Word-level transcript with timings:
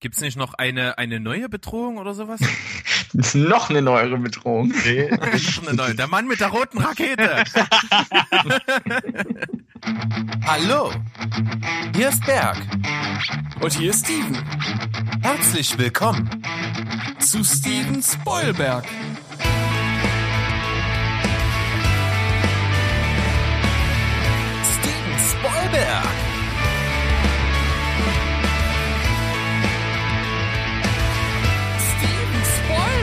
Gibt's 0.00 0.20
nicht 0.22 0.38
noch 0.38 0.54
eine, 0.54 0.96
eine 0.96 1.20
neue 1.20 1.50
Bedrohung 1.50 1.98
oder 1.98 2.14
sowas? 2.14 2.40
noch 3.34 3.68
eine 3.68 3.82
neuere 3.82 4.16
Bedrohung. 4.16 4.72
Nee. 4.86 5.10
noch 5.10 5.66
eine 5.68 5.76
neue. 5.76 5.94
Der 5.94 6.06
Mann 6.06 6.26
mit 6.26 6.40
der 6.40 6.48
roten 6.48 6.78
Rakete. 6.78 7.44
Hallo, 10.46 10.90
hier 11.94 12.08
ist 12.08 12.24
Berg. 12.24 12.56
Und 13.60 13.74
hier 13.74 13.90
ist 13.90 14.06
Steven. 14.06 14.38
Herzlich 15.20 15.76
willkommen 15.76 16.30
zu 17.18 17.44
Steven 17.44 18.02
Spoilberg. 18.02 18.86
Steven 24.64 25.18
Spoilberg. 25.28 26.29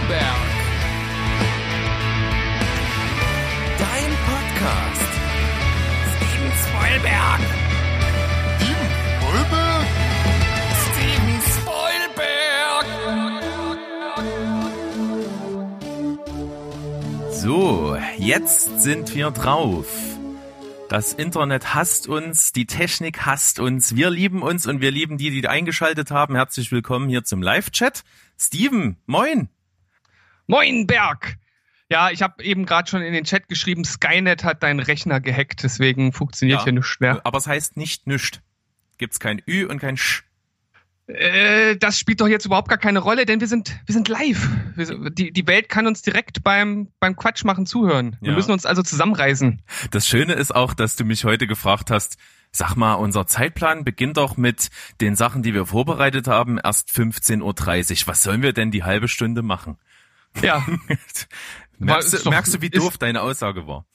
Spoilberg. 0.07 0.39
Dein 3.77 4.11
Podcast. 4.25 5.11
Steven 6.15 6.51
Spoilberg. 6.63 7.41
Steven 8.55 8.89
Spoilberg. 9.19 9.87
Steven 10.87 11.41
Spoilberg. 12.41 12.87
So, 17.33 17.97
jetzt 18.17 18.79
sind 18.79 19.13
wir 19.13 19.31
drauf. 19.31 19.87
Das 20.87 21.11
Internet 21.11 21.73
hasst 21.73 22.07
uns, 22.07 22.53
die 22.53 22.65
Technik 22.65 23.25
hasst 23.25 23.59
uns, 23.59 23.97
wir 23.97 24.09
lieben 24.09 24.41
uns 24.41 24.67
und 24.67 24.79
wir 24.79 24.91
lieben 24.91 25.17
die, 25.17 25.31
die 25.31 25.45
eingeschaltet 25.49 26.11
haben. 26.11 26.35
Herzlich 26.35 26.71
willkommen 26.71 27.09
hier 27.09 27.25
zum 27.25 27.41
Live-Chat. 27.41 28.05
Steven, 28.37 28.95
moin. 29.05 29.49
Moin 30.47 30.87
Berg! 30.87 31.37
Ja, 31.89 32.09
ich 32.09 32.21
habe 32.21 32.43
eben 32.43 32.65
gerade 32.65 32.89
schon 32.89 33.01
in 33.01 33.13
den 33.13 33.23
Chat 33.23 33.47
geschrieben, 33.47 33.85
Skynet 33.85 34.43
hat 34.43 34.61
deinen 34.63 34.79
Rechner 34.79 35.21
gehackt, 35.21 35.63
deswegen 35.63 36.11
funktioniert 36.11 36.59
Ja. 36.59 36.63
hier 36.65 36.73
nichts 36.73 36.99
mehr. 36.99 37.21
Aber 37.25 37.37
es 37.37 37.47
heißt 37.47 37.77
nicht 37.77 38.07
nischt. 38.07 38.41
Gibt's 38.97 39.19
kein 39.19 39.41
Ü 39.47 39.65
und 39.65 39.79
kein 39.79 39.95
Sch. 39.95 40.23
Äh, 41.07 41.77
das 41.77 41.97
spielt 41.97 42.19
doch 42.19 42.27
jetzt 42.27 42.45
überhaupt 42.45 42.67
gar 42.67 42.77
keine 42.77 42.99
Rolle, 42.99 43.25
denn 43.25 43.39
wir 43.39 43.47
sind, 43.47 43.79
wir 43.85 43.93
sind 43.93 44.09
live. 44.09 44.49
Wir, 44.75 45.09
die, 45.09 45.31
die 45.31 45.47
Welt 45.47 45.69
kann 45.69 45.87
uns 45.87 46.01
direkt 46.01 46.43
beim, 46.43 46.89
beim 46.99 47.15
Quatsch 47.15 47.45
machen 47.45 47.65
zuhören. 47.65 48.17
Wir 48.19 48.31
Ja. 48.31 48.35
müssen 48.35 48.51
uns 48.51 48.65
also 48.65 48.83
zusammenreißen. 48.83 49.61
Das 49.91 50.05
Schöne 50.07 50.33
ist 50.33 50.53
auch, 50.53 50.73
dass 50.73 50.97
du 50.97 51.05
mich 51.05 51.23
heute 51.23 51.47
gefragt 51.47 51.91
hast, 51.91 52.17
sag 52.51 52.75
mal, 52.75 52.95
unser 52.95 53.25
Zeitplan 53.27 53.85
beginnt 53.85 54.17
doch 54.17 54.35
mit 54.35 54.69
den 54.99 55.15
Sachen, 55.15 55.43
die 55.43 55.53
wir 55.53 55.65
vorbereitet 55.67 56.27
haben, 56.27 56.59
erst 56.61 56.89
15.30 56.89 58.01
Uhr. 58.01 58.07
Was 58.07 58.23
sollen 58.23 58.41
wir 58.41 58.51
denn 58.51 58.71
die 58.71 58.83
halbe 58.83 59.07
Stunde 59.07 59.41
machen? 59.43 59.77
Ja, 60.41 60.65
merkst, 61.79 62.13
ist 62.13 62.21
du, 62.21 62.25
doch- 62.25 62.31
merkst 62.31 62.53
du, 62.53 62.61
wie 62.61 62.67
ist- 62.67 62.77
doof 62.77 62.97
deine 62.97 63.21
Aussage 63.21 63.67
war? 63.67 63.85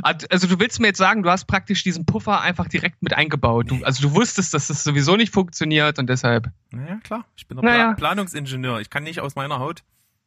also 0.03 0.47
du 0.49 0.59
willst 0.61 0.81
mir 0.81 0.89
jetzt 0.89 0.99
sagen, 0.99 1.23
du 1.23 1.31
hast 1.31 1.47
praktisch 1.47 1.83
diesen 1.83 2.07
Puffer 2.07 2.41
einfach 2.41 2.69
direkt 2.69 3.03
mit 3.03 3.15
eingebaut. 3.15 3.71
Du, 3.71 3.83
also 3.85 4.03
du 4.09 4.15
wusstest, 4.15 4.55
dass 4.55 4.69
das 4.69 4.85
sowieso 4.85 5.17
nicht 5.17 5.33
funktioniert 5.33 5.99
und 5.99 6.09
deshalb. 6.09 6.51
Naja, 6.71 6.99
klar. 7.03 7.25
Ich 7.37 7.47
bin 7.47 7.57
der 7.57 7.65
Naja. 7.65 7.85
Pla 7.95 7.95
Planungsingenieur. 7.95 8.81
Ich 8.81 8.91
kann 8.91 9.05
nicht 9.05 9.21
aus 9.21 9.35
meiner 9.35 9.59
Haut. 9.59 9.83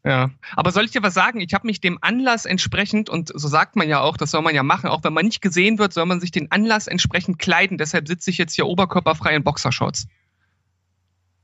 Ja, 0.05 0.29
aber 0.55 0.71
soll 0.71 0.85
ich 0.85 0.91
dir 0.91 1.03
was 1.03 1.13
sagen? 1.13 1.41
Ich 1.41 1.53
habe 1.53 1.67
mich 1.67 1.81
dem 1.81 1.97
Anlass 2.01 2.45
entsprechend, 2.45 3.09
und 3.09 3.31
so 3.35 3.47
sagt 3.49 3.75
man 3.75 3.89
ja 3.89 3.99
auch, 3.99 4.15
das 4.15 4.31
soll 4.31 4.41
man 4.41 4.55
ja 4.55 4.63
machen, 4.63 4.87
auch 4.89 5.03
wenn 5.03 5.11
man 5.13 5.25
nicht 5.25 5.41
gesehen 5.41 5.77
wird, 5.77 5.91
soll 5.93 6.05
man 6.05 6.21
sich 6.21 6.31
den 6.31 6.49
Anlass 6.51 6.87
entsprechend 6.87 7.37
kleiden. 7.37 7.77
Deshalb 7.77 8.07
sitze 8.07 8.29
ich 8.31 8.37
jetzt 8.37 8.53
hier 8.55 8.65
oberkörperfrei 8.65 9.35
in 9.35 9.43
Boxershorts. 9.43 10.07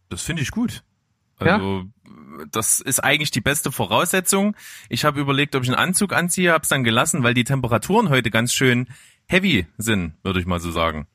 Das 0.07 0.21
finde 0.21 0.41
ich 0.41 0.51
gut. 0.51 0.83
Also, 1.37 1.83
das 2.52 2.80
ist 2.80 3.03
eigentlich 3.03 3.31
die 3.31 3.41
beste 3.41 3.72
Voraussetzung. 3.72 4.55
Ich 4.89 5.05
habe 5.05 5.19
überlegt, 5.19 5.55
ob 5.55 5.64
ich 5.64 5.69
einen 5.69 5.78
Anzug 5.78 6.14
anziehe, 6.14 6.51
habe 6.51 6.63
es 6.63 6.69
dann 6.69 6.84
gelassen, 6.84 7.23
weil 7.23 7.34
die 7.34 7.44
Temperaturen 7.44 8.09
heute 8.09 8.31
ganz 8.31 8.53
schön 8.53 8.88
heavy 9.28 9.68
sind, 9.78 10.13
würde 10.23 10.40
ich 10.40 10.45
mal 10.45 10.59
so 10.59 10.72
sagen. 10.72 11.07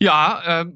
Ja, 0.00 0.62
äh, 0.62 0.66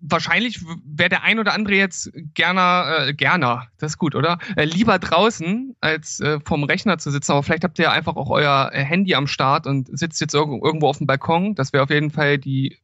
wahrscheinlich 0.00 0.60
wäre 0.84 1.08
der 1.08 1.22
ein 1.22 1.38
oder 1.38 1.52
andere 1.52 1.74
jetzt 1.74 2.10
gerne, 2.34 3.08
äh, 3.08 3.14
gerne, 3.14 3.68
das 3.78 3.92
ist 3.92 3.98
gut, 3.98 4.14
oder? 4.14 4.38
Äh, 4.56 4.64
lieber 4.64 4.98
draußen, 4.98 5.76
als 5.80 6.20
äh, 6.20 6.40
vorm 6.44 6.64
Rechner 6.64 6.98
zu 6.98 7.10
sitzen. 7.10 7.32
Aber 7.32 7.42
vielleicht 7.42 7.64
habt 7.64 7.78
ihr 7.78 7.84
ja 7.84 7.92
einfach 7.92 8.16
auch 8.16 8.30
euer 8.30 8.70
äh, 8.72 8.82
Handy 8.82 9.14
am 9.14 9.26
Start 9.26 9.66
und 9.66 9.96
sitzt 9.96 10.20
jetzt 10.20 10.34
irgendwo, 10.34 10.88
auf 10.88 10.98
dem 10.98 11.06
Balkon. 11.06 11.54
Das 11.54 11.72
wäre 11.72 11.84
auf 11.84 11.90
jeden 11.90 12.10
Fall 12.10 12.38
die, 12.38 12.78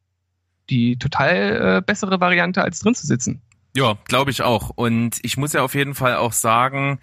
die 0.69 0.97
total 0.97 1.77
äh, 1.77 1.81
bessere 1.81 2.21
Variante, 2.21 2.61
als 2.61 2.79
drin 2.79 2.95
zu 2.95 3.05
sitzen. 3.05 3.41
Ja, 3.77 3.95
glaube 4.05 4.31
ich 4.31 4.41
auch. 4.41 4.71
Und 4.73 5.19
ich 5.21 5.37
muss 5.37 5.53
ja 5.53 5.61
auf 5.61 5.75
jeden 5.75 5.93
Fall 5.93 6.15
auch 6.15 6.33
sagen, 6.33 6.97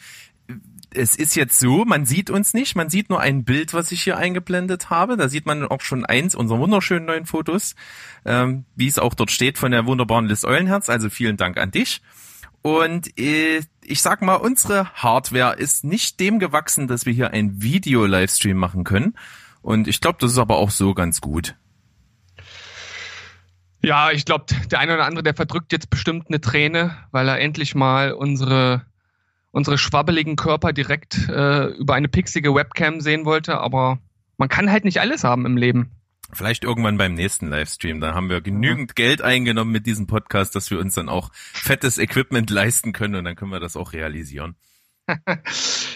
es 0.92 1.14
ist 1.14 1.36
jetzt 1.36 1.60
so, 1.60 1.84
man 1.84 2.04
sieht 2.04 2.30
uns 2.30 2.52
nicht, 2.52 2.74
man 2.74 2.90
sieht 2.90 3.10
nur 3.10 3.20
ein 3.20 3.44
Bild, 3.44 3.74
was 3.74 3.92
ich 3.92 4.02
hier 4.02 4.16
eingeblendet 4.16 4.90
habe. 4.90 5.16
Da 5.16 5.28
sieht 5.28 5.46
man 5.46 5.64
auch 5.68 5.82
schon 5.82 6.04
eins 6.04 6.34
unserer 6.34 6.58
wunderschönen 6.58 7.06
neuen 7.06 7.26
Fotos, 7.26 7.76
ähm, 8.24 8.64
wie 8.74 8.88
es 8.88 8.98
auch 8.98 9.14
dort 9.14 9.30
steht 9.30 9.56
von 9.56 9.70
der 9.70 9.86
wunderbaren 9.86 10.26
Liz 10.26 10.42
Eulenherz. 10.42 10.88
Also 10.88 11.10
vielen 11.10 11.36
Dank 11.36 11.58
an 11.58 11.70
dich. 11.70 12.02
Und 12.60 13.16
äh, 13.20 13.60
ich 13.84 14.02
sag 14.02 14.20
mal, 14.20 14.34
unsere 14.34 14.92
Hardware 14.94 15.54
ist 15.54 15.84
nicht 15.84 16.18
dem 16.18 16.40
gewachsen, 16.40 16.88
dass 16.88 17.06
wir 17.06 17.12
hier 17.12 17.30
ein 17.30 17.62
Video-Livestream 17.62 18.56
machen 18.56 18.82
können. 18.82 19.14
Und 19.62 19.86
ich 19.86 20.00
glaube, 20.00 20.18
das 20.20 20.32
ist 20.32 20.38
aber 20.38 20.56
auch 20.56 20.72
so 20.72 20.92
ganz 20.92 21.20
gut. 21.20 21.54
Ja, 23.84 24.10
ich 24.10 24.24
glaube, 24.24 24.46
der 24.70 24.78
eine 24.78 24.94
oder 24.94 25.04
andere, 25.04 25.22
der 25.22 25.34
verdrückt 25.34 25.72
jetzt 25.72 25.90
bestimmt 25.90 26.28
eine 26.28 26.40
Träne, 26.40 26.96
weil 27.10 27.28
er 27.28 27.38
endlich 27.38 27.74
mal 27.74 28.12
unsere, 28.12 28.86
unsere 29.50 29.76
schwabbeligen 29.76 30.36
Körper 30.36 30.72
direkt 30.72 31.28
äh, 31.28 31.66
über 31.66 31.94
eine 31.94 32.08
pixige 32.08 32.54
Webcam 32.54 33.00
sehen 33.00 33.26
wollte. 33.26 33.58
Aber 33.58 33.98
man 34.38 34.48
kann 34.48 34.70
halt 34.70 34.84
nicht 34.84 35.00
alles 35.00 35.22
haben 35.22 35.44
im 35.44 35.58
Leben. 35.58 35.90
Vielleicht 36.32 36.64
irgendwann 36.64 36.96
beim 36.96 37.12
nächsten 37.12 37.48
Livestream. 37.48 38.00
Da 38.00 38.14
haben 38.14 38.30
wir 38.30 38.40
genügend 38.40 38.96
Geld 38.96 39.20
eingenommen 39.20 39.70
mit 39.70 39.86
diesem 39.86 40.06
Podcast, 40.06 40.56
dass 40.56 40.70
wir 40.70 40.80
uns 40.80 40.94
dann 40.94 41.10
auch 41.10 41.30
fettes 41.34 41.98
Equipment 41.98 42.48
leisten 42.48 42.94
können 42.94 43.16
und 43.16 43.24
dann 43.24 43.36
können 43.36 43.52
wir 43.52 43.60
das 43.60 43.76
auch 43.76 43.92
realisieren. 43.92 44.56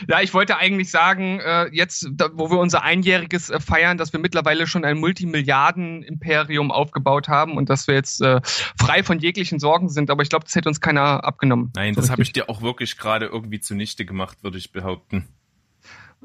Ja, 0.09 0.21
ich 0.21 0.33
wollte 0.35 0.57
eigentlich 0.57 0.91
sagen, 0.91 1.41
äh, 1.41 1.69
jetzt, 1.73 2.09
wo 2.33 2.51
wir 2.51 2.59
unser 2.59 2.83
Einjähriges 2.83 3.51
äh, 3.51 3.59
feiern, 3.61 3.99
dass 3.99 4.13
wir 4.13 4.21
mittlerweile 4.21 4.67
schon 4.67 4.85
ein 4.85 4.99
Multimilliarden-Imperium 4.99 6.71
aufgebaut 6.71 7.29
haben 7.29 7.57
und 7.57 7.69
dass 7.69 7.87
wir 7.89 7.95
jetzt 7.95 8.21
äh, 8.23 8.41
frei 8.79 9.03
von 9.03 9.19
jeglichen 9.19 9.59
Sorgen 9.59 9.89
sind. 9.89 10.11
Aber 10.11 10.23
ich 10.23 10.29
glaube, 10.29 10.45
das 10.45 10.55
hätte 10.55 10.69
uns 10.69 10.81
keiner 10.81 11.25
abgenommen. 11.25 11.73
Nein, 11.75 11.95
So 11.95 12.01
das 12.01 12.11
habe 12.11 12.23
ich 12.23 12.33
dir 12.33 12.49
auch 12.49 12.63
wirklich 12.63 12.97
gerade 12.97 13.27
irgendwie 13.27 13.61
zunichte 13.61 14.05
gemacht, 14.05 14.43
würde 14.43 14.59
ich 14.59 14.73
behaupten. 14.73 15.29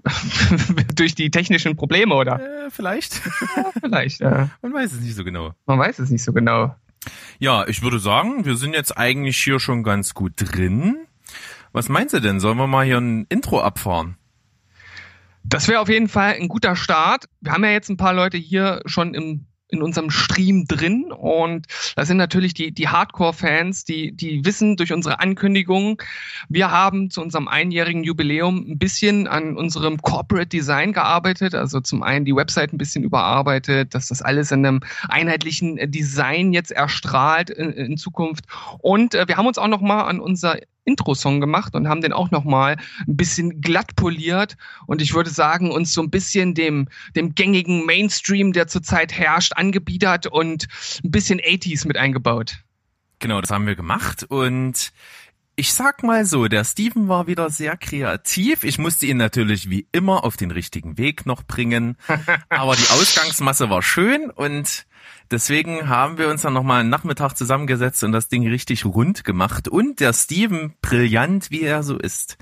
Durch 0.95 1.15
die 1.15 1.31
technischen 1.31 1.75
Probleme, 1.75 2.15
oder? 2.15 2.65
Äh, 2.65 2.71
vielleicht. 2.71 3.21
Ja, 3.55 3.71
vielleicht. 3.79 4.19
Ja. 4.21 4.49
Man 4.61 4.73
weiß 4.73 4.93
es 4.93 5.01
nicht 5.01 5.15
so 5.15 5.23
genau. 5.23 5.53
Man 5.65 5.79
weiß 5.79 5.99
es 5.99 6.09
nicht 6.09 6.23
so 6.23 6.33
genau. 6.33 6.75
Ja, 7.39 7.67
ich 7.67 7.81
würde 7.81 7.99
sagen, 7.99 8.45
wir 8.45 8.55
sind 8.55 8.73
jetzt 8.73 8.97
eigentlich 8.97 9.37
hier 9.37 9.59
schon 9.59 9.83
ganz 9.83 10.13
gut 10.13 10.33
drin. 10.37 11.05
Was 11.73 11.89
meinst 11.89 12.13
du 12.13 12.19
denn? 12.19 12.39
Sollen 12.39 12.57
wir 12.57 12.67
mal 12.67 12.85
hier 12.85 12.99
ein 12.99 13.25
Intro 13.29 13.59
abfahren? 13.59 14.15
Das 15.43 15.67
wäre 15.67 15.81
auf 15.81 15.89
jeden 15.89 16.07
Fall 16.07 16.35
ein 16.39 16.47
guter 16.47 16.75
Start. 16.75 17.25
Wir 17.41 17.51
haben 17.51 17.63
ja 17.65 17.71
jetzt 17.71 17.89
ein 17.89 17.97
paar 17.97 18.13
Leute 18.13 18.37
hier 18.37 18.81
schon 18.85 19.13
im 19.13 19.47
in 19.73 19.81
unserem 19.81 20.11
Stream 20.11 20.65
drin 20.65 21.11
und 21.11 21.65
das 21.95 22.07
sind 22.07 22.17
natürlich 22.17 22.53
die, 22.53 22.71
die 22.71 22.87
Hardcore-Fans, 22.87 23.83
die, 23.85 24.15
die 24.15 24.45
wissen 24.45 24.77
durch 24.77 24.93
unsere 24.93 25.19
Ankündigung, 25.19 26.01
wir 26.47 26.69
haben 26.69 27.09
zu 27.09 27.21
unserem 27.21 27.47
einjährigen 27.47 28.03
Jubiläum 28.03 28.65
ein 28.69 28.77
bisschen 28.77 29.27
an 29.27 29.57
unserem 29.57 29.97
Corporate 29.97 30.47
Design 30.47 30.93
gearbeitet, 30.93 31.55
also 31.55 31.81
zum 31.81 32.03
einen 32.03 32.23
die 32.23 32.35
Website 32.35 32.71
ein 32.71 32.77
bisschen 32.77 33.03
überarbeitet, 33.03 33.95
dass 33.95 34.07
das 34.09 34.21
alles 34.21 34.51
in 34.51 34.65
einem 34.65 34.81
einheitlichen 35.09 35.79
Design 35.91 36.53
jetzt 36.53 36.71
erstrahlt 36.71 37.49
in, 37.49 37.71
in 37.71 37.97
Zukunft 37.97 38.45
und 38.77 39.15
äh, 39.15 39.27
wir 39.27 39.37
haben 39.37 39.47
uns 39.47 39.57
auch 39.57 39.67
noch 39.67 39.81
mal 39.81 40.03
an 40.03 40.19
unser 40.19 40.59
Intro-Song 40.85 41.39
gemacht 41.39 41.75
und 41.75 41.87
haben 41.87 42.01
den 42.01 42.13
auch 42.13 42.31
noch 42.31 42.43
mal 42.43 42.77
ein 43.07 43.17
bisschen 43.17 43.61
glatt 43.61 43.95
poliert 43.95 44.57
und 44.87 45.01
ich 45.01 45.13
würde 45.13 45.29
sagen, 45.29 45.71
uns 45.71 45.93
so 45.93 46.01
ein 46.01 46.09
bisschen 46.09 46.53
dem, 46.53 46.87
dem 47.15 47.35
gängigen 47.35 47.85
Mainstream, 47.85 48.53
der 48.53 48.67
zurzeit 48.67 49.13
herrscht, 49.13 49.53
angebiedert 49.55 50.27
und 50.27 50.67
ein 51.03 51.11
bisschen 51.11 51.39
80s 51.39 51.87
mit 51.87 51.97
eingebaut. 51.97 52.63
Genau, 53.19 53.39
das 53.39 53.51
haben 53.51 53.67
wir 53.67 53.75
gemacht 53.75 54.23
und 54.23 54.91
ich 55.55 55.73
sag 55.73 56.03
mal 56.03 56.25
so, 56.25 56.47
der 56.47 56.63
Steven 56.63 57.07
war 57.07 57.27
wieder 57.27 57.49
sehr 57.49 57.77
kreativ. 57.77 58.63
Ich 58.63 58.79
musste 58.79 59.05
ihn 59.05 59.17
natürlich 59.17 59.69
wie 59.69 59.87
immer 59.91 60.23
auf 60.23 60.35
den 60.35 60.49
richtigen 60.49 60.97
Weg 60.97 61.25
noch 61.25 61.43
bringen, 61.43 61.95
aber 62.49 62.75
die 62.75 62.89
Ausgangsmasse 62.89 63.69
war 63.69 63.81
schön 63.81 64.29
und 64.31 64.85
deswegen 65.31 65.89
haben 65.89 66.17
wir 66.17 66.29
uns 66.29 66.41
dann 66.41 66.53
nochmal 66.53 66.81
einen 66.81 66.89
Nachmittag 66.89 67.35
zusammengesetzt 67.35 68.03
und 68.03 68.11
das 68.11 68.27
Ding 68.27 68.47
richtig 68.47 68.85
rund 68.85 69.23
gemacht 69.23 69.67
und 69.67 69.99
der 69.99 70.13
Steven, 70.13 70.73
brillant 70.81 71.51
wie 71.51 71.61
er 71.61 71.83
so 71.83 71.97
ist, 71.97 72.37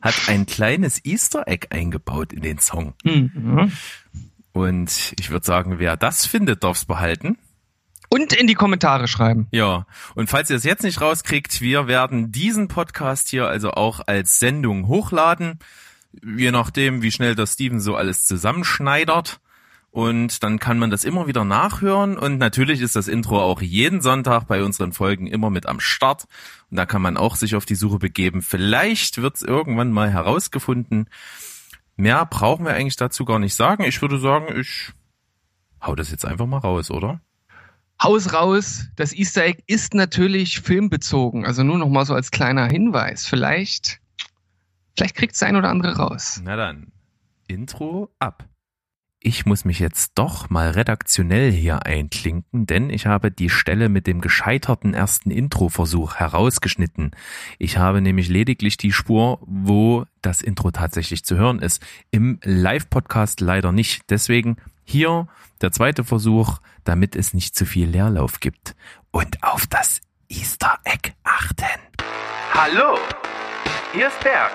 hat 0.00 0.14
ein 0.28 0.46
kleines 0.46 1.04
Easter 1.04 1.46
Egg 1.46 1.68
eingebaut 1.70 2.32
in 2.32 2.42
den 2.42 2.58
Song. 2.58 2.94
Mhm. 3.04 3.72
Und 4.52 5.14
ich 5.18 5.30
würde 5.30 5.44
sagen, 5.44 5.78
wer 5.78 5.96
das 5.96 6.26
findet, 6.26 6.64
darf's 6.64 6.86
behalten. 6.86 7.36
Und 8.08 8.32
in 8.32 8.46
die 8.46 8.54
Kommentare 8.54 9.08
schreiben. 9.08 9.48
Ja, 9.50 9.86
und 10.14 10.30
falls 10.30 10.48
ihr 10.48 10.56
es 10.56 10.64
jetzt 10.64 10.84
nicht 10.84 11.00
rauskriegt, 11.00 11.60
wir 11.60 11.88
werden 11.88 12.30
diesen 12.30 12.68
Podcast 12.68 13.28
hier 13.28 13.48
also 13.48 13.72
auch 13.72 14.00
als 14.06 14.38
Sendung 14.38 14.86
hochladen, 14.86 15.58
je 16.24 16.52
nachdem, 16.52 17.02
wie 17.02 17.10
schnell 17.10 17.34
der 17.34 17.46
Steven 17.46 17.80
so 17.80 17.96
alles 17.96 18.24
zusammenschneidert. 18.24 19.40
Und 19.96 20.42
dann 20.42 20.58
kann 20.58 20.78
man 20.78 20.90
das 20.90 21.04
immer 21.04 21.26
wieder 21.26 21.46
nachhören. 21.46 22.18
Und 22.18 22.36
natürlich 22.36 22.82
ist 22.82 22.96
das 22.96 23.08
Intro 23.08 23.40
auch 23.40 23.62
jeden 23.62 24.02
Sonntag 24.02 24.44
bei 24.46 24.62
unseren 24.62 24.92
Folgen 24.92 25.26
immer 25.26 25.48
mit 25.48 25.64
am 25.64 25.80
Start. 25.80 26.26
Und 26.70 26.76
da 26.76 26.84
kann 26.84 27.00
man 27.00 27.16
auch 27.16 27.34
sich 27.34 27.56
auf 27.56 27.64
die 27.64 27.76
Suche 27.76 27.98
begeben. 27.98 28.42
Vielleicht 28.42 29.22
wird 29.22 29.36
es 29.36 29.42
irgendwann 29.42 29.92
mal 29.92 30.10
herausgefunden. 30.10 31.08
Mehr 31.96 32.26
brauchen 32.26 32.66
wir 32.66 32.74
eigentlich 32.74 32.96
dazu 32.96 33.24
gar 33.24 33.38
nicht 33.38 33.54
sagen. 33.54 33.84
Ich 33.84 34.02
würde 34.02 34.18
sagen, 34.18 34.54
ich 34.60 34.92
hau 35.80 35.94
das 35.94 36.10
jetzt 36.10 36.26
einfach 36.26 36.44
mal 36.44 36.58
raus, 36.58 36.90
oder? 36.90 37.22
Haus 38.02 38.34
raus, 38.34 38.88
das 38.96 39.14
Easter 39.14 39.44
Egg 39.44 39.62
ist 39.66 39.94
natürlich 39.94 40.60
filmbezogen. 40.60 41.46
Also 41.46 41.62
nur 41.62 41.78
noch 41.78 41.88
mal 41.88 42.04
so 42.04 42.12
als 42.12 42.30
kleiner 42.30 42.66
Hinweis. 42.66 43.26
Vielleicht, 43.26 44.02
vielleicht 44.94 45.16
kriegt 45.16 45.36
es 45.36 45.42
ein 45.42 45.56
oder 45.56 45.70
andere 45.70 45.96
raus. 45.96 46.38
Na 46.44 46.54
dann, 46.56 46.92
Intro 47.48 48.10
ab. 48.18 48.46
Ich 49.20 49.46
muss 49.46 49.64
mich 49.64 49.78
jetzt 49.78 50.12
doch 50.16 50.50
mal 50.50 50.70
redaktionell 50.70 51.50
hier 51.50 51.86
einklinken, 51.86 52.66
denn 52.66 52.90
ich 52.90 53.06
habe 53.06 53.30
die 53.30 53.48
Stelle 53.48 53.88
mit 53.88 54.06
dem 54.06 54.20
gescheiterten 54.20 54.92
ersten 54.92 55.30
Introversuch 55.30 56.16
herausgeschnitten. 56.16 57.12
Ich 57.58 57.78
habe 57.78 58.02
nämlich 58.02 58.28
lediglich 58.28 58.76
die 58.76 58.92
Spur, 58.92 59.40
wo 59.46 60.04
das 60.20 60.42
Intro 60.42 60.70
tatsächlich 60.70 61.24
zu 61.24 61.36
hören 61.36 61.60
ist. 61.60 61.82
Im 62.10 62.38
Live-Podcast 62.42 63.40
leider 63.40 63.72
nicht. 63.72 64.02
Deswegen 64.10 64.58
hier 64.84 65.28
der 65.62 65.72
zweite 65.72 66.04
Versuch, 66.04 66.58
damit 66.84 67.16
es 67.16 67.32
nicht 67.32 67.56
zu 67.56 67.64
viel 67.64 67.88
Leerlauf 67.88 68.38
gibt. 68.40 68.76
Und 69.10 69.42
auf 69.42 69.66
das 69.66 70.02
Easter 70.28 70.78
Egg 70.84 71.12
achten. 71.24 71.80
Hallo, 72.52 72.98
hier 73.92 74.08
ist 74.08 74.20
Berg. 74.20 74.52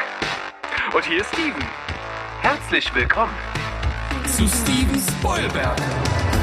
Und 0.94 1.04
hier 1.06 1.22
ist 1.22 1.34
Steven. 1.34 1.64
Herzlich 2.42 2.94
willkommen. 2.94 3.34
Zu 4.28 4.48
Steven 4.48 5.02
Spoilberg. 5.02 6.41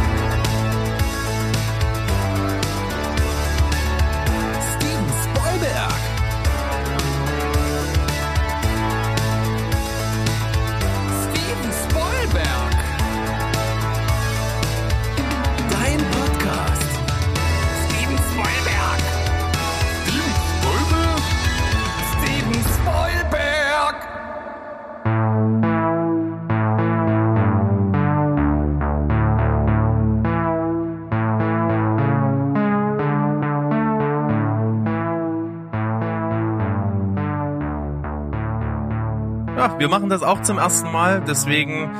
Ja, 39.58 39.76
wir 39.76 39.88
machen 39.88 40.08
das 40.08 40.22
auch 40.22 40.40
zum 40.42 40.56
ersten 40.58 40.92
Mal, 40.92 41.20
deswegen 41.26 41.90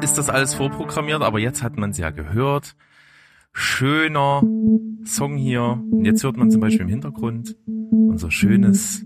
ist 0.00 0.18
das 0.18 0.30
alles 0.30 0.54
vorprogrammiert, 0.54 1.20
aber 1.20 1.40
jetzt 1.40 1.64
hat 1.64 1.76
man 1.76 1.90
es 1.90 1.98
ja 1.98 2.10
gehört. 2.10 2.76
Schöner 3.52 4.40
Song 5.04 5.36
hier. 5.36 5.82
Und 5.90 6.04
jetzt 6.04 6.22
hört 6.22 6.36
man 6.36 6.48
zum 6.52 6.60
Beispiel 6.60 6.82
im 6.82 6.88
Hintergrund 6.88 7.56
unser 7.90 8.30
schönes 8.30 9.04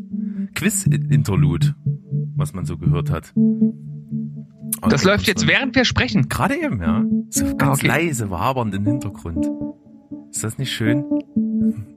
Quiz-Interlude, 0.55 1.75
was 2.37 2.53
man 2.53 2.67
so 2.67 2.76
gehört 2.76 3.11
hat. 3.11 3.32
Und 3.35 4.93
Das 4.93 5.05
läuft 5.05 5.26
jetzt 5.26 5.47
während 5.47 5.75
wir 5.75 5.87
sprechen. 5.87 6.29
Gerade 6.29 6.56
eben, 6.62 6.82
ja. 6.82 7.06
So 7.31 7.56
ganz 7.56 7.79
okay. 7.79 7.87
leise, 7.87 8.29
wabernd 8.29 8.75
im 8.75 8.85
Hintergrund. 8.85 9.49
Ist 10.32 10.43
das 10.44 10.58
nicht 10.58 10.73
schön? 10.73 11.05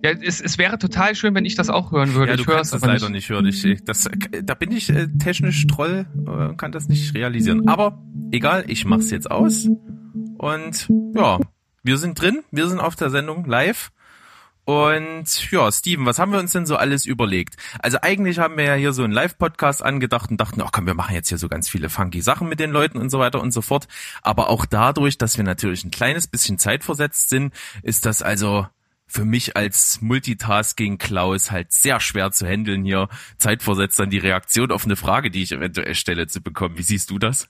Ja, 0.03 0.11
es, 0.11 0.41
es 0.41 0.57
wäre 0.57 0.77
total 0.77 1.15
schön, 1.15 1.33
wenn 1.35 1.45
ich 1.45 1.55
das 1.55 1.69
auch 1.69 1.91
hören 1.91 2.13
würde. 2.13 2.31
Ja, 2.31 2.35
du 2.35 2.41
ich 2.43 2.47
höre 2.47 2.55
kannst 2.57 2.73
es 2.75 2.81
leider 2.81 3.09
nicht 3.09 3.29
hören. 3.29 3.45
Ich, 3.45 3.63
ich- 3.63 3.83
das, 3.83 4.09
da 4.43 4.53
bin 4.53 4.71
ich 4.71 4.89
äh, 4.89 5.07
technisch 5.17 5.65
Troll, 5.67 6.05
äh, 6.27 6.53
kann 6.55 6.71
das 6.71 6.87
nicht 6.89 7.15
realisieren. 7.15 7.67
Aber 7.67 8.03
egal, 8.31 8.65
ich 8.67 8.85
mach's 8.85 9.09
jetzt 9.09 9.31
aus. 9.31 9.67
Und 10.37 10.89
ja, 11.15 11.39
wir 11.83 11.97
sind 11.97 12.21
drin, 12.21 12.39
wir 12.51 12.67
sind 12.67 12.79
auf 12.79 12.95
der 12.95 13.09
Sendung 13.09 13.45
live. 13.45 13.91
Und 14.65 15.51
ja, 15.51 15.71
Steven, 15.71 16.05
was 16.07 16.17
haben 16.17 16.31
wir 16.31 16.39
uns 16.39 16.51
denn 16.51 16.65
so 16.65 16.75
alles 16.75 17.05
überlegt? 17.05 17.55
Also 17.79 17.99
eigentlich 18.01 18.39
haben 18.39 18.57
wir 18.57 18.65
ja 18.65 18.73
hier 18.73 18.93
so 18.93 19.03
einen 19.03 19.13
Live-Podcast 19.13 19.83
angedacht 19.83 20.31
und 20.31 20.41
dachten, 20.41 20.61
ach 20.61 20.71
komm, 20.71 20.87
wir 20.87 20.95
machen 20.95 21.13
jetzt 21.13 21.29
hier 21.29 21.37
so 21.37 21.47
ganz 21.47 21.69
viele 21.69 21.89
funky 21.89 22.21
Sachen 22.21 22.49
mit 22.49 22.59
den 22.59 22.71
Leuten 22.71 22.97
und 22.97 23.11
so 23.11 23.19
weiter 23.19 23.41
und 23.41 23.51
so 23.51 23.61
fort. 23.61 23.87
Aber 24.23 24.49
auch 24.49 24.65
dadurch, 24.65 25.19
dass 25.19 25.37
wir 25.37 25.43
natürlich 25.43 25.85
ein 25.85 25.91
kleines 25.91 26.25
bisschen 26.27 26.57
zeitversetzt 26.57 27.29
sind, 27.29 27.53
ist 27.83 28.07
das 28.07 28.23
also 28.23 28.67
für 29.05 29.23
mich 29.23 29.55
als 29.55 30.01
Multitasking 30.01 30.97
Klaus 30.97 31.51
halt 31.51 31.71
sehr 31.71 31.99
schwer 31.99 32.31
zu 32.31 32.47
handeln 32.47 32.83
hier, 32.83 33.07
zeitversetzt 33.37 33.99
dann 33.99 34.09
die 34.09 34.17
Reaktion 34.17 34.71
auf 34.71 34.85
eine 34.85 34.95
Frage, 34.95 35.29
die 35.29 35.43
ich 35.43 35.51
eventuell 35.51 35.93
stelle, 35.93 36.25
zu 36.25 36.41
bekommen. 36.41 36.77
Wie 36.79 36.83
siehst 36.83 37.11
du 37.11 37.19
das? 37.19 37.49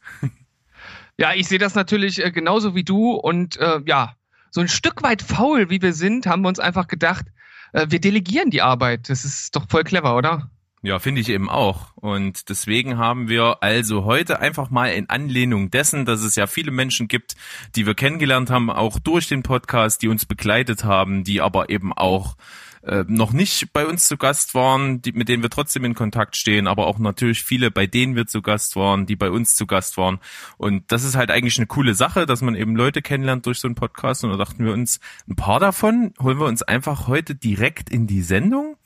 Ja, 1.18 1.34
ich 1.34 1.48
sehe 1.48 1.60
das 1.60 1.76
natürlich 1.76 2.22
äh, 2.22 2.30
genauso 2.30 2.76
wie 2.76 2.84
du 2.84 3.12
und 3.12 3.56
äh, 3.56 3.80
ja, 3.86 4.18
so 4.56 4.62
ein 4.62 4.70
Stück 4.70 5.04
weit 5.04 5.22
faul, 5.22 5.70
wie 5.70 5.82
wir 5.82 5.92
sind, 5.92 6.28
haben 6.28 6.42
wir 6.44 6.48
uns 6.48 6.60
einfach 6.60 6.88
gedacht, 6.88 7.26
äh, 7.74 7.88
wir 7.90 8.00
delegieren 8.00 8.52
die 8.52 8.62
Arbeit. 8.62 9.10
Das 9.10 9.26
ist 9.26 9.54
doch 9.54 9.66
voll 9.70 9.84
clever, 9.84 10.16
oder? 10.16 10.50
Ja, 10.82 10.98
finde 10.98 11.20
ich 11.20 11.28
eben 11.28 11.50
auch. 11.50 11.92
Und 11.96 12.48
deswegen 12.48 12.98
haben 12.98 13.28
wir 13.28 13.58
also 13.60 14.06
heute 14.06 14.40
einfach 14.40 14.70
mal 14.70 14.94
in 14.94 15.10
Anlehnung 15.10 15.72
dessen, 15.72 16.06
dass 16.06 16.22
es 16.22 16.38
ja 16.38 16.48
viele 16.48 16.72
Menschen 16.72 17.10
gibt, 17.10 17.36
die 17.76 17.86
wir 17.86 17.96
kennengelernt 17.96 18.50
haben, 18.50 18.70
auch 18.70 18.98
durch 18.98 19.28
den 19.28 19.44
Podcast, 19.44 20.02
die 20.02 20.08
uns 20.08 20.26
begleitet 20.26 20.86
haben, 20.86 21.26
die 21.26 21.42
aber 21.42 21.70
eben 21.70 21.92
auch 21.92 22.38
äh, 22.86 23.04
noch 23.08 23.34
nicht 23.34 23.74
bei 23.74 23.86
uns 23.86 24.08
zu 24.08 24.16
Gast 24.16 24.54
waren, 24.54 25.02
die, 25.02 25.12
mit 25.12 25.28
denen 25.28 25.42
wir 25.42 25.50
trotzdem 25.50 25.86
in 25.86 25.96
Kontakt 25.96 26.36
stehen, 26.36 26.68
aber 26.68 26.86
auch 26.86 27.00
natürlich 27.00 27.44
viele, 27.44 27.72
bei 27.72 27.88
denen 27.88 28.16
wir 28.16 28.28
zu 28.28 28.42
Gast 28.42 28.76
waren, 28.76 29.06
die 29.06 29.16
bei 29.16 29.32
uns 29.32 29.56
zu 29.56 29.66
Gast 29.66 29.98
waren. 29.98 30.20
Und 30.58 30.92
das 30.92 31.04
ist 31.04 31.16
halt 31.16 31.32
eigentlich 31.32 31.58
eine 31.58 31.68
coole 31.68 31.96
Sache, 31.96 32.26
dass 32.26 32.42
man 32.42 32.56
eben 32.56 32.76
Leute 32.76 33.02
kennenlernt 33.02 33.46
durch 33.46 33.60
so 33.60 33.68
einen 33.68 33.76
Podcast. 33.76 34.24
Und 34.24 34.30
da 34.32 34.38
dachten 34.38 34.64
wir 34.64 34.72
uns, 34.72 35.00
ein 35.28 35.36
paar 35.36 35.60
davon 35.60 36.14
holen 36.22 36.40
wir 36.40 36.46
uns 36.46 36.62
einfach 36.62 37.08
heute 37.08 37.34
direkt 37.34 37.90
in 37.90 38.06
die 38.06 38.22
Sendung 38.22 38.78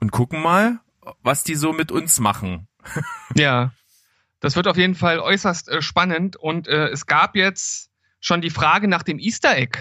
und 0.00 0.10
gucken 0.10 0.40
mal, 0.40 0.80
was 1.22 1.44
die 1.44 1.54
so 1.54 1.72
mit 1.72 1.92
uns 1.92 2.20
machen. 2.20 2.68
Ja. 3.34 3.72
Das 4.40 4.56
wird 4.56 4.68
auf 4.68 4.76
jeden 4.76 4.94
Fall 4.94 5.20
äußerst 5.20 5.70
äh, 5.70 5.80
spannend 5.80 6.36
und 6.36 6.68
äh, 6.68 6.88
es 6.88 7.06
gab 7.06 7.34
jetzt 7.34 7.90
schon 8.20 8.42
die 8.42 8.50
Frage 8.50 8.88
nach 8.88 9.02
dem 9.02 9.18
Easter 9.18 9.56
Egg. 9.56 9.78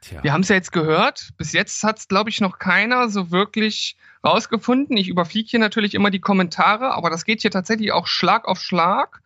Tja. 0.00 0.22
Wir 0.22 0.32
haben 0.32 0.40
es 0.42 0.48
ja 0.48 0.56
jetzt 0.56 0.72
gehört. 0.72 1.30
Bis 1.36 1.52
jetzt 1.52 1.82
hat 1.82 1.98
es, 1.98 2.08
glaube 2.08 2.30
ich, 2.30 2.40
noch 2.40 2.58
keiner 2.58 3.08
so 3.10 3.30
wirklich 3.30 3.96
rausgefunden. 4.24 4.96
Ich 4.96 5.08
überfliege 5.08 5.48
hier 5.50 5.60
natürlich 5.60 5.94
immer 5.94 6.10
die 6.10 6.20
Kommentare, 6.20 6.92
aber 6.94 7.10
das 7.10 7.24
geht 7.24 7.42
hier 7.42 7.50
tatsächlich 7.50 7.92
auch 7.92 8.06
Schlag 8.06 8.46
auf 8.46 8.60
Schlag. 8.60 9.20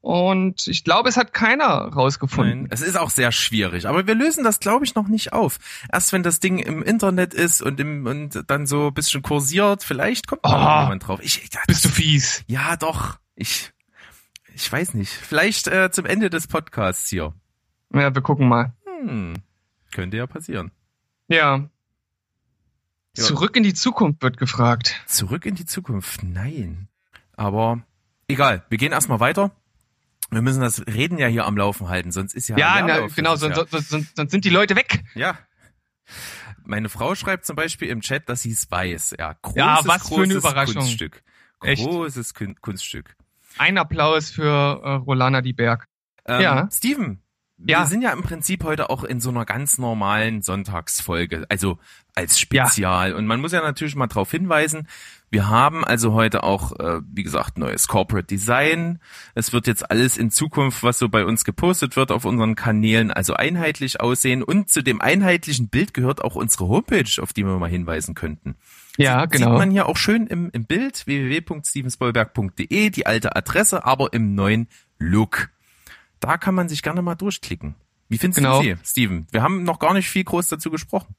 Und 0.00 0.68
ich 0.68 0.84
glaube, 0.84 1.08
es 1.08 1.16
hat 1.16 1.32
keiner 1.34 1.66
rausgefunden. 1.66 2.62
Nein, 2.62 2.68
es 2.70 2.80
ist 2.80 2.96
auch 2.96 3.10
sehr 3.10 3.32
schwierig, 3.32 3.88
aber 3.88 4.06
wir 4.06 4.14
lösen 4.14 4.44
das, 4.44 4.60
glaube 4.60 4.84
ich, 4.84 4.94
noch 4.94 5.08
nicht 5.08 5.32
auf. 5.32 5.58
Erst 5.92 6.12
wenn 6.12 6.22
das 6.22 6.38
Ding 6.38 6.60
im 6.60 6.84
Internet 6.84 7.34
ist 7.34 7.60
und, 7.60 7.80
im, 7.80 8.06
und 8.06 8.44
dann 8.46 8.66
so 8.68 8.88
ein 8.88 8.94
bisschen 8.94 9.22
kursiert, 9.22 9.82
vielleicht 9.82 10.28
kommt 10.28 10.42
Oh. 10.44 10.48
jemand 10.50 11.08
drauf. 11.08 11.18
Ich, 11.22 11.48
ja, 11.52 11.60
Bist 11.66 11.84
du 11.84 11.88
fies? 11.88 12.44
Ja, 12.46 12.76
doch. 12.76 13.18
Ich, 13.34 13.72
ich 14.54 14.70
weiß 14.70 14.94
nicht. 14.94 15.10
Vielleicht 15.10 15.66
äh, 15.66 15.90
zum 15.90 16.06
Ende 16.06 16.30
des 16.30 16.46
Podcasts 16.46 17.08
hier. 17.10 17.34
Ja, 17.92 18.14
wir 18.14 18.22
gucken 18.22 18.48
mal. 18.48 18.74
Hm, 19.00 19.34
könnte 19.96 20.16
ja 20.18 20.26
passieren. 20.26 20.70
Ja. 21.28 21.68
Ja. 23.16 23.24
Zurück 23.24 23.56
in 23.56 23.62
die 23.62 23.74
Zukunft 23.74 24.22
wird 24.22 24.36
gefragt. 24.36 24.94
Zurück 25.06 25.46
in 25.46 25.54
die 25.54 25.64
Zukunft. 25.64 26.22
Nein. 26.22 26.88
Aber 27.32 27.82
egal, 28.28 28.64
wir 28.68 28.78
gehen 28.78 28.92
erstmal 28.92 29.20
weiter. 29.20 29.50
Wir 30.30 30.42
müssen 30.42 30.60
das 30.60 30.86
Reden 30.86 31.18
ja 31.18 31.26
hier 31.28 31.46
am 31.46 31.56
Laufen 31.56 31.88
halten, 31.88 32.12
sonst 32.12 32.34
ist 32.34 32.48
ja 32.48 32.56
Ja, 32.58 32.82
na, 32.86 33.06
genau, 33.06 33.36
sonst, 33.36 33.56
ja, 33.56 33.66
sonst, 33.68 33.88
sonst, 33.88 34.16
sonst 34.16 34.30
sind 34.30 34.44
die 34.44 34.50
Leute 34.50 34.76
weg. 34.76 35.02
ja. 35.14 35.38
Meine 36.68 36.88
Frau 36.88 37.14
schreibt 37.14 37.46
zum 37.46 37.54
Beispiel 37.54 37.88
im 37.88 38.00
Chat, 38.00 38.28
dass 38.28 38.42
sie 38.42 38.50
es 38.50 38.68
weiß. 38.70 39.14
Ja, 39.18 39.34
großes, 39.40 39.56
Ja, 39.56 39.80
was 39.84 40.08
für 40.08 40.14
eine 40.16 40.24
großes 40.24 40.36
Überraschung. 40.36 40.74
Kunststück. 40.82 41.22
Echt? 41.62 41.84
Großes 41.84 42.34
Kun 42.34 42.56
Kunststück. 42.60 43.16
Ein 43.56 43.78
Applaus 43.78 44.30
für 44.30 44.44
äh, 44.84 44.90
Rolana 44.94 45.42
die 45.42 45.52
Berg. 45.52 45.86
Ähm, 46.26 46.40
Ja. 46.40 46.68
Steven, 46.72 47.22
wir 47.58 47.72
Ja. 47.72 47.86
sind 47.86 48.02
ja 48.02 48.12
im 48.12 48.22
Prinzip 48.22 48.64
heute 48.64 48.90
auch 48.90 49.02
in 49.04 49.20
so 49.20 49.30
einer 49.30 49.44
ganz 49.44 49.78
normalen 49.78 50.42
Sonntagsfolge, 50.42 51.46
also 51.48 51.78
als 52.14 52.38
Spezial. 52.38 53.14
Und 53.14 53.26
man 53.26 53.40
muss 53.40 53.52
ja 53.52 53.60
natürlich 53.60 53.96
mal 53.96 54.06
darauf 54.06 54.30
hinweisen, 54.30 54.88
wir 55.28 55.48
haben 55.48 55.84
also 55.84 56.12
heute 56.12 56.44
auch, 56.44 56.78
äh, 56.78 57.00
wie 57.12 57.24
gesagt, 57.24 57.58
neues 57.58 57.88
Corporate 57.88 58.26
Design. 58.28 59.00
Es 59.34 59.52
wird 59.52 59.66
jetzt 59.66 59.90
alles 59.90 60.16
in 60.16 60.30
Zukunft, 60.30 60.84
was 60.84 61.00
so 61.00 61.08
bei 61.08 61.24
uns 61.24 61.44
gepostet 61.44 61.96
wird 61.96 62.12
auf 62.12 62.24
unseren 62.24 62.54
Kanälen, 62.54 63.10
also 63.10 63.34
einheitlich 63.34 64.00
aussehen. 64.00 64.42
Und 64.44 64.70
zu 64.70 64.82
dem 64.82 65.00
einheitlichen 65.00 65.68
Bild 65.68 65.94
gehört 65.94 66.22
auch 66.22 66.36
unsere 66.36 66.68
Homepage, 66.68 67.20
auf 67.20 67.32
die 67.32 67.44
wir 67.44 67.58
mal 67.58 67.68
hinweisen 67.68 68.14
könnten. 68.14 68.54
Ja, 68.98 69.22
Sieht 69.22 69.32
genau. 69.32 69.58
man 69.58 69.70
hier 69.72 69.86
auch 69.86 69.96
schön 69.96 70.26
im, 70.28 70.48
im 70.52 70.64
Bild, 70.64 71.06
www.stevensbollberg.de, 71.06 72.90
die 72.90 73.06
alte 73.06 73.34
Adresse, 73.36 73.84
aber 73.84 74.12
im 74.12 74.34
neuen 74.34 74.68
Look. 74.98 75.48
Da 76.26 76.38
kann 76.38 76.56
man 76.56 76.68
sich 76.68 76.82
gerne 76.82 77.02
mal 77.02 77.14
durchklicken. 77.14 77.76
Wie 78.08 78.18
findest 78.18 78.38
Genau. 78.38 78.60
du 78.60 78.64
sie, 78.64 78.76
Steven? 78.84 79.28
Wir 79.30 79.42
haben 79.42 79.62
noch 79.62 79.78
gar 79.78 79.94
nicht 79.94 80.10
viel 80.10 80.24
groß 80.24 80.48
dazu 80.48 80.70
gesprochen. 80.72 81.14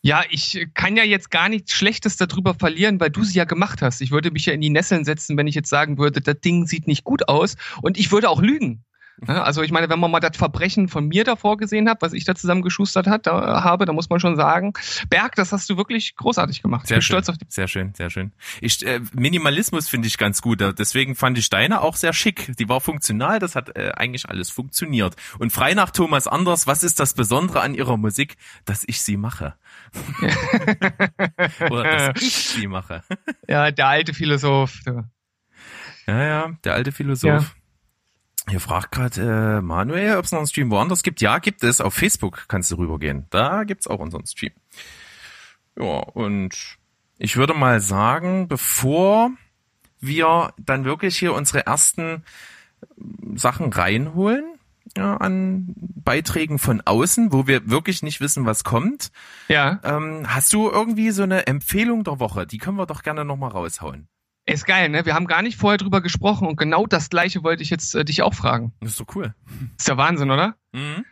Ja, 0.00 0.22
ich 0.30 0.68
kann 0.74 0.96
ja 0.96 1.02
jetzt 1.02 1.32
gar 1.32 1.48
nichts 1.48 1.72
Schlechtes 1.72 2.16
darüber 2.16 2.54
verlieren, 2.54 3.00
weil 3.00 3.10
du 3.10 3.24
sie 3.24 3.36
ja 3.36 3.46
gemacht 3.46 3.82
hast. 3.82 4.00
Ich 4.00 4.12
würde 4.12 4.30
mich 4.30 4.46
ja 4.46 4.52
in 4.52 4.60
die 4.60 4.70
Nesseln 4.70 5.04
setzen, 5.04 5.36
wenn 5.36 5.48
ich 5.48 5.56
jetzt 5.56 5.70
sagen 5.70 5.98
würde, 5.98 6.20
das 6.20 6.38
Ding 6.40 6.66
sieht 6.66 6.86
nicht 6.86 7.02
gut 7.02 7.26
aus. 7.28 7.56
Und 7.82 7.98
ich 7.98 8.12
würde 8.12 8.28
auch 8.30 8.40
lügen. 8.40 8.84
Ja, 9.26 9.42
Also 9.44 9.62
ich 9.62 9.70
meine, 9.70 9.88
wenn 9.88 10.00
man 10.00 10.10
mal 10.10 10.20
das 10.20 10.36
Verbrechen 10.36 10.88
von 10.88 11.06
mir 11.06 11.24
davor 11.24 11.56
gesehen 11.56 11.88
hat, 11.88 12.02
was 12.02 12.12
ich 12.12 12.24
da 12.24 12.34
zusammengeschustert 12.34 13.06
hat, 13.06 13.26
da, 13.26 13.62
habe, 13.62 13.84
da 13.84 13.92
muss 13.92 14.10
man 14.10 14.18
schon 14.20 14.36
sagen, 14.36 14.72
Berg, 15.08 15.36
das 15.36 15.52
hast 15.52 15.70
du 15.70 15.76
wirklich 15.76 16.16
großartig 16.16 16.62
gemacht. 16.62 16.86
Sehr 16.86 16.96
ich 16.96 16.98
bin 16.98 17.02
schön. 17.02 17.14
stolz 17.14 17.28
auf 17.28 17.38
dich. 17.38 17.48
Sehr 17.50 17.68
schön, 17.68 17.94
sehr 17.94 18.10
schön. 18.10 18.32
Ich, 18.60 18.84
äh, 18.84 19.00
Minimalismus 19.12 19.88
finde 19.88 20.08
ich 20.08 20.18
ganz 20.18 20.42
gut. 20.42 20.60
Deswegen 20.78 21.14
fand 21.14 21.38
ich 21.38 21.48
deine 21.48 21.80
auch 21.80 21.96
sehr 21.96 22.12
schick. 22.12 22.56
Die 22.58 22.68
war 22.68 22.80
funktional, 22.80 23.38
das 23.38 23.54
hat 23.54 23.76
äh, 23.76 23.92
eigentlich 23.96 24.28
alles 24.28 24.50
funktioniert. 24.50 25.14
Und 25.38 25.52
frei 25.52 25.74
nach 25.74 25.90
Thomas 25.90 26.26
Anders, 26.26 26.66
was 26.66 26.82
ist 26.82 26.98
das 26.98 27.14
Besondere 27.14 27.60
an 27.60 27.74
ihrer 27.74 27.96
Musik? 27.96 28.36
Dass 28.64 28.84
ich 28.86 29.00
sie 29.00 29.16
mache. 29.16 29.54
Oder 31.70 32.12
dass 32.12 32.22
ich 32.22 32.34
sie 32.34 32.66
mache. 32.66 33.02
Ja, 33.48 33.70
der 33.70 33.86
alte 33.88 34.12
Philosoph. 34.12 34.80
Ja, 36.06 36.22
ja, 36.22 36.52
der 36.64 36.74
alte 36.74 36.92
Philosoph. 36.92 37.54
Hier 38.48 38.60
fragt 38.60 38.92
gerade 38.92 39.58
äh, 39.58 39.62
Manuel, 39.62 40.16
ob 40.16 40.24
es 40.24 40.32
noch 40.32 40.38
einen 40.38 40.46
Stream 40.46 40.70
woanders 40.70 41.02
gibt. 41.02 41.20
Ja, 41.20 41.38
gibt 41.38 41.62
es. 41.64 41.80
Auf 41.80 41.94
Facebook 41.94 42.44
kannst 42.48 42.70
du 42.70 42.76
rübergehen. 42.76 43.26
Da 43.30 43.64
gibt's 43.64 43.86
auch 43.86 44.00
unseren 44.00 44.26
Stream. 44.26 44.52
Ja, 45.78 46.00
und 46.00 46.78
ich 47.18 47.36
würde 47.36 47.54
mal 47.54 47.80
sagen, 47.80 48.48
bevor 48.48 49.30
wir 50.00 50.52
dann 50.58 50.84
wirklich 50.84 51.18
hier 51.18 51.32
unsere 51.32 51.66
ersten 51.66 52.22
Sachen 53.34 53.72
reinholen, 53.72 54.44
ja, 54.96 55.16
an 55.16 55.72
Beiträgen 55.76 56.58
von 56.58 56.82
außen, 56.82 57.32
wo 57.32 57.46
wir 57.46 57.70
wirklich 57.70 58.02
nicht 58.02 58.20
wissen, 58.20 58.44
was 58.44 58.64
kommt, 58.64 59.10
Ja, 59.48 59.80
ähm, 59.82 60.26
hast 60.28 60.52
du 60.52 60.68
irgendwie 60.68 61.10
so 61.10 61.22
eine 61.22 61.46
Empfehlung 61.46 62.04
der 62.04 62.20
Woche? 62.20 62.46
Die 62.46 62.58
können 62.58 62.76
wir 62.76 62.86
doch 62.86 63.02
gerne 63.02 63.24
nochmal 63.24 63.50
raushauen. 63.50 64.08
Ist 64.46 64.66
geil, 64.66 64.88
ne? 64.88 65.06
Wir 65.06 65.14
haben 65.14 65.26
gar 65.26 65.42
nicht 65.42 65.58
vorher 65.58 65.78
drüber 65.78 66.00
gesprochen 66.00 66.46
und 66.46 66.56
genau 66.56 66.86
das 66.86 67.08
gleiche 67.08 67.42
wollte 67.42 67.62
ich 67.62 67.70
jetzt 67.70 67.94
äh, 67.94 68.04
dich 68.04 68.22
auch 68.22 68.34
fragen. 68.34 68.72
Das 68.80 68.90
ist 68.90 69.00
doch 69.00 69.14
cool. 69.14 69.34
Ist 69.78 69.88
ja 69.88 69.96
Wahnsinn, 69.96 70.30
oder? 70.30 70.56
Mhm. 70.72 71.04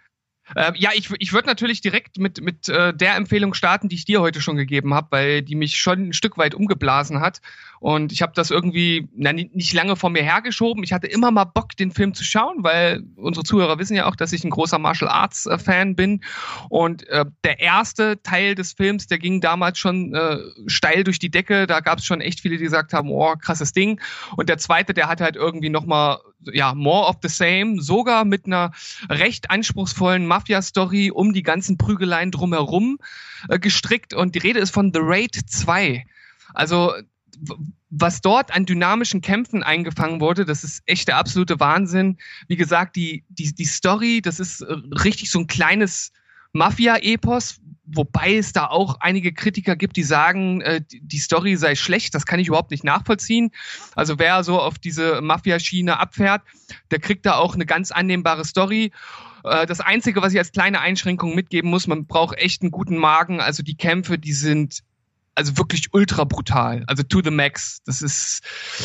Äh, 0.54 0.73
ja, 0.76 0.90
ich, 0.94 1.11
ich 1.18 1.32
würde 1.32 1.49
natürlich 1.49 1.80
direkt 1.80 2.18
mit, 2.18 2.40
mit 2.42 2.68
äh, 2.68 2.94
der 2.94 3.16
Empfehlung 3.16 3.54
starten, 3.54 3.88
die 3.88 3.97
ich 3.97 4.04
dir 4.04 4.21
heute 4.21 4.40
schon 4.40 4.56
gegeben 4.56 4.94
habe, 4.94 5.09
weil 5.11 5.42
die 5.42 5.54
mich 5.54 5.76
schon 5.78 6.09
ein 6.09 6.12
Stück 6.12 6.38
weit 6.38 6.54
umgeblasen 6.54 7.21
hat. 7.21 7.40
Und 7.80 8.12
ich 8.12 8.23
habe 8.23 8.32
das 8.35 8.52
irgendwie 8.52 9.09
na, 9.16 9.32
ni- 9.32 9.50
nicht 9.52 9.73
lange 9.73 9.97
vor 9.97 10.11
mir 10.11 10.23
hergeschoben. 10.23 10.85
Ich 10.85 10.92
hatte 10.92 11.09
immer 11.09 11.32
mal 11.32 11.44
Bock, 11.44 11.76
den 11.76 11.90
Film 11.90 12.14
zu 12.14 12.23
schauen, 12.23 12.59
weil 12.62 13.02
unsere 13.16 13.44
Zuhörer 13.44 13.78
wissen 13.80 13.97
ja 13.97 14.06
auch, 14.06 14.14
dass 14.14 14.32
ich 14.32 14.44
ein 14.44 14.50
großer 14.50 14.78
Martial 14.78 15.11
Arts 15.11 15.47
äh, 15.47 15.59
Fan 15.59 15.97
bin. 15.97 16.23
Und 16.68 17.09
äh, 17.09 17.25
der 17.42 17.59
erste 17.59 18.23
Teil 18.23 18.54
des 18.54 18.73
Films, 18.75 19.09
der 19.09 19.18
ging 19.18 19.40
damals 19.40 19.78
schon 19.78 20.14
äh, 20.14 20.38
steil 20.68 21.02
durch 21.02 21.18
die 21.18 21.30
Decke. 21.30 21.66
Da 21.66 21.80
gab 21.80 21.99
es 21.99 22.04
schon 22.04 22.21
echt 22.21 22.38
viele, 22.40 22.56
die 22.56 22.64
gesagt 22.64 22.92
haben, 22.92 23.11
oh, 23.11 23.35
krasses 23.35 23.73
Ding. 23.73 24.00
Und 24.37 24.49
der 24.49 24.59
zweite, 24.59 24.94
der 24.94 25.09
hat 25.09 25.21
halt 25.21 25.35
irgendwie 25.35 25.71
nochmal, 25.71 26.18
ja, 26.52 26.75
more 26.75 27.08
of 27.08 27.16
the 27.22 27.28
same, 27.28 27.80
sogar 27.80 28.25
mit 28.25 28.46
einer 28.46 28.72
recht 29.08 29.50
anspruchsvollen 29.50 30.26
Mafia-Story 30.26 31.11
um 31.11 31.32
die 31.32 31.42
ganzen 31.42 31.76
Prügeleien 31.76 32.30
drumherum 32.30 32.99
äh, 33.49 33.58
gestrickt. 33.58 34.14
Und 34.14 34.34
die 34.34 34.40
Rede 34.40 34.61
ist 34.61 34.70
von 34.70 34.92
The 34.92 35.00
Raid 35.02 35.34
2. 35.34 36.04
Also 36.54 36.92
was 37.90 38.20
dort 38.20 38.54
an 38.54 38.66
dynamischen 38.66 39.20
Kämpfen 39.20 39.62
eingefangen 39.62 40.20
wurde, 40.20 40.44
das 40.44 40.64
ist 40.64 40.82
echt 40.87 41.08
der 41.08 41.16
absolute 41.16 41.61
Wahnsinn. 41.61 42.18
Wie 42.49 42.56
gesagt, 42.56 42.96
die, 42.96 43.25
die, 43.28 43.54
die 43.54 43.64
Story, 43.64 44.20
das 44.22 44.40
ist 44.40 44.62
äh, 44.62 44.75
richtig 45.02 45.30
so 45.30 45.40
ein 45.40 45.46
kleines 45.46 46.12
Mafia-Epos, 46.52 47.61
wobei 47.85 48.37
es 48.37 48.52
da 48.52 48.66
auch 48.68 49.00
einige 49.00 49.32
Kritiker 49.32 49.76
gibt, 49.76 49.97
die 49.97 50.02
sagen, 50.02 50.61
äh, 50.61 50.82
die 50.88 51.18
Story 51.18 51.56
sei 51.56 51.75
schlecht. 51.75 52.14
Das 52.14 52.26
kann 52.26 52.40
ich 52.40 52.49
überhaupt 52.49 52.71
nicht 52.71 52.85
nachvollziehen. 52.85 53.50
Also 53.94 54.18
wer 54.18 54.44
so 54.44 54.61
auf 54.61 54.78
diese 54.78 55.21
Mafia-Schiene 55.21 55.99
abfährt, 55.99 56.42
der 56.90 57.00
kriegt 57.00 57.26
da 57.26 57.35
auch 57.35 57.54
eine 57.54 57.66
ganz 57.66 57.90
annehmbare 57.90 58.44
Story. 58.44 58.92
Äh, 59.44 59.66
Das 59.66 59.80
Einzige, 59.80 60.23
was 60.23 60.32
ich 60.32 60.38
als 60.38 60.52
kleine 60.52 60.80
Einschränkung 60.80 61.35
mitgeben 61.35 61.71
muss, 61.71 61.87
man 61.87 62.06
braucht 62.06 62.38
echt 62.38 62.62
einen 62.62 62.71
guten 62.71 62.97
Magen. 62.97 63.40
Also 63.40 63.62
die 63.62 63.76
Kämpfe, 63.76 64.18
die 64.18 64.32
sind 64.32 64.80
also 65.35 65.56
wirklich 65.56 65.92
ultra 65.92 66.25
brutal. 66.25 66.85
Also 66.87 67.02
to 67.02 67.23
the 67.23 67.30
max. 67.30 67.82
Das 67.85 68.02
ist 68.02 68.42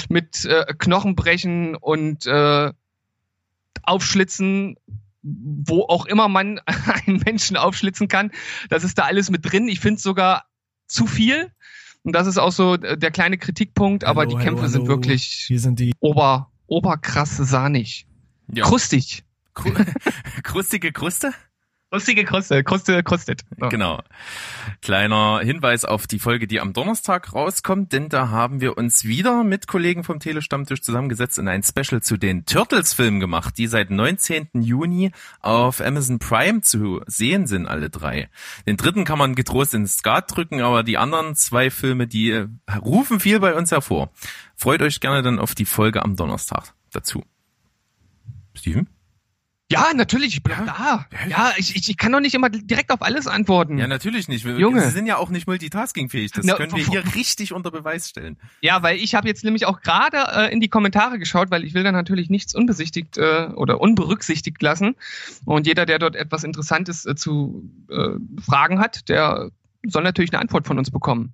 mit 0.10 0.46
äh, 0.46 0.66
Knochenbrechen 0.78 1.76
und 1.76 2.26
äh, 2.26 2.72
Aufschlitzen, 3.84 4.76
wo 5.66 5.86
auch 5.88 6.06
immer 6.06 6.28
man 6.28 6.60
einen 7.06 7.18
Menschen 7.26 7.58
aufschlitzen 7.58 8.08
kann. 8.08 8.32
Das 8.70 8.84
ist 8.84 8.98
da 8.98 9.04
alles 9.04 9.30
mit 9.30 9.50
drin. 9.52 9.68
Ich 9.68 9.80
finde 9.80 10.02
sogar 10.02 10.46
zu 10.88 11.06
viel. 11.08 11.52
Und 12.04 12.14
das 12.14 12.28
ist 12.28 12.38
auch 12.38 12.52
so 12.54 12.78
der 12.78 13.12
kleine 13.12 13.38
Kritikpunkt, 13.38 14.06
aber 14.06 14.22
Hallo, 14.22 14.30
die 14.30 14.36
hallo, 14.38 14.46
Kämpfe 14.46 14.70
sind 14.70 14.84
hallo. 14.84 14.90
wirklich 14.92 15.46
Hier 15.48 15.60
sind 15.60 15.80
die. 15.80 15.94
ober, 16.00 16.52
oberkrasse 16.68 17.44
sahnig. 17.44 18.08
Ja. 18.54 18.64
Krustig. 18.64 19.26
Kru 19.54 19.72
krustige 20.44 20.94
Kruste? 20.94 21.34
Krustige 21.90 22.26
Kruste, 22.26 22.66
Kruste, 22.66 23.02
krustet. 23.02 23.44
So. 23.58 23.70
Genau. 23.70 24.02
Kleiner 24.82 25.40
Hinweis 25.42 25.86
auf 25.86 26.06
die 26.06 26.20
Folge, 26.20 26.46
die 26.46 26.60
am 26.60 26.74
Donnerstag 26.74 27.32
rauskommt, 27.32 27.94
denn 27.94 28.10
da 28.10 28.28
haben 28.28 28.60
wir 28.60 28.78
uns 28.78 29.06
wieder 29.06 29.46
mit 29.46 29.68
Kollegen 29.68 30.04
vom 30.04 30.20
Telestammtisch 30.20 30.82
zusammengesetzt 30.82 31.40
und 31.40 31.48
ein 31.48 31.64
Special 31.64 32.02
zu 32.02 32.18
den 32.18 32.46
Turtles-Filmen 32.46 33.22
gemacht, 33.22 33.58
die 33.58 33.68
seit 33.68 33.90
19. 33.90 34.50
Juni 34.56 35.12
auf 35.40 35.80
Amazon 35.80 36.20
Prime 36.20 36.60
zu 36.60 37.00
sehen 37.08 37.48
sind, 37.48 37.68
alle 37.68 37.90
drei. 37.90 38.30
Den 38.66 38.76
dritten 38.76 39.06
kann 39.06 39.18
man 39.18 39.34
getrost 39.34 39.74
ins 39.74 39.96
Skat 39.96 40.36
drücken, 40.36 40.60
aber 40.60 40.84
die 40.84 40.98
anderen 40.98 41.36
zwei 41.36 41.70
Filme, 41.70 42.06
die 42.06 42.32
äh, 42.32 42.48
rufen 42.84 43.22
viel 43.22 43.40
bei 43.40 43.56
uns 43.56 43.72
hervor. 43.72 44.12
Freut 44.58 44.82
euch 44.82 45.00
gerne 45.00 45.22
dann 45.22 45.40
auf 45.40 45.56
die 45.56 45.66
Folge 45.66 46.04
am 46.04 46.18
Donnerstag 46.18 46.74
dazu. 46.92 47.24
Steven? 48.56 48.90
Ja, 49.70 49.92
natürlich, 49.94 50.36
ich 50.36 50.44
bin 50.44 50.54
Ja. 50.54 50.66
da. 50.66 51.06
Ja, 51.12 51.28
Ja, 51.28 51.54
ich, 51.58 51.76
ich, 51.76 51.90
ich 51.90 51.98
kann 51.98 52.14
doch 52.14 52.22
nicht 52.22 52.34
immer 52.34 52.50
direkt 52.50 52.90
auf 52.90 53.02
alles 53.02 53.28
antworten. 53.28 53.78
Ja, 53.78 53.88
natürlich 53.88 54.30
nicht. 54.30 54.46
Wir, 54.46 54.58
Junge. 54.58 54.82
Sie 54.82 54.92
sind 54.92 55.08
ja 55.08 55.18
auch 55.18 55.30
nicht 55.30 55.46
multitaskingfähig. 55.46 56.32
Das 56.32 56.46
Na, 56.46 56.56
können 56.56 56.74
wir 56.74 56.86
hier 56.86 57.04
richtig 57.16 57.52
unter 57.52 57.70
Beweis 57.70 58.08
stellen. 58.08 58.38
Ja, 58.62 58.82
weil 58.82 58.98
ich 58.98 59.14
habe 59.14 59.28
jetzt 59.28 59.44
nämlich 59.44 59.66
auch 59.66 59.82
gerade 59.82 60.18
äh, 60.18 60.54
in 60.54 60.62
die 60.62 60.70
Kommentare 60.70 61.20
geschaut, 61.20 61.52
weil 61.52 61.66
ich 61.66 61.74
will 61.74 61.84
da 61.84 61.92
natürlich 61.92 62.30
nichts 62.30 62.56
unbesichtigt 62.56 63.18
äh, 63.18 63.50
oder 63.56 63.82
unberücksichtigt 63.82 64.62
lassen. 64.62 64.96
Und 65.44 65.68
jeder, 65.68 65.86
der 65.86 66.00
dort 66.00 66.16
etwas 66.16 66.46
Interessantes 66.46 67.06
äh, 67.06 67.16
zu 67.16 67.70
äh, 67.90 68.12
Fragen 68.42 68.80
hat, 68.80 69.10
der 69.10 69.52
soll 69.86 70.04
natürlich 70.04 70.32
eine 70.32 70.40
Antwort 70.40 70.66
von 70.66 70.78
uns 70.78 70.92
bekommen. 70.92 71.34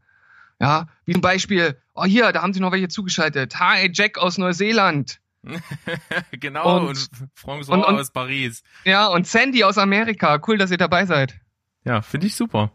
Ja, 0.60 0.88
wie 1.06 1.14
zum 1.14 1.22
Beispiel, 1.22 1.78
oh 1.94 2.06
hier, 2.06 2.32
da 2.32 2.42
haben 2.42 2.54
sie 2.54 2.62
noch 2.62 2.72
welche 2.72 2.88
zugeschaltet. 2.88 3.60
Hi, 3.60 3.92
Jack 3.94 4.18
aus 4.18 4.40
Neuseeland. 4.40 5.20
genau, 6.32 6.78
Und- 6.80 6.88
und, 6.88 7.10
François 7.38 7.74
und- 7.74 7.84
und- 7.86 8.00
aus 8.00 8.12
Paris. 8.12 8.64
Ja, 8.86 9.08
und 9.08 9.28
Sandy 9.28 9.64
aus 9.64 9.78
Amerika. 9.78 10.42
Cool, 10.48 10.58
dass 10.58 10.72
ihr 10.72 10.78
dabei 10.78 11.06
seid. 11.06 11.40
Ja, 11.86 12.02
finde 12.02 12.28
ich 12.28 12.36
super. 12.36 12.72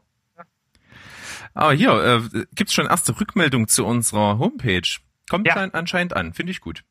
Aber 1.54 1.72
hier, 1.72 1.90
äh, 2.32 2.44
gibt's 2.54 2.74
schon 2.74 2.86
erste 2.86 3.18
Rückmeldung 3.18 3.68
zu 3.68 3.84
unserer 3.86 4.38
Homepage. 4.38 4.88
Kommt 5.28 5.46
Ja. 5.46 5.54
dann 5.54 5.70
anscheinend 5.72 6.14
an, 6.14 6.32
finde 6.34 6.52
ich 6.52 6.60
gut. 6.60 6.84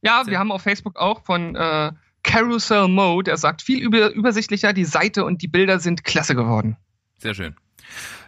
Ja, 0.00 0.24
wir 0.26 0.38
haben 0.38 0.50
auf 0.50 0.62
Facebook 0.62 0.96
auch 0.96 1.22
von 1.24 1.54
äh, 1.54 1.92
Carousel 2.24 2.88
Mode. 2.88 3.30
Er 3.30 3.36
sagt 3.36 3.62
viel 3.62 3.80
über, 3.82 4.10
übersichtlicher, 4.10 4.72
die 4.72 4.84
Seite 4.84 5.24
und 5.24 5.42
die 5.42 5.48
Bilder 5.48 5.78
sind 5.78 6.02
klasse 6.02 6.34
geworden. 6.34 6.76
Sehr 7.18 7.34
schön. 7.34 7.54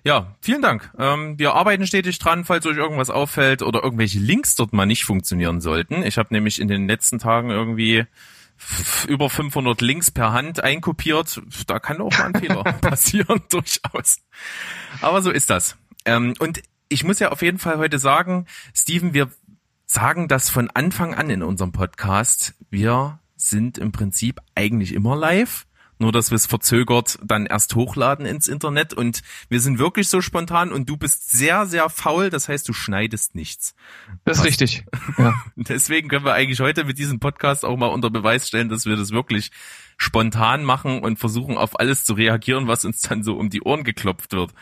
Ja, 0.03 0.37
vielen 0.41 0.63
Dank. 0.63 0.91
Ähm, 0.99 1.39
wir 1.39 1.55
arbeiten 1.55 1.87
stetig 1.87 2.19
dran, 2.19 2.45
falls 2.45 2.67
euch 2.67 2.77
irgendwas 2.77 3.11
auffällt 3.11 3.63
oder 3.63 3.83
irgendwelche 3.83 4.19
Links 4.19 4.55
dort 4.55 4.73
mal 4.73 4.87
nicht 4.87 5.05
funktionieren 5.05 5.61
sollten. 5.61 6.03
Ich 6.03 6.19
habe 6.19 6.33
nämlich 6.33 6.61
in 6.61 6.69
den 6.69 6.87
letzten 6.87 7.19
Tagen 7.19 7.51
irgendwie 7.51 8.05
über 9.09 9.31
500 9.31 9.81
Links 9.81 10.11
per 10.11 10.33
Hand 10.33 10.63
einkopiert. 10.63 11.41
Da 11.67 11.79
kann 11.79 12.01
auch 12.01 12.11
mal 12.19 12.27
ein 12.27 12.35
Fehler 12.35 12.63
passieren, 12.81 13.43
durchaus. 13.51 14.21
Aber 15.01 15.23
so 15.23 15.31
ist 15.31 15.51
das. 15.51 15.77
Ähm, 16.05 16.35
und 16.39 16.63
ich 16.89 17.05
muss 17.05 17.19
ja 17.19 17.31
auf 17.33 17.43
jeden 17.43 17.59
Fall 17.59 17.79
heute 17.79 17.99
sagen, 17.99 18.47
Steven, 18.75 19.15
wir 19.15 19.31
sagen 19.87 20.29
das 20.29 20.51
von 20.51 20.71
Anfang 20.71 21.15
an 21.15 21.31
in 21.31 21.43
unserem 21.43 21.73
Podcast. 21.73 22.55
Wir 22.71 23.19
sind 23.37 23.79
im 23.79 23.93
Prinzip 23.93 24.41
eigentlich 24.55 24.95
immer 24.95 25.17
live. 25.17 25.67
Nur, 26.05 26.13
dass 26.13 26.31
wir 26.31 26.37
es 26.37 26.45
verzögert 26.45 27.19
dann 27.25 27.47
erst 27.47 27.77
hochladen 27.77 28.27
ins 28.27 28.47
Internet 28.47 28.93
und 28.93 29.23
wir 29.49 29.59
sind 29.59 29.79
wirklich 29.79 30.11
so 30.11 30.21
spontan 30.21 30.71
und 30.71 30.87
du 30.87 30.99
bist 30.99 31.31
sehr, 31.31 31.65
sehr 31.65 31.89
faul. 31.89 32.29
Das 32.29 32.47
heißt, 32.47 32.69
du 32.69 32.75
schneidest 32.75 33.35
nichts. 33.35 33.75
Das 34.27 34.41
ist 34.41 34.45
richtig. 34.45 34.85
Ja. 35.17 35.35
Deswegen 35.57 36.09
können 36.09 36.27
wir 36.27 36.35
eigentlich 36.35 36.61
heute 36.61 36.85
mit 36.85 36.99
diesem 36.99 37.21
Podcast 37.21 37.65
auch 37.65 37.79
mal 37.79 37.87
unter 37.87 38.11
Beweis 38.11 38.47
stellen, 38.47 38.69
dass 38.69 38.85
wir 38.85 38.97
das 38.97 39.13
wirklich 39.13 39.51
spontan 39.97 40.63
machen 40.63 41.01
und 41.01 41.19
versuchen 41.19 41.57
auf 41.57 41.81
alles 41.81 42.05
zu 42.05 42.13
reagieren, 42.13 42.69
was 42.69 42.85
uns 42.85 43.01
dann 43.01 43.23
so 43.23 43.39
um 43.39 43.49
die 43.49 43.63
Ohren 43.63 43.83
geklopft 43.83 44.33
wird. 44.33 44.53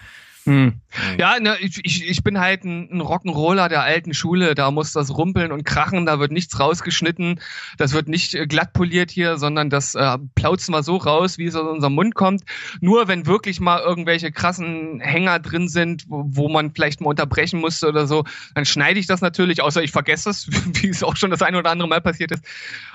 Hm. 0.45 0.81
Ja, 1.19 1.39
ne, 1.39 1.57
ich, 1.61 1.81
ich, 1.85 2.23
bin 2.25 2.41
halt 2.41 2.65
ein, 2.65 2.91
ein 2.91 3.01
Rock'n'Roller 3.01 3.69
der 3.69 3.83
alten 3.83 4.13
Schule. 4.13 4.55
Da 4.55 4.71
muss 4.73 4.93
das 4.93 5.17
rumpeln 5.17 5.53
und 5.53 5.65
krachen, 5.65 6.05
da 6.05 6.19
wird 6.19 6.33
nichts 6.33 6.59
rausgeschnitten. 6.59 7.41
Das 7.79 7.93
wird 7.93 8.09
nicht 8.09 8.35
äh, 8.35 8.47
glatt 8.47 8.73
poliert 8.73 9.11
hier, 9.13 9.39
sondern 9.39 9.71
das 9.71 9.95
äh, 9.95 10.19
plauzen 10.35 10.75
wir 10.75 10.83
so 10.83 10.97
raus, 10.97 11.39
wie 11.39 11.47
es 11.47 11.55
aus 11.55 11.69
unserem 11.69 11.95
Mund 11.95 12.15
kommt. 12.15 12.43
Nur 12.81 13.07
wenn 13.07 13.27
wirklich 13.27 13.61
mal 13.61 13.81
irgendwelche 13.81 14.33
krassen 14.33 15.01
Hänger 15.01 15.39
drin 15.39 15.69
sind, 15.69 16.07
wo, 16.09 16.25
wo 16.27 16.49
man 16.49 16.75
vielleicht 16.75 17.01
mal 17.01 17.11
unterbrechen 17.11 17.61
musste 17.61 17.89
oder 17.89 18.09
so, 18.09 18.25
dann 18.55 18.65
schneide 18.65 18.99
ich 18.99 19.07
das 19.07 19.21
natürlich, 19.21 19.63
außer 19.63 19.83
ich 19.83 19.93
vergesse 19.93 20.31
es, 20.31 20.49
wie 20.83 20.89
es 20.89 21.05
auch 21.05 21.17
schon 21.17 21.31
das 21.31 21.43
ein 21.43 21.55
oder 21.55 21.71
andere 21.71 21.89
Mal 21.89 22.01
passiert 22.01 22.33
ist. 22.33 22.45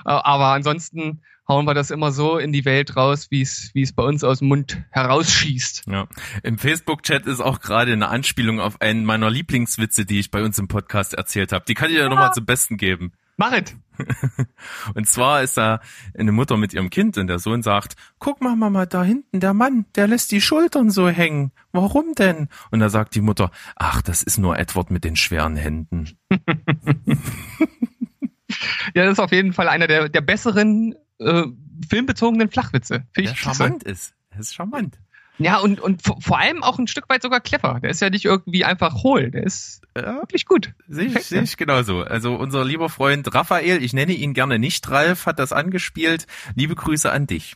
Äh, 0.04 0.10
aber 0.10 0.48
ansonsten 0.48 1.22
hauen 1.48 1.64
wir 1.64 1.74
das 1.74 1.90
immer 1.90 2.12
so 2.12 2.38
in 2.38 2.52
die 2.52 2.64
Welt 2.64 2.96
raus, 2.96 3.28
wie 3.30 3.42
es 3.42 3.70
wie 3.74 3.82
es 3.82 3.92
bei 3.92 4.02
uns 4.02 4.22
aus 4.22 4.40
dem 4.40 4.48
Mund 4.48 4.82
herausschießt. 4.90 5.84
Ja. 5.86 6.06
Im 6.42 6.58
Facebook-Chat 6.58 7.26
ist 7.26 7.40
auch 7.40 7.60
gerade 7.60 7.92
eine 7.92 8.08
Anspielung 8.08 8.60
auf 8.60 8.80
einen 8.80 9.04
meiner 9.04 9.30
Lieblingswitze, 9.30 10.04
die 10.04 10.20
ich 10.20 10.30
bei 10.30 10.42
uns 10.42 10.58
im 10.58 10.68
Podcast 10.68 11.14
erzählt 11.14 11.52
habe. 11.52 11.64
Die 11.66 11.74
kann 11.74 11.90
ich 11.90 11.96
ja, 11.96 12.08
nochmal 12.08 12.32
zum 12.32 12.44
Besten 12.44 12.76
geben. 12.76 13.12
Mach 13.38 13.52
es! 13.52 13.76
Und 14.94 15.06
zwar 15.06 15.42
ist 15.42 15.56
da 15.56 15.80
eine 16.16 16.32
Mutter 16.32 16.56
mit 16.56 16.74
ihrem 16.74 16.90
Kind 16.90 17.18
und 17.18 17.26
der 17.28 17.38
Sohn 17.38 17.62
sagt, 17.62 17.96
guck 18.18 18.40
mal 18.40 18.56
Mama, 18.56 18.86
da 18.86 19.02
hinten 19.02 19.40
der 19.40 19.54
Mann, 19.54 19.86
der 19.94 20.06
lässt 20.06 20.30
die 20.32 20.40
Schultern 20.40 20.90
so 20.90 21.08
hängen. 21.08 21.52
Warum 21.72 22.14
denn? 22.14 22.48
Und 22.70 22.80
da 22.80 22.90
sagt 22.90 23.14
die 23.14 23.20
Mutter, 23.20 23.50
ach, 23.76 24.02
das 24.02 24.22
ist 24.22 24.38
nur 24.38 24.58
Edward 24.58 24.90
mit 24.90 25.04
den 25.04 25.16
schweren 25.16 25.56
Händen. 25.56 26.16
Ja, 28.94 29.04
das 29.04 29.12
ist 29.14 29.18
auf 29.20 29.32
jeden 29.32 29.52
Fall 29.52 29.68
einer 29.68 29.86
der, 29.86 30.08
der 30.08 30.20
besseren 30.20 30.94
äh, 31.18 31.44
filmbezogenen 31.88 32.50
Flachwitze. 32.50 33.04
Finde 33.12 33.30
Der 33.30 33.32
ich 33.32 33.40
klasse. 33.40 33.58
charmant 33.64 33.82
ist. 33.84 34.14
Das 34.30 34.40
ist 34.40 34.54
charmant. 34.54 34.98
Ja, 35.40 35.58
und, 35.58 35.80
und 35.80 36.02
vor 36.02 36.20
vor 36.20 36.38
allem 36.40 36.64
auch 36.64 36.78
ein 36.80 36.88
Stück 36.88 37.08
weit 37.08 37.22
sogar 37.22 37.40
clever. 37.40 37.78
Der 37.80 37.90
ist 37.90 38.00
ja 38.00 38.10
nicht 38.10 38.24
irgendwie 38.24 38.64
einfach 38.64 39.04
hohl. 39.04 39.30
Der 39.30 39.44
ist 39.44 39.82
Ja, 39.96 40.14
wirklich 40.16 40.46
gut. 40.46 40.72
Sehe 40.88 41.06
ich, 41.06 41.22
sehe 41.24 41.42
ich 41.42 41.56
genauso. 41.56 42.02
Also 42.02 42.34
unser 42.34 42.64
lieber 42.64 42.88
Freund 42.88 43.32
Raphael, 43.32 43.82
ich 43.82 43.92
nenne 43.92 44.14
ihn 44.14 44.34
gerne 44.34 44.58
nicht 44.58 44.90
Ralf, 44.90 45.26
hat 45.26 45.38
das 45.38 45.52
angespielt. 45.52 46.26
Liebe 46.56 46.74
Grüße 46.74 47.12
an 47.12 47.26
dich. 47.28 47.54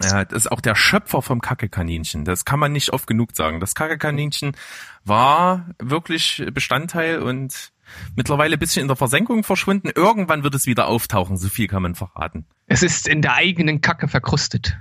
Ja, 0.00 0.24
das 0.24 0.44
ist 0.44 0.52
auch 0.52 0.60
der 0.60 0.76
Schöpfer 0.76 1.20
vom 1.22 1.40
Kackekaninchen. 1.40 2.24
Das 2.24 2.44
kann 2.44 2.60
man 2.60 2.72
nicht 2.72 2.92
oft 2.92 3.06
genug 3.06 3.34
sagen. 3.34 3.58
Das 3.60 3.74
Kackekaninchen 3.74 4.56
war 5.04 5.68
wirklich 5.78 6.44
Bestandteil 6.54 7.18
und 7.20 7.72
mittlerweile 8.16 8.56
ein 8.56 8.58
bisschen 8.58 8.82
in 8.82 8.88
der 8.88 8.96
Versenkung 8.96 9.44
verschwunden. 9.44 9.90
Irgendwann 9.94 10.42
wird 10.42 10.54
es 10.54 10.66
wieder 10.66 10.88
auftauchen. 10.88 11.36
So 11.36 11.48
viel 11.48 11.68
kann 11.68 11.82
man 11.82 11.94
verraten. 11.94 12.46
Es 12.66 12.82
ist 12.82 13.08
in 13.08 13.22
der 13.22 13.34
eigenen 13.34 13.80
Kacke 13.80 14.08
verkrustet. 14.08 14.76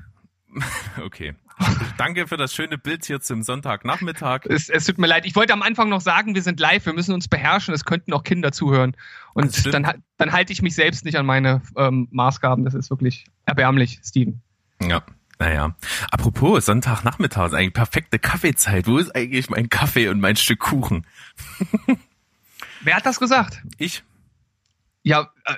Okay. 1.00 1.36
Danke 1.98 2.28
für 2.28 2.38
das 2.38 2.54
schöne 2.54 2.78
Bild 2.78 3.06
hier 3.06 3.20
zum 3.20 3.42
Sonntagnachmittag. 3.42 4.46
Es, 4.46 4.70
es 4.70 4.86
tut 4.86 5.00
mir 5.00 5.08
leid. 5.08 5.26
Ich 5.26 5.36
wollte 5.36 5.54
am 5.54 5.64
Anfang 5.64 5.90
noch 5.90 6.02
sagen, 6.02 6.36
wir 6.36 6.44
sind 6.44 6.60
live, 6.60 6.86
wir 6.86 6.94
müssen 6.94 7.14
uns 7.14 7.28
beherrschen. 7.28 7.74
Es 7.74 7.84
könnten 7.84 8.14
auch 8.14 8.24
Kinder 8.24 8.52
zuhören. 8.52 8.96
Und 9.34 9.74
dann, 9.74 10.04
dann 10.18 10.32
halte 10.32 10.54
ich 10.54 10.62
mich 10.62 10.76
selbst 10.76 11.04
nicht 11.04 11.18
an 11.18 11.26
meine 11.26 11.62
ähm, 11.76 12.08
Maßgaben. 12.12 12.64
Das 12.64 12.76
ist 12.76 12.90
wirklich 12.90 13.26
erbärmlich, 13.46 14.00
Steven. 14.04 14.42
Ja. 14.82 15.02
Naja. 15.40 15.76
Apropos, 16.12 16.66
Sonntagnachmittag 16.66 17.48
ist 17.48 17.54
eigentlich 17.54 17.74
perfekte 17.74 18.20
Kaffeezeit. 18.20 18.88
Wo 18.88 18.98
ist 18.98 19.16
eigentlich 19.16 19.50
mein 19.50 19.70
Kaffee 19.70 20.10
und 20.10 20.20
mein 20.20 20.36
Stück 20.36 20.60
Kuchen? 20.60 21.06
Wer 22.82 22.96
hat 22.96 23.06
das 23.06 23.20
gesagt? 23.20 23.62
Ich. 23.78 24.04
Ja, 25.04 25.32
äh, 25.46 25.56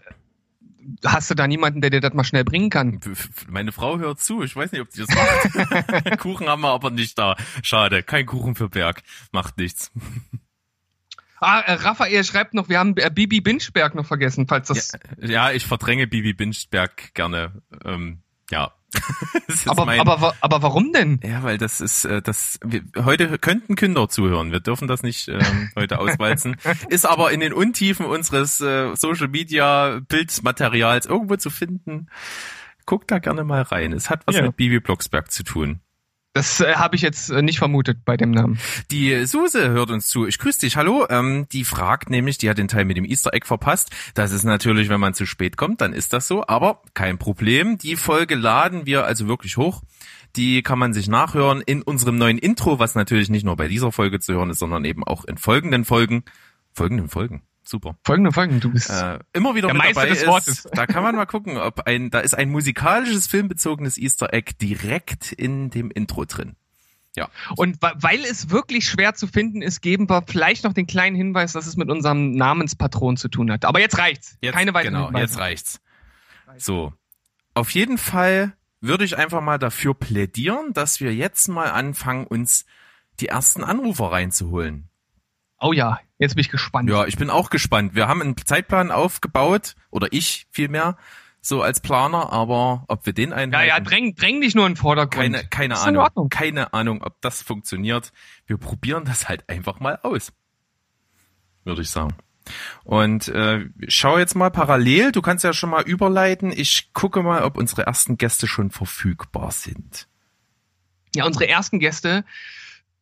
hast 1.05 1.29
du 1.29 1.35
da 1.35 1.47
niemanden, 1.47 1.81
der 1.81 1.89
dir 1.89 2.01
das 2.01 2.13
mal 2.13 2.23
schnell 2.23 2.43
bringen 2.43 2.69
kann? 2.69 2.99
Meine 3.47 3.71
Frau 3.71 3.97
hört 3.97 4.19
zu. 4.19 4.43
Ich 4.43 4.55
weiß 4.55 4.71
nicht, 4.71 4.81
ob 4.81 4.89
die 4.89 5.05
das 5.05 5.09
macht. 5.09 6.19
Kuchen 6.19 6.47
haben 6.47 6.61
wir 6.61 6.69
aber 6.69 6.89
nicht 6.91 7.17
da. 7.17 7.35
Schade. 7.63 8.03
Kein 8.03 8.25
Kuchen 8.25 8.55
für 8.55 8.69
Berg. 8.69 9.01
Macht 9.31 9.57
nichts. 9.57 9.91
Ah, 11.39 11.61
äh, 11.61 11.73
Raphael 11.73 12.23
schreibt 12.23 12.53
noch, 12.53 12.67
wir 12.67 12.79
haben 12.79 12.95
äh, 12.97 13.09
Bibi 13.09 13.39
Binchberg 13.39 13.95
noch 13.95 14.05
vergessen, 14.05 14.45
falls 14.47 14.67
das. 14.67 14.91
Ja, 15.21 15.51
ich 15.51 15.65
verdränge 15.65 16.05
Bibi 16.05 16.33
Binchberg 16.33 17.13
gerne. 17.13 17.61
Ähm, 17.85 18.19
ja. 18.51 18.73
Aber, 19.65 19.85
mein- 19.85 19.99
aber, 19.99 20.33
aber 20.41 20.61
warum 20.61 20.93
denn? 20.93 21.19
ja, 21.23 21.43
weil 21.43 21.57
das 21.57 21.81
ist 21.81 22.05
äh, 22.05 22.21
das. 22.21 22.59
Wir, 22.63 22.81
heute 23.03 23.37
könnten 23.37 23.75
Kinder 23.75 24.07
zuhören. 24.09 24.51
Wir 24.51 24.59
dürfen 24.61 24.87
das 24.87 25.03
nicht 25.03 25.27
ähm, 25.27 25.69
heute 25.75 25.99
auswalzen. 25.99 26.55
Ist 26.89 27.05
aber 27.05 27.31
in 27.31 27.39
den 27.39 27.53
Untiefen 27.53 28.05
unseres 28.05 28.61
äh, 28.61 28.95
Social 28.95 29.27
Media 29.27 29.99
Bildmaterials 30.07 31.05
irgendwo 31.07 31.35
zu 31.35 31.49
finden. 31.49 32.07
Guckt 32.85 33.11
da 33.11 33.19
gerne 33.19 33.43
mal 33.43 33.61
rein. 33.63 33.91
Es 33.93 34.09
hat 34.09 34.25
was 34.25 34.35
Ja. 34.35 34.43
mit 34.43 34.55
Bibi 34.55 34.79
Blocksberg 34.79 35.31
zu 35.31 35.43
tun. 35.43 35.81
Das 36.33 36.59
äh, 36.59 36.75
habe 36.75 36.95
ich 36.95 37.01
jetzt 37.01 37.31
äh, 37.31 37.41
nicht 37.41 37.57
vermutet 37.57 38.05
bei 38.05 38.15
dem 38.15 38.29
Namen. 38.31 38.59
Die 38.91 39.25
Suse 39.25 39.69
hört 39.69 39.89
uns 39.89 40.07
zu. 40.07 40.27
Ich 40.27 40.37
grüße 40.37 40.59
dich. 40.59 40.77
Hallo. 40.77 41.07
Ähm, 41.09 41.47
die 41.51 41.63
fragt 41.63 42.09
nämlich, 42.11 42.37
die 42.37 42.49
hat 42.49 42.59
den 42.59 42.67
Teil 42.67 42.85
mit 42.85 42.97
dem 42.97 43.05
Easter 43.05 43.33
Egg 43.33 43.47
verpasst. 43.47 43.89
Das 44.13 44.31
ist 44.31 44.43
natürlich, 44.43 44.89
wenn 44.89 44.99
man 44.99 45.15
zu 45.15 45.25
spät 45.25 45.57
kommt, 45.57 45.81
dann 45.81 45.91
ist 45.91 46.13
das 46.13 46.27
so. 46.27 46.45
Aber 46.45 46.83
kein 46.93 47.17
Problem. 47.17 47.79
Die 47.79 47.95
Folge 47.95 48.35
laden 48.35 48.85
wir 48.85 49.05
also 49.05 49.27
wirklich 49.27 49.57
hoch. 49.57 49.81
Die 50.35 50.61
kann 50.61 50.77
man 50.77 50.93
sich 50.93 51.07
nachhören 51.07 51.61
in 51.61 51.81
unserem 51.81 52.19
neuen 52.19 52.37
Intro, 52.37 52.77
was 52.77 52.93
natürlich 52.93 53.29
nicht 53.29 53.43
nur 53.43 53.55
bei 53.55 53.67
dieser 53.67 53.91
Folge 53.91 54.19
zu 54.19 54.33
hören 54.33 54.51
ist, 54.51 54.59
sondern 54.59 54.85
eben 54.85 55.03
auch 55.03 55.25
in 55.25 55.37
folgenden 55.37 55.83
Folgen. 55.83 56.23
Folgenden 56.73 57.09
Folgen. 57.09 57.41
Super. 57.69 57.95
Folgende 58.03 58.31
Folgen, 58.31 58.59
du 58.59 58.71
bist. 58.71 58.89
Äh, 58.89 59.19
immer 59.31 59.53
wieder 59.53 59.67
Der 59.67 59.75
mit 59.75 59.83
Meister 59.83 60.01
dabei 60.01 60.09
des 60.09 60.21
ist. 60.23 60.27
Wortes. 60.27 60.67
Da 60.73 60.87
kann 60.87 61.03
man 61.03 61.15
mal 61.15 61.27
gucken, 61.27 61.57
ob 61.57 61.81
ein, 61.81 62.09
da 62.09 62.19
ist 62.19 62.33
ein 62.33 62.49
musikalisches, 62.49 63.27
filmbezogenes 63.27 63.99
Easter 63.99 64.33
Egg 64.33 64.53
direkt 64.59 65.33
in 65.33 65.69
dem 65.69 65.91
Intro 65.91 66.25
drin. 66.25 66.55
Ja. 67.15 67.29
Und 67.57 67.77
weil 67.79 68.21
es 68.25 68.49
wirklich 68.49 68.85
schwer 68.85 69.13
zu 69.13 69.27
finden 69.27 69.61
ist, 69.61 69.81
geben 69.81 70.09
wir 70.09 70.23
vielleicht 70.25 70.63
noch 70.63 70.73
den 70.73 70.87
kleinen 70.87 71.15
Hinweis, 71.15 71.53
dass 71.53 71.67
es 71.67 71.77
mit 71.77 71.91
unserem 71.91 72.31
Namenspatron 72.31 73.17
zu 73.17 73.27
tun 73.29 73.51
hat. 73.51 73.65
Aber 73.65 73.79
jetzt 73.79 73.99
reicht's. 73.99 74.39
Jetzt, 74.41 74.55
Keine 74.55 74.73
weiteren 74.73 74.95
genau, 74.95 75.05
Hinweise. 75.07 75.25
jetzt 75.25 75.37
reicht's. 75.37 75.81
So. 76.57 76.91
Auf 77.53 77.69
jeden 77.69 77.99
Fall 77.99 78.53
würde 78.81 79.03
ich 79.05 79.15
einfach 79.15 79.41
mal 79.41 79.59
dafür 79.59 79.93
plädieren, 79.93 80.73
dass 80.73 81.01
wir 81.01 81.13
jetzt 81.13 81.47
mal 81.49 81.69
anfangen, 81.69 82.25
uns 82.25 82.65
die 83.19 83.27
ersten 83.27 83.63
Anrufer 83.63 84.11
reinzuholen. 84.11 84.89
Oh 85.59 85.73
ja, 85.73 85.99
jetzt 86.19 86.35
bin 86.35 86.41
ich 86.41 86.49
gespannt. 86.49 86.89
Ja, 86.89 87.05
ich 87.05 87.17
bin 87.17 87.29
auch 87.29 87.49
gespannt. 87.49 87.95
Wir 87.95 88.07
haben 88.07 88.21
einen 88.21 88.37
Zeitplan 88.37 88.91
aufgebaut, 88.91 89.75
oder 89.89 90.07
ich 90.11 90.45
vielmehr, 90.51 90.97
so 91.41 91.61
als 91.61 91.79
Planer, 91.79 92.31
aber 92.31 92.83
ob 92.87 93.05
wir 93.05 93.13
den 93.13 93.29
ja, 93.31 93.37
einhalten, 93.37 93.69
ja 93.69 93.79
dräng, 93.79 94.15
dräng 94.15 94.41
dich 94.41 94.55
nur 94.55 94.67
in 94.67 94.73
den 94.73 94.77
Vordergrund. 94.77 95.33
keine, 95.33 95.47
keine 95.47 95.73
Ist 95.75 95.87
Ahnung. 95.87 96.29
Keine 96.29 96.73
Ahnung, 96.73 97.01
ob 97.01 97.19
das 97.21 97.41
funktioniert. 97.41 98.11
Wir 98.45 98.57
probieren 98.57 99.05
das 99.05 99.29
halt 99.29 99.47
einfach 99.49 99.79
mal 99.79 99.97
aus. 100.03 100.33
Würde 101.63 101.81
ich 101.81 101.89
sagen. 101.89 102.15
Und 102.83 103.27
äh, 103.29 103.69
schau 103.87 104.17
jetzt 104.17 104.35
mal 104.35 104.49
parallel, 104.49 105.11
du 105.11 105.21
kannst 105.21 105.43
ja 105.43 105.53
schon 105.53 105.69
mal 105.69 105.83
überleiten. 105.83 106.51
Ich 106.51 106.93
gucke 106.93 107.21
mal, 107.21 107.43
ob 107.43 107.57
unsere 107.57 107.85
ersten 107.85 108.17
Gäste 108.17 108.47
schon 108.47 108.71
verfügbar 108.71 109.51
sind. 109.51 110.07
Ja, 111.15 111.25
unsere 111.25 111.47
ersten 111.47 111.79
Gäste 111.79 112.25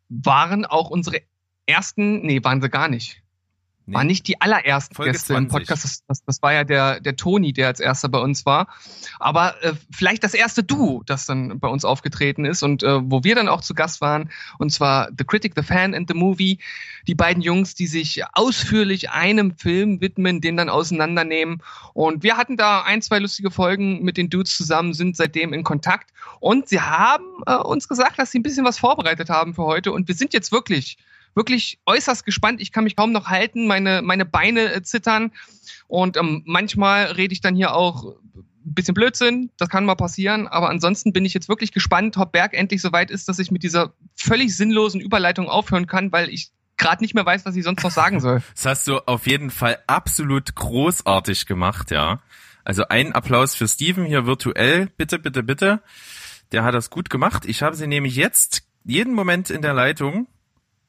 waren 0.10 0.66
auch 0.66 0.90
unsere 0.90 1.22
ersten, 1.68 2.26
nee, 2.26 2.44
waren 2.44 2.62
sie 2.62 2.70
gar 2.70 2.90
nicht. 2.90 3.22
Nee. 3.88 3.96
Waren 3.96 4.08
nicht 4.08 4.28
die 4.28 4.42
allerersten 4.42 4.96
Folge 4.96 5.14
Gäste 5.14 5.34
im 5.34 5.50
20. 5.50 5.52
Podcast. 5.52 5.84
Das, 5.86 6.06
das, 6.08 6.24
das 6.26 6.42
war 6.42 6.52
ja 6.52 6.66
der, 6.66 7.00
der 7.00 7.16
Toni, 7.16 7.54
der 7.54 7.68
als 7.68 7.80
erster 7.80 8.10
bei 8.10 8.20
uns 8.20 8.46
war. 8.46 8.68
Aber 9.18 9.56
äh, 9.64 9.74
vielleicht 9.90 10.26
das 10.26 10.34
erste 10.34 10.62
Duo, 10.62 11.04
das 11.06 11.26
dann 11.26 11.58
bei 11.60 11.70
uns 11.70 11.86
aufgetreten 11.86 12.44
ist 12.44 12.64
und 12.64 12.84
äh, 12.84 13.00
wo 13.10 13.24
wir 13.24 13.34
dann 13.34 13.48
auch 13.48 13.62
zu 13.62 13.74
Gast 13.74 14.02
waren. 14.02 14.30
Und 14.60 14.74
zwar 14.74 15.08
The 15.18 15.24
Critic, 15.24 15.54
The 15.56 15.64
Fan 15.64 15.96
and 15.96 16.10
The 16.10 16.16
Movie. 16.16 16.60
Die 17.08 17.16
beiden 17.16 17.42
Jungs, 17.42 17.76
die 17.76 17.88
sich 17.88 18.24
ausführlich 18.34 19.12
einem 19.12 19.56
Film 19.56 20.02
widmen, 20.02 20.42
den 20.42 20.58
dann 20.58 20.68
auseinandernehmen. 20.68 21.64
Und 21.94 22.24
wir 22.24 22.36
hatten 22.36 22.58
da 22.58 22.82
ein, 22.82 23.02
zwei 23.02 23.20
lustige 23.20 23.52
Folgen 23.52 24.04
mit 24.04 24.18
den 24.18 24.30
Dudes 24.30 24.58
zusammen, 24.58 24.94
sind 24.94 25.16
seitdem 25.16 25.54
in 25.54 25.64
Kontakt. 25.64 26.12
Und 26.42 26.68
sie 26.68 26.82
haben 26.82 27.24
äh, 27.46 27.56
uns 27.56 27.88
gesagt, 27.88 28.20
dass 28.20 28.32
sie 28.32 28.40
ein 28.40 28.44
bisschen 28.44 28.66
was 28.66 28.80
vorbereitet 28.80 29.30
haben 29.30 29.54
für 29.54 29.64
heute. 29.64 29.94
Und 29.94 30.10
wir 30.10 30.16
sind 30.16 30.34
jetzt 30.34 30.52
wirklich 30.52 30.98
wirklich 31.38 31.80
äußerst 31.86 32.26
gespannt. 32.26 32.60
Ich 32.60 32.74
kann 32.74 32.84
mich 32.84 32.98
kaum 32.98 33.14
noch 33.14 33.28
halten, 33.28 33.68
meine, 33.68 34.02
meine 34.02 34.26
Beine 34.26 34.74
äh, 34.74 34.82
zittern. 34.82 35.32
Und 35.88 36.18
ähm, 36.18 36.44
manchmal 36.46 37.06
rede 37.12 37.32
ich 37.32 37.40
dann 37.40 37.56
hier 37.56 37.74
auch 37.74 38.16
ein 38.68 38.74
bisschen 38.74 38.94
Blödsinn, 38.94 39.50
das 39.58 39.70
kann 39.70 39.86
mal 39.86 39.96
passieren, 39.96 40.46
aber 40.46 40.70
ansonsten 40.70 41.14
bin 41.14 41.24
ich 41.24 41.34
jetzt 41.34 41.48
wirklich 41.48 41.72
gespannt, 41.72 42.18
ob 42.18 42.34
Berg 42.34 42.54
endlich 42.54 42.82
so 42.82 42.92
weit 42.92 43.12
ist, 43.12 43.30
dass 43.30 43.40
ich 43.40 43.50
mit 43.50 43.64
dieser 43.64 43.94
völlig 44.14 44.58
sinnlosen 44.58 45.00
Überleitung 45.00 45.48
aufhören 45.48 45.88
kann, 45.88 46.12
weil 46.12 46.28
ich 46.28 46.52
gerade 46.76 47.02
nicht 47.02 47.14
mehr 47.14 47.26
weiß, 47.26 47.46
was 47.46 47.56
ich 47.56 47.64
sonst 47.64 47.84
noch 47.84 47.92
sagen 47.92 48.20
soll. 48.20 48.42
Das 48.56 48.66
hast 48.66 48.88
du 48.90 48.98
auf 49.08 49.26
jeden 49.26 49.52
Fall 49.52 49.78
absolut 49.88 50.54
großartig 50.56 51.46
gemacht, 51.46 51.92
ja. 51.92 52.20
Also 52.66 52.86
ein 52.90 53.14
Applaus 53.14 53.56
für 53.56 53.68
Steven 53.68 54.04
hier 54.04 54.26
virtuell. 54.26 54.88
Bitte, 54.98 55.20
bitte, 55.20 55.42
bitte. 55.44 55.82
Der 56.52 56.66
hat 56.66 56.76
das 56.76 56.90
gut 56.90 57.10
gemacht. 57.10 57.46
Ich 57.46 57.64
habe 57.64 57.78
sie 57.78 57.88
nämlich 57.88 58.18
jetzt 58.18 58.64
jeden 58.84 59.14
Moment 59.14 59.50
in 59.50 59.62
der 59.62 59.74
Leitung. 59.74 60.28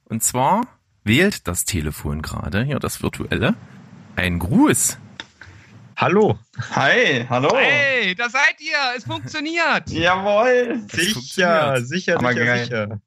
Und 0.08 0.22
zwar 0.22 0.66
wählt 1.04 1.46
das 1.48 1.64
Telefon 1.64 2.22
gerade, 2.22 2.64
hier 2.64 2.78
das 2.78 3.02
virtuelle. 3.02 3.54
Ein 4.16 4.38
Gruß. 4.38 4.98
Hallo. 5.96 6.38
Hi, 6.74 7.26
hallo. 7.28 7.50
Hey, 7.56 8.14
da 8.14 8.28
seid 8.28 8.60
ihr! 8.60 8.76
Es 8.96 9.04
funktioniert! 9.04 9.88
Jawohl. 9.90 10.82
Es 10.86 10.92
Sicher, 10.92 11.12
funktioniert. 11.74 11.86
sicher, 11.88 12.18
Aber 12.18 12.32
sicher, 12.32 12.44
geil. 12.44 12.64
sicher. 12.64 13.00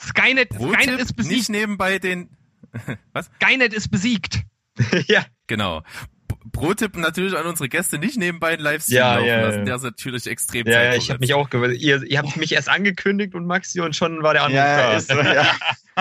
Skynet, 0.00 0.52
Skynet 0.54 1.00
ist 1.00 1.06
nicht 1.08 1.16
besiegt. 1.16 1.48
nebenbei 1.48 1.98
den, 1.98 2.30
was? 3.12 3.28
Skynet 3.42 3.72
ist 3.74 3.90
besiegt. 3.90 4.42
ja, 5.08 5.24
Genau. 5.48 5.82
Pro-Tipp 6.52 6.96
natürlich 6.96 7.36
an 7.36 7.46
unsere 7.46 7.68
Gäste, 7.68 7.98
nicht 7.98 8.16
nebenbei 8.16 8.50
einen 8.54 8.62
Livestream 8.62 8.96
Ja, 8.96 9.14
laufen 9.16 9.26
ja, 9.28 9.40
lassen. 9.40 9.58
ja. 9.60 9.64
Der 9.64 9.74
ist 9.76 9.82
natürlich 9.82 10.26
extrem 10.26 10.66
ja, 10.66 10.82
ja, 10.82 10.94
ich 10.94 11.10
habe 11.10 11.20
mich 11.20 11.34
auch 11.34 11.50
gewöhnt. 11.50 11.76
Ihr, 11.78 12.02
ihr 12.04 12.18
habt 12.18 12.36
mich 12.36 12.52
erst 12.52 12.68
angekündigt 12.68 13.34
und 13.34 13.46
Maxi 13.46 13.80
und 13.80 13.94
schon 13.96 14.22
war 14.22 14.34
der 14.34 14.42
Anruf 14.44 14.56
Ja, 14.56 14.76
da. 14.76 14.96
ist 14.96 15.10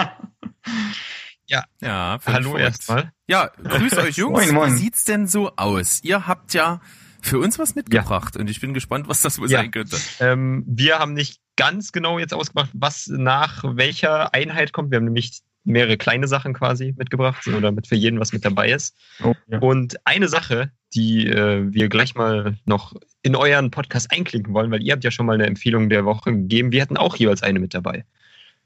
ja. 1.48 1.64
Ja, 1.82 2.20
völlig 2.20 2.46
Hallo 2.46 2.58
erstmal. 2.58 3.12
Ja, 3.28 3.50
grüß 3.64 3.98
euch 3.98 4.18
Jungs. 4.18 4.46
Moin, 4.46 4.54
moin. 4.54 4.74
Wie 4.74 4.78
sieht's 4.78 5.04
denn 5.06 5.28
so 5.28 5.52
aus? 5.56 6.00
Ihr 6.04 6.28
habt 6.28 6.54
ja 6.54 6.82
für 7.22 7.40
uns 7.40 7.58
was 7.60 7.76
mitgebracht 7.76 8.36
und 8.38 8.50
ich 8.50 8.62
bin 8.62 8.74
gespannt, 8.74 9.08
was 9.08 9.22
das 9.22 9.40
wohl 9.40 9.50
Ja. 9.50 9.60
sein 9.60 9.72
könnte. 9.72 9.98
Ähm, 10.20 10.64
wir 10.68 11.00
haben 11.00 11.14
nicht 11.14 11.40
ganz 11.56 11.92
genau 11.92 12.20
jetzt 12.20 12.34
ausgemacht, 12.34 12.70
was 12.74 13.08
nach 13.08 13.64
welcher 13.76 14.34
Einheit 14.34 14.72
kommt. 14.74 14.92
Wir 14.92 14.98
haben 14.98 15.06
nämlich 15.06 15.42
mehrere 15.68 15.98
kleine 15.98 16.28
Sachen 16.28 16.54
quasi 16.54 16.94
mitgebracht 16.98 17.46
oder 17.48 17.62
damit 17.62 17.88
für 17.88 17.96
jeden 17.96 18.20
was 18.20 18.32
mit 18.32 18.46
dabei 18.46 18.72
ist. 18.72 18.96
Oh, 19.24 19.34
ja. 19.48 19.60
Und 19.60 19.98
eine 20.06 20.28
Sache, 20.30 20.72
die 20.94 21.28
äh, 21.28 21.72
wir 21.72 21.90
gleich 21.90 22.16
mal 22.16 22.58
noch 22.66 22.94
in 23.22 23.36
euren 23.36 23.70
Podcast 23.70 24.12
einklinken 24.12 24.54
wollen, 24.54 24.72
weil 24.72 24.82
ihr 24.82 24.94
habt 24.94 25.04
ja 25.04 25.12
schon 25.12 25.26
mal 25.26 25.34
eine 25.34 25.46
Empfehlung 25.46 25.90
der 25.90 26.06
Woche 26.06 26.32
gegeben. 26.32 26.72
Wir 26.72 26.82
hatten 26.82 26.98
auch 26.98 27.18
jeweils 27.18 27.44
eine 27.44 27.60
mit 27.60 27.74
dabei. 27.74 28.06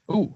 Oh. 0.06 0.32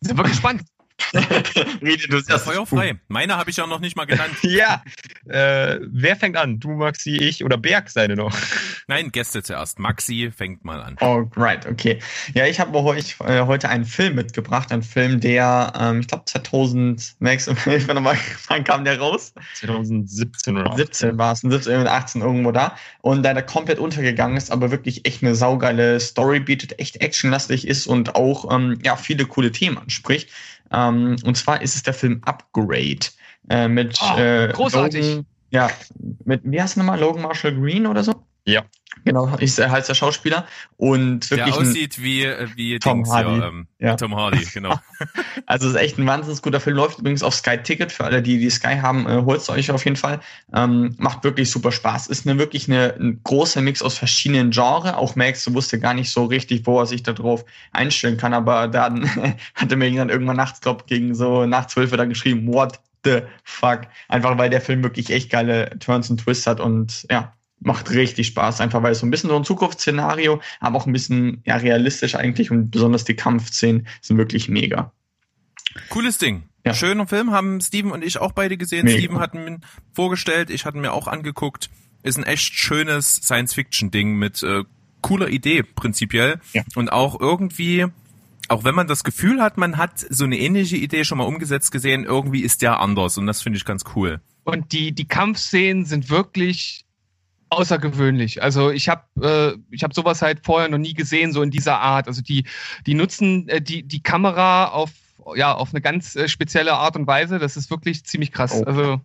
Sind 0.00 0.18
wir 0.18 0.24
gespannt. 0.24 0.62
Rede 1.82 2.08
du 2.08 2.18
Ja, 2.28 2.38
Feuer 2.38 2.66
frei. 2.66 2.98
Meine 3.08 3.36
habe 3.36 3.50
ich 3.50 3.56
ja 3.56 3.66
noch 3.66 3.80
nicht 3.80 3.96
mal 3.96 4.04
genannt. 4.04 4.34
Ja, 4.42 4.82
äh, 5.28 5.78
wer 5.82 6.16
fängt 6.16 6.36
an? 6.36 6.60
Du, 6.60 6.70
Maxi, 6.70 7.16
ich 7.16 7.44
oder 7.44 7.56
Berg 7.56 7.88
seine 7.88 8.16
noch? 8.16 8.36
Nein, 8.86 9.10
Gäste 9.10 9.42
zuerst. 9.42 9.78
Maxi 9.78 10.30
fängt 10.34 10.64
mal 10.64 10.82
an. 10.82 10.96
Oh, 11.00 11.24
right, 11.36 11.64
okay. 11.66 12.00
Ja, 12.34 12.46
ich 12.46 12.60
habe 12.60 12.76
euch 12.78 13.16
äh, 13.20 13.42
heute 13.46 13.68
einen 13.68 13.84
Film 13.84 14.16
mitgebracht, 14.16 14.72
einen 14.72 14.82
Film, 14.82 15.20
der, 15.20 15.72
ähm, 15.78 16.00
ich 16.00 16.08
glaube 16.08 16.24
2000, 16.26 17.16
Max, 17.20 17.46
nochmal, 17.46 18.18
wann 18.48 18.64
kam 18.64 18.84
der 18.84 18.98
raus? 18.98 19.32
2017 19.54 20.58
oder 20.58 20.76
17 20.76 21.18
war 21.18 21.32
es, 21.32 21.40
17, 21.40 21.86
18 21.86 22.20
irgendwo 22.20 22.52
da. 22.52 22.76
Und 23.00 23.22
der 23.22 23.34
da 23.34 23.42
komplett 23.42 23.78
untergegangen 23.78 24.36
ist, 24.36 24.50
aber 24.50 24.70
wirklich 24.70 25.06
echt 25.06 25.22
eine 25.22 25.34
saugeile 25.34 26.00
Story 26.00 26.40
bietet, 26.40 26.78
echt 26.78 27.00
actionlastig 27.00 27.66
ist 27.66 27.86
und 27.86 28.14
auch 28.14 28.52
ähm, 28.52 28.78
ja, 28.82 28.96
viele 28.96 29.26
coole 29.26 29.52
Themen 29.52 29.78
anspricht. 29.78 30.30
Ähm, 30.70 31.16
und 31.24 31.36
zwar 31.36 31.60
ist 31.60 31.74
es 31.74 31.82
der 31.82 31.94
Film 31.94 32.20
Upgrade. 32.24 33.06
Äh, 33.50 33.68
mit 33.68 33.98
Oh, 34.00 34.18
äh, 34.18 34.52
großartig. 34.52 35.06
Logan, 35.06 35.26
ja, 35.50 35.70
mit, 36.24 36.40
wie 36.44 36.60
heißt 36.60 36.76
nochmal? 36.76 36.98
Logan 36.98 37.22
Marshall 37.22 37.54
Green 37.54 37.86
oder 37.86 38.02
so? 38.02 38.14
Ja. 38.44 38.64
Genau, 39.04 39.26
ist, 39.36 39.58
er 39.58 39.70
heißt 39.70 39.88
der 39.88 39.94
Schauspieler. 39.94 40.46
Und 40.76 41.30
Der 41.30 41.38
wirklich 41.38 41.56
ein, 41.56 41.62
aussieht 41.62 42.02
wie, 42.02 42.24
äh, 42.24 42.46
wie 42.56 42.78
Tom 42.78 42.98
Dings 42.98 43.10
Hardy. 43.10 43.34
Hier, 43.34 43.44
ähm, 43.44 43.66
Ja. 43.78 43.96
Tom 43.96 44.14
Hardy, 44.14 44.44
genau. 44.52 44.78
Also 45.46 45.66
es 45.68 45.74
ist 45.74 45.80
echt 45.80 45.98
ein 45.98 46.06
wahnsinnig 46.06 46.42
guter 46.42 46.60
Film. 46.60 46.76
Läuft 46.76 46.98
übrigens 46.98 47.22
auf 47.22 47.34
Sky 47.34 47.58
Ticket. 47.58 47.90
Für 47.90 48.04
alle, 48.04 48.22
die 48.22 48.38
die 48.38 48.50
Sky 48.50 48.76
haben, 48.80 49.06
äh, 49.08 49.22
holt 49.24 49.40
es 49.40 49.48
euch 49.48 49.70
auf 49.70 49.84
jeden 49.84 49.96
Fall. 49.96 50.20
Ähm, 50.54 50.94
macht 50.98 51.24
wirklich 51.24 51.50
super 51.50 51.72
Spaß. 51.72 52.08
Ist 52.08 52.26
eine 52.26 52.38
wirklich 52.38 52.68
eine, 52.68 52.94
ein 52.98 53.20
großer 53.24 53.60
Mix 53.60 53.82
aus 53.82 53.96
verschiedenen 53.96 54.50
Genres. 54.50 54.94
Auch 54.94 55.16
Max 55.16 55.52
wusste 55.52 55.80
gar 55.80 55.94
nicht 55.94 56.10
so 56.10 56.26
richtig, 56.26 56.66
wo 56.66 56.78
er 56.78 56.86
sich 56.86 57.02
darauf 57.02 57.44
einstellen 57.72 58.18
kann. 58.18 58.34
Aber 58.34 58.68
dann 58.68 59.08
hat 59.54 59.70
er 59.70 59.76
mir 59.76 59.92
dann 59.94 60.10
irgendwann 60.10 60.36
nachts, 60.36 60.60
glaub, 60.60 60.86
gegen 60.86 61.14
so 61.14 61.46
nach 61.46 61.66
zwölf 61.66 61.90
dann 61.92 62.10
geschrieben, 62.10 62.46
what 62.52 62.78
the 63.04 63.22
fuck? 63.42 63.82
Einfach 64.08 64.36
weil 64.38 64.50
der 64.50 64.60
Film 64.60 64.82
wirklich 64.82 65.10
echt 65.10 65.30
geile 65.30 65.78
Turns 65.78 66.10
und 66.10 66.18
Twists 66.18 66.46
hat 66.46 66.60
und 66.60 67.06
ja, 67.10 67.34
macht 67.62 67.90
richtig 67.90 68.28
Spaß. 68.28 68.60
Einfach 68.60 68.82
weil 68.82 68.92
es 68.92 69.00
so 69.00 69.06
ein 69.06 69.10
bisschen 69.10 69.30
so 69.30 69.36
ein 69.36 69.44
Zukunftsszenario, 69.44 70.40
aber 70.60 70.78
auch 70.78 70.86
ein 70.86 70.92
bisschen 70.92 71.42
ja, 71.44 71.56
realistisch 71.56 72.14
eigentlich 72.14 72.50
und 72.50 72.70
besonders 72.70 73.04
die 73.04 73.16
Kampfszenen 73.16 73.86
sind 74.00 74.18
wirklich 74.18 74.48
mega. 74.48 74.92
Cooles 75.88 76.18
Ding. 76.18 76.44
Ja. 76.64 76.74
Schöner 76.74 77.06
Film, 77.06 77.32
haben 77.32 77.60
Steven 77.60 77.90
und 77.90 78.04
ich 78.04 78.18
auch 78.18 78.32
beide 78.32 78.56
gesehen. 78.56 78.84
Mega. 78.84 78.98
Steven 78.98 79.18
hat 79.18 79.34
mir 79.34 79.58
vorgestellt, 79.92 80.50
ich 80.50 80.64
hatte 80.64 80.78
mir 80.78 80.92
auch 80.92 81.08
angeguckt. 81.08 81.70
Ist 82.02 82.18
ein 82.18 82.24
echt 82.24 82.54
schönes 82.54 83.16
Science-Fiction-Ding 83.16 84.16
mit 84.16 84.42
äh, 84.42 84.64
cooler 85.00 85.28
Idee 85.28 85.62
prinzipiell. 85.62 86.40
Ja. 86.52 86.62
Und 86.74 86.90
auch 86.92 87.20
irgendwie, 87.20 87.86
auch 88.48 88.64
wenn 88.64 88.74
man 88.74 88.86
das 88.86 89.04
Gefühl 89.04 89.42
hat, 89.42 89.58
man 89.58 89.76
hat 89.76 89.98
so 89.98 90.24
eine 90.24 90.38
ähnliche 90.38 90.76
Idee 90.76 91.04
schon 91.04 91.18
mal 91.18 91.24
umgesetzt 91.24 91.72
gesehen, 91.72 92.04
irgendwie 92.04 92.42
ist 92.42 92.62
der 92.62 92.80
anders 92.80 93.18
und 93.18 93.26
das 93.26 93.42
finde 93.42 93.58
ich 93.58 93.64
ganz 93.64 93.84
cool. 93.94 94.20
Und 94.44 94.72
die, 94.72 94.92
die 94.92 95.06
Kampfszenen 95.06 95.84
sind 95.84 96.10
wirklich 96.10 96.84
außergewöhnlich. 97.52 98.42
Also 98.42 98.70
ich 98.70 98.88
habe 98.88 99.02
äh, 99.22 99.74
ich 99.74 99.84
hab 99.84 99.94
sowas 99.94 100.22
halt 100.22 100.40
vorher 100.44 100.68
noch 100.68 100.78
nie 100.78 100.94
gesehen, 100.94 101.32
so 101.32 101.42
in 101.42 101.50
dieser 101.50 101.78
Art. 101.78 102.08
Also 102.08 102.22
die, 102.22 102.44
die 102.86 102.94
nutzen 102.94 103.48
äh, 103.48 103.60
die, 103.60 103.82
die 103.82 104.02
Kamera 104.02 104.66
auf, 104.68 104.90
ja, 105.34 105.54
auf 105.54 105.70
eine 105.72 105.80
ganz 105.80 106.16
äh, 106.16 106.28
spezielle 106.28 106.72
Art 106.72 106.96
und 106.96 107.06
Weise. 107.06 107.38
Das 107.38 107.56
ist 107.56 107.70
wirklich 107.70 108.04
ziemlich 108.04 108.32
krass. 108.32 108.54
Oh. 108.54 108.64
Also 108.64 109.00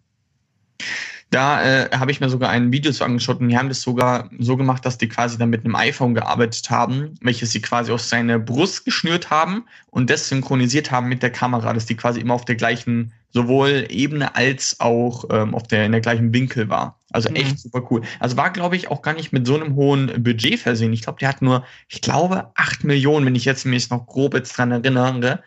Da 1.30 1.62
äh, 1.62 1.90
habe 1.92 2.12
ich 2.12 2.22
mir 2.22 2.30
sogar 2.30 2.50
ein 2.52 2.72
Video 2.72 2.92
zu 2.94 3.04
angeschaut 3.04 3.42
und 3.42 3.50
die 3.50 3.58
haben 3.58 3.68
das 3.68 3.82
sogar 3.82 4.30
so 4.40 4.56
gemacht, 4.56 4.86
dass 4.86 4.98
die 4.98 5.10
quasi 5.10 5.38
dann 5.38 5.50
mit 5.50 5.66
einem 5.66 5.76
iPhone 5.76 6.14
gearbeitet 6.14 6.70
haben, 6.70 7.16
welches 7.22 7.52
sie 7.52 7.62
quasi 7.62 7.92
auf 7.92 8.02
seine 8.02 8.40
Brust 8.40 8.86
geschnürt 8.86 9.30
haben 9.30 9.66
und 9.88 10.10
das 10.10 10.30
synchronisiert 10.30 10.90
haben 10.90 11.10
mit 11.10 11.22
der 11.22 11.32
Kamera, 11.32 11.74
dass 11.74 11.86
die 11.86 11.98
quasi 11.98 12.22
immer 12.22 12.34
auf 12.34 12.46
der 12.46 12.56
gleichen 12.56 13.12
sowohl 13.32 13.88
Ebene 13.90 14.36
als 14.36 14.80
auch 14.80 15.26
ähm, 15.30 15.54
auf 15.54 15.64
der 15.68 15.86
in 15.86 15.92
der 15.92 16.00
gleichen 16.02 16.34
Winkel 16.34 16.70
war. 16.70 16.98
Also 17.12 17.30
Mhm. 17.30 17.36
echt 17.36 17.60
super 17.60 17.86
cool. 17.92 18.02
Also 18.20 18.38
war 18.38 18.50
glaube 18.52 18.78
ich 18.78 18.90
auch 18.90 19.02
gar 19.02 19.14
nicht 19.14 19.34
mit 19.34 19.46
so 19.46 19.56
einem 19.56 19.76
hohen 19.76 20.24
Budget 20.24 20.60
versehen. 20.60 20.94
Ich 20.94 21.02
glaube, 21.02 21.20
der 21.20 21.28
hat 21.30 21.42
nur, 21.42 21.66
ich 21.90 22.00
glaube, 22.02 22.52
acht 22.56 22.86
Millionen, 22.86 23.26
wenn 23.26 23.36
ich 23.36 23.44
jetzt 23.46 23.66
mich 23.66 23.90
noch 23.90 24.06
grob 24.08 24.34
jetzt 24.34 24.58
dran 24.58 24.72
erinnere, 24.72 25.44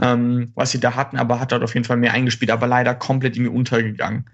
ähm, 0.00 0.52
was 0.54 0.70
sie 0.70 0.80
da 0.80 0.94
hatten, 0.94 1.16
aber 1.18 1.40
hat 1.40 1.52
dort 1.52 1.62
auf 1.64 1.74
jeden 1.74 1.84
Fall 1.84 1.96
mehr 1.96 2.12
eingespielt, 2.12 2.50
aber 2.52 2.66
leider 2.68 2.94
komplett 2.94 3.36
irgendwie 3.36 3.56
untergegangen. 3.56 4.26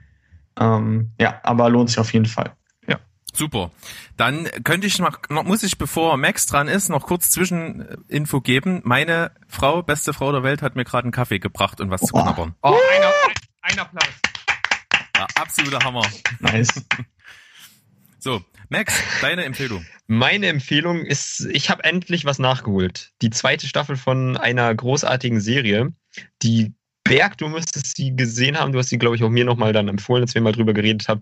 Ähm, 0.60 1.12
ja, 1.18 1.40
aber 1.42 1.70
lohnt 1.70 1.88
sich 1.88 1.98
auf 1.98 2.12
jeden 2.12 2.26
Fall. 2.26 2.54
Super. 3.32 3.70
Dann 4.16 4.48
könnte 4.64 4.86
ich 4.86 4.98
noch, 4.98 5.18
noch 5.28 5.44
muss 5.44 5.62
ich, 5.62 5.78
bevor 5.78 6.16
Max 6.16 6.46
dran 6.46 6.68
ist, 6.68 6.88
noch 6.88 7.06
kurz 7.06 7.30
Zwischeninfo 7.30 8.40
geben. 8.40 8.80
Meine 8.84 9.32
Frau, 9.48 9.82
beste 9.82 10.12
Frau 10.12 10.32
der 10.32 10.42
Welt, 10.42 10.62
hat 10.62 10.76
mir 10.76 10.84
gerade 10.84 11.04
einen 11.04 11.12
Kaffee 11.12 11.38
gebracht 11.38 11.80
und 11.80 11.90
was 11.90 12.00
zu 12.00 12.12
Boah. 12.12 12.22
knabbern. 12.22 12.54
oh, 12.62 12.76
einer, 12.96 13.12
ein 13.62 13.78
Applaus. 13.78 14.08
Ja, 15.16 15.26
absoluter 15.36 15.84
Hammer. 15.84 16.06
Nice. 16.40 16.84
So, 18.22 18.44
Max, 18.68 19.02
deine 19.22 19.46
Empfehlung. 19.46 19.86
Meine 20.06 20.48
Empfehlung 20.48 21.06
ist, 21.06 21.48
ich 21.52 21.70
habe 21.70 21.84
endlich 21.84 22.26
was 22.26 22.38
nachgeholt. 22.38 23.12
Die 23.22 23.30
zweite 23.30 23.66
Staffel 23.66 23.96
von 23.96 24.36
einer 24.36 24.74
großartigen 24.74 25.40
Serie. 25.40 25.94
Die 26.42 26.74
Berg, 27.10 27.36
du 27.38 27.48
müsstest 27.48 27.96
sie 27.96 28.14
gesehen 28.14 28.58
haben. 28.58 28.72
Du 28.72 28.78
hast 28.78 28.88
sie, 28.88 28.98
glaube 28.98 29.16
ich, 29.16 29.24
auch 29.24 29.30
mir 29.30 29.44
nochmal 29.44 29.72
dann 29.72 29.88
empfohlen, 29.88 30.22
als 30.22 30.34
wir 30.34 30.40
mal 30.42 30.52
drüber 30.52 30.72
geredet 30.72 31.08
haben. 31.08 31.20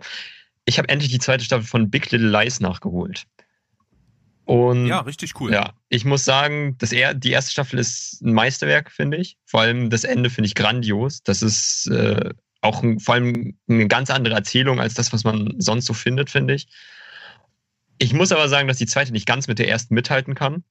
Ich 0.67 0.79
habe 0.79 0.89
endlich 0.91 1.11
die 1.11 1.19
zweite 1.19 1.45
Staffel 1.45 1.67
von 1.67 1.91
Big 1.91 2.11
Little 2.11 2.29
Lies 2.29 2.61
nachgeholt. 2.61 3.25
Und 4.45 4.87
Ja, 4.87 5.01
richtig 5.01 5.39
cool. 5.41 5.53
ja, 5.53 5.73
ich 5.89 6.05
muss 6.05 6.25
sagen, 6.25 6.77
das 6.79 6.93
er, 6.93 7.15
die 7.15 7.31
erste 7.31 7.53
Staffel 7.53 7.79
ist 7.79 8.23
ein 8.23 8.35
Meisterwerk, 8.35 8.91
finde 8.91 9.17
ich. 9.17 9.39
Vor 9.47 9.61
allem 9.61 9.89
das 9.89 10.05
Ende 10.05 10.29
finde 10.29 10.47
ich 10.47 10.55
grandios. 10.55 11.23
Das 11.23 11.41
ist 11.41 11.87
äh, 11.89 12.31
auch 12.61 12.83
ein, 12.83 13.01
vor 13.01 13.15
allem 13.15 13.57
eine 13.69 13.89
ganz 13.89 14.11
andere 14.11 14.35
Erzählung 14.35 14.81
als 14.81 14.95
das, 14.95 15.13
was 15.13 15.25
man 15.25 15.55
sonst 15.59 15.87
so 15.87 15.95
findet, 15.95 16.29
finde 16.29 16.55
ich. 16.55 16.69
Ich 17.99 18.13
muss 18.13 18.31
aber 18.31 18.49
sagen, 18.49 18.69
dass 18.69 18.79
die 18.79 18.87
zweite 18.87 19.13
nicht 19.13 19.27
ganz 19.27 19.49
mit 19.49 19.59
der 19.59 19.69
ersten 19.69 19.95
mithalten 19.95 20.35
kann. 20.35 20.65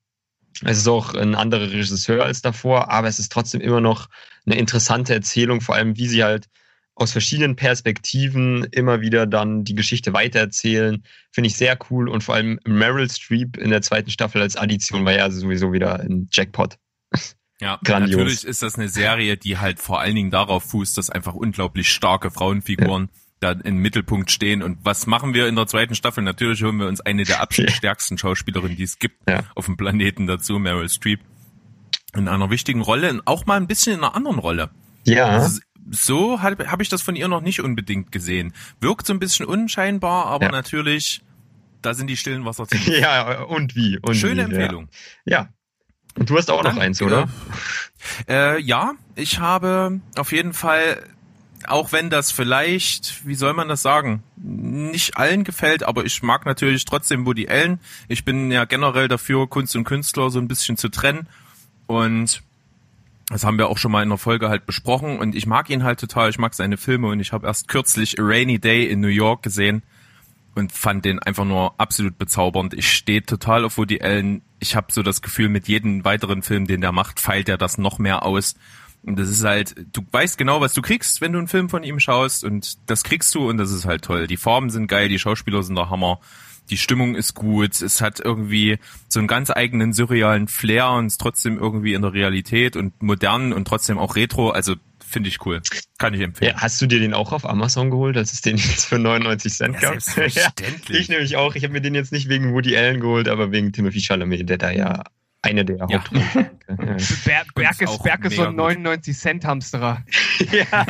Es 0.63 0.77
ist 0.77 0.87
auch 0.87 1.13
ein 1.13 1.35
anderer 1.35 1.71
Regisseur 1.71 2.23
als 2.23 2.41
davor, 2.41 2.89
aber 2.89 3.07
es 3.07 3.19
ist 3.19 3.31
trotzdem 3.31 3.61
immer 3.61 3.81
noch 3.81 4.07
eine 4.45 4.57
interessante 4.57 5.13
Erzählung, 5.13 5.61
vor 5.61 5.75
allem 5.75 5.97
wie 5.97 6.07
sie 6.07 6.23
halt 6.23 6.47
aus 6.95 7.11
verschiedenen 7.11 7.55
Perspektiven 7.55 8.63
immer 8.71 9.01
wieder 9.01 9.27
dann 9.27 9.63
die 9.63 9.75
Geschichte 9.75 10.13
weitererzählen. 10.13 11.03
Finde 11.31 11.47
ich 11.49 11.55
sehr 11.55 11.77
cool 11.89 12.09
und 12.09 12.23
vor 12.23 12.35
allem 12.35 12.59
Meryl 12.65 13.09
Streep 13.09 13.57
in 13.57 13.69
der 13.69 13.83
zweiten 13.83 14.09
Staffel 14.09 14.41
als 14.41 14.55
Addition 14.55 15.05
war 15.05 15.13
ja 15.13 15.29
sowieso 15.29 15.71
wieder 15.73 15.99
ein 15.99 16.27
Jackpot. 16.31 16.77
Ja, 17.59 17.79
Grandios. 17.83 18.17
natürlich 18.17 18.43
ist 18.43 18.61
das 18.61 18.75
eine 18.75 18.87
Serie, 18.87 19.35
die 19.35 19.57
halt 19.57 19.79
vor 19.79 19.99
allen 19.99 20.13
Dingen 20.13 20.29
darauf 20.29 20.63
fußt, 20.65 20.95
dass 20.95 21.09
einfach 21.09 21.33
unglaublich 21.33 21.91
starke 21.91 22.29
Frauenfiguren 22.29 23.09
da 23.39 23.51
im 23.51 23.77
Mittelpunkt 23.77 24.31
stehen. 24.31 24.63
Und 24.63 24.79
was 24.83 25.05
machen 25.07 25.33
wir 25.33 25.47
in 25.47 25.55
der 25.55 25.67
zweiten 25.67 25.95
Staffel? 25.95 26.23
Natürlich 26.23 26.63
holen 26.63 26.77
wir 26.79 26.87
uns 26.87 27.01
eine 27.01 27.23
der 27.23 27.41
absolut 27.41 27.69
Ja. 27.71 27.75
stärksten 27.75 28.17
Schauspielerinnen, 28.17 28.75
die 28.77 28.83
es 28.83 28.99
gibt 28.99 29.29
Ja. 29.29 29.41
auf 29.55 29.65
dem 29.65 29.77
Planeten 29.77 30.27
dazu, 30.27 30.57
Meryl 30.59 30.89
Streep. 30.89 31.19
In 32.15 32.27
einer 32.27 32.49
wichtigen 32.49 32.81
Rolle 32.81 33.09
und 33.11 33.27
auch 33.27 33.45
mal 33.45 33.57
ein 33.57 33.67
bisschen 33.67 33.93
in 33.93 33.99
einer 34.03 34.15
anderen 34.15 34.39
Rolle. 34.39 34.69
Ja, 35.03 35.47
so 35.91 36.41
habe 36.41 36.71
hab 36.71 36.81
ich 36.81 36.89
das 36.89 37.01
von 37.01 37.15
ihr 37.15 37.27
noch 37.27 37.41
nicht 37.41 37.61
unbedingt 37.61 38.11
gesehen. 38.11 38.53
Wirkt 38.79 39.05
so 39.05 39.13
ein 39.13 39.19
bisschen 39.19 39.45
unscheinbar, 39.45 40.25
aber 40.25 40.45
Ja. 40.47 40.51
natürlich, 40.51 41.21
da 41.81 41.93
sind 41.93 42.07
die 42.07 42.17
stillen 42.17 42.43
Wasser 42.45 42.67
zu. 42.67 42.75
Ja, 42.91 43.43
und 43.43 43.75
wie? 43.75 43.99
Und 43.99 44.15
Schöne 44.15 44.47
wie, 44.49 44.53
Empfehlung. 44.55 44.89
Ja. 45.25 45.39
ja. 45.41 45.49
Und 46.17 46.29
du 46.29 46.37
hast 46.37 46.49
auch 46.49 46.63
noch 46.63 46.71
Dann, 46.71 46.79
eins, 46.81 47.01
oder? 47.01 47.29
Äh, 48.27 48.59
ja, 48.61 48.93
ich 49.15 49.39
habe 49.39 50.01
auf 50.17 50.31
jeden 50.31 50.53
Fall, 50.53 51.03
auch 51.65 51.91
wenn 51.91 52.09
das 52.09 52.31
vielleicht, 52.31 53.25
wie 53.25 53.35
soll 53.35 53.53
man 53.53 53.67
das 53.67 53.81
sagen, 53.81 54.23
nicht 54.35 55.17
allen 55.17 55.43
gefällt, 55.43 55.83
aber 55.83 56.05
ich 56.05 56.21
mag 56.21 56.45
natürlich 56.45 56.85
trotzdem 56.85 57.25
Woody 57.25 57.47
Allen. 57.47 57.79
Ich 58.07 58.25
bin 58.25 58.51
ja 58.51 58.65
generell 58.65 59.07
dafür, 59.07 59.47
Kunst 59.47 59.75
und 59.75 59.83
Künstler 59.83 60.29
so 60.29 60.39
ein 60.39 60.47
bisschen 60.47 60.77
zu 60.77 60.89
trennen. 60.89 61.27
Und 61.87 62.43
das 63.29 63.43
haben 63.43 63.57
wir 63.57 63.69
auch 63.69 63.77
schon 63.77 63.91
mal 63.91 64.03
in 64.03 64.09
der 64.09 64.17
Folge 64.17 64.49
halt 64.49 64.65
besprochen. 64.65 65.19
Und 65.19 65.35
ich 65.35 65.47
mag 65.47 65.69
ihn 65.69 65.83
halt 65.83 65.99
total, 65.99 66.29
ich 66.29 66.37
mag 66.37 66.53
seine 66.53 66.77
Filme 66.77 67.07
und 67.07 67.19
ich 67.19 67.33
habe 67.33 67.47
erst 67.47 67.67
kürzlich 67.67 68.19
A 68.19 68.23
Rainy 68.23 68.59
Day 68.59 68.85
in 68.85 68.99
New 68.99 69.07
York 69.07 69.43
gesehen 69.43 69.81
und 70.55 70.71
fand 70.71 71.05
den 71.05 71.19
einfach 71.19 71.45
nur 71.45 71.79
absolut 71.79 72.17
bezaubernd. 72.17 72.73
Ich 72.73 72.91
stehe 72.91 73.23
total 73.23 73.65
auf 73.65 73.77
Woody 73.77 74.01
Allen. 74.01 74.41
Ich 74.59 74.75
habe 74.75 74.91
so 74.91 75.03
das 75.03 75.21
Gefühl, 75.21 75.49
mit 75.49 75.67
jedem 75.67 76.03
weiteren 76.03 76.41
Film, 76.41 76.67
den 76.67 76.81
der 76.81 76.91
macht, 76.91 77.19
feilt 77.19 77.49
er 77.49 77.57
das 77.57 77.77
noch 77.77 77.99
mehr 77.99 78.23
aus. 78.23 78.55
Und 79.07 79.17
das 79.17 79.29
ist 79.29 79.43
halt, 79.45 79.73
du 79.93 80.01
weißt 80.11 80.37
genau, 80.37 80.59
was 80.59 80.73
du 80.73 80.81
kriegst, 80.81 81.21
wenn 81.21 81.31
du 81.31 81.39
einen 81.39 81.47
Film 81.47 81.69
von 81.69 81.83
ihm 81.83 81.99
schaust 81.99 82.43
und 82.43 82.77
das 82.89 83.03
kriegst 83.03 83.33
du 83.35 83.49
und 83.49 83.57
das 83.57 83.71
ist 83.71 83.85
halt 83.85 84.03
toll. 84.03 84.27
Die 84.27 84.35
Farben 84.35 84.69
sind 84.69 84.87
geil, 84.87 85.07
die 85.07 85.17
Schauspieler 85.17 85.63
sind 85.63 85.75
der 85.75 85.89
Hammer, 85.89 86.19
die 86.69 86.77
Stimmung 86.77 87.15
ist 87.15 87.33
gut, 87.33 87.81
es 87.81 88.01
hat 88.01 88.19
irgendwie 88.19 88.79
so 89.07 89.19
einen 89.19 89.29
ganz 89.29 89.49
eigenen 89.49 89.93
surrealen 89.93 90.49
Flair 90.49 90.89
und 90.91 91.07
ist 91.07 91.21
trotzdem 91.21 91.57
irgendwie 91.57 91.93
in 91.93 92.01
der 92.01 92.11
Realität 92.11 92.75
und 92.75 93.01
modern 93.01 93.53
und 93.53 93.65
trotzdem 93.65 93.97
auch 93.97 94.17
retro, 94.17 94.49
also 94.49 94.75
finde 95.07 95.29
ich 95.29 95.45
cool. 95.45 95.61
Kann 95.97 96.13
ich 96.13 96.19
empfehlen. 96.19 96.51
Ja, 96.55 96.61
hast 96.61 96.81
du 96.81 96.85
dir 96.85 96.99
den 96.99 97.13
auch 97.13 97.31
auf 97.31 97.49
Amazon 97.49 97.89
geholt, 97.89 98.17
als 98.17 98.33
es 98.33 98.41
den 98.41 98.57
jetzt 98.57 98.87
für 98.87 98.99
99 98.99 99.53
Cent 99.53 99.75
Ja, 99.75 99.91
gab? 99.91 100.01
selbstverständlich. 100.01 100.99
ich 100.99 101.07
nämlich 101.07 101.37
auch. 101.37 101.55
Ich 101.55 101.63
habe 101.63 101.71
mir 101.71 101.81
den 101.81 101.95
jetzt 101.95 102.11
nicht 102.11 102.27
wegen 102.27 102.53
Woody 102.53 102.75
Allen 102.75 102.99
geholt, 102.99 103.29
aber 103.29 103.53
wegen 103.53 103.71
Timothy 103.71 104.01
Chalamet, 104.01 104.49
der 104.49 104.57
da 104.57 104.69
ja 104.69 105.03
eine 105.47 105.65
der 105.65 105.77
Ja. 105.89 106.03
Ber 106.67 107.43
Berg 107.55 107.81
ist, 107.81 108.03
Berg 108.03 108.25
ist 108.25 108.35
so 108.35 108.43
ein 108.43 108.55
mega 108.55 108.73
gut. 108.73 108.79
99 108.83 109.17
Cent 109.17 109.45
Hamsterer. 109.45 110.03
ja, 110.51 110.85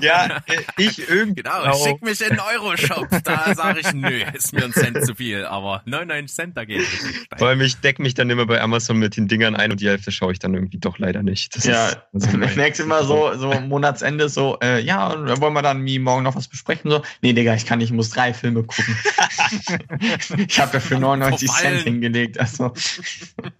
ja, 0.00 0.36
äh, 0.46 0.62
ich 0.76 1.08
irgendwie. 1.08 1.42
Genau, 1.42 1.74
schick 1.84 2.00
mich 2.02 2.20
in 2.20 2.30
den 2.30 2.40
Euroshop. 2.40 3.08
Da 3.24 3.54
sage 3.54 3.80
ich, 3.80 3.92
nö, 3.92 4.22
ist 4.32 4.52
mir 4.52 4.64
ein 4.64 4.72
Cent 4.72 5.04
zu 5.04 5.14
viel, 5.16 5.44
aber 5.44 5.82
99 5.86 6.34
Cent, 6.34 6.56
da 6.56 6.64
geht 6.64 6.80
es. 6.80 7.38
Vor 7.38 7.48
allem, 7.48 7.60
ich 7.60 7.76
deck 7.80 7.98
mich 7.98 8.14
dann 8.14 8.30
immer 8.30 8.46
bei 8.46 8.60
Amazon 8.60 8.98
mit 8.98 9.16
den 9.16 9.26
Dingern 9.28 9.56
ein 9.56 9.72
und 9.72 9.80
die 9.80 9.88
Hälfte 9.88 10.12
schaue 10.12 10.32
ich 10.32 10.38
dann 10.38 10.54
irgendwie 10.54 10.78
doch 10.78 10.98
leider 10.98 11.22
nicht. 11.22 11.56
Das 11.56 11.64
Ja, 11.64 11.88
ist, 11.88 11.98
das 12.12 12.26
ist 12.26 12.34
ich 12.34 12.56
merk's 12.56 12.78
immer 12.78 13.02
so, 13.04 13.34
so 13.36 13.50
am 13.50 13.68
Monatsende 13.68 14.28
so, 14.28 14.58
äh, 14.62 14.80
ja, 14.80 15.08
und 15.08 15.40
wollen 15.40 15.54
wir 15.54 15.62
dann 15.62 15.84
wie 15.84 15.98
morgen 15.98 16.22
noch 16.22 16.36
was 16.36 16.46
besprechen? 16.48 16.90
So, 16.90 17.02
nee, 17.22 17.32
Digga, 17.32 17.54
ich 17.54 17.66
kann 17.66 17.78
nicht, 17.80 17.88
ich 17.88 17.94
muss 17.94 18.10
drei 18.10 18.32
Filme 18.32 18.62
gucken. 18.62 18.96
ich 20.48 20.60
habe 20.60 20.72
dafür 20.72 20.98
99 20.98 21.50
Verfallen. 21.50 21.74
Cent 21.74 21.84
hingelegt. 21.84 22.38
Also, 22.38 22.72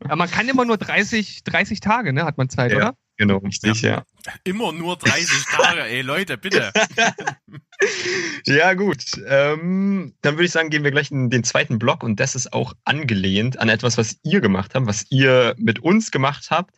Aber 0.04 0.16
man 0.16 0.30
kann 0.36 0.48
immer 0.48 0.66
nur 0.66 0.76
30, 0.76 1.44
30 1.44 1.80
Tage, 1.80 2.12
ne, 2.12 2.24
hat 2.24 2.36
man 2.36 2.50
Zeit, 2.50 2.70
Ja. 2.70 2.76
oder? 2.76 2.96
Genau. 3.18 3.38
richtig, 3.38 3.80
ja. 3.80 4.04
Immer 4.44 4.72
nur 4.72 4.98
30 4.98 5.44
Tage, 5.46 5.84
ey 5.84 6.02
Leute, 6.02 6.36
bitte. 6.36 6.70
Ja, 8.46 8.72
gut. 8.74 9.04
Ähm, 9.26 10.14
dann 10.22 10.34
würde 10.36 10.44
ich 10.44 10.50
sagen, 10.52 10.70
gehen 10.70 10.82
wir 10.82 10.90
gleich 10.90 11.10
in 11.10 11.28
den 11.28 11.44
zweiten 11.44 11.78
Block 11.78 12.02
und 12.02 12.20
das 12.20 12.34
ist 12.34 12.52
auch 12.54 12.72
angelehnt 12.84 13.58
an 13.58 13.68
etwas, 13.68 13.98
was 13.98 14.18
ihr 14.22 14.40
gemacht 14.40 14.74
habt, 14.74 14.86
was 14.86 15.04
ihr 15.10 15.54
mit 15.58 15.80
uns 15.80 16.10
gemacht 16.10 16.48
habt 16.50 16.76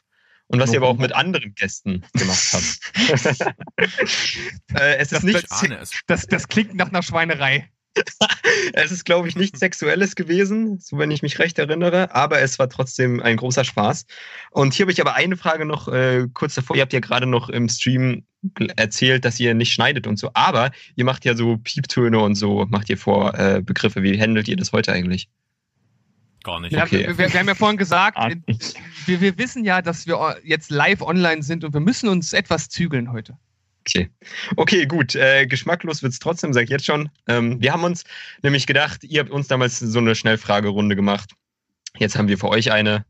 und 0.49 0.59
was 0.61 0.73
ihr 0.73 0.79
aber 0.79 0.88
auch 0.88 0.99
mit 0.99 1.12
anderen 1.12 1.55
Gästen 1.55 2.05
gemacht 2.14 2.49
habt. 2.53 2.81
äh, 4.75 4.97
es 4.97 5.12
ist 5.12 5.23
nicht, 5.23 5.44
Ich 5.44 5.53
ahne 5.53 5.79
es. 5.79 5.92
Das, 6.07 6.27
das 6.27 6.49
klingt 6.49 6.75
nach 6.75 6.88
einer 6.88 7.03
Schweinerei. 7.03 7.71
es 8.72 8.92
ist, 8.92 9.04
glaube 9.04 9.28
ich, 9.28 9.37
nichts 9.37 9.61
Sexuelles 9.61 10.16
gewesen, 10.16 10.78
so 10.78 10.98
wenn 10.98 11.11
ich 11.11 11.22
mich 11.22 11.38
recht 11.38 11.58
erinnere, 11.58 12.14
aber 12.14 12.40
es 12.40 12.58
war 12.58 12.68
trotzdem 12.68 13.20
ein 13.20 13.37
großer 13.37 13.64
Spaß. 13.64 14.06
Und 14.50 14.74
hier 14.74 14.84
habe 14.84 14.92
ich 14.92 15.00
aber 15.00 15.14
eine 15.14 15.37
Frage 15.37 15.64
noch 15.64 15.88
äh, 15.88 16.26
kurz 16.32 16.54
davor. 16.54 16.76
Ihr 16.76 16.82
habt 16.82 16.92
ja 16.92 17.00
gerade 17.00 17.26
noch 17.26 17.48
im 17.48 17.68
Stream 17.68 18.24
erzählt, 18.76 19.24
dass 19.24 19.40
ihr 19.40 19.54
nicht 19.54 19.72
schneidet 19.72 20.06
und 20.06 20.18
so, 20.18 20.30
aber 20.34 20.70
ihr 20.96 21.04
macht 21.04 21.24
ja 21.24 21.37
so 21.37 21.56
Pieptöne 21.56 22.18
und 22.20 22.34
so, 22.37 22.66
macht 22.68 22.88
ihr 22.88 22.98
vor 22.98 23.34
äh, 23.38 23.62
Begriffe. 23.62 24.02
Wie 24.02 24.20
handelt 24.20 24.48
ihr 24.48 24.56
das 24.56 24.72
heute 24.72 24.92
eigentlich? 24.92 25.28
Gar 26.44 26.61
nicht. 26.61 26.72
Ja, 26.72 26.84
Okay. 26.84 27.08
wir, 27.08 27.18
wir, 27.18 27.32
wir 27.32 27.40
haben 27.40 27.48
ja 27.48 27.54
vorhin 27.54 27.76
gesagt, 27.76 28.16
Ah, 28.16 28.30
wir, 29.06 29.20
wir 29.20 29.38
wissen 29.38 29.64
ja, 29.64 29.82
dass 29.82 30.06
wir 30.06 30.37
jetzt 30.44 30.70
live 30.70 31.02
online 31.02 31.42
sind 31.42 31.64
und 31.64 31.74
wir 31.74 31.80
müssen 31.80 32.08
uns 32.08 32.32
etwas 32.32 32.68
zügeln 32.68 33.12
heute. 33.12 33.37
Okay. 33.88 34.11
Okay, 34.57 34.87
gut. 34.87 35.14
Äh, 35.14 35.46
geschmacklos 35.46 36.03
wird's 36.03 36.18
trotzdem, 36.18 36.53
sag 36.53 36.64
ich 36.64 36.70
jetzt 36.70 36.87
schon. 36.87 37.11
Ähm, 37.27 37.61
wir 37.61 37.72
haben 37.72 37.85
uns 37.85 38.05
nämlich 38.42 38.66
gedacht, 38.66 39.05
ihr 39.05 39.20
habt 39.20 39.31
uns 39.31 39.48
damals 39.48 39.79
so 39.79 39.98
eine 39.98 40.14
Schnellfragerunde 40.14 40.96
gemacht. 40.96 41.31
Jetzt 41.96 42.16
haben 42.16 42.29
wir 42.29 42.38
für 42.38 42.48
euch 42.48 42.72
eine. 42.72 43.05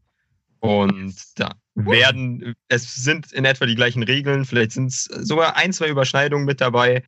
Und 0.60 1.14
da 1.36 1.54
werden, 1.74 2.54
es 2.68 2.94
sind 2.96 3.32
in 3.32 3.44
etwa 3.44 3.66
die 3.66 3.76
gleichen 3.76 4.02
Regeln, 4.02 4.44
vielleicht 4.44 4.72
sind 4.72 4.88
es 4.88 5.04
sogar 5.04 5.56
ein, 5.56 5.72
zwei 5.72 5.88
Überschneidungen 5.88 6.44
mit 6.44 6.60
dabei. 6.60 7.04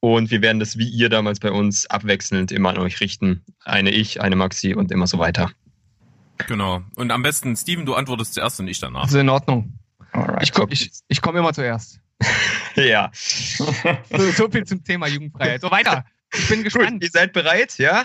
Und 0.00 0.30
wir 0.30 0.42
werden 0.42 0.60
das 0.60 0.78
wie 0.78 0.88
ihr 0.88 1.08
damals 1.08 1.40
bei 1.40 1.50
uns 1.50 1.86
abwechselnd 1.86 2.52
immer 2.52 2.70
an 2.70 2.78
euch 2.78 3.00
richten. 3.00 3.44
Eine 3.64 3.90
ich, 3.90 4.20
eine 4.20 4.36
Maxi 4.36 4.74
und 4.74 4.92
immer 4.92 5.06
so 5.06 5.18
weiter. 5.18 5.50
Genau. 6.46 6.82
Und 6.96 7.10
am 7.10 7.22
besten, 7.22 7.56
Steven, 7.56 7.86
du 7.86 7.94
antwortest 7.94 8.34
zuerst 8.34 8.60
und 8.60 8.68
ich 8.68 8.78
danach. 8.78 9.04
Also 9.04 9.18
in 9.18 9.28
Ordnung. 9.28 9.78
Alright. 10.12 10.42
Ich 10.42 10.52
komme 10.52 10.72
ich, 10.72 10.90
ich 11.08 11.22
komm 11.22 11.36
immer 11.36 11.52
zuerst. 11.52 12.00
Ja. 12.76 13.10
So, 13.14 13.72
so 14.32 14.50
viel 14.50 14.64
zum 14.64 14.84
Thema 14.84 15.06
Jugendfreiheit. 15.06 15.62
So 15.62 15.70
weiter. 15.70 16.04
Ich 16.34 16.46
bin 16.48 16.58
Gut, 16.58 16.64
gespannt. 16.64 17.02
ihr 17.02 17.08
seid 17.10 17.32
bereit, 17.32 17.78
ja? 17.78 18.04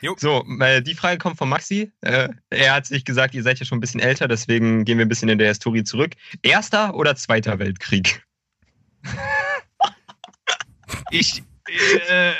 Jo. 0.00 0.14
So, 0.16 0.42
äh, 0.60 0.80
die 0.80 0.94
Frage 0.94 1.18
kommt 1.18 1.36
von 1.36 1.48
Maxi. 1.48 1.92
Äh, 2.00 2.28
er 2.48 2.74
hat 2.74 2.86
sich 2.86 3.04
gesagt, 3.04 3.34
ihr 3.34 3.42
seid 3.42 3.58
ja 3.58 3.66
schon 3.66 3.78
ein 3.78 3.80
bisschen 3.80 4.00
älter, 4.00 4.26
deswegen 4.26 4.84
gehen 4.84 4.96
wir 4.96 5.04
ein 5.04 5.08
bisschen 5.08 5.28
in 5.28 5.38
der 5.38 5.48
Historie 5.48 5.84
zurück. 5.84 6.14
Erster 6.42 6.94
oder 6.94 7.14
Zweiter 7.16 7.58
Weltkrieg? 7.58 8.22
Ich, 11.10 11.42
äh, 12.08 12.32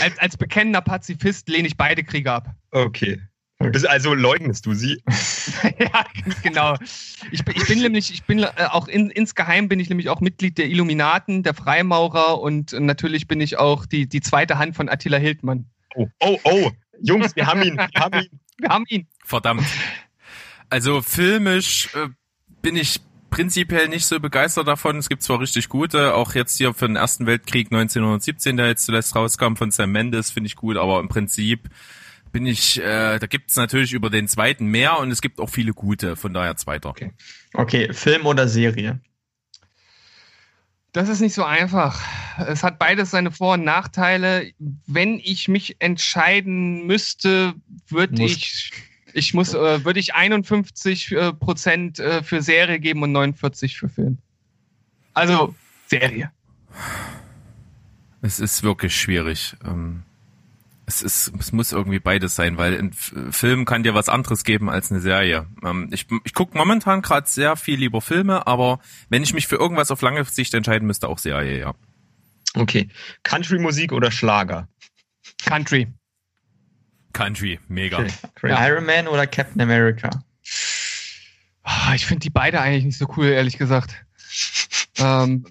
als, 0.00 0.18
als 0.18 0.36
bekennender 0.36 0.80
Pazifist 0.80 1.48
lehne 1.48 1.66
ich 1.68 1.76
beide 1.76 2.04
Kriege 2.04 2.30
ab. 2.30 2.48
Okay. 2.70 3.20
Das- 3.70 3.84
Also 3.84 4.14
leugnest 4.14 4.66
du 4.66 4.74
sie? 4.74 5.02
ja, 5.78 6.04
ganz 6.24 6.42
genau. 6.42 6.76
Ich, 7.30 7.44
bin- 7.44 7.54
ich 7.56 7.66
bin 7.66 7.78
nämlich, 7.80 8.12
ich 8.12 8.24
bin 8.24 8.40
äh, 8.40 8.48
auch 8.70 8.88
in, 8.88 9.10
insgeheim 9.10 9.68
bin 9.68 9.78
ich 9.80 9.88
nämlich 9.88 10.08
auch 10.08 10.20
Mitglied 10.20 10.58
der 10.58 10.66
Illuminaten, 10.68 11.42
der 11.42 11.54
Freimaurer 11.54 12.40
und 12.40 12.72
natürlich 12.72 13.28
bin 13.28 13.40
ich 13.40 13.58
auch 13.58 13.86
die, 13.86 14.08
die 14.08 14.20
zweite 14.20 14.58
Hand 14.58 14.74
von 14.76 14.88
Attila 14.88 15.18
Hildmann. 15.18 15.66
Oh, 15.94 16.08
oh, 16.20 16.38
oh. 16.44 16.70
Jungs, 17.00 17.36
wir 17.36 17.46
haben 17.46 17.62
ihn. 17.62 17.76
Wir 17.76 17.88
haben 18.00 18.20
ihn. 18.20 18.28
Wir 18.58 18.68
haben 18.68 18.84
ihn. 18.88 19.06
Verdammt. 19.24 19.64
Also 20.70 21.02
filmisch 21.02 21.88
äh, 21.94 22.08
bin 22.62 22.76
ich 22.76 23.00
prinzipiell 23.30 23.88
nicht 23.88 24.06
so 24.06 24.20
begeistert 24.20 24.68
davon. 24.68 24.98
Es 24.98 25.08
gibt 25.08 25.22
zwar 25.22 25.40
richtig 25.40 25.68
gute, 25.68 26.14
auch 26.14 26.34
jetzt 26.34 26.58
hier 26.58 26.72
für 26.74 26.86
den 26.86 26.94
Ersten 26.96 27.26
Weltkrieg 27.26 27.68
1917, 27.72 28.56
der 28.56 28.68
jetzt 28.68 28.84
zuletzt 28.84 29.16
rauskam 29.16 29.56
von 29.56 29.70
Sam 29.72 29.90
Mendes, 29.90 30.30
finde 30.30 30.46
ich 30.46 30.54
gut, 30.56 30.76
aber 30.76 31.00
im 31.00 31.08
Prinzip 31.08 31.68
bin 32.32 32.46
ich, 32.46 32.80
äh, 32.80 33.18
da 33.18 33.26
gibt's 33.26 33.56
natürlich 33.56 33.92
über 33.92 34.10
den 34.10 34.26
zweiten 34.26 34.66
mehr 34.66 34.98
und 34.98 35.10
es 35.10 35.20
gibt 35.20 35.38
auch 35.38 35.50
viele 35.50 35.72
gute, 35.72 36.16
von 36.16 36.32
daher 36.34 36.56
zweiter. 36.56 36.88
Okay. 36.88 37.12
Okay, 37.52 37.92
Film 37.92 38.26
oder 38.26 38.48
Serie? 38.48 39.00
Das 40.92 41.08
ist 41.08 41.20
nicht 41.20 41.34
so 41.34 41.44
einfach. 41.44 42.00
Es 42.46 42.62
hat 42.62 42.78
beides 42.78 43.10
seine 43.10 43.30
Vor- 43.30 43.54
und 43.54 43.64
Nachteile. 43.64 44.50
Wenn 44.86 45.18
ich 45.18 45.48
mich 45.48 45.76
entscheiden 45.78 46.86
müsste, 46.86 47.54
würde 47.88 48.22
ich, 48.22 48.72
ich 49.14 49.32
muss, 49.32 49.54
äh, 49.54 49.84
würde 49.84 50.00
ich 50.00 50.14
51 50.14 51.12
äh, 51.12 51.32
Prozent 51.32 51.98
äh, 51.98 52.22
für 52.22 52.42
Serie 52.42 52.78
geben 52.78 53.02
und 53.02 53.12
49 53.12 53.78
für 53.78 53.88
Film. 53.88 54.18
Also 55.14 55.54
Serie. 55.86 56.30
Es 58.20 58.38
ist 58.38 58.62
wirklich 58.62 58.94
schwierig. 58.94 59.56
Ähm, 59.64 60.02
es 60.92 61.02
ist, 61.28 61.32
es 61.38 61.52
muss 61.52 61.72
irgendwie 61.72 61.98
beides 61.98 62.34
sein, 62.34 62.58
weil 62.58 62.78
ein 62.78 62.92
Film 63.32 63.64
kann 63.64 63.82
dir 63.82 63.94
was 63.94 64.08
anderes 64.08 64.44
geben 64.44 64.68
als 64.70 64.90
eine 64.90 65.00
Serie. 65.00 65.46
Ähm, 65.64 65.88
ich 65.92 66.06
ich 66.24 66.34
gucke 66.34 66.56
momentan 66.56 67.02
gerade 67.02 67.28
sehr 67.28 67.56
viel 67.56 67.78
lieber 67.78 68.00
Filme, 68.00 68.46
aber 68.46 68.80
wenn 69.08 69.22
ich 69.22 69.32
mich 69.34 69.46
für 69.46 69.56
irgendwas 69.56 69.90
auf 69.90 70.02
lange 70.02 70.24
Sicht 70.24 70.52
entscheiden 70.54 70.86
müsste, 70.86 71.08
auch 71.08 71.18
Serie, 71.18 71.58
ja. 71.58 71.74
Okay. 72.54 72.88
Country-Musik 73.22 73.92
oder 73.92 74.10
Schlager? 74.10 74.68
Country. 75.44 75.88
Country, 77.12 77.58
mega. 77.68 77.98
Okay. 77.98 78.12
Iron 78.44 78.84
Man 78.86 79.08
oder 79.08 79.26
Captain 79.26 79.60
America? 79.60 80.10
Ah, 81.62 81.94
Ich 81.94 82.06
finde 82.06 82.20
die 82.20 82.30
beide 82.30 82.60
eigentlich 82.60 82.84
nicht 82.84 82.98
so 82.98 83.06
cool, 83.16 83.26
ehrlich 83.26 83.56
gesagt. 83.58 83.94
ähm, 84.98 85.44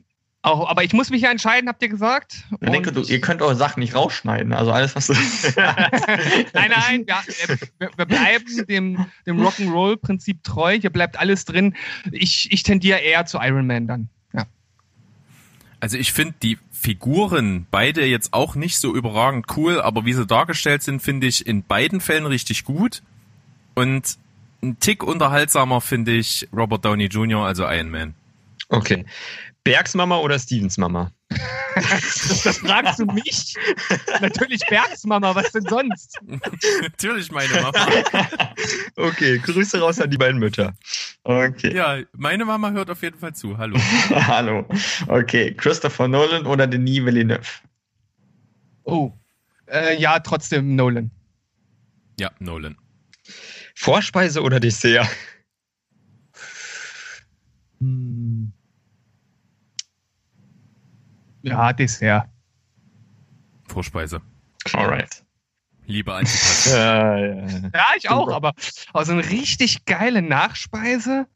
auch, 0.44 0.68
aber 0.68 0.84
ich 0.84 0.94
muss 0.94 1.12
mich 1.12 1.22
ja 1.22 1.30
entscheiden, 1.30 1.70
habt 1.70 1.84
ihr 1.84 1.90
gesagt? 1.90 2.44
Ich 2.62 2.70
denke, 2.70 2.90
Und 2.90 2.96
du, 2.96 3.02
ihr 3.14 3.22
könnt 3.22 3.44
eure 3.44 3.56
Sachen 3.56 3.80
nicht 3.80 3.94
rausschneiden. 3.94 4.54
Also 4.54 4.72
alles, 4.72 4.96
was 4.96 5.08
du. 5.08 5.14
nein, 5.56 6.72
nein, 6.72 7.06
wir, 7.78 7.92
wir 7.96 8.06
bleiben 8.06 8.66
dem, 8.68 9.06
dem 9.28 9.40
Rock'n'Roll-Prinzip 9.40 10.44
treu. 10.44 10.80
Hier 10.80 10.90
bleibt 10.90 11.20
alles 11.20 11.46
drin. 11.46 11.76
Ich, 12.12 12.52
ich 12.52 12.64
tendiere 12.64 13.00
eher 13.00 13.28
zu 13.28 13.38
Iron 13.40 13.68
Man 13.68 13.86
dann. 13.86 14.10
Ja. 14.34 14.48
Also 15.80 15.98
ich 15.98 16.12
finde 16.12 16.34
die 16.42 16.58
Figuren 16.72 17.68
beide 17.70 18.04
jetzt 18.06 18.34
auch 18.34 18.56
nicht 18.56 18.80
so 18.80 18.96
überragend 18.96 19.46
cool, 19.56 19.80
aber 19.80 20.06
wie 20.06 20.14
sie 20.14 20.26
dargestellt 20.26 20.82
sind, 20.82 21.04
finde 21.04 21.28
ich 21.28 21.46
in 21.46 21.62
beiden 21.62 22.02
Fällen 22.02 22.26
richtig 22.26 22.64
gut. 22.64 23.04
Und 23.76 24.18
ein 24.64 24.80
Tick 24.80 25.04
unterhaltsamer 25.04 25.82
finde 25.82 26.14
ich 26.14 26.48
Robert 26.52 26.84
Downey 26.84 27.06
Jr., 27.06 27.46
also 27.46 27.64
Iron 27.66 27.92
Man. 27.92 28.16
Okay. 28.70 29.06
Bergs 29.64 29.94
Mama 29.94 30.18
oder 30.18 30.40
Stevens 30.40 30.78
Mama? 30.78 31.12
Das, 31.76 32.58
fragst 32.58 33.00
du 33.00 33.06
mich? 33.06 33.56
Natürlich 34.20 34.62
Bergsmama, 34.70 35.34
was 35.36 35.52
denn 35.52 35.64
sonst? 35.64 36.20
Natürlich 36.82 37.32
meine 37.32 37.54
Mama. 37.62 37.88
Okay, 38.96 39.38
Grüße 39.40 39.80
raus 39.80 40.00
an 40.00 40.12
die 40.12 40.18
beiden 40.18 40.40
Mütter. 40.40 40.74
Okay. 41.24 41.74
Ja, 41.76 42.00
meine 42.14 42.46
Mama 42.46 42.72
hört 42.72 42.90
auf 42.90 43.02
jeden 43.02 43.18
Fall 43.18 43.34
zu. 43.34 43.58
Hallo. 43.58 43.78
Hallo. 44.10 44.66
Okay, 45.08 45.54
Christopher 45.54 46.08
Nolan 46.08 46.46
oder 46.46 46.68
Denis 46.68 47.04
Villeneuve? 47.06 47.48
Oh. 48.84 49.12
Äh, 49.68 50.00
ja, 50.00 50.20
trotzdem 50.20 50.76
Nolan. 50.76 51.10
Ja, 52.20 52.32
Nolan. 52.40 52.78
Vorspeise 53.76 54.42
oder 54.42 54.60
Dessert? 54.60 55.08
Hm. 57.80 58.31
Ja, 61.44 61.74
Dessert. 61.74 62.28
Vorspeise. 63.68 64.22
Alright. 64.74 65.24
Liebe 65.86 66.14
Antipass. 66.14 66.66
Ja, 66.74 67.18
ja. 67.18 67.48
Ja, 67.74 67.86
ich 67.98 68.10
auch, 68.10 68.32
aber 68.32 68.54
aber 68.94 69.06
so 69.06 69.14
eine 69.14 69.28
richtig 69.30 69.86
geile 69.86 70.22
Nachspeise. 70.22 71.28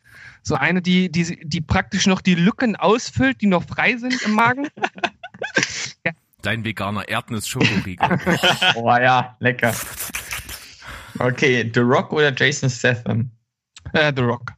So 0.44 0.56
eine, 0.56 0.82
die, 0.82 1.12
die, 1.12 1.40
die 1.44 1.62
praktisch 1.62 2.06
noch 2.06 2.22
die 2.22 2.36
Lücken 2.36 2.76
ausfüllt, 2.76 3.42
die 3.42 3.48
noch 3.48 3.64
frei 3.64 3.98
sind 3.98 4.22
im 4.22 4.34
Magen. 4.34 4.68
Dein 6.44 6.64
veganer 6.64 7.10
Erdnuss-Schokoriegel. 7.10 8.08
Oh 8.76 8.90
ja, 8.90 9.36
lecker. 9.40 9.74
Okay, 11.18 11.70
The 11.74 11.80
Rock 11.80 12.14
oder 12.14 12.32
Jason 12.36 12.70
Statham? 12.70 13.32
Äh, 13.94 14.14
The 14.16 14.22
Rock. 14.22 14.54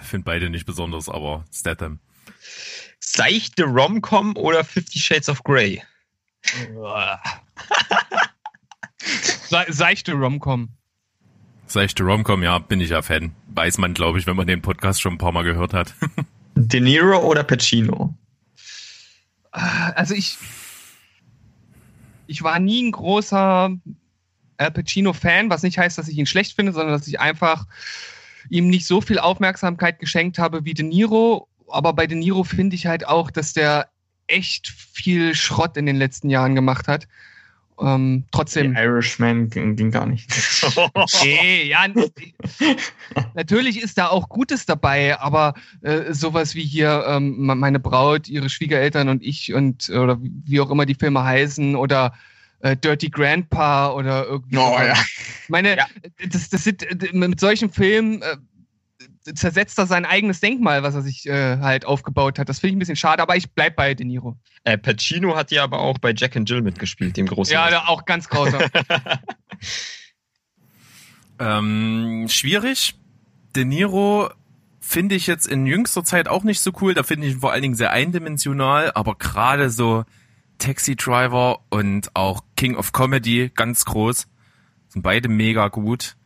Finde 0.00 0.24
beide 0.24 0.50
nicht 0.50 0.66
besonders, 0.66 1.08
aber 1.08 1.44
Statham. 1.52 2.00
Seichte 3.18 3.64
Rom-Com 3.64 4.36
oder 4.36 4.62
Fifty 4.62 5.00
Shades 5.00 5.28
of 5.28 5.42
Grey? 5.42 5.82
Se 9.00 9.64
seichte 9.70 10.12
Romcom. 10.12 10.68
Seichte 11.66 12.04
Romcom, 12.04 12.44
ja, 12.44 12.60
bin 12.60 12.80
ich 12.80 12.90
ja 12.90 13.02
Fan. 13.02 13.34
Weiß 13.48 13.78
man, 13.78 13.92
glaube 13.94 14.20
ich, 14.20 14.28
wenn 14.28 14.36
man 14.36 14.46
den 14.46 14.62
Podcast 14.62 15.00
schon 15.00 15.14
ein 15.14 15.18
paar 15.18 15.32
Mal 15.32 15.42
gehört 15.42 15.74
hat. 15.74 15.96
De 16.54 16.80
Niro 16.80 17.18
oder 17.18 17.42
Pacino? 17.42 18.14
Also 19.50 20.14
ich, 20.14 20.38
ich 22.28 22.44
war 22.44 22.60
nie 22.60 22.84
ein 22.84 22.92
großer 22.92 23.76
Al 24.58 24.70
Pacino-Fan, 24.70 25.50
was 25.50 25.64
nicht 25.64 25.78
heißt, 25.78 25.98
dass 25.98 26.06
ich 26.06 26.18
ihn 26.18 26.26
schlecht 26.26 26.54
finde, 26.54 26.70
sondern 26.70 26.92
dass 26.96 27.08
ich 27.08 27.18
einfach 27.18 27.66
ihm 28.48 28.68
nicht 28.68 28.86
so 28.86 29.00
viel 29.00 29.18
Aufmerksamkeit 29.18 29.98
geschenkt 29.98 30.38
habe 30.38 30.64
wie 30.64 30.74
De 30.74 30.86
Niro. 30.86 31.47
Aber 31.70 31.92
bei 31.92 32.06
De 32.06 32.16
Niro 32.16 32.44
finde 32.44 32.76
ich 32.76 32.86
halt 32.86 33.06
auch, 33.06 33.30
dass 33.30 33.52
der 33.52 33.88
echt 34.26 34.68
viel 34.68 35.34
Schrott 35.34 35.76
in 35.76 35.86
den 35.86 35.96
letzten 35.96 36.28
Jahren 36.30 36.54
gemacht 36.54 36.88
hat. 36.88 37.08
Ähm, 37.80 38.24
trotzdem. 38.32 38.74
The 38.74 38.80
Irishman 38.82 39.48
ging, 39.50 39.76
ging 39.76 39.90
gar 39.90 40.04
nicht. 40.06 40.30
Nee, 41.22 41.64
ja, 41.68 41.86
natürlich 43.34 43.80
ist 43.80 43.98
da 43.98 44.08
auch 44.08 44.28
Gutes 44.28 44.66
dabei, 44.66 45.18
aber 45.20 45.54
äh, 45.82 46.12
sowas 46.12 46.54
wie 46.54 46.64
hier 46.64 47.04
ähm, 47.06 47.36
me- 47.46 47.54
meine 47.54 47.78
Braut, 47.80 48.28
ihre 48.28 48.48
Schwiegereltern 48.48 49.08
und 49.08 49.22
ich 49.22 49.54
und 49.54 49.88
oder 49.90 50.18
wie 50.20 50.60
auch 50.60 50.70
immer 50.70 50.86
die 50.86 50.94
Filme 50.94 51.22
heißen 51.24 51.76
oder 51.76 52.14
äh, 52.60 52.76
Dirty 52.76 53.10
Grandpa 53.10 53.92
oder 53.92 54.26
irgendwie. 54.26 54.56
Oh, 54.56 54.78
ja. 54.78 54.94
Ich 55.42 55.48
meine, 55.48 55.76
Ja. 55.76 55.86
das, 56.28 56.48
das 56.50 56.64
sind 56.64 56.82
äh, 56.82 57.12
mit 57.12 57.40
solchen 57.40 57.70
Filmen 57.70 58.22
äh, 58.22 58.36
zersetzt 59.34 59.78
er 59.78 59.86
sein 59.86 60.04
eigenes 60.04 60.40
Denkmal, 60.40 60.82
was 60.82 60.94
er 60.94 61.02
sich 61.02 61.26
äh, 61.26 61.58
halt 61.58 61.84
aufgebaut 61.84 62.38
hat. 62.38 62.48
Das 62.48 62.58
finde 62.60 62.70
ich 62.70 62.76
ein 62.76 62.78
bisschen 62.80 62.96
schade, 62.96 63.22
aber 63.22 63.36
ich 63.36 63.50
bleib 63.50 63.76
bei 63.76 63.94
De 63.94 64.06
Niro. 64.06 64.36
Äh, 64.64 64.78
Pacino 64.78 65.36
hat 65.36 65.50
ja 65.50 65.64
aber 65.64 65.80
auch 65.80 65.98
bei 65.98 66.12
Jack 66.14 66.36
and 66.36 66.48
Jill 66.48 66.62
mitgespielt, 66.62 67.16
dem 67.16 67.26
großen. 67.26 67.52
Ja, 67.52 67.70
da 67.70 67.86
auch 67.86 68.04
ganz 68.04 68.28
grausam. 68.28 68.62
Ähm, 71.38 72.26
schwierig. 72.28 72.94
De 73.54 73.64
Niro 73.64 74.30
finde 74.80 75.14
ich 75.14 75.26
jetzt 75.26 75.46
in 75.46 75.66
jüngster 75.66 76.04
Zeit 76.04 76.28
auch 76.28 76.44
nicht 76.44 76.60
so 76.60 76.72
cool. 76.80 76.94
Da 76.94 77.02
finde 77.02 77.26
ich 77.26 77.34
ihn 77.34 77.40
vor 77.40 77.52
allen 77.52 77.62
Dingen 77.62 77.74
sehr 77.74 77.92
eindimensional, 77.92 78.92
aber 78.94 79.14
gerade 79.16 79.70
so 79.70 80.04
Taxi 80.58 80.96
Driver 80.96 81.60
und 81.70 82.10
auch 82.14 82.42
King 82.56 82.74
of 82.76 82.92
Comedy 82.92 83.50
ganz 83.54 83.84
groß. 83.84 84.26
Sind 84.88 85.02
beide 85.02 85.28
mega 85.28 85.68
gut. 85.68 86.16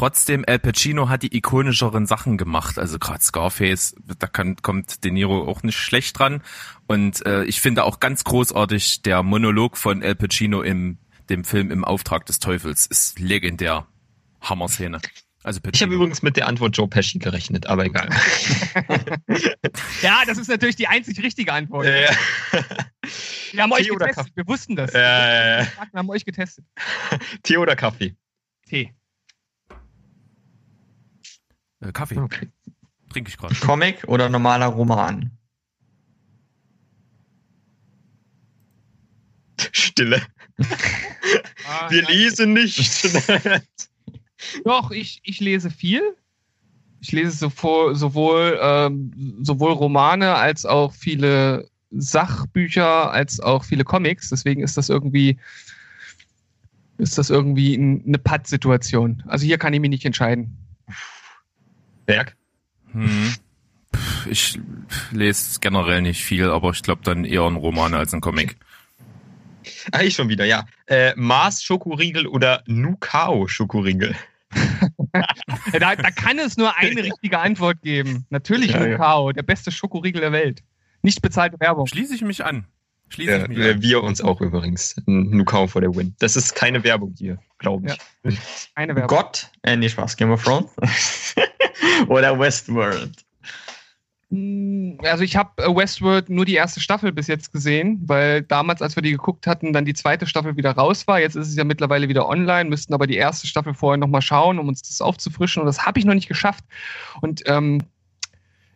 Trotzdem, 0.00 0.46
Al 0.48 0.58
Pacino 0.58 1.10
hat 1.10 1.22
die 1.24 1.36
ikonischeren 1.36 2.06
Sachen 2.06 2.38
gemacht. 2.38 2.78
Also 2.78 2.98
gerade 2.98 3.22
Scarface, 3.22 3.94
da 4.18 4.26
kann, 4.28 4.56
kommt 4.56 5.04
De 5.04 5.10
Niro 5.10 5.46
auch 5.46 5.62
nicht 5.62 5.76
schlecht 5.76 6.18
dran. 6.18 6.42
Und 6.86 7.26
äh, 7.26 7.44
ich 7.44 7.60
finde 7.60 7.84
auch 7.84 8.00
ganz 8.00 8.24
großartig 8.24 9.02
der 9.02 9.22
Monolog 9.22 9.76
von 9.76 10.02
Al 10.02 10.14
Pacino 10.14 10.62
im 10.62 10.96
dem 11.28 11.44
Film 11.44 11.70
im 11.70 11.84
Auftrag 11.84 12.24
des 12.24 12.38
Teufels 12.38 12.86
ist 12.86 13.18
legendär. 13.18 13.88
Hammer-Szene. 14.40 15.02
Also 15.42 15.58
Ich 15.58 15.64
habe 15.64 15.72
Pacino. 15.72 15.92
übrigens 15.92 16.22
mit 16.22 16.34
der 16.38 16.48
Antwort 16.48 16.74
Joe 16.78 16.88
Pesci 16.88 17.18
gerechnet, 17.18 17.66
aber 17.66 17.84
egal. 17.84 18.08
ja, 20.00 20.22
das 20.26 20.38
ist 20.38 20.48
natürlich 20.48 20.76
die 20.76 20.86
einzig 20.86 21.22
richtige 21.22 21.52
Antwort. 21.52 21.84
Ja, 21.84 22.10
Wir 23.52 23.62
haben 23.64 23.72
euch 23.72 23.82
Tee 23.82 23.90
oder 23.90 24.06
getestet, 24.06 24.34
wir 24.34 24.46
wussten 24.48 24.76
das. 24.76 24.94
ja. 24.94 25.66
Wir 25.66 25.98
haben 25.98 26.08
euch 26.08 26.24
getestet. 26.24 26.64
Tee 27.42 27.58
oder 27.58 27.76
Kaffee? 27.76 28.16
Tee. 28.66 28.94
Äh, 31.80 31.92
Kaffee. 31.92 32.18
Okay. 32.18 32.48
Trinke 33.10 33.28
ich 33.30 33.36
gerade. 33.36 33.54
Comic 33.56 34.04
oder 34.06 34.28
normaler 34.28 34.66
Roman? 34.66 35.30
Stille. 39.72 40.22
Ah, 41.68 41.90
Wir 41.90 42.02
nein. 42.02 42.12
lesen 42.12 42.52
nicht. 42.54 43.08
Doch, 44.64 44.90
ich, 44.90 45.20
ich 45.22 45.40
lese 45.40 45.70
viel. 45.70 46.02
Ich 47.00 47.12
lese 47.12 47.30
sowohl, 47.32 47.94
sowohl, 47.94 48.58
ähm, 48.60 49.38
sowohl 49.42 49.72
Romane 49.72 50.34
als 50.34 50.66
auch 50.66 50.92
viele 50.92 51.68
Sachbücher, 51.90 53.10
als 53.10 53.40
auch 53.40 53.64
viele 53.64 53.84
Comics. 53.84 54.28
Deswegen 54.30 54.62
ist 54.62 54.76
das 54.76 54.88
irgendwie, 54.88 55.38
ist 56.98 57.18
das 57.18 57.30
irgendwie 57.30 57.74
eine 57.76 58.18
Patt-Situation. 58.18 59.22
Also 59.26 59.46
hier 59.46 59.58
kann 59.58 59.72
ich 59.74 59.80
mich 59.80 59.90
nicht 59.90 60.04
entscheiden. 60.04 60.56
Berg? 62.10 62.36
Hm. 62.92 63.34
Ich 64.28 64.58
lese 65.12 65.60
generell 65.60 66.02
nicht 66.02 66.24
viel, 66.24 66.50
aber 66.50 66.70
ich 66.70 66.82
glaube 66.82 67.02
dann 67.04 67.24
eher 67.24 67.42
ein 67.42 67.56
Roman 67.56 67.94
als 67.94 68.12
ein 68.12 68.20
Comic. 68.20 68.56
Ah, 69.92 70.02
ich 70.02 70.14
schon 70.14 70.28
wieder, 70.28 70.44
ja. 70.44 70.66
Äh, 70.86 71.12
Mars 71.16 71.62
Schokoriegel 71.62 72.26
oder 72.26 72.62
Nukao 72.66 73.46
Schokoriegel? 73.48 74.14
Da, 75.72 75.96
da 75.96 76.10
kann 76.10 76.38
es 76.38 76.56
nur 76.56 76.76
eine 76.76 77.02
richtige 77.02 77.38
Antwort 77.38 77.82
geben. 77.82 78.26
Natürlich 78.30 78.70
Ja, 78.72 78.82
ja. 78.84 78.92
Nukao, 78.92 79.32
der 79.32 79.42
beste 79.42 79.70
Schokoriegel 79.72 80.20
der 80.20 80.32
Welt. 80.32 80.62
Nicht 81.02 81.22
bezahlte 81.22 81.58
Werbung. 81.60 81.86
Schließe 81.86 82.14
ich 82.14 82.22
mich 82.22 82.44
an. 82.44 82.66
Schließe 83.08 83.30
Ja, 83.30 83.42
ich 83.42 83.48
mich 83.48 83.58
äh, 83.58 83.72
an. 83.72 83.82
wir 83.82 84.02
uns 84.02 84.20
auch 84.20 84.40
übrigens. 84.40 84.96
Nukao 85.06 85.66
for 85.66 85.82
the 85.82 85.88
win. 85.88 86.14
Das 86.18 86.36
ist 86.36 86.54
keine 86.54 86.84
Werbung 86.84 87.14
hier, 87.18 87.38
glaube 87.58 87.88
ich. 87.88 87.98
Keine 88.76 88.94
Werbung. 88.94 89.16
Gott, 89.16 89.50
äh, 89.62 89.76
nee, 89.76 89.88
Spaß, 89.88 90.16
Game 90.16 90.30
of 90.30 90.42
Thrones. 90.44 90.70
oder 92.08 92.38
Westworld. 92.38 93.24
Mm, 94.30 94.98
Also 95.02 95.24
ich 95.24 95.36
habe 95.36 95.50
Westworld 95.74 96.30
nur 96.30 96.44
die 96.44 96.54
erste 96.54 96.80
Staffel 96.80 97.12
bis 97.12 97.26
jetzt 97.26 97.52
gesehen, 97.52 98.00
weil 98.06 98.42
damals, 98.42 98.80
als 98.80 98.96
wir 98.96 99.02
die 99.02 99.10
geguckt 99.10 99.46
hatten, 99.46 99.72
dann 99.72 99.84
die 99.84 99.94
zweite 99.94 100.26
Staffel 100.26 100.56
wieder 100.56 100.72
raus 100.72 101.06
war. 101.06 101.20
Jetzt 101.20 101.34
ist 101.34 101.48
es 101.48 101.56
ja 101.56 101.64
mittlerweile 101.64 102.08
wieder 102.08 102.28
online, 102.28 102.70
müssten 102.70 102.94
aber 102.94 103.06
die 103.06 103.16
erste 103.16 103.46
Staffel 103.46 103.74
vorher 103.74 103.98
nochmal 103.98 104.22
schauen, 104.22 104.58
um 104.58 104.68
uns 104.68 104.82
das 104.82 105.00
aufzufrischen. 105.00 105.60
Und 105.60 105.66
das 105.66 105.84
habe 105.84 105.98
ich 105.98 106.04
noch 106.04 106.14
nicht 106.14 106.28
geschafft. 106.28 106.64
Und 107.20 107.42
ähm, 107.46 107.82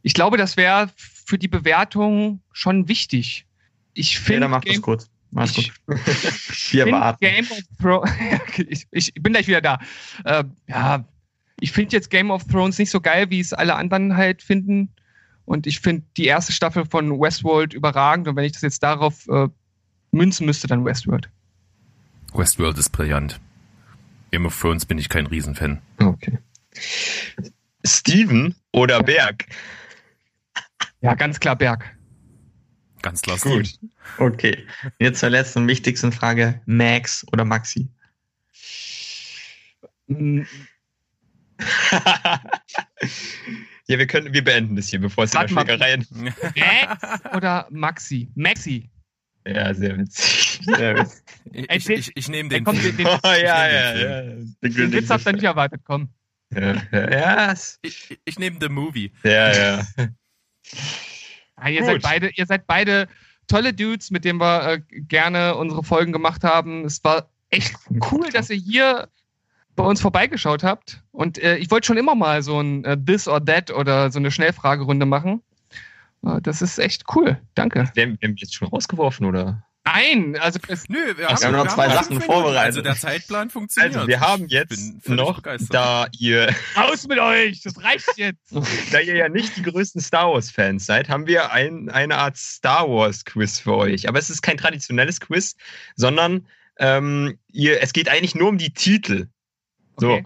ich 0.02 0.12
glaube, 0.14 0.36
das 0.36 0.56
wäre 0.56 0.90
für 0.96 1.38
die 1.38 1.48
Bewertung 1.48 2.40
schon 2.52 2.88
wichtig. 2.88 3.46
Ich 3.94 4.14
Jeder 4.14 4.24
finde 4.24 4.48
macht 4.48 4.66
das 4.66 4.72
Game, 4.74 4.82
gut. 4.82 5.06
Mach's 5.30 5.56
ich 5.56 5.72
gut. 5.86 5.98
Wir 6.72 6.90
warten. 6.90 7.18
Game 7.20 7.46
of 7.50 7.58
Thrones. 7.80 8.10
ich, 8.68 8.86
ich 8.90 9.14
bin 9.14 9.32
gleich 9.32 9.46
wieder 9.46 9.60
da. 9.60 9.78
Äh, 10.24 10.44
ja, 10.68 11.04
ich 11.60 11.72
finde 11.72 11.96
jetzt 11.96 12.10
Game 12.10 12.30
of 12.30 12.44
Thrones 12.44 12.78
nicht 12.78 12.90
so 12.90 13.00
geil, 13.00 13.30
wie 13.30 13.40
es 13.40 13.52
alle 13.52 13.74
anderen 13.76 14.16
halt 14.16 14.42
finden. 14.42 14.90
Und 15.44 15.66
ich 15.66 15.80
finde 15.80 16.04
die 16.16 16.26
erste 16.26 16.52
Staffel 16.52 16.84
von 16.86 17.20
Westworld 17.20 17.74
überragend. 17.74 18.28
Und 18.28 18.36
wenn 18.36 18.44
ich 18.44 18.52
das 18.52 18.62
jetzt 18.62 18.82
darauf 18.82 19.28
äh, 19.28 19.48
münzen 20.10 20.46
müsste, 20.46 20.66
dann 20.66 20.84
Westworld. 20.84 21.28
Westworld 22.32 22.78
ist 22.78 22.90
brillant. 22.90 23.40
Game 24.30 24.46
of 24.46 24.58
Thrones 24.58 24.84
bin 24.86 24.98
ich 24.98 25.08
kein 25.08 25.26
Riesenfan. 25.26 25.80
Okay. 25.98 26.38
Steven 27.86 28.54
oder 28.72 29.02
Berg? 29.02 29.46
Ja, 31.02 31.14
ganz 31.14 31.38
klar 31.38 31.56
Berg. 31.56 31.96
Ganz 33.02 33.20
klar. 33.20 33.36
Gut. 33.38 33.78
Okay. 34.18 34.66
Jetzt 34.98 35.20
zur 35.20 35.28
letzten 35.28 35.60
und 35.60 35.68
wichtigsten 35.68 36.10
Frage. 36.10 36.62
Max 36.64 37.26
oder 37.30 37.44
Maxi? 37.44 37.88
Ja, 43.86 43.98
wir 43.98 44.06
können, 44.06 44.32
wir 44.32 44.42
beenden 44.42 44.76
das 44.76 44.88
hier, 44.88 44.98
bevor 45.00 45.24
es 45.24 45.34
in 45.34 45.40
der 45.40 45.54
Warte 45.54 45.54
mal. 45.54 45.66
Schlägereien. 45.66 46.06
Max 46.56 47.24
oder 47.36 47.66
Maxi? 47.70 48.30
Maxi. 48.34 48.88
Ja, 49.46 49.74
sehr 49.74 49.98
witzig. 49.98 50.60
Ich, 51.52 51.90
ich, 51.90 52.12
ich 52.16 52.28
nehme 52.28 52.48
den. 52.48 52.64
Film. 52.64 52.80
den, 52.82 52.96
den, 52.96 53.06
Oh, 53.06 53.18
ja, 53.24 53.34
den 53.34 53.44
ja, 53.44 54.22
ja. 54.22 54.22
den 54.62 54.92
Witz 54.92 55.10
habt 55.10 55.26
ihr 55.26 55.32
nicht 55.34 55.44
erwartet, 55.44 55.82
komm. 55.84 56.08
Ja, 56.54 56.82
ja, 56.92 57.54
Ich, 57.82 58.18
ich 58.24 58.38
nehme 58.38 58.56
The 58.58 58.70
Movie. 58.70 59.12
ja, 59.22 59.52
ja. 59.52 59.86
Ja, 59.96 61.68
ihr, 61.68 61.80
Gut. 61.80 61.86
seid 61.90 62.02
beide, 62.02 62.30
ihr 62.34 62.46
seid 62.46 62.66
beide 62.66 63.06
tolle 63.48 63.74
Dudes, 63.74 64.10
mit 64.10 64.24
denen 64.24 64.40
wir 64.40 64.66
äh, 64.66 64.80
gerne 64.88 65.56
unsere 65.56 65.84
Folgen 65.84 66.12
gemacht 66.12 66.42
haben. 66.42 66.86
Es 66.86 67.04
war 67.04 67.28
echt 67.50 67.74
cool, 68.10 68.30
dass 68.30 68.48
ihr 68.48 68.56
hier 68.56 69.08
bei 69.76 69.84
uns 69.84 70.00
vorbeigeschaut 70.00 70.62
habt. 70.62 71.02
Und 71.12 71.38
äh, 71.38 71.56
ich 71.56 71.70
wollte 71.70 71.86
schon 71.86 71.96
immer 71.96 72.14
mal 72.14 72.42
so 72.42 72.60
ein 72.60 72.84
äh, 72.84 72.96
This 72.96 73.28
or 73.28 73.44
That 73.44 73.70
oder 73.70 74.10
so 74.10 74.18
eine 74.18 74.30
Schnellfragerunde 74.30 75.06
machen. 75.06 75.42
Äh, 76.24 76.40
das 76.42 76.62
ist 76.62 76.78
echt 76.78 77.04
cool. 77.14 77.40
Danke. 77.54 77.90
Werden 77.94 78.18
wir 78.20 78.34
jetzt 78.36 78.54
schon 78.54 78.68
rausgeworfen, 78.68 79.26
oder? 79.26 79.64
Nein, 79.86 80.36
also 80.40 80.58
es, 80.68 80.88
Nö, 80.88 80.96
wir 81.18 81.28
haben, 81.28 81.38
wir 81.38 81.46
haben 81.46 81.56
noch 81.56 81.74
zwei 81.74 81.90
fünf 81.90 81.94
Sachen 81.94 82.20
vorbereitet. 82.22 82.64
Also 82.64 82.80
der 82.80 82.96
Zeitplan 82.96 83.50
funktioniert. 83.50 83.94
Also, 83.94 84.08
wir 84.08 84.20
haben 84.20 84.46
jetzt 84.48 85.06
noch, 85.08 85.36
begeistert. 85.36 85.74
da 85.74 86.06
ihr, 86.18 86.54
raus 86.76 87.06
mit 87.06 87.18
euch, 87.18 87.60
das 87.60 87.82
reicht 87.82 88.16
jetzt. 88.16 88.50
da 88.92 89.00
ihr 89.00 89.14
ja 89.14 89.28
nicht 89.28 89.58
die 89.58 89.62
größten 89.62 90.00
Star 90.00 90.32
Wars-Fans 90.32 90.86
seid, 90.86 91.10
haben 91.10 91.26
wir 91.26 91.52
ein, 91.52 91.90
eine 91.90 92.16
Art 92.16 92.38
Star 92.38 92.88
Wars-Quiz 92.88 93.60
für 93.60 93.74
euch. 93.74 94.08
Aber 94.08 94.18
es 94.18 94.30
ist 94.30 94.40
kein 94.40 94.56
traditionelles 94.56 95.20
Quiz, 95.20 95.54
sondern 95.96 96.46
ähm, 96.78 97.38
ihr, 97.52 97.82
es 97.82 97.92
geht 97.92 98.08
eigentlich 98.08 98.34
nur 98.34 98.48
um 98.48 98.56
die 98.56 98.72
Titel. 98.72 99.28
So. 99.96 100.12
Okay. 100.12 100.24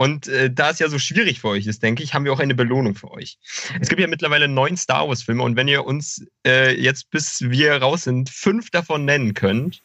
Und 0.00 0.28
äh, 0.28 0.48
da 0.48 0.70
es 0.70 0.78
ja 0.78 0.88
so 0.88 0.98
schwierig 1.00 1.40
für 1.40 1.48
euch 1.48 1.66
ist, 1.66 1.82
denke 1.82 2.04
ich, 2.04 2.14
haben 2.14 2.24
wir 2.24 2.32
auch 2.32 2.38
eine 2.38 2.54
Belohnung 2.54 2.94
für 2.94 3.10
euch. 3.10 3.36
Es 3.80 3.88
gibt 3.88 4.00
ja 4.00 4.06
mittlerweile 4.06 4.46
neun 4.46 4.76
Star 4.76 5.08
Wars-Filme 5.08 5.42
und 5.42 5.56
wenn 5.56 5.66
ihr 5.66 5.84
uns 5.84 6.24
äh, 6.46 6.80
jetzt, 6.80 7.10
bis 7.10 7.40
wir 7.50 7.74
raus 7.74 8.04
sind, 8.04 8.30
fünf 8.30 8.70
davon 8.70 9.04
nennen 9.04 9.34
könnt, 9.34 9.82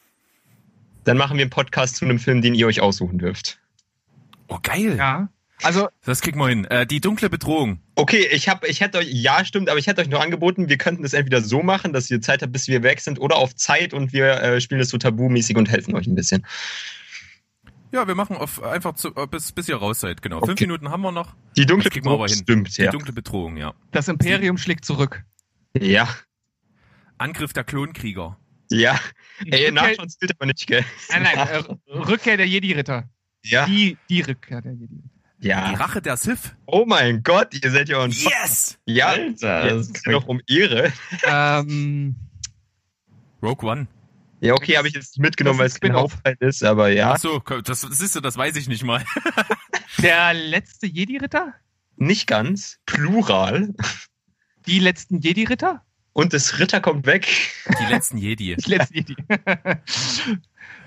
dann 1.03 1.17
machen 1.17 1.37
wir 1.37 1.43
einen 1.43 1.49
Podcast 1.49 1.95
zu 1.95 2.05
einem 2.05 2.19
Film, 2.19 2.43
den 2.43 2.53
ihr 2.53 2.67
euch 2.67 2.79
aussuchen 2.79 3.17
dürft. 3.17 3.59
Oh, 4.49 4.59
geil. 4.61 4.95
Ja. 4.97 5.29
Also, 5.63 5.87
Das 6.05 6.21
kriegen 6.21 6.37
wir 6.37 6.47
hin. 6.47 6.65
Äh, 6.65 6.85
die 6.85 7.01
dunkle 7.01 7.29
Bedrohung. 7.29 7.79
Okay, 7.95 8.27
ich 8.31 8.49
hab, 8.49 8.67
ich 8.67 8.81
hätte 8.81 8.99
euch, 8.99 9.07
ja, 9.09 9.43
stimmt, 9.45 9.69
aber 9.69 9.79
ich 9.79 9.87
hätte 9.87 10.01
euch 10.01 10.09
noch 10.09 10.21
angeboten, 10.21 10.69
wir 10.69 10.77
könnten 10.77 11.03
das 11.03 11.13
entweder 11.13 11.41
so 11.41 11.63
machen, 11.63 11.91
dass 11.91 12.11
ihr 12.11 12.21
Zeit 12.21 12.43
habt, 12.43 12.51
bis 12.51 12.67
wir 12.67 12.83
weg 12.83 12.99
sind, 12.99 13.19
oder 13.19 13.37
auf 13.37 13.55
Zeit 13.55 13.93
und 13.93 14.13
wir 14.13 14.41
äh, 14.41 14.61
spielen 14.61 14.79
das 14.79 14.89
so 14.89 14.97
tabumäßig 14.97 15.55
und 15.55 15.69
helfen 15.69 15.95
euch 15.95 16.05
ein 16.05 16.15
bisschen. 16.15 16.45
Ja, 17.93 18.07
wir 18.07 18.15
machen 18.15 18.35
auf 18.35 18.61
einfach 18.63 18.95
zu, 18.95 19.15
äh, 19.15 19.27
bis, 19.27 19.51
bis 19.51 19.69
ihr 19.69 19.75
raus 19.77 19.99
seid. 19.99 20.21
Genau. 20.23 20.37
Okay. 20.37 20.47
Fünf 20.47 20.61
Minuten 20.61 20.89
haben 20.89 21.01
wir 21.01 21.11
noch. 21.11 21.35
Die 21.55 21.65
dunkle 21.65 21.91
hin. 22.27 22.37
stimmt, 22.39 22.75
Die 22.77 22.81
ja. 22.81 22.91
dunkle 22.91 23.13
Bedrohung, 23.13 23.55
ja. 23.55 23.73
das 23.91 24.07
Imperium 24.07 24.57
schlägt 24.57 24.83
zurück. 24.83 25.23
Ja, 25.77 26.09
Angriff 27.19 27.53
der 27.53 27.63
Klonkrieger. 27.63 28.37
ja. 28.71 28.99
Ey, 29.45 29.65
Rückkehr, 29.65 29.71
nachschauen 29.71 30.09
zählt 30.09 30.31
aber 30.35 30.45
nicht, 30.47 30.65
gell? 30.67 30.83
nein, 31.11 31.23
nein, 31.23 31.37
äh, 31.37 31.63
Rückkehr 31.97 32.37
der 32.37 32.47
Jedi-Ritter. 32.47 33.09
Ja. 33.43 33.65
Die, 33.65 33.97
die 34.09 34.21
Rückkehr 34.21 34.61
der 34.61 34.73
Jedi-Ritter. 34.73 35.09
Die 35.39 35.47
Ja. 35.47 35.71
Rache 35.71 36.01
der 36.01 36.17
Sith. 36.17 36.55
Oh 36.65 36.85
mein 36.87 37.21
Gott, 37.23 37.53
ihr 37.63 37.69
seid 37.71 37.89
ja 37.89 37.99
on 37.99 38.09
Yes! 38.11 38.79
Ja, 38.85 39.07
Alter, 39.09 39.69
das 39.69 39.87
jetzt 39.89 40.03
geht 40.03 40.13
doch 40.13 40.27
um 40.27 40.39
Ehre. 40.47 40.91
ähm, 41.25 42.15
Rogue 43.41 43.69
One. 43.69 43.87
Ja, 44.43 44.53
okay, 44.55 44.77
habe 44.77 44.87
ich 44.89 44.93
jetzt 44.93 45.17
nicht 45.17 45.21
mitgenommen, 45.23 45.57
weil 45.59 45.67
es 45.67 45.79
kein. 45.79 45.93
Hauptteil 45.93 46.35
ist, 46.41 46.63
aber 46.63 46.89
ja. 46.89 47.13
Ach 47.13 47.17
so, 47.19 47.39
das, 47.39 47.81
siehst 47.81 48.15
du, 48.15 48.19
das 48.19 48.35
weiß 48.37 48.55
ich 48.57 48.67
nicht 48.67 48.83
mal. 48.83 49.03
der 49.99 50.33
letzte 50.33 50.85
Jedi-Ritter? 50.87 51.53
Nicht 51.95 52.27
ganz. 52.27 52.79
Plural. 52.85 53.73
Die 54.67 54.79
letzten 54.79 55.19
Jedi-Ritter? 55.19 55.81
Und 56.11 56.33
das 56.33 56.59
Ritter 56.59 56.81
kommt 56.81 57.05
weg. 57.05 57.27
Die 57.79 57.91
letzten 57.91 58.17
Jedi. 58.17 58.55
Die 58.65 58.69
letzten 58.69 58.95
Jedi. 58.95 59.15
das 59.27 60.21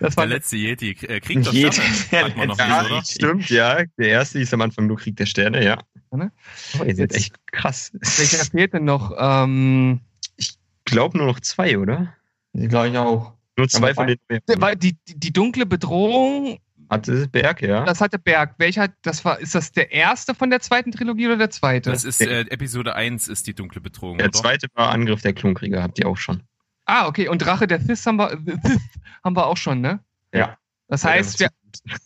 Der 0.00 0.16
war 0.16 0.26
letzte 0.26 0.56
Jedi. 0.56 0.90
Äh, 0.90 1.20
Krieg 1.20 1.42
der 1.42 1.52
Jedi. 1.52 1.72
Sterne. 1.80 2.34
Man 2.36 2.48
noch 2.48 2.58
Ja, 2.58 2.82
nicht, 2.82 2.92
oder? 2.92 3.04
stimmt, 3.04 3.50
ja. 3.50 3.82
Der 3.98 4.08
erste 4.08 4.38
hieß 4.38 4.52
am 4.54 4.60
Anfang 4.60 4.86
nur 4.86 4.96
Krieg 4.98 5.16
der 5.16 5.26
Sterne, 5.26 5.64
ja. 5.64 5.78
Ne? 6.12 6.30
Oh, 6.78 6.84
ihr 6.84 6.94
seid 6.94 7.12
Jetzt- 7.12 7.16
echt 7.16 7.34
krass. 7.52 7.90
Welcher 7.94 8.44
fehlt 8.44 8.72
denn 8.74 8.84
noch? 8.84 9.12
Ähm, 9.18 10.00
Ich 10.36 10.56
glaube 10.84 11.18
nur 11.18 11.26
noch 11.26 11.40
zwei, 11.40 11.78
oder? 11.78 12.12
glaube 12.52 12.88
ich 12.90 12.96
auch. 12.98 13.35
Nur 13.56 13.68
zwei 13.68 13.94
von 13.94 14.06
den 14.06 14.18
war 14.58 14.74
die, 14.76 14.96
die, 15.08 15.18
die 15.18 15.32
dunkle 15.32 15.64
Bedrohung, 15.66 16.58
Hatte 16.90 17.26
Berg, 17.28 17.62
ja. 17.62 17.84
das 17.84 18.00
hatte 18.00 18.18
Berg. 18.18 18.54
Welcher, 18.58 18.88
das 19.02 19.24
war, 19.24 19.38
ist 19.40 19.54
das 19.54 19.72
der 19.72 19.90
erste 19.92 20.34
von 20.34 20.50
der 20.50 20.60
zweiten 20.60 20.92
Trilogie 20.92 21.26
oder 21.26 21.36
der 21.36 21.50
zweite? 21.50 21.90
Das 21.90 22.04
ist 22.04 22.20
äh, 22.20 22.42
Episode 22.42 22.94
1 22.94 23.28
ist 23.28 23.46
die 23.46 23.54
dunkle 23.54 23.80
Bedrohung, 23.80 24.18
Der 24.18 24.28
oder? 24.28 24.38
zweite 24.38 24.66
war 24.74 24.90
Angriff 24.90 25.22
der 25.22 25.32
Klonkrieger, 25.32 25.82
habt 25.82 25.98
ihr 25.98 26.06
auch 26.06 26.16
schon. 26.18 26.42
ah, 26.84 27.06
okay. 27.08 27.28
Und 27.28 27.38
Drache 27.40 27.66
der 27.66 27.80
Sith 27.80 28.04
haben 28.06 28.16
wir, 28.18 28.38
Sith 28.62 28.80
haben 29.24 29.34
wir 29.36 29.46
auch 29.46 29.56
schon, 29.56 29.80
ne? 29.80 30.00
Ja. 30.32 30.56
Das 30.88 31.04
heißt, 31.04 31.40
wir, 31.40 31.48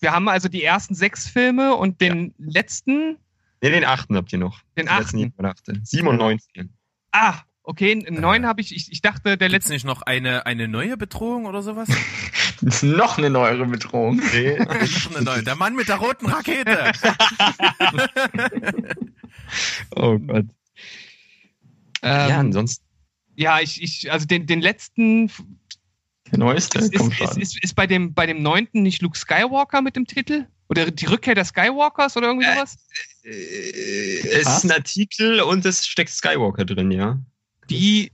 wir 0.00 0.12
haben 0.12 0.28
also 0.28 0.48
die 0.48 0.62
ersten 0.64 0.94
sechs 0.94 1.28
Filme 1.28 1.74
und 1.74 2.00
den 2.00 2.32
letzten, 2.38 3.18
Ne, 3.62 3.68
den 3.70 3.84
achten 3.84 4.16
habt 4.16 4.32
ihr 4.32 4.38
noch. 4.38 4.62
den 4.78 4.88
achten. 4.88 5.18
nicht 5.18 5.36
mehr 5.38 5.50
achte. 7.70 7.86
Sieben 7.86 8.06
und 8.06 8.20
neunzehn. 8.20 8.24
Ah, 8.24 8.28
okay. 8.28 8.40
Neun 8.40 8.46
habe 8.46 8.60
ich, 8.60 8.74
ich, 8.74 8.92
ich 8.92 9.02
dachte, 9.02 9.36
der 9.38 9.48
letzte. 9.48 9.72
nicht 9.72 9.84
noch 9.84 10.02
eine, 10.02 10.46
eine 10.46 10.68
neue 10.68 10.96
Bedrohung 10.96 11.46
oder 11.46 11.62
sowas? 11.62 11.88
Das 12.62 12.76
ist 12.82 12.82
noch 12.82 13.18
eine 13.18 13.30
neuere 13.30 13.66
Bedrohung. 13.66 14.20
Nee, 14.32 14.58
Noch 14.58 15.14
eine 15.16 15.22
neue. 15.24 15.42
Der 15.42 15.56
Mann 15.56 15.74
mit 15.76 15.88
der 15.88 15.96
roten 15.96 16.26
Rakete. 16.26 16.92
oh 19.96 20.18
Gott. 20.18 20.46
ja, 22.02 22.28
Ähm, 22.28 22.40
ansonsten. 22.40 22.84
ja, 23.36 23.60
ich, 23.60 23.82
ich, 23.82 24.10
also 24.12 24.26
den, 24.26 24.46
den 24.46 24.60
letzten 24.60 25.28
Der 26.30 26.38
neueste, 26.38 26.78
ist, 26.78 26.94
komm 26.94 27.10
ist, 27.10 27.20
ist, 27.20 27.38
ist, 27.38 27.64
ist 27.64 27.74
bei 27.74 27.86
dem, 27.86 28.14
bei 28.14 28.26
dem 28.26 28.42
neunten 28.42 28.82
nicht 28.82 29.02
Luke 29.02 29.18
Skywalker 29.18 29.82
mit 29.82 29.96
dem 29.96 30.06
Titel? 30.06 30.46
Oder 30.68 30.90
die 30.90 31.06
Rückkehr 31.06 31.34
der 31.34 31.44
Skywalkers 31.44 32.16
oder 32.16 32.28
irgendwie 32.28 32.46
Äh, 32.46 32.54
sowas? 32.54 32.78
Äh, 33.24 34.28
es 34.40 34.46
Was? 34.46 34.58
ist 34.58 34.64
ein 34.64 34.70
Artikel 34.72 35.40
und 35.40 35.64
es 35.66 35.86
steckt 35.86 36.10
Skywalker 36.10 36.64
drin, 36.64 36.90
ja. 36.92 37.18
Die, 37.70 38.12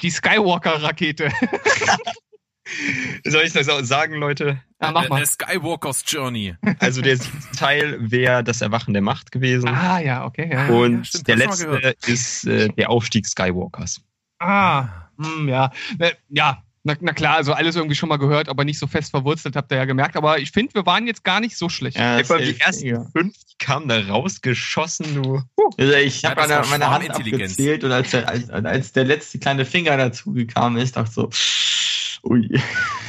die 0.00 0.10
Skywalker-Rakete. 0.10 1.30
Soll 3.24 3.42
ich 3.42 3.52
das 3.52 3.68
auch 3.68 3.82
sagen, 3.82 4.14
Leute? 4.14 4.62
Ja, 4.80 4.92
mach 4.92 5.04
Äh, 5.04 5.08
mal. 5.08 5.22
äh, 5.22 5.26
Skywalkers 5.26 6.04
Journey. 6.06 6.54
Also 6.78 7.02
der 7.02 7.16
siebte 7.16 7.50
Teil 7.56 7.98
wäre 8.10 8.42
das 8.44 8.60
Erwachen 8.60 8.92
der 8.94 9.02
Macht 9.02 9.32
gewesen. 9.32 9.68
Ah, 9.68 9.98
ja, 10.00 10.24
okay. 10.24 10.48
Ja, 10.52 10.68
und 10.68 10.98
ja, 10.98 11.04
stimmt, 11.04 11.28
der 11.28 11.36
letzte 11.36 11.94
ist 12.06 12.44
äh, 12.46 12.68
der 12.68 12.90
Aufstieg 12.90 13.26
Skywalkers. 13.26 14.00
Ah, 14.38 14.88
hm, 15.18 15.48
ja. 15.48 15.70
Ne, 15.98 16.12
Ja, 16.28 16.62
na, 16.84 16.96
na 17.00 17.12
klar, 17.12 17.36
also 17.36 17.52
alles 17.52 17.76
irgendwie 17.76 17.94
schon 17.94 18.08
mal 18.08 18.16
gehört, 18.16 18.48
aber 18.48 18.64
nicht 18.64 18.78
so 18.78 18.86
fest 18.86 19.10
verwurzelt, 19.10 19.54
habt 19.56 19.70
ihr 19.72 19.76
ja 19.78 19.84
gemerkt. 19.84 20.16
Aber 20.16 20.38
ich 20.38 20.50
finde, 20.50 20.74
wir 20.74 20.84
waren 20.86 21.06
jetzt 21.06 21.22
gar 21.24 21.40
nicht 21.40 21.56
so 21.56 21.68
schlecht. 21.68 21.96
Ja, 21.96 22.18
Ja, 22.18 22.20
ist 22.20 22.30
die 22.30 22.60
ersten 22.60 22.84
mega. 22.86 23.06
fünf, 23.16 23.34
die 23.36 23.56
kamen 23.58 23.88
da 23.88 24.00
rausgeschossen, 24.00 25.14
du. 25.14 25.42
Also 25.78 25.92
ich 25.94 26.22
Ja, 26.22 26.30
habe 26.30 26.40
meine, 26.48 26.66
meine 26.68 26.90
Hand 26.90 27.10
abgezählt 27.10 27.84
und 27.84 27.92
als 27.92 28.10
der, 28.10 28.28
als, 28.28 28.50
als 28.50 28.92
der 28.92 29.04
letzte 29.04 29.38
kleine 29.38 29.64
Finger 29.64 29.96
dazu 29.96 30.32
gekommen 30.32 30.76
ist, 30.78 30.96
dachte 30.96 31.08
ich 31.10 31.14
so, 31.14 32.28
ui. 32.28 32.48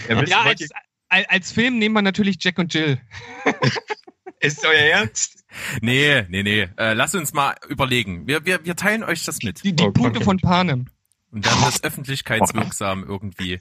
Ja, 0.09 0.23
Ja, 0.23 0.41
als, 0.41 0.69
als, 1.09 1.27
als 1.29 1.51
Film 1.51 1.79
nehmen 1.79 1.95
wir 1.95 2.01
natürlich 2.01 2.37
Jack 2.39 2.59
und 2.59 2.73
Jill. 2.73 2.99
ist 4.39 4.65
euer 4.65 4.73
Ernst? 4.73 5.43
Nee, 5.81 6.23
nee, 6.29 6.43
nee. 6.43 6.67
Äh, 6.77 6.93
lass 6.93 7.13
uns 7.15 7.33
mal 7.33 7.55
überlegen. 7.69 8.27
Wir, 8.27 8.45
wir, 8.45 8.65
wir 8.65 8.75
teilen 8.75 9.03
euch 9.03 9.23
das 9.23 9.39
mit. 9.43 9.63
Die, 9.63 9.75
die 9.75 9.83
Oh, 9.83 9.91
Punkte 9.91 10.17
okay. 10.17 10.25
von 10.25 10.37
Panem. 10.37 10.87
Und 11.33 11.45
werden 11.45 11.61
das 11.65 11.83
öffentlichkeitswirksam 11.83 13.03
irgendwie 13.03 13.59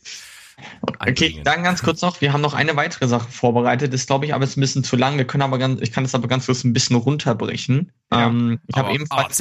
Okay, 0.98 1.08
anbringen. 1.08 1.44
dann 1.44 1.62
ganz 1.62 1.82
kurz 1.82 2.02
noch, 2.02 2.20
wir 2.20 2.32
haben 2.32 2.40
noch 2.40 2.54
eine 2.54 2.76
weitere 2.76 3.08
Sache 3.08 3.30
vorbereitet, 3.30 3.92
ist 3.94 4.06
glaube 4.06 4.26
ich 4.26 4.34
aber 4.34 4.44
jetzt 4.44 4.56
ein 4.56 4.60
bisschen 4.60 4.84
zu 4.84 4.96
lang, 4.96 5.16
wir 5.16 5.26
können 5.26 5.42
aber 5.42 5.58
ganz, 5.58 5.80
ich 5.80 5.92
kann 5.92 6.04
das 6.04 6.14
aber 6.14 6.28
ganz 6.28 6.46
kurz 6.46 6.64
ein 6.64 6.72
bisschen 6.72 6.96
runterbrechen. 6.96 7.90
Ja. 8.12 8.26
Ähm, 8.26 8.60
ich 8.66 8.76
habe 8.76 8.92
ebenfalls 8.92 9.40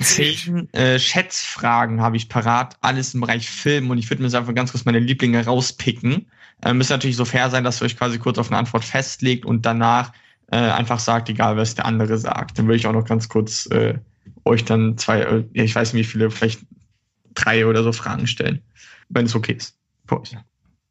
zehn 0.00 0.68
äh, 0.72 0.98
Schätzfragen 0.98 2.00
habe 2.00 2.16
ich 2.16 2.28
parat, 2.28 2.76
alles 2.80 3.14
im 3.14 3.20
Bereich 3.20 3.48
Film 3.48 3.90
und 3.90 3.98
ich 3.98 4.10
würde 4.10 4.22
mir 4.22 4.28
jetzt 4.28 4.34
einfach 4.34 4.54
ganz 4.54 4.72
kurz 4.72 4.84
meine 4.84 4.98
Lieblinge 4.98 5.44
rauspicken. 5.44 6.30
Äh, 6.62 6.74
müsst 6.74 6.90
natürlich 6.90 7.16
so 7.16 7.24
fair 7.24 7.48
sein, 7.50 7.64
dass 7.64 7.80
ihr 7.80 7.86
euch 7.86 7.96
quasi 7.96 8.18
kurz 8.18 8.38
auf 8.38 8.50
eine 8.50 8.58
Antwort 8.58 8.84
festlegt 8.84 9.46
und 9.46 9.64
danach 9.64 10.12
äh, 10.50 10.56
einfach 10.56 10.98
sagt, 10.98 11.28
egal 11.28 11.56
was 11.56 11.74
der 11.74 11.86
andere 11.86 12.18
sagt. 12.18 12.58
Dann 12.58 12.66
würde 12.66 12.76
ich 12.76 12.86
auch 12.86 12.92
noch 12.92 13.06
ganz 13.06 13.28
kurz 13.28 13.66
äh, 13.66 13.94
euch 14.44 14.64
dann 14.64 14.98
zwei, 14.98 15.20
äh, 15.20 15.44
ich 15.52 15.74
weiß 15.74 15.92
nicht 15.94 16.08
wie 16.08 16.10
viele, 16.10 16.30
vielleicht 16.30 16.60
drei 17.34 17.66
oder 17.66 17.82
so 17.82 17.92
Fragen 17.92 18.26
stellen, 18.26 18.62
wenn 19.08 19.26
es 19.26 19.34
okay 19.34 19.52
ist. 19.52 19.76
Für 20.06 20.20
euch. 20.20 20.36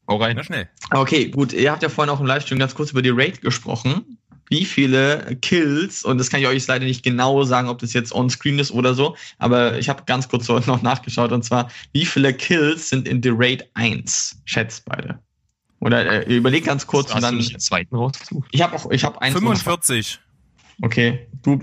Hau 0.07 0.17
rein. 0.17 0.35
Na 0.35 0.43
schnell. 0.43 0.69
Okay, 0.91 1.29
gut. 1.29 1.53
Ihr 1.53 1.71
habt 1.71 1.83
ja 1.83 1.89
vorhin 1.89 2.13
auch 2.13 2.19
im 2.19 2.25
Livestream 2.25 2.59
ganz 2.59 2.75
kurz 2.75 2.91
über 2.91 3.01
die 3.01 3.09
Raid 3.09 3.41
gesprochen. 3.41 4.17
wie 4.49 4.65
viele 4.65 5.37
Kills, 5.41 6.03
und 6.03 6.17
das 6.17 6.29
kann 6.29 6.39
ich 6.41 6.47
euch 6.47 6.67
leider 6.67 6.85
nicht 6.85 7.03
genau 7.03 7.43
sagen, 7.43 7.69
ob 7.69 7.79
das 7.79 7.93
jetzt 7.93 8.13
on-screen 8.13 8.59
ist 8.59 8.71
oder 8.71 8.93
so, 8.93 9.15
aber 9.39 9.79
ich 9.79 9.89
habe 9.89 10.03
ganz 10.05 10.27
kurz 10.27 10.47
noch 10.47 10.81
nachgeschaut, 10.81 11.31
und 11.31 11.43
zwar, 11.43 11.69
wie 11.93 12.05
viele 12.05 12.33
Kills 12.33 12.89
sind 12.89 13.07
in 13.07 13.23
The 13.23 13.31
Raid 13.33 13.67
1? 13.73 14.41
Schätzt 14.45 14.85
beide. 14.85 15.19
Oder 15.79 16.27
äh, 16.27 16.35
überleg 16.35 16.65
ganz 16.65 16.85
kurz 16.87 17.13
und 17.13 17.21
dann. 17.21 17.39
den 17.39 17.59
zweiten 17.59 17.95
rausgesucht? 17.95 18.47
Ich 18.51 18.61
habe 18.61 18.75
auch, 18.75 18.89
ich 18.91 19.03
habe 19.03 19.21
eins. 19.21 19.33
45. 19.33 20.19
Okay, 20.81 21.27
du. 21.41 21.59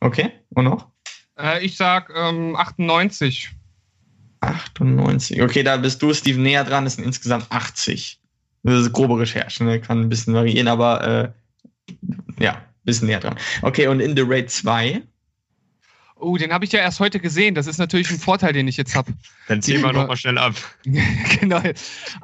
Okay, 0.00 0.30
und 0.50 0.64
noch? 0.64 0.86
Äh, 1.38 1.64
ich 1.64 1.76
sag 1.76 2.10
ähm, 2.14 2.56
98. 2.56 3.50
98. 4.40 5.42
Okay, 5.42 5.62
da 5.62 5.76
bist 5.76 6.02
du, 6.02 6.14
Steve, 6.14 6.40
näher 6.40 6.64
dran. 6.64 6.84
Das 6.84 6.94
sind 6.94 7.04
insgesamt 7.04 7.46
80. 7.50 8.20
Das 8.62 8.80
ist 8.80 8.92
grobe 8.92 9.18
Recherche, 9.18 9.64
ne? 9.64 9.80
kann 9.80 10.00
ein 10.00 10.08
bisschen 10.08 10.34
variieren, 10.34 10.68
aber 10.68 11.32
äh, 12.38 12.42
ja, 12.42 12.62
bisschen 12.84 13.08
näher 13.08 13.20
dran. 13.20 13.36
Okay, 13.62 13.86
und 13.86 14.00
in 14.00 14.16
The 14.16 14.22
Raid 14.22 14.50
2, 14.50 15.02
Oh, 16.20 16.36
den 16.36 16.52
habe 16.52 16.66
ich 16.66 16.72
ja 16.72 16.80
erst 16.80 17.00
heute 17.00 17.18
gesehen. 17.18 17.54
Das 17.54 17.66
ist 17.66 17.78
natürlich 17.78 18.10
ein 18.10 18.18
Vorteil, 18.18 18.52
den 18.52 18.68
ich 18.68 18.76
jetzt 18.76 18.94
habe. 18.94 19.12
Dann 19.48 19.62
ziehen 19.62 19.80
wir 19.80 19.92
nochmal 19.92 20.16
schnell 20.16 20.36
ab. 20.36 20.54
genau. 21.40 21.62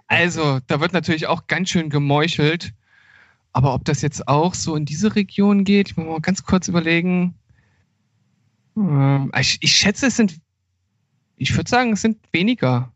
Also, 0.07 0.61
da 0.67 0.81
wird 0.81 0.93
natürlich 0.93 1.27
auch 1.27 1.47
ganz 1.47 1.71
schön 1.71 1.89
gemeuchelt. 1.89 2.73
Aber 3.53 3.73
ob 3.73 3.87
das 3.87 4.03
jetzt 4.03 4.29
auch 4.29 4.53
so 4.53 4.77
in 4.77 4.85
diese 4.85 5.15
Region 5.15 5.65
geht, 5.65 5.89
ich 5.89 5.97
muss 5.97 6.07
mal 6.07 6.21
ganz 6.21 6.45
kurz 6.45 6.69
überlegen. 6.69 7.35
Ähm, 8.77 9.33
ich, 9.39 9.57
ich 9.63 9.75
schätze, 9.75 10.09
es 10.09 10.17
sind, 10.17 10.39
ich 11.37 11.55
würde 11.57 11.69
sagen, 11.69 11.93
es 11.93 12.03
sind 12.03 12.19
weniger. 12.33 12.93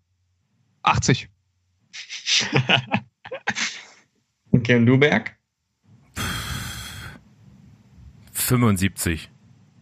80. 0.82 1.28
okay, 4.52 4.76
und 4.76 4.86
du, 4.86 4.98
Berg? 4.98 5.36
75. 8.32 9.30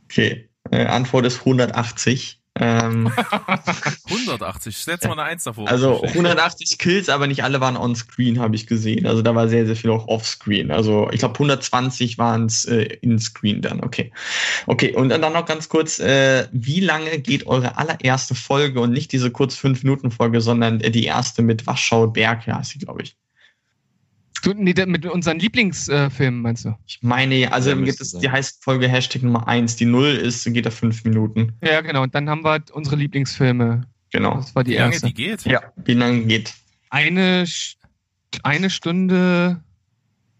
Okay, 0.05 0.49
äh, 0.71 0.87
Antwort 0.87 1.27
ist 1.27 1.41
180. 1.41 2.43
Ähm, 2.57 3.13
180. 4.11 4.77
Setz 4.77 5.05
mal 5.05 5.13
eine 5.13 5.23
Eins 5.23 5.45
davor. 5.45 5.69
also 5.69 6.03
180 6.03 6.79
Kills, 6.79 7.09
aber 7.09 7.27
nicht 7.27 7.45
alle 7.45 7.61
waren 7.61 7.77
on-screen, 7.77 8.39
habe 8.39 8.57
ich 8.57 8.67
gesehen. 8.67 9.07
Also 9.07 9.23
da 9.23 9.35
war 9.35 9.49
sehr, 9.49 9.67
sehr 9.67 9.77
viel 9.77 9.91
auch 9.91 10.09
off-screen. 10.09 10.71
Also 10.71 11.09
ich 11.13 11.21
glaube 11.21 11.35
120 11.35 12.19
waren 12.19 12.47
es 12.47 12.65
äh, 12.65 12.83
in-screen 13.01 13.63
dann. 13.63 13.83
Okay. 13.83 14.13
Okay, 14.67 14.95
und 14.95 15.09
dann 15.11 15.21
noch 15.21 15.47
ganz 15.47 15.69
kurz, 15.69 15.99
äh, 15.99 16.49
wie 16.53 16.81
lange 16.81 17.19
geht 17.19 17.47
eure 17.47 17.77
allererste 17.79 18.35
Folge 18.35 18.81
und 18.81 18.93
nicht 18.93 19.13
diese 19.13 19.31
kurz 19.31 19.57
5-Minuten-Folge, 19.57 20.41
sondern 20.41 20.81
äh, 20.81 20.91
die 20.91 21.05
erste 21.05 21.43
mit 21.43 21.67
Waschau 21.67 22.07
Berg, 22.07 22.47
ja, 22.47 22.61
ist 22.61 22.71
sie, 22.71 22.79
glaube 22.79 23.03
ich. 23.03 23.17
Du, 24.43 24.53
nee, 24.55 24.75
mit 24.87 25.05
unseren 25.07 25.39
Lieblingsfilmen, 25.41 26.41
meinst 26.41 26.65
du? 26.65 26.77
Ich 26.87 27.01
meine, 27.03 27.35
ja, 27.35 27.49
also 27.51 27.71
Ja, 27.71 27.77
gibt 27.77 28.01
es, 28.01 28.13
die 28.13 28.31
heißt 28.31 28.63
Folge 28.63 28.89
Hashtag 28.89 29.23
Nummer 29.23 29.49
1. 29.49 29.77
Die 29.77 29.85
Null 29.85 30.11
ist, 30.11 30.45
geht 30.53 30.65
da 30.65 30.71
fünf 30.71 31.05
Minuten. 31.05 31.55
Ja, 31.63 31.81
genau. 31.81 32.03
Und 32.03 32.15
dann 32.15 32.31
haben 32.31 32.45
wir 32.45 32.63
unsere 32.73 32.97
Lieblingsfilme. 32.97 33.83
Genau. 34.13 34.37
Das 34.37 34.55
war 34.55 34.65
die 34.65 34.73
Wie 34.73 34.77
lange 34.77 34.93
erste. 34.95 35.07
die 35.09 35.15
geht? 35.15 35.45
Ja, 35.45 35.63
wie 35.77 35.95
lange 35.95 36.23
geht? 36.25 36.55
Eine, 36.91 37.45
eine 38.43 38.71
Stunde. 38.71 39.63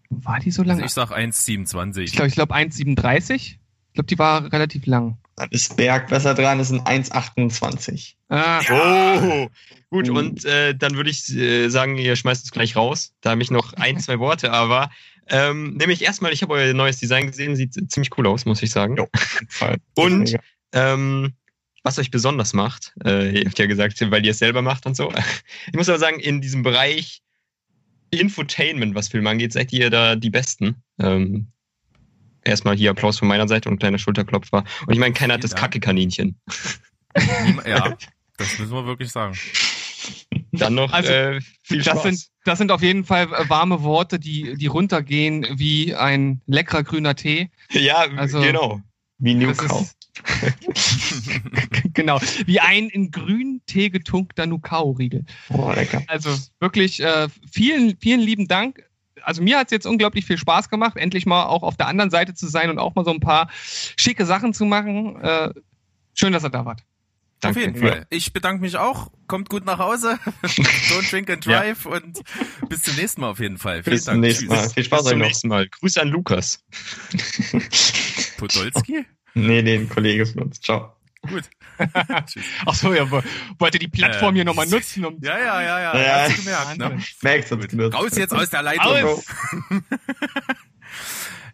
War 0.09 0.39
die 0.39 0.51
so 0.51 0.63
Also 0.63 0.73
lang? 0.73 0.83
ich 0.83 0.91
sag 0.91 1.11
1,27. 1.11 1.99
Ich 1.99 2.11
glaube, 2.13 2.27
ich 2.27 2.33
glaube 2.35 2.55
1,37. 2.55 3.33
Ich 3.35 3.59
glaube, 3.93 4.07
die 4.07 4.17
war 4.19 4.51
relativ 4.51 4.85
lang. 4.85 5.17
Dann 5.35 5.49
ist 5.51 5.77
Berg 5.77 6.07
besser 6.09 6.33
dran, 6.33 6.57
das 6.57 6.69
sind 6.69 6.81
1,28. 6.87 8.15
Ah, 8.29 8.61
Oh, 8.71 9.47
gut. 9.89 10.09
Und 10.09 10.45
äh, 10.45 10.75
dann 10.75 10.95
würde 10.95 11.09
ich 11.09 11.29
äh, 11.35 11.69
sagen, 11.69 11.97
ihr 11.97 12.15
schmeißt 12.15 12.43
es 12.45 12.51
gleich 12.51 12.75
raus. 12.75 13.13
Da 13.21 13.31
habe 13.31 13.41
ich 13.41 13.51
noch 13.51 13.73
ein, 13.73 13.99
zwei 13.99 14.19
Worte, 14.19 14.51
aber 14.51 14.89
ähm, 15.27 15.75
nämlich 15.75 16.01
erstmal, 16.03 16.33
ich 16.33 16.41
habe 16.41 16.53
euer 16.55 16.73
neues 16.73 16.97
Design 16.97 17.27
gesehen, 17.27 17.55
sieht 17.55 17.73
ziemlich 17.91 18.09
cool 18.17 18.27
aus, 18.27 18.45
muss 18.45 18.61
ich 18.63 18.71
sagen. 18.71 18.97
Jo. 18.97 19.07
Fall. 19.47 19.77
Und 19.95 20.35
ähm, 20.73 21.33
was 21.89 21.97
euch 21.99 22.11
besonders 22.11 22.53
macht, 22.53 22.93
äh, 23.03 23.31
ihr 23.39 23.45
habt 23.45 23.57
ja 23.57 23.65
gesagt, 23.65 23.99
weil 24.11 24.23
ihr 24.23 24.31
es 24.31 24.37
selber 24.37 24.61
macht 24.61 24.85
und 24.85 24.95
so. 24.95 25.11
Ich 25.67 25.73
muss 25.73 25.89
aber 25.89 25.97
sagen, 25.97 26.19
in 26.19 26.39
diesem 26.39 26.61
Bereich 26.61 27.21
Infotainment, 28.11 28.93
was 28.95 29.07
Filme 29.07 29.29
angeht, 29.29 29.53
seid 29.53 29.73
ihr 29.73 29.89
da 29.89 30.15
die 30.15 30.29
Besten. 30.29 30.83
Ähm, 30.99 31.47
erstmal 32.43 32.75
hier 32.75 32.91
Applaus 32.91 33.17
von 33.19 33.27
meiner 33.27 33.47
Seite 33.47 33.69
und 33.69 33.79
kleiner 33.79 33.97
Schulterklopfer. 33.97 34.63
Und 34.85 34.93
ich 34.93 34.99
meine, 34.99 35.13
keiner 35.13 35.33
hat 35.35 35.43
das. 35.43 35.55
Kacke-Kaninchen. 35.55 36.39
Ja, 37.65 37.97
das 38.37 38.57
müssen 38.59 38.71
wir 38.71 38.85
wirklich 38.85 39.11
sagen. 39.11 39.35
Dann 40.51 40.75
noch 40.75 40.91
Also, 40.93 41.11
äh, 41.11 41.41
viel 41.63 41.79
das 41.79 41.87
Spaß. 41.87 42.03
sind, 42.03 42.27
das 42.45 42.57
sind 42.59 42.71
auf 42.71 42.81
jeden 42.81 43.03
Fall 43.03 43.27
äh, 43.33 43.49
warme 43.49 43.81
Worte, 43.83 44.19
die, 44.19 44.55
die 44.57 44.67
runtergehen 44.67 45.45
wie 45.57 45.93
ein 45.95 46.41
leckerer 46.47 46.83
grüner 46.83 47.15
Tee. 47.15 47.49
ja, 47.71 47.97
also- 48.15 48.41
genau. 48.41 48.79
Wie 49.21 49.33
New 49.35 49.47
Das 49.49 49.57
Cow. 49.57 49.81
ist, 49.81 49.97
genau, 51.93 52.19
wie 52.45 52.59
ein 52.59 52.89
in 52.89 53.11
grünen 53.11 53.61
Tee 53.65 53.89
getunkter 53.89 54.45
Nukao-Riegel. 54.45 55.25
Oh, 55.49 55.71
lecker. 55.71 56.03
Also 56.07 56.29
wirklich 56.59 57.01
äh, 57.01 57.27
vielen, 57.51 57.97
vielen 57.99 58.19
lieben 58.21 58.47
Dank. 58.47 58.83
Also 59.21 59.41
mir 59.41 59.57
hat 59.57 59.67
es 59.67 59.71
jetzt 59.71 59.85
unglaublich 59.85 60.25
viel 60.25 60.37
Spaß 60.37 60.69
gemacht, 60.69 60.95
endlich 60.95 61.25
mal 61.25 61.45
auch 61.45 61.63
auf 61.63 61.75
der 61.77 61.87
anderen 61.87 62.09
Seite 62.09 62.33
zu 62.33 62.47
sein 62.47 62.69
und 62.69 62.79
auch 62.79 62.95
mal 62.95 63.03
so 63.05 63.11
ein 63.11 63.19
paar 63.19 63.49
schicke 63.51 64.25
Sachen 64.25 64.53
zu 64.53 64.65
machen. 64.65 65.19
Äh, 65.21 65.53
schön, 66.13 66.33
dass 66.33 66.43
ihr 66.43 66.49
da 66.49 66.65
wart. 66.65 66.83
Auf 67.41 67.53
Danke. 67.53 67.61
jeden 67.61 67.75
Fall. 67.77 68.05
Ich 68.09 68.33
bedanke 68.33 68.61
mich 68.61 68.75
auch. 68.75 69.11
Kommt 69.27 69.47
gut 69.47 69.65
nach 69.65 69.79
Hause. 69.79 70.19
Don't 70.43 71.09
drink 71.09 71.29
and 71.29 71.45
drive 71.45 71.85
und 71.85 72.21
bis 72.67 72.81
zum 72.81 72.95
nächsten 72.97 73.21
Mal 73.21 73.29
auf 73.29 73.39
jeden 73.39 73.57
Fall. 73.57 73.81
Vielen 73.83 73.95
Bis 73.95 74.03
zum 74.03 74.13
Dank. 74.15 74.21
nächsten 74.23 74.47
Mal. 74.47 74.69
Viel 74.69 74.83
Spaß 74.83 74.99
Bis 74.99 75.05
euch 75.05 75.11
zum 75.11 75.19
noch. 75.19 75.25
nächsten 75.25 75.47
Mal. 75.47 75.69
Grüße 75.69 76.01
an 76.01 76.09
Lukas. 76.09 76.65
Podolski? 78.37 79.05
Nee, 79.47 79.61
den 79.63 79.89
Kollege 79.89 80.25
von 80.25 80.43
uns. 80.43 80.59
Ciao. 80.61 80.93
Gut. 81.27 81.43
Ach 82.65 82.75
so, 82.75 82.93
ja, 82.93 83.09
wo- 83.09 83.21
wollte 83.57 83.79
die 83.79 83.87
Plattform 83.87 84.33
Äh, 84.35 84.37
hier 84.39 84.45
nochmal 84.45 84.67
nutzen, 84.67 85.05
um 85.05 85.17
Ja, 85.21 85.37
ja, 85.37 85.61
ja, 85.61 85.79
ja. 85.81 85.99
Ja. 86.01 86.15
Hast 86.23 86.37
du 86.37 86.43
gemerkt, 86.43 86.77
ne? 86.77 86.89
Gut. 86.89 87.03
genutzt. 87.69 87.95
Raus 87.97 88.15
jetzt 88.17 88.33
aus 88.33 88.49
der 88.49 88.61
Leitung. 88.63 89.03
Aus! 89.05 89.25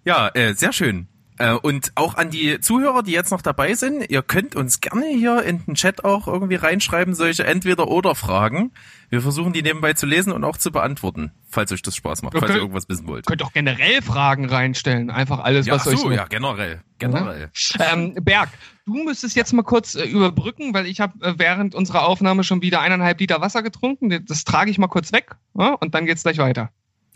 Ja, 0.04 0.30
äh, 0.36 0.54
sehr 0.54 0.72
schön. 0.72 1.08
Äh, 1.38 1.54
und 1.54 1.92
auch 1.96 2.16
an 2.16 2.30
die 2.30 2.60
Zuhörer, 2.62 3.04
die 3.04 3.12
jetzt 3.12 3.32
noch 3.32 3.42
dabei 3.42 3.74
sind, 3.74 4.10
ihr 4.10 4.22
könnt 4.22 4.56
uns 4.56 4.80
gerne 4.80 5.08
hier 5.08 5.44
in 5.44 5.66
den 5.66 5.76
Chat 5.76 6.06
auch 6.06 6.28
irgendwie 6.28 6.56
reinschreiben, 6.56 7.14
solche 7.14 7.46
Entweder-Oder-Fragen. 7.46 8.72
Wir 9.10 9.22
versuchen 9.22 9.54
die 9.54 9.62
nebenbei 9.62 9.94
zu 9.94 10.06
lesen 10.06 10.32
und 10.32 10.44
auch 10.44 10.58
zu 10.58 10.72
beantworten, 10.72 11.32
falls 11.50 11.72
euch 11.72 11.82
das 11.82 11.96
Spaß 11.96 12.22
macht, 12.22 12.34
falls 12.34 12.46
Okay. 12.46 12.54
ihr 12.54 12.62
irgendwas 12.62 12.88
wissen 12.90 13.08
wollt. 13.08 13.26
könnt 13.26 13.44
auch 13.44 13.54
generell 13.54 14.02
Fragen 14.02 14.46
reinstellen. 14.50 15.10
Einfach 15.10 15.40
alles, 15.40 15.66
Ja, 15.66 15.74
was 15.74 15.84
ach 15.84 15.92
euch 15.92 15.98
so, 16.00 16.08
so. 16.08 16.12
ja, 16.12 16.26
generell. 16.26 16.82
Generell. 17.00 17.52
Ähm, 17.80 18.16
Berg, 18.22 18.50
du 18.86 19.04
müsstest 19.04 19.36
jetzt 19.36 19.52
mal 19.54 19.64
kurz 19.64 19.96
äh, 19.96 20.06
überbrücken, 20.06 20.74
weil 20.74 20.86
ich 20.86 21.02
habe 21.02 21.14
äh, 21.26 21.34
während 21.38 21.76
unserer 21.76 22.06
Aufnahme 22.08 22.44
schon 22.46 22.62
wieder 22.62 22.80
eineinhalb 22.82 23.20
Liter 23.20 23.42
Wasser 23.42 23.62
getrunken. 23.62 24.24
Das 24.26 24.46
trage 24.46 24.72
ich 24.72 24.78
mal 24.78 24.88
kurz 24.88 25.12
weg 25.12 25.36
ja, 25.58 25.74
und 25.74 25.94
dann 25.94 26.06
geht's 26.06 26.24
gleich 26.24 26.38
weiter. 26.38 26.70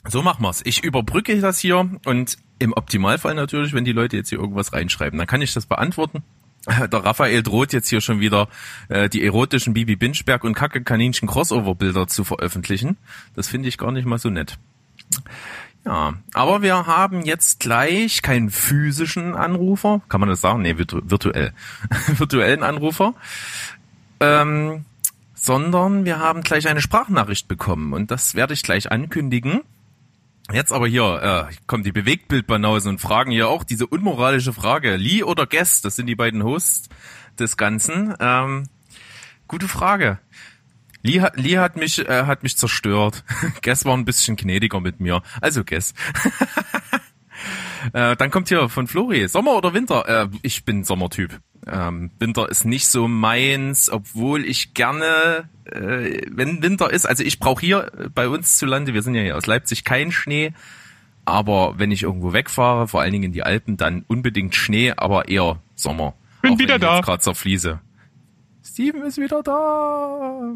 So 0.07 0.21
machen 0.21 0.43
wir's. 0.43 0.61
Ich 0.63 0.83
überbrücke 0.83 1.39
das 1.41 1.59
hier 1.59 1.89
und 2.05 2.37
im 2.57 2.73
Optimalfall 2.73 3.35
natürlich, 3.35 3.73
wenn 3.73 3.85
die 3.85 3.91
Leute 3.91 4.17
jetzt 4.17 4.29
hier 4.29 4.39
irgendwas 4.39 4.73
reinschreiben, 4.73 5.17
dann 5.17 5.27
kann 5.27 5.41
ich 5.41 5.53
das 5.53 5.65
beantworten. 5.65 6.23
Der 6.67 7.05
Raphael 7.05 7.41
droht 7.43 7.73
jetzt 7.73 7.89
hier 7.89 8.01
schon 8.01 8.19
wieder 8.19 8.47
äh, 8.89 9.09
die 9.09 9.23
erotischen 9.23 9.73
Bibi 9.73 9.95
Binchberg 9.95 10.43
und 10.43 10.53
Kacke 10.53 10.83
Kaninchen 10.83 11.27
Crossover 11.27 11.75
Bilder 11.75 12.07
zu 12.07 12.23
veröffentlichen. 12.23 12.97
Das 13.35 13.47
finde 13.47 13.69
ich 13.69 13.77
gar 13.77 13.91
nicht 13.91 14.05
mal 14.05 14.19
so 14.19 14.29
nett. 14.29 14.57
Ja, 15.85 16.13
aber 16.33 16.61
wir 16.61 16.85
haben 16.85 17.23
jetzt 17.23 17.59
gleich 17.59 18.21
keinen 18.21 18.49
physischen 18.49 19.35
Anrufer, 19.35 20.01
kann 20.09 20.19
man 20.19 20.29
das 20.29 20.41
sagen? 20.41 20.61
Nee, 20.61 20.77
virtu 20.77 21.01
virtuell. 21.03 21.53
virtuellen 22.07 22.63
Anrufer. 22.63 23.13
Ähm, 24.19 24.83
sondern 25.33 26.03
wir 26.03 26.19
haben 26.19 26.41
gleich 26.41 26.67
eine 26.67 26.81
Sprachnachricht 26.81 27.47
bekommen 27.47 27.93
und 27.93 28.11
das 28.11 28.35
werde 28.35 28.53
ich 28.53 28.63
gleich 28.63 28.91
ankündigen. 28.91 29.61
Jetzt 30.51 30.71
aber 30.71 30.87
hier 30.87 31.47
äh, 31.49 31.53
kommen 31.67 31.83
die 31.83 31.91
Bewegtbildbanausen 31.91 32.89
und 32.91 32.99
fragen 32.99 33.31
hier 33.31 33.49
auch 33.49 33.63
diese 33.63 33.85
unmoralische 33.85 34.51
Frage. 34.53 34.95
Lee 34.95 35.23
oder 35.23 35.45
Guest, 35.45 35.85
das 35.85 35.95
sind 35.95 36.07
die 36.07 36.15
beiden 36.15 36.43
Hosts 36.43 36.89
des 37.37 37.55
Ganzen. 37.55 38.15
Ähm, 38.19 38.63
gute 39.47 39.67
Frage. 39.67 40.19
Lee, 41.03 41.21
hat- 41.21 41.37
Lee 41.37 41.57
hat 41.59 41.75
mich 41.77 41.99
äh, 42.07 42.23
hat 42.25 42.43
mich 42.43 42.57
zerstört. 42.57 43.23
Guess 43.61 43.85
war 43.85 43.95
ein 43.95 44.05
bisschen 44.05 44.35
gnädiger 44.37 44.79
mit 44.81 44.99
mir. 44.99 45.21
Also 45.39 45.63
Guess. 45.63 45.93
äh, 47.93 48.15
dann 48.15 48.31
kommt 48.31 48.49
hier 48.49 48.69
von 48.69 48.87
Flori. 48.87 49.27
Sommer 49.27 49.51
oder 49.55 49.73
Winter? 49.73 50.07
Äh, 50.23 50.29
ich 50.41 50.65
bin 50.65 50.83
Sommertyp. 50.83 51.39
Ähm, 51.67 52.11
Winter 52.19 52.49
ist 52.49 52.65
nicht 52.65 52.87
so 52.87 53.07
meins, 53.07 53.89
obwohl 53.89 54.45
ich 54.45 54.73
gerne, 54.73 55.49
äh, 55.65 56.21
wenn 56.31 56.63
Winter 56.63 56.91
ist, 56.91 57.05
also 57.05 57.23
ich 57.23 57.39
brauche 57.39 57.61
hier 57.61 57.91
äh, 57.97 58.09
bei 58.09 58.27
uns 58.29 58.57
zu 58.57 58.65
Lande, 58.65 58.93
wir 58.93 59.01
sind 59.01 59.15
ja 59.15 59.21
hier 59.21 59.37
aus 59.37 59.45
Leipzig, 59.45 59.83
keinen 59.83 60.11
Schnee. 60.11 60.53
Aber 61.25 61.77
wenn 61.77 61.91
ich 61.91 62.03
irgendwo 62.03 62.33
wegfahre, 62.33 62.87
vor 62.87 63.01
allen 63.01 63.11
Dingen 63.11 63.25
in 63.25 63.33
die 63.33 63.43
Alpen, 63.43 63.77
dann 63.77 64.03
unbedingt 64.07 64.55
Schnee, 64.55 64.93
aber 64.95 65.27
eher 65.27 65.59
Sommer. 65.75 66.15
Bin 66.41 66.53
Auch 66.53 66.59
wieder 66.59 66.75
wenn 66.75 66.81
ich 66.81 66.87
da. 66.87 67.01
gerade 67.01 67.19
zerfließe. 67.21 67.79
Steven 68.63 69.03
ist 69.03 69.17
wieder 69.17 69.43
da. 69.43 70.53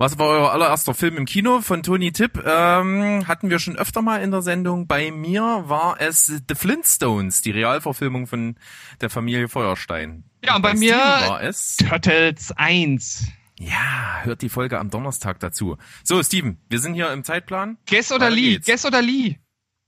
Was 0.00 0.16
war 0.16 0.28
euer 0.28 0.52
allererster 0.52 0.94
Film 0.94 1.16
im 1.16 1.24
Kino 1.24 1.60
von 1.60 1.82
Tony 1.82 2.12
Tipp? 2.12 2.40
Ähm, 2.46 3.26
hatten 3.26 3.50
wir 3.50 3.58
schon 3.58 3.76
öfter 3.76 4.00
mal 4.00 4.22
in 4.22 4.30
der 4.30 4.42
Sendung. 4.42 4.86
Bei 4.86 5.10
mir 5.10 5.64
war 5.66 5.96
es 6.00 6.26
The 6.26 6.54
Flintstones, 6.54 7.42
die 7.42 7.50
Realverfilmung 7.50 8.28
von 8.28 8.56
der 9.00 9.10
Familie 9.10 9.48
Feuerstein. 9.48 10.22
Ja, 10.44 10.54
und 10.54 10.62
bei 10.62 10.76
Steven 10.76 10.80
mir 10.86 10.96
war 10.96 11.42
es. 11.42 11.78
Turtles 11.78 12.52
1. 12.52 13.26
Ja, 13.58 14.20
hört 14.22 14.42
die 14.42 14.48
Folge 14.48 14.78
am 14.78 14.88
Donnerstag 14.88 15.40
dazu. 15.40 15.76
So, 16.04 16.22
Steven, 16.22 16.58
wir 16.68 16.78
sind 16.78 16.94
hier 16.94 17.12
im 17.12 17.24
Zeitplan. 17.24 17.76
Guess 17.86 18.12
oder 18.12 18.26
Weiter 18.26 18.36
Lee? 18.36 18.50
geht's. 18.52 18.66
Guess 18.66 18.86
oder 18.86 19.02
Lee? 19.02 19.38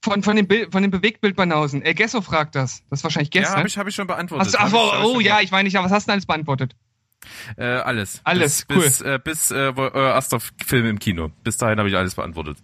Von, 0.03 0.23
von 0.23 0.35
dem 0.35 0.47
Bild, 0.47 0.73
von 0.73 0.81
dem 0.81 0.91
Bewegtbildbanausen. 0.91 1.83
Äh, 1.83 1.93
Gesso 1.93 2.19
fragt 2.21 2.55
das. 2.55 2.83
Das 2.89 2.99
ist 2.99 3.03
wahrscheinlich 3.05 3.31
Guess, 3.31 3.43
ja, 3.43 3.51
ne? 3.51 3.57
habe 3.59 3.67
ich, 3.69 3.77
hab 3.77 3.87
ich 3.87 3.95
schon 3.95 4.07
beantwortet. 4.07 4.47
Hast 4.59 4.73
du, 4.73 4.77
ach, 4.77 4.93
ich- 4.93 4.99
ich 4.99 5.05
oh, 5.05 5.13
schon 5.13 5.21
ja, 5.21 5.39
ich 5.39 5.51
meine 5.51 5.63
nicht, 5.67 5.77
aber 5.77 5.85
was 5.85 5.93
hast 5.93 6.07
du 6.07 6.07
denn 6.07 6.13
alles 6.15 6.25
beantwortet? 6.25 6.75
Äh, 7.57 7.63
alles. 7.65 8.21
Alles, 8.23 8.65
bis, 8.65 8.77
cool. 8.77 8.83
Bis, 8.83 9.01
äh, 9.01 9.19
bis 9.23 9.51
äh, 9.51 9.75
wo- 9.75 9.81
euer 9.93 10.13
erster 10.13 10.39
Film 10.65 10.85
im 10.87 10.99
Kino. 10.99 11.31
Bis 11.43 11.57
dahin 11.57 11.79
habe 11.79 11.89
ich 11.89 11.95
alles 11.97 12.15
beantwortet. 12.15 12.57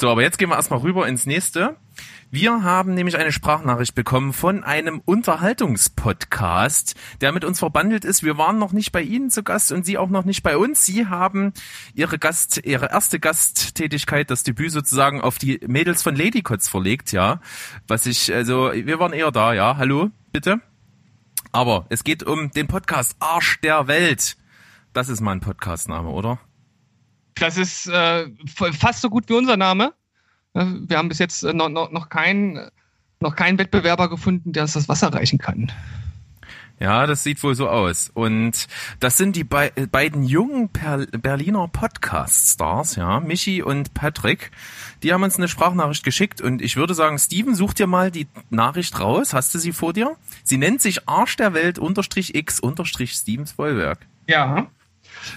So, 0.00 0.08
aber 0.10 0.22
jetzt 0.22 0.38
gehen 0.38 0.48
wir 0.48 0.56
erstmal 0.56 0.78
rüber 0.80 1.08
ins 1.08 1.26
nächste. 1.26 1.76
Wir 2.30 2.62
haben 2.62 2.94
nämlich 2.94 3.16
eine 3.16 3.32
Sprachnachricht 3.32 3.94
bekommen 3.96 4.32
von 4.32 4.62
einem 4.62 5.00
Unterhaltungspodcast, 5.04 6.94
der 7.20 7.32
mit 7.32 7.44
uns 7.44 7.58
verbandelt 7.58 8.04
ist. 8.04 8.22
Wir 8.22 8.38
waren 8.38 8.58
noch 8.58 8.72
nicht 8.72 8.92
bei 8.92 9.02
Ihnen 9.02 9.30
zu 9.30 9.42
Gast 9.42 9.72
und 9.72 9.84
Sie 9.86 9.98
auch 9.98 10.08
noch 10.10 10.24
nicht 10.24 10.42
bei 10.42 10.56
uns. 10.56 10.84
Sie 10.84 11.06
haben 11.06 11.52
Ihre 11.94 12.18
Gast, 12.18 12.60
Ihre 12.64 12.90
erste 12.90 13.18
Gasttätigkeit, 13.18 14.30
das 14.30 14.42
Debüt 14.44 14.70
sozusagen 14.72 15.20
auf 15.20 15.38
die 15.38 15.60
Mädels 15.66 16.02
von 16.02 16.14
Ladycots 16.14 16.68
verlegt, 16.68 17.10
ja. 17.12 17.40
Was 17.88 18.06
ich, 18.06 18.32
also, 18.32 18.70
wir 18.72 18.98
waren 19.00 19.12
eher 19.12 19.32
da, 19.32 19.52
ja. 19.52 19.76
Hallo, 19.76 20.10
bitte. 20.32 20.60
Aber 21.52 21.86
es 21.88 22.04
geht 22.04 22.22
um 22.22 22.50
den 22.50 22.66
Podcast 22.66 23.16
Arsch 23.20 23.60
der 23.60 23.86
Welt. 23.88 24.36
Das 24.92 25.08
ist 25.08 25.20
mal 25.20 25.32
ein 25.32 25.40
Podcastname, 25.40 26.08
oder? 26.08 26.38
Das 27.34 27.56
ist 27.56 27.86
äh, 27.88 28.26
fast 28.46 29.00
so 29.00 29.10
gut 29.10 29.28
wie 29.28 29.34
unser 29.34 29.56
Name. 29.56 29.94
Wir 30.52 30.98
haben 30.98 31.08
bis 31.08 31.18
jetzt 31.18 31.44
äh, 31.44 31.52
noch, 31.52 31.68
noch, 31.68 31.90
noch 31.90 32.08
keinen 32.08 32.70
noch 33.20 33.34
keinen 33.34 33.58
Wettbewerber 33.58 34.08
gefunden, 34.08 34.52
der 34.52 34.62
uns 34.62 34.74
das 34.74 34.88
Wasser 34.88 35.12
reichen 35.12 35.38
kann. 35.38 35.72
Ja, 36.80 37.06
das 37.06 37.24
sieht 37.24 37.42
wohl 37.42 37.54
so 37.54 37.68
aus. 37.68 38.10
Und 38.14 38.68
das 39.00 39.16
sind 39.16 39.34
die 39.34 39.44
bei, 39.44 39.72
äh, 39.74 39.86
beiden 39.86 40.22
jungen 40.22 40.68
per 40.68 41.06
Berliner 41.06 41.66
Podcast-Stars, 41.68 42.96
ja, 42.96 43.20
Michi 43.20 43.62
und 43.62 43.94
Patrick. 43.94 44.52
Die 45.02 45.12
haben 45.12 45.22
uns 45.22 45.36
eine 45.36 45.48
Sprachnachricht 45.48 46.04
geschickt 46.04 46.40
und 46.40 46.62
ich 46.62 46.76
würde 46.76 46.94
sagen, 46.94 47.18
Steven, 47.18 47.54
such 47.54 47.74
dir 47.74 47.86
mal 47.86 48.10
die 48.10 48.28
Nachricht 48.50 48.98
raus. 49.00 49.32
Hast 49.34 49.54
du 49.54 49.58
sie 49.58 49.72
vor 49.72 49.92
dir? 49.92 50.16
Sie 50.44 50.56
nennt 50.56 50.80
sich 50.80 51.08
Arsch 51.08 51.36
der 51.36 51.52
Welt 51.54 51.78
unterstrich 51.78 52.34
x 52.34 52.60
unterstrich 52.60 53.12
Stevens 53.12 53.54
Bollwerk. 53.54 54.06
Ja. 54.28 54.68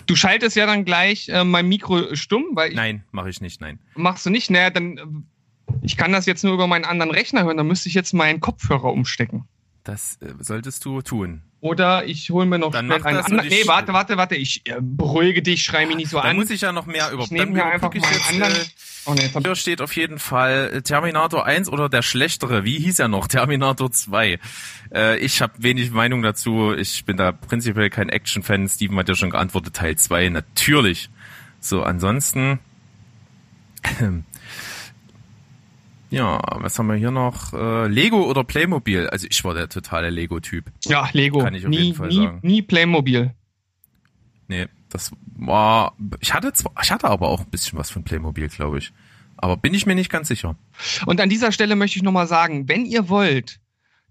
Du 0.06 0.16
schaltest 0.16 0.56
ja 0.56 0.66
dann 0.66 0.86
gleich 0.86 1.30
äh, 1.30 1.44
mein 1.44 1.68
Mikro 1.68 2.16
stumm, 2.16 2.50
weil 2.54 2.72
ich 2.72 2.76
Nein, 2.76 3.04
mache 3.12 3.30
ich 3.30 3.42
nicht, 3.42 3.62
nein. 3.62 3.80
machst 3.96 4.26
du 4.26 4.30
nicht. 4.30 4.52
Naja, 4.52 4.70
dann 4.70 4.98
äh, 4.98 5.06
ich 5.82 5.98
kann 5.98 6.12
das 6.12 6.26
jetzt 6.26 6.44
nur 6.44 6.54
über 6.54 6.68
meinen 6.68 6.86
anderen 6.86 7.12
Rechner 7.12 7.44
hören, 7.44 7.58
dann 7.58 7.68
müsste 7.68 7.90
ich 7.90 7.96
jetzt 7.96 8.14
meinen 8.14 8.42
Kopfhörer 8.42 8.92
umstecken. 8.92 9.46
Das 9.84 10.18
äh, 10.22 10.34
solltest 10.40 10.86
du 10.86 11.02
tun. 11.02 11.42
Oder 11.60 12.06
ich 12.06 12.30
hole 12.30 12.46
mir 12.46 12.58
noch 12.60 12.72
Dann 12.72 12.86
schnell 12.88 13.04
einen 13.04 13.18
anderen. 13.18 13.48
Nee, 13.50 13.64
warte, 13.66 13.94
warte, 13.94 14.18
warte. 14.18 14.36
Ich 14.36 14.62
äh, 14.68 14.78
beruhige 14.80 15.42
dich, 15.42 15.64
schrei 15.64 15.86
mich 15.86 15.96
nicht 15.96 16.10
so 16.10 16.18
Da 16.18 16.24
an. 16.24 16.36
muss 16.36 16.50
ich 16.50 16.62
ja 16.62 16.72
noch 16.72 16.86
mehr 16.88 17.12
über. 17.12 17.24
ich 17.24 17.32
nehme 17.32 17.46
dann 17.48 17.56
hier 17.56 17.66
einfach 17.66 17.94
mal 17.94 18.04
einen 18.04 18.42
anderen. 18.44 18.64
äh, 18.64 18.66
oh, 19.06 19.14
nee, 19.14 19.30
Hier 19.44 19.56
steht 19.56 19.82
auf 19.82 19.96
jeden 19.96 20.18
Fall 20.20 20.72
äh, 20.74 20.82
Terminator 20.82 21.46
1 21.46 21.70
oder 21.70 21.88
der 21.90 22.02
schlechtere. 22.02 22.64
Wie 22.64 22.80
hieß 22.80 23.00
er 23.00 23.08
noch? 23.08 23.28
Terminator 23.30 23.92
2. 23.92 24.40
Äh, 24.94 25.18
ich 25.20 25.42
habe 25.42 25.54
wenig 25.58 25.92
Meinung 25.92 26.22
dazu. 26.24 26.74
Ich 26.74 27.06
bin 27.06 27.18
da 27.18 27.32
prinzipiell 27.32 27.90
kein 27.90 28.10
Action-Fan. 28.10 28.68
Steven 28.70 28.98
hat 28.98 29.10
ja 29.10 29.16
schon 29.16 29.30
geantwortet, 29.32 29.76
Teil 29.76 29.96
2. 29.96 30.30
Natürlich. 30.30 31.10
So, 31.60 31.84
ansonsten. 31.84 32.60
Ja, 36.12 36.42
was 36.60 36.78
haben 36.78 36.88
wir 36.88 36.96
hier 36.96 37.10
noch? 37.10 37.54
Äh, 37.54 37.88
Lego 37.88 38.30
oder 38.30 38.44
Playmobil? 38.44 39.08
Also 39.08 39.28
ich 39.30 39.44
war 39.46 39.54
der 39.54 39.70
totale 39.70 40.10
Lego-Typ. 40.10 40.66
ja, 40.86 41.10
Lego. 41.14 41.40
Kann 41.40 41.56
ich 41.56 41.66
auf 41.66 41.70
nie, 41.70 41.78
jeden 41.78 41.96
Fall 41.96 42.10
nie, 42.10 42.16
sagen. 42.18 42.40
nie 42.44 42.62
Playmobil. 42.62 43.34
Nee, 44.50 44.68
das 44.90 45.12
war. 45.38 45.96
Ich 46.20 46.34
hatte 46.34 46.52
zwar, 46.52 46.74
ich 46.84 46.92
hatte 46.92 47.08
aber 47.08 47.30
auch 47.30 47.40
ein 47.40 47.50
bisschen 47.50 47.80
was 47.80 47.90
von 47.90 48.04
Playmobil, 48.04 48.50
glaube 48.50 48.80
ich. 48.80 48.92
Aber 49.38 49.56
bin 49.56 49.74
ich 49.74 49.86
mir 49.86 49.96
nicht 49.96 50.12
ganz 50.12 50.28
sicher. 50.28 50.56
Und 51.06 51.22
an 51.22 51.30
dieser 51.30 51.54
Stelle 51.54 51.78
möchte 51.78 51.98
ich 51.98 52.04
nochmal 52.04 52.28
sagen, 52.28 52.68
wenn 52.68 52.86
ihr 52.86 53.08
wollt, 53.08 53.60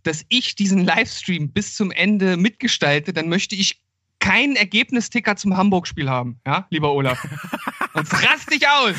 dass 0.02 0.24
ich 0.30 0.56
diesen 0.56 0.84
Livestream 0.84 1.50
bis 1.50 1.74
zum 1.74 1.90
Ende 1.90 2.38
mitgestalte, 2.38 3.12
dann 3.12 3.28
möchte 3.28 3.54
ich 3.54 3.82
keinen 4.18 4.56
Ergebnisticker 4.56 5.36
zum 5.36 5.56
Hamburg-Spiel 5.56 6.08
haben, 6.08 6.40
ja, 6.46 6.66
lieber 6.70 6.92
Olaf. 6.92 7.26
Sonst 7.94 8.12
rast 8.14 8.52
dich 8.52 8.66
aus. 8.68 8.96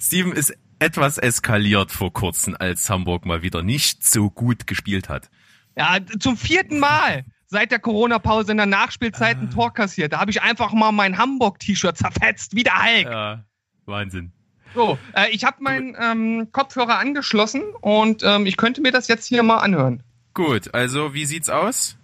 Steven 0.00 0.32
ist 0.32 0.56
etwas 0.78 1.18
eskaliert 1.18 1.90
vor 1.90 2.12
kurzem, 2.12 2.56
als 2.58 2.88
Hamburg 2.90 3.24
mal 3.26 3.42
wieder 3.42 3.62
nicht 3.62 4.04
so 4.04 4.30
gut 4.30 4.66
gespielt 4.66 5.08
hat. 5.08 5.30
Ja, 5.76 5.98
zum 6.18 6.36
vierten 6.36 6.78
Mal 6.78 7.24
seit 7.46 7.70
der 7.70 7.78
Corona-Pause 7.78 8.52
in 8.52 8.56
der 8.56 8.66
Nachspielzeit 8.66 9.38
ein 9.38 9.50
Tor 9.50 9.72
kassiert. 9.72 10.12
Da 10.12 10.20
habe 10.20 10.30
ich 10.30 10.42
einfach 10.42 10.72
mal 10.72 10.92
mein 10.92 11.18
Hamburg-T-Shirt 11.18 11.96
zerfetzt, 11.96 12.54
wie 12.56 12.64
der 12.64 12.82
Hulk. 12.82 13.06
Ja, 13.06 13.44
Wahnsinn. 13.84 14.32
So, 14.74 14.98
äh, 15.14 15.30
ich 15.30 15.44
habe 15.44 15.62
meinen 15.62 15.96
ähm, 15.98 16.48
Kopfhörer 16.52 16.98
angeschlossen 16.98 17.62
und 17.80 18.22
ähm, 18.24 18.46
ich 18.46 18.56
könnte 18.56 18.82
mir 18.82 18.92
das 18.92 19.08
jetzt 19.08 19.26
hier 19.26 19.42
mal 19.42 19.58
anhören. 19.58 20.02
Gut, 20.34 20.74
also 20.74 21.14
wie 21.14 21.24
sieht's 21.24 21.48
aus? 21.48 21.96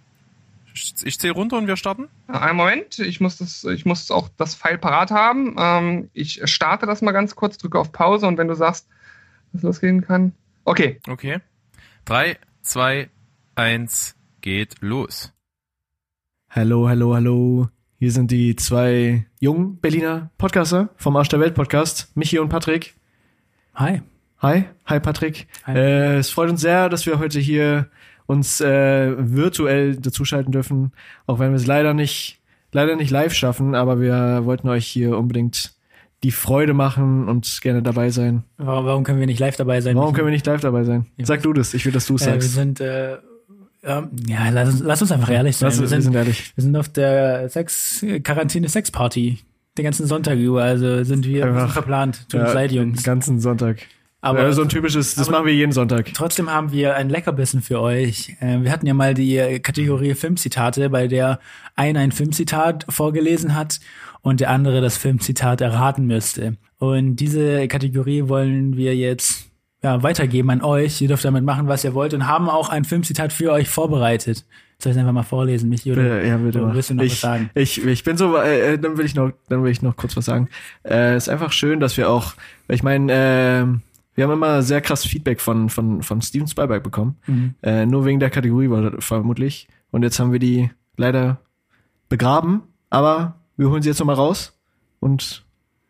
Ich, 0.73 1.19
zähle 1.19 1.33
runter 1.33 1.57
und 1.57 1.67
wir 1.67 1.77
starten. 1.77 2.09
Äh, 2.27 2.33
Einen 2.33 2.57
Moment, 2.57 2.99
ich 2.99 3.21
muss 3.21 3.37
das, 3.37 3.63
ich 3.63 3.85
muss 3.85 4.09
auch 4.09 4.29
das 4.37 4.55
Pfeil 4.55 4.77
parat 4.77 5.11
haben. 5.11 5.55
Ähm, 5.57 6.09
ich 6.13 6.41
starte 6.45 6.85
das 6.85 7.01
mal 7.01 7.11
ganz 7.11 7.35
kurz, 7.35 7.57
drücke 7.57 7.79
auf 7.79 7.91
Pause 7.91 8.27
und 8.27 8.37
wenn 8.37 8.47
du 8.47 8.55
sagst, 8.55 8.87
dass 9.51 9.59
es 9.59 9.63
losgehen 9.63 10.01
kann. 10.01 10.33
Okay. 10.65 10.99
Okay. 11.07 11.39
Drei, 12.05 12.37
zwei, 12.61 13.09
eins, 13.55 14.15
geht 14.41 14.81
los. 14.81 15.31
Hallo, 16.49 16.89
hallo, 16.89 17.13
hallo. 17.13 17.69
Hier 17.99 18.11
sind 18.11 18.31
die 18.31 18.55
zwei 18.55 19.25
jungen 19.39 19.79
Berliner 19.79 20.31
Podcaster 20.37 20.89
vom 20.97 21.15
Arsch 21.15 21.29
der 21.29 21.39
Welt 21.39 21.53
Podcast, 21.55 22.11
Michi 22.15 22.39
und 22.39 22.49
Patrick. 22.49 22.95
Hi. 23.75 24.01
Hi, 24.41 24.65
hi 24.85 24.99
Patrick. 24.99 25.47
Hi. 25.65 25.77
Äh, 25.77 26.17
es 26.17 26.29
freut 26.29 26.49
uns 26.49 26.61
sehr, 26.61 26.89
dass 26.89 27.05
wir 27.05 27.19
heute 27.19 27.39
hier 27.39 27.89
uns 28.25 28.61
äh, 28.61 29.13
virtuell 29.17 29.95
dazuschalten 29.97 30.51
dürfen, 30.51 30.91
auch 31.27 31.39
wenn 31.39 31.49
wir 31.51 31.57
es 31.57 31.65
leider 31.67 31.93
nicht, 31.93 32.39
leider 32.71 32.95
nicht 32.95 33.11
live 33.11 33.33
schaffen, 33.33 33.75
aber 33.75 33.99
wir 33.99 34.41
wollten 34.45 34.69
euch 34.69 34.85
hier 34.87 35.17
unbedingt 35.17 35.73
die 36.23 36.31
Freude 36.31 36.73
machen 36.73 37.27
und 37.27 37.59
gerne 37.61 37.83
dabei 37.83 38.09
sein. 38.09 38.43
Warum, 38.57 38.85
warum 38.85 39.03
können 39.03 39.19
wir 39.19 39.25
nicht 39.27 39.39
live 39.41 39.57
dabei 39.57 39.81
sein? 39.81 39.95
Warum 39.97 40.13
können 40.13 40.27
wir 40.27 40.31
nicht 40.31 40.45
live 40.45 40.61
dabei 40.61 40.83
sein? 40.85 41.05
Ja. 41.17 41.25
Sag 41.25 41.41
du 41.43 41.51
das, 41.51 41.73
ich 41.73 41.85
will, 41.85 41.91
dass 41.91 42.05
du 42.07 42.15
es 42.15 42.21
äh, 42.21 42.27
Wir 42.27 42.31
sagst. 42.33 42.53
sind, 42.53 42.79
äh, 42.79 43.17
ähm, 43.83 44.09
ja, 44.29 44.49
lass, 44.49 44.69
uns- 44.69 44.79
lass 44.79 45.01
uns 45.01 45.11
einfach 45.11 45.29
ehrlich 45.29 45.57
sein. 45.57 45.67
Lass, 45.67 45.77
wir, 45.79 45.81
wir 45.81 45.87
sind, 45.89 46.01
sind 46.03 46.15
ehrlich. 46.15 46.53
wir 46.55 46.61
sind 46.63 46.77
auf 46.77 46.87
der 46.87 47.49
Sex, 47.49 48.05
Quarantäne-Sex-Party. 48.23 49.39
Den 49.77 49.83
ganzen 49.83 50.05
Sonntag 50.07 50.37
über, 50.37 50.63
also 50.63 51.03
sind 51.03 51.25
wir 51.25 51.67
verplant. 51.67 52.29
Tut 52.29 52.39
uns 52.41 52.53
leid, 52.53 52.71
Den 52.71 52.77
Jungs. 52.77 53.03
ganzen 53.03 53.39
Sonntag. 53.41 53.79
Aber 54.23 54.53
so 54.53 54.61
ein 54.61 54.69
typisches, 54.69 55.15
das 55.15 55.29
machen 55.29 55.45
wir 55.45 55.53
jeden 55.53 55.73
Sonntag. 55.73 56.13
Trotzdem 56.13 56.49
haben 56.49 56.71
wir 56.71 56.95
ein 56.95 57.09
Leckerbissen 57.09 57.61
für 57.61 57.81
euch. 57.81 58.35
Äh, 58.39 58.61
Wir 58.61 58.71
hatten 58.71 58.85
ja 58.87 58.93
mal 58.93 59.13
die 59.13 59.59
Kategorie 59.61 60.15
Filmzitate, 60.15 60.89
bei 60.89 61.07
der 61.07 61.39
einer 61.75 61.99
ein 61.99 62.13
Filmzitat 62.13 62.85
vorgelesen 62.87 63.53
hat 63.53 63.81
und 64.21 64.39
der 64.39 64.49
andere 64.49 64.79
das 64.79 64.97
Filmzitat 64.97 65.59
erraten 65.59 66.07
müsste. 66.07 66.55
Und 66.79 67.17
diese 67.17 67.67
Kategorie 67.67 68.29
wollen 68.29 68.77
wir 68.77 68.95
jetzt 68.95 69.49
ja, 69.83 70.01
weitergeben 70.01 70.49
an 70.49 70.61
euch. 70.61 71.01
Ihr 71.01 71.09
dürft 71.09 71.25
damit 71.25 71.43
machen, 71.43 71.67
was 71.67 71.83
ihr 71.83 71.93
wollt 71.93 72.13
und 72.13 72.25
haben 72.25 72.49
auch 72.49 72.69
ein 72.69 72.85
Filmzitat 72.85 73.33
für 73.33 73.51
euch 73.51 73.67
vorbereitet. 73.67 74.45
Soll 74.79 74.91
ich 74.91 74.97
es 74.97 74.99
einfach 74.99 75.13
mal 75.13 75.23
vorlesen, 75.23 75.69
Michi? 75.69 75.91
Oder, 75.91 76.23
ja, 76.23 76.37
bitte 76.37 76.61
oder 76.61 76.73
willst 76.73 76.89
du 76.89 76.95
noch 76.95 77.03
ich, 77.03 77.11
was 77.11 77.21
sagen? 77.21 77.49
Ich, 77.55 77.85
ich 77.85 78.03
bin 78.03 78.17
so, 78.17 78.37
äh, 78.37 78.73
äh, 78.73 78.77
dann 78.77 78.97
will 78.97 79.05
ich 79.05 79.15
noch, 79.15 79.31
dann 79.49 79.63
will 79.63 79.71
ich 79.71 79.81
noch 79.81 79.95
kurz 79.97 80.15
was 80.15 80.25
sagen. 80.25 80.47
Äh, 80.83 81.17
ist 81.17 81.29
einfach 81.29 81.51
schön, 81.51 81.81
dass 81.81 81.97
wir 81.97 82.09
auch, 82.09 82.33
ich 82.69 82.83
meine, 82.83 83.11
äh, 83.11 83.92
wir 84.15 84.23
haben 84.25 84.31
immer 84.33 84.61
sehr 84.61 84.81
krass 84.81 85.05
Feedback 85.05 85.41
von 85.41 85.69
von 85.69 86.01
von 86.03 86.21
Steven 86.21 86.47
Spielberg 86.47 86.83
bekommen, 86.83 87.17
Mhm. 87.27 87.55
äh, 87.63 87.85
nur 87.85 88.05
wegen 88.05 88.19
der 88.19 88.29
Kategorie 88.29 88.69
war- 88.69 88.99
vermutlich. 89.01 89.67
Und 89.91 90.03
jetzt 90.03 90.19
haben 90.19 90.31
wir 90.31 90.39
die 90.39 90.69
leider 90.97 91.39
begraben, 92.09 92.61
aber 92.89 93.35
wir 93.57 93.69
holen 93.69 93.81
sie 93.81 93.89
jetzt 93.89 93.99
nochmal 93.99 94.15
raus 94.15 94.57
und 94.99 95.45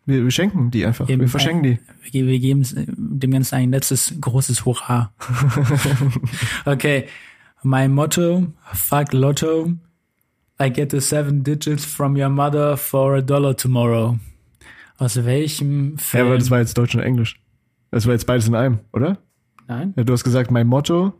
wir, 0.06 0.22
wir 0.22 0.30
schenken 0.30 0.70
die 0.70 0.84
einfach. 0.84 1.08
Eben, 1.08 1.22
wir 1.22 1.28
verschenken 1.28 1.62
die. 1.62 1.78
Wir, 2.12 2.26
wir 2.26 2.38
geben 2.38 2.62
dem 2.66 3.30
Ganzen 3.30 3.54
ein 3.54 3.70
letztes 3.70 4.14
großes 4.20 4.64
Hurra. 4.66 5.12
okay. 6.66 7.06
My 7.62 7.88
motto, 7.88 8.48
fuck 8.74 9.12
Lotto. 9.14 9.72
I 10.60 10.70
get 10.70 10.90
the 10.90 11.00
seven 11.00 11.42
digits 11.42 11.84
from 11.84 12.14
your 12.16 12.28
mother 12.28 12.76
for 12.76 13.16
a 13.16 13.22
dollar 13.22 13.56
tomorrow. 13.56 14.18
Aus 14.98 15.24
welchem 15.24 15.92
Ja, 15.92 15.98
Film? 15.98 16.26
aber 16.26 16.38
das 16.38 16.50
war 16.50 16.58
jetzt 16.60 16.76
Deutsch 16.78 16.94
und 16.94 17.00
Englisch. 17.00 17.40
Das 17.94 18.06
war 18.06 18.12
jetzt 18.12 18.26
beides 18.26 18.48
in 18.48 18.56
einem, 18.56 18.80
oder? 18.92 19.18
Nein? 19.68 19.94
Ja, 19.96 20.02
du 20.02 20.12
hast 20.12 20.24
gesagt, 20.24 20.50
mein 20.50 20.66
Motto. 20.66 21.12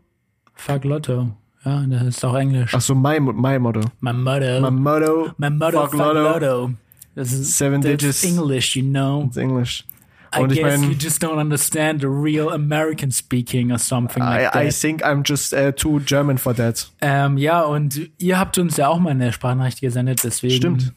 Fuck 0.55 0.83
Lotto. 0.83 1.31
Ja, 1.63 1.85
das 1.87 2.03
ist 2.03 2.25
auch 2.25 2.35
Englisch. 2.35 2.73
Ach 2.75 2.81
so, 2.81 2.93
my, 2.93 3.17
my 3.17 3.57
Motto. 3.59 3.79
My 4.01 4.11
motto. 4.11 4.59
My 4.59 4.71
Motto. 4.71 5.31
My 5.37 5.49
motto, 5.51 5.79
fuck 5.83 5.91
fuck, 5.91 5.99
Lotto. 5.99 6.19
Lotto. 6.21 6.71
Das 7.15 7.31
ist 7.31 7.57
Seven 7.57 7.79
that's 7.81 7.91
digits. 8.03 8.23
English, 8.25 8.75
you 8.75 8.83
know. 8.83 9.23
It's 9.27 9.37
English. 9.37 9.85
I 10.37 10.41
Und 10.41 10.51
ich 10.51 10.59
guess 10.59 10.81
mein- 10.81 10.91
you 10.91 10.97
just 10.99 11.23
don't 11.23 11.39
understand 11.39 12.01
the 12.01 12.07
real 12.07 12.49
American 12.51 13.09
speaking 13.09 13.71
or 13.71 13.79
something 13.79 14.21
I, 14.21 14.25
like 14.43 14.47
I 14.55 14.65
that. 14.65 14.73
think 14.73 15.01
I'm 15.01 15.23
just 15.25 15.53
uh, 15.53 15.71
too 15.71 16.01
German 16.01 16.37
for 16.37 16.53
that. 16.57 16.91
Ähm, 16.99 17.37
ja, 17.37 17.61
und 17.61 18.11
ihr 18.17 18.37
habt 18.37 18.57
uns 18.57 18.75
ja 18.75 18.89
auch 18.89 18.99
mal 18.99 19.11
eine 19.11 19.31
Sprachnachricht 19.31 19.79
gesendet, 19.79 20.25
deswegen. 20.25 20.55
Stimmt. 20.57 20.93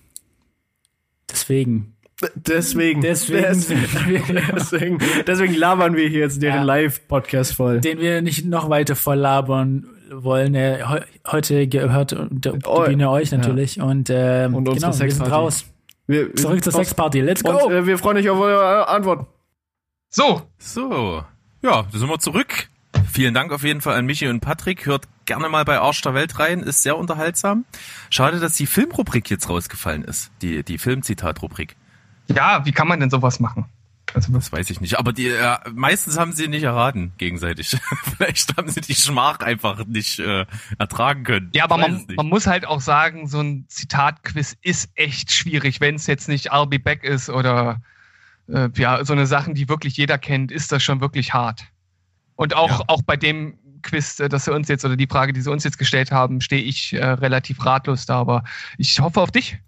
Deswegen. 1.31 1.95
Deswegen. 2.35 3.01
Deswegen 3.01 3.43
Des- 3.43 3.69
sind 3.69 4.09
wir, 4.09 4.43
deswegen, 4.55 4.99
deswegen 5.27 5.55
labern 5.55 5.95
wir 5.97 6.09
hier 6.09 6.21
jetzt 6.21 6.43
deren 6.43 6.57
Ja. 6.59 6.63
Live-Podcast 6.65 7.55
voll. 7.55 7.81
den 7.81 7.99
wir 8.01 8.23
nicht 8.23 8.45
noch 8.45 8.69
weiter 8.71 8.97
voll 8.97 9.17
labern 9.17 9.87
wollen. 10.11 10.55
Äh, 10.55 10.83
heu- 10.89 11.03
heute 11.31 11.69
gehört 11.69 12.17
die 12.31 12.51
Oh, 12.67 12.85
Bühne 12.85 13.11
euch 13.11 13.31
natürlich. 13.31 13.81
Und, 13.81 14.11
ähm, 14.11 14.55
Und 14.57 14.65
genau, 14.65 14.89
wir 14.99 15.11
sind 15.13 15.31
raus. 15.31 15.65
Wir, 16.09 16.35
Zurück 16.35 16.65
zur 16.65 16.75
und- 16.75 16.85
Sexparty. 16.85 17.21
Let's 17.21 17.45
go! 17.45 17.67
Und 17.67 17.73
äh, 17.73 17.87
wir 17.87 17.99
freuen 17.99 18.17
euch 18.17 18.29
auf 18.31 18.41
eure 18.41 18.89
Antworten. 18.89 19.27
So, 20.09 20.43
So, 20.59 21.23
ja, 21.63 21.83
da 21.93 21.99
sind 21.99 22.09
wir 22.09 22.19
zurück. 22.19 22.69
Vielen 23.13 23.35
Dank 23.35 23.53
auf 23.53 23.63
jeden 23.63 23.81
Fall 23.83 23.95
an 23.97 24.07
Michi 24.07 24.27
und 24.29 24.41
Patrick. 24.41 24.87
Hört 24.87 25.05
gerne 25.27 25.49
mal 25.51 25.65
bei 25.65 25.79
Arsch 25.79 26.01
der 26.03 26.15
Welt 26.15 26.39
rein, 26.39 26.61
ist 26.61 26.83
sehr 26.83 26.97
unterhaltsam. 26.97 27.65
Schade, 28.11 28.41
dass 28.41 28.55
die 28.57 28.67
Filmrubrik 28.67 29.29
jetzt 29.31 29.49
rausgefallen 29.51 30.03
ist. 30.05 30.31
Die, 30.41 30.63
die 30.65 30.79
Filmzitat-Rubrik. 30.79 31.77
Ja, 32.35 32.65
wie 32.65 32.73
kann 32.73 32.89
man 32.89 33.01
denn 33.01 33.11
sowas 33.11 33.41
machen? 33.41 33.67
Also, 34.15 34.33
Das 34.33 34.51
weiß 34.51 34.71
ich 34.71 34.81
nicht. 34.81 34.99
Aber 34.99 35.13
die 35.13 35.29
äh, 35.29 35.57
meistens 35.75 36.19
haben 36.19 36.33
sie 36.33 36.49
nicht 36.49 36.63
erraten, 36.63 37.13
gegenseitig. 37.19 37.77
Vielleicht 38.17 38.57
haben 38.57 38.69
sie 38.71 38.81
die 38.81 38.95
Schmach 38.95 39.41
einfach 39.41 39.85
nicht 39.85 40.19
äh, 40.19 40.47
ertragen 40.79 41.25
können. 41.25 41.51
ja, 41.55 41.65
aber 41.65 41.77
man, 41.77 42.07
man 42.17 42.27
muss 42.27 42.47
halt 42.47 42.67
auch 42.67 42.81
sagen, 42.81 43.29
so 43.29 43.41
ein 43.41 43.67
Zitatquiz 43.69 44.57
ist 44.63 44.91
echt 44.95 45.31
schwierig. 45.33 45.81
Wenn 45.81 45.97
es 45.97 46.07
jetzt 46.07 46.29
nicht 46.29 46.53
I'll 46.53 46.67
be 46.67 46.79
back 46.79 47.05
ist 47.05 47.29
oder 47.29 47.83
äh, 48.49 48.71
ja, 48.77 49.05
so 49.05 49.13
eine 49.13 49.27
Sachen, 49.27 49.55
die 49.55 49.69
wirklich 49.69 49.99
jeder 49.99 50.17
kennt, 50.17 50.51
ist 50.53 50.73
das 50.73 50.83
schon 50.83 51.03
wirklich 51.03 51.35
hart. 51.35 51.65
Und 52.37 52.55
auch, 52.55 52.81
Ja. 52.81 52.85
auch 52.87 53.03
bei 53.03 53.17
dem 53.19 53.59
Quiz, 53.83 54.19
äh, 54.21 54.31
das 54.31 54.47
sie 54.47 54.55
uns 54.55 54.69
jetzt 54.69 54.87
oder 54.87 54.97
die 54.97 55.07
Frage, 55.07 55.35
die 55.35 55.43
sie 55.43 55.51
uns 55.51 55.65
jetzt 55.65 55.77
gestellt 55.77 56.13
haben, 56.13 56.41
stehe 56.41 56.63
ich 56.63 56.95
äh, 56.95 57.05
relativ 57.05 57.63
ratlos 57.67 58.07
da. 58.07 58.19
Aber 58.21 58.43
ich 58.79 58.99
hoffe 59.01 59.21
auf 59.21 59.31
dich. 59.31 59.59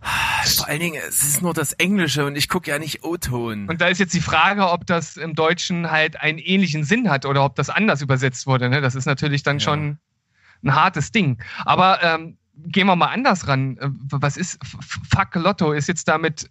Vor 0.00 0.68
allen 0.68 0.80
Dingen, 0.80 1.02
es 1.08 1.22
ist 1.22 1.42
nur 1.42 1.54
das 1.54 1.72
Englische 1.74 2.24
und 2.26 2.36
ich 2.36 2.48
gucke 2.48 2.70
ja 2.70 2.78
nicht 2.78 3.02
O-Ton. 3.02 3.68
Und 3.68 3.80
da 3.80 3.88
ist 3.88 3.98
jetzt 3.98 4.14
die 4.14 4.20
Frage, 4.20 4.68
ob 4.68 4.86
das 4.86 5.16
im 5.16 5.34
Deutschen 5.34 5.90
halt 5.90 6.20
einen 6.20 6.38
ähnlichen 6.38 6.84
Sinn 6.84 7.10
hat 7.10 7.26
oder 7.26 7.44
ob 7.44 7.56
das 7.56 7.70
anders 7.70 8.02
übersetzt 8.02 8.46
wurde. 8.46 8.68
Ne? 8.68 8.80
Das 8.80 8.94
ist 8.94 9.06
natürlich 9.06 9.42
dann 9.42 9.56
Ja. 9.58 9.64
schon 9.64 9.98
ein 10.64 10.74
hartes 10.74 11.10
Ding. 11.12 11.42
Aber 11.64 12.02
ähm, 12.02 12.36
gehen 12.56 12.86
wir 12.86 12.94
mal 12.96 13.08
anders 13.08 13.48
ran. 13.48 13.76
Äh, 13.78 13.88
Was 14.12 14.36
ist 14.36 14.58
Fuck 14.64 15.34
Lotto? 15.34 15.72
Ist 15.72 15.88
jetzt 15.88 16.06
damit, 16.08 16.48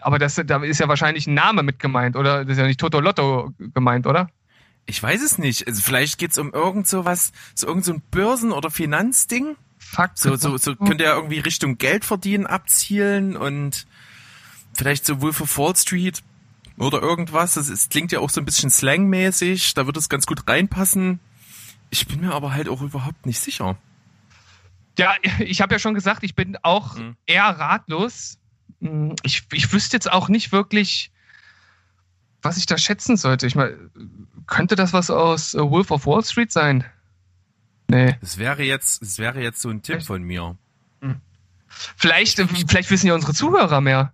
aber 0.00 0.18
das, 0.18 0.40
da 0.46 0.62
ist 0.62 0.78
ja 0.78 0.88
wahrscheinlich 0.88 1.26
ein 1.26 1.34
Name 1.34 1.62
mit 1.62 1.78
gemeint, 1.80 2.14
oder? 2.16 2.44
Das 2.44 2.52
ist 2.52 2.58
ja 2.58 2.66
nicht 2.66 2.78
Toto 2.80 3.00
Lotto 3.00 3.52
gemeint, 3.58 4.06
oder? 4.06 4.28
Ich 4.86 5.02
weiß 5.02 5.22
es 5.22 5.38
nicht. 5.38 5.66
Also 5.66 5.82
vielleicht 5.82 6.18
geht's 6.18 6.38
um 6.38 6.52
irgend 6.52 6.86
so 6.86 7.04
was, 7.04 7.32
so 7.54 7.66
irgend 7.66 7.84
so 7.84 7.92
ein 7.94 8.02
Börsen- 8.10 8.52
oder 8.52 8.70
Finanzding. 8.70 9.56
Fuck. 9.90 10.12
So, 10.14 10.36
so, 10.36 10.56
so 10.56 10.74
könnte 10.76 11.04
er 11.04 11.14
irgendwie 11.16 11.38
Richtung 11.40 11.76
Geld 11.78 12.04
verdienen 12.04 12.46
abzielen 12.46 13.36
und 13.36 13.86
vielleicht 14.72 15.04
so 15.04 15.20
Wolf 15.20 15.40
of 15.40 15.58
Wall 15.58 15.76
Street 15.76 16.22
oder 16.78 17.02
irgendwas. 17.02 17.54
Das 17.54 17.68
ist, 17.68 17.90
klingt 17.90 18.10
ja 18.12 18.20
auch 18.20 18.30
so 18.30 18.40
ein 18.40 18.44
bisschen 18.46 18.70
slangmäßig. 18.70 19.74
Da 19.74 19.86
wird 19.86 19.96
es 19.98 20.08
ganz 20.08 20.26
gut 20.26 20.48
reinpassen. 20.48 21.20
Ich 21.90 22.06
bin 22.06 22.20
mir 22.22 22.32
aber 22.32 22.52
halt 22.54 22.68
auch 22.70 22.80
überhaupt 22.80 23.26
nicht 23.26 23.38
sicher. 23.40 23.76
Ja, 24.98 25.14
ich 25.40 25.60
habe 25.60 25.74
ja 25.74 25.78
schon 25.78 25.94
gesagt, 25.94 26.22
ich 26.22 26.34
bin 26.34 26.56
auch 26.62 26.96
Mhm. 26.96 27.16
eher 27.26 27.44
ratlos. 27.44 28.38
Hm, 28.80 29.14
Ich, 29.22 29.42
ich 29.52 29.72
wüsste 29.72 29.96
jetzt 29.96 30.10
auch 30.10 30.28
nicht 30.28 30.52
wirklich, 30.52 31.10
was 32.40 32.56
ich 32.56 32.66
da 32.66 32.78
schätzen 32.78 33.16
sollte. 33.18 33.46
Ich 33.46 33.54
meine, 33.54 33.76
könnte 34.46 34.74
das 34.74 34.92
was 34.94 35.10
aus 35.10 35.54
äh, 35.54 35.58
Wolf 35.60 35.90
of 35.90 36.06
Wall 36.06 36.24
Street 36.24 36.50
sein? 36.50 36.84
Nee. 37.92 38.16
Das 38.20 38.38
wäre 38.38 38.62
jetzt, 38.62 39.02
das 39.02 39.18
wäre 39.18 39.42
jetzt 39.42 39.60
so 39.60 39.68
ein 39.68 39.82
Tipp 39.82 40.02
von 40.02 40.22
mir. 40.22 40.56
Vielleicht, 41.96 42.38
äh, 42.38 42.46
vielleicht 42.46 42.90
wissen 42.90 43.06
ja 43.06 43.14
unsere 43.14 43.34
Zuhörer 43.34 43.80
mehr. 43.80 44.12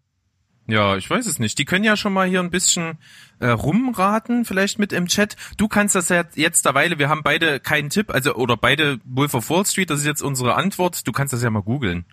Ja, 0.66 0.97
ich 0.97 1.09
weiß 1.09 1.26
es 1.26 1.39
nicht. 1.39 1.59
Die 1.59 1.64
können 1.64 1.85
ja 1.85 1.97
schon 1.97 2.12
mal 2.12 2.29
hier 2.29 2.41
ein 2.41 2.51
bisschen 2.51 2.99
äh, 3.39 3.49
rumraten, 3.49 4.45
vielleicht 4.45 4.79
mit 4.79 4.93
im 4.93 5.07
Chat. 5.07 5.37
Du 5.57 5.66
kannst 5.66 5.95
das 5.95 6.11
ja 6.11 6.24
jetzt 6.35 6.66
derweile, 6.66 6.99
wir 6.99 7.09
haben 7.09 7.22
beide 7.22 7.59
keinen 7.59 7.89
Tipp, 7.89 8.11
also 8.12 8.35
oder 8.35 8.57
beide 8.57 8.99
Wolf 9.05 9.33
of 9.35 9.49
Wall 9.49 9.64
Street, 9.64 9.89
das 9.89 10.01
ist 10.01 10.07
jetzt 10.07 10.22
unsere 10.22 10.57
Antwort. 10.57 11.07
Du 11.07 11.12
kannst 11.12 11.33
das 11.33 11.43
ja 11.43 11.49
mal 11.49 11.62
googeln. 11.62 12.05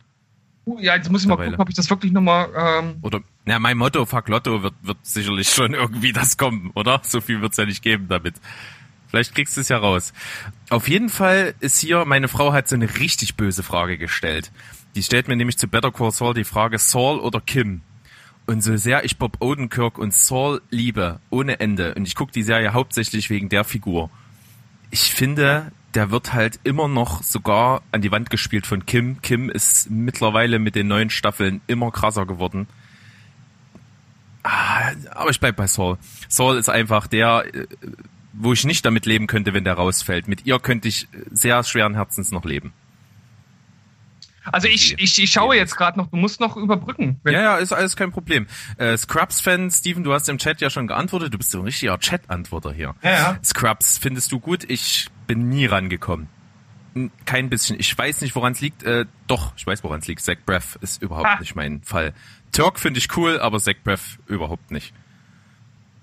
Uh, 0.65 0.79
Ja, 0.79 0.95
jetzt 0.95 1.11
muss 1.11 1.23
ich 1.23 1.27
mal 1.27 1.35
gucken, 1.35 1.55
ob 1.55 1.69
ich 1.69 1.75
das 1.75 1.89
wirklich 1.89 2.11
nochmal. 2.11 2.49
Ähm, 2.55 2.95
Oder, 3.01 3.21
na, 3.43 3.59
mein 3.59 3.77
Motto, 3.77 4.05
fuck 4.05 4.29
Lotto, 4.29 4.63
wird, 4.63 4.73
wird 4.81 4.97
sicherlich 5.03 5.49
schon 5.49 5.73
irgendwie 5.75 6.13
das 6.13 6.37
kommen, 6.37 6.71
oder? 6.75 7.01
So 7.03 7.21
viel 7.21 7.41
wird's 7.41 7.57
ja 7.57 7.65
nicht 7.65 7.83
geben 7.83 8.07
damit. 8.07 8.35
Vielleicht 9.07 9.35
kriegst 9.35 9.55
du 9.55 9.61
es 9.61 9.69
ja 9.69 9.77
raus. 9.77 10.13
Auf 10.69 10.87
jeden 10.87 11.09
Fall 11.09 11.53
ist 11.59 11.79
hier, 11.79 12.05
meine 12.05 12.27
Frau 12.27 12.53
hat 12.53 12.67
so 12.67 12.75
eine 12.75 12.95
richtig 12.99 13.35
böse 13.35 13.63
Frage 13.63 13.97
gestellt. 13.97 14.51
Die 14.95 15.03
stellt 15.03 15.27
mir 15.27 15.35
nämlich 15.35 15.57
zu 15.57 15.67
Better 15.67 15.91
Call 15.91 16.11
Saul 16.11 16.33
die 16.33 16.43
Frage, 16.43 16.79
Saul 16.79 17.19
oder 17.19 17.41
Kim? 17.41 17.81
Und 18.45 18.63
so 18.63 18.77
sehr 18.77 19.03
ich 19.03 19.17
Bob 19.17 19.37
Odenkirk 19.39 19.97
und 19.97 20.13
Saul 20.13 20.61
liebe, 20.69 21.19
ohne 21.29 21.59
Ende, 21.59 21.95
und 21.95 22.07
ich 22.07 22.15
gucke 22.15 22.31
die 22.31 22.43
Serie 22.43 22.73
hauptsächlich 22.73 23.29
wegen 23.29 23.49
der 23.49 23.63
Figur, 23.63 24.09
ich 24.91 25.13
finde, 25.13 25.71
der 25.95 26.11
wird 26.11 26.33
halt 26.33 26.59
immer 26.63 26.87
noch 26.87 27.23
sogar 27.23 27.81
an 27.91 28.01
die 28.01 28.11
Wand 28.11 28.29
gespielt 28.29 28.67
von 28.67 28.85
Kim. 28.85 29.21
Kim 29.21 29.49
ist 29.49 29.89
mittlerweile 29.89 30.59
mit 30.59 30.75
den 30.75 30.87
neuen 30.87 31.09
Staffeln 31.09 31.61
immer 31.67 31.91
krasser 31.91 32.25
geworden. 32.25 32.67
Ah, 34.43 34.91
aber 35.11 35.31
ich 35.31 35.39
bleib 35.39 35.55
bei 35.55 35.67
Saul. 35.67 35.97
Saul 36.27 36.57
ist 36.57 36.69
einfach 36.69 37.07
der, 37.07 37.45
äh, 37.53 37.65
wo 38.37 38.53
ich 38.53 38.65
nicht 38.65 38.85
damit 38.85 39.05
leben 39.05 39.27
könnte, 39.27 39.53
wenn 39.53 39.63
der 39.63 39.73
rausfällt. 39.75 40.27
Mit 40.27 40.45
ihr 40.45 40.59
könnte 40.59 40.87
ich 40.87 41.07
sehr 41.31 41.63
schweren 41.63 41.93
Herzens 41.95 42.31
noch 42.31 42.45
leben. 42.45 42.73
also 44.51 44.67
ich, 44.67 44.93
ich, 44.99 45.21
ich 45.21 45.31
schaue 45.31 45.55
jetzt 45.55 45.75
gerade 45.75 45.97
noch, 45.97 46.07
du 46.07 46.17
musst 46.17 46.39
noch 46.39 46.55
überbrücken. 46.55 47.19
Ja, 47.25 47.31
ja, 47.31 47.55
ist 47.57 47.71
alles 47.73 47.95
kein 47.95 48.11
Problem. 48.11 48.45
Äh, 48.77 48.95
Scrubs-Fan, 48.97 49.71
Steven, 49.71 50.03
du 50.03 50.13
hast 50.13 50.29
im 50.29 50.37
Chat 50.37 50.61
ja 50.61 50.69
schon 50.69 50.85
geantwortet. 50.87 51.33
Du 51.33 51.37
bist 51.37 51.51
so 51.51 51.59
ein 51.59 51.65
richtiger 51.65 51.97
Chat-Antworter 51.99 52.71
hier. 52.71 52.93
Ja, 53.01 53.11
ja. 53.11 53.39
Scrubs 53.43 53.97
findest 53.97 54.31
du 54.31 54.39
gut? 54.39 54.63
Ich 54.69 55.07
bin 55.27 55.49
nie 55.49 55.65
rangekommen. 55.65 56.27
Kein 57.25 57.49
bisschen. 57.49 57.77
Ich 57.79 57.97
weiß 57.97 58.21
nicht, 58.21 58.35
woran 58.35 58.53
es 58.53 58.61
liegt. 58.61 58.83
Äh, 58.83 59.05
doch, 59.27 59.51
ich 59.57 59.65
weiß, 59.67 59.83
woran 59.83 59.99
es 59.99 60.07
liegt. 60.07 60.21
Zach 60.21 60.37
Breath 60.45 60.77
ist 60.81 61.01
überhaupt 61.01 61.25
Ah. 61.27 61.39
nicht 61.39 61.55
mein 61.55 61.81
Fall. 61.81 62.13
Turk 62.51 62.79
finde 62.79 62.99
ich 62.99 63.17
cool, 63.17 63.39
aber 63.39 63.59
Zach 63.59 63.73
Breath 63.83 64.19
überhaupt 64.27 64.71
nicht. 64.71 64.93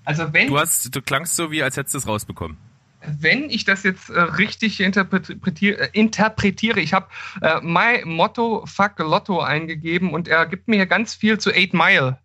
Also 0.05 0.33
wenn, 0.33 0.47
Du 0.47 0.59
hast, 0.59 0.95
du 0.95 1.01
klangst 1.01 1.35
so 1.35 1.51
wie, 1.51 1.63
als 1.63 1.77
hättest 1.77 1.93
du 1.95 1.97
es 1.99 2.07
rausbekommen. 2.07 2.57
wenn 3.05 3.49
ich 3.49 3.65
das 3.65 3.83
jetzt 3.83 4.09
äh, 4.09 4.19
richtig 4.19 4.79
interpretiere, 4.79 5.79
äh, 5.79 5.89
interpretiere 5.93 6.79
ich 6.79 6.93
habe 6.93 7.07
äh, 7.41 7.59
My 7.61 8.03
Motto 8.05 8.65
Fuck 8.65 8.99
Lotto 8.99 9.41
eingegeben 9.41 10.11
und 10.13 10.27
er 10.27 10.45
gibt 10.45 10.67
mir 10.67 10.75
hier 10.77 10.85
ganz 10.85 11.13
viel 11.15 11.37
zu 11.37 11.51
8 11.51 11.73
Mile. 11.73 12.19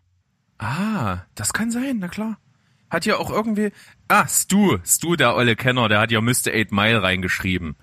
Ah, 0.58 1.18
das 1.34 1.52
kann 1.52 1.70
sein, 1.70 1.98
na 2.00 2.08
klar. 2.08 2.38
Hat 2.90 3.06
ja 3.06 3.16
auch 3.16 3.30
irgendwie. 3.30 3.70
Ah, 4.08 4.26
Stu, 4.26 4.78
Stu, 4.84 5.14
der 5.14 5.36
olle 5.36 5.56
Kenner, 5.56 5.88
der 5.88 6.00
hat 6.00 6.10
ja 6.10 6.20
müsste 6.20 6.52
8 6.52 6.72
Mile 6.72 7.02
reingeschrieben. 7.02 7.76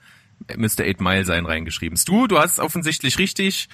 Äh, 0.47 0.57
Müsste 0.57 0.83
8 0.83 0.99
Mile 0.99 1.23
sein 1.25 1.45
reingeschrieben. 1.45 1.97
Stu, 1.97 2.27
du 2.27 2.37
hast 2.39 2.53
es 2.53 2.59
offensichtlich 2.59 3.17
richtig. 3.19 3.69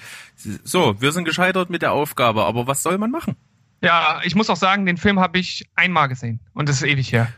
So, 0.63 1.01
wir 1.01 1.11
sind 1.11 1.26
gescheitert 1.26 1.69
mit 1.72 1.82
der 1.82 1.93
Aufgabe, 1.93 2.43
aber 2.45 2.67
was 2.67 2.84
soll 2.84 2.97
man 2.99 3.09
machen? 3.11 3.36
Ja, 3.82 4.22
ich 4.24 4.36
muss 4.36 4.50
auch 4.50 4.56
sagen, 4.56 4.86
den 4.86 4.98
Film 4.98 5.20
habe 5.20 5.40
ich 5.40 5.68
einmal 5.76 6.08
gesehen 6.08 6.40
und 6.54 6.70
das 6.70 6.78
ist 6.78 6.88
ewig 6.88 7.12
her. 7.12 7.32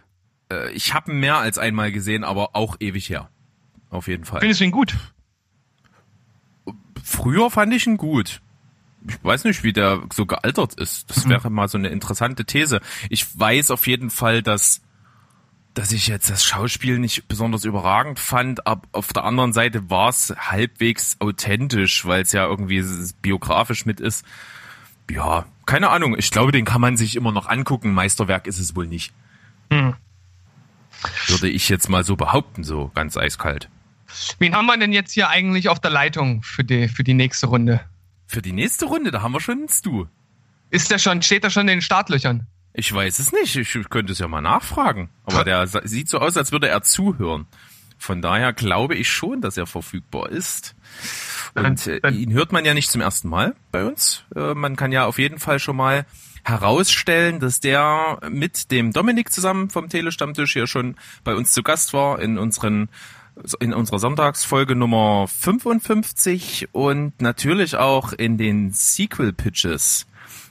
Äh, 0.52 0.72
ich 0.72 0.94
habe 0.94 1.12
ihn 1.12 1.20
mehr 1.20 1.38
als 1.38 1.58
einmal 1.58 1.92
gesehen, 1.92 2.24
aber 2.24 2.56
auch 2.56 2.78
ewig 2.80 3.10
her. 3.10 3.30
Auf 3.90 4.08
jeden 4.08 4.26
Fall. 4.26 4.40
Findest 4.40 4.60
du 4.60 4.66
ihn 4.66 4.72
gut? 4.72 4.96
Früher 7.04 7.50
fand 7.52 7.74
ich 7.74 7.86
ihn 7.86 7.98
gut. 7.98 8.42
Ich 9.08 9.24
weiß 9.24 9.44
nicht, 9.44 9.64
wie 9.64 9.74
der 9.74 10.02
so 10.14 10.26
gealtert 10.26 10.76
ist. 10.76 11.10
Das 11.10 11.28
wäre 11.28 11.50
mal 11.50 11.68
so 11.68 11.78
eine 11.78 11.90
interessante 11.90 12.46
These. 12.46 12.80
Ich 13.10 13.38
weiß 13.38 13.72
auf 13.72 13.86
jeden 13.86 14.10
Fall, 14.10 14.42
dass, 14.42 14.82
dass 15.74 15.92
ich 15.92 16.08
jetzt 16.08 16.30
das 16.30 16.44
Schauspiel 16.44 17.00
nicht 17.00 17.28
besonders 17.28 17.66
überragend 17.66 18.20
fand, 18.20 18.66
aber 18.66 18.88
auf 18.94 19.12
der 19.12 19.26
anderen 19.26 19.52
Seite 19.52 19.90
war 19.90 20.10
es 20.10 20.34
halbwegs 20.38 21.18
authentisch, 21.20 22.06
weil 22.06 22.22
es 22.22 22.32
ja 22.32 22.46
irgendwie 22.46 22.84
biografisch 23.22 23.86
mit 23.86 24.00
ist. 24.00 24.26
Ja, 25.10 25.46
keine 25.66 25.90
Ahnung. 25.90 26.18
Ich 26.18 26.32
glaube, 26.32 26.52
den 26.52 26.66
kann 26.66 26.82
man 26.82 26.98
sich 26.98 27.16
immer 27.16 27.32
noch 27.32 27.48
angucken. 27.48 27.94
Meisterwerk 27.94 28.48
ist 28.48 28.60
es 28.60 28.76
wohl 28.76 28.88
nicht. 28.88 29.14
Hm. 29.72 29.96
Würde 31.28 31.50
ich 31.50 31.70
jetzt 31.70 31.90
mal 31.90 32.04
so 32.04 32.16
behaupten, 32.16 32.64
so 32.64 32.92
ganz 32.94 33.18
eiskalt. 33.18 33.70
Wen 34.40 34.56
haben 34.56 34.66
wir 34.66 34.78
denn 34.78 34.94
jetzt 34.94 35.14
hier 35.14 35.30
eigentlich 35.30 35.70
auf 35.70 35.80
der 35.80 35.92
Leitung 35.92 36.44
für 36.44 36.64
die, 36.64 36.88
für 36.88 37.04
die 37.04 37.14
nächste 37.14 37.48
Runde? 37.48 37.82
Für 38.28 38.42
die 38.42 38.54
nächste 38.54 38.86
Runde, 38.86 39.12
da 39.12 39.22
haben 39.22 39.34
wir 39.34 39.42
schon 39.42 39.60
einen 39.60 39.70
Stu. 39.70 40.06
Ist 40.70 40.92
der 40.92 40.98
schon, 40.98 41.22
steht 41.22 41.44
er 41.44 41.50
schon 41.50 41.62
in 41.62 41.68
den 41.68 41.82
Startlöchern? 41.82 42.48
Ich 42.74 42.92
weiß 42.92 43.20
es 43.20 43.32
nicht. 43.32 43.56
Ich 43.56 43.90
könnte 43.90 44.14
es 44.14 44.20
ja 44.20 44.28
mal 44.28 44.42
nachfragen. 44.42 45.10
Aber 45.26 45.44
der 45.44 45.68
sieht 45.68 46.10
so 46.10 46.20
aus, 46.20 46.38
als 46.38 46.52
würde 46.52 46.68
er 46.68 46.82
zuhören. 46.82 47.46
Von 48.04 48.22
daher 48.22 48.52
glaube 48.52 48.96
ich 48.96 49.10
schon, 49.10 49.40
dass 49.40 49.56
er 49.56 49.66
verfügbar 49.66 50.30
ist. 50.30 50.76
Und 51.56 51.88
äh, 51.88 52.10
ihn 52.10 52.34
hört 52.34 52.52
man 52.52 52.66
ja 52.66 52.74
nicht 52.74 52.92
zum 52.92 53.00
ersten 53.00 53.30
Mal 53.30 53.56
bei 53.72 53.86
uns. 53.86 54.26
Äh, 54.36 54.56
man 54.56 54.76
kann 54.76 54.92
ja 54.92 55.06
auf 55.06 55.20
jeden 55.20 55.40
Fall 55.40 55.58
schon 55.58 55.78
mal 55.78 56.06
herausstellen, 56.44 57.40
dass 57.40 57.62
der 57.62 58.20
mit 58.30 58.72
dem 58.72 58.92
Dominik 58.92 59.32
zusammen 59.32 59.70
vom 59.70 59.88
Telestammtisch 59.88 60.52
hier 60.52 60.68
schon 60.68 60.98
bei 61.24 61.34
uns 61.34 61.54
zu 61.54 61.64
Gast 61.64 61.94
war 61.94 62.20
in 62.20 62.38
unseren 62.38 62.90
in 63.62 63.74
unserer 63.74 64.00
Sonntagsfolge 64.00 64.76
Nummer 64.76 65.26
55 65.30 66.68
und 66.74 67.22
natürlich 67.22 67.78
auch 67.78 68.12
in 68.12 68.38
den 68.38 68.74
Sequel 68.74 69.32
Pitches. 69.32 70.08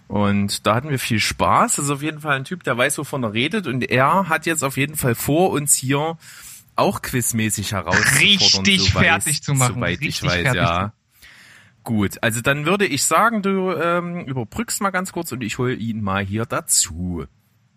Und 0.08 0.66
da 0.66 0.74
hatten 0.74 0.88
wir 0.88 0.98
viel 0.98 1.20
Spaß. 1.20 1.76
Das 1.76 1.84
ist 1.84 1.90
auf 1.90 2.02
jeden 2.02 2.20
Fall 2.20 2.34
ein 2.34 2.44
Typ, 2.44 2.64
der 2.64 2.78
weiß, 2.78 2.96
wovon 2.96 3.22
er 3.24 3.34
redet. 3.34 3.66
Und 3.66 3.90
er 3.90 4.30
hat 4.30 4.46
jetzt 4.46 4.64
auf 4.64 4.78
jeden 4.78 4.96
Fall 4.96 5.14
vor, 5.14 5.50
uns 5.50 5.74
hier 5.74 6.16
auch 6.82 7.02
quizmäßig 7.02 7.72
herauszufordern. 7.72 8.66
Richtig 8.66 8.92
fertig 8.92 9.42
zu 9.42 9.54
machen. 9.54 9.74
Soweit 9.74 10.00
ich 10.00 10.08
Richtig 10.08 10.28
weiß, 10.30 10.42
fertig 10.42 10.62
ja. 10.62 10.92
Gut, 11.84 12.22
also 12.22 12.40
dann 12.40 12.64
würde 12.64 12.86
ich 12.86 13.02
sagen, 13.02 13.42
du 13.42 13.72
ähm, 13.72 14.24
überbrückst 14.26 14.80
mal 14.80 14.90
ganz 14.90 15.12
kurz 15.12 15.32
und 15.32 15.42
ich 15.42 15.58
hole 15.58 15.74
ihn 15.74 16.00
mal 16.00 16.24
hier 16.24 16.46
dazu. 16.46 17.24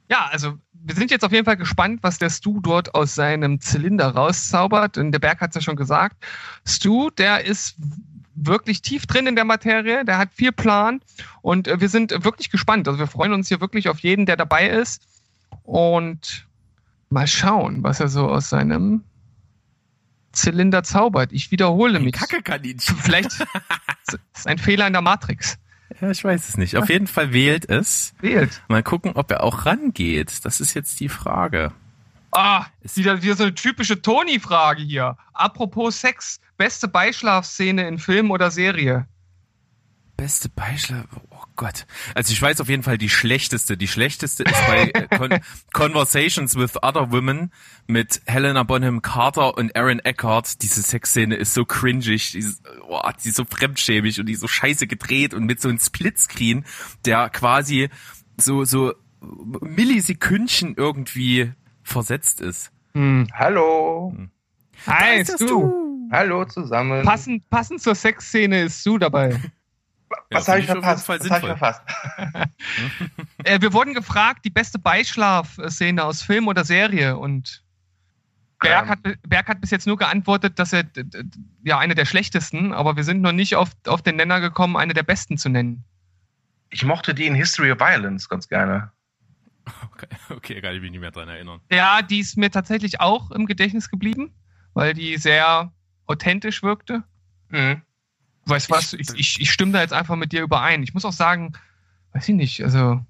Ja, 0.09 0.27
also 0.31 0.57
wir 0.73 0.93
sind 0.93 1.09
jetzt 1.09 1.25
auf 1.25 1.31
jeden 1.31 1.45
Fall 1.45 1.57
gespannt, 1.57 2.03
was 2.03 2.19
der 2.19 2.29
Stu 2.29 2.59
dort 2.61 2.93
aus 2.93 3.15
seinem 3.15 3.59
Zylinder 3.59 4.09
rauszaubert. 4.09 4.99
Und 4.99 5.11
der 5.11 5.19
Berg 5.19 5.41
hat 5.41 5.49
es 5.49 5.55
ja 5.55 5.61
schon 5.61 5.75
gesagt. 5.75 6.23
Stu, 6.67 7.09
der 7.09 7.45
ist 7.45 7.77
wirklich 8.35 8.83
tief 8.83 9.07
drin 9.07 9.25
in 9.25 9.35
der 9.35 9.45
Materie, 9.45 10.05
der 10.05 10.17
hat 10.17 10.33
viel 10.33 10.51
Plan 10.51 10.99
und 11.41 11.67
äh, 11.67 11.79
wir 11.79 11.89
sind 11.89 12.11
wirklich 12.25 12.51
gespannt. 12.51 12.87
Also 12.87 12.99
wir 12.99 13.07
freuen 13.07 13.33
uns 13.33 13.47
hier 13.47 13.61
wirklich 13.61 13.87
auf 13.89 13.99
jeden, 13.99 14.25
der 14.25 14.35
dabei 14.35 14.69
ist. 14.69 15.07
Und 15.63 16.45
mal 17.15 17.27
schauen, 17.27 17.81
was 17.81 17.99
er 18.01 18.09
so 18.09 18.27
aus 18.29 18.49
seinem 18.49 19.03
Zylinder 20.33 20.83
zaubert. 20.83 21.31
Ich 21.31 21.49
wiederhole 21.49 21.99
mich. 21.99 22.11
Kackekaninchen. 22.13 22.95
Vielleicht 23.01 23.31
ist 24.33 24.45
ein 24.47 24.57
Fehler 24.57 24.85
in 24.85 24.93
der 24.93 25.01
Matrix. 25.01 25.57
Ja, 26.01 26.11
ich 26.11 26.23
weiß 26.23 26.49
es 26.49 26.57
nicht. 26.57 26.75
Auf 26.77 26.89
jeden 26.89 27.07
Fall 27.07 27.31
wählt 27.31 27.69
es. 27.69 28.13
Wählt. 28.19 28.61
Mal 28.67 28.83
gucken, 28.83 29.13
ob 29.15 29.31
er 29.31 29.43
auch 29.43 29.65
rangeht. 29.65 30.43
Das 30.43 30.59
ist 30.59 30.73
jetzt 30.73 30.99
die 30.99 31.09
Frage. 31.09 31.71
Ah, 32.31 32.65
Ist- 32.81 32.97
wieder, 32.97 33.21
wieder 33.23 33.35
so 33.35 33.43
eine 33.43 33.55
typische 33.55 34.01
Toni-Frage 34.01 34.81
hier. 34.83 35.15
Apropos 35.33 36.01
Sex, 36.01 36.41
beste 36.57 36.89
Beischlafszene 36.89 37.87
in 37.87 37.97
Film 37.97 38.29
oder 38.29 38.51
Serie? 38.51 39.07
Beste 40.17 40.49
Beispiel. 40.49 41.05
Oh 41.57 41.63
Gott. 41.63 41.85
Also 42.15 42.33
ich 42.33 42.41
weiß 42.41 42.59
auf 42.59 42.67
jeden 42.67 42.83
Fall 42.83 42.97
die 42.97 43.09
schlechteste. 43.09 43.77
Die 43.77 43.87
schlechteste 43.87 44.43
ist 44.43 44.67
bei 44.67 44.91
äh, 44.93 45.07
Con 45.07 45.39
Conversations 45.73 46.57
with 46.57 46.75
Other 46.83 47.13
Women 47.13 47.51
mit 47.87 48.21
Helena 48.25 48.63
Bonham 48.63 49.01
Carter 49.01 49.57
und 49.57 49.73
Aaron 49.73 49.99
Eckhart. 49.99 50.61
Diese 50.61 50.81
Sexszene 50.81 51.35
ist 51.35 51.53
so 51.53 51.63
cringig, 51.63 52.31
die 52.33 52.39
ist, 52.39 52.61
oh, 52.89 52.99
die 53.23 53.29
ist 53.29 53.37
so 53.37 53.45
fremdschämig 53.45 54.19
und 54.19 54.25
die 54.25 54.33
ist 54.33 54.41
so 54.41 54.47
scheiße 54.47 54.85
gedreht 54.85 55.33
und 55.33 55.45
mit 55.45 55.61
so 55.61 55.69
einem 55.69 55.79
Splitscreen, 55.79 56.65
der 57.05 57.29
quasi 57.29 57.89
so, 58.35 58.65
so 58.65 58.93
Millisekündchen 59.21 60.75
irgendwie 60.75 61.53
versetzt 61.83 62.41
ist. 62.41 62.71
Hm. 62.93 63.27
Hallo. 63.33 64.13
Hi, 64.87 65.21
ist 65.21 65.39
der 65.39 65.45
Stu. 65.45 65.71
Hallo 66.11 66.43
zusammen. 66.43 67.05
Passend, 67.05 67.49
passend 67.49 67.81
zur 67.81 67.95
Sexszene 67.95 68.63
ist 68.63 68.81
Stu 68.81 68.97
dabei. 68.97 69.39
Was 70.29 70.47
Ja, 70.47 70.53
habe 70.53 70.59
ich 70.61 70.65
verpasst? 70.67 71.07
Was 71.09 71.29
habe 71.29 71.39
ich 71.39 71.57
verpasst? 71.57 71.81
äh, 73.43 73.61
wir 73.61 73.73
wurden 73.73 73.93
gefragt, 73.93 74.45
die 74.45 74.49
beste 74.49 74.79
Beischlafszene 74.79 76.03
aus 76.03 76.21
Film 76.21 76.47
oder 76.47 76.63
Serie 76.63 77.17
und 77.17 77.63
Berg, 78.59 78.83
Ähm. 78.83 78.89
hat, 78.89 78.99
Berg 79.27 79.47
hat 79.47 79.61
bis 79.61 79.71
jetzt 79.71 79.87
nur 79.87 79.97
geantwortet, 79.97 80.59
dass 80.59 80.73
er 80.73 80.85
ja 81.63 81.77
eine 81.77 81.95
der 81.95 82.05
schlechtesten, 82.05 82.73
aber 82.73 82.95
wir 82.95 83.03
sind 83.03 83.21
noch 83.21 83.31
nicht 83.31 83.55
auf, 83.55 83.71
auf 83.85 84.01
den 84.01 84.15
Nenner 84.15 84.39
gekommen, 84.39 84.77
eine 84.77 84.93
der 84.93 85.03
besten 85.03 85.37
zu 85.37 85.49
nennen. 85.49 85.83
Ich 86.69 86.83
mochte 86.83 87.13
die 87.13 87.25
in 87.25 87.35
History 87.35 87.71
of 87.71 87.79
Violence 87.79 88.27
ganz 88.29 88.47
gerne. 88.47 88.91
Okay, 89.91 90.07
okay 90.29 90.61
kann 90.61 90.75
ich 90.75 90.81
mich 90.81 90.91
nicht 90.91 90.99
mehr 90.99 91.11
dran 91.11 91.27
erinnern. 91.27 91.59
Ja, 91.71 92.01
die 92.01 92.19
ist 92.19 92.37
mir 92.37 92.51
tatsächlich 92.51 93.01
auch 93.01 93.31
im 93.31 93.45
Gedächtnis 93.45 93.89
geblieben, 93.89 94.33
weil 94.73 94.93
die 94.93 95.17
sehr 95.17 95.71
authentisch 96.05 96.63
wirkte. 96.63 97.03
Mhm. 97.49 97.81
Weißt 98.45 98.69
du 98.69 98.75
was, 98.75 98.93
ich, 98.93 99.09
ich, 99.15 99.41
ich 99.41 99.51
stimme 99.51 99.71
da 99.71 99.81
jetzt 99.81 99.93
einfach 99.93 100.15
mit 100.15 100.31
dir 100.31 100.43
überein. 100.43 100.83
Ich 100.83 100.93
muss 100.93 101.05
auch 101.05 101.13
sagen, 101.13 101.53
weiß 102.13 102.29
ich 102.29 102.35
nicht, 102.35 102.63
also 102.63 103.01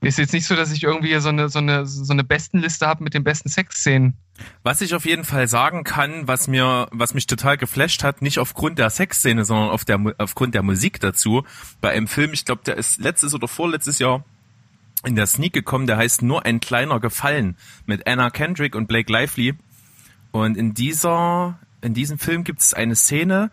ist 0.00 0.18
jetzt 0.18 0.32
nicht 0.32 0.46
so, 0.46 0.54
dass 0.54 0.70
ich 0.70 0.82
irgendwie 0.82 1.18
so 1.18 1.30
eine, 1.30 1.48
so 1.48 1.58
eine, 1.58 1.86
so 1.86 2.12
eine 2.12 2.24
Bestenliste 2.24 2.86
habe 2.86 3.02
mit 3.02 3.14
den 3.14 3.24
besten 3.24 3.48
Sexszenen. 3.48 4.14
Was 4.62 4.80
ich 4.80 4.94
auf 4.94 5.06
jeden 5.06 5.24
Fall 5.24 5.48
sagen 5.48 5.84
kann, 5.84 6.28
was 6.28 6.46
mir, 6.46 6.88
was 6.90 7.14
mich 7.14 7.26
total 7.26 7.56
geflasht 7.56 8.04
hat, 8.04 8.20
nicht 8.20 8.38
aufgrund 8.38 8.78
der 8.78 8.90
Sexszene, 8.90 9.44
sondern 9.44 9.70
auf 9.70 9.84
der, 9.84 10.00
aufgrund 10.18 10.54
der 10.54 10.62
Musik 10.62 11.00
dazu. 11.00 11.44
Bei 11.80 11.90
einem 11.90 12.06
Film, 12.06 12.32
ich 12.32 12.44
glaube, 12.44 12.62
der 12.66 12.76
ist 12.76 13.00
letztes 13.00 13.34
oder 13.34 13.48
vorletztes 13.48 13.98
Jahr 13.98 14.24
in 15.06 15.16
der 15.16 15.26
Sneak 15.26 15.52
gekommen, 15.52 15.86
der 15.86 15.96
heißt 15.96 16.22
Nur 16.22 16.44
ein 16.44 16.60
kleiner 16.60 17.00
Gefallen 17.00 17.56
mit 17.86 18.06
Anna 18.06 18.30
Kendrick 18.30 18.74
und 18.74 18.88
Blake 18.88 19.10
Lively. 19.10 19.54
Und 20.32 20.56
in 20.56 20.74
dieser, 20.74 21.58
in 21.80 21.94
diesem 21.94 22.18
Film 22.18 22.44
gibt 22.44 22.60
es 22.60 22.74
eine 22.74 22.96
Szene 22.96 23.50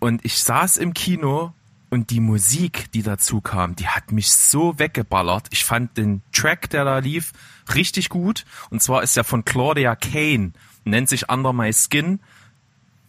und 0.00 0.24
ich 0.24 0.38
saß 0.38 0.76
im 0.76 0.94
Kino 0.94 1.52
und 1.90 2.10
die 2.10 2.20
Musik, 2.20 2.90
die 2.92 3.02
dazu 3.02 3.40
kam, 3.40 3.74
die 3.74 3.88
hat 3.88 4.12
mich 4.12 4.30
so 4.30 4.78
weggeballert. 4.78 5.46
Ich 5.50 5.64
fand 5.64 5.96
den 5.96 6.22
Track, 6.32 6.70
der 6.70 6.84
da 6.84 6.98
lief, 6.98 7.32
richtig 7.74 8.08
gut. 8.08 8.44
Und 8.70 8.82
zwar 8.82 9.02
ist 9.02 9.16
er 9.16 9.24
von 9.24 9.44
Claudia 9.44 9.96
Kane, 9.96 10.52
nennt 10.84 11.08
sich 11.08 11.30
Under 11.30 11.52
My 11.52 11.72
Skin. 11.72 12.20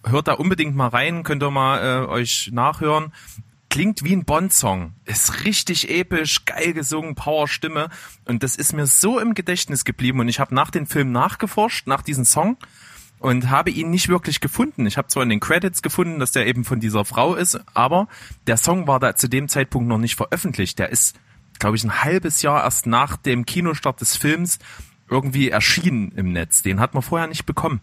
Hört 0.05 0.29
da 0.29 0.33
unbedingt 0.33 0.75
mal 0.75 0.87
rein, 0.87 1.23
könnt 1.23 1.43
ihr 1.43 1.51
mal 1.51 2.05
äh, 2.05 2.07
euch 2.07 2.49
nachhören. 2.53 3.13
Klingt 3.69 4.03
wie 4.03 4.15
ein 4.15 4.25
Bond-Song. 4.25 4.93
Ist 5.05 5.43
richtig 5.45 5.91
episch, 5.91 6.45
geil 6.45 6.73
gesungen, 6.73 7.13
Power-Stimme. 7.13 7.89
Und 8.25 8.41
das 8.41 8.55
ist 8.55 8.73
mir 8.73 8.87
so 8.87 9.19
im 9.19 9.35
Gedächtnis 9.35 9.85
geblieben. 9.85 10.21
Und 10.21 10.27
ich 10.27 10.39
habe 10.39 10.55
nach 10.55 10.71
dem 10.71 10.87
Film 10.87 11.11
nachgeforscht, 11.11 11.85
nach 11.85 12.01
diesem 12.01 12.25
Song 12.25 12.57
und 13.19 13.49
habe 13.49 13.69
ihn 13.69 13.89
nicht 13.89 14.09
wirklich 14.09 14.39
gefunden. 14.39 14.85
Ich 14.85 14.97
habe 14.97 15.07
zwar 15.07 15.23
in 15.23 15.29
den 15.29 15.39
Credits 15.39 15.81
gefunden, 15.81 16.19
dass 16.19 16.31
der 16.31 16.47
eben 16.47 16.63
von 16.63 16.79
dieser 16.79 17.05
Frau 17.05 17.35
ist, 17.35 17.59
aber 17.73 18.07
der 18.47 18.57
Song 18.57 18.87
war 18.87 18.99
da 18.99 19.15
zu 19.15 19.27
dem 19.27 19.47
Zeitpunkt 19.47 19.87
noch 19.87 19.97
nicht 19.97 20.15
veröffentlicht. 20.15 20.79
Der 20.79 20.89
ist, 20.89 21.19
glaube 21.59 21.75
ich, 21.75 21.83
ein 21.83 22.03
halbes 22.03 22.41
Jahr 22.41 22.63
erst 22.63 22.87
nach 22.87 23.17
dem 23.17 23.45
Kinostart 23.45 23.99
des 24.01 24.15
Films 24.15 24.59
irgendwie 25.09 25.49
erschienen 25.49 26.11
im 26.15 26.31
Netz. 26.31 26.61
Den 26.61 26.79
hat 26.79 26.93
man 26.93 27.03
vorher 27.03 27.27
nicht 27.27 27.45
bekommen. 27.45 27.81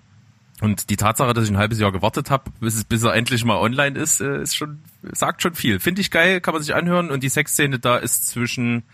Und 0.62 0.88
die 0.88 0.96
Tatsache, 0.96 1.34
dass 1.34 1.44
ich 1.44 1.50
ein 1.50 1.58
halbes 1.58 1.78
Jahr 1.78 1.92
gewartet 1.92 2.30
habe, 2.30 2.50
bis, 2.60 2.82
bis 2.84 3.02
er 3.02 3.14
endlich 3.14 3.44
mal 3.44 3.58
online 3.58 3.98
ist, 3.98 4.22
äh, 4.22 4.40
ist 4.40 4.56
schon, 4.56 4.80
sagt 5.02 5.42
schon 5.42 5.54
viel. 5.54 5.80
Finde 5.80 6.00
ich 6.00 6.10
geil, 6.10 6.40
kann 6.40 6.54
man 6.54 6.62
sich 6.62 6.74
anhören. 6.74 7.10
Und 7.10 7.22
die 7.22 7.28
Sexszene 7.28 7.78
da 7.78 7.98
ist 7.98 8.28
zwischen 8.28 8.84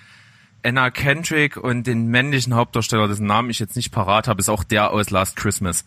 Anna 0.64 0.90
Kendrick 0.90 1.56
und 1.56 1.86
den 1.86 2.08
männlichen 2.08 2.54
Hauptdarsteller, 2.54 3.06
dessen 3.06 3.26
Namen 3.26 3.50
ich 3.50 3.60
jetzt 3.60 3.76
nicht 3.76 3.92
parat 3.92 4.26
habe, 4.26 4.40
ist 4.40 4.48
auch 4.48 4.64
der 4.64 4.90
aus 4.90 5.10
Last 5.10 5.36
Christmas. 5.36 5.84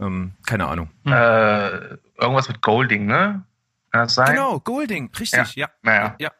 Ähm, 0.00 0.32
keine 0.46 0.66
Ahnung. 0.66 0.90
Äh, 1.06 1.96
irgendwas 2.20 2.48
mit 2.48 2.60
Golding, 2.62 3.06
ne? 3.06 3.44
Kann 3.90 4.02
das 4.02 4.14
sein? 4.14 4.34
Genau, 4.34 4.58
Golding, 4.60 5.10
richtig, 5.18 5.54
ja. 5.56 5.68
Naja. 5.82 6.14
Ja, 6.18 6.30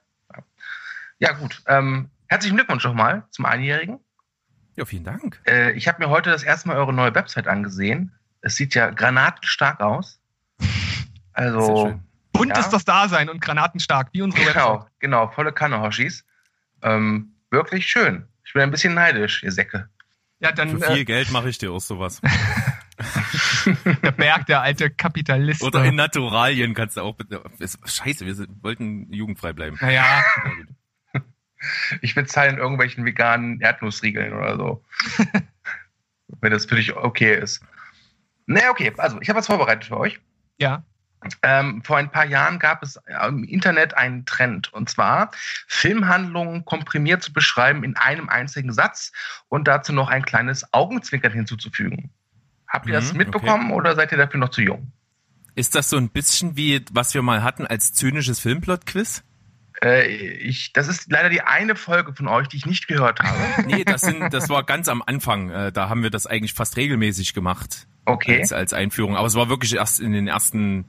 Ja, 1.18 1.32
gut. 1.32 1.62
Ähm, 1.66 2.10
herzlichen 2.26 2.56
Glückwunsch 2.56 2.84
nochmal 2.84 3.24
zum 3.30 3.44
Einjährigen. 3.44 4.00
ja 4.76 4.84
vielen 4.84 5.04
Dank. 5.04 5.40
Äh, 5.46 5.72
ich 5.72 5.86
habe 5.88 6.02
mir 6.02 6.08
heute 6.10 6.30
das 6.30 6.42
erste 6.42 6.68
Mal 6.68 6.76
eure 6.78 6.92
neue 6.92 7.14
Website 7.14 7.46
angesehen. 7.46 8.12
Es 8.40 8.56
sieht 8.56 8.74
ja 8.74 8.90
granatenstark 8.90 9.80
aus. 9.80 10.20
Also. 11.34 11.98
Bunt 12.32 12.50
Ja. 12.50 12.58
ist 12.60 12.70
das 12.70 12.84
Dasein 12.84 13.30
und 13.30 13.40
granatenstark, 13.40 14.08
wie 14.12 14.20
unsere 14.20 14.44
Website. 14.44 14.54
genau, 14.62 14.86
genau, 14.98 15.28
volle 15.28 15.50
Kanne, 15.52 15.80
Hoshis. 15.80 16.26
Ähm, 16.82 17.32
wirklich 17.50 17.86
schön. 17.86 18.26
Ich 18.44 18.52
bin 18.52 18.60
ein 18.62 18.70
bisschen 18.70 18.92
neidisch, 18.92 19.42
ihr 19.42 19.50
Säcke. 19.52 19.88
Ja, 20.40 20.48
Für 20.48 20.54
dann 20.56 20.78
viel 20.78 20.96
äh, 20.98 21.04
Geld 21.06 21.30
mache 21.30 21.48
ich 21.48 21.56
dir 21.56 21.72
auch 21.72 21.80
sowas. 21.80 22.20
der 24.02 24.12
Berg, 24.12 24.46
der 24.46 24.62
alte 24.62 24.90
Kapitalist. 24.90 25.62
Oder 25.62 25.84
in 25.84 25.96
Naturalien 25.96 26.74
kannst 26.74 26.96
du 26.96 27.02
auch 27.02 27.16
Scheiße, 27.84 28.26
wir 28.26 28.46
wollten 28.62 29.12
jugendfrei 29.12 29.52
bleiben. 29.52 29.76
naja. 29.80 30.22
Ich 32.00 32.16
bezahle 32.16 32.50
in 32.50 32.58
irgendwelchen 32.58 33.04
veganen 33.04 33.60
Erdnussriegeln 33.60 34.32
oder 34.32 34.56
so. 34.56 34.84
Wenn 36.40 36.50
das 36.50 36.66
für 36.66 36.74
dich 36.74 36.96
okay 36.96 37.36
ist. 37.36 37.64
Nee, 38.46 38.66
okay, 38.68 38.92
also 38.98 39.20
ich 39.20 39.28
habe 39.28 39.38
was 39.38 39.46
vorbereitet 39.46 39.84
für 39.84 39.96
euch. 39.96 40.20
ja. 40.58 40.84
Ähm, 41.42 41.82
vor 41.84 41.98
ein 41.98 42.10
paar 42.10 42.24
Jahren 42.24 42.58
gab 42.58 42.82
es 42.82 42.98
im 43.28 43.44
Internet 43.44 43.96
einen 43.96 44.26
Trend, 44.26 44.72
und 44.72 44.90
zwar 44.90 45.30
Filmhandlungen 45.68 46.64
komprimiert 46.64 47.22
zu 47.22 47.32
beschreiben 47.32 47.84
in 47.84 47.96
einem 47.96 48.28
einzigen 48.28 48.72
Satz 48.72 49.12
und 49.48 49.68
dazu 49.68 49.92
noch 49.92 50.08
ein 50.08 50.24
kleines 50.24 50.72
Augenzwinkern 50.72 51.32
hinzuzufügen. 51.32 52.10
Habt 52.72 52.86
ihr 52.86 52.92
das 52.94 53.12
Mhm, 53.12 53.18
mitbekommen 53.18 53.70
oder 53.72 53.94
seid 53.94 54.12
ihr 54.12 54.18
dafür 54.18 54.40
noch 54.40 54.48
zu 54.48 54.62
jung? 54.62 54.92
Ist 55.54 55.74
das 55.74 55.90
so 55.90 55.98
ein 55.98 56.08
bisschen 56.08 56.56
wie, 56.56 56.82
was 56.92 57.12
wir 57.12 57.20
mal 57.22 57.42
hatten 57.42 57.66
als 57.66 57.92
zynisches 57.92 58.40
Filmplot-Quiz? 58.40 59.22
Äh, 59.84 60.06
ich, 60.06 60.72
das 60.72 60.88
ist 60.88 61.10
leider 61.10 61.28
die 61.28 61.42
eine 61.42 61.76
Folge 61.76 62.14
von 62.14 62.28
euch, 62.28 62.48
die 62.48 62.56
ich 62.56 62.66
nicht 62.66 62.88
gehört 62.88 63.20
habe. 63.20 63.38
Nee, 63.66 63.84
das, 63.84 64.00
sind, 64.00 64.32
das 64.32 64.48
war 64.48 64.62
ganz 64.64 64.88
am 64.88 65.02
Anfang. 65.04 65.50
Äh, 65.50 65.72
Da 65.72 65.88
haben 65.90 66.02
wir 66.02 66.10
das 66.10 66.26
eigentlich 66.26 66.54
fast 66.54 66.76
regelmäßig 66.76 67.34
gemacht. 67.34 67.86
Okay. 68.06 68.40
Als, 68.40 68.52
als 68.52 68.72
Einführung. 68.72 69.16
Aber 69.16 69.26
es 69.26 69.34
war 69.34 69.48
wirklich 69.50 69.74
erst 69.74 70.00
in 70.00 70.12
den 70.12 70.26
ersten 70.28 70.86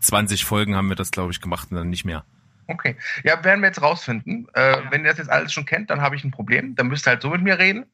20 0.00 0.44
Folgen 0.44 0.76
haben 0.76 0.88
wir 0.88 0.96
das, 0.96 1.10
glaube 1.10 1.32
ich, 1.32 1.40
gemacht 1.40 1.68
und 1.70 1.76
dann 1.76 1.90
nicht 1.90 2.04
mehr. 2.04 2.24
Okay. 2.66 2.96
Ja, 3.24 3.42
werden 3.44 3.60
wir 3.60 3.66
jetzt 3.68 3.82
rausfinden. 3.82 4.46
Äh, 4.54 4.76
Wenn 4.90 5.02
ihr 5.04 5.10
das 5.10 5.18
jetzt 5.18 5.30
alles 5.30 5.52
schon 5.52 5.66
kennt, 5.66 5.90
dann 5.90 6.00
habe 6.00 6.14
ich 6.16 6.24
ein 6.24 6.30
Problem. 6.30 6.74
Dann 6.76 6.86
müsst 6.88 7.06
ihr 7.06 7.10
halt 7.10 7.22
so 7.22 7.30
mit 7.30 7.42
mir 7.42 7.58
reden. 7.58 7.86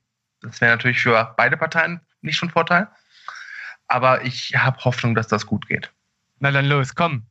Das 0.42 0.60
wäre 0.60 0.72
natürlich 0.72 1.00
für 1.00 1.34
beide 1.36 1.56
Parteien 1.56 2.00
nicht 2.22 2.38
von 2.38 2.50
Vorteil. 2.50 2.88
Aber 3.90 4.24
ich 4.24 4.54
habe 4.56 4.78
Hoffnung, 4.84 5.16
dass 5.16 5.26
das 5.26 5.46
gut 5.46 5.66
geht. 5.66 5.90
Na 6.38 6.52
dann 6.52 6.66
los, 6.66 6.94
komm. 6.94 7.26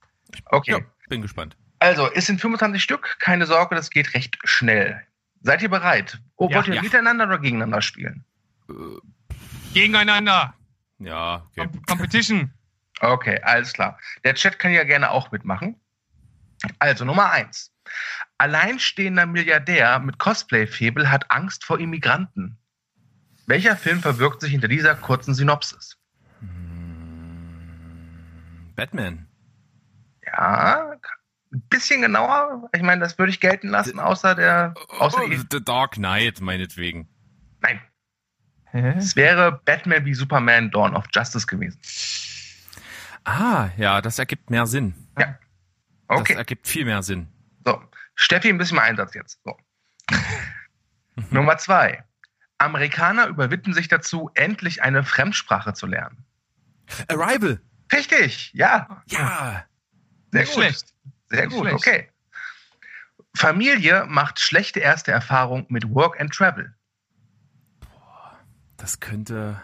Okay. 0.48 0.72
Ja, 0.74 0.80
bin 1.08 1.22
gespannt. 1.22 1.56
Also, 1.80 2.12
es 2.12 2.26
sind 2.26 2.42
25 2.42 2.84
Stück. 2.84 3.16
Keine 3.20 3.46
Sorge, 3.46 3.76
das 3.76 3.90
geht 3.90 4.14
recht 4.14 4.38
schnell. 4.44 5.02
Seid 5.42 5.62
ihr 5.62 5.70
bereit? 5.70 6.20
Oh, 6.36 6.50
Ja, 6.50 6.58
wollt 6.58 6.68
ihr 6.68 6.76
ja. 6.76 6.82
miteinander 6.82 7.26
oder 7.28 7.40
gegeneinander 7.40 7.82
spielen? 7.82 8.26
Gegeneinander. 9.74 10.54
Ja, 11.00 11.48
okay. 11.52 11.68
Com 11.68 11.86
Competition. 11.86 12.52
Okay, 13.00 13.40
alles 13.44 13.72
klar. 13.72 13.98
Der 14.26 14.34
Chat 14.36 14.60
kann 14.60 14.74
ja 14.74 14.84
gerne 14.84 15.12
auch 15.12 15.32
mitmachen. 15.32 15.80
Also 16.80 17.06
Nummer 17.06 17.32
eins. 17.32 17.72
Alleinstehender 18.38 19.26
Milliardär 19.26 20.00
mit 20.00 20.18
Cosplay-Febel 20.20 21.10
hat 21.10 21.32
Angst 21.32 21.64
vor 21.64 21.80
Immigranten. 21.80 22.58
Welcher 23.48 23.78
Film 23.78 24.02
verbirgt 24.02 24.42
sich 24.42 24.52
hinter 24.52 24.68
dieser 24.68 24.96
kurzen 24.96 25.34
Synopsis? 25.34 25.99
Batman. 28.80 29.28
Ja, 30.26 30.92
ein 31.52 31.62
bisschen 31.70 32.02
genauer. 32.02 32.70
Ich 32.76 32.82
meine, 32.82 33.02
das 33.02 33.18
würde 33.18 33.32
ich 33.32 33.40
gelten 33.40 33.70
lassen, 33.70 34.00
außer 34.00 34.36
der. 34.36 34.74
Außer 35.00 35.22
Oh, 35.24 35.30
The 35.52 35.64
Dark 35.64 35.94
Knight, 35.94 36.42
meinetwegen. 36.42 37.08
nein, 37.62 37.82
Hä? 38.66 38.94
es 38.98 39.16
wäre 39.16 39.60
Batman 39.66 40.06
wie 40.06 40.14
Superman 40.14 40.70
Dawn 40.72 40.96
of 40.96 41.06
Justice 41.14 41.48
gewesen. 41.48 41.80
Ah, 43.26 43.70
ja, 43.78 44.02
das 44.02 44.20
ergibt 44.20 44.50
mehr 44.50 44.66
Sinn. 44.68 44.94
Das 45.16 45.28
Okay, 46.08 46.34
ergibt 46.34 46.68
viel 46.68 46.86
mehr 46.86 47.04
Sinn. 47.04 47.28
so. 47.66 47.82
Steffi, 48.16 48.50
ein 48.50 48.58
bisschen 48.58 48.76
mehr 48.76 48.84
Einsatz 48.86 49.14
jetzt. 49.14 49.40
So. 49.46 49.56
Nummer 51.32 51.58
zwei. 51.58 52.04
Amerikaner 52.58 53.28
überwinden 53.28 53.74
sich 53.74 53.88
dazu, 53.88 54.30
endlich 54.36 54.82
eine 54.84 55.04
Fremdsprache 55.04 55.74
zu 55.74 55.86
lernen. 55.88 56.26
Arrival. 57.08 57.62
Richtig, 57.92 58.52
ja, 58.54 59.04
Ja. 59.10 59.66
sehr 60.32 60.42
Nicht 60.42 60.54
gut. 60.54 60.64
schlecht. 60.64 60.94
Sehr 61.30 61.46
Nicht 61.48 61.56
gut, 61.56 61.68
schlecht. 61.68 61.76
okay. 61.76 62.10
Familie 63.36 64.06
macht 64.08 64.40
schlechte 64.40 64.80
erste 64.80 65.12
Erfahrung 65.12 65.66
mit 65.70 65.90
Work 65.94 66.20
and 66.20 66.34
Travel. 66.34 66.74
Das 68.78 69.00
könnte 69.00 69.62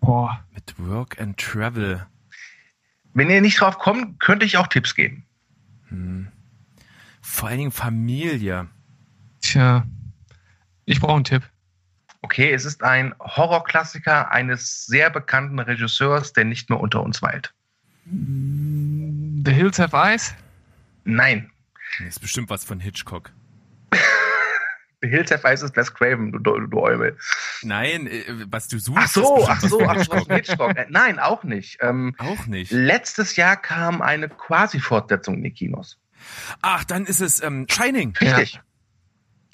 Boah. 0.00 0.44
mit 0.52 0.74
Work 0.78 1.20
and 1.20 1.38
Travel. 1.38 2.06
Wenn 3.14 3.28
ihr 3.30 3.40
nicht 3.40 3.60
drauf 3.60 3.78
kommt, 3.78 4.20
könnte 4.20 4.46
ich 4.46 4.56
auch 4.56 4.68
Tipps 4.68 4.94
geben. 4.94 5.24
Vor 7.20 7.48
allen 7.48 7.58
Dingen 7.58 7.72
Familie. 7.72 8.68
Tja. 9.40 9.86
Ich 10.84 11.00
brauche 11.00 11.16
einen 11.16 11.24
Tipp. 11.24 11.42
Okay, 12.22 12.52
es 12.52 12.64
ist 12.64 12.82
ein 12.82 13.14
Horrorklassiker 13.20 14.30
eines 14.32 14.86
sehr 14.86 15.08
bekannten 15.10 15.58
Regisseurs, 15.58 16.32
der 16.32 16.44
nicht 16.44 16.68
mehr 16.68 16.80
unter 16.80 17.02
uns 17.02 17.22
weilt. 17.22 17.54
The 18.10 19.52
Hills 19.52 19.78
Have 19.78 19.96
Eyes? 19.96 20.34
Nein, 21.04 21.50
Das 21.98 22.08
ist 22.08 22.20
bestimmt 22.20 22.50
was 22.50 22.64
von 22.64 22.80
Hitchcock. 22.80 23.32
The 25.00 25.08
Hills 25.08 25.30
Have 25.30 25.46
Eyes 25.46 25.62
ist 25.62 25.76
Wes 25.76 25.94
Craven, 25.94 26.32
du, 26.32 26.38
du, 26.40 26.58
du 26.66 26.80
Eumel. 26.80 27.16
Nein, 27.62 28.08
äh, 28.08 28.24
was 28.50 28.66
du 28.66 28.78
suchst. 28.80 29.00
Ach 29.00 29.08
so, 29.08 29.36
ist 29.38 29.48
ach 29.48 29.60
so, 29.60 29.86
ach 29.86 29.98
so, 30.04 30.14
Hitchcock. 30.16 30.32
Hitchcock. 30.32 30.76
Äh, 30.76 30.86
Nein, 30.90 31.18
auch 31.20 31.44
nicht. 31.44 31.78
Ähm, 31.80 32.14
Auch 32.18 32.46
nicht. 32.46 32.72
letztes 32.72 33.36
Jahr 33.36 33.56
kam 33.56 34.02
eine 34.02 34.28
Quasi-Fortsetzung 34.28 35.36
in 35.36 35.44
die 35.44 35.52
Kinos. 35.52 35.98
Ach, 36.62 36.82
dann 36.84 37.06
ist 37.06 37.20
es 37.20 37.40
ähm, 37.42 37.66
Shining. 37.70 38.16
Richtig. 38.20 38.60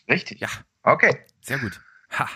Richtig. 0.09 0.41
Ja, 0.41 0.49
Okay. 0.83 1.15
sehr 1.43 1.59
gut. 1.59 1.79
Ha. 2.19 2.29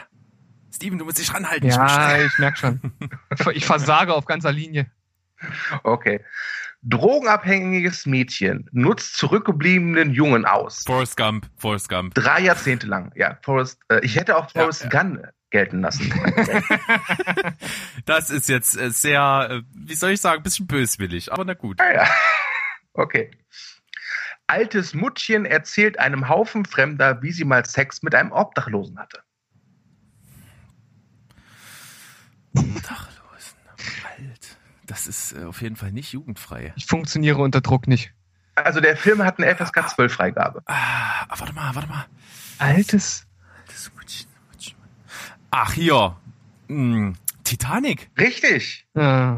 Steven, 0.75 0.99
du 0.99 1.05
musst 1.05 1.19
dich 1.19 1.33
ranhalten. 1.33 1.69
Ja, 1.69 2.19
ich 2.23 2.39
merk 2.39 2.59
schon. 2.59 2.81
Ich 3.55 3.65
versage 3.67 4.15
auf 4.15 4.25
ganzer 4.27 4.53
Linie. 4.53 4.91
Okay. 5.83 6.25
Drogenabhängiges 6.83 8.07
Mädchen 8.07 8.69
nutzt 8.73 9.17
zurückgebliebenen 9.17 10.11
Jungen 10.13 10.45
aus. 10.45 10.85
Forrest 10.87 11.17
Gump, 11.17 11.49
Forrest 11.57 11.89
Gump. 11.89 12.15
Drei 12.15 12.41
Jahrzehnte 12.41 12.87
lang. 12.87 13.13
Ja, 13.17 13.39
Forrest, 13.43 13.81
äh, 13.89 14.01
ich 14.05 14.17
hätte 14.17 14.37
auch 14.37 14.53
Ja, 14.55 14.61
Forrest 14.63 14.85
ja. 14.85 14.89
Gunn 14.89 15.27
gelten 15.51 15.81
lassen. 15.81 16.13
Das 18.07 18.31
ist 18.31 18.49
jetzt 18.49 18.79
äh, 18.79 18.91
sehr, 18.91 19.49
äh, 19.51 19.63
wie 19.75 19.95
soll 19.95 20.13
ich 20.13 20.21
sagen, 20.21 20.41
ein 20.41 20.43
bisschen 20.43 20.67
böswillig, 20.67 21.33
aber 21.33 21.45
na 21.45 21.55
gut. 21.55 21.79
ja, 21.81 21.93
ja. 21.93 22.09
Okay. 22.95 23.31
Altes 24.47 24.95
Muttchen 24.95 25.45
erzählt 25.45 25.99
einem 25.99 26.29
Haufen 26.29 26.65
Fremder, 26.65 27.23
wie 27.23 27.33
sie 27.33 27.45
mal 27.45 27.65
Sex 27.67 28.03
mit 28.03 28.15
einem 28.15 28.33
Obdachlosen 28.33 28.99
hatte. 28.99 29.23
Obdachlosen, 32.55 33.59
alt. 34.19 34.57
Das 34.87 35.07
ist 35.07 35.33
äh, 35.33 35.45
auf 35.45 35.61
jeden 35.63 35.77
Fall 35.77 35.93
nicht 35.93 36.13
jugendfrei. 36.13 36.73
Ich 36.77 36.87
funktioniere 36.87 37.39
unter 37.39 37.61
Druck 37.61 37.87
nicht. 37.87 38.13
Also 38.55 38.81
der 38.81 38.97
Film 38.97 39.23
hat 39.23 39.39
eine 39.39 39.55
FSK 39.55 39.89
12 39.91 40.13
Freigabe. 40.13 40.63
Ah, 40.67 41.27
warte 41.29 41.53
mal, 41.53 41.75
warte 41.75 41.89
mal. 41.89 42.07
Altes? 42.59 43.27
Das 43.67 43.93
Mutschen, 43.95 44.29
Mutschen. 44.51 44.77
Ach, 45.51 45.73
hier. 45.73 46.17
Hm, 46.69 47.15
Titanic. 47.45 48.11
Richtig. 48.19 48.87
Äh, 48.95 49.35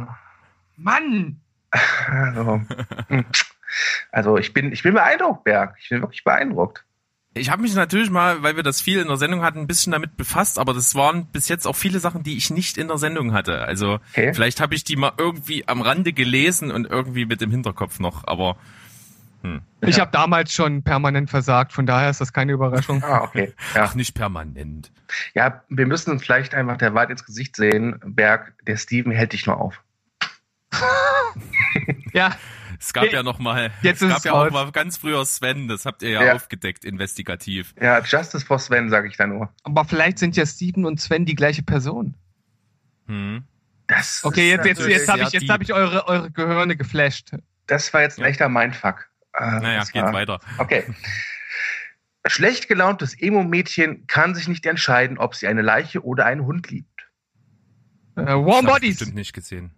Mann! 0.76 1.40
Also, 2.08 2.62
hm. 3.06 3.24
also 4.10 4.36
ich 4.38 4.52
bin, 4.52 4.72
ich 4.72 4.82
bin 4.82 4.94
beeindruckt, 4.94 5.44
Berg. 5.44 5.76
Ich 5.80 5.88
bin 5.90 6.00
wirklich 6.00 6.24
beeindruckt. 6.24 6.84
Ich 7.34 7.48
habe 7.48 7.62
mich 7.62 7.74
natürlich 7.76 8.10
mal, 8.10 8.42
weil 8.42 8.56
wir 8.56 8.64
das 8.64 8.80
viel 8.80 8.98
in 9.00 9.06
der 9.06 9.16
Sendung 9.16 9.42
hatten, 9.42 9.60
ein 9.60 9.66
bisschen 9.68 9.92
damit 9.92 10.16
befasst, 10.16 10.58
aber 10.58 10.74
das 10.74 10.96
waren 10.96 11.26
bis 11.26 11.48
jetzt 11.48 11.64
auch 11.66 11.76
viele 11.76 12.00
Sachen, 12.00 12.24
die 12.24 12.36
ich 12.36 12.50
nicht 12.50 12.76
in 12.76 12.88
der 12.88 12.98
Sendung 12.98 13.32
hatte. 13.32 13.62
Also 13.62 14.00
Okay. 14.12 14.34
vielleicht 14.34 14.60
habe 14.60 14.74
ich 14.74 14.82
die 14.82 14.96
mal 14.96 15.12
irgendwie 15.16 15.66
am 15.68 15.80
Rande 15.80 16.12
gelesen 16.12 16.72
und 16.72 16.86
irgendwie 16.90 17.26
mit 17.26 17.40
dem 17.40 17.50
Hinterkopf 17.52 18.00
noch, 18.00 18.26
aber 18.26 18.56
Ich 19.80 19.98
habe 20.00 20.10
damals 20.10 20.52
schon 20.52 20.82
permanent 20.82 21.30
versagt, 21.30 21.72
von 21.72 21.86
daher 21.86 22.10
ist 22.10 22.20
das 22.20 22.32
keine 22.32 22.52
Überraschung. 22.52 23.02
Ah, 23.04 23.22
okay. 23.22 23.54
Ja. 23.74 23.84
ach, 23.84 23.94
nicht 23.94 24.14
permanent. 24.14 24.90
ja, 25.32 25.62
wir 25.68 25.86
müssen 25.86 26.10
uns 26.10 26.22
vielleicht 26.22 26.52
einfach 26.54 26.76
der 26.78 26.94
Wahrheit 26.94 27.10
ins 27.10 27.24
Gesicht 27.24 27.54
sehen. 27.56 28.00
Berg, 28.04 28.52
der 28.66 28.76
Steven 28.76 29.12
hält 29.12 29.32
dich 29.32 29.46
nur 29.46 29.56
auf. 29.58 29.80
Ja, 32.12 32.32
Es 32.82 32.92
gab 32.94 33.04
Hey, 33.04 33.12
ja 33.12 33.22
noch 33.22 33.38
mal, 33.38 33.70
jetzt 33.82 33.96
es 33.96 34.02
ist 34.02 34.08
gab 34.08 34.18
es 34.18 34.24
ja 34.24 34.32
auch 34.32 34.50
mal 34.50 34.72
ganz 34.72 34.96
früher 34.96 35.24
Sven, 35.26 35.68
das 35.68 35.84
habt 35.84 36.02
ihr 36.02 36.10
ja, 36.10 36.24
Ja. 36.24 36.34
aufgedeckt, 36.34 36.84
investigativ. 36.84 37.74
Ja, 37.80 38.00
Justice 38.00 38.44
for 38.44 38.58
Sven, 38.58 38.88
sage 38.88 39.06
ich 39.08 39.16
da 39.18 39.26
nur. 39.26 39.52
aber 39.64 39.84
vielleicht 39.84 40.18
sind 40.18 40.34
ja 40.36 40.46
Steven 40.46 40.86
und 40.86 40.98
Sven 40.98 41.26
die 41.26 41.34
gleiche 41.34 41.62
Person. 41.62 42.14
Hm. 43.06 43.44
Das 43.86 44.24
Okay, 44.24 44.52
ist 44.54 44.64
jetzt, 44.64 44.78
jetzt, 44.80 44.88
jetzt 44.88 45.08
habe 45.08 45.22
ich, 45.22 45.30
jetzt 45.32 45.48
hab 45.50 45.60
ich 45.60 45.72
eure, 45.74 46.06
eure 46.08 46.30
Gehirne 46.30 46.76
geflasht. 46.76 47.32
Das 47.66 47.92
war 47.92 48.00
jetzt 48.02 48.18
ein 48.18 48.22
Ja. 48.22 48.28
echter 48.28 48.48
Mindfuck. 48.48 49.10
Äh, 49.34 49.42
Naja, 49.60 49.80
das 49.80 49.92
geht 49.92 50.02
war- 50.02 50.12
weiter. 50.12 50.40
Okay. 50.58 50.84
Schlecht 52.26 52.68
gelauntes 52.68 53.14
Emo-Mädchen 53.20 54.06
kann 54.06 54.34
sich 54.34 54.46
nicht 54.48 54.64
entscheiden, 54.66 55.18
ob 55.18 55.34
sie 55.34 55.46
eine 55.48 55.62
Leiche 55.62 56.04
oder 56.04 56.26
einen 56.26 56.44
Hund 56.44 56.70
liebt. 56.70 56.88
Äh, 58.16 58.24
Das 58.24 58.34
Warm 58.34 58.48
hab 58.48 58.62
ich 58.64 58.70
Bodies. 58.72 58.98
Bestimmt 58.98 59.16
nicht 59.16 59.32
gesehen. 59.32 59.70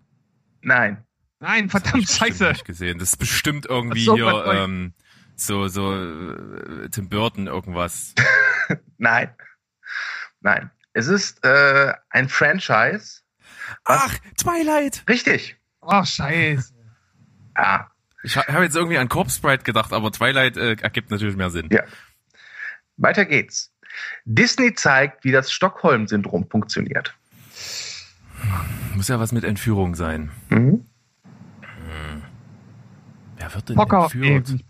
Nein. 0.60 1.04
Nein, 1.42 1.68
Das 1.68 1.82
verdammt 1.82 2.02
ich 2.04 2.08
bestimmt 2.08 2.28
scheiße. 2.30 2.48
Nicht 2.50 2.64
gesehen. 2.64 2.98
Das 2.98 3.10
ist 3.10 3.16
bestimmt 3.18 3.66
irgendwie 3.66 4.04
so, 4.04 4.14
hier 4.14 4.44
ähm, 4.46 4.94
so 5.36 5.66
so 5.68 5.92
äh, 5.94 6.88
Tim 6.90 7.08
Burton 7.08 7.48
irgendwas. 7.48 8.14
Nein. 8.98 9.34
Nein. 10.40 10.70
Es 10.92 11.08
ist 11.08 11.44
äh, 11.44 11.92
ein 12.10 12.28
Franchise. 12.28 13.20
Ach, 13.84 14.16
Twilight. 14.36 15.02
Richtig. 15.08 15.56
Oh, 15.80 16.04
scheiße. 16.04 16.72
Ja. 17.56 17.90
Ich 18.22 18.36
ha- 18.36 18.46
habe 18.46 18.62
jetzt 18.64 18.76
irgendwie 18.76 18.98
an 18.98 19.08
Corpse 19.08 19.40
Bride 19.40 19.64
gedacht, 19.64 19.92
aber 19.92 20.12
Twilight 20.12 20.56
äh, 20.56 20.74
ergibt 20.80 21.10
natürlich 21.10 21.34
mehr 21.36 21.50
Sinn. 21.50 21.68
Ja. 21.72 21.82
Weiter 22.98 23.24
geht's. 23.24 23.72
Disney 24.24 24.74
zeigt, 24.74 25.24
wie 25.24 25.32
das 25.32 25.50
Stockholm-Syndrom 25.52 26.48
funktioniert. 26.48 27.14
Muss 28.94 29.08
ja 29.08 29.18
was 29.18 29.32
mit 29.32 29.42
Entführung 29.44 29.94
sein. 29.96 30.30
Mhm. 30.50 30.86
Wer 33.52 33.56
wird 33.56 33.68
denn 33.68 33.76
Pocker. 33.76 34.04
entführt? 34.04 34.48
Nee. 34.48 34.64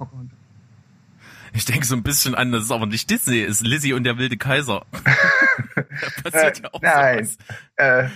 Ich 1.54 1.64
denke 1.66 1.86
so 1.86 1.94
ein 1.94 2.02
bisschen 2.02 2.34
an, 2.34 2.50
das 2.50 2.64
ist 2.64 2.70
aber 2.70 2.86
nicht 2.86 3.10
Disney, 3.10 3.40
ist 3.40 3.60
Lizzie 3.60 3.92
und 3.92 4.04
der 4.04 4.16
wilde 4.18 4.36
Kaiser. 4.38 4.86
da 5.74 6.30
passiert 6.30 6.58
Äh, 6.58 6.62
ja 6.62 6.68
auch 6.72 6.80
nein. 6.82 7.24
sowas. 7.26 7.38
Äh, 7.76 8.08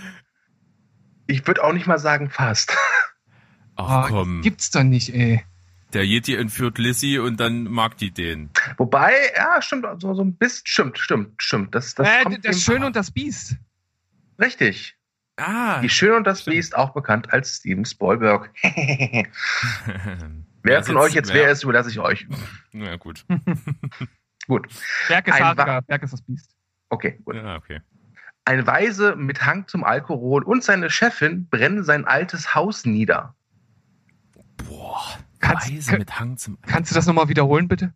ich 1.26 1.46
würde 1.46 1.62
auch 1.62 1.72
nicht 1.74 1.86
mal 1.86 1.98
sagen 1.98 2.30
fast. 2.30 2.74
Ach 3.76 4.06
Oh, 4.06 4.08
komm, 4.08 4.40
Gibt's 4.42 4.70
doch 4.70 4.82
nicht, 4.84 5.12
ey. 5.14 5.44
Der 5.92 6.04
Yeti 6.04 6.34
entführt 6.34 6.78
Lissy 6.78 7.18
und 7.18 7.38
dann 7.38 7.64
mag 7.64 7.96
die 7.98 8.10
den. 8.10 8.48
Wobei, 8.78 9.12
ja, 9.36 9.60
stimmt, 9.60 9.86
so, 10.00 10.14
so 10.14 10.22
ein 10.22 10.34
bisschen, 10.34 10.62
stimmt, 10.66 10.98
stimmt, 10.98 11.34
stimmt. 11.42 11.74
Das, 11.74 11.94
das 11.94 12.08
äh, 12.08 12.38
das 12.42 12.62
Schöne 12.62 12.86
und 12.86 12.96
das 12.96 13.10
Biest. 13.10 13.56
Richtig. 14.40 14.96
Ah. 15.36 15.80
Die 15.80 15.90
Schöne 15.90 16.16
und 16.16 16.26
das 16.26 16.44
Biest, 16.44 16.74
auch 16.74 16.94
bekannt 16.94 17.32
als 17.34 17.56
Steven 17.56 17.84
Spielberg. 17.84 18.50
wer 20.66 20.82
von 20.84 20.96
euch 20.96 21.14
jetzt 21.14 21.32
wer- 21.32 21.50
ist, 21.50 21.62
überlasse 21.64 21.90
ich 21.90 21.98
euch. 21.98 22.26
Na 22.72 22.96
gut. 22.96 23.24
Gut, 24.48 24.68
Berg 25.08 25.26
ist 25.26 25.40
Hariger, 25.40 25.82
Berg 25.82 26.02
ist 26.04 26.12
das 26.12 26.22
Biest. 26.22 26.54
okay, 26.90 27.20
gut. 27.24 27.34
Ja, 27.34 27.56
okay. 27.56 27.80
Ein 28.44 28.64
Weise 28.64 29.16
mit 29.16 29.44
Hang 29.44 29.66
zum 29.66 29.82
Alkohol 29.82 30.44
und 30.44 30.62
seine 30.62 30.88
Chefin 30.88 31.48
brennen 31.48 31.82
sein 31.82 32.04
altes 32.04 32.54
Haus 32.54 32.84
nieder. 32.84 33.34
Boah. 34.56 35.18
Kannst- 35.40 35.68
Weise 35.68 35.98
mit 35.98 36.18
Hang 36.20 36.36
zum. 36.36 36.58
Kannst 36.62 36.92
du 36.92 36.94
das 36.94 37.06
nochmal 37.06 37.28
wiederholen, 37.28 37.66
bitte? 37.66 37.92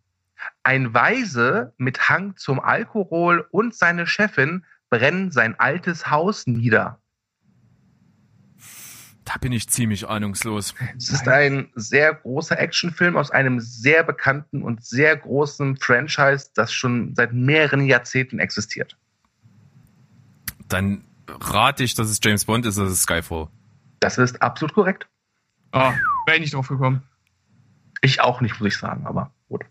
Ein 0.63 0.93
Weise 0.93 1.73
mit 1.77 2.09
Hang 2.09 2.35
zum 2.35 2.59
Alkohol 2.59 3.47
und 3.51 3.73
seine 3.73 4.05
Chefin 4.05 4.65
brennen 4.89 5.31
sein 5.31 5.57
altes 5.57 6.11
Haus 6.11 6.47
nieder. 6.47 6.99
Da 9.25 9.37
bin 9.39 9.51
ich 9.51 9.69
ziemlich 9.69 10.07
ahnungslos. 10.07 10.73
Es 10.97 11.09
ist 11.09 11.27
ein 11.27 11.69
sehr 11.75 12.13
großer 12.15 12.59
Actionfilm 12.59 13.15
aus 13.15 13.29
einem 13.29 13.59
sehr 13.59 14.03
bekannten 14.03 14.63
und 14.63 14.83
sehr 14.83 15.15
großen 15.15 15.77
Franchise, 15.77 16.49
das 16.55 16.73
schon 16.73 17.13
seit 17.15 17.31
mehreren 17.31 17.85
Jahrzehnten 17.85 18.39
existiert. 18.39 18.97
Dann 20.67 21.03
rate 21.27 21.83
ich, 21.83 21.93
dass 21.93 22.09
es 22.09 22.19
James 22.23 22.45
Bond 22.45 22.65
ist, 22.65 22.77
dass 22.77 22.89
es 22.89 23.03
Skyfall. 23.03 23.47
Das 23.99 24.17
ist 24.17 24.41
absolut 24.41 24.73
korrekt. 24.73 25.07
Oh, 25.71 25.93
wäre 26.25 26.37
ich 26.37 26.41
nicht 26.41 26.53
drauf 26.53 26.67
gekommen. 26.67 27.03
Ich 28.01 28.21
auch 28.21 28.41
nicht, 28.41 28.59
muss 28.59 28.73
ich 28.73 28.77
sagen, 28.77 29.05
aber 29.05 29.31
gut. 29.47 29.63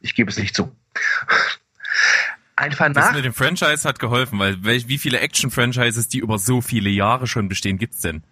Ich 0.00 0.14
gebe 0.14 0.30
es 0.30 0.38
nicht 0.38 0.54
zu. 0.54 0.74
Ein 2.56 2.70
Das 2.70 2.78
Vernach 2.78 3.14
mit 3.14 3.24
dem 3.24 3.32
Franchise 3.32 3.88
hat 3.88 4.00
geholfen, 4.00 4.40
weil 4.40 4.64
wie 4.64 4.98
viele 4.98 5.20
Action-Franchises, 5.20 6.08
die 6.08 6.18
über 6.18 6.40
so 6.40 6.60
viele 6.60 6.90
Jahre 6.90 7.28
schon 7.28 7.48
bestehen, 7.48 7.78
gibt's 7.78 8.00
denn? 8.00 8.24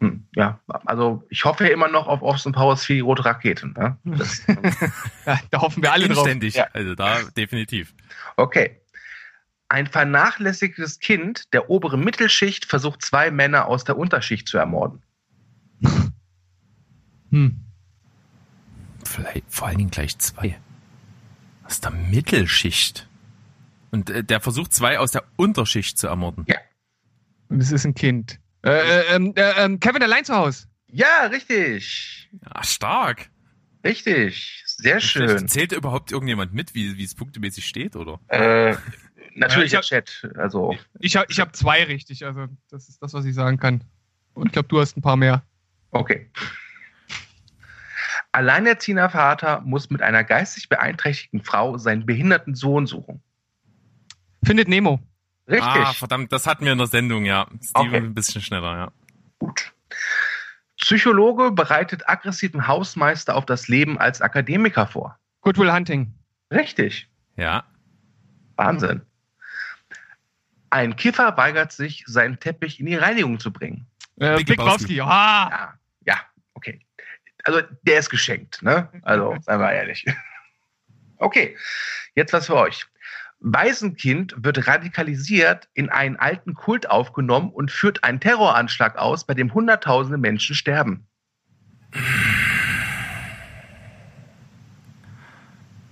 Hm, 0.00 0.26
ja, 0.34 0.58
also 0.86 1.24
ich 1.28 1.44
hoffe 1.44 1.64
ja 1.64 1.70
immer 1.70 1.88
noch 1.88 2.06
auf 2.06 2.22
Austin 2.22 2.52
Powers 2.52 2.84
für 2.84 2.94
die 2.94 3.00
rote 3.00 3.24
Rakete. 3.24 3.68
Ne? 3.68 3.98
Das, 4.04 4.42
Ja, 5.26 5.38
da 5.50 5.60
hoffen 5.60 5.82
wir 5.82 5.92
alle 5.92 6.08
drauf. 6.08 6.26
Ja. 6.26 6.66
Also 6.72 6.94
da 6.94 7.22
definitiv. 7.36 7.94
okay. 8.36 8.76
Ein 9.68 9.86
vernachlässigtes 9.86 10.98
Kind 10.98 11.52
der 11.52 11.70
oberen 11.70 12.02
Mittelschicht 12.02 12.64
versucht 12.64 13.02
zwei 13.02 13.30
Männer 13.30 13.66
aus 13.66 13.84
der 13.84 13.96
Unterschicht 13.96 14.48
zu 14.48 14.58
ermorden. 14.58 15.02
Hm. 17.32 17.60
Vielleicht, 19.04 19.44
vor 19.48 19.68
allen 19.68 19.78
Dingen 19.78 19.90
gleich 19.92 20.18
zwei. 20.18 20.58
Aus 21.62 21.80
der 21.80 21.92
Mittelschicht. 21.92 23.08
Und 23.92 24.10
äh, 24.10 24.24
der 24.24 24.40
versucht 24.40 24.74
zwei 24.74 24.98
aus 24.98 25.12
der 25.12 25.22
Unterschicht 25.36 25.96
zu 25.96 26.08
ermorden. 26.08 26.44
Und 27.48 27.60
es 27.60 27.70
ist 27.70 27.84
ein 27.84 27.94
Kind. 27.94 28.40
Äh, 28.64 28.70
äh, 28.70 29.14
ähm, 29.14 29.32
äh, 29.36 29.64
ähm, 29.64 29.80
Kevin 29.80 30.02
allein 30.02 30.24
zu 30.24 30.34
Hause. 30.34 30.66
Ja, 30.88 31.26
richtig. 31.26 32.28
Ja, 32.44 32.62
stark. 32.62 33.30
Richtig. 33.84 34.62
Sehr 34.66 35.00
schön. 35.00 35.48
Zählt 35.48 35.72
überhaupt 35.72 36.12
irgendjemand 36.12 36.52
mit, 36.52 36.74
wie, 36.74 36.96
wie 36.96 37.04
es 37.04 37.14
punktemäßig 37.14 37.64
steht, 37.66 37.96
oder? 37.96 38.20
Äh, 38.28 38.76
natürlich 39.34 39.72
Ja, 39.72 39.80
der 39.80 39.80
ich 39.80 39.88
Chat. 39.88 40.30
Also, 40.36 40.76
Ich 40.98 41.16
habe 41.16 41.26
ich 41.30 41.40
hab 41.40 41.54
zwei 41.56 41.84
richtig, 41.84 42.24
also 42.24 42.46
das 42.70 42.88
ist 42.88 43.02
das, 43.02 43.14
was 43.14 43.24
ich 43.24 43.34
sagen 43.34 43.58
kann. 43.58 43.84
Und 44.34 44.46
ich 44.46 44.52
glaube, 44.52 44.68
du 44.68 44.80
hast 44.80 44.96
ein 44.96 45.02
paar 45.02 45.16
mehr. 45.16 45.42
okay. 45.90 46.30
Alleinerziehender 48.32 49.10
Vater 49.10 49.60
muss 49.62 49.90
mit 49.90 50.02
einer 50.02 50.22
geistig 50.22 50.68
beeinträchtigten 50.68 51.42
Frau 51.42 51.78
seinen 51.78 52.06
behinderten 52.06 52.54
Sohn 52.54 52.86
suchen. 52.86 53.20
Findet 54.44 54.68
Nemo. 54.68 55.00
Richtig. 55.50 55.66
Ah, 55.66 55.92
verdammt, 55.92 56.32
das 56.32 56.46
hatten 56.46 56.64
wir 56.64 56.72
in 56.72 56.78
der 56.78 56.86
Sendung, 56.86 57.24
ja. 57.24 57.46
Steven 57.62 57.88
Okay. 57.88 57.96
ein 57.96 58.14
bisschen 58.14 58.40
schneller, 58.40 58.76
ja. 58.76 58.92
Gut. 59.38 59.72
Psychologe 60.78 61.50
bereitet 61.50 62.08
aggressiven 62.08 62.66
Hausmeister 62.66 63.34
auf 63.36 63.44
das 63.46 63.68
Leben 63.68 63.98
als 63.98 64.22
Akademiker 64.22 64.86
vor. 64.86 65.18
Goodwill 65.42 65.72
Hunting. 65.72 66.14
Richtig. 66.52 67.08
Ja. 67.36 67.64
Wahnsinn. 68.56 69.02
Ein 70.70 70.94
Kiffer 70.96 71.36
weigert 71.36 71.72
sich, 71.72 72.04
seinen 72.06 72.38
Teppich 72.38 72.78
in 72.80 72.86
die 72.86 72.94
Reinigung 72.96 73.40
zu 73.40 73.52
bringen. 73.52 73.86
Äh, 74.20 74.36
Big 74.36 74.50
Lebowski. 74.50 75.00
Ah, 75.00 75.48
Ja, 75.50 75.74
ja, 76.06 76.20
okay. 76.54 76.80
Also 77.42 77.62
der 77.82 77.98
ist 77.98 78.10
geschenkt, 78.10 78.62
ne? 78.62 78.88
Also, 79.02 79.36
seien 79.40 79.60
wir 79.60 79.72
ehrlich. 79.72 80.04
Okay, 81.22 81.54
jetzt 82.14 82.32
was 82.32 82.46
für 82.46 82.56
euch. 82.56 82.86
Waisenkind 83.40 84.34
wird 84.36 84.66
radikalisiert, 84.68 85.68
in 85.74 85.88
einen 85.88 86.16
alten 86.16 86.54
Kult 86.54 86.90
aufgenommen 86.90 87.50
und 87.50 87.70
führt 87.70 88.04
einen 88.04 88.20
Terroranschlag 88.20 88.96
aus, 88.96 89.24
bei 89.24 89.34
dem 89.34 89.52
hunderttausende 89.54 90.18
Menschen 90.18 90.54
sterben. 90.54 91.06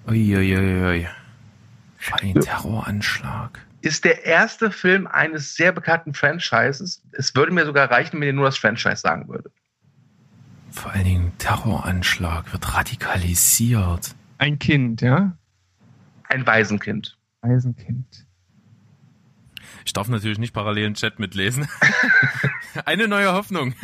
Uiuiui. 0.07 1.09
Ein 2.13 2.35
Terroranschlag. 2.35 3.67
Ist 3.81 4.05
der 4.05 4.25
erste 4.25 4.71
Film 4.71 5.07
eines 5.07 5.55
sehr 5.55 5.73
bekannten 5.73 6.15
Franchises. 6.15 7.03
Es 7.13 7.35
würde 7.35 7.53
mir 7.53 7.65
sogar 7.65 7.91
reichen, 7.91 8.21
wenn 8.21 8.29
ihr 8.29 8.33
nur 8.33 8.47
das 8.47 8.59
Franchise 8.59 8.97
sagen 8.97 9.29
würde. 9.29 9.51
Vor 10.71 10.93
allen 10.93 11.05
Dingen 11.05 11.33
Terroranschlag 11.39 12.53
wird 12.53 12.75
radikalisiert. 12.75 14.15
ein 14.39 14.59
Kind, 14.59 15.01
ja? 15.01 15.37
Ein 16.25 16.47
Waisenkind. 16.47 17.18
Waisenkind. 17.43 18.27
Ich 19.85 19.93
darf 19.93 20.09
natürlich 20.09 20.39
nicht 20.39 20.55
parallel 20.55 20.87
im 20.87 20.95
Chat 20.95 21.19
mitlesen. 21.19 21.69
Eine 22.85 23.09
neue 23.09 23.33
Hoffnung. 23.33 23.75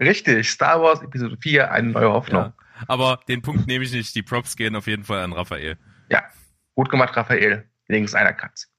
Richtig, 0.00 0.50
Star 0.50 0.80
Wars 0.80 1.02
Episode 1.02 1.36
4, 1.38 1.70
eine 1.70 1.88
neue 1.90 2.10
Hoffnung. 2.10 2.44
Ja. 2.44 2.54
Aber 2.88 3.20
den 3.28 3.42
Punkt 3.42 3.66
nehme 3.66 3.84
ich 3.84 3.92
nicht. 3.92 4.14
Die 4.14 4.22
Props 4.22 4.56
gehen 4.56 4.74
auf 4.76 4.86
jeden 4.86 5.04
Fall 5.04 5.22
an 5.22 5.32
Raphael. 5.34 5.76
Ja, 6.08 6.22
gut 6.74 6.88
gemacht, 6.88 7.14
Raphael. 7.16 7.68
Links 7.88 8.14
einer 8.14 8.32
Katz. 8.32 8.70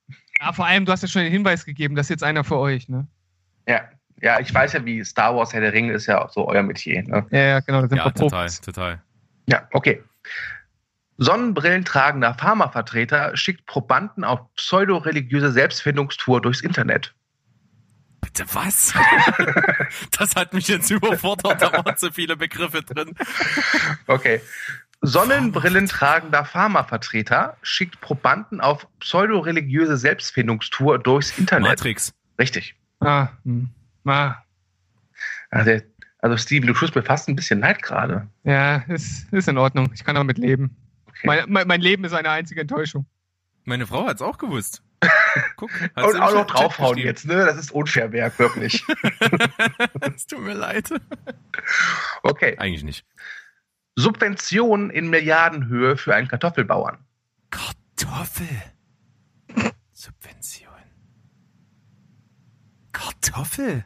Ja, 0.42 0.52
vor 0.52 0.66
allem, 0.66 0.84
du 0.86 0.92
hast 0.92 1.04
ja 1.04 1.08
schon 1.08 1.22
den 1.22 1.32
Hinweis 1.32 1.64
gegeben, 1.64 1.96
das 1.96 2.08
ist 2.08 2.10
jetzt 2.10 2.24
einer 2.24 2.44
für 2.44 2.58
euch, 2.58 2.90
ne? 2.90 3.08
Ja, 3.68 3.88
ja, 4.22 4.40
ich 4.40 4.52
weiß 4.54 4.74
ja, 4.74 4.84
wie 4.84 5.04
Star 5.06 5.36
Wars 5.36 5.54
Herr 5.54 5.62
der 5.62 5.74
Ringe 5.74 5.94
ist 5.94 6.08
ja 6.08 6.24
auch 6.24 6.32
so 6.32 6.48
euer 6.48 6.64
Metier. 6.64 7.04
Ne? 7.04 7.26
Ja, 7.30 7.40
ja, 7.40 7.60
genau, 7.60 7.82
da 7.82 7.88
sind 7.88 7.98
Ja, 7.98 8.06
wir 8.06 8.14
total, 8.14 8.50
total. 8.50 9.02
Ja, 9.48 9.68
okay. 9.74 10.04
Sonnenbrillentragender 11.18 12.34
Pharmavertreter 12.34 13.36
schickt 13.38 13.66
Probanden 13.66 14.24
auf 14.24 14.54
pseudoreligiöse 14.56 15.52
Selbstfindungstour 15.52 16.42
durchs 16.42 16.62
Internet. 16.62 17.14
Bitte 18.22 18.46
was? 18.54 18.94
das 20.18 20.36
hat 20.36 20.54
mich 20.54 20.68
jetzt 20.68 20.90
überfordert, 20.90 21.62
da 21.62 21.72
waren 21.72 21.96
zu 21.98 22.12
viele 22.12 22.36
Begriffe 22.36 22.82
drin. 22.82 23.16
Okay. 24.08 24.42
Sonnenbrillentragender 25.02 26.44
Pharmavertreter 26.44 27.58
schickt 27.62 28.02
Probanden 28.02 28.60
auf 28.60 28.88
pseudoreligiöse 29.00 29.98
Selbstfindungstour 29.98 31.00
durchs 31.00 31.38
Internet. 31.38 31.70
Matrix. 31.70 32.14
Richtig. 32.40 32.76
Ah, 33.00 33.30
hm. 33.44 33.70
ah, 34.06 34.36
Also, 35.52 35.80
also 36.20 36.38
Steven, 36.38 36.68
du 36.68 36.74
tust 36.74 36.96
mir 36.96 37.04
fast 37.04 37.30
ein 37.30 37.36
bisschen 37.36 37.60
leid 37.60 37.84
gerade. 37.84 38.28
ja, 38.44 38.78
ist, 38.88 39.32
ist 39.32 39.48
in 39.48 39.58
Ordnung. 39.58 39.92
Ich 39.94 40.04
kann 40.04 40.16
damit 40.16 40.40
leben. 40.40 40.76
Mein, 41.24 41.46
mein, 41.50 41.68
mein 41.68 41.82
Leben 41.82 42.04
ist 42.04 42.14
eine 42.14 42.30
einzige 42.30 42.62
Enttäuschung. 42.62 43.06
Meine 43.64 43.88
Frau 43.88 44.06
hat's 44.08 44.22
auch 44.22 44.38
gewusst. 44.38 44.84
Guck, 45.56 45.72
hat 45.96 46.04
Und 46.06 46.20
auch 46.22 46.34
noch 46.34 46.46
draufhauen 46.48 46.98
jetzt, 46.98 47.26
ne? 47.26 47.46
Das 47.46 47.58
ist 47.58 47.72
unfair, 47.72 48.10
Berg, 48.10 48.38
wirklich. 48.40 48.84
Es 50.16 50.28
tut 50.28 50.42
mir 50.42 50.54
leid. 50.54 50.90
Okay. 52.24 52.56
Eigentlich 52.58 52.84
nicht. 52.84 53.06
Subventionen 53.96 54.90
in 54.90 55.10
Milliardenhöhe 55.10 55.98
für 55.98 56.14
einen 56.14 56.28
Kartoffelbauern. 56.28 56.98
Kartoffel. 57.50 58.48
Subvention. 59.94 60.70
Kartoffel. 62.92 63.86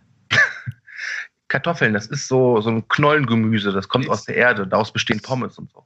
Kartoffeln, 1.48 1.94
das 1.94 2.06
ist 2.08 2.28
so, 2.28 2.62
so 2.62 2.70
ein 2.70 2.88
Knollengemüse, 2.88 3.72
das 3.72 3.88
kommt 3.88 4.06
Ist- 4.06 4.12
aus 4.12 4.26
der 4.26 4.36
Erde, 4.36 4.68
daraus 4.68 4.94
bestehen 4.94 5.20
Pommes 5.22 5.58
und 5.58 5.72
so. 5.72 5.86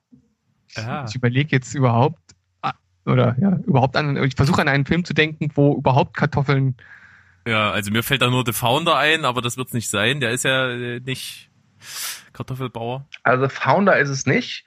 Ja. 0.75 1.05
Ich 1.07 1.15
überlege 1.15 1.49
jetzt 1.51 1.73
überhaupt, 1.73 2.19
oder 3.05 3.35
ja, 3.39 3.57
überhaupt 3.65 3.97
an, 3.97 4.21
ich 4.23 4.35
versuche 4.35 4.61
an 4.61 4.67
einen 4.67 4.85
Film 4.85 5.03
zu 5.03 5.13
denken, 5.13 5.49
wo 5.55 5.75
überhaupt 5.75 6.15
Kartoffeln. 6.15 6.75
Ja, 7.45 7.71
also 7.71 7.91
mir 7.91 8.03
fällt 8.03 8.21
da 8.21 8.29
nur 8.29 8.43
The 8.45 8.53
Founder 8.53 8.95
ein, 8.95 9.25
aber 9.25 9.41
das 9.41 9.57
wird's 9.57 9.73
nicht 9.73 9.89
sein. 9.89 10.21
Der 10.21 10.31
ist 10.31 10.45
ja 10.45 10.69
äh, 10.69 11.01
nicht 11.01 11.49
Kartoffelbauer. 12.31 13.05
Also 13.23 13.49
Founder 13.49 13.99
ist 13.99 14.09
es 14.09 14.25
nicht. 14.25 14.63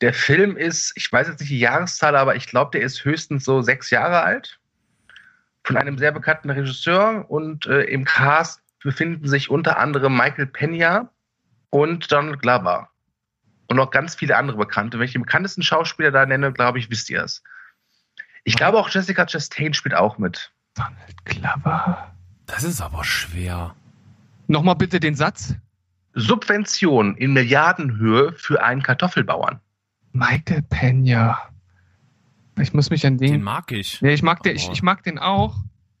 Der 0.00 0.14
Film 0.14 0.56
ist, 0.56 0.92
ich 0.96 1.10
weiß 1.10 1.28
jetzt 1.28 1.40
nicht 1.40 1.50
die 1.50 1.58
Jahreszahl, 1.58 2.16
aber 2.16 2.36
ich 2.36 2.46
glaube, 2.46 2.70
der 2.72 2.82
ist 2.82 3.04
höchstens 3.04 3.44
so 3.44 3.62
sechs 3.62 3.90
Jahre 3.90 4.22
alt. 4.22 4.58
Von 5.64 5.76
einem 5.76 5.98
sehr 5.98 6.12
bekannten 6.12 6.50
Regisseur 6.50 7.26
und 7.28 7.66
äh, 7.66 7.82
im 7.82 8.04
Cast 8.04 8.62
befinden 8.82 9.26
sich 9.26 9.50
unter 9.50 9.78
anderem 9.78 10.16
Michael 10.16 10.46
Pena 10.46 11.10
und 11.70 12.10
Donald 12.10 12.40
Glover. 12.40 12.88
Und 13.68 13.76
noch 13.76 13.90
ganz 13.90 14.14
viele 14.14 14.36
andere 14.36 14.56
Bekannte. 14.56 14.98
Wenn 14.98 15.06
ich 15.06 15.12
die 15.12 15.18
bekanntesten 15.18 15.62
Schauspieler 15.62 16.10
da 16.10 16.24
nenne, 16.24 16.52
glaube 16.52 16.78
ich, 16.78 16.90
wisst 16.90 17.10
ihr 17.10 17.22
es. 17.22 17.42
Ich 18.44 18.54
glaube 18.54 18.78
auch 18.78 18.88
Jessica 18.88 19.26
Chastain 19.26 19.74
spielt 19.74 19.94
auch 19.94 20.18
mit. 20.18 20.52
Donald 20.74 21.24
Glover. 21.24 22.14
Das 22.46 22.62
ist 22.62 22.80
aber 22.80 23.02
schwer. 23.02 23.74
Nochmal 24.46 24.76
bitte 24.76 25.00
den 25.00 25.16
Satz. 25.16 25.54
Subvention 26.14 27.16
in 27.16 27.32
Milliardenhöhe 27.32 28.32
für 28.34 28.62
einen 28.62 28.82
Kartoffelbauern. 28.82 29.60
Michael 30.12 30.62
Pena. 30.62 31.38
Ich 32.58 32.72
muss 32.72 32.88
mich 32.88 33.04
an 33.06 33.18
den. 33.18 33.32
Den 33.32 33.42
mag 33.42 33.70
ich. 33.72 34.00
ja, 34.00 34.10
ich 34.10 34.22
mag 34.22 34.42
den, 34.42 34.56
ich, 34.56 34.70
ich 34.70 34.82
mag 34.82 35.02
den 35.02 35.18
auch. 35.18 35.56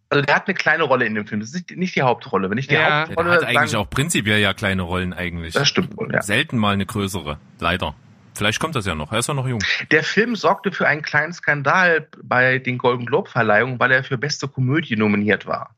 Also 0.08 0.22
der 0.24 0.36
hat 0.36 0.46
eine 0.46 0.54
kleine 0.54 0.84
Rolle 0.84 1.04
in 1.04 1.14
dem 1.14 1.26
Film. 1.26 1.40
Das 1.40 1.52
ist 1.52 1.70
nicht, 1.70 1.96
die 1.96 2.02
Hauptrolle. 2.02 2.48
Wenn 2.50 2.58
ich 2.58 2.68
die 2.68 2.74
Ja. 2.74 2.80
Der 2.80 3.00
Hauptrolle 3.08 3.30
hat 3.32 3.44
eigentlich 3.44 3.70
sagen- 3.70 3.82
auch 3.82 3.90
prinzipiell 3.90 4.38
ja 4.40 4.54
kleine 4.54 4.82
Rollen 4.82 5.12
eigentlich. 5.12 5.54
Das 5.54 5.66
stimmt 5.68 5.96
wohl, 5.96 6.12
ja. 6.12 6.22
Selten 6.22 6.58
mal 6.58 6.74
eine 6.74 6.86
größere. 6.86 7.38
Leider. 7.58 7.94
Vielleicht 8.34 8.60
kommt 8.60 8.76
das 8.76 8.86
ja 8.86 8.94
noch. 8.94 9.12
Er 9.12 9.18
ist 9.20 9.28
ja 9.28 9.34
noch 9.34 9.48
jung. 9.48 9.60
Der 9.90 10.04
Film 10.04 10.36
sorgte 10.36 10.70
für 10.70 10.86
einen 10.86 11.02
kleinen 11.02 11.32
Skandal 11.32 12.06
bei 12.22 12.58
den 12.58 12.76
Golden 12.78 13.06
Globe 13.06 13.30
Verleihungen, 13.30 13.80
weil 13.80 13.90
er 13.90 14.04
für 14.04 14.18
beste 14.18 14.46
Komödie 14.46 14.94
nominiert 14.96 15.46
war. 15.46 15.74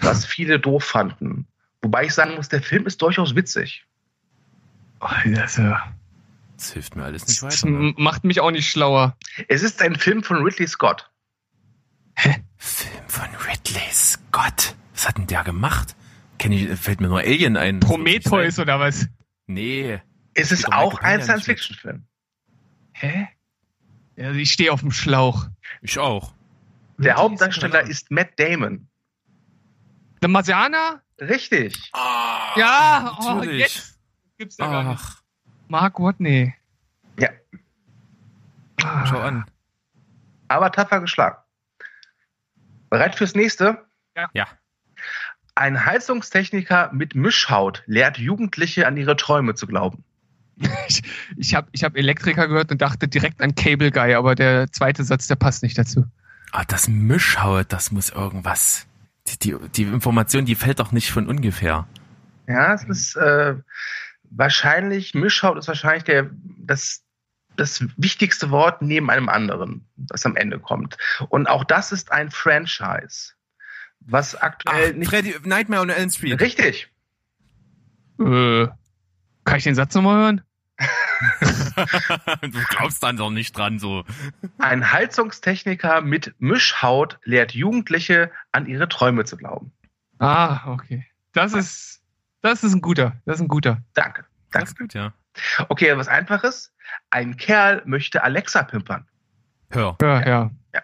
Was 0.00 0.26
viele 0.26 0.58
doof 0.58 0.84
fanden. 0.84 1.46
Wobei 1.80 2.04
ich 2.06 2.14
sagen 2.14 2.34
muss, 2.34 2.48
der 2.48 2.62
Film 2.62 2.86
ist 2.86 3.00
durchaus 3.00 3.34
witzig. 3.36 3.86
Oh, 5.00 5.06
also, 5.06 5.62
Das 6.56 6.72
hilft 6.72 6.96
mir 6.96 7.04
alles 7.04 7.26
nicht 7.28 7.42
das 7.42 7.62
weiter. 7.64 7.70
Ne? 7.72 7.94
macht 7.96 8.24
mich 8.24 8.40
auch 8.40 8.50
nicht 8.50 8.68
schlauer. 8.68 9.16
Es 9.48 9.62
ist 9.62 9.80
ein 9.80 9.94
Film 9.96 10.22
von 10.24 10.42
Ridley 10.42 10.66
Scott. 10.66 11.08
Film 12.64 13.08
von 13.08 13.28
Ridley 13.48 13.90
Scott. 13.90 14.76
Was 14.94 15.08
hat 15.08 15.18
denn 15.18 15.26
der 15.26 15.42
gemacht? 15.42 15.96
Kenn 16.38 16.52
ich, 16.52 16.68
fällt 16.78 17.00
mir 17.00 17.08
nur 17.08 17.18
Alien 17.18 17.56
ein. 17.56 17.80
Prometheus 17.80 18.60
oder 18.60 18.78
was? 18.78 19.08
Nee. 19.48 20.00
Es 20.34 20.52
ist 20.52 20.66
um 20.68 20.72
auch 20.72 21.00
ein 21.00 21.20
Science-Fiction-Film. 21.20 22.06
Hä? 22.92 23.28
Ja, 24.14 24.30
ich 24.30 24.52
stehe 24.52 24.72
auf 24.72 24.80
dem 24.80 24.92
Schlauch. 24.92 25.48
Ich 25.80 25.98
auch. 25.98 26.34
Der 26.98 27.16
Hauptdarsteller 27.16 27.82
ist 27.82 28.12
Matt 28.12 28.38
Damon. 28.38 28.88
Der 30.22 30.28
Marsianer? 30.28 31.02
Richtig. 31.20 31.90
Ah, 31.92 32.52
Ja, 32.56 33.18
oh, 33.20 33.42
jetzt 33.42 33.98
gibt's 34.38 34.56
ja 34.58 34.70
gar 34.70 34.84
nicht. 34.84 35.02
Mark 35.66 35.98
Watney. 35.98 36.54
Ja. 37.18 37.30
Ah. 38.84 39.04
schau 39.06 39.18
an. 39.18 39.44
Aber 40.46 40.70
tapfer 40.70 41.00
geschlagen. 41.00 41.41
Bereit 42.92 43.14
fürs 43.14 43.34
nächste? 43.34 43.78
Ja. 44.34 44.46
Ein 45.54 45.86
Heizungstechniker 45.86 46.90
mit 46.92 47.14
Mischhaut 47.14 47.82
lehrt 47.86 48.18
Jugendliche 48.18 48.86
an 48.86 48.98
ihre 48.98 49.16
Träume 49.16 49.54
zu 49.54 49.66
glauben. 49.66 50.04
Ich, 50.86 51.02
ich 51.38 51.54
habe 51.54 51.68
ich 51.72 51.84
hab 51.84 51.96
Elektriker 51.96 52.46
gehört 52.48 52.70
und 52.70 52.82
dachte 52.82 53.08
direkt 53.08 53.40
an 53.40 53.54
Cable 53.54 53.90
Guy, 53.90 54.12
aber 54.12 54.34
der 54.34 54.70
zweite 54.70 55.04
Satz, 55.04 55.26
der 55.26 55.36
passt 55.36 55.62
nicht 55.62 55.78
dazu. 55.78 56.04
Ah, 56.50 56.64
das 56.68 56.86
Mischhaut, 56.86 57.72
das 57.72 57.92
muss 57.92 58.10
irgendwas. 58.10 58.86
Die, 59.26 59.38
die, 59.38 59.56
die 59.74 59.84
Information, 59.84 60.44
die 60.44 60.54
fällt 60.54 60.78
doch 60.78 60.92
nicht 60.92 61.10
von 61.10 61.26
ungefähr. 61.26 61.88
Ja, 62.46 62.74
es 62.74 62.84
ist 62.84 63.16
äh, 63.16 63.54
wahrscheinlich, 64.24 65.14
Mischhaut 65.14 65.56
ist 65.56 65.68
wahrscheinlich 65.68 66.04
der, 66.04 66.28
das, 66.58 67.02
das 67.56 67.84
wichtigste 67.96 68.50
Wort 68.50 68.82
neben 68.82 69.10
einem 69.10 69.28
anderen, 69.28 69.86
das 69.96 70.24
am 70.26 70.36
Ende 70.36 70.58
kommt. 70.58 70.96
Und 71.28 71.46
auch 71.46 71.64
das 71.64 71.92
ist 71.92 72.12
ein 72.12 72.30
Franchise, 72.30 73.32
was 74.00 74.36
Ach, 74.36 74.42
aktuell 74.42 74.94
nicht. 74.94 75.08
Freddy, 75.08 75.34
Nightmare 75.44 75.82
on 75.82 75.90
Elm 75.90 76.10
Street. 76.10 76.40
Richtig. 76.40 76.88
Äh, 78.18 78.68
kann 79.44 79.58
ich 79.58 79.64
den 79.64 79.74
Satz 79.74 79.94
nochmal 79.94 80.16
hören? 80.16 80.40
du 82.42 82.64
glaubst 82.70 83.02
dann 83.02 83.16
doch 83.16 83.30
nicht 83.30 83.56
dran, 83.56 83.78
so. 83.78 84.04
Ein 84.58 84.92
Heizungstechniker 84.92 86.00
mit 86.00 86.34
Mischhaut 86.38 87.18
lehrt 87.24 87.52
Jugendliche 87.52 88.30
an 88.50 88.66
ihre 88.66 88.88
Träume 88.88 89.24
zu 89.24 89.36
glauben. 89.36 89.72
Ah, 90.18 90.72
okay. 90.72 91.06
Das 91.32 91.52
ist, 91.52 92.02
das 92.40 92.64
ist 92.64 92.74
ein 92.74 92.80
guter. 92.80 93.20
Das 93.24 93.36
ist 93.36 93.42
ein 93.42 93.48
guter. 93.48 93.82
Danke. 93.94 94.24
Das 94.50 94.64
Danke. 94.64 94.68
ist 94.68 94.78
gut, 94.78 94.94
ja. 94.94 95.12
Okay, 95.68 95.96
was 95.96 96.08
einfaches. 96.08 96.72
Ein 97.10 97.36
Kerl 97.36 97.82
möchte 97.84 98.22
Alexa 98.22 98.62
pimpern. 98.62 99.06
Hör. 99.70 99.96
Ja, 100.02 100.26
ja. 100.26 100.50
Ja. 100.74 100.82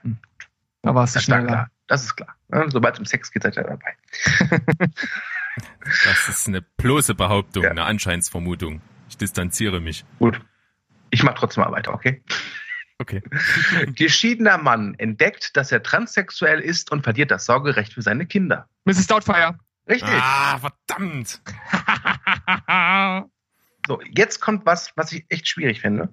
Da 0.83 0.95
warst 0.95 1.15
du 1.15 1.19
Das 1.19 1.23
ist 1.23 1.27
klar. 1.27 1.41
schneller. 1.41 1.71
Das 1.87 2.05
ist 2.05 2.17
klar. 2.17 2.35
Ja, 2.53 2.71
Sobald 2.71 2.95
es 2.95 3.01
um 3.01 3.07
Sex 3.07 3.31
geht, 3.33 3.43
seid 3.43 3.57
ihr 3.57 3.65
dabei. 3.65 3.97
Das 6.05 6.29
ist 6.29 6.47
eine 6.47 6.61
bloße 6.63 7.15
Behauptung, 7.17 7.65
Ja. 7.65 7.71
eine 7.71 7.83
Anscheinsvermutung. 7.85 8.81
Ich 9.09 9.17
distanziere 9.17 9.81
mich. 9.81 10.05
Gut. 10.21 10.41
Ich 11.11 11.23
mach 11.25 11.35
trotzdem 11.35 11.65
mal 11.65 11.73
weiter, 11.73 11.93
okay? 11.95 12.23
Okay. 12.99 13.23
Geschiedener 13.97 14.59
Mann 14.59 14.95
entdeckt, 14.99 15.57
dass 15.57 15.73
er 15.73 15.83
transsexuell 15.83 16.61
ist 16.61 16.93
und 16.93 17.03
verliert 17.03 17.31
das 17.33 17.45
Sorgerecht 17.47 17.93
für 17.95 18.03
seine 18.03 18.27
Kinder. 18.27 18.69
Mrs. 18.85 19.07
Doubtfire. 19.09 19.59
Richtig. 19.89 20.11
Ah, 20.13 20.59
verdammt. 20.59 21.41
So, 23.89 24.03
jetzt 24.15 24.41
kommt 24.41 24.67
was, 24.67 24.93
was 24.97 25.13
ich 25.13 25.25
echt 25.31 25.49
schwierig 25.49 25.81
finde. 25.81 26.11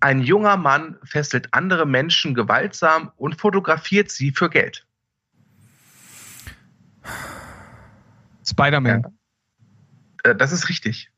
Ein 0.00 0.20
junger 0.20 0.56
Mann 0.56 0.98
fesselt 1.04 1.54
andere 1.54 1.86
Menschen 1.86 2.34
gewaltsam 2.34 3.12
und 3.14 3.40
fotografiert 3.40 4.10
sie 4.10 4.32
für 4.32 4.50
Geld. 4.50 4.84
Spider-Man. 8.44 9.16
Äh, 10.24 10.34
das 10.34 10.50
ist 10.50 10.68
richtig. 10.68 11.12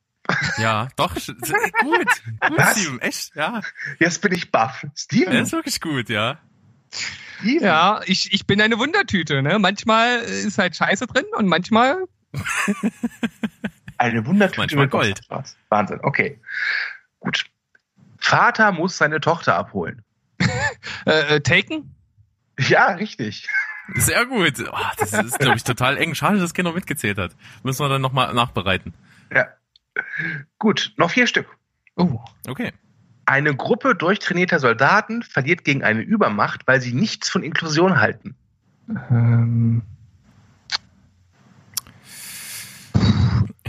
Ja, 0.59 0.89
doch. 0.97 1.15
Gut. 1.15 1.27
Gut, 1.81 2.07
Was? 2.59 2.79
Steven. 2.79 3.01
Echt, 3.01 3.35
ja. 3.35 3.63
Jetzt 3.99 4.21
bin 4.21 4.33
ich 4.33 4.53
baff. 4.53 4.87
Steven, 4.95 5.33
ist 5.37 5.53
wirklich 5.53 5.81
gut, 5.81 6.11
ja. 6.11 6.39
Steven. 7.41 7.65
Ja, 7.65 8.03
ich, 8.05 8.31
ich 8.35 8.47
bin 8.47 8.61
eine 8.61 8.79
Wundertüte. 8.79 9.41
Ne? 9.41 9.59
Manchmal 9.59 10.19
ist 10.19 10.59
halt 10.59 10.77
Scheiße 10.77 11.07
drin 11.07 11.25
und 11.35 11.47
manchmal. 11.47 12.05
Eine 14.05 14.27
Wundertüte 14.27 14.61
Manchmal 14.61 14.85
mit 14.85 14.91
Gold. 14.91 15.25
Spaß. 15.25 15.57
Wahnsinn. 15.71 16.01
Okay. 16.03 16.39
Gut. 17.21 17.47
Vater 18.19 18.71
muss 18.73 18.99
seine 18.99 19.21
Tochter 19.21 19.57
abholen. 19.57 20.03
Äh, 21.07 21.37
äh, 21.37 21.41
Taken? 21.41 21.95
Ja, 22.59 22.93
richtig. 22.93 23.47
Sehr 23.95 24.25
gut. 24.25 24.55
Oh, 24.71 24.77
das 24.99 25.13
ist, 25.13 25.39
glaube 25.39 25.57
ich, 25.57 25.65
total 25.65 25.99
eng. 25.99 26.15
Schade, 26.15 26.39
dass 26.39 26.55
keiner 26.55 26.73
mitgezählt 26.73 27.19
hat. 27.19 27.37
Müssen 27.63 27.85
wir 27.85 27.89
dann 27.91 28.01
nochmal 28.01 28.33
nachbereiten. 28.33 28.95
Ja. 29.35 29.49
Gut, 30.59 30.93
noch 30.97 31.11
vier 31.11 31.27
Stück. 31.27 31.47
Oh. 31.97 32.21
Okay. 32.47 32.73
Eine 33.27 33.55
Gruppe 33.55 33.95
durchtrainierter 33.95 34.59
Soldaten 34.61 35.23
verliert 35.23 35.65
gegen 35.65 35.83
eine 35.83 36.01
Übermacht, 36.01 36.67
weil 36.67 36.81
sie 36.81 36.95
nichts 36.95 37.29
von 37.29 37.43
Inklusion 37.43 38.01
halten. 38.01 38.35
Ähm, 39.11 39.83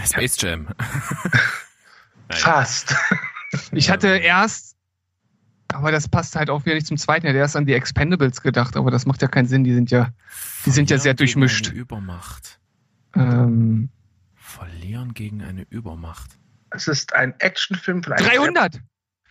Space 0.06 0.38
Jam. 0.40 0.68
Fast. 2.30 2.96
ich 3.72 3.90
hatte 3.90 4.08
erst, 4.08 4.76
aber 5.70 5.92
das 5.92 6.08
passt 6.08 6.36
halt 6.36 6.50
auch 6.50 6.66
wieder 6.66 6.76
nicht 6.76 6.88
zum 6.88 6.98
zweiten. 6.98 7.26
Ich 7.26 7.30
hatte 7.30 7.40
erst 7.40 7.56
an 7.56 7.66
die 7.66 7.74
Expendables 7.74 8.42
gedacht, 8.42 8.76
aber 8.78 8.92
das 8.92 9.06
macht 9.06 9.22
ja 9.22 9.28
keinen 9.28 9.48
Sinn. 9.48 9.64
Die 9.64 9.74
sind 9.74 9.92
ja, 9.92 10.10
die 10.66 10.72
sind 10.72 10.90
ja 10.90 10.98
sehr 10.98 11.16
Verlieren 11.16 11.18
gegen 11.18 11.42
durchmischt. 11.42 11.70
Eine 11.70 11.80
Übermacht. 11.80 12.60
Ähm, 13.16 13.90
Verlieren 14.36 15.14
gegen 15.14 15.42
eine 15.44 15.66
Übermacht. 15.70 16.32
Es 16.72 16.88
ist 16.88 17.14
ein 17.14 17.40
Actionfilm 17.40 18.04
von 18.04 18.14
einem 18.14 18.26
300! 18.26 18.82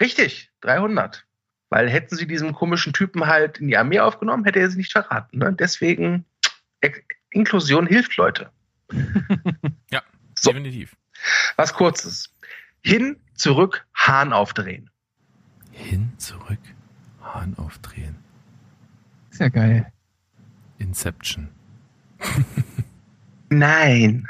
Richtig, 0.00 0.50
300. 0.62 1.24
Weil 1.70 1.88
hätten 1.90 2.16
sie 2.16 2.26
diesen 2.26 2.52
komischen 2.52 2.92
Typen 2.92 3.26
halt 3.26 3.58
in 3.58 3.68
die 3.68 3.76
Armee 3.76 4.00
aufgenommen, 4.00 4.44
hätte 4.44 4.60
er 4.60 4.70
sie 4.70 4.78
nicht 4.78 4.92
verraten. 4.92 5.38
Ne? 5.38 5.52
Deswegen, 5.52 6.24
Inklusion 7.30 7.86
hilft 7.86 8.16
Leute. 8.16 8.50
Ja, 9.90 10.02
So. 10.44 10.52
definitiv. 10.52 10.96
Was 11.56 11.74
kurzes. 11.74 12.30
Hin, 12.82 13.16
zurück, 13.34 13.86
Hahn 13.94 14.32
aufdrehen. 14.32 14.90
Hin, 15.70 16.12
zurück, 16.18 16.60
Hahn 17.22 17.56
aufdrehen. 17.56 18.16
Ist 19.30 19.40
ja 19.40 19.48
geil. 19.48 19.92
Inception. 20.78 21.48
Nein. 23.48 24.28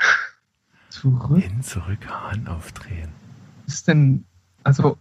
Zurück? 0.88 1.42
Hin, 1.42 1.62
zurück, 1.62 2.06
Hahn 2.08 2.46
aufdrehen. 2.46 3.12
Was 3.66 3.74
ist 3.74 3.88
denn, 3.88 4.24
also, 4.62 4.96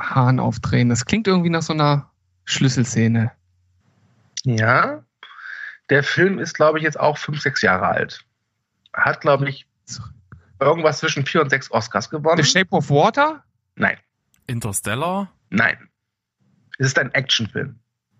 Hahn 0.00 0.40
aufdrehen? 0.40 0.88
Das 0.88 1.04
klingt 1.04 1.26
irgendwie 1.26 1.50
nach 1.50 1.62
so 1.62 1.72
einer 1.72 2.10
Schlüsselszene. 2.44 3.32
Ja. 4.44 5.04
Der 5.90 6.02
Film 6.02 6.38
ist, 6.38 6.54
glaube 6.54 6.78
ich, 6.78 6.84
jetzt 6.84 6.98
auch 6.98 7.18
fünf, 7.18 7.40
sechs 7.40 7.62
Jahre 7.62 7.88
alt. 7.88 8.24
Hat, 8.92 9.20
glaube 9.20 9.48
ich, 9.48 9.66
irgendwas 10.60 10.98
zwischen 10.98 11.24
vier 11.26 11.42
und 11.42 11.50
sechs 11.50 11.70
Oscars 11.70 12.10
gewonnen. 12.10 12.42
The 12.42 12.48
Shape 12.48 12.70
of 12.70 12.90
Water? 12.90 13.42
Nein, 13.74 13.96
Interstellar? 14.46 15.32
nein. 15.50 15.76
Es 16.78 16.88
ist 16.88 16.98
ein 16.98 17.12
Actionfilm. 17.14 17.78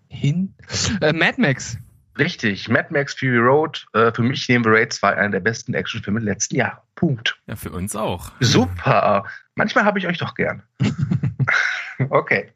Hin? 0.09 0.55
Äh, 1.01 1.13
Mad 1.13 1.41
Max. 1.41 1.79
Richtig, 2.19 2.69
Mad 2.69 2.89
Max 2.91 3.15
Fury 3.15 3.39
Road, 3.39 3.87
äh, 3.93 4.11
für 4.13 4.23
mich 4.23 4.49
neben 4.49 4.65
Raid 4.67 4.93
2 4.93 5.15
einer 5.17 5.31
der 5.31 5.41
besten 5.41 5.75
Actionfilme 5.75 6.21
der 6.21 6.33
letzten 6.33 6.57
Jahre. 6.57 6.81
Punkt. 6.95 7.39
Ja, 7.47 7.57
für 7.57 7.71
uns 7.71 7.95
auch. 7.95 8.33
Super. 8.41 9.27
Manchmal 9.55 9.85
habe 9.85 9.99
ich 9.99 10.07
euch 10.07 10.17
doch 10.17 10.35
gern. 10.35 10.63
okay. 12.09 12.51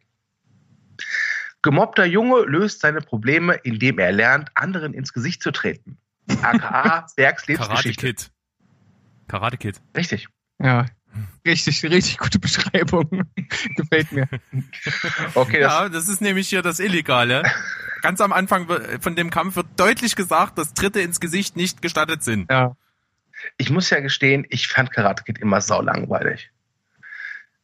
Gemobbter 1.63 2.07
Junge 2.07 2.45
löst 2.47 2.81
seine 2.81 3.03
Probleme, 3.03 3.55
indem 3.55 3.99
er 3.99 4.13
lernt, 4.13 4.51
anderen 4.55 4.95
ins 4.95 5.13
Gesicht 5.13 5.43
zu 5.43 5.51
treten. 5.51 5.99
AKA 6.43 7.07
Bergs 7.17 7.43
Karate 7.43 7.53
Lebensgeschichte. 7.53 8.07
Kid. 8.07 8.31
Karate 9.31 9.59
Kid. 9.59 9.81
Richtig. 9.97 10.27
Ja. 10.59 10.87
Richtig, 11.47 11.83
richtig 11.85 12.19
gute 12.19 12.41
Beschreibung. 12.41 13.25
Gefällt 13.77 14.11
mir. 14.13 14.29
Okay, 15.35 15.61
das, 15.61 15.73
Ja, 15.73 15.89
das 15.89 16.09
ist 16.09 16.21
nämlich 16.21 16.49
hier 16.49 16.63
das 16.63 16.81
Illegale. 16.81 17.45
Ganz 18.03 18.21
am 18.21 18.33
Anfang 18.33 18.67
von 19.01 19.15
dem 19.15 19.31
Kampf 19.31 19.55
wird 19.57 19.67
deutlich 19.77 20.17
gesagt, 20.17 20.59
dass 20.59 20.75
Tritte 20.75 21.01
ins 21.01 21.21
Gesicht 21.21 21.57
nicht 21.57 21.81
gestattet 21.81 22.25
sind. 22.25 22.51
Ja. 22.51 22.77
ich 23.57 23.71
muss 23.71 23.89
ja 23.91 24.01
gestehen, 24.01 24.47
ich 24.51 24.69
fand 24.69 24.91
Karate 24.91 25.23
Kid 25.23 25.39
immer 25.39 25.61
saulangweilig. 25.61 26.51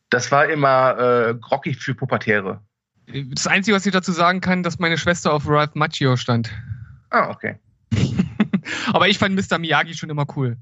Das 0.09 0.31
war 0.31 0.49
immer 0.49 0.99
äh, 0.99 1.35
groggy 1.35 1.75
für 1.75 1.95
Pubertäre. 1.95 2.61
Das 3.07 3.47
Einzige, 3.47 3.77
was 3.77 3.87
ich 3.87 3.93
dazu 3.93 4.13
sagen 4.13 4.41
kann, 4.41 4.63
dass 4.63 4.79
meine 4.79 4.99
Schwester 4.99 5.33
auf 5.33 5.49
Ralph 5.49 5.75
Macchio 5.75 6.17
stand. 6.17 6.53
Ah, 7.11 7.31
okay. 7.31 7.59
Aber 8.93 9.09
ich 9.09 9.19
fand 9.19 9.35
Mr. 9.35 9.59
Miyagi 9.59 9.95
schon 9.95 10.11
immer 10.11 10.27
cool. 10.37 10.59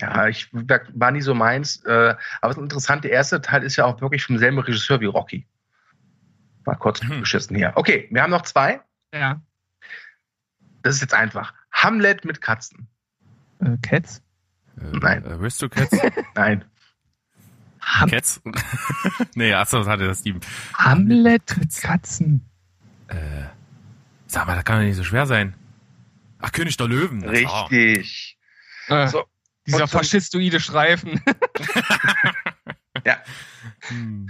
Ja, 0.00 0.28
ich 0.28 0.48
war 0.52 1.10
nie 1.10 1.20
so 1.20 1.34
meins. 1.34 1.84
Äh, 1.84 2.14
aber 2.40 2.54
das 2.54 2.58
Interessante, 2.62 3.08
der 3.08 3.16
erste 3.16 3.40
Teil 3.40 3.62
ist 3.64 3.76
ja 3.76 3.84
auch 3.84 4.00
wirklich 4.00 4.24
vom 4.24 4.38
selben 4.38 4.58
Regisseur 4.58 5.00
wie 5.00 5.06
Rocky. 5.06 5.46
War 6.64 6.76
kurz 6.76 7.00
Hm. 7.02 7.20
geschissen 7.20 7.56
hier. 7.56 7.72
Okay, 7.74 8.08
wir 8.10 8.22
haben 8.22 8.30
noch 8.30 8.42
zwei. 8.42 8.80
Ja. 9.12 9.40
Das 10.82 10.94
ist 10.96 11.00
jetzt 11.00 11.14
einfach. 11.14 11.52
Hamlet 11.72 12.24
mit 12.24 12.40
Katzen. 12.40 12.86
Äh, 13.60 13.76
Cats? 13.82 14.22
Äh, 14.80 14.96
Nein. 14.98 15.24
Aristocats? 15.26 15.96
Nein. 16.34 16.64
Ham 17.80 18.10
Cats? 18.10 18.40
nee, 19.34 19.52
achso, 19.54 19.78
das 19.78 19.88
hatte 19.88 20.06
das 20.06 20.20
Steven. 20.20 20.40
Hamlet 20.74 21.56
mit 21.58 21.74
Katzen. 21.80 22.44
Äh, 23.08 23.16
sag 24.26 24.46
mal, 24.46 24.54
das 24.54 24.64
kann 24.64 24.78
doch 24.78 24.84
nicht 24.84 24.96
so 24.96 25.04
schwer 25.04 25.26
sein. 25.26 25.54
Ach, 26.40 26.52
König 26.52 26.76
der 26.76 26.86
Löwen. 26.86 27.24
Richtig. 27.24 28.38
Äh, 28.88 29.08
So. 29.08 29.24
Dieser 29.68 29.82
Und 29.84 29.88
zum- 29.90 30.00
faschistoide 30.00 30.60
Streifen. 30.60 31.22
Ja. 33.06 33.16
Hm. 33.88 34.28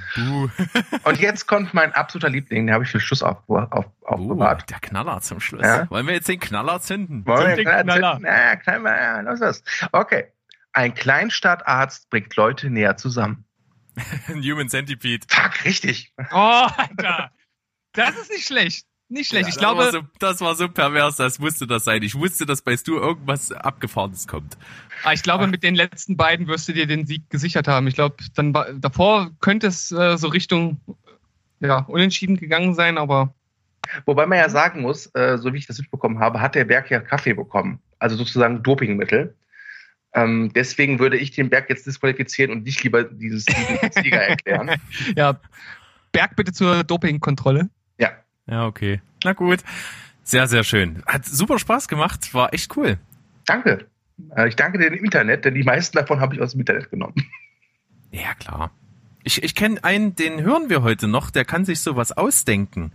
Und 1.04 1.18
jetzt 1.20 1.46
kommt 1.46 1.72
mein 1.72 1.92
absoluter 1.94 2.28
Liebling, 2.28 2.66
den 2.66 2.74
habe 2.74 2.84
ich 2.84 2.90
für 2.90 3.00
Schluss 3.00 3.22
auf, 3.22 3.38
auf, 3.48 3.86
Uh, 4.02 4.06
aufbewahrt. 4.06 4.68
der 4.68 4.78
Knaller 4.78 5.20
zum 5.22 5.40
Schluss. 5.40 5.62
Ja. 5.62 5.90
Wollen 5.90 6.06
wir 6.06 6.14
jetzt 6.14 6.28
den 6.28 6.38
Knaller 6.38 6.78
zünden? 6.80 7.26
Wollen 7.26 7.48
wir 7.48 7.56
den 7.56 7.64
Knaller. 7.64 7.82
Knaller? 7.96 8.18
Na, 8.20 8.56
klein 8.56 8.82
mal, 8.82 9.24
los 9.24 9.40
ist. 9.40 9.64
Okay. 9.92 10.26
Ein 10.74 10.92
Kleinstadtarzt 10.94 12.10
bringt 12.10 12.36
Leute 12.36 12.68
näher 12.68 12.96
zusammen. 12.98 13.46
Ein 14.28 14.42
Human 14.42 14.68
Centipede. 14.68 15.26
Fuck, 15.28 15.64
richtig. 15.64 16.12
Oh, 16.30 16.66
Alter. 16.76 17.32
Das 17.94 18.16
ist 18.18 18.30
nicht 18.30 18.46
schlecht. 18.46 18.86
Nicht 19.10 19.28
schlecht. 19.28 19.48
ich 19.48 19.54
das, 19.54 19.64
war 19.64 19.74
glaube, 19.74 19.90
so, 19.90 20.02
das 20.18 20.40
war 20.40 20.54
so 20.54 20.68
pervers, 20.68 21.16
das 21.16 21.38
musste 21.38 21.66
das 21.66 21.84
sein. 21.84 22.02
Ich 22.02 22.14
wusste, 22.14 22.44
dass 22.44 22.60
bei 22.62 22.76
Stu 22.76 22.96
irgendwas 22.96 23.52
Abgefahrenes 23.52 24.26
kommt. 24.28 24.58
ah, 25.04 25.12
ich 25.12 25.22
glaube, 25.22 25.46
mit 25.46 25.62
den 25.62 25.74
letzten 25.74 26.16
beiden 26.16 26.46
wirst 26.46 26.68
du 26.68 26.72
dir 26.72 26.86
den 26.86 27.06
Sieg 27.06 27.30
gesichert 27.30 27.68
haben. 27.68 27.86
Ich 27.86 27.94
glaube, 27.94 28.16
dann 28.34 28.52
war- 28.52 28.72
davor 28.74 29.30
könnte 29.40 29.66
es 29.68 29.90
äh, 29.92 30.18
so 30.18 30.28
Richtung 30.28 30.80
ja, 31.60 31.78
unentschieden 31.88 32.36
gegangen 32.36 32.74
sein, 32.74 32.98
aber 32.98 33.34
Wobei 34.04 34.26
man 34.26 34.36
ja 34.38 34.48
sagen 34.50 34.82
muss, 34.82 35.06
äh, 35.14 35.38
so 35.38 35.52
wie 35.54 35.58
ich 35.58 35.66
das 35.66 35.78
mitbekommen 35.78 36.18
habe, 36.18 36.42
hat 36.42 36.54
der 36.54 36.66
Berg 36.66 36.90
ja 36.90 37.00
Kaffee 37.00 37.32
bekommen. 37.32 37.80
Also 37.98 38.16
sozusagen 38.16 38.62
Dopingmittel. 38.62 39.34
Ähm, 40.12 40.52
deswegen 40.54 40.98
würde 40.98 41.16
ich 41.16 41.30
den 41.30 41.48
Berg 41.48 41.70
jetzt 41.70 41.86
disqualifizieren 41.86 42.50
und 42.52 42.64
nicht 42.64 42.82
lieber 42.84 43.04
dieses 43.04 43.46
Sieger 43.46 44.20
erklären. 44.22 44.70
ja, 45.16 45.40
Berg 46.12 46.36
bitte 46.36 46.52
zur 46.52 46.84
Dopingkontrolle. 46.84 47.70
Ja. 47.98 48.10
Ja, 48.48 48.66
okay. 48.66 49.00
Na 49.24 49.32
gut. 49.32 49.60
Sehr, 50.24 50.46
sehr 50.46 50.64
schön. 50.64 51.02
Hat 51.06 51.24
super 51.24 51.58
Spaß 51.58 51.88
gemacht. 51.88 52.34
War 52.34 52.52
echt 52.52 52.76
cool. 52.76 52.98
Danke. 53.46 53.86
Äh, 54.36 54.48
ich 54.48 54.56
danke 54.56 54.78
dir 54.78 54.90
dem 54.90 55.04
Internet, 55.04 55.44
denn 55.44 55.54
die 55.54 55.62
meisten 55.62 55.96
davon 55.96 56.20
habe 56.20 56.34
ich 56.34 56.40
aus 56.40 56.52
dem 56.52 56.60
Internet 56.60 56.90
genommen. 56.90 57.14
Ja, 58.10 58.34
klar. 58.34 58.70
Ich, 59.24 59.42
ich 59.42 59.54
kenne 59.54 59.82
einen, 59.84 60.14
den 60.16 60.42
hören 60.42 60.70
wir 60.70 60.82
heute 60.82 61.08
noch, 61.08 61.30
der 61.30 61.44
kann 61.44 61.64
sich 61.64 61.80
sowas 61.80 62.12
ausdenken. 62.12 62.92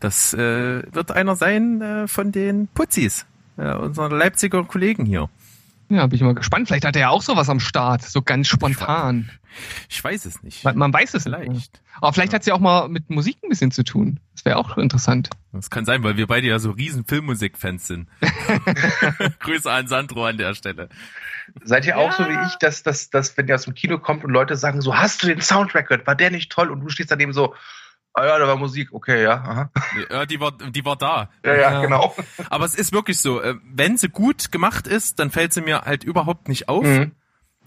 Das 0.00 0.34
äh, 0.34 0.82
wird 0.92 1.10
einer 1.12 1.36
sein 1.36 1.80
äh, 1.80 2.08
von 2.08 2.32
den 2.32 2.68
Putzis, 2.68 3.26
äh, 3.56 3.72
unseren 3.72 4.12
Leipziger 4.12 4.64
Kollegen 4.64 5.04
hier. 5.04 5.28
Ja, 5.92 6.06
bin 6.06 6.16
ich 6.16 6.22
mal 6.22 6.34
gespannt. 6.34 6.68
Vielleicht 6.68 6.84
hat 6.84 6.96
er 6.96 7.02
ja 7.02 7.08
auch 7.10 7.22
sowas 7.22 7.48
am 7.48 7.60
Start, 7.60 8.02
so 8.02 8.22
ganz 8.22 8.48
spontan. 8.48 9.30
Ich 9.90 10.02
weiß 10.02 10.24
es 10.24 10.42
nicht. 10.42 10.64
Man, 10.64 10.78
man 10.78 10.92
weiß 10.92 11.12
es 11.14 11.26
nicht. 11.26 11.36
Vielleicht. 11.36 11.82
Aber 12.00 12.12
vielleicht 12.14 12.32
hat 12.32 12.40
es 12.40 12.46
ja 12.46 12.54
auch 12.54 12.60
mal 12.60 12.88
mit 12.88 13.10
Musik 13.10 13.36
ein 13.42 13.50
bisschen 13.50 13.70
zu 13.70 13.84
tun. 13.84 14.18
Das 14.34 14.44
wäre 14.46 14.56
auch 14.56 14.78
interessant. 14.78 15.28
Das 15.52 15.68
kann 15.68 15.84
sein, 15.84 16.02
weil 16.02 16.16
wir 16.16 16.26
beide 16.26 16.46
ja 16.46 16.58
so 16.58 16.70
riesen 16.70 17.04
Filmmusik-Fans 17.04 17.86
sind. 17.86 18.08
Grüße 19.40 19.70
an 19.70 19.86
Sandro 19.88 20.24
an 20.26 20.38
der 20.38 20.54
Stelle. 20.54 20.88
Seid 21.64 21.86
ihr 21.86 21.98
auch 21.98 22.18
Ja. 22.18 22.24
so 22.24 22.28
wie 22.30 22.46
ich, 22.46 22.56
dass, 22.56 22.82
dass, 22.82 23.10
dass 23.10 23.36
wenn 23.36 23.46
ihr 23.48 23.54
aus 23.54 23.64
dem 23.64 23.74
Kino 23.74 23.98
kommt 23.98 24.24
und 24.24 24.30
Leute 24.30 24.56
sagen 24.56 24.80
so, 24.80 24.96
hast 24.96 25.22
du 25.22 25.26
den 25.26 25.40
Soundtrack 25.40 25.88
gehört? 25.88 26.06
War 26.06 26.14
der 26.14 26.30
nicht 26.30 26.50
toll? 26.50 26.70
Und 26.70 26.80
du 26.80 26.88
stehst 26.88 27.10
daneben 27.10 27.32
so, 27.32 27.54
ah 28.14 28.26
ja, 28.26 28.38
da 28.38 28.46
war 28.46 28.56
Musik, 28.56 28.92
okay, 28.92 29.22
ja. 29.22 29.34
Aha. 29.34 29.70
Ja, 30.10 30.26
die 30.26 30.40
war, 30.40 30.52
die 30.52 30.84
war 30.84 30.96
da. 30.96 31.30
Ja, 31.44 31.54
ja, 31.54 31.60
Ja. 31.72 31.80
genau. 31.82 32.14
Aber 32.50 32.64
es 32.64 32.74
ist 32.74 32.92
wirklich 32.92 33.18
so, 33.18 33.40
äh, 33.40 33.54
wenn 33.64 33.96
sie 33.96 34.08
gut 34.08 34.52
gemacht 34.52 34.86
ist, 34.86 35.18
dann 35.18 35.30
fällt 35.30 35.52
sie 35.52 35.60
mir 35.62 35.82
halt 35.82 36.04
überhaupt 36.04 36.48
nicht 36.48 36.68
auf. 36.68 36.84
Mhm. 36.84 37.12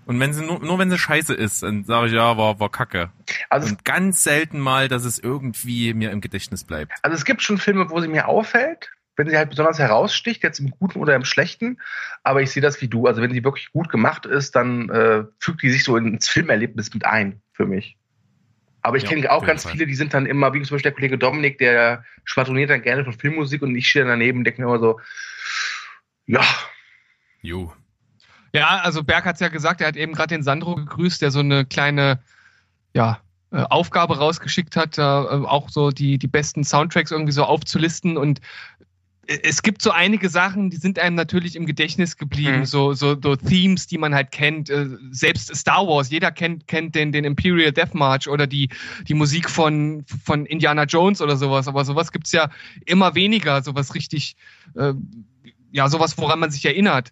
Und 0.05 0.19
wenn 0.19 0.33
sie 0.33 0.45
nur, 0.45 0.59
nur 0.59 0.77
wenn 0.77 0.91
sie 0.91 0.99
scheiße 0.99 1.33
ist, 1.33 1.63
dann 1.63 1.83
sage 1.83 2.07
ich, 2.07 2.13
ja, 2.13 2.37
war, 2.37 2.59
war 2.59 2.69
kacke. 2.69 3.09
Also, 3.49 3.69
Und 3.69 3.85
ganz 3.85 4.23
selten 4.23 4.59
mal, 4.59 4.87
dass 4.87 5.03
es 5.03 5.17
irgendwie 5.17 5.95
mir 5.95 6.11
im 6.11 6.21
Gedächtnis 6.21 6.63
bleibt. 6.63 6.93
also 7.01 7.15
es 7.15 7.25
gibt 7.25 7.41
schon 7.41 7.57
Filme, 7.57 7.89
wo 7.89 7.99
sie 7.99 8.07
mir 8.07 8.27
auffällt, 8.27 8.91
wenn 9.15 9.27
sie 9.29 9.35
halt 9.37 9.49
besonders 9.49 9.79
heraussticht, 9.79 10.43
jetzt 10.43 10.59
im 10.59 10.69
Guten 10.69 10.99
oder 10.99 11.15
im 11.15 11.25
Schlechten. 11.25 11.79
Aber 12.21 12.43
ich 12.43 12.51
sehe 12.51 12.61
das 12.61 12.81
wie 12.81 12.87
du. 12.87 13.07
Also 13.07 13.21
wenn 13.23 13.31
sie 13.31 13.43
wirklich 13.43 13.71
gut 13.71 13.89
gemacht 13.89 14.27
ist, 14.27 14.55
dann 14.55 14.89
äh, 14.89 15.23
fügt 15.39 15.63
die 15.63 15.71
sich 15.71 15.83
so 15.83 15.97
ins 15.97 16.27
Filmerlebnis 16.29 16.93
mit 16.93 17.05
ein 17.05 17.41
für 17.53 17.65
mich. 17.65 17.97
Aber 18.85 18.97
ich 18.97 19.03
Ja, 19.03 19.09
kenne 19.09 19.31
auch 19.31 19.45
ganz 19.45 19.63
Fall. 19.63 19.71
viele, 19.73 19.87
die 19.87 19.95
sind 19.95 20.13
dann 20.13 20.25
immer, 20.25 20.53
wie 20.53 20.61
zum 20.61 20.75
Beispiel 20.75 20.91
der 20.91 20.93
Kollege 20.93 21.17
Dominik, 21.17 21.57
der 21.57 22.03
schwadroniert 22.23 22.69
dann 22.69 22.81
gerne 22.81 23.03
von 23.03 23.13
Filmmusik 23.13 23.61
und 23.61 23.75
ich 23.75 23.87
stehe 23.89 24.05
daneben 24.05 24.39
und 24.39 24.43
denke 24.45 24.61
mir 24.61 24.67
immer 24.67 24.79
so, 24.79 24.99
ja, 26.27 26.43
Jo. 27.41 27.71
Ja, 28.53 28.79
also 28.79 29.03
Berg 29.03 29.25
hat 29.25 29.35
es 29.35 29.41
ja 29.41 29.49
gesagt, 29.49 29.81
er 29.81 29.87
hat 29.87 29.95
eben 29.97 30.13
gerade 30.13 30.33
den 30.33 30.41
Sandro 30.43 30.75
gegrüßt, 30.75 31.21
der 31.21 31.29
so 31.29 31.39
eine 31.39 31.65
kleine 31.65 32.19
ja, 32.93 33.19
äh, 33.51 33.57
Aufgabe 33.63 34.17
rausgeschickt 34.17 34.75
hat, 34.75 34.97
äh, 34.97 35.01
auch 35.01 35.69
so 35.69 35.91
die, 35.91 36.17
die 36.17 36.27
besten 36.27 36.63
Soundtracks 36.63 37.11
irgendwie 37.11 37.33
so 37.33 37.43
aufzulisten. 37.43 38.17
Und 38.17 38.39
es 39.27 39.61
gibt 39.63 39.81
so 39.81 39.91
einige 39.91 40.29
Sachen, 40.29 40.69
die 40.69 40.77
sind 40.77 40.99
einem 40.99 41.15
natürlich 41.15 41.55
im 41.55 41.65
Gedächtnis 41.65 42.17
geblieben, 42.17 42.59
Mhm. 42.59 42.65
so, 42.65 42.93
so, 42.93 43.15
so 43.21 43.35
Themes, 43.35 43.87
die 43.87 43.97
man 43.97 44.13
halt 44.13 44.31
kennt. 44.31 44.69
Äh, 44.69 44.87
Selbst 45.11 45.55
Star 45.55 45.87
Wars, 45.87 46.09
jeder 46.11 46.31
kennt, 46.31 46.67
kennt 46.67 46.95
den, 46.95 47.11
den 47.11 47.23
Imperial 47.25 47.71
Death 47.71 47.93
March 47.93 48.27
oder 48.27 48.45
die, 48.47 48.69
die 49.07 49.13
Musik 49.13 49.49
von, 49.49 50.05
von 50.23 50.45
Indiana 50.45 50.83
Jones 50.83 51.21
oder 51.21 51.37
sowas. 51.37 51.67
Aber 51.67 51.83
sowas 51.85 52.11
gibt's 52.11 52.31
ja 52.31 52.49
immer 52.85 53.15
weniger, 53.15 53.63
sowas 53.63 53.95
richtig, 53.95 54.35
äh, 54.75 54.93
ja, 55.71 55.89
sowas, 55.89 56.17
woran 56.17 56.39
man 56.39 56.51
sich 56.51 56.65
erinnert. 56.65 57.11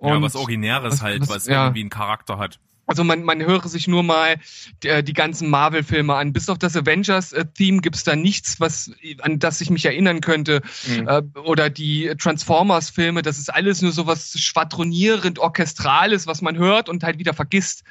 ja, 0.00 0.14
Und- 0.16 0.22
was 0.22 0.34
Originäres 0.36 0.94
was- 0.94 1.02
halt, 1.02 1.20
was- 1.22 1.28
was 1.28 1.46
ja. 1.46 1.64
irgendwie 1.66 1.80
einen 1.82 1.90
Charakter 1.90 2.38
hat. 2.38 2.58
Also 2.92 3.04
man, 3.04 3.22
man 3.22 3.42
höre 3.42 3.66
sich 3.68 3.88
nur 3.88 4.02
mal 4.02 4.36
die, 4.82 5.02
die 5.02 5.14
ganzen 5.14 5.48
Marvel-Filme 5.48 6.14
an. 6.14 6.34
Bis 6.34 6.50
auf 6.50 6.58
das 6.58 6.76
Avengers-Theme 6.76 7.80
gibt's 7.80 8.04
da 8.04 8.16
nichts, 8.16 8.60
was 8.60 8.90
an 9.22 9.38
das 9.38 9.62
ich 9.62 9.70
mich 9.70 9.86
erinnern 9.86 10.20
könnte. 10.20 10.60
Mhm. 10.86 11.08
Äh, 11.08 11.22
oder 11.38 11.70
die 11.70 12.12
Transformers-Filme, 12.18 13.22
das 13.22 13.38
ist 13.38 13.48
alles 13.48 13.80
nur 13.80 13.92
so 13.92 14.06
was 14.06 14.38
schwadronierend, 14.38 15.38
orchestrales, 15.38 16.26
was 16.26 16.42
man 16.42 16.58
hört 16.58 16.90
und 16.90 17.02
halt 17.02 17.18
wieder 17.18 17.32
vergisst. 17.32 17.82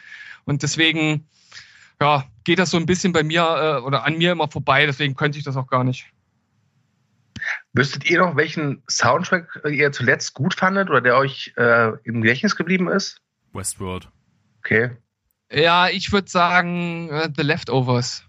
Und 0.45 0.61
deswegen, 0.61 1.27
ja, 1.99 2.25
geht 2.43 2.59
das 2.59 2.69
so 2.69 2.77
ein 2.77 2.85
bisschen 2.85 3.11
bei 3.11 3.23
mir 3.23 3.41
äh, 3.41 3.83
oder 3.83 4.05
an 4.05 4.19
mir 4.19 4.33
immer 4.33 4.49
vorbei, 4.49 4.85
deswegen 4.85 5.15
könnte 5.15 5.39
ich 5.39 5.43
das 5.43 5.57
auch 5.57 5.67
gar 5.67 5.83
nicht. 5.83 6.05
Wüsstet 7.73 8.07
ihr 8.07 8.19
noch, 8.19 8.35
welchen 8.35 8.83
Soundtrack 8.87 9.61
ihr 9.67 9.91
zuletzt 9.91 10.35
gut 10.35 10.53
fandet 10.53 10.91
oder 10.91 11.01
der 11.01 11.17
euch 11.17 11.53
äh, 11.57 11.89
im 12.03 12.21
Gedächtnis 12.21 12.55
geblieben 12.55 12.87
ist? 12.87 13.19
Westworld. 13.51 14.09
Okay, 14.63 14.91
Ja, 15.51 15.89
ich 15.89 16.11
würde 16.11 16.29
sagen, 16.29 17.09
äh, 17.09 17.29
The 17.35 17.41
Leftovers. 17.43 18.23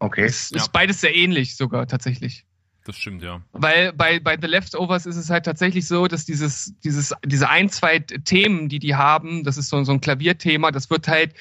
okay. 0.00 0.26
Ist, 0.26 0.50
Ja. 0.52 0.56
ist 0.58 0.72
beides 0.72 1.00
sehr 1.00 1.14
ähnlich 1.14 1.56
sogar 1.56 1.86
tatsächlich. 1.86 2.44
Das 2.84 2.96
stimmt, 2.96 3.22
ja. 3.22 3.42
Weil 3.52 3.92
bei, 3.92 4.18
bei 4.18 4.38
The 4.40 4.46
Leftovers 4.46 5.04
ist 5.04 5.16
es 5.16 5.28
halt 5.28 5.44
tatsächlich 5.44 5.86
so, 5.86 6.06
dass 6.08 6.24
dieses, 6.24 6.72
dieses, 6.82 7.12
diese 7.24 7.48
ein, 7.50 7.68
zwei 7.68 7.98
Themen, 7.98 8.70
die 8.70 8.78
die 8.78 8.94
haben, 8.94 9.44
das 9.44 9.58
ist 9.58 9.68
so, 9.68 9.84
so 9.84 9.92
ein 9.92 10.00
Klavierthema, 10.00 10.70
das 10.70 10.88
wird 10.88 11.06
halt 11.06 11.34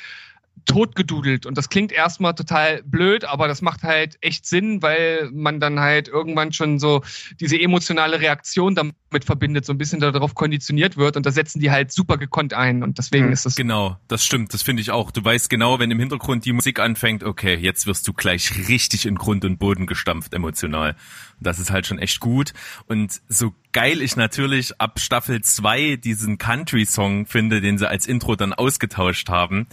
totgedudelt. 0.66 1.46
Und 1.46 1.58
das 1.58 1.70
klingt 1.70 1.92
erstmal 1.92 2.34
total 2.36 2.84
blöd, 2.84 3.26
aber 3.26 3.48
das 3.48 3.62
macht 3.62 3.84
halt 3.84 4.18
echt 4.22 4.46
Sinn, 4.46 4.82
weil 4.82 5.30
man 5.32 5.60
dann 5.60 5.80
halt 5.80 6.08
irgendwann 6.08 6.54
schon 6.54 6.80
so 6.80 7.02
diese 7.40 7.60
emotionale 7.60 8.20
Reaktion 8.20 8.76
damit 8.76 8.96
verbindet, 9.24 9.66
so 9.66 9.74
ein 9.74 9.78
bisschen 9.78 10.00
darauf 10.00 10.36
konditioniert 10.36 10.98
wird. 10.98 11.16
Und 11.18 11.26
da 11.26 11.32
setzen 11.32 11.60
die 11.60 11.72
halt 11.72 11.92
super 11.92 12.18
gekonnt 12.18 12.54
ein. 12.54 12.84
Und 12.84 12.98
deswegen 12.98 13.28
Mhm. 13.28 13.34
ist 13.34 13.46
das 13.46 13.56
Genau, 13.56 13.98
das 14.08 14.26
stimmt, 14.26 14.54
das 14.54 14.62
finde 14.62 14.82
ich 14.82 14.92
auch. 14.92 15.12
Du 15.12 15.24
weißt 15.24 15.50
genau, 15.50 15.80
wenn 15.80 15.92
im 15.92 16.00
Hintergrund 16.00 16.46
die 16.46 16.54
Musik 16.54 16.80
anfängt, 16.80 17.24
okay, 17.24 17.56
jetzt 17.56 17.88
wirst 17.88 18.08
du 18.08 18.14
gleich 18.14 18.68
richtig 18.68 19.06
in 19.06 19.16
Grund 19.16 19.46
und 19.46 19.58
Boden 19.58 19.88
gestampft 19.88 20.34
emotional. 20.34 20.96
Das 21.40 21.60
ist 21.60 21.72
halt 21.72 21.86
schon 21.88 22.00
echt 22.00 22.20
gut. 22.20 22.54
Und 22.88 23.22
so 23.30 23.54
geil 23.72 24.02
ich 24.02 24.16
natürlich 24.16 24.80
ab 24.82 25.00
Staffel 25.00 25.42
2 25.42 25.98
diesen 25.98 26.38
Country-Song 26.40 27.28
finde, 27.28 27.62
den 27.62 27.78
sie 27.78 27.88
als 27.88 28.08
Intro 28.08 28.36
dann 28.36 28.54
ausgetauscht 28.54 29.30
haben, 29.30 29.68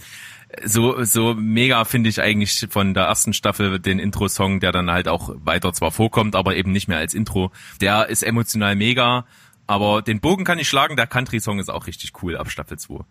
so, 0.63 1.03
so 1.03 1.33
mega 1.33 1.83
finde 1.85 2.09
ich 2.09 2.21
eigentlich 2.21 2.67
von 2.69 2.93
der 2.93 3.03
ersten 3.03 3.33
Staffel 3.33 3.79
den 3.79 3.99
Intro-Song, 3.99 4.59
der 4.59 4.71
dann 4.71 4.91
halt 4.91 5.07
auch 5.07 5.31
weiter 5.35 5.73
zwar 5.73 5.91
vorkommt, 5.91 6.35
aber 6.35 6.55
eben 6.55 6.71
nicht 6.71 6.87
mehr 6.87 6.97
als 6.97 7.13
Intro. 7.13 7.51
Der 7.81 8.09
ist 8.09 8.23
emotional 8.23 8.75
mega, 8.75 9.25
aber 9.67 10.01
den 10.01 10.19
Bogen 10.19 10.45
kann 10.45 10.59
ich 10.59 10.69
schlagen, 10.69 10.95
der 10.95 11.07
Country-Song 11.07 11.59
ist 11.59 11.69
auch 11.69 11.87
richtig 11.87 12.21
cool 12.21 12.37
ab 12.37 12.49
Staffel 12.49 12.77
2. 12.77 13.03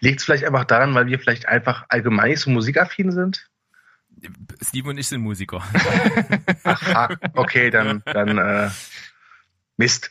Liegt 0.00 0.20
es 0.20 0.24
vielleicht 0.24 0.44
einfach 0.44 0.64
daran, 0.64 0.94
weil 0.94 1.06
wir 1.06 1.18
vielleicht 1.18 1.46
einfach 1.46 1.84
allgemein 1.88 2.30
nicht 2.30 2.40
so 2.40 2.50
musikaffin 2.50 3.12
sind? 3.12 3.48
Steve 4.60 4.90
und 4.90 4.98
ich 4.98 5.08
sind 5.08 5.22
Musiker. 5.22 5.62
Aha, 6.64 7.16
okay, 7.34 7.70
dann, 7.70 8.02
dann 8.04 8.36
äh, 8.36 8.70
Mist. 9.80 10.10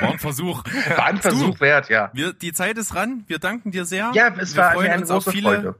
War 0.00 0.10
ein 0.12 0.18
Versuch. 0.18 0.64
War 0.96 1.04
ein 1.06 1.18
Versuch 1.18 1.60
wert, 1.60 1.88
ja. 1.88 2.10
Wir, 2.12 2.32
die 2.32 2.52
Zeit 2.52 2.76
ist 2.76 2.94
ran. 2.94 3.24
Wir 3.28 3.38
danken 3.38 3.70
dir 3.70 3.84
sehr. 3.84 4.10
Ja, 4.14 4.34
es 4.36 4.54
wir 4.54 4.62
war 4.62 4.72
freuen 4.72 4.90
eine 4.90 5.02
uns 5.02 5.10
auf 5.10 5.24
große 5.24 5.36
viele, 5.36 5.48
Freude. 5.48 5.74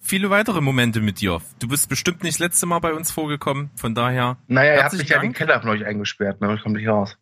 viele 0.00 0.30
weitere 0.30 0.60
Momente 0.60 1.00
mit 1.00 1.20
dir. 1.20 1.40
Du 1.60 1.68
bist 1.68 1.88
bestimmt 1.88 2.22
nicht 2.24 2.34
das 2.34 2.40
letzte 2.40 2.66
Mal 2.66 2.80
bei 2.80 2.92
uns 2.92 3.10
vorgekommen. 3.12 3.70
Von 3.76 3.94
daher. 3.94 4.36
Naja, 4.48 4.72
ihr 4.74 4.82
habt 4.82 4.82
herzlichen 4.92 5.02
mich 5.04 5.08
ja 5.10 5.16
in 5.16 5.22
den 5.22 5.28
Dank. 5.32 5.36
Keller 5.36 5.60
von 5.60 5.70
euch 5.70 5.84
eingesperrt, 5.86 6.40
ne? 6.40 6.54
Ich 6.56 6.62
komme 6.62 6.76
nicht 6.78 6.88
raus. 6.88 7.16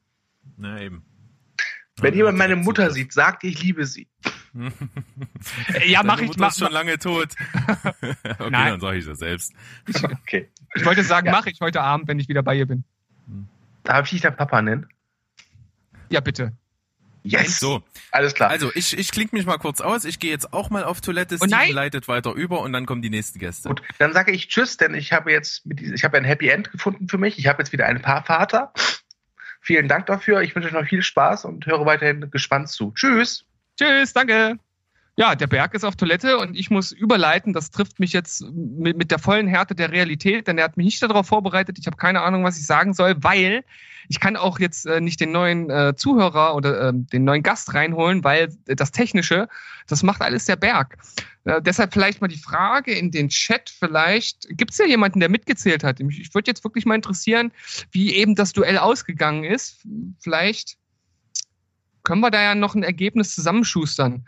Na 0.57 0.81
eben. 0.81 1.05
Wenn 2.01 2.15
jemand 2.15 2.39
meine 2.39 2.57
Mutter 2.57 2.91
sieht, 2.91 3.12
sagt 3.12 3.45
ihr, 3.45 3.51
ich 3.51 3.62
liebe 3.62 3.85
sie. 3.85 4.09
Ja, 5.87 6.03
mach 6.03 6.16
Deine 6.16 6.23
ich, 6.23 6.28
Mutter 6.28 6.41
mach, 6.41 6.49
ist 6.51 6.59
schon 6.59 6.73
lange 6.73 6.99
tot. 6.99 7.28
okay, 7.69 8.16
Nein. 8.51 8.70
dann 8.73 8.81
sage 8.81 8.99
ich 8.99 9.07
das 9.07 9.19
selbst. 9.20 9.53
Okay. 10.03 10.49
ich 10.74 10.85
wollte 10.85 11.05
sagen, 11.05 11.27
Ja. 11.27 11.32
mache 11.32 11.51
ich 11.51 11.61
heute 11.61 11.81
Abend, 11.82 12.09
wenn 12.09 12.19
ich 12.19 12.28
wieder 12.28 12.43
bei 12.43 12.57
ihr 12.57 12.66
bin. 12.66 12.85
Darf 13.85 14.07
ich 14.07 14.11
dich 14.11 14.20
dein 14.23 14.37
Papa 14.37 14.61
nennen? 14.61 14.89
Ja, 16.11 16.20
bitte. 16.20 16.53
Yes! 17.23 17.61
So, 17.61 17.82
Alles 18.12 18.35
klar. 18.35 18.51
also 18.51 18.70
ich, 18.74 18.99
ich 18.99 19.11
klinge 19.11 19.31
mich 19.32 19.45
mal 19.45 19.59
kurz 19.59 19.81
aus. 19.81 20.05
Ich 20.05 20.19
gehe 20.19 20.31
jetzt 20.31 20.53
auch 20.53 20.70
mal 20.70 20.85
auf 20.85 21.01
Toilette. 21.01 21.37
Oh 21.41 21.45
nein. 21.45 21.61
Steven 21.61 21.74
leitet 21.74 22.09
weiter 22.09 22.32
über 22.32 22.61
und 22.61 22.73
dann 22.73 22.87
kommen 22.87 23.03
die 23.03 23.11
nächsten 23.11 23.39
Gäste. 23.39 23.69
Gut, 23.69 23.82
dann 23.99 24.12
sage 24.12 24.32
ich 24.32 24.49
Tschüss, 24.49 24.77
denn 24.77 24.95
ich 24.95 25.12
habe 25.12 25.31
jetzt 25.31 25.66
mit 25.66 25.81
diesem, 25.81 25.95
ich 25.95 26.05
habe 26.05 26.16
ein 26.16 26.24
Happy 26.24 26.49
End 26.49 26.73
gefunden 26.73 27.09
für 27.09 27.19
mich. 27.19 27.39
Ich 27.39 27.47
habe 27.47 27.62
jetzt 27.62 27.73
wieder 27.73 27.87
einen 27.87 28.01
Paarvater. 28.01 28.73
Vielen 29.61 29.89
Dank 29.89 30.07
dafür. 30.07 30.41
Ich 30.41 30.55
wünsche 30.55 30.69
euch 30.69 30.74
noch 30.74 30.87
viel 30.87 31.03
Spaß 31.03 31.45
und 31.45 31.66
höre 31.66 31.85
weiterhin 31.85 32.31
gespannt 32.31 32.70
zu. 32.70 32.93
Tschüss. 32.93 33.45
Tschüss, 33.78 34.12
danke. 34.15 34.59
Ja, 35.21 35.35
der 35.35 35.49
Berg 35.49 35.75
ist 35.75 35.85
auf 35.85 35.97
Toilette 35.97 36.39
und 36.39 36.57
ich 36.57 36.71
muss 36.71 36.93
überleiten. 36.93 37.53
Das 37.53 37.71
trifft 37.71 38.01
mich 38.01 38.15
jetzt 38.15 38.43
mit, 38.55 38.97
mit 38.97 39.11
der 39.11 39.19
vollen 39.19 39.49
Härte 39.49 39.75
der 39.75 39.93
Realität, 39.93 40.47
denn 40.47 40.57
er 40.57 40.65
hat 40.65 40.79
mich 40.79 40.87
nicht 40.87 41.03
darauf 41.03 41.27
vorbereitet. 41.27 41.79
Ich 41.79 41.87
habe 41.87 41.99
keine 41.99 42.23
Ahnung, 42.23 42.43
was 42.43 42.59
ich 42.59 42.65
sagen 42.65 42.95
soll, 42.95 43.17
weil 43.19 43.63
ich 44.09 44.19
kann 44.19 44.35
auch 44.35 44.59
jetzt 44.59 44.87
äh, 44.87 44.99
nicht 44.99 45.21
den 45.21 45.31
neuen 45.31 45.69
äh, 45.69 45.95
Zuhörer 45.95 46.55
oder 46.55 46.89
ähm, 46.89 47.07
den 47.09 47.25
neuen 47.25 47.43
Gast 47.43 47.75
reinholen, 47.75 48.25
weil 48.25 48.49
das 48.65 48.93
Technische, 48.93 49.47
das 49.87 50.03
macht 50.03 50.23
alles 50.23 50.47
der 50.47 50.57
Berg. 50.57 50.97
Äh, 51.45 51.61
deshalb 51.61 51.93
vielleicht 51.93 52.23
mal 52.23 52.29
die 52.29 52.39
Frage 52.39 52.95
in 52.95 53.11
den 53.11 53.29
Chat. 53.29 53.69
Vielleicht 53.69 54.49
gibt 54.57 54.71
es 54.71 54.79
ja 54.79 54.87
jemanden, 54.87 55.21
der 55.21 55.29
mitgezählt 55.29 55.85
hat. 55.85 56.01
Ich, 56.01 56.19
ich 56.19 56.35
würde 56.35 56.51
jetzt 56.51 56.65
wirklich 56.65 56.87
mal 56.87 56.95
interessieren, 56.95 57.53
wie 57.91 58.15
eben 58.15 58.37
das 58.37 58.55
Duell 58.55 58.79
ausgegangen 58.79 59.45
ist. 59.45 59.87
Vielleicht 60.19 60.79
können 62.05 62.23
wir 62.23 62.31
da 62.31 62.41
ja 62.41 62.55
noch 62.55 62.75
ein 62.75 62.85
Ergebnis 62.85 63.35
zusammenschustern. 63.35 64.25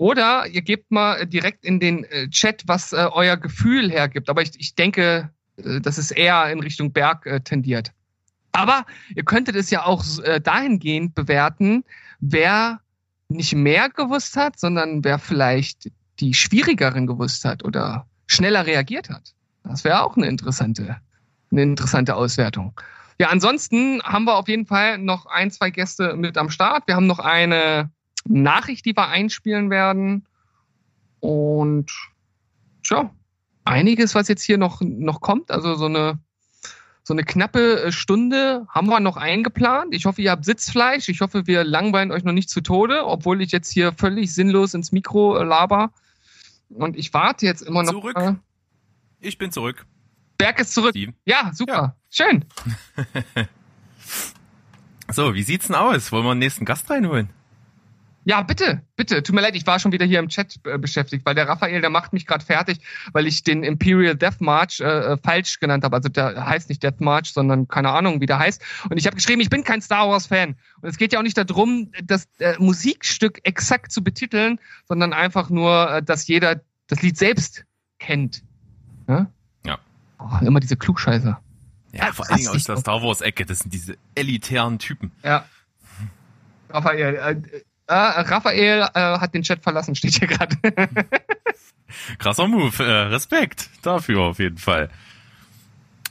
Oder 0.00 0.46
ihr 0.46 0.62
gebt 0.62 0.90
mal 0.90 1.26
direkt 1.26 1.62
in 1.62 1.78
den 1.78 2.04
äh, 2.04 2.26
Chat, 2.30 2.62
was 2.64 2.94
äh, 2.94 3.06
euer 3.12 3.36
Gefühl 3.36 3.90
hergibt. 3.90 4.30
Aber 4.30 4.40
ich, 4.40 4.52
ich 4.56 4.74
denke, 4.74 5.28
äh, 5.58 5.78
dass 5.78 5.98
es 5.98 6.10
eher 6.10 6.50
in 6.50 6.60
Richtung 6.60 6.90
Berg 6.90 7.26
äh, 7.26 7.40
tendiert. 7.40 7.92
Aber 8.52 8.86
ihr 9.14 9.24
könntet 9.24 9.56
es 9.56 9.68
ja 9.68 9.84
auch 9.84 10.02
äh, 10.24 10.40
dahingehend 10.40 11.14
bewerten, 11.14 11.84
wer 12.18 12.80
nicht 13.28 13.54
mehr 13.54 13.90
gewusst 13.90 14.38
hat, 14.38 14.58
sondern 14.58 15.04
wer 15.04 15.18
vielleicht 15.18 15.90
die 16.18 16.32
schwierigeren 16.32 17.06
gewusst 17.06 17.44
hat 17.44 17.62
oder 17.62 18.06
schneller 18.26 18.64
reagiert 18.64 19.10
hat. 19.10 19.34
Das 19.64 19.84
wäre 19.84 20.02
auch 20.02 20.16
eine 20.16 20.28
interessante, 20.28 20.96
eine 21.50 21.62
interessante 21.62 22.16
Auswertung. 22.16 22.72
Ja, 23.18 23.28
ansonsten 23.28 24.02
haben 24.02 24.24
wir 24.24 24.36
auf 24.36 24.48
jeden 24.48 24.64
Fall 24.64 24.96
noch 24.96 25.26
ein, 25.26 25.50
zwei 25.50 25.68
Gäste 25.68 26.16
mit 26.16 26.38
am 26.38 26.48
Start. 26.48 26.84
Wir 26.86 26.96
haben 26.96 27.06
noch 27.06 27.18
eine 27.18 27.90
Nachricht, 28.26 28.84
die 28.84 28.96
wir 28.96 29.08
einspielen 29.08 29.70
werden. 29.70 30.26
Und 31.20 31.90
tja, 32.82 33.14
einiges, 33.64 34.14
was 34.14 34.28
jetzt 34.28 34.42
hier 34.42 34.58
noch, 34.58 34.80
noch 34.80 35.20
kommt. 35.20 35.50
Also 35.50 35.74
so 35.74 35.86
eine, 35.86 36.18
so 37.02 37.14
eine 37.14 37.24
knappe 37.24 37.84
äh, 37.84 37.92
Stunde 37.92 38.66
haben 38.68 38.88
wir 38.88 39.00
noch 39.00 39.16
eingeplant. 39.16 39.94
Ich 39.94 40.06
hoffe, 40.06 40.22
ihr 40.22 40.30
habt 40.30 40.44
Sitzfleisch. 40.44 41.08
Ich 41.08 41.20
hoffe, 41.20 41.46
wir 41.46 41.64
langweilen 41.64 42.12
euch 42.12 42.24
noch 42.24 42.32
nicht 42.32 42.50
zu 42.50 42.60
Tode, 42.60 43.06
obwohl 43.06 43.42
ich 43.42 43.52
jetzt 43.52 43.70
hier 43.70 43.92
völlig 43.92 44.34
sinnlos 44.34 44.74
ins 44.74 44.92
Mikro 44.92 45.36
äh, 45.36 45.44
laber. 45.44 45.92
Und 46.68 46.96
ich 46.96 47.12
warte 47.12 47.46
jetzt 47.46 47.62
immer 47.62 47.82
noch. 47.82 47.92
Zurück. 47.92 48.36
Ich 49.18 49.38
bin 49.38 49.52
zurück. 49.52 49.86
Berg 50.38 50.60
ist 50.60 50.72
zurück. 50.72 50.90
Steve. 50.90 51.12
Ja, 51.24 51.50
super. 51.52 51.96
Schön. 52.08 52.44
So, 55.12 55.34
wie 55.34 55.42
sieht's 55.42 55.66
denn 55.66 55.76
aus? 55.76 56.12
Wollen 56.12 56.24
wir 56.24 56.30
einen 56.30 56.38
nächsten 56.38 56.64
Gast 56.64 56.88
reinholen? 56.88 57.30
Ja, 58.30 58.42
bitte, 58.42 58.80
bitte. 58.94 59.24
Tut 59.24 59.34
mir 59.34 59.40
leid, 59.40 59.56
ich 59.56 59.66
war 59.66 59.80
schon 59.80 59.90
wieder 59.90 60.06
hier 60.06 60.20
im 60.20 60.28
Chat 60.28 60.60
äh, 60.64 60.78
beschäftigt, 60.78 61.26
weil 61.26 61.34
der 61.34 61.48
Raphael, 61.48 61.80
der 61.80 61.90
macht 61.90 62.12
mich 62.12 62.26
gerade 62.26 62.44
fertig, 62.44 62.78
weil 63.12 63.26
ich 63.26 63.42
den 63.42 63.64
Imperial 63.64 64.14
Death 64.14 64.40
March 64.40 64.78
äh, 64.78 64.84
äh, 64.84 65.16
falsch 65.16 65.58
genannt 65.58 65.82
habe. 65.82 65.96
Also 65.96 66.08
der 66.08 66.46
heißt 66.46 66.68
nicht 66.68 66.80
Death 66.80 67.00
March, 67.00 67.32
sondern 67.32 67.66
keine 67.66 67.90
Ahnung, 67.90 68.20
wie 68.20 68.26
der 68.26 68.38
heißt. 68.38 68.62
Und 68.88 68.98
ich 68.98 69.06
habe 69.06 69.16
geschrieben, 69.16 69.40
ich 69.40 69.50
bin 69.50 69.64
kein 69.64 69.82
Star 69.82 70.08
Wars 70.08 70.28
Fan. 70.28 70.54
Und 70.80 70.88
es 70.88 70.96
geht 70.96 71.12
ja 71.12 71.18
auch 71.18 71.24
nicht 71.24 71.36
darum, 71.38 71.90
das 72.04 72.28
äh, 72.38 72.54
Musikstück 72.60 73.40
exakt 73.42 73.90
zu 73.90 74.04
betiteln, 74.04 74.60
sondern 74.86 75.12
einfach 75.12 75.50
nur, 75.50 75.90
äh, 75.90 76.00
dass 76.00 76.28
jeder 76.28 76.60
das 76.86 77.02
Lied 77.02 77.18
selbst 77.18 77.64
kennt. 77.98 78.44
Ja. 79.08 79.26
Ja. 79.66 79.80
Oh, 80.20 80.46
immer 80.46 80.60
diese 80.60 80.76
Klugscheißer. 80.76 81.40
Ja, 81.90 82.12
vor 82.12 82.30
allen 82.30 82.36
Dingen 82.36 82.50
ist 82.50 82.54
aus 82.54 82.64
der. 82.64 82.76
Star 82.76 83.02
Wars 83.02 83.22
Ecke. 83.22 83.44
Das 83.44 83.58
sind 83.58 83.74
diese 83.74 83.96
elitären 84.14 84.78
Typen. 84.78 85.10
Ja. 85.24 85.46
Raphael, 86.68 87.42
äh, 87.90 88.20
Raphael 88.20 88.88
äh, 88.94 89.18
hat 89.18 89.34
den 89.34 89.42
Chat 89.42 89.62
verlassen, 89.62 89.94
steht 89.94 90.14
hier 90.14 90.28
gerade. 90.28 90.56
Krasser 92.18 92.46
Move. 92.46 92.82
Äh, 92.82 93.08
Respekt 93.08 93.68
dafür 93.82 94.20
auf 94.20 94.38
jeden 94.38 94.58
Fall. 94.58 94.90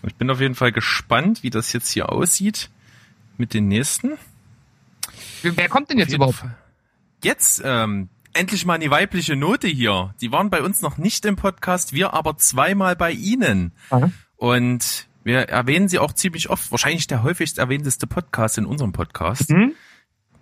Ich 0.05 0.15
bin 0.15 0.29
auf 0.29 0.41
jeden 0.41 0.55
Fall 0.55 0.71
gespannt, 0.71 1.43
wie 1.43 1.49
das 1.49 1.73
jetzt 1.73 1.89
hier 1.91 2.11
aussieht 2.11 2.69
mit 3.37 3.53
den 3.53 3.67
nächsten. 3.67 4.17
Wer 5.41 5.69
kommt 5.69 5.89
denn 5.89 5.97
jetzt 5.97 6.13
überhaupt? 6.13 6.37
Fall. 6.37 6.55
Jetzt 7.23 7.61
ähm, 7.63 8.09
endlich 8.33 8.65
mal 8.65 8.75
eine 8.75 8.89
weibliche 8.89 9.35
Note 9.35 9.67
hier. 9.67 10.13
Die 10.21 10.31
waren 10.31 10.49
bei 10.49 10.61
uns 10.61 10.81
noch 10.81 10.97
nicht 10.97 11.25
im 11.25 11.35
Podcast, 11.35 11.93
wir 11.93 12.13
aber 12.13 12.37
zweimal 12.37 12.95
bei 12.95 13.11
Ihnen. 13.11 13.71
Aha. 13.89 14.11
Und 14.35 15.07
wir 15.23 15.49
erwähnen 15.49 15.87
sie 15.87 15.99
auch 15.99 16.13
ziemlich 16.13 16.49
oft. 16.49 16.71
Wahrscheinlich 16.71 17.07
der 17.07 17.23
häufigst 17.23 17.57
erwähnteste 17.57 18.07
Podcast 18.07 18.57
in 18.57 18.65
unserem 18.65 18.93
Podcast. 18.93 19.49
Mhm. 19.49 19.75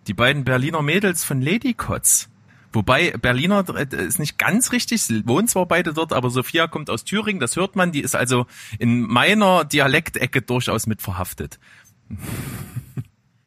Die 0.08 0.14
beiden 0.14 0.46
Berliner 0.46 0.82
Mädels 0.82 1.24
von 1.24 1.42
Ladycots. 1.42 2.30
Wobei 2.72 3.12
Berliner 3.12 3.66
äh, 3.76 4.06
ist 4.06 4.20
nicht 4.20 4.38
ganz 4.38 4.72
richtig, 4.72 5.02
sie 5.02 5.28
wohnen 5.28 5.48
zwar 5.48 5.66
beide 5.66 5.94
dort, 5.94 6.14
aber 6.14 6.30
Sophia 6.30 6.68
kommt 6.68 6.90
aus 6.90 7.04
Thüringen, 7.04 7.40
das 7.40 7.56
hört 7.56 7.76
man, 7.76 7.92
die 7.92 8.02
ist 8.02 8.16
also 8.16 8.46
in 8.78 9.02
meiner 9.02 9.66
Dialektecke 9.66 10.42
durchaus 10.42 10.86
mit 10.88 11.02
verhaftet. 11.02 11.60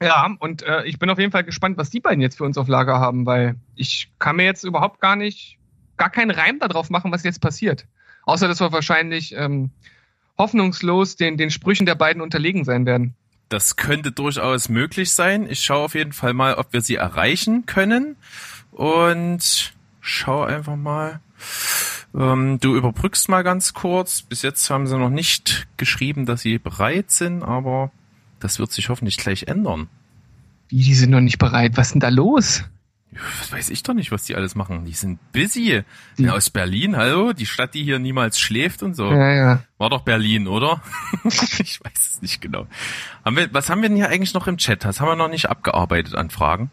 Ja, 0.03 0.35
und 0.39 0.62
äh, 0.62 0.85
ich 0.87 0.99
bin 0.99 1.11
auf 1.11 1.19
jeden 1.19 1.31
Fall 1.31 1.45
gespannt, 1.45 1.77
was 1.77 1.91
die 1.91 2.01
beiden 2.01 2.23
jetzt 2.23 2.39
für 2.39 2.45
uns 2.45 2.57
auf 2.57 2.69
Lager 2.69 2.99
haben, 3.01 3.27
weil 3.27 3.57
ich 3.77 4.11
kann 4.19 4.37
mir 4.37 4.45
jetzt 4.45 4.65
überhaupt 4.65 4.99
gar 5.01 5.15
nicht, 5.15 5.59
gar 5.99 6.09
keinen 6.09 6.31
Reim 6.31 6.59
darauf 6.59 6.89
machen, 6.89 7.12
was 7.12 7.23
jetzt 7.23 7.43
passiert. 7.43 7.87
Außer, 8.24 8.49
dass 8.49 8.61
wir 8.61 8.73
wahrscheinlich 8.73 9.35
ähm, 9.37 9.70
hoffnungslos 10.39 11.16
den, 11.16 11.37
den 11.37 11.51
Sprüchen 11.51 11.85
der 11.85 11.97
beiden 11.97 12.23
unterlegen 12.23 12.65
sein 12.65 12.87
werden. 12.87 13.15
Das 13.51 13.74
könnte 13.74 14.12
durchaus 14.12 14.68
möglich 14.68 15.12
sein. 15.12 15.51
Ich 15.51 15.64
schaue 15.64 15.85
auf 15.85 15.94
jeden 15.97 16.12
Fall 16.12 16.35
mal, 16.35 16.55
ob 16.55 16.72
wir 16.72 16.82
sie 16.82 16.94
erreichen 16.94 17.66
können. 17.66 18.14
Und 18.70 19.74
schau 20.01 20.44
einfach 20.44 20.77
mal. 20.77 21.20
Ähm, 22.14 22.60
du 22.60 22.77
überbrückst 22.77 23.28
mal 23.28 23.43
ganz 23.43 23.74
kurz. 23.74 24.22
Bis 24.22 24.43
jetzt 24.43 24.70
haben 24.70 24.86
sie 24.86 24.97
noch 24.97 25.10
nicht 25.10 25.66
geschrieben, 25.77 26.27
dass 26.27 26.43
sie 26.43 26.59
bereit 26.59 27.10
sind, 27.10 27.43
aber 27.43 27.90
das 28.39 28.60
wird 28.60 28.70
sich 28.70 28.89
hoffentlich 28.89 29.16
gleich 29.16 29.48
ändern. 29.48 29.89
Wie, 30.68 30.85
die 30.85 30.94
sind 30.94 31.10
noch 31.10 31.20
nicht 31.20 31.39
bereit. 31.39 31.77
Was 31.77 31.89
ist 31.89 31.94
denn 31.94 32.01
da 32.01 32.09
los? 32.09 32.62
Was 33.12 33.51
weiß 33.53 33.70
ich 33.70 33.82
doch 33.82 33.95
nicht, 33.95 34.12
was 34.12 34.23
die 34.24 34.37
alles 34.37 34.55
machen. 34.55 34.85
Die 34.85 34.93
sind 34.93 35.19
busy. 35.32 35.82
Die- 36.16 36.23
Ja, 36.23 36.35
aus 36.35 36.49
Berlin, 36.51 36.97
hallo? 36.97 37.32
Die 37.32 37.47
Stadt, 37.47 37.74
die 37.74 37.82
hier 37.82 37.99
niemals 37.99 38.39
schläft 38.39 38.82
und 38.85 38.95
so. 38.95 39.11
Ja, 39.11 39.32
ja. 39.35 39.62
War 39.78 39.91
doch 39.91 40.03
Berlin, 40.03 40.47
oder? 40.47 40.81
ich 41.24 41.81
weiß 41.82 41.93
es 41.95 42.23
nicht 42.23 42.41
genau. 42.41 42.66
Haben 43.24 43.37
wir, 43.37 43.53
was 43.53 43.69
haben 43.69 43.82
wir 43.82 43.89
denn 43.89 43.97
hier 43.97 44.09
eigentlich 44.09 44.32
noch 44.35 44.47
im 44.47 44.59
Chat? 44.59 44.85
Das 44.85 45.01
haben 45.01 45.09
wir 45.09 45.16
noch 45.16 45.28
nicht 45.28 45.51
abgearbeitet 45.51 46.15
an 46.15 46.31
Fragen. 46.31 46.70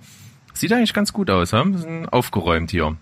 Sieht 0.54 0.72
eigentlich 0.74 0.94
ganz 0.94 1.12
gut 1.12 1.30
aus, 1.32 1.52
ja? 1.52 1.66
Wir 1.66 1.78
sind 1.80 2.08
aufgeräumt 2.08 2.70
hier. 2.72 2.96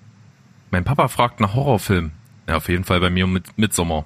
Mein 0.71 0.83
Papa 0.85 1.07
fragt 1.09 1.39
nach 1.41 1.53
Horrorfilm. 1.53 2.11
Ja, 2.47 2.57
auf 2.57 2.69
jeden 2.69 2.83
Fall 2.85 2.99
bei 3.01 3.09
mir 3.09 3.27
mit 3.27 3.57
Midsommar. 3.57 4.05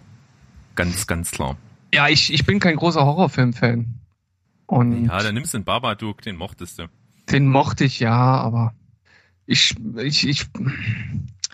Ganz, 0.76 1.06
ganz 1.08 1.30
klar. 1.32 1.56
Ja, 1.94 2.08
ich, 2.08 2.34
ich 2.34 2.46
bin 2.46 2.60
kein 2.60 2.76
großer 2.78 3.04
Horrorfilm-Fan. 3.06 3.96
Und 4.66 5.06
Ja, 5.06 5.22
dann 5.22 5.34
nimmst 5.36 5.54
du 5.54 5.60
den 5.60 5.66
Babadook, 5.66 6.22
den 6.22 6.36
mochtest 6.36 6.80
du. 6.80 6.88
den 7.30 7.48
mochte 7.48 7.84
ich 7.86 8.00
ja, 8.00 8.14
aber 8.16 8.74
ich, 9.50 9.76
ich, 9.98 10.28
ich, 10.28 10.46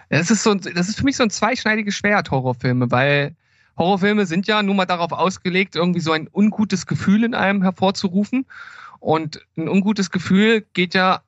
das 0.09 0.29
ist 0.31 0.43
so, 0.43 0.51
ein- 0.51 0.61
das 0.61 0.89
ist 0.89 0.97
für 0.97 1.03
mich 1.05 1.15
so 1.15 1.23
ein 1.23 1.29
zweischneidiges 1.29 1.95
Schwert, 1.95 2.29
Horrorfilme, 2.31 2.91
weil 2.91 3.35
Horrorfilme 3.77 4.25
sind 4.25 4.47
ja 4.47 4.61
nun 4.63 4.75
mal 4.75 4.85
darauf 4.85 5.11
ausgelegt, 5.11 5.75
irgendwie 5.75 5.99
so 6.01 6.11
ein 6.11 6.29
ungutes 6.31 6.85
Gefühl 6.87 7.23
in 7.23 7.33
einem 7.33 7.61
hervorzurufen. 7.61 8.45
Und 8.99 9.45
ein 9.57 9.67
ungutes 9.69 10.11
Gefühl 10.11 10.65
geht 10.73 10.93
ja 10.93 11.21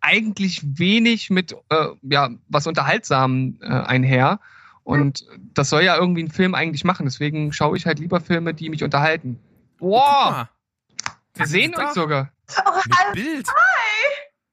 eigentlich 0.00 0.60
wenig 0.64 1.30
mit, 1.30 1.52
äh, 1.70 1.86
ja, 2.02 2.30
was 2.48 2.66
unterhaltsam 2.66 3.56
äh, 3.62 3.66
einher. 3.68 4.38
Und 4.82 5.24
das 5.54 5.70
soll 5.70 5.82
ja 5.82 5.96
irgendwie 5.96 6.22
ein 6.22 6.30
Film 6.30 6.54
eigentlich 6.54 6.84
machen. 6.84 7.06
Deswegen 7.06 7.52
schaue 7.54 7.76
ich 7.76 7.86
halt 7.86 7.98
lieber 7.98 8.20
Filme, 8.20 8.52
die 8.52 8.68
mich 8.68 8.84
unterhalten. 8.84 9.38
Wow, 9.78 10.00
Ah, 10.02 10.48
wir 11.34 11.46
sehen 11.46 11.74
uns 11.74 11.94
sogar. 11.94 12.30
mit 12.86 13.14
Bild. 13.14 13.48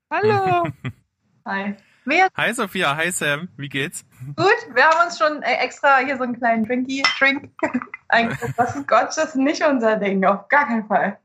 Hallo. 0.09 0.67
Hi. 1.45 1.75
Mir 2.05 2.27
Hi 2.35 2.53
Sophia, 2.53 2.95
hi 2.95 3.11
Sam, 3.11 3.49
wie 3.57 3.69
geht's? 3.69 4.03
gut. 4.35 4.47
Wir 4.73 4.85
haben 4.85 5.05
uns 5.05 5.17
schon 5.19 5.41
äh, 5.43 5.53
extra 5.55 5.97
hier 5.97 6.17
so 6.17 6.23
einen 6.23 6.35
kleinen 6.37 6.65
Drinky 6.65 7.03
Drink 7.19 7.51
eingeguckt. 8.09 8.53
Was 8.57 8.75
ist 8.75 8.87
Gott, 8.87 9.07
das 9.09 9.17
ist 9.17 9.35
nicht 9.35 9.63
unser 9.63 9.97
Ding, 9.97 10.23
auf 10.25 10.47
gar 10.49 10.67
keinen 10.67 10.85
Fall. 10.87 11.17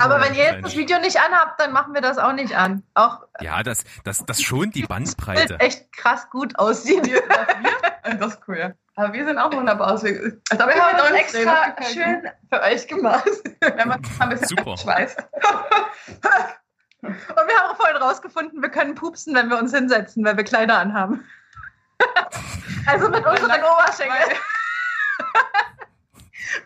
Aber 0.00 0.20
wenn 0.20 0.34
ihr 0.34 0.42
jetzt 0.42 0.64
das 0.64 0.76
Video 0.76 0.98
nicht 0.98 1.20
anhabt, 1.20 1.60
dann 1.60 1.72
machen 1.72 1.94
wir 1.94 2.00
das 2.00 2.18
auch 2.18 2.32
nicht 2.32 2.56
an. 2.56 2.82
Auch 2.94 3.20
Ja, 3.40 3.62
das, 3.62 3.84
das, 4.02 4.24
das 4.26 4.42
schont 4.42 4.74
die 4.74 4.82
Bandbreite. 4.88 5.54
es 5.60 5.64
echt 5.64 5.92
krass 5.92 6.28
gut 6.30 6.58
aussieht. 6.58 7.08
Das 8.18 8.34
ist 8.34 8.40
cool. 8.48 8.74
Aber 8.96 9.12
wir 9.12 9.24
sehen 9.24 9.38
auch 9.38 9.52
wunderbar 9.52 9.92
aus. 9.92 10.02
Wir, 10.02 10.40
Also 10.50 10.66
wir 10.66 10.74
wir 10.74 10.82
haben 10.82 11.00
uns 11.00 11.10
extra 11.20 11.76
schön 11.92 12.28
für 12.52 12.60
euch 12.62 12.88
gemacht. 12.88 13.28
wenn 13.60 13.86
man 13.88 14.00
ein 14.18 14.28
bisschen 14.30 14.48
Super. 14.48 14.76
schweißt. 14.76 15.24
Und 17.02 17.14
wir 17.28 17.58
haben 17.58 17.70
auch 17.70 17.76
vorhin 17.76 17.96
rausgefunden, 17.96 18.60
wir 18.60 18.70
können 18.70 18.94
pupsen, 18.94 19.34
wenn 19.34 19.48
wir 19.48 19.58
uns 19.58 19.72
hinsetzen, 19.72 20.24
weil 20.24 20.36
wir 20.36 20.44
Kleider 20.44 20.78
anhaben. 20.78 21.24
also 22.86 23.08
mit 23.08 23.24
unseren 23.24 23.62
Oberschenkeln. 23.62 24.36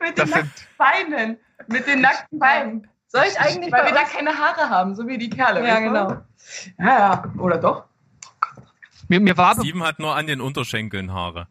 Mit 0.00 0.16
den 0.16 0.30
nackten 0.30 0.66
Beinen. 0.78 1.38
Mit 1.66 1.86
den 1.86 2.00
nackten 2.00 2.38
Beinen. 2.38 2.88
Soll 3.08 3.24
ich 3.28 3.38
eigentlich 3.38 3.72
Weil 3.72 3.86
wir 3.86 3.92
da 3.92 4.04
keine 4.04 4.38
Haare 4.38 4.70
haben, 4.70 4.94
so 4.94 5.06
wie 5.06 5.18
die 5.18 5.28
Kerle. 5.28 5.66
Ja, 5.66 5.80
genau. 5.80 6.22
Ja, 6.78 6.98
ja. 6.98 7.24
Oder 7.38 7.58
doch? 7.58 7.84
mir, 9.08 9.20
mir 9.20 9.36
war 9.36 9.54
Steven 9.54 9.82
hat 9.82 9.98
nur 9.98 10.14
an 10.14 10.26
den 10.26 10.40
Unterschenkeln 10.40 11.12
Haare. 11.12 11.48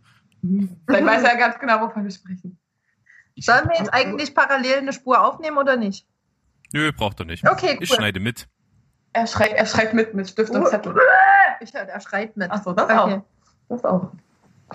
Vielleicht 0.88 1.06
weiß 1.06 1.24
er 1.24 1.38
ganz 1.38 1.60
genau, 1.60 1.82
wovon 1.82 2.04
wir 2.04 2.12
sprechen. 2.12 2.58
Sollen 3.38 3.70
wir 3.70 3.78
jetzt 3.78 3.94
eigentlich 3.94 4.34
parallel 4.34 4.80
eine 4.80 4.94
Spur 4.94 5.24
aufnehmen 5.24 5.58
oder 5.58 5.78
nicht? 5.78 6.08
Nö, 6.74 6.92
braucht 6.92 7.20
er 7.20 7.26
nicht. 7.26 7.48
Okay, 7.48 7.78
Ich 7.80 7.92
cool. 7.92 7.98
schneide 7.98 8.20
mit. 8.20 8.48
Er, 9.14 9.28
schreit, 9.28 9.54
er 9.54 9.66
schreibt 9.66 9.94
mit, 9.94 10.14
mit 10.14 10.30
Stift 10.30 10.52
und 10.54 10.68
Zettel. 10.68 10.96
Ich 11.60 11.74
höre, 11.74 11.82
er 11.82 12.00
schreit 12.00 12.38
mit. 12.38 12.50
Achso, 12.52 12.74
das 12.74 12.86
Okay. 12.86 12.94
auch. 12.98 13.22
Das 13.70 13.86
auch. 13.86 14.08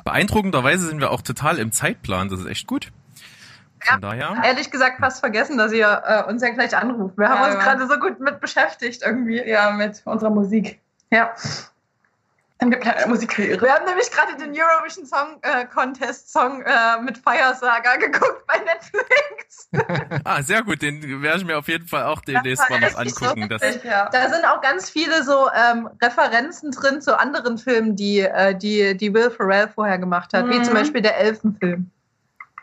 Beeindruckenderweise 0.04 0.86
sind 0.86 1.00
wir 1.00 1.10
auch 1.10 1.22
total 1.22 1.58
im 1.58 1.72
Zeitplan. 1.72 2.28
Das 2.28 2.40
ist 2.40 2.46
echt 2.46 2.66
gut. 2.66 2.92
Von 3.80 4.00
daher. 4.00 4.36
Ehrlich 4.44 4.70
gesagt 4.70 4.98
fast 5.00 5.20
vergessen, 5.20 5.56
dass 5.58 5.72
ihr 5.72 6.02
äh, 6.06 6.22
uns 6.30 6.42
ja 6.42 6.50
gleich 6.50 6.76
anruft. 6.76 7.16
Wir 7.16 7.28
haben 7.28 7.40
Ja, 7.40 7.46
uns 7.46 7.54
ja. 7.54 7.60
gerade 7.62 7.86
so 7.88 7.98
gut 7.98 8.20
mit 8.20 8.40
beschäftigt 8.40 9.02
irgendwie. 9.04 9.42
Ja, 9.48 9.70
mit 9.70 10.02
unserer 10.04 10.30
Musik. 10.30 10.80
Ja. 11.10 11.30
Dann 12.59 12.70
gibt 12.70 12.87
es 12.87 13.07
Musikkarriere. 13.07 13.61
Wir 13.61 13.74
haben 13.74 13.85
nämlich 13.85 14.11
gerade 14.11 14.35
den 14.37 14.51
Eurovision 14.51 15.05
Song 15.05 15.39
äh, 15.43 15.66
Contest 15.66 16.33
Song 16.33 16.62
äh, 16.62 17.01
mit 17.03 17.19
Fire 17.19 17.55
Saga 17.55 17.97
geguckt 17.97 18.47
bei 18.47 18.59
Netflix. 18.59 19.69
Ah, 20.24 20.43
sehr 20.43 20.62
gut. 20.62 20.81
Den 20.83 21.23
werde 21.23 21.39
ich 21.39 21.45
mir 21.45 21.59
auf 21.59 21.69
jeden 21.69 21.87
Fall 21.87 22.05
auch 22.05 22.20
demnächst 22.20 22.69
mal 22.70 22.81
noch 22.81 22.91
so 22.91 22.97
angucken. 22.99 23.49
Das, 23.49 23.62
witzig. 23.62 23.85
Ja. 23.85 24.09
Da 24.11 24.28
sind 24.31 24.45
auch 24.47 24.61
ganz 24.61 24.89
viele 24.91 25.23
so 25.23 25.49
ähm, 25.55 25.89
Referenzen 26.03 26.70
drin 26.70 27.01
zu 27.03 27.19
anderen 27.19 27.59
Filmen, 27.59 27.95
die, 27.97 28.20
äh, 28.20 28.55
die, 28.57 28.97
die 28.97 29.12
Will 29.12 29.31
Ferrell 29.31 29.69
vorher 29.69 29.99
gemacht 29.99 30.33
hat, 30.33 30.49
wie 30.49 30.59
Mhm. 30.59 30.65
zum 30.65 30.74
Beispiel 30.74 31.03
der 31.03 31.19
Elfenfilm. 31.19 31.91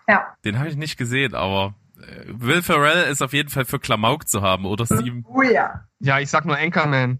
Ja. 0.07 0.35
den 0.43 0.59
habe 0.59 0.69
ich 0.69 0.75
nicht 0.75 0.97
gesehen, 0.97 1.33
aber 1.35 1.73
äh, 1.97 2.23
Will 2.27 2.61
Ferrell 2.61 3.09
ist 3.11 3.21
auf 3.21 3.33
jeden 3.33 3.49
Fall 3.49 3.65
für 3.65 3.79
Klamauk 3.79 4.27
zu 4.27 4.41
haben, 4.41 4.65
oder 4.65 4.85
Steven? 4.85 5.25
Oh 5.29 5.41
ja. 5.41 5.85
ja, 5.99 6.19
ich 6.19 6.29
sag 6.29 6.45
nur 6.45 6.57
Anchorman. 6.57 7.19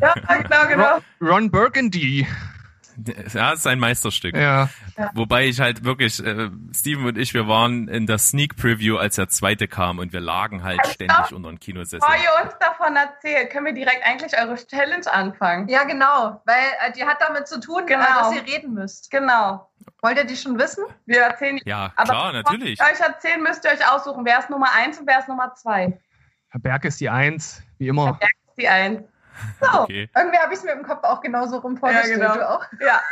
Ja, 0.00 0.14
genau, 0.14 0.68
genau. 0.68 0.98
Ron 1.20 1.50
Burgundy. 1.50 2.26
Ja, 3.32 3.52
ist 3.54 3.66
ein 3.66 3.80
Meisterstück. 3.80 4.36
Ja. 4.36 4.68
Wobei 5.14 5.46
ich 5.46 5.58
halt 5.58 5.82
wirklich, 5.84 6.24
äh, 6.24 6.48
Steven 6.72 7.06
und 7.06 7.18
ich, 7.18 7.34
wir 7.34 7.48
waren 7.48 7.88
in 7.88 8.06
der 8.06 8.18
Sneak 8.18 8.56
Preview, 8.56 8.96
als 8.98 9.16
der 9.16 9.28
zweite 9.28 9.66
kam 9.66 9.98
und 9.98 10.12
wir 10.12 10.20
lagen 10.20 10.62
halt 10.62 10.78
ständig 10.86 11.32
unter 11.32 11.48
den 11.48 11.58
Kinosessel. 11.58 11.98
Bevor 11.98 12.14
ihr 12.14 12.44
uns 12.44 12.54
davon 12.60 12.94
erzählt, 12.94 13.50
können 13.50 13.66
wir 13.66 13.72
direkt 13.72 14.06
eigentlich 14.06 14.38
eure 14.38 14.54
Challenge 14.54 15.12
anfangen. 15.12 15.66
Ja, 15.68 15.82
genau, 15.82 16.40
weil 16.46 16.62
äh, 16.86 16.92
die 16.92 17.04
hat 17.04 17.20
damit 17.20 17.48
zu 17.48 17.58
tun, 17.58 17.84
Genau. 17.86 18.00
äh, 18.00 18.14
dass 18.16 18.32
ihr 18.36 18.42
reden 18.46 18.74
müsst. 18.74 19.10
Genau. 19.10 19.68
Wollt 20.00 20.16
ihr 20.16 20.24
die 20.24 20.36
schon 20.36 20.56
wissen? 20.56 20.84
Wir 21.04 21.22
erzählen 21.22 21.58
Ja, 21.64 21.92
Aber 21.96 22.12
klar, 22.12 22.32
natürlich. 22.32 22.80
euch 22.80 23.00
erzählen, 23.00 23.42
müsst 23.42 23.64
ihr 23.64 23.72
euch 23.72 23.90
aussuchen, 23.90 24.24
wer 24.24 24.38
ist 24.38 24.50
Nummer 24.50 24.68
1 24.72 25.00
und 25.00 25.06
wer 25.08 25.18
ist 25.18 25.26
Nummer 25.28 25.52
2. 25.52 25.98
Herr 26.50 26.60
Berg 26.60 26.84
ist 26.84 27.00
die 27.00 27.10
Eins, 27.10 27.60
wie 27.78 27.88
immer. 27.88 28.18
Das 28.20 28.30
ist 28.30 28.58
die 28.58 28.68
1. 28.68 29.02
So, 29.60 29.66
Okay. 29.82 30.08
irgendwie 30.16 30.38
habe 30.38 30.52
ich 30.52 30.58
es 30.58 30.64
mir 30.64 30.72
im 30.72 30.82
Kopf 30.82 31.02
auch 31.04 31.20
genauso 31.20 31.58
rum 31.58 31.76
vorgestellt. 31.76 32.20
genau. 32.20 32.34
Du 32.34 32.48
auch? 32.48 32.64
Ja. 32.80 33.00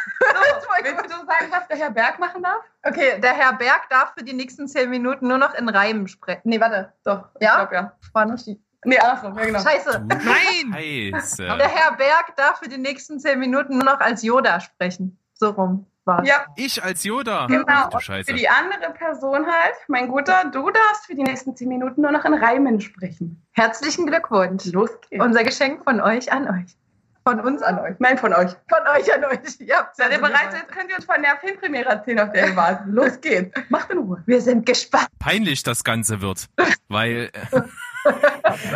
So, 0.63 0.69
willst 0.85 1.05
du 1.05 1.17
sagen, 1.27 1.51
was 1.51 1.69
der 1.69 1.77
Herr 1.77 1.91
Berg 1.91 2.19
machen 2.19 2.43
darf? 2.43 2.63
Okay, 2.83 3.21
der 3.21 3.35
Herr 3.35 3.53
Berg 3.55 3.89
darf 3.91 4.15
für 4.17 4.25
die 4.25 4.33
nächsten 4.33 4.69
zehn 4.69 4.91
Minuten 4.91 5.29
nur 5.29 5.39
noch 5.39 5.55
in 5.55 5.69
Reimen 5.69 6.09
sprechen. 6.09 6.43
Nee, 6.45 6.61
warte. 6.61 6.93
Doch. 7.05 7.29
Ja? 7.41 7.63
Ich 7.63 7.69
glaub, 7.69 7.73
ja. 7.73 7.93
War 8.13 8.25
nicht 8.27 8.47
die. 8.47 8.61
Nee, 8.85 8.99
andersrum. 8.99 9.37
Ja, 9.39 9.45
genau. 9.45 9.61
Scheiße. 9.61 10.05
Nein! 10.09 11.13
Scheiße. 11.13 11.45
Der 11.45 11.69
Herr 11.69 11.93
Berg 11.97 12.37
darf 12.37 12.59
für 12.59 12.69
die 12.69 12.79
nächsten 12.79 13.21
zehn 13.21 13.39
Minuten 13.39 13.75
nur 13.79 13.85
noch 13.85 14.01
als 14.01 14.23
Yoda 14.23 14.61
sprechen. 14.61 15.19
So 15.35 15.51
rum 15.51 15.87
war's. 16.05 16.27
Ja, 16.29 16.47
Ich 16.57 16.83
als 16.83 17.05
Yoda. 17.05 17.47
Genau. 17.47 17.65
Ach 17.67 17.91
du 17.91 17.99
für 17.99 18.03
Scheiße. 18.05 18.35
die 18.35 18.49
andere 18.49 18.93
Person 18.93 19.47
halt, 19.47 19.75
mein 19.89 20.09
Guter, 20.09 20.45
du 20.53 20.71
darfst 20.71 21.07
für 21.07 21.15
die 21.15 21.23
nächsten 21.23 21.55
10 21.57 21.69
Minuten 21.69 22.03
nur 22.03 22.11
noch 22.13 22.25
in 22.25 22.35
Reimen 22.35 22.81
sprechen. 22.81 23.43
Herzlichen 23.53 24.07
Glückwunsch. 24.07 24.67
Los 24.73 24.91
geht's. 25.09 25.25
Unser 25.25 25.45
Geschenk 25.45 25.85
von 25.85 26.01
euch 26.01 26.33
an 26.33 26.49
euch. 26.49 26.77
Von 27.25 27.39
uns 27.39 27.63
an 27.63 27.79
euch. 27.79 27.95
Nein, 28.01 28.19
von 28.19 28.33
euch. 28.33 28.51
Von 28.69 28.87
euch 28.97 29.15
an 29.15 29.25
euch. 29.25 29.39
Ja, 29.61 29.89
Seid 29.95 30.11
ihr 30.11 30.19
bereit? 30.19 30.53
Jetzt 30.53 30.73
könnt 30.73 30.91
ihr 30.91 30.97
uns 30.97 31.05
von 31.05 31.23
der 31.23 31.37
Filmpremiere 31.37 31.89
erzählen, 31.89 32.19
auf 32.19 32.33
der 32.33 32.49
ihr 32.49 32.57
wart. 32.57 32.83
Los 32.87 33.21
geht's. 33.21 33.57
Macht 33.69 33.91
in 33.91 33.99
Ruhe. 33.99 34.23
Wir 34.27 34.41
sind 34.41 34.67
gespannt. 34.67 35.07
Peinlich 35.21 35.63
das 35.63 35.85
Ganze 35.85 36.21
wird. 36.21 36.49
Weil 36.89 37.31
äh, 37.53 37.61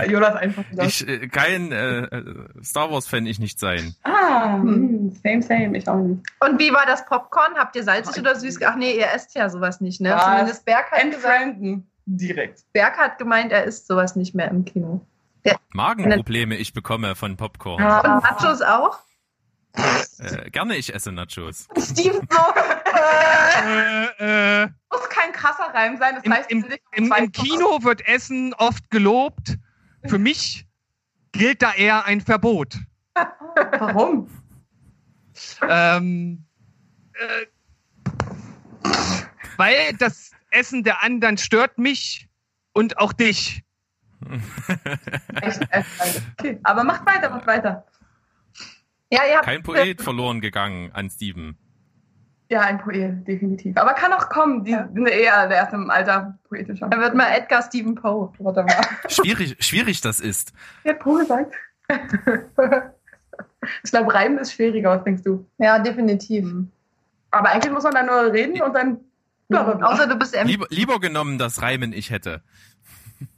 Jonas 0.08 0.34
einfach 0.36 0.64
wieder. 0.70 0.84
ich 0.84 1.06
äh, 1.06 1.28
kein 1.28 1.72
äh, 1.72 2.00
äh, 2.00 2.44
Star 2.62 2.90
Wars-Fan 2.90 3.26
ich 3.26 3.38
nicht 3.38 3.58
sein. 3.58 3.94
Ah, 4.04 4.54
hm, 4.54 5.12
same, 5.22 5.42
same. 5.42 5.76
Ich 5.76 5.88
auch 5.88 5.96
nicht. 5.96 6.22
Und 6.40 6.58
wie 6.58 6.72
war 6.72 6.86
das 6.86 7.04
Popcorn? 7.06 7.54
Habt 7.56 7.76
ihr 7.76 7.82
salzig 7.82 8.20
oder 8.20 8.34
süß? 8.34 8.58
Ach 8.64 8.76
nee, 8.76 8.96
ihr 8.96 9.10
esst 9.12 9.34
ja 9.34 9.48
sowas 9.48 9.80
nicht, 9.80 10.00
ne? 10.00 10.10
Was? 10.10 10.24
Zumindest 10.24 10.64
Berg 10.64 10.90
hat, 10.90 11.02
gesagt, 11.10 11.14
Entfrienden. 11.14 11.90
Direkt. 12.06 12.64
Berg 12.72 12.96
hat 12.98 13.18
gemeint, 13.18 13.52
er 13.52 13.64
isst 13.64 13.86
sowas 13.88 14.16
nicht 14.16 14.34
mehr 14.34 14.50
im 14.50 14.64
Kino. 14.64 15.00
Magenprobleme 15.72 16.56
ich 16.56 16.72
bekomme 16.72 17.14
von 17.14 17.36
Popcorn. 17.36 17.82
Ah. 17.82 18.16
Und 18.16 18.22
Nachos 18.24 18.62
auch? 18.62 18.98
Äh, 20.18 20.50
gerne 20.50 20.76
ich 20.76 20.94
esse 20.94 21.12
Nachos. 21.12 21.68
Steven 21.78 22.26
so. 22.30 22.38
Äh, 22.96 24.06
Äh, 24.18 24.62
äh, 24.64 24.68
Muss 24.90 25.08
kein 25.08 25.32
krasser 25.32 25.72
Reim 25.74 25.96
sein. 25.98 26.14
Das 26.16 26.24
im, 26.24 26.32
heißt, 26.32 26.50
im, 26.50 26.60
nicht 26.60 26.82
im, 26.92 27.12
Im 27.12 27.32
Kino 27.32 27.82
wird 27.82 28.06
Essen 28.06 28.54
oft 28.54 28.90
gelobt. 28.90 29.58
Für 30.06 30.18
mich 30.18 30.66
gilt 31.32 31.62
da 31.62 31.72
eher 31.72 32.04
ein 32.04 32.20
Verbot. 32.20 32.78
Warum? 33.78 34.30
Ähm, 35.68 36.44
äh, 37.14 37.46
weil 39.56 39.94
das 39.98 40.30
Essen 40.50 40.84
der 40.84 41.02
anderen 41.02 41.38
stört 41.38 41.78
mich 41.78 42.28
und 42.72 42.98
auch 42.98 43.12
dich. 43.12 43.62
Echt, 45.42 45.60
okay. 46.38 46.58
Aber 46.62 46.84
macht 46.84 47.04
weiter, 47.06 47.30
macht 47.30 47.46
weiter. 47.46 47.84
ja, 49.10 49.26
ihr 49.26 49.36
habt 49.36 49.44
Kein 49.44 49.62
Poet 49.62 50.00
verloren 50.00 50.40
gegangen 50.40 50.92
an 50.92 51.10
Steven. 51.10 51.58
Ja, 52.48 52.60
ein 52.60 52.78
Poet, 52.78 53.26
definitiv. 53.26 53.76
Aber 53.76 53.92
kann 53.94 54.12
auch 54.12 54.28
kommen. 54.28 54.64
Die 54.64 54.72
sind 54.72 55.08
eher 55.08 55.48
der 55.48 55.56
erst 55.56 55.72
im 55.72 55.90
Alter 55.90 56.38
poetischer. 56.48 56.88
Er 56.90 57.00
wird 57.00 57.14
mal 57.14 57.28
Edgar 57.30 57.62
Stephen 57.62 57.96
Poe. 57.96 58.32
Warte 58.38 58.62
mal. 58.62 58.86
Schwierig, 59.08 59.56
schwierig 59.58 60.00
das 60.00 60.20
ist. 60.20 60.52
Wer 60.84 60.94
hat 60.94 61.00
Poe 61.00 61.20
gesagt? 61.20 61.54
Ich 63.82 63.90
glaube, 63.90 64.12
Reimen 64.14 64.38
ist 64.38 64.52
schwieriger, 64.52 64.90
was 64.90 65.04
denkst 65.04 65.22
du? 65.22 65.46
Ja, 65.58 65.78
definitiv. 65.78 66.46
Aber 67.30 67.50
eigentlich 67.50 67.72
muss 67.72 67.82
man 67.82 67.94
dann 67.94 68.06
nur 68.06 68.32
reden 68.32 68.60
und 68.62 68.74
dann 68.74 69.00
bla. 69.48 69.78
Außer 69.82 70.06
du 70.06 70.16
bist 70.16 70.34
M. 70.34 70.46
Lieber, 70.46 70.66
lieber 70.70 71.00
genommen 71.00 71.38
das 71.38 71.62
Reimen 71.62 71.92
ich 71.92 72.10
hätte. 72.10 72.42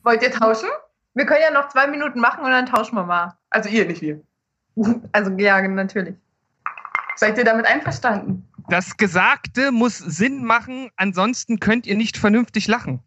Wollt 0.02 0.22
ihr 0.22 0.30
tauschen? 0.30 0.68
Wir 1.14 1.26
können 1.26 1.40
ja 1.42 1.50
noch 1.50 1.68
zwei 1.68 1.86
Minuten 1.86 2.20
machen 2.20 2.44
und 2.44 2.50
dann 2.50 2.66
tauschen 2.66 2.94
wir 2.94 3.04
mal. 3.04 3.36
Also 3.50 3.68
ihr, 3.68 3.86
nicht 3.86 4.02
wir. 4.02 4.20
Also 5.12 5.32
ja, 5.32 5.60
natürlich. 5.66 6.14
Seid 7.16 7.36
ihr 7.38 7.44
damit 7.44 7.66
einverstanden? 7.66 8.47
Das 8.68 8.96
Gesagte 8.96 9.72
muss 9.72 9.98
Sinn 9.98 10.44
machen, 10.44 10.90
ansonsten 10.96 11.58
könnt 11.60 11.86
ihr 11.86 11.96
nicht 11.96 12.16
vernünftig 12.16 12.66
lachen. 12.68 13.02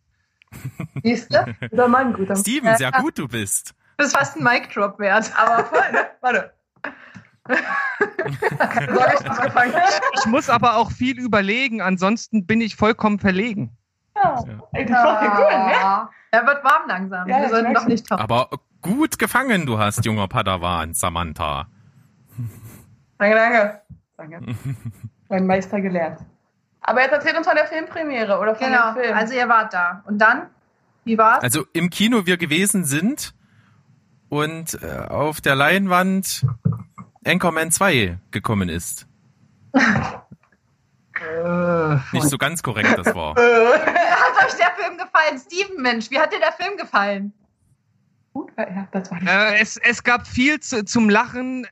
Siehst 1.04 1.34
du? 1.34 1.56
Guter 1.70 1.88
Mann, 1.88 2.14
guter 2.14 2.34
Mann. 2.34 2.42
Steven, 2.42 2.76
sehr 2.78 2.92
gut 2.92 3.18
du 3.18 3.28
bist. 3.28 3.74
Das 3.98 4.08
ist 4.08 4.18
fast 4.18 4.38
ein 4.38 4.44
Mic-Drop 4.44 5.00
wert. 5.00 5.32
Aber 5.38 5.64
voll, 5.66 5.92
ne? 5.92 6.08
Warte. 6.22 6.54
Soll 7.48 9.08
ich 10.14 10.26
muss 10.26 10.50
aber 10.50 10.78
auch 10.78 10.92
viel 10.92 11.20
überlegen, 11.20 11.82
ansonsten 11.82 12.46
bin 12.46 12.62
ich 12.62 12.76
vollkommen 12.76 13.20
verlegen. 13.20 13.76
Ja. 14.16 14.44
Ja 14.74 14.84
gut, 14.84 14.90
ne? 14.90 16.10
Er 16.32 16.46
wird 16.48 16.64
warm 16.64 16.88
langsam. 16.88 17.28
Ja, 17.28 17.42
Wir 17.42 17.50
sollten 17.50 17.74
doch 17.74 17.88
nicht 17.88 18.08
tauschen. 18.08 18.22
Aber 18.22 18.50
gut 18.82 19.20
gefangen 19.20 19.66
du 19.66 19.80
hast, 19.80 20.06
junger 20.06 20.28
Padawan, 20.28 20.94
Samantha. 20.94 21.68
Danke, 23.18 23.36
danke. 23.36 23.82
Danke. 24.30 24.56
Mein 25.30 25.48
Meister 25.48 25.82
gelernt. 25.82 26.20
Aber 26.82 27.02
jetzt 27.02 27.12
erzählt 27.14 27.38
uns 27.38 27.48
von 27.48 27.56
der 27.56 27.66
Filmpremiere 27.68 28.38
oder 28.40 28.56
von 28.56 28.68
Genau. 28.68 28.94
dem 28.94 29.02
Film. 29.04 29.18
Also 29.18 29.34
ihr 29.34 29.48
wart 29.50 29.74
da. 29.74 30.04
Und 30.06 30.20
dann? 30.20 30.48
Wie 31.06 31.18
war's? 31.18 31.44
Also 31.44 31.66
im 31.74 31.90
Kino 31.90 32.26
wir 32.26 32.38
gewesen 32.38 32.86
sind 32.86 33.34
und 34.30 34.78
äh, 34.84 35.06
auf 35.10 35.42
der 35.42 35.56
Leinwand 35.56 36.46
Anchorman 37.26 37.72
2 37.72 38.20
gekommen 38.32 38.70
ist. 38.70 39.08
Nicht 42.14 42.30
so 42.30 42.38
ganz 42.38 42.62
korrekt 42.64 42.98
das 42.98 43.14
war. 43.16 43.36
Hat 43.36 44.46
euch 44.46 44.54
der 44.58 44.72
Film 44.76 44.98
gefallen? 44.98 45.40
Steven, 45.40 45.82
Mensch, 45.82 46.10
wie 46.10 46.20
hat 46.20 46.34
dir 46.34 46.40
der 46.40 46.52
Film 46.54 46.78
gefallen? 46.78 47.34
gut, 48.34 48.52
ja, 48.58 48.88
das 48.92 49.12
war 49.12 49.22
Äh, 49.22 49.60
es, 49.60 49.78
es 49.78 50.04
gab 50.04 50.26
viel 50.26 50.60
zu, 50.62 50.84
zum 50.86 51.10
Lachen, 51.10 51.66
äh, 51.66 51.68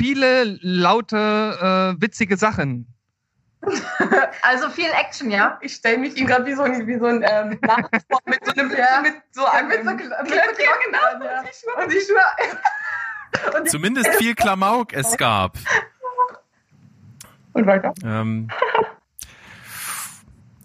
viele 0.00 0.58
laute, 0.62 1.94
äh, 1.96 2.00
witzige 2.02 2.36
Sachen. 2.36 2.86
Also 4.42 4.70
viel 4.70 4.88
Action, 4.98 5.30
ja? 5.30 5.58
Ich 5.60 5.74
stelle 5.74 5.98
mich 5.98 6.16
ihm 6.16 6.26
gerade 6.26 6.46
wie 6.46 6.54
so 6.54 6.62
ein, 6.62 6.86
wie 6.86 6.98
so 6.98 7.04
ein 7.04 7.22
ähm, 7.22 7.58
vor, 8.08 8.20
mit 8.26 8.44
so 8.44 8.52
einem 8.52 8.70
Ja. 8.70 9.00
mit 9.02 9.14
so 9.32 9.44
einem 9.44 9.68
mit 9.68 9.84
so- 9.84 9.90
mit 9.90 9.98
mit 10.00 10.08
so 10.08 10.24
Glocken, 10.24 10.56
genau. 10.86 11.24
ja. 11.24 11.40
Und 11.40 11.48
ich 11.48 11.84
und 11.84 11.92
ich 11.94 12.06
schwör. 12.06 13.54
Und, 13.58 13.66
ich, 13.66 13.70
Zumindest 13.70 14.14
viel 14.14 14.34
Klamauk 14.34 14.94
es 14.94 15.16
gab. 15.18 15.58
und 17.52 17.66
weiter. 17.66 17.92
Ähm, 18.02 18.48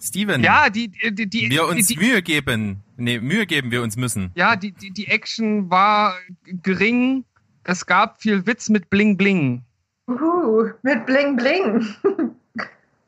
Steven, 0.01 0.41
Ja, 0.43 0.69
die, 0.69 0.87
die, 0.89 1.27
die, 1.27 1.49
wir 1.49 1.65
uns 1.67 1.87
die, 1.87 1.97
Mühe 1.97 2.21
geben. 2.21 2.83
Nee, 2.95 3.19
Mühe 3.19 3.45
geben 3.45 3.71
wir 3.71 3.81
uns 3.81 3.97
müssen. 3.97 4.31
ja, 4.35 4.55
die, 4.55 4.71
die, 4.71 4.91
die 4.91 5.07
Action 5.07 5.69
war 5.69 6.15
gering. 6.45 7.25
Es 7.67 7.85
gab 7.87 8.21
viel 8.21 8.45
Witz 8.45 8.69
mit 8.69 8.91
Bling 8.91 9.17
Bling. 9.17 9.63
Uh, 10.07 10.69
mit 10.83 11.05
Bling 11.05 11.35
Bling. 11.35 11.95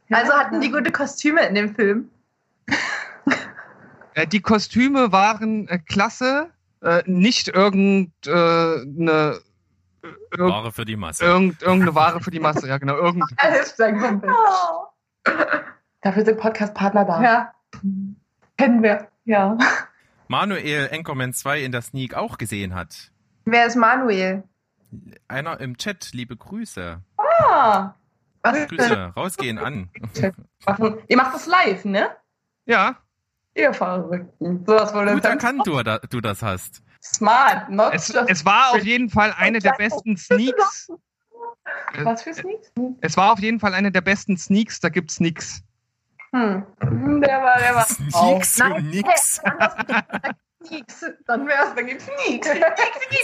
Also 0.09 0.31
hatten 0.31 0.61
die 0.61 0.71
gute 0.71 0.89
Kostüme 0.89 1.45
in 1.45 1.53
dem 1.53 1.75
Film. 1.75 2.09
Äh, 4.13 4.25
die 4.25 4.39
Kostüme 4.39 5.11
waren 5.11 5.67
äh, 5.67 5.79
klasse. 5.79 6.49
Äh, 6.81 7.03
nicht 7.05 7.49
irgendeine 7.49 9.41
äh, 10.01 10.07
irg 10.31 10.49
Ware 10.49 10.71
für 10.71 10.85
die 10.85 10.95
Masse. 10.95 11.25
irgend, 11.25 11.61
irgendeine 11.61 11.93
Ware 11.93 12.21
für 12.21 12.31
die 12.31 12.39
Masse. 12.39 12.69
Ja, 12.69 12.77
genau. 12.77 12.95
Irgend, 12.95 13.25
Kumpel. 13.77 14.33
Dafür 15.99 16.23
sind 16.23 16.39
Podcast-Partner 16.39 17.03
da. 17.03 17.21
Ja. 17.21 17.53
Kennen 18.57 18.81
wir. 18.81 19.09
Ja. 19.25 19.57
Manuel 20.29 20.89
Anchorman 20.89 21.33
2 21.33 21.63
in 21.63 21.73
der 21.73 21.81
Sneak 21.81 22.13
auch 22.13 22.37
gesehen 22.37 22.75
hat. 22.75 23.11
Wer 23.49 23.65
ist 23.65 23.77
Manuel? 23.77 24.43
Einer 25.29 25.59
im 25.61 25.77
Chat, 25.77 26.09
liebe 26.11 26.35
Grüße. 26.35 26.99
Ah. 27.17 27.93
Was 28.41 28.67
Grüße, 28.67 29.13
rausgehen 29.15 29.57
an. 29.57 29.89
Machen, 30.65 30.97
ihr 31.07 31.15
macht 31.15 31.33
das 31.33 31.45
live, 31.47 31.85
ne? 31.85 32.09
ja, 32.65 32.97
Ihr 33.55 33.73
Verrückten. 33.73 34.65
Sowas 34.67 34.93
wohl 34.93 35.11
Gut 35.13 35.23
erkannt, 35.23 35.65
du, 35.65 35.81
da- 35.81 35.97
du 35.99 36.19
das 36.21 36.43
hast. 36.43 36.83
Smart. 37.01 37.69
Not 37.69 37.93
es, 37.93 38.09
just 38.09 38.29
es 38.29 38.45
war 38.45 38.71
auf 38.75 38.83
jeden 38.83 39.09
Fall 39.09 39.33
eine 39.35 39.59
der 39.59 39.71
besten 39.77 40.15
Sneaks. 40.17 40.91
Was 42.03 42.21
für 42.23 42.33
Sneaks? 42.33 42.71
Es 43.01 43.15
war 43.17 43.31
auf 43.31 43.39
jeden 43.39 43.59
Fall 43.61 43.73
eine 43.73 43.91
der 43.91 44.01
besten 44.01 44.37
Sneaks. 44.37 44.79
Da 44.81 44.89
gibt's 44.89 45.19
nix. 45.21 45.63
Hm. 46.33 46.65
Der 47.21 47.41
war, 47.41 47.57
der 47.57 47.75
war. 47.75 47.87
Nix 48.35 48.57
Nein, 48.59 48.71
und 48.75 48.89
nix. 48.91 49.41
Nix. 50.69 51.05
Dann 51.27 51.47
wär's. 51.47 51.75
Dann 51.75 51.85
gibt's 51.87 52.05
Sneaks. 52.05 52.47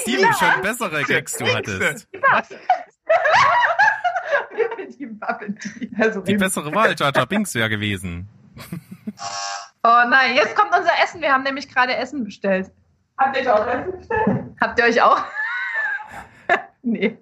Steven, 0.01 0.33
schon 0.33 0.61
bessere 0.61 1.03
Gags 1.03 1.33
du 1.37 1.45
hattest. 1.47 2.07
Die. 4.99 5.91
Also, 5.99 6.21
Die 6.21 6.35
bessere 6.37 6.73
Wahl, 6.73 6.95
Jar 6.97 7.11
Binks 7.25 7.53
wäre 7.55 7.69
gewesen. 7.69 8.27
Oh 9.83 10.01
nein, 10.07 10.35
jetzt 10.35 10.55
kommt 10.55 10.75
unser 10.75 10.91
Essen. 11.03 11.21
Wir 11.21 11.31
haben 11.33 11.43
nämlich 11.43 11.67
gerade 11.67 11.95
Essen 11.95 12.23
bestellt. 12.23 12.71
habt 13.17 13.35
ihr 13.35 13.41
euch 13.43 13.49
auch 13.49 13.67
Essen 13.67 13.97
bestellt? 13.97 14.55
Habt 14.61 14.79
ihr 14.79 14.85
euch 14.85 15.01
auch? 15.01 15.23
nee. 16.81 17.17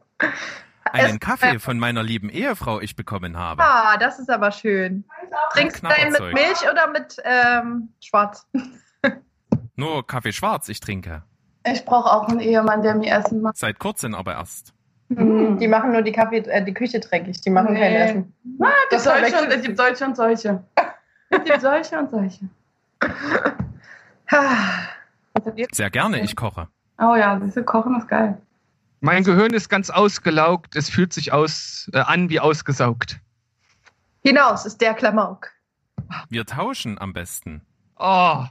Einen 0.83 1.05
Essen- 1.07 1.19
Kaffee 1.19 1.59
von 1.59 1.79
meiner 1.79 2.03
lieben 2.03 2.29
Ehefrau 2.29 2.79
ich 2.81 2.95
bekommen 2.95 3.37
habe. 3.37 3.63
Ah, 3.63 3.97
das 3.97 4.19
ist 4.19 4.29
aber 4.29 4.51
schön. 4.51 5.05
Trinkst 5.53 5.83
du 5.83 5.87
deinen 5.87 6.11
mit. 6.11 6.33
Milch 6.33 6.69
oder 6.69 6.87
mit 6.87 7.17
ähm, 7.23 7.93
Schwarz? 8.01 8.47
Nur 9.75 10.05
Kaffee 10.05 10.33
schwarz 10.33 10.69
ich 10.69 10.79
trinke. 10.79 11.23
Ich 11.65 11.85
brauche 11.85 12.11
auch 12.11 12.27
einen 12.27 12.39
Ehemann, 12.39 12.81
der 12.81 12.95
mir 12.95 13.13
Essen 13.13 13.41
macht. 13.41 13.57
Seit 13.57 13.79
kurzem 13.79 14.15
aber 14.15 14.33
erst. 14.33 14.73
Die 15.09 15.67
machen 15.67 15.91
nur 15.91 16.01
die 16.01 16.11
Kaffee, 16.13 16.37
äh, 16.37 16.63
die 16.63 16.73
Küche 16.73 16.99
dreckig. 16.99 17.41
Die 17.41 17.49
machen 17.49 17.75
kein 17.75 17.91
Nee. 17.91 17.97
Essen. 17.97 18.33
Ah, 18.61 18.69
es 18.69 18.89
gibt 18.89 18.93
Das 18.93 19.03
solche 19.03 19.41
und 19.43 19.51
es 19.51 19.61
gibt 19.61 19.77
solche 19.77 20.05
und 20.05 20.15
solche. 20.15 20.63
Es 21.29 21.43
gibt 21.43 21.61
solche 21.61 21.99
und 21.99 22.09
solche. 22.09 22.49
Ah, 24.29 24.87
Was 25.33 25.45
habt 25.45 25.59
ihr? 25.59 25.67
Sehr 25.71 25.89
gerne, 25.89 26.21
ich 26.21 26.35
koche. 26.35 26.67
Oh 26.97 27.15
ja, 27.15 27.35
diese 27.37 27.63
Kochen 27.63 27.97
ist 27.97 28.07
geil. 28.07 28.41
Mein 29.01 29.23
Gehirn 29.23 29.53
ist 29.53 29.69
ganz 29.69 29.89
ausgelaugt. 29.89 30.75
Es 30.75 30.89
fühlt 30.89 31.11
sich 31.11 31.33
aus, 31.33 31.89
äh, 31.93 31.99
an 31.99 32.29
wie 32.29 32.39
ausgesaugt. 32.39 33.19
Hinaus 34.23 34.65
ist 34.65 34.79
der 34.81 34.93
Klamauk. 34.93 35.49
Wir 36.29 36.45
tauschen 36.45 36.99
am 36.99 37.11
besten. 37.11 37.61
Oh, 37.97 38.43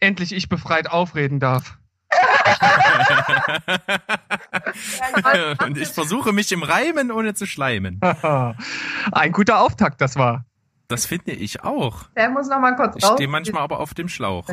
endlich 0.00 0.32
ich 0.32 0.48
befreit 0.48 0.90
aufreden 0.90 1.40
darf. 1.40 1.76
Und 5.64 5.78
ich 5.78 5.88
versuche 5.88 6.32
mich 6.32 6.52
im 6.52 6.62
Reimen, 6.62 7.10
ohne 7.10 7.34
zu 7.34 7.46
schleimen. 7.46 8.00
Ein 9.12 9.32
guter 9.32 9.60
Auftakt, 9.60 10.00
das 10.00 10.16
war. 10.16 10.44
Das 10.88 11.06
finde 11.06 11.32
ich 11.32 11.62
auch. 11.62 12.08
Der 12.16 12.30
muss 12.30 12.48
noch 12.48 12.58
mal 12.58 12.74
kurz 12.74 12.96
Ich 12.96 13.04
stehe 13.04 13.28
manchmal 13.28 13.62
aber 13.62 13.80
auf 13.80 13.94
dem 13.94 14.08
Schlauch. 14.08 14.48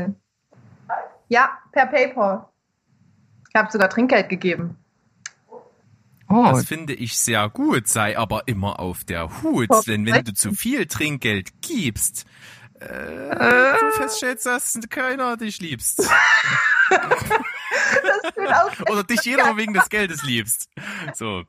Ja, 1.29 1.49
per 1.71 1.87
PayPal. 1.87 2.47
Ich 3.49 3.55
habe 3.55 3.71
sogar 3.71 3.89
Trinkgeld 3.89 4.29
gegeben. 4.29 4.77
Oh, 6.29 6.45
Das 6.51 6.65
finde 6.65 6.93
ich 6.93 7.17
sehr 7.17 7.49
gut, 7.49 7.87
sei 7.87 8.17
aber 8.17 8.47
immer 8.47 8.79
auf 8.79 9.05
der 9.05 9.41
Hut, 9.41 9.69
denn 9.87 10.05
wenn 10.05 10.25
du 10.25 10.33
zu 10.33 10.51
viel 10.51 10.85
Trinkgeld 10.85 11.61
gibst, 11.61 12.25
du 12.79 13.91
feststellst, 13.97 14.45
dass 14.45 14.79
keiner 14.89 15.37
dich 15.37 15.59
liebst. 15.59 15.99
Oder 18.89 19.03
dich 19.03 19.21
jeder 19.23 19.57
wegen 19.57 19.73
des 19.73 19.89
Geldes 19.89 20.23
liebst. 20.23 20.69
So. 21.13 21.43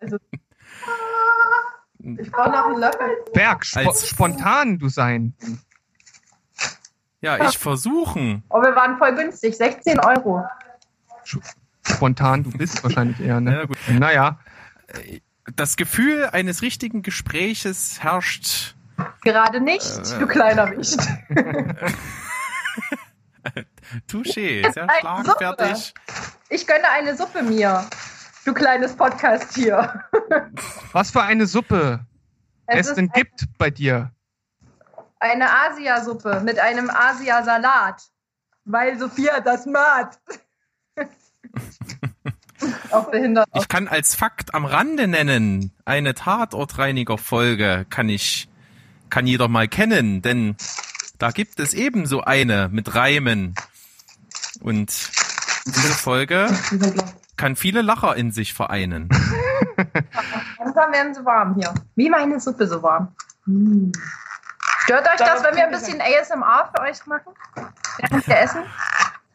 Also, 0.00 0.16
ich 2.00 2.30
brauche 2.32 2.50
noch 2.50 2.66
einen 2.66 2.78
Löffel. 2.78 3.16
Berg, 3.32 3.64
spo 3.64 3.80
Als- 3.80 4.08
spontan 4.08 4.78
du 4.78 4.88
sein. 4.88 5.34
Ja, 7.20 7.46
ich 7.48 7.56
versuchen. 7.56 8.42
Oh, 8.48 8.60
wir 8.60 8.74
waren 8.74 8.98
voll 8.98 9.14
günstig. 9.14 9.56
16 9.56 10.00
Euro. 10.00 10.44
Spontan 11.86 12.42
du 12.42 12.50
bist 12.50 12.82
wahrscheinlich 12.82 13.20
eher, 13.20 13.26
Ja, 13.34 13.40
ne? 13.40 13.66
gut. 13.68 13.78
Naja, 13.88 14.40
Das 15.56 15.76
Gefühl 15.76 16.26
eines 16.32 16.62
richtigen 16.62 17.02
Gespräches 17.02 18.02
herrscht. 18.02 18.74
Gerade 19.22 19.60
nicht, 19.60 19.84
Äh. 19.84 20.18
du 20.20 20.26
kleiner 20.26 20.70
Wicht. 20.70 21.00
Touché, 24.08 24.62
sehr 24.72 24.88
schlagfertig. 25.00 25.94
Ich 26.48 26.66
gönne 26.66 26.88
eine 26.90 27.16
Suppe 27.16 27.42
mir. 27.42 27.84
Du 28.44 28.54
kleines 28.54 28.94
Podcast-Tier. 28.94 30.04
was 30.92 31.10
für 31.10 31.22
eine 31.22 31.46
Suppe 31.46 32.06
es, 32.66 32.88
ist 32.88 32.94
denn 32.96 33.08
gibt 33.10 33.46
bei 33.58 33.70
dir. 33.70 34.12
eine 35.18 35.48
Asiasuppe 35.50 36.40
mit 36.40 36.58
einem 36.58 36.90
Asiasalat. 36.90 38.02
Weil 38.64 38.96
Sophia 38.98 39.40
das 39.40 39.66
mag. 39.66 40.16
auch 42.94 43.10
behindert 43.10 43.48
Ich 43.54 43.68
kann 43.68 43.88
als 43.88 44.14
Fakt 44.14 44.54
am 44.54 44.64
Rande 44.64 45.08
nennen, 45.08 45.72
eine 45.84 46.14
Tatortreiniger-Folge 46.14 47.86
kann 47.90 48.08
ich, 48.08 48.48
kann 49.10 49.26
jeder 49.26 49.48
mal 49.48 49.68
kennen, 49.68 50.22
denn 50.22 50.56
da 51.18 51.30
gibt 51.30 51.60
es 51.60 51.74
ebenso 51.74 52.22
eine 52.22 52.68
mit 52.70 52.94
Reimen. 52.94 53.54
Und 54.60 55.10
diese 55.66 55.94
Folge 55.94 56.48
kann 57.36 57.56
viele 57.56 57.82
Lacher 57.82 58.16
in 58.16 58.32
sich 58.32 58.54
vereinen. 58.54 59.08
Langsam 60.58 60.92
werden 60.92 61.14
sie 61.14 61.24
warm 61.24 61.54
hier. 61.54 61.72
Wie 61.94 62.10
meine 62.10 62.40
Suppe 62.40 62.66
so 62.66 62.82
warm. 62.82 63.14
Stört 64.84 65.08
euch 65.08 65.16
das, 65.16 65.42
wenn 65.44 65.54
wir 65.56 65.64
ein 65.64 65.70
bisschen 65.70 66.00
ASMR 66.00 66.70
für 66.74 66.82
euch 66.82 67.06
machen? 67.06 67.32
Während 67.98 68.26
wir 68.26 68.38
essen? 68.38 68.62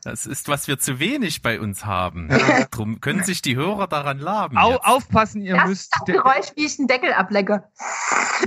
Das 0.07 0.25
ist, 0.25 0.47
was 0.47 0.69
wir 0.69 0.79
zu 0.79 0.99
wenig 0.99 1.41
bei 1.41 1.59
uns 1.59 1.85
haben. 1.85 2.29
Drum 2.71 3.01
können 3.01 3.25
sich 3.25 3.41
die 3.41 3.57
Hörer 3.57 3.87
daran 3.87 4.19
laben. 4.19 4.57
Au, 4.57 4.75
aufpassen, 4.77 5.41
ihr 5.41 5.55
Das 5.57 5.67
müsst. 5.67 5.81
ist 5.81 5.93
das 5.99 6.15
Geräusch, 6.15 6.45
wie 6.55 6.65
ich 6.65 6.79
einen 6.79 6.87
Deckel 6.87 7.11
ablecke. 7.11 7.65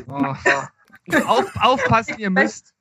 Oh. 0.08 0.34
Auf, 1.26 1.44
aufpassen, 1.60 2.14
ihr 2.16 2.30
müsst. 2.30 2.72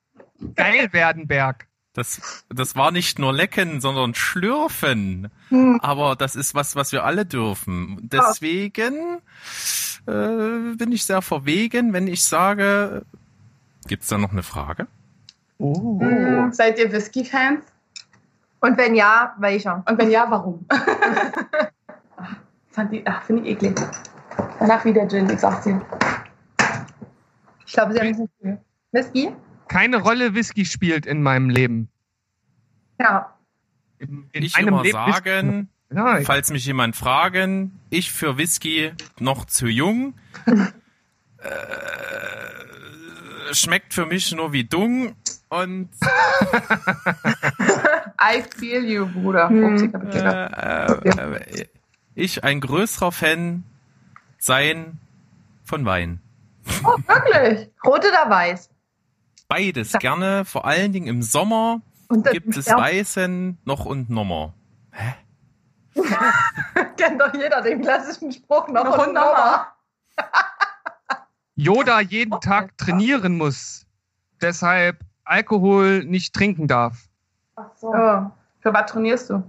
Geil 0.55 0.93
werden, 0.93 1.27
Berg. 1.27 1.67
Das, 1.91 2.45
das 2.47 2.77
war 2.77 2.91
nicht 2.91 3.19
nur 3.19 3.33
lecken, 3.33 3.81
sondern 3.81 4.15
schlürfen. 4.15 5.29
Hm. 5.49 5.81
Aber 5.81 6.15
das 6.15 6.37
ist 6.37 6.55
was, 6.55 6.77
was 6.77 6.93
wir 6.93 7.03
alle 7.03 7.25
dürfen. 7.25 7.97
Deswegen 8.03 9.17
äh, 10.07 10.75
bin 10.77 10.93
ich 10.93 11.03
sehr 11.03 11.21
verwegen, 11.21 11.91
wenn 11.91 12.07
ich 12.07 12.23
sage, 12.23 13.05
gibt's 13.87 14.07
da 14.07 14.17
noch 14.17 14.31
eine 14.31 14.43
Frage? 14.43 14.87
Oh. 15.57 15.99
Hm, 15.99 16.53
Seid 16.53 16.79
ihr 16.79 16.89
Whisky-Fans? 16.93 17.65
Und 18.61 18.77
wenn 18.77 18.95
ja, 18.95 19.35
welcher? 19.39 19.83
Und 19.87 19.97
wenn 19.97 20.11
ja, 20.11 20.25
warum? 20.29 20.65
Fand 22.71 22.91
die, 22.91 23.05
ach, 23.05 23.23
finde 23.23 23.43
ich 23.43 23.55
eklig. 23.55 23.79
Danach 24.59 24.83
wieder 24.85 25.07
Gin, 25.07 25.29
ich 25.29 25.39
sag's 25.39 25.63
dir. 25.63 25.81
Ich 27.65 27.73
glaube, 27.73 27.93
sie 27.93 27.99
haben 27.99 28.59
Whisky. 28.91 29.31
Keine 29.67 29.97
Rolle 29.97 30.33
Whisky 30.33 30.65
spielt 30.65 31.05
in 31.05 31.21
meinem 31.21 31.49
Leben. 31.49 31.89
Ja. 32.99 33.35
In, 33.99 34.27
in 34.31 34.43
Ich 34.43 34.55
meinem 34.55 34.69
immer 34.69 34.83
Leben 34.83 35.11
sagen, 35.11 35.69
Ja, 35.93 36.19
ich, 36.19 36.25
falls 36.25 36.51
mich 36.51 36.65
jemand 36.65 36.95
fragen, 36.95 37.79
ich 37.89 38.11
für 38.11 38.37
Whisky 38.37 38.93
noch 39.19 39.45
zu 39.45 39.67
jung. 39.67 40.13
äh, 40.45 40.65
schmeckt 43.53 43.93
für 43.93 44.05
mich 44.05 44.31
nur 44.33 44.53
wie 44.53 44.63
Dung 44.63 45.15
und 45.49 45.89
I 48.21 48.43
feel 48.43 48.83
you, 48.83 49.05
Bruder. 49.07 49.49
Hm. 49.49 49.93
Äh, 50.11 51.09
äh, 51.09 51.67
ich 52.15 52.43
ein 52.43 52.59
größerer 52.59 53.11
Fan 53.11 53.63
sein 54.37 54.99
von 55.63 55.85
Wein. 55.85 56.21
Oh, 56.83 56.97
wirklich? 57.07 57.69
Rot 57.85 58.05
oder 58.05 58.29
weiß? 58.29 58.69
Beides 59.47 59.93
gerne, 59.93 60.45
vor 60.45 60.65
allen 60.65 60.91
Dingen 60.93 61.07
im 61.07 61.21
Sommer 61.21 61.81
Und 62.07 62.25
das 62.25 62.33
gibt 62.33 62.55
es 62.55 62.67
ja, 62.67 62.77
Weißen 62.77 63.57
noch 63.65 63.85
und 63.85 64.09
Nummer. 64.09 64.53
kennt 66.97 67.19
doch 67.21 67.33
jeder 67.33 67.61
den 67.61 67.81
klassischen 67.81 68.31
Spruch 68.31 68.67
noch, 68.67 68.83
Noch 68.83 68.97
und 68.97 69.07
und 69.07 69.13
nochmal. 69.13 69.67
Yoda 71.55 71.99
jeden 72.01 72.39
Tag 72.41 72.77
trainieren 72.77 73.37
muss. 73.37 73.85
Deshalb 74.41 74.99
Alkohol 75.23 76.03
nicht 76.05 76.33
trinken 76.33 76.67
darf. 76.67 77.08
Ach 77.59 77.75
so. 77.75 77.87
Oh. 77.87 78.31
Für 78.61 78.73
was 78.73 78.91
trainierst 78.91 79.29
du? 79.29 79.43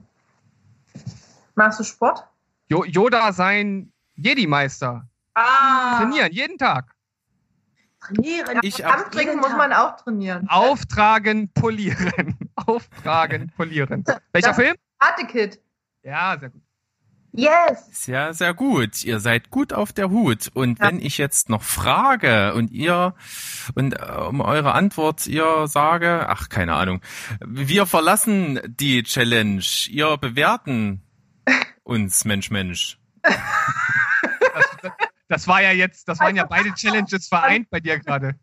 Machst 1.55 1.79
du 1.81 1.85
Sport? 1.85 2.27
Jo 2.69 2.85
Yoda 2.85 3.33
sein 3.33 3.93
Jedi-Meister. 4.17 5.07
Ah. 5.35 5.99
Trainieren, 5.99 6.33
jeden 6.33 6.59
Tag. 6.59 6.95
Trainieren. 8.01 8.59
Ich 8.63 8.79
Kampf 8.79 9.07
ab- 9.07 9.13
trinken 9.13 9.39
muss 9.39 9.51
man 9.57 9.73
auch 9.73 9.97
trainieren. 9.97 10.49
Auftragen, 10.49 11.53
polieren. 11.53 12.37
Auftragen, 12.57 13.53
polieren. 13.57 14.05
Welcher 14.33 14.49
Das- 14.49 14.57
Film? 14.57 14.75
Karate 14.99 15.27
Kid. 15.27 15.61
Ja, 16.03 16.37
sehr 16.39 16.51
gut. 16.51 16.63
Yes. 17.33 17.87
Sehr, 17.93 18.35
sehr 18.35 18.55
gut. 18.55 19.05
Ihr 19.05 19.21
seid 19.21 19.51
gut 19.51 19.73
auf 19.73 19.93
der 19.93 20.11
Hut. 20.11 20.51
Und 20.55 20.79
Ja. 20.81 20.87
wenn 20.89 21.01
ich 21.01 21.17
jetzt 21.19 21.49
noch 21.49 21.63
frage 21.63 22.55
und 22.55 22.71
ihr 22.73 23.15
und 23.75 23.93
äh, 23.93 24.05
um 24.29 24.41
eure 24.41 24.73
Antwort 24.75 25.27
ihr 25.27 25.67
sage, 25.69 26.27
ach 26.29 26.49
keine 26.49 26.75
Ahnung, 26.75 27.01
wir 27.45 27.87
verlassen 27.87 28.61
die 28.67 29.03
Challenge. 29.05 29.63
Ihr 29.89 30.17
bewerten 30.17 31.03
uns, 31.85 32.25
Mensch, 32.25 32.51
Mensch. 32.51 32.99
Das 35.29 35.47
war 35.47 35.63
ja 35.63 35.71
jetzt, 35.71 36.09
das 36.09 36.19
waren 36.19 36.35
ja 36.35 36.45
beide 36.45 36.75
Challenges 36.75 37.29
vereint 37.29 37.71
bei 37.71 37.79
dir 37.81 37.99
gerade. 38.01 38.35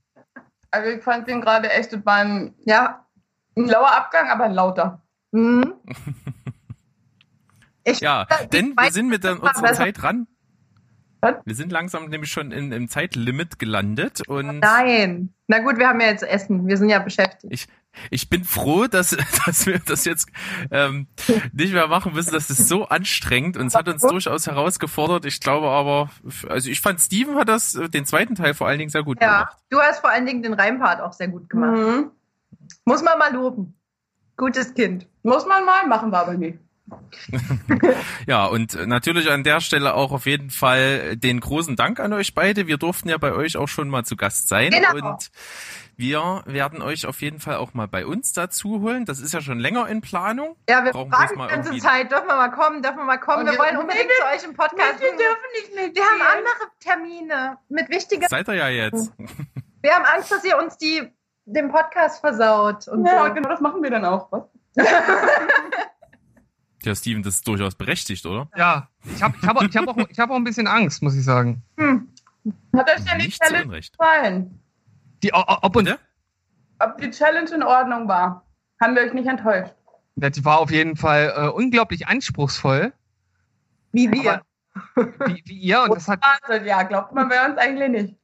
Also 0.71 0.89
ich 0.89 1.03
fand 1.03 1.27
den 1.27 1.41
gerade 1.41 1.69
echt, 1.69 1.91
das 1.91 2.05
war 2.05 2.15
ein, 2.17 2.53
Ja. 2.65 3.05
ein 3.57 3.65
lauer 3.65 3.91
Abgang, 3.95 4.29
aber 4.29 4.45
ein 4.45 4.53
lauter. 4.53 5.01
Mhm. 5.31 5.73
Ich 7.87 7.99
Ja, 8.01 8.27
ich 8.41 8.47
denn 8.49 8.69
wir 8.75 8.83
weiß, 8.85 8.93
sind 8.93 9.07
mit 9.09 9.23
unserer. 9.25 9.73
Zeit 9.73 10.03
ran. 10.03 10.27
Was? 11.21 11.35
Wir 11.45 11.55
sind 11.55 11.71
langsam 11.71 12.09
nämlich 12.09 12.31
schon 12.31 12.51
in, 12.51 12.71
im 12.71 12.89
Zeitlimit 12.89 13.57
gelandet 13.57 14.27
und 14.27 14.59
Nein. 14.59 15.33
Na 15.47 15.59
gut, 15.59 15.77
wir 15.77 15.87
haben 15.87 15.99
ja 15.99 16.07
jetzt 16.07 16.21
Essen. 16.23 16.67
Wir 16.67 16.77
sind 16.77 16.89
ja 16.89 16.99
beschäftigt. 16.99 17.67
ich 18.11 18.29
bin 18.29 18.43
froh, 18.43 18.85
dass, 18.85 19.17
dass 19.45 19.65
wir 19.65 19.79
das 19.79 20.05
jetzt 20.05 20.29
ähm, 20.69 21.07
nicht 21.53 21.73
mehr 21.73 21.87
machen 21.87 22.13
müssen. 22.13 22.33
Das 22.33 22.51
ist 22.51 22.67
so 22.67 22.87
anstrengend 22.89 23.57
und 23.57 23.65
es 23.67 23.73
hat 23.75 23.87
uns 23.89 24.03
durchaus 24.03 24.45
herausgefordert. 24.45 25.25
Ich 25.25 25.39
glaube 25.39 25.69
aber, 25.69 26.11
also 26.49 26.69
ich 26.69 26.81
fand, 26.81 26.99
Steven 26.99 27.35
hat 27.35 27.49
das, 27.49 27.73
äh, 27.73 27.89
den 27.89 28.05
zweiten 28.05 28.35
Teil 28.35 28.53
vor 28.53 28.67
allen 28.67 28.77
Dingen 28.77 28.91
sehr 28.91 29.03
gut 29.03 29.19
Ja. 29.19 29.39
gemacht. 29.39 29.57
Du 29.69 29.79
hast 29.79 30.01
vor 30.01 30.11
allen 30.11 30.25
Dingen 30.27 30.43
den 30.43 30.53
Reimpart 30.53 31.01
auch 31.01 31.13
sehr 31.13 31.29
gut 31.29 31.49
gemacht. 31.49 31.77
Mhm. 31.77 32.11
Muss 32.85 33.01
man 33.01 33.17
mal 33.17 33.33
loben. 33.33 33.73
Gutes 34.35 34.73
Kind. 34.75 35.07
Muss 35.23 35.47
man 35.47 35.65
mal, 35.65 35.87
machen 35.87 36.11
wir 36.11 36.19
aber 36.19 36.35
nicht. 36.35 36.59
Ja, 38.27 38.45
und 38.45 38.87
natürlich 38.87 39.29
an 39.29 39.43
der 39.43 39.59
Stelle 39.61 39.93
auch 39.93 40.11
auf 40.11 40.25
jeden 40.25 40.49
Fall 40.49 41.15
den 41.17 41.39
großen 41.39 41.75
Dank 41.75 41.99
an 41.99 42.13
euch 42.13 42.33
beide. 42.33 42.67
Wir 42.67 42.77
durften 42.77 43.09
ja 43.09 43.17
bei 43.17 43.33
euch 43.33 43.57
auch 43.57 43.67
schon 43.67 43.89
mal 43.89 44.03
zu 44.03 44.15
Gast 44.15 44.47
sein. 44.47 44.71
Genau. 44.71 45.09
Und 45.11 45.29
wir 45.97 46.43
werden 46.45 46.81
euch 46.81 47.05
auf 47.07 47.21
jeden 47.21 47.39
Fall 47.39 47.55
auch 47.55 47.73
mal 47.73 47.87
bei 47.87 48.05
uns 48.05 48.31
dazu 48.33 48.81
holen. 48.81 49.05
Das 49.05 49.19
ist 49.19 49.33
ja 49.33 49.41
schon 49.41 49.59
länger 49.59 49.87
in 49.87 50.01
Planung. 50.01 50.55
Ja, 50.69 50.83
wir 50.85 50.91
Brauchen 50.91 51.11
fragen 51.11 51.33
die 51.33 51.47
ganze 51.47 51.69
irgendwie- 51.69 51.79
Zeit, 51.81 52.11
dürfen 52.11 52.27
wir 52.27 52.35
mal 52.35 52.51
kommen, 52.51 52.81
dürfen 52.83 52.97
wir 52.97 53.05
mal 53.05 53.17
kommen. 53.17 53.45
Wir 53.45 53.53
wir- 53.53 53.59
wollen 53.59 53.77
unbedingt 53.77 54.09
zu 54.11 54.25
euch 54.35 54.43
im 54.43 54.53
Podcast. 54.55 54.99
Wir 54.99 55.09
dürfen 55.11 55.49
nicht 55.61 55.75
mit. 55.75 55.95
Wir 55.95 56.03
haben 56.03 56.21
andere 56.21 56.71
Termine 56.79 57.57
mit 57.69 57.89
wichtiger. 57.89 58.27
Seid 58.29 58.47
ihr 58.47 58.55
ja 58.55 58.67
jetzt. 58.69 59.11
Wir 59.81 59.93
haben 59.93 60.05
Angst, 60.05 60.31
dass 60.31 60.43
ihr 60.43 60.57
uns 60.57 60.77
die 60.77 61.03
den 61.45 61.71
Podcast 61.71 62.19
versaut. 62.19 62.87
Und 62.87 63.05
Ja, 63.05 63.25
so. 63.27 63.33
genau 63.33 63.47
das 63.47 63.61
machen 63.61 63.81
wir 63.81 63.89
dann 63.91 64.03
auch. 64.05 64.27
Was? 64.31 64.43
Ja, 66.87 66.95
Steven, 66.95 67.21
das 67.21 67.35
ist 67.35 67.47
durchaus 67.47 67.75
berechtigt, 67.75 68.25
oder? 68.25 68.49
Ja, 68.55 68.87
ich 69.13 69.21
habe 69.21 69.35
ich 69.41 69.45
hab, 69.45 69.57
auch- 69.57 69.61
ich 69.63 69.75
hab 69.75 69.87
auch, 69.89 69.97
ich 70.09 70.17
hab 70.19 70.29
auch 70.29 70.37
ein 70.37 70.43
bisschen 70.45 70.67
Angst, 70.67 71.03
muss 71.03 71.15
ich 71.15 71.23
sagen. 71.25 71.61
Hm. 71.77 72.07
Hat 72.73 72.89
euch 72.89 73.03
denn 73.03 73.19
die 73.19 73.25
Nicht 73.25 73.41
Challenge 73.41 73.65
Unrecht. 73.65 73.97
gefallen? 73.97 74.59
Die, 75.21 75.33
ob 75.33 75.73
Bitte? 75.73 75.99
Ob 76.79 76.97
die 76.97 77.09
Challenge 77.09 77.49
in 77.53 77.61
Ordnung 77.63 78.07
war? 78.07 78.45
Haben 78.81 78.95
wir 78.95 79.01
euch 79.03 79.13
nicht 79.13 79.27
enttäuscht? 79.27 79.73
die 80.15 80.45
war 80.45 80.59
auf 80.59 80.71
jeden 80.71 80.95
Fall 80.95 81.33
äh, 81.35 81.47
unglaublich 81.49 82.07
anspruchsvoll, 82.07 82.93
Wie 83.91 84.09
wir. 84.11 84.41
wie, 85.25 85.43
wie 85.45 85.57
ihr. 85.59 85.81
Und 85.83 85.95
das 85.95 86.07
hat, 86.07 86.21
ja, 86.65 86.83
glaubt 86.83 87.13
man 87.13 87.27
bei 87.27 87.45
uns 87.45 87.57
eigentlich 87.57 87.89
nicht. 87.89 88.15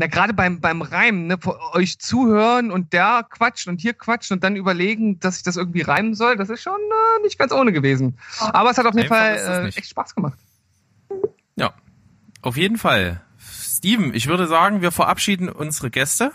Na 0.00 0.06
gerade 0.06 0.32
beim, 0.32 0.60
beim 0.62 0.80
Reimen, 0.80 1.26
ne, 1.26 1.38
euch 1.74 1.98
zuhören 1.98 2.70
und 2.72 2.94
der 2.94 3.26
quatscht 3.28 3.68
und 3.68 3.82
hier 3.82 3.92
quatscht 3.92 4.32
und 4.32 4.42
dann 4.42 4.56
überlegen, 4.56 5.20
dass 5.20 5.36
ich 5.36 5.42
das 5.42 5.58
irgendwie 5.58 5.82
reimen 5.82 6.14
soll, 6.14 6.36
das 6.38 6.48
ist 6.48 6.62
schon 6.62 6.80
äh, 6.80 7.22
nicht 7.22 7.38
ganz 7.38 7.52
ohne 7.52 7.70
gewesen. 7.70 8.18
Aber 8.38 8.70
es 8.70 8.78
hat 8.78 8.86
auf 8.86 8.94
jeden 8.94 9.12
Einfach 9.12 9.44
Fall 9.44 9.60
äh, 9.60 9.64
nicht. 9.66 9.76
echt 9.76 9.90
Spaß 9.90 10.14
gemacht. 10.14 10.38
Ja, 11.56 11.74
auf 12.40 12.56
jeden 12.56 12.78
Fall. 12.78 13.20
Steven, 13.38 14.14
ich 14.14 14.26
würde 14.26 14.46
sagen, 14.46 14.80
wir 14.80 14.90
verabschieden 14.90 15.50
unsere 15.50 15.90
Gäste 15.90 16.32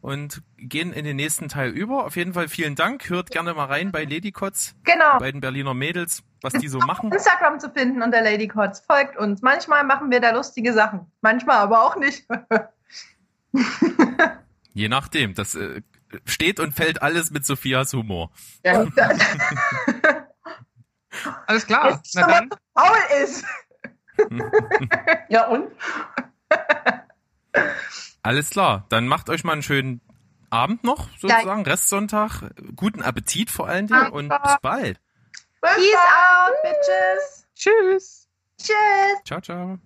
und 0.00 0.42
gehen 0.56 0.92
in 0.92 1.04
den 1.04 1.14
nächsten 1.14 1.48
Teil 1.48 1.70
über. 1.70 2.04
Auf 2.04 2.16
jeden 2.16 2.34
Fall 2.34 2.48
vielen 2.48 2.74
Dank. 2.74 3.08
Hört 3.10 3.30
gerne 3.30 3.54
mal 3.54 3.66
rein 3.66 3.92
bei 3.92 4.02
Ladycots, 4.06 4.74
Genau. 4.82 5.18
beiden 5.20 5.40
Berliner 5.40 5.72
Mädels, 5.72 6.24
was 6.42 6.52
die 6.54 6.66
so 6.66 6.80
machen. 6.80 7.12
Instagram 7.12 7.60
zu 7.60 7.70
finden 7.70 8.02
unter 8.02 8.22
Lady 8.22 8.48
Kotz. 8.48 8.80
Folgt 8.80 9.16
uns. 9.16 9.40
Manchmal 9.40 9.84
machen 9.84 10.10
wir 10.10 10.18
da 10.20 10.32
lustige 10.32 10.72
Sachen. 10.72 11.06
Manchmal 11.20 11.58
aber 11.58 11.84
auch 11.84 11.94
nicht. 11.94 12.26
Je 14.74 14.88
nachdem. 14.88 15.34
Das 15.34 15.54
äh, 15.54 15.82
steht 16.24 16.60
und 16.60 16.72
fällt 16.72 17.02
alles 17.02 17.30
mit 17.30 17.44
Sophias 17.44 17.92
Humor. 17.92 18.30
Ja. 18.64 18.86
Alles 21.46 21.66
klar. 21.66 21.90
Jetzt 21.90 22.14
Na 22.14 22.26
dann, 22.26 22.50
faul 22.74 22.96
ist. 23.24 23.44
ja, 25.28 25.48
und? 25.48 25.72
Alles 28.22 28.50
klar. 28.50 28.86
Dann 28.88 29.08
macht 29.08 29.30
euch 29.30 29.42
mal 29.42 29.52
einen 29.52 29.62
schönen 29.62 30.00
Abend 30.50 30.84
noch, 30.84 31.08
sozusagen. 31.18 31.62
Restsonntag. 31.62 32.50
Guten 32.76 33.02
Appetit 33.02 33.50
vor 33.50 33.68
allen 33.68 33.86
Dingen 33.86 34.10
und 34.10 34.28
bis 34.28 34.56
bald. 34.62 35.00
Peace 35.60 35.94
out, 35.96 36.54
bitches. 36.62 37.46
Tschüss. 37.54 38.28
Tschüss. 38.58 39.24
Ciao, 39.24 39.40
ciao. 39.40 39.78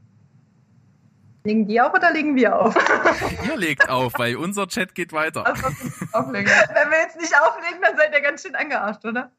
Legen 1.44 1.66
die 1.66 1.80
auf 1.80 1.92
oder 1.92 2.12
legen 2.12 2.36
wir 2.36 2.56
auf? 2.56 2.74
Ihr 3.46 3.56
legt 3.56 3.88
auf, 3.88 4.12
weil 4.16 4.36
unser 4.36 4.68
Chat 4.68 4.94
geht 4.94 5.12
weiter. 5.12 5.46
Also. 5.46 5.62
Wenn 5.64 6.44
wir 6.44 7.00
jetzt 7.00 7.20
nicht 7.20 7.34
auflegen, 7.40 7.80
dann 7.82 7.96
seid 7.96 8.12
ihr 8.14 8.20
ganz 8.20 8.42
schön 8.42 8.54
angearscht, 8.54 9.04
oder? 9.04 9.32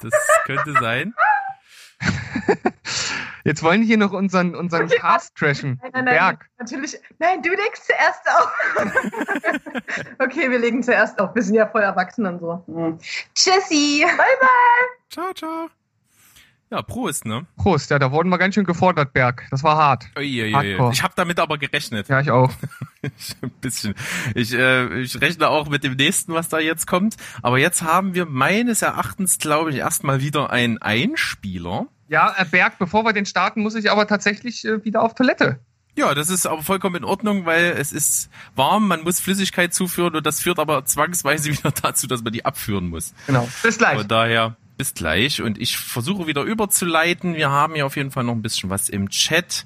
Das 0.00 0.12
könnte 0.44 0.72
sein. 0.80 1.14
Jetzt 3.44 3.62
wollen 3.62 3.82
die 3.82 3.86
hier 3.86 3.96
noch 3.96 4.12
unseren, 4.12 4.56
unseren 4.56 4.86
Okay. 4.86 4.98
Cast 4.98 5.36
crashen. 5.36 5.78
Nein, 5.80 5.90
nein, 5.94 6.04
nein. 6.06 6.14
Berg. 6.14 6.46
Natürlich. 6.58 7.00
Nein, 7.18 7.42
du 7.42 7.50
legst 7.50 7.86
zuerst 7.86 8.28
auf. 8.28 8.52
okay, 10.18 10.50
wir 10.50 10.58
legen 10.58 10.82
zuerst 10.82 11.20
auf. 11.20 11.32
Wir 11.34 11.42
sind 11.42 11.54
ja 11.54 11.68
voll 11.68 11.82
erwachsen 11.82 12.26
und 12.26 12.40
so. 12.40 12.64
Hm. 12.66 12.98
Tschüssi. 13.34 14.04
Bye, 14.04 14.16
bye. 14.16 14.48
Ciao, 15.10 15.32
ciao. 15.32 15.68
Ja, 16.70 16.82
Prost, 16.82 17.26
ne? 17.26 17.46
Prost, 17.56 17.90
ja, 17.90 17.98
da 18.00 18.10
wurden 18.10 18.28
wir 18.28 18.38
ganz 18.38 18.56
schön 18.56 18.64
gefordert, 18.64 19.12
Berg. 19.12 19.46
Das 19.50 19.62
war 19.62 19.76
hart. 19.76 20.08
Uiuiui. 20.18 20.52
Hardcore. 20.52 20.92
Ich 20.92 21.02
habe 21.02 21.14
damit 21.16 21.38
aber 21.38 21.58
gerechnet. 21.58 22.08
Ja, 22.08 22.20
ich 22.20 22.32
auch. 22.32 22.52
Ein 23.02 23.50
bisschen. 23.60 23.94
Ich, 24.34 24.52
äh, 24.52 25.00
ich 25.00 25.20
rechne 25.20 25.48
auch 25.48 25.68
mit 25.68 25.84
dem 25.84 25.94
nächsten, 25.94 26.34
was 26.34 26.48
da 26.48 26.58
jetzt 26.58 26.88
kommt. 26.88 27.16
Aber 27.40 27.58
jetzt 27.58 27.82
haben 27.82 28.14
wir 28.14 28.26
meines 28.26 28.82
Erachtens, 28.82 29.38
glaube 29.38 29.70
ich, 29.70 29.76
erstmal 29.76 30.20
wieder 30.20 30.50
einen 30.50 30.78
Einspieler. 30.78 31.86
Ja, 32.08 32.34
äh, 32.36 32.44
Berg, 32.44 32.80
bevor 32.80 33.04
wir 33.04 33.12
den 33.12 33.26
starten, 33.26 33.62
muss 33.62 33.76
ich 33.76 33.90
aber 33.90 34.08
tatsächlich 34.08 34.64
äh, 34.64 34.84
wieder 34.84 35.02
auf 35.02 35.14
Toilette. 35.14 35.60
Ja, 35.94 36.14
das 36.14 36.30
ist 36.30 36.46
aber 36.46 36.62
vollkommen 36.62 36.96
in 36.96 37.04
Ordnung, 37.04 37.46
weil 37.46 37.76
es 37.78 37.92
ist 37.92 38.28
warm, 38.56 38.88
man 38.88 39.02
muss 39.02 39.20
Flüssigkeit 39.20 39.72
zuführen 39.72 40.14
und 40.16 40.26
das 40.26 40.40
führt 40.40 40.58
aber 40.58 40.84
zwangsweise 40.84 41.50
wieder 41.56 41.70
dazu, 41.70 42.08
dass 42.08 42.22
man 42.22 42.32
die 42.32 42.44
abführen 42.44 42.88
muss. 42.88 43.14
Genau. 43.28 43.48
Bis 43.62 43.78
gleich. 43.78 43.98
Von 43.98 44.08
daher 44.08 44.56
bis 44.76 44.94
gleich 44.94 45.42
und 45.42 45.58
ich 45.58 45.76
versuche 45.78 46.26
wieder 46.26 46.42
überzuleiten. 46.42 47.34
Wir 47.34 47.50
haben 47.50 47.74
hier 47.74 47.86
auf 47.86 47.96
jeden 47.96 48.10
Fall 48.10 48.24
noch 48.24 48.34
ein 48.34 48.42
bisschen 48.42 48.70
was 48.70 48.88
im 48.88 49.10
Chat. 49.10 49.64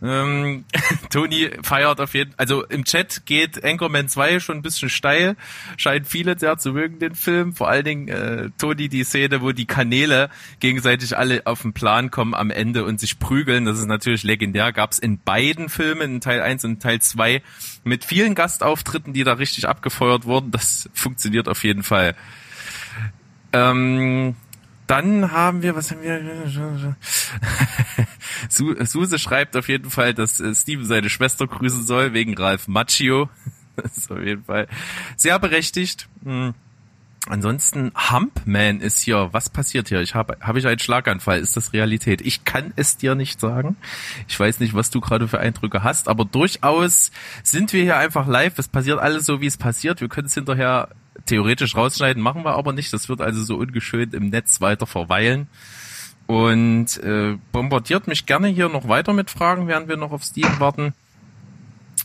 Ähm, 0.00 0.64
Toni 1.10 1.50
feiert 1.62 2.00
auf 2.00 2.14
jeden 2.14 2.32
also 2.36 2.64
im 2.64 2.84
Chat 2.84 3.26
geht 3.26 3.64
Anchorman 3.64 4.08
2 4.08 4.38
schon 4.38 4.58
ein 4.58 4.62
bisschen 4.62 4.90
steil, 4.90 5.36
scheint 5.76 6.06
viele 6.06 6.38
sehr 6.38 6.56
zu 6.58 6.72
mögen 6.72 7.00
den 7.00 7.16
Film, 7.16 7.52
vor 7.52 7.68
allen 7.68 7.84
Dingen 7.84 8.08
äh, 8.08 8.50
Toni 8.58 8.88
die 8.88 9.02
Szene, 9.02 9.42
wo 9.42 9.50
die 9.50 9.66
Kanäle 9.66 10.30
gegenseitig 10.60 11.16
alle 11.16 11.42
auf 11.46 11.62
den 11.62 11.72
Plan 11.72 12.10
kommen 12.10 12.34
am 12.34 12.50
Ende 12.50 12.84
und 12.84 13.00
sich 13.00 13.18
prügeln, 13.18 13.64
das 13.64 13.78
ist 13.78 13.86
natürlich 13.86 14.22
legendär, 14.22 14.72
gab's 14.72 15.00
in 15.00 15.18
beiden 15.18 15.68
Filmen, 15.68 16.14
in 16.14 16.20
Teil 16.20 16.42
1 16.42 16.64
und 16.64 16.80
Teil 16.80 17.00
2 17.00 17.42
mit 17.82 18.04
vielen 18.04 18.36
Gastauftritten, 18.36 19.12
die 19.12 19.24
da 19.24 19.32
richtig 19.32 19.66
abgefeuert 19.66 20.26
wurden, 20.26 20.52
das 20.52 20.88
funktioniert 20.94 21.48
auf 21.48 21.64
jeden 21.64 21.82
Fall. 21.82 22.14
Ähm, 23.52 24.36
dann 24.86 25.32
haben 25.32 25.62
wir, 25.62 25.76
was 25.76 25.90
haben 25.90 26.02
wir? 26.02 26.20
Su- 28.48 28.74
Suse 28.84 29.18
schreibt 29.18 29.56
auf 29.56 29.68
jeden 29.68 29.90
Fall, 29.90 30.14
dass 30.14 30.40
äh, 30.40 30.54
Steven 30.54 30.84
seine 30.84 31.10
Schwester 31.10 31.46
grüßen 31.46 31.84
soll, 31.84 32.12
wegen 32.12 32.36
Ralph 32.36 32.68
Macchio. 32.68 33.28
Das 33.80 33.96
ist 33.96 34.10
auf 34.10 34.20
jeden 34.20 34.42
Fall 34.42 34.66
sehr 35.16 35.38
berechtigt. 35.38 36.08
Hm. 36.24 36.52
Ansonsten, 37.28 37.92
Humpman 38.10 38.80
ist 38.80 39.00
hier. 39.02 39.28
Was 39.30 39.50
passiert 39.50 39.88
hier? 39.88 40.00
Ich 40.00 40.16
habe 40.16 40.36
habe 40.40 40.58
ich 40.58 40.66
einen 40.66 40.80
Schlaganfall? 40.80 41.38
Ist 41.38 41.56
das 41.56 41.72
Realität? 41.72 42.20
Ich 42.22 42.44
kann 42.44 42.72
es 42.74 42.96
dir 42.96 43.14
nicht 43.14 43.38
sagen. 43.38 43.76
Ich 44.26 44.40
weiß 44.40 44.58
nicht, 44.58 44.74
was 44.74 44.90
du 44.90 45.00
gerade 45.00 45.28
für 45.28 45.38
Eindrücke 45.38 45.84
hast, 45.84 46.08
aber 46.08 46.24
durchaus 46.24 47.12
sind 47.44 47.72
wir 47.72 47.84
hier 47.84 47.98
einfach 47.98 48.26
live. 48.26 48.58
Es 48.58 48.66
passiert 48.66 48.98
alles 48.98 49.26
so, 49.26 49.40
wie 49.40 49.46
es 49.46 49.56
passiert. 49.56 50.00
Wir 50.00 50.08
können 50.08 50.26
es 50.26 50.34
hinterher 50.34 50.88
theoretisch 51.26 51.76
rausschneiden, 51.76 52.22
machen 52.22 52.44
wir 52.44 52.54
aber 52.54 52.72
nicht. 52.72 52.92
Das 52.92 53.08
wird 53.08 53.20
also 53.20 53.42
so 53.42 53.56
ungeschönt 53.56 54.14
im 54.14 54.30
Netz 54.30 54.60
weiter 54.60 54.86
verweilen. 54.86 55.48
Und 56.26 56.98
äh, 57.02 57.38
bombardiert 57.52 58.06
mich 58.06 58.26
gerne 58.26 58.48
hier 58.48 58.68
noch 58.68 58.88
weiter 58.88 59.14
mit 59.14 59.30
Fragen, 59.30 59.66
während 59.66 59.88
wir 59.88 59.96
noch 59.96 60.12
auf 60.12 60.22
Steven 60.22 60.60
warten. 60.60 60.92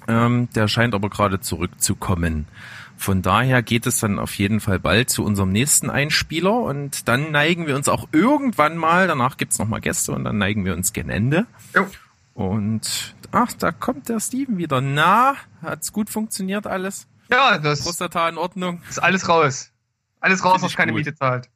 Ähm, 0.08 0.48
der 0.56 0.68
scheint 0.68 0.96
aber 0.96 1.10
gerade 1.10 1.40
zurückzukommen. 1.40 2.48
Von 2.96 3.22
daher 3.22 3.62
geht 3.62 3.86
es 3.86 4.00
dann 4.00 4.20
auf 4.20 4.38
jeden 4.38 4.60
Fall 4.60 4.80
bald 4.80 5.10
zu 5.10 5.26
unserem 5.26 5.52
nächsten 5.52 5.90
Einspieler 5.90 6.54
und 6.54 7.08
dann 7.08 7.32
neigen 7.32 7.68
wir 7.68 7.76
uns 7.76 7.90
auch 7.90 8.08
irgendwann 8.14 8.78
mal, 8.78 9.08
danach 9.08 9.36
gibt's 9.36 9.60
noch 9.60 9.68
mal 9.68 9.82
Gäste 9.82 10.14
und 10.14 10.24
dann 10.24 10.38
neigen 10.38 10.64
wir 10.64 10.74
uns 10.74 10.94
gen 10.94 11.10
Ende. 11.10 11.46
Jo. 11.76 11.88
Und 12.34 13.16
ach, 13.32 13.52
da 13.54 13.72
kommt 13.72 14.10
der 14.10 14.20
Steven 14.20 14.58
wieder. 14.58 14.80
Na, 14.80 15.36
hat's 15.62 15.92
gut 15.92 16.10
funktioniert 16.10 16.66
alles? 16.66 17.08
Ja, 17.34 17.58
das 17.58 17.82
Prostata 17.82 18.30
in 18.30 18.38
Ordnung? 18.38 18.84
ist 18.88 19.02
alles 19.02 19.28
raus. 19.28 19.72
Alles 20.20 20.46
raus, 20.46 20.62
was 20.62 20.76
keine 20.76 20.92
gut. 20.92 21.00
Miete 21.00 21.16
zahlt. 21.16 21.50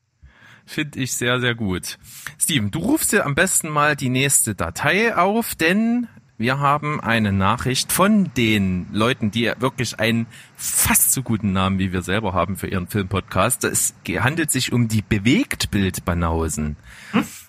Finde 0.66 1.00
ich 1.00 1.14
sehr, 1.14 1.40
sehr 1.40 1.54
gut. 1.54 2.00
Steven, 2.40 2.72
du 2.72 2.80
rufst 2.80 3.12
dir 3.12 3.26
am 3.26 3.36
besten 3.36 3.70
mal 3.70 3.96
die 3.96 4.10
nächste 4.10 4.56
Datei 4.56 5.16
auf, 5.16 5.54
denn 5.54 6.08
wir 6.40 6.60
haben 6.60 7.00
eine 7.00 7.32
Nachricht 7.32 7.92
von 7.92 8.32
den 8.36 8.88
Leuten, 8.92 9.30
die 9.30 9.52
wirklich 9.60 10.00
einen 10.00 10.26
fast 10.56 11.14
so 11.14 11.22
guten 11.22 11.54
Namen 11.54 11.78
wie 11.78 11.94
wir 11.94 12.02
selber 12.02 12.34
haben 12.34 12.58
für 12.58 12.68
ihren 12.68 12.88
Filmpodcast. 12.88 13.64
Es 13.64 13.94
handelt 14.08 14.50
sich 14.50 14.74
um 14.74 14.88
die 14.88 15.04
Bewegtbild-Banausen. 15.04 16.76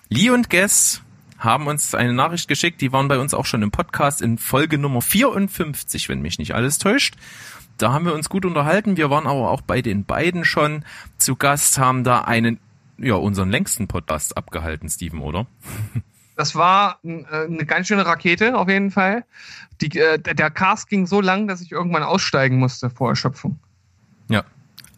Lee 0.09 0.29
und 0.29 0.51
Guess 0.51 1.01
haben 1.39 1.67
uns 1.67 1.95
eine 1.95 2.13
Nachricht 2.13 2.47
geschickt, 2.47 2.81
die 2.81 2.91
waren 2.91 3.07
bei 3.07 3.17
uns 3.17 3.33
auch 3.33 3.45
schon 3.45 3.63
im 3.63 3.71
Podcast 3.71 4.21
in 4.21 4.37
Folge 4.37 4.77
Nummer 4.77 5.01
54, 5.01 6.09
wenn 6.09 6.21
mich 6.21 6.37
nicht 6.37 6.53
alles 6.53 6.77
täuscht. 6.77 7.15
Da 7.79 7.93
haben 7.93 8.05
wir 8.05 8.13
uns 8.13 8.29
gut 8.29 8.45
unterhalten. 8.45 8.97
Wir 8.97 9.09
waren 9.09 9.25
aber 9.25 9.49
auch 9.49 9.61
bei 9.61 9.81
den 9.81 10.03
beiden 10.03 10.43
schon 10.43 10.83
zu 11.17 11.37
Gast, 11.37 11.79
haben 11.79 12.03
da 12.03 12.21
einen, 12.21 12.59
ja, 12.97 13.15
unseren 13.15 13.49
längsten 13.49 13.87
Podcast 13.87 14.37
abgehalten, 14.37 14.89
Steven, 14.89 15.21
oder? 15.21 15.47
Das 16.35 16.55
war 16.55 16.99
äh, 17.03 17.25
eine 17.31 17.65
ganz 17.65 17.87
schöne 17.87 18.05
Rakete, 18.05 18.57
auf 18.57 18.69
jeden 18.69 18.91
Fall. 18.91 19.25
Die, 19.81 19.97
äh, 19.97 20.17
der 20.19 20.51
Cast 20.51 20.87
ging 20.87 21.05
so 21.05 21.19
lang, 21.19 21.47
dass 21.47 21.59
ich 21.61 21.71
irgendwann 21.71 22.03
aussteigen 22.03 22.59
musste 22.59 22.89
vor 22.89 23.09
Erschöpfung. 23.09 23.59
Ja. 24.29 24.43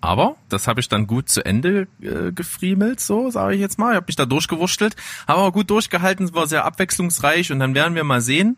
Aber 0.02 0.36
das 0.50 0.68
habe 0.68 0.80
ich 0.80 0.90
dann 0.90 1.06
gut 1.06 1.30
zu 1.30 1.46
Ende 1.46 1.88
äh, 2.02 2.32
gefriemelt, 2.32 3.00
so 3.00 3.30
sage 3.30 3.56
ich 3.56 3.62
jetzt 3.62 3.78
mal. 3.78 3.92
Ich 3.92 3.96
habe 3.96 4.06
mich 4.08 4.16
da 4.16 4.26
durchgewurschtelt, 4.26 4.96
habe 5.28 5.42
aber 5.42 5.52
gut 5.52 5.70
durchgehalten, 5.70 6.26
es 6.26 6.34
war 6.34 6.48
sehr 6.48 6.66
abwechslungsreich 6.66 7.52
und 7.52 7.60
dann 7.60 7.76
werden 7.76 7.94
wir 7.94 8.04
mal 8.04 8.22
sehen, 8.22 8.58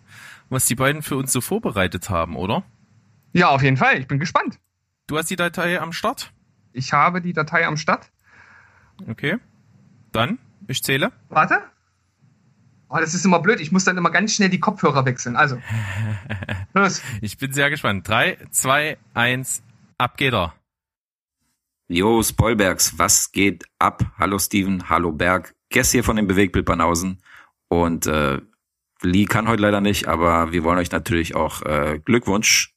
was 0.49 0.65
die 0.65 0.75
beiden 0.75 1.01
für 1.01 1.17
uns 1.17 1.33
so 1.33 1.41
vorbereitet 1.41 2.09
haben, 2.09 2.37
oder? 2.37 2.63
Ja, 3.33 3.49
auf 3.49 3.63
jeden 3.63 3.77
Fall. 3.77 3.99
Ich 3.99 4.07
bin 4.07 4.19
gespannt. 4.19 4.59
Du 5.07 5.17
hast 5.17 5.29
die 5.29 5.35
Datei 5.35 5.81
am 5.81 5.91
Start? 5.91 6.31
Ich 6.71 6.93
habe 6.93 7.19
die 7.19 7.33
Datei 7.33 7.65
am 7.65 7.77
Start. 7.77 8.11
Okay. 9.07 9.37
Dann, 10.11 10.37
ich 10.67 10.83
zähle. 10.83 11.11
Warte. 11.29 11.61
Oh, 12.89 12.97
das 12.99 13.15
ist 13.15 13.25
immer 13.25 13.39
blöd. 13.39 13.59
Ich 13.59 13.71
muss 13.71 13.85
dann 13.85 13.97
immer 13.97 14.11
ganz 14.11 14.35
schnell 14.35 14.49
die 14.49 14.59
Kopfhörer 14.59 15.05
wechseln. 15.05 15.35
Also. 15.35 15.59
Los. 16.75 17.01
Ich 17.21 17.39
bin 17.39 17.51
sehr 17.51 17.71
gespannt. 17.71 18.07
Drei, 18.07 18.37
zwei, 18.51 18.97
eins, 19.15 19.63
ab 19.97 20.15
geht 20.15 20.33
er. 20.33 20.53
Jo, 21.87 22.21
Spoilbergs, 22.21 22.97
was 22.99 23.31
geht 23.31 23.65
ab? 23.79 24.03
Hallo 24.17 24.37
Steven, 24.37 24.89
hallo 24.89 25.11
Berg. 25.11 25.55
Guess 25.71 25.91
hier 25.91 26.03
von 26.03 26.15
den 26.15 26.27
Bewegtbild 26.27 26.65
Banausen. 26.65 27.21
Und 27.67 28.05
äh, 28.05 28.41
Lee 29.01 29.25
kann 29.25 29.47
heute 29.47 29.63
leider 29.63 29.81
nicht, 29.81 30.07
aber 30.07 30.51
wir 30.51 30.63
wollen 30.63 30.77
euch 30.77 30.91
natürlich 30.91 31.35
auch 31.35 31.63
äh, 31.63 31.99
Glückwunsch 32.05 32.72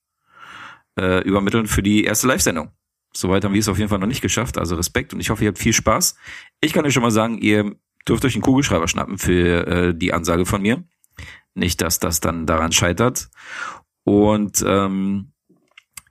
äh, 0.98 1.22
übermitteln 1.22 1.66
für 1.66 1.82
die 1.82 2.04
erste 2.04 2.26
Live-Sendung. 2.26 2.70
Soweit 3.12 3.44
haben 3.44 3.54
wir 3.54 3.60
es 3.60 3.68
auf 3.68 3.78
jeden 3.78 3.88
Fall 3.88 3.98
noch 3.98 4.06
nicht 4.06 4.20
geschafft, 4.20 4.58
also 4.58 4.76
Respekt 4.76 5.14
und 5.14 5.20
ich 5.20 5.30
hoffe, 5.30 5.44
ihr 5.44 5.48
habt 5.48 5.58
viel 5.58 5.72
Spaß. 5.72 6.16
Ich 6.60 6.72
kann 6.72 6.84
euch 6.84 6.92
schon 6.92 7.02
mal 7.02 7.10
sagen, 7.10 7.38
ihr 7.38 7.74
dürft 8.06 8.24
euch 8.24 8.34
einen 8.34 8.42
Kugelschreiber 8.42 8.88
schnappen 8.88 9.18
für 9.18 9.66
äh, 9.66 9.94
die 9.94 10.12
Ansage 10.12 10.46
von 10.46 10.62
mir. 10.62 10.84
Nicht, 11.54 11.80
dass 11.80 11.98
das 11.98 12.20
dann 12.20 12.46
daran 12.46 12.72
scheitert. 12.72 13.30
Und 14.04 14.62
ähm, 14.66 15.32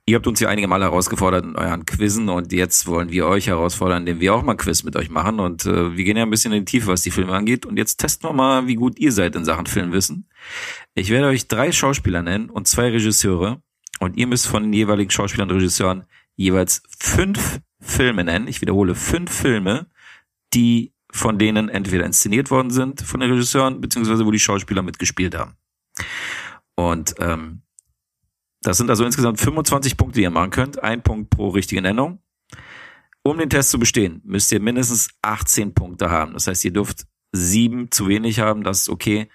ihr 0.04 0.16
habt 0.16 0.26
uns 0.26 0.40
ja 0.40 0.48
einige 0.48 0.68
Mal 0.68 0.82
herausgefordert 0.82 1.44
in 1.44 1.56
euren 1.56 1.86
Quizzen 1.86 2.28
und 2.28 2.52
jetzt 2.52 2.86
wollen 2.86 3.10
wir 3.10 3.26
euch 3.26 3.46
herausfordern, 3.46 4.02
indem 4.02 4.20
wir 4.20 4.34
auch 4.34 4.42
mal 4.42 4.56
Quiz 4.56 4.82
mit 4.82 4.96
euch 4.96 5.08
machen. 5.08 5.40
Und 5.40 5.64
äh, 5.66 5.96
wir 5.96 6.04
gehen 6.04 6.16
ja 6.16 6.24
ein 6.24 6.30
bisschen 6.30 6.52
in 6.52 6.64
die 6.64 6.70
Tiefe, 6.70 6.88
was 6.88 7.02
die 7.02 7.10
Filme 7.10 7.32
angeht. 7.32 7.64
Und 7.64 7.76
jetzt 7.76 7.98
testen 7.98 8.28
wir 8.28 8.34
mal, 8.34 8.66
wie 8.66 8.74
gut 8.74 8.98
ihr 8.98 9.12
seid 9.12 9.36
in 9.36 9.44
Sachen 9.44 9.66
Filmwissen. 9.66 10.28
Ich 10.94 11.10
werde 11.10 11.28
euch 11.28 11.48
drei 11.48 11.72
Schauspieler 11.72 12.22
nennen 12.22 12.50
und 12.50 12.68
zwei 12.68 12.90
Regisseure. 12.90 13.62
Und 14.00 14.16
ihr 14.16 14.26
müsst 14.26 14.46
von 14.46 14.62
den 14.62 14.72
jeweiligen 14.72 15.10
Schauspielern 15.10 15.50
und 15.50 15.56
Regisseuren 15.56 16.04
jeweils 16.34 16.82
fünf 16.98 17.60
Filme 17.80 18.24
nennen. 18.24 18.48
Ich 18.48 18.60
wiederhole, 18.60 18.94
fünf 18.94 19.32
Filme, 19.32 19.86
die 20.52 20.92
von 21.10 21.38
denen 21.38 21.68
entweder 21.68 22.04
inszeniert 22.04 22.50
worden 22.50 22.70
sind 22.70 23.00
von 23.00 23.20
den 23.20 23.30
Regisseuren, 23.30 23.80
beziehungsweise 23.80 24.26
wo 24.26 24.30
die 24.30 24.38
Schauspieler 24.38 24.82
mitgespielt 24.82 25.34
haben. 25.34 25.56
Und 26.74 27.14
ähm, 27.18 27.62
das 28.62 28.76
sind 28.78 28.90
also 28.90 29.04
insgesamt 29.04 29.40
25 29.40 29.96
Punkte, 29.96 30.18
die 30.18 30.24
ihr 30.24 30.30
machen 30.30 30.50
könnt. 30.50 30.82
Ein 30.82 31.02
Punkt 31.02 31.30
pro 31.30 31.48
richtige 31.48 31.80
Nennung. 31.80 32.20
Um 33.22 33.38
den 33.38 33.50
Test 33.50 33.70
zu 33.70 33.78
bestehen, 33.78 34.20
müsst 34.24 34.52
ihr 34.52 34.60
mindestens 34.60 35.08
18 35.22 35.74
Punkte 35.74 36.10
haben. 36.10 36.34
Das 36.34 36.46
heißt, 36.46 36.64
ihr 36.64 36.72
dürft 36.72 37.06
sieben 37.32 37.90
zu 37.90 38.08
wenig 38.08 38.40
haben, 38.40 38.62
das 38.62 38.82
ist 38.82 38.88
okay. 38.88 39.28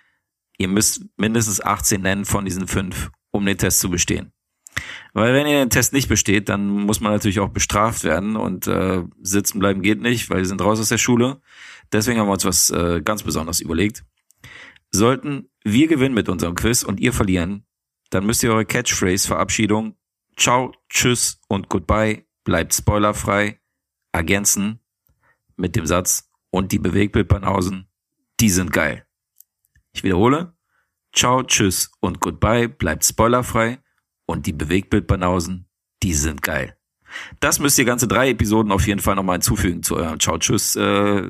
Ihr 0.57 0.67
müsst 0.67 1.05
mindestens 1.17 1.61
18 1.61 2.01
nennen 2.01 2.25
von 2.25 2.45
diesen 2.45 2.67
fünf, 2.67 3.11
um 3.31 3.45
den 3.45 3.57
Test 3.57 3.79
zu 3.79 3.89
bestehen. 3.89 4.31
Weil 5.13 5.33
wenn 5.33 5.47
ihr 5.47 5.59
den 5.59 5.69
Test 5.69 5.93
nicht 5.93 6.09
besteht, 6.09 6.49
dann 6.49 6.67
muss 6.67 7.01
man 7.01 7.11
natürlich 7.11 7.39
auch 7.39 7.49
bestraft 7.49 8.03
werden 8.03 8.35
und 8.35 8.67
äh, 8.67 9.03
sitzen 9.21 9.59
bleiben 9.59 9.81
geht 9.81 10.01
nicht, 10.01 10.29
weil 10.29 10.39
wir 10.39 10.45
sind 10.45 10.61
raus 10.61 10.79
aus 10.79 10.89
der 10.89 10.97
Schule. 10.97 11.41
Deswegen 11.91 12.19
haben 12.19 12.27
wir 12.27 12.33
uns 12.33 12.45
was 12.45 12.69
äh, 12.69 13.01
ganz 13.03 13.23
Besonderes 13.23 13.59
überlegt. 13.59 14.03
Sollten 14.91 15.49
wir 15.63 15.87
gewinnen 15.87 16.15
mit 16.15 16.29
unserem 16.29 16.55
Quiz 16.55 16.83
und 16.83 16.99
ihr 16.99 17.13
verlieren, 17.13 17.65
dann 18.09 18.25
müsst 18.25 18.43
ihr 18.43 18.51
eure 18.51 18.65
Catchphrase-Verabschiedung 18.65 19.95
Ciao, 20.37 20.73
Tschüss 20.89 21.39
und 21.49 21.69
Goodbye, 21.69 22.25
bleibt 22.43 22.73
spoilerfrei, 22.73 23.59
ergänzen 24.11 24.79
mit 25.55 25.75
dem 25.75 25.85
Satz 25.85 26.31
und 26.49 26.71
die 26.71 26.79
Bewegbildbanausen, 26.79 27.87
die 28.39 28.49
sind 28.49 28.73
geil. 28.73 29.05
Ich 29.93 30.03
wiederhole. 30.03 30.55
Ciao, 31.13 31.43
Tschüss 31.43 31.91
und 31.99 32.21
Goodbye, 32.21 32.69
bleibt 32.69 33.05
spoilerfrei 33.05 33.83
und 34.31 34.45
die 34.45 34.53
Bewegbildbanausen, 34.53 35.67
die 36.03 36.13
sind 36.13 36.41
geil. 36.41 36.75
Das 37.39 37.59
müsst 37.59 37.77
ihr 37.77 37.85
ganze 37.85 38.07
drei 38.07 38.29
Episoden 38.29 38.71
auf 38.71 38.87
jeden 38.87 39.01
Fall 39.01 39.15
nochmal 39.15 39.35
hinzufügen 39.35 39.83
zu 39.83 39.97
eurem 39.97 40.19
Ciao, 40.19 40.37
Tschüss 40.37 40.75
äh. 40.75 41.29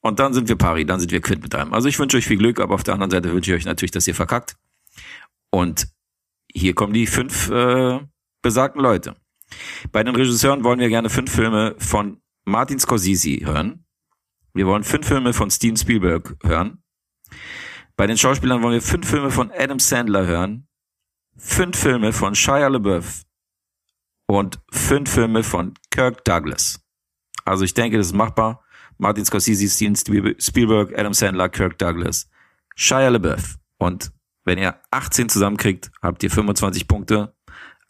Und 0.00 0.20
dann 0.20 0.32
sind 0.32 0.48
wir 0.48 0.56
pari, 0.56 0.86
dann 0.86 1.00
sind 1.00 1.10
wir 1.10 1.20
quitt 1.20 1.42
mit 1.42 1.54
einem. 1.54 1.74
Also 1.74 1.88
ich 1.88 1.98
wünsche 1.98 2.16
euch 2.16 2.26
viel 2.26 2.36
Glück, 2.36 2.60
aber 2.60 2.74
auf 2.74 2.84
der 2.84 2.94
anderen 2.94 3.10
Seite 3.10 3.32
wünsche 3.32 3.50
ich 3.50 3.56
euch 3.56 3.64
natürlich, 3.64 3.90
dass 3.90 4.06
ihr 4.06 4.14
verkackt. 4.14 4.56
Und 5.50 5.88
hier 6.52 6.74
kommen 6.74 6.92
die 6.92 7.08
fünf 7.08 7.50
äh, 7.50 7.98
besagten 8.40 8.80
Leute. 8.80 9.16
Bei 9.90 10.04
den 10.04 10.14
Regisseuren 10.14 10.62
wollen 10.62 10.78
wir 10.78 10.88
gerne 10.88 11.10
fünf 11.10 11.32
Filme 11.32 11.74
von 11.78 12.20
Martin 12.44 12.78
Scorsese 12.78 13.44
hören. 13.44 13.84
Wir 14.54 14.66
wollen 14.66 14.84
fünf 14.84 15.08
Filme 15.08 15.32
von 15.32 15.50
Steven 15.50 15.76
Spielberg 15.76 16.36
hören. 16.44 16.82
Bei 17.96 18.06
den 18.06 18.16
Schauspielern 18.16 18.62
wollen 18.62 18.74
wir 18.74 18.82
fünf 18.82 19.08
Filme 19.08 19.30
von 19.30 19.50
Adam 19.50 19.78
Sandler 19.78 20.26
hören, 20.26 20.65
fünf 21.36 21.78
Filme 21.78 22.12
von 22.12 22.34
Shia 22.34 22.68
LaBeouf 22.68 23.22
und 24.26 24.58
fünf 24.70 25.12
Filme 25.12 25.42
von 25.42 25.74
Kirk 25.90 26.24
Douglas. 26.24 26.80
Also 27.44 27.64
ich 27.64 27.74
denke, 27.74 27.98
das 27.98 28.08
ist 28.08 28.12
machbar. 28.14 28.62
Martin 28.98 29.24
Scorsese, 29.24 29.68
Steven 29.68 29.94
Spielberg, 30.40 30.98
Adam 30.98 31.12
Sandler, 31.12 31.48
Kirk 31.48 31.78
Douglas, 31.78 32.28
Shia 32.74 33.08
LaBeouf. 33.08 33.56
Und 33.78 34.12
wenn 34.44 34.58
ihr 34.58 34.80
18 34.90 35.28
zusammenkriegt, 35.28 35.90
habt 36.02 36.22
ihr 36.22 36.30
25 36.30 36.88
Punkte, 36.88 37.34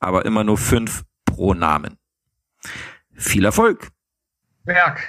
aber 0.00 0.24
immer 0.24 0.42
nur 0.42 0.58
fünf 0.58 1.04
pro 1.24 1.54
Namen. 1.54 1.98
Viel 3.14 3.44
Erfolg! 3.44 3.90
Berg. 4.64 5.00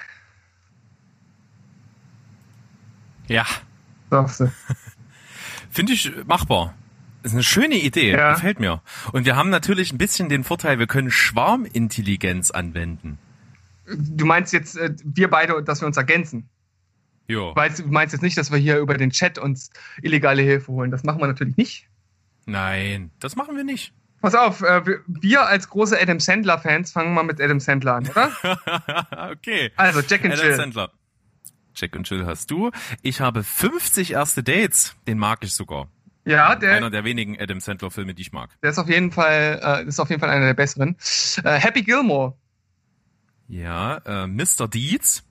Ja. 3.28 3.46
Sagst 4.10 4.40
du. 4.40 4.52
Finde 5.70 5.94
ich 5.94 6.12
machbar. 6.26 6.76
Ist 7.28 7.34
eine 7.34 7.44
schöne 7.44 7.76
Idee, 7.76 8.12
Ja. 8.12 8.34
gefällt 8.34 8.60
mir. 8.60 8.82
Und 9.12 9.26
wir 9.26 9.36
haben 9.36 9.50
natürlich 9.50 9.92
ein 9.92 9.98
bisschen 9.98 10.30
den 10.30 10.44
Vorteil, 10.44 10.80
wir 10.80 10.88
können 10.88 11.12
Schwarmintelligenz 11.12 12.52
anwenden. 12.52 13.18
Du 13.86 14.26
meinst 14.26 14.52
jetzt, 14.54 14.76
äh, 14.78 14.94
wir 15.04 15.30
beide, 15.30 15.62
dass 15.64 15.82
wir 15.82 15.88
uns 15.88 15.98
ergänzen. 15.98 16.50
Jo. 17.28 17.50
Du 17.50 17.56
meinst, 17.56 17.80
du 17.80 17.88
meinst 17.88 18.14
jetzt 18.14 18.22
nicht, 18.22 18.38
dass 18.38 18.52
wir 18.52 18.58
hier 18.58 18.80
über 18.80 18.96
den 18.98 19.12
Chat 19.12 19.38
uns 19.38 19.70
illegale 20.02 20.42
Hilfe 20.42 20.72
holen. 20.72 20.92
Das 20.92 21.04
machen 21.04 21.20
wir 21.22 21.28
natürlich 21.28 21.58
nicht. 21.58 21.88
Nein, 22.46 23.12
das 23.20 23.36
machen 23.36 23.56
wir 23.56 23.64
nicht. 23.64 23.94
Pass 24.22 24.34
auf, 24.36 24.62
äh, 24.62 24.86
wir- 24.86 25.02
wir 25.08 25.46
als 25.46 25.70
große 25.70 26.00
Adam 26.02 26.20
Sandler-Fans 26.20 26.92
fangen 26.92 27.14
mal 27.14 27.24
mit 27.24 27.40
Adam 27.42 27.60
Sandler 27.60 27.96
an, 27.96 28.08
oder? 28.08 28.32
okay. 29.32 29.72
Also, 29.76 30.02
Jack 30.02 30.24
and 30.26 30.34
Adam 30.34 30.46
Jill. 30.48 30.56
Sandler. 30.56 30.92
Jack 31.76 31.96
und 31.96 32.10
Jill 32.10 32.26
hast 32.26 32.50
du. 32.50 32.72
Ich 33.04 33.22
habe 33.22 33.44
50 33.44 34.12
erste 34.14 34.42
Dates. 34.42 34.96
Den 35.08 35.20
mag 35.20 35.40
ich 35.44 35.54
sogar. 35.54 35.88
Ja, 36.28 36.56
der, 36.56 36.74
Einer 36.76 36.90
der 36.90 37.04
wenigen 37.06 37.40
Adam 37.40 37.60
Sandler 37.62 37.90
Filme, 37.90 38.14
die 38.14 38.22
ich 38.22 38.32
mag. 38.34 38.50
der 38.62 38.72
ist 38.72 38.78
auf 38.80 38.90
jeden 38.90 39.12
Fall, 39.12 39.62
äh, 39.64 39.88
ist 39.88 40.00
auf 40.00 40.10
jeden 40.10 40.20
Fall 40.20 40.30
einer 40.30 40.46
der 40.48 40.54
besseren. 40.54 40.98
Äh, 41.44 41.54
Happy 41.60 41.84
Gilmore. 41.84 42.36
Ja, 43.48 43.98
äh, 44.06 44.28
Mr. 44.28 44.68
Deeds. 44.68 45.24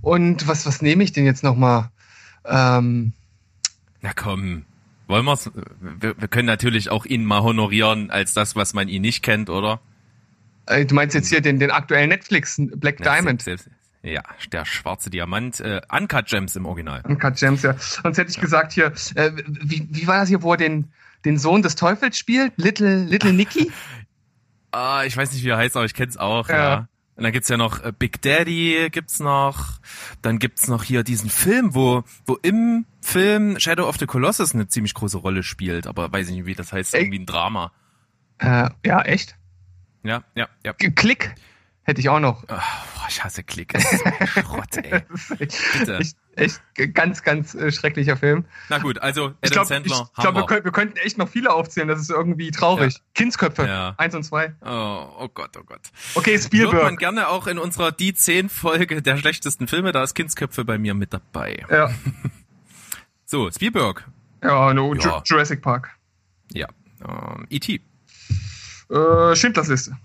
Und 0.00 0.48
was, 0.48 0.66
was 0.66 0.82
nehme 0.82 1.04
ich 1.04 1.12
denn 1.12 1.24
jetzt 1.24 1.44
nochmal? 1.44 1.90
Ähm, 2.44 3.12
Na 4.00 4.12
komm. 4.12 4.64
Wollen 5.06 5.24
wir's? 5.24 5.50
Wir, 5.80 6.20
wir 6.20 6.28
können 6.28 6.46
natürlich 6.46 6.90
auch 6.90 7.04
ihn 7.06 7.24
mal 7.24 7.42
honorieren 7.42 8.10
als 8.10 8.34
das, 8.34 8.56
was 8.56 8.74
man 8.74 8.88
ihn 8.88 9.02
nicht 9.02 9.22
kennt, 9.22 9.50
oder? 9.50 9.80
äh, 10.66 10.84
du 10.86 10.94
meinst 10.94 11.14
jetzt 11.14 11.28
hier 11.28 11.40
den, 11.40 11.58
den 11.58 11.70
aktuellen 11.70 12.08
Netflix 12.08 12.56
Black 12.76 12.98
Ja, 13.00 13.14
Diamond. 13.14 13.42
selbst- 13.42 13.64
selbst- 13.64 13.81
Ja, 14.02 14.22
der 14.50 14.64
schwarze 14.64 15.10
Diamant. 15.10 15.60
Äh, 15.60 15.80
Uncut 15.90 16.26
Gems 16.26 16.56
im 16.56 16.66
Original. 16.66 17.02
Uncut 17.04 17.36
Gems, 17.36 17.62
ja. 17.62 17.74
Sonst 17.78 18.18
hätte 18.18 18.30
ich 18.30 18.40
gesagt 18.40 18.72
hier, 18.72 18.86
äh, 19.14 19.30
wie, 19.46 19.86
wie 19.90 20.06
war 20.06 20.18
das 20.18 20.28
hier, 20.28 20.42
wo 20.42 20.52
er 20.52 20.56
den, 20.56 20.90
den 21.24 21.38
Sohn 21.38 21.62
des 21.62 21.76
Teufels 21.76 22.18
spielt? 22.18 22.52
Little, 22.56 23.04
Little 23.04 23.32
Nicky? 23.32 23.70
Ah, 24.74 25.04
ich 25.04 25.14
weiß 25.14 25.30
nicht, 25.34 25.44
wie 25.44 25.50
er 25.50 25.58
heißt, 25.58 25.76
aber 25.76 25.84
ich 25.84 25.92
kenn's 25.92 26.16
auch, 26.16 26.48
Ja. 26.48 26.56
ja. 26.56 26.88
Und 27.14 27.24
dann 27.24 27.32
gibt's 27.32 27.50
ja 27.50 27.58
noch 27.58 27.84
äh, 27.84 27.92
Big 27.96 28.22
Daddy, 28.22 28.88
gibt's 28.90 29.20
noch. 29.20 29.78
Dann 30.22 30.38
gibt's 30.38 30.66
noch 30.66 30.82
hier 30.82 31.04
diesen 31.04 31.28
Film, 31.28 31.74
wo, 31.74 32.04
wo 32.24 32.36
im 32.40 32.86
Film 33.02 33.60
Shadow 33.60 33.86
of 33.86 33.98
the 33.98 34.06
Colossus 34.06 34.54
eine 34.54 34.68
ziemlich 34.68 34.94
große 34.94 35.18
Rolle 35.18 35.42
spielt, 35.42 35.86
aber 35.86 36.10
weiß 36.10 36.28
ich 36.30 36.36
nicht, 36.36 36.46
wie 36.46 36.54
das 36.54 36.72
heißt, 36.72 36.94
irgendwie 36.94 37.18
ein 37.18 37.26
Drama. 37.26 37.70
Äh, 38.38 38.70
ja, 38.86 39.02
echt? 39.02 39.36
Ja, 40.04 40.24
ja, 40.34 40.48
ja. 40.64 40.72
Klick 40.72 41.34
hätte 41.84 42.00
ich 42.00 42.08
auch 42.08 42.20
noch. 42.20 42.44
Ah, 42.48 42.62
boah, 42.94 43.06
ich 43.08 43.22
hasse 43.24 43.42
Klick. 43.42 43.72
Das 43.72 43.92
ist 43.92 44.02
Schrott, 44.40 44.76
ey. 44.76 45.02
Bitte. 45.78 45.98
echt, 45.98 46.16
echt 46.36 46.60
ganz, 46.94 47.22
ganz 47.22 47.54
äh, 47.54 47.70
schrecklicher 47.72 48.16
Film. 48.16 48.44
Na 48.68 48.78
gut, 48.78 48.98
also 48.98 49.24
Adam 49.26 49.36
Ich 49.42 49.50
glaube, 49.50 49.66
Sandler, 49.68 49.92
ich 49.92 50.22
glaub, 50.22 50.34
wir, 50.34 50.38
Hammer. 50.40 50.46
könnt, 50.46 50.64
wir 50.64 50.72
könnten 50.72 50.96
echt 50.98 51.18
noch 51.18 51.28
viele 51.28 51.52
aufzählen. 51.52 51.88
Das 51.88 52.00
ist 52.00 52.10
irgendwie 52.10 52.50
traurig. 52.50 53.00
Kindsköpfe, 53.14 53.66
Ja. 53.66 53.94
eins 53.98 54.14
und 54.14 54.22
zwei. 54.22 54.54
Oh, 54.60 55.06
oh 55.20 55.28
Gott, 55.32 55.56
oh 55.58 55.64
Gott. 55.64 55.80
Okay, 56.14 56.32
Wird 56.32 56.42
man 56.42 56.46
Spielberg. 56.70 56.98
gerne 56.98 57.28
auch 57.28 57.46
in 57.46 57.58
unserer 57.58 57.92
Die 57.92 58.14
10 58.14 58.48
Folge 58.48 59.02
der 59.02 59.16
schlechtesten 59.18 59.68
Filme, 59.68 59.92
da 59.92 60.02
ist 60.02 60.14
Kindsköpfe 60.14 60.64
bei 60.64 60.78
mir 60.78 60.94
mit 60.94 61.12
dabei. 61.12 61.64
Ja, 61.70 61.90
So, 63.24 63.50
Spielberg. 63.50 64.06
ja, 64.42 64.74
no, 64.74 64.94
Ja. 64.94 65.00
Ju- 65.18 65.22
Jurassic 65.24 65.62
Park. 65.62 65.90
Ja. 66.52 66.68
Ähm, 67.06 67.46
E.T. 67.50 67.80
Äh, 68.90 69.34
Schindlers 69.36 69.68
Liste. 69.68 69.96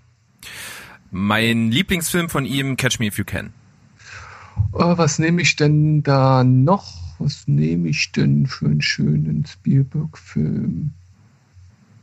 Mein 1.10 1.70
Lieblingsfilm 1.70 2.28
von 2.28 2.44
ihm, 2.44 2.76
Catch 2.76 2.98
Me 2.98 3.06
If 3.06 3.18
You 3.18 3.24
Can. 3.24 3.52
Äh, 4.74 4.98
was 4.98 5.18
nehme 5.18 5.42
ich 5.42 5.56
denn 5.56 6.02
da 6.02 6.44
noch? 6.44 6.92
Was 7.18 7.48
nehme 7.48 7.88
ich 7.88 8.12
denn 8.12 8.46
für 8.46 8.66
einen 8.66 8.82
schönen 8.82 9.44
Spielberg-Film? 9.46 10.92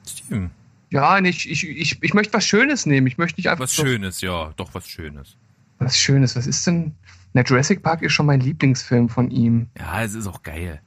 Steven. 0.06 0.52
Ja, 0.90 1.22
nicht, 1.22 1.46
ich, 1.46 1.68
ich, 1.68 2.02
ich 2.02 2.14
möchte 2.14 2.34
was 2.34 2.46
Schönes 2.46 2.86
nehmen. 2.86 3.08
Ich 3.08 3.18
möchte 3.18 3.40
nicht 3.40 3.50
einfach 3.50 3.64
Was 3.64 3.74
Schönes, 3.74 4.22
ja, 4.22 4.52
doch 4.56 4.74
was 4.74 4.88
Schönes. 4.88 5.36
Was 5.80 5.98
Schönes. 5.98 6.36
Was 6.36 6.48
ist 6.48 6.66
denn? 6.68 6.96
Na, 7.34 7.44
Jurassic 7.44 7.84
Park 7.84 8.02
ist 8.02 8.14
schon 8.14 8.26
mein 8.26 8.40
Lieblingsfilm 8.40 9.10
von 9.10 9.30
ihm. 9.30 9.68
Ja, 9.78 10.04
es 10.04 10.14
ist 10.14 10.28
auch 10.28 10.42
geil. 10.44 10.82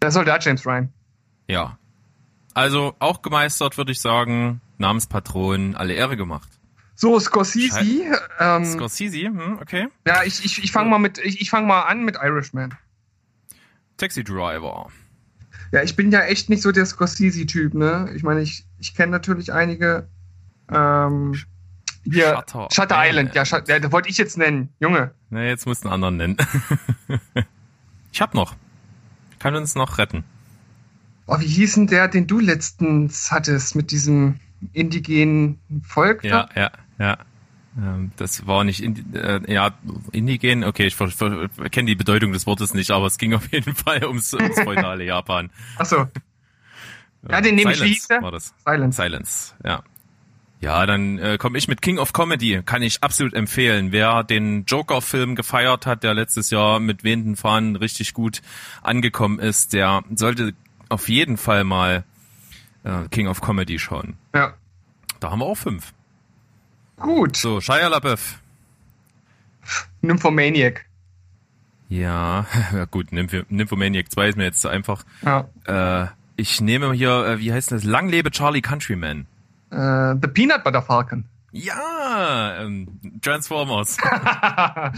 Der 0.00 0.10
Soldat 0.10 0.44
James 0.44 0.64
Ryan. 0.66 0.92
Ja. 1.48 1.78
Also 2.54 2.94
auch 2.98 3.22
gemeistert, 3.22 3.78
würde 3.78 3.92
ich 3.92 4.00
sagen. 4.00 4.60
Namenspatron, 4.78 5.74
alle 5.74 5.94
Ehre 5.94 6.16
gemacht. 6.16 6.48
So, 6.94 7.18
Scorsese. 7.18 7.80
Ähm, 8.38 8.64
Scorsese, 8.64 9.26
hm, 9.26 9.58
okay. 9.60 9.88
ja, 10.06 10.22
ich, 10.24 10.44
ich, 10.44 10.62
ich 10.62 10.72
fange 10.72 10.90
mal 10.90 10.98
mit, 10.98 11.18
ich, 11.18 11.40
ich 11.40 11.50
fange 11.50 11.66
mal 11.66 11.82
an 11.82 12.04
mit 12.04 12.16
Irishman. 12.16 12.74
Taxi 13.96 14.24
Driver. 14.24 14.90
Ja, 15.72 15.82
ich 15.82 15.96
bin 15.96 16.10
ja 16.10 16.20
echt 16.22 16.50
nicht 16.50 16.62
so 16.62 16.70
der 16.70 16.84
Scorsese-Typ, 16.84 17.74
ne? 17.74 18.10
Ich 18.14 18.22
meine, 18.22 18.42
ich, 18.42 18.66
ich 18.78 18.94
kenne 18.94 19.12
natürlich 19.12 19.52
einige. 19.52 20.08
Ähm, 20.70 21.34
hier, 22.04 22.34
Shutter 22.34 22.68
Shutter 22.72 22.96
Island, 22.96 23.30
Island. 23.30 23.34
ja, 23.34 23.44
Shut, 23.46 23.68
ja, 23.68 23.78
das 23.78 23.92
wollte 23.92 24.08
ich 24.08 24.18
jetzt 24.18 24.36
nennen. 24.36 24.68
Junge. 24.80 25.12
Na, 25.30 25.44
jetzt 25.44 25.66
musst 25.66 25.84
du 25.84 25.88
einen 25.88 26.04
anderen 26.04 26.16
nennen. 26.16 26.36
ich 28.12 28.20
hab 28.20 28.34
noch. 28.34 28.56
Kann 29.38 29.54
uns 29.54 29.74
noch 29.74 29.98
retten. 29.98 30.24
Oh, 31.26 31.38
wie 31.38 31.46
hieß 31.46 31.74
denn 31.74 31.86
der, 31.86 32.08
den 32.08 32.26
du 32.26 32.40
letztens 32.40 33.30
hattest 33.30 33.76
mit 33.76 33.90
diesem 33.92 34.40
indigenen 34.72 35.60
Volk? 35.82 36.24
Ja, 36.24 36.48
da? 36.54 36.60
ja, 36.60 36.70
ja. 36.98 37.18
Ähm, 37.76 38.12
Das 38.16 38.46
war 38.46 38.64
nicht, 38.64 38.82
indi 38.82 39.02
äh, 39.16 39.40
ja, 39.52 39.72
indigen, 40.12 40.64
okay, 40.64 40.86
ich 40.86 40.96
kenne 40.96 41.86
die 41.86 41.94
Bedeutung 41.94 42.32
des 42.32 42.46
Wortes 42.46 42.74
nicht, 42.74 42.90
aber 42.90 43.06
es 43.06 43.18
ging 43.18 43.34
auf 43.34 43.50
jeden 43.52 43.74
Fall 43.74 44.04
ums, 44.04 44.32
ums 44.34 44.60
feudale 44.60 45.04
Japan. 45.04 45.50
Achso. 45.76 46.06
Ja, 47.28 47.40
den 47.40 47.54
nehme 47.54 47.72
ich. 47.72 47.78
Wie 47.78 47.84
Silence 47.84 47.94
hieß 47.94 48.08
der? 48.08 48.22
war 48.22 48.32
das. 48.32 48.54
Silence. 48.64 48.96
Silence, 48.96 49.54
ja. 49.64 49.82
Ja, 50.60 50.86
dann 50.86 51.18
äh, 51.18 51.38
komme 51.38 51.58
ich 51.58 51.66
mit 51.66 51.82
King 51.82 51.98
of 51.98 52.12
Comedy. 52.12 52.62
Kann 52.64 52.82
ich 52.82 53.02
absolut 53.02 53.34
empfehlen. 53.34 53.90
Wer 53.90 54.22
den 54.22 54.64
Joker-Film 54.64 55.34
gefeiert 55.34 55.86
hat, 55.86 56.04
der 56.04 56.14
letztes 56.14 56.50
Jahr 56.50 56.78
mit 56.78 57.02
wehenden 57.02 57.34
Fahnen 57.34 57.74
richtig 57.74 58.14
gut 58.14 58.42
angekommen 58.80 59.40
ist, 59.40 59.72
der 59.72 60.04
sollte 60.14 60.54
auf 60.88 61.08
jeden 61.08 61.36
Fall 61.36 61.64
mal 61.64 62.04
äh, 62.84 63.08
King 63.10 63.28
of 63.28 63.40
Comedy 63.40 63.78
schauen. 63.78 64.16
Ja. 64.34 64.54
Da 65.20 65.30
haben 65.30 65.40
wir 65.40 65.46
auch 65.46 65.56
fünf. 65.56 65.92
Gut. 66.96 67.36
So, 67.36 67.60
Shia 67.60 67.88
LaBeouf. 67.88 68.38
Nymphomaniac. 70.00 70.86
Ja, 71.88 72.46
ja 72.72 72.84
gut, 72.86 73.12
Nymph 73.12 73.44
Nymphomaniac 73.48 74.10
2 74.10 74.28
ist 74.28 74.36
mir 74.36 74.44
jetzt 74.44 74.60
zu 74.60 74.68
einfach. 74.68 75.04
Ja. 75.22 75.48
Äh, 75.66 76.06
ich 76.36 76.60
nehme 76.60 76.92
hier, 76.92 77.26
äh, 77.26 77.38
wie 77.38 77.52
heißt 77.52 77.72
das? 77.72 77.84
Lang 77.84 78.08
lebe 78.08 78.30
Charlie 78.30 78.62
Countryman. 78.62 79.26
Äh, 79.70 80.14
The 80.20 80.28
Peanut 80.28 80.64
Butter 80.64 80.82
Falcon. 80.82 81.24
Ja, 81.52 82.62
ähm, 82.62 82.98
Transformers. 83.20 83.98
ah, 84.02 84.92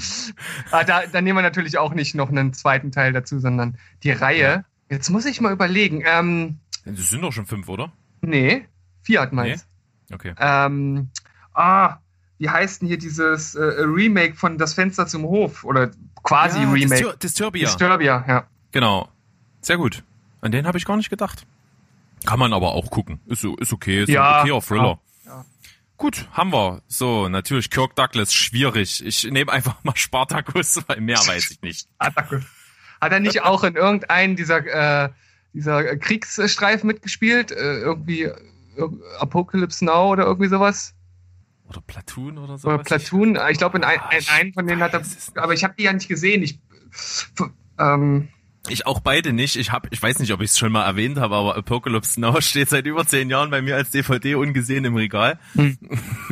da, 0.70 1.02
da 1.10 1.20
nehmen 1.20 1.38
wir 1.38 1.42
natürlich 1.42 1.78
auch 1.78 1.92
nicht 1.92 2.14
noch 2.14 2.28
einen 2.28 2.52
zweiten 2.52 2.92
Teil 2.92 3.12
dazu, 3.12 3.40
sondern 3.40 3.76
die 4.04 4.12
Reihe. 4.12 4.64
Jetzt 4.88 5.10
muss 5.10 5.26
ich 5.26 5.40
mal 5.40 5.52
überlegen. 5.52 6.04
Ähm, 6.06 6.58
Das 6.84 7.10
sind 7.10 7.22
doch 7.22 7.32
schon 7.32 7.46
fünf, 7.46 7.68
oder? 7.68 7.92
nee, 8.20 8.66
Fiat 9.02 9.32
meinst 9.32 9.66
Okay. 10.12 10.34
Ähm, 10.38 11.10
ah, 11.54 11.98
wie 12.38 12.50
heißt 12.50 12.82
denn 12.82 12.88
hier 12.88 12.98
dieses 12.98 13.54
äh, 13.54 13.62
Remake 13.62 14.34
von 14.34 14.58
Das 14.58 14.74
Fenster 14.74 15.06
zum 15.06 15.22
Hof? 15.22 15.64
Oder 15.64 15.90
quasi 16.22 16.60
ja, 16.60 16.70
Remake. 16.70 16.90
Distur 16.90 17.16
Disturbia. 17.16 17.66
Disturbia, 17.66 18.24
ja. 18.28 18.46
Genau. 18.72 19.08
Sehr 19.60 19.78
gut. 19.78 20.02
An 20.40 20.52
den 20.52 20.66
habe 20.66 20.76
ich 20.76 20.84
gar 20.84 20.96
nicht 20.96 21.10
gedacht. 21.10 21.46
Kann 22.26 22.38
man 22.38 22.52
aber 22.52 22.72
auch 22.72 22.90
gucken. 22.90 23.20
Ist, 23.26 23.44
ist 23.44 23.72
okay. 23.72 24.02
Ist 24.02 24.08
Ja, 24.08 24.40
ein 24.40 24.40
okayer 24.42 24.60
Thriller. 24.60 25.00
ja, 25.24 25.30
ja. 25.30 25.44
Gut, 25.96 26.28
haben 26.32 26.52
wir. 26.52 26.82
So, 26.86 27.28
natürlich 27.28 27.70
Kirk 27.70 27.94
Douglas, 27.96 28.34
schwierig. 28.34 29.04
Ich 29.04 29.24
nehme 29.24 29.50
einfach 29.52 29.82
mal 29.84 29.96
Spartacus, 29.96 30.82
weil 30.86 31.00
mehr 31.00 31.18
weiß 31.18 31.50
ich 31.50 31.62
nicht. 31.62 31.88
Hat 31.98 33.12
er 33.12 33.20
nicht 33.20 33.42
auch 33.42 33.64
in 33.64 33.76
irgendeinem 33.76 34.36
dieser, 34.36 35.04
äh, 35.04 35.10
dieser 35.54 35.96
Kriegsstreifen 35.96 36.86
mitgespielt? 36.86 37.50
Äh, 37.52 37.78
irgendwie 37.80 38.22
äh, 38.22 38.34
Apocalypse 39.18 39.84
Now 39.84 40.10
oder 40.12 40.24
irgendwie 40.24 40.48
sowas? 40.48 40.94
Oder 41.68 41.80
Platoon 41.80 42.36
oder 42.38 42.58
so. 42.58 42.68
Oder 42.68 42.78
Platoon? 42.78 43.38
Ich 43.50 43.58
glaube, 43.58 43.78
in, 43.78 43.84
ein, 43.84 43.98
Ah, 44.00 44.10
in 44.12 44.18
ich 44.18 44.30
einen 44.30 44.52
von 44.52 44.66
denen 44.66 44.82
hat 44.82 44.92
er. 44.92 45.02
Aber 45.36 45.54
ich 45.54 45.64
habe 45.64 45.74
die 45.78 45.84
ja 45.84 45.92
nicht 45.92 46.08
gesehen. 46.08 46.42
Ich, 46.42 46.58
ähm, 47.78 48.28
Ich 48.68 48.86
auch 48.86 49.00
beide 49.00 49.32
nicht. 49.32 49.56
Ich 49.56 49.72
hab, 49.72 49.90
ich 49.92 50.02
weiß 50.02 50.18
nicht, 50.18 50.32
ob 50.32 50.40
ich 50.42 50.50
es 50.50 50.58
schon 50.58 50.72
mal 50.72 50.84
erwähnt 50.84 51.18
habe, 51.18 51.34
aber 51.34 51.56
Apocalypse 51.56 52.20
Now 52.20 52.40
steht 52.42 52.68
seit 52.68 52.86
über 52.86 53.06
zehn 53.06 53.30
Jahren 53.30 53.50
bei 53.50 53.62
mir 53.62 53.76
als 53.76 53.90
DVD 53.90 54.34
ungesehen 54.34 54.84
im 54.84 54.94
Regal. 54.96 55.38
Hm. 55.54 55.78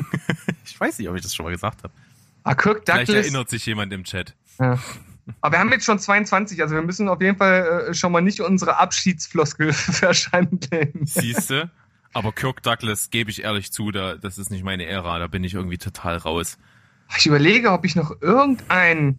ich 0.66 0.78
weiß 0.78 0.98
nicht, 0.98 1.08
ob 1.08 1.16
ich 1.16 1.22
das 1.22 1.34
schon 1.34 1.44
mal 1.44 1.52
gesagt 1.52 1.82
habe. 1.82 1.94
ah, 2.44 2.54
Kirk 2.54 2.82
Vielleicht 2.84 3.08
Douglas. 3.08 3.24
erinnert 3.26 3.48
sich 3.48 3.64
jemand 3.66 3.92
im 3.92 4.04
Chat. 4.04 4.34
Ja. 4.60 4.78
Aber 5.40 5.54
wir 5.54 5.58
haben 5.60 5.70
jetzt 5.72 5.84
schon 5.84 5.98
22, 5.98 6.60
also 6.62 6.74
wir 6.74 6.82
müssen 6.82 7.08
auf 7.08 7.20
jeden 7.20 7.36
Fall 7.36 7.86
äh, 7.88 7.94
schon 7.94 8.12
mal 8.12 8.20
nicht 8.20 8.40
unsere 8.40 8.78
Abschiedsfloskel 8.78 9.72
verschandeln. 9.72 10.92
Siehste? 11.04 11.70
Aber 12.12 12.32
Kirk 12.32 12.62
Douglas, 12.62 13.10
gebe 13.10 13.30
ich 13.30 13.42
ehrlich 13.42 13.72
zu, 13.72 13.90
da, 13.90 14.16
das 14.16 14.38
ist 14.38 14.50
nicht 14.50 14.64
meine 14.64 14.86
Ära, 14.86 15.18
da 15.18 15.26
bin 15.26 15.44
ich 15.44 15.54
irgendwie 15.54 15.78
total 15.78 16.16
raus. 16.16 16.58
Ich 17.16 17.26
überlege, 17.26 17.72
ob 17.72 17.84
ich 17.84 17.96
noch 17.96 18.20
irgendeinen. 18.20 19.18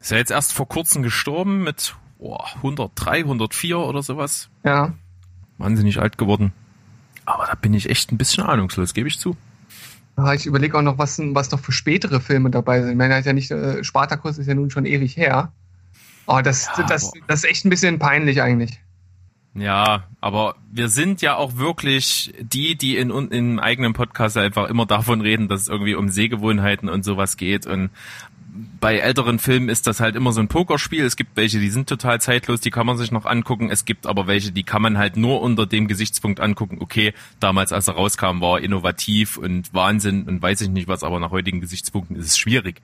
Ist 0.00 0.10
ja 0.10 0.16
jetzt 0.16 0.30
erst 0.30 0.52
vor 0.52 0.68
kurzem 0.68 1.02
gestorben 1.02 1.62
mit 1.62 1.94
oh, 2.18 2.38
103, 2.56 3.18
104 3.18 3.78
oder 3.78 4.02
sowas. 4.02 4.48
Ja. 4.64 4.92
Wahnsinnig 5.58 6.00
alt 6.00 6.18
geworden. 6.18 6.52
Aber 7.24 7.46
da 7.46 7.54
bin 7.54 7.74
ich 7.74 7.88
echt 7.88 8.10
ein 8.10 8.18
bisschen 8.18 8.44
ahnungslos, 8.44 8.94
gebe 8.94 9.08
ich 9.08 9.18
zu. 9.18 9.36
Ich 10.34 10.46
überlege 10.46 10.76
auch 10.76 10.82
noch, 10.82 10.98
was, 10.98 11.18
was 11.18 11.50
noch 11.50 11.60
für 11.60 11.72
spätere 11.72 12.20
Filme 12.20 12.50
dabei 12.50 12.80
sind. 12.80 12.90
Ich 12.90 12.96
meine, 12.96 13.14
er 13.14 13.18
hat 13.18 13.26
ja 13.26 13.32
nicht, 13.32 13.50
äh, 13.50 13.82
Spartacus 13.82 14.38
ist 14.38 14.46
ja 14.46 14.54
nun 14.54 14.70
schon 14.70 14.84
ewig 14.84 15.16
her. 15.16 15.52
Oh, 16.26 16.40
das, 16.42 16.68
Ja, 16.76 16.84
das, 16.84 17.12
das 17.26 17.44
ist 17.44 17.50
echt 17.50 17.64
ein 17.64 17.70
bisschen 17.70 17.98
peinlich 17.98 18.42
eigentlich. 18.42 18.80
Ja, 19.54 20.04
aber 20.20 20.54
wir 20.70 20.88
sind 20.88 21.20
ja 21.20 21.36
auch 21.36 21.56
wirklich 21.56 22.32
die, 22.40 22.74
die 22.76 22.96
in 22.96 23.10
im 23.10 23.58
eigenen 23.58 23.92
Podcast 23.92 24.38
einfach 24.38 24.68
immer 24.70 24.86
davon 24.86 25.20
reden, 25.20 25.48
dass 25.48 25.62
es 25.62 25.68
irgendwie 25.68 25.94
um 25.94 26.08
Sehgewohnheiten 26.08 26.88
und 26.88 27.04
sowas 27.04 27.36
geht. 27.36 27.66
Und 27.66 27.90
bei 28.80 28.98
älteren 28.98 29.38
Filmen 29.38 29.70
ist 29.70 29.86
das 29.86 30.00
halt 30.00 30.14
immer 30.14 30.32
so 30.32 30.40
ein 30.40 30.48
Pokerspiel. 30.48 31.04
Es 31.04 31.16
gibt 31.16 31.36
welche, 31.36 31.58
die 31.58 31.70
sind 31.70 31.88
total 31.88 32.20
zeitlos, 32.20 32.60
die 32.60 32.70
kann 32.70 32.84
man 32.86 32.98
sich 32.98 33.10
noch 33.10 33.24
angucken. 33.24 33.70
Es 33.70 33.86
gibt 33.86 34.06
aber 34.06 34.26
welche, 34.26 34.52
die 34.52 34.62
kann 34.62 34.82
man 34.82 34.98
halt 34.98 35.16
nur 35.16 35.40
unter 35.40 35.64
dem 35.64 35.88
Gesichtspunkt 35.88 36.38
angucken. 36.38 36.76
Okay, 36.80 37.14
damals, 37.40 37.72
als 37.72 37.88
er 37.88 37.94
rauskam, 37.94 38.42
war 38.42 38.60
innovativ 38.60 39.38
und 39.38 39.72
Wahnsinn 39.72 40.24
und 40.24 40.42
weiß 40.42 40.60
ich 40.60 40.68
nicht 40.68 40.86
was, 40.86 41.02
aber 41.02 41.18
nach 41.18 41.30
heutigen 41.30 41.62
Gesichtspunkten 41.62 42.14
ist 42.16 42.26
es 42.26 42.38
schwierig. 42.38 42.82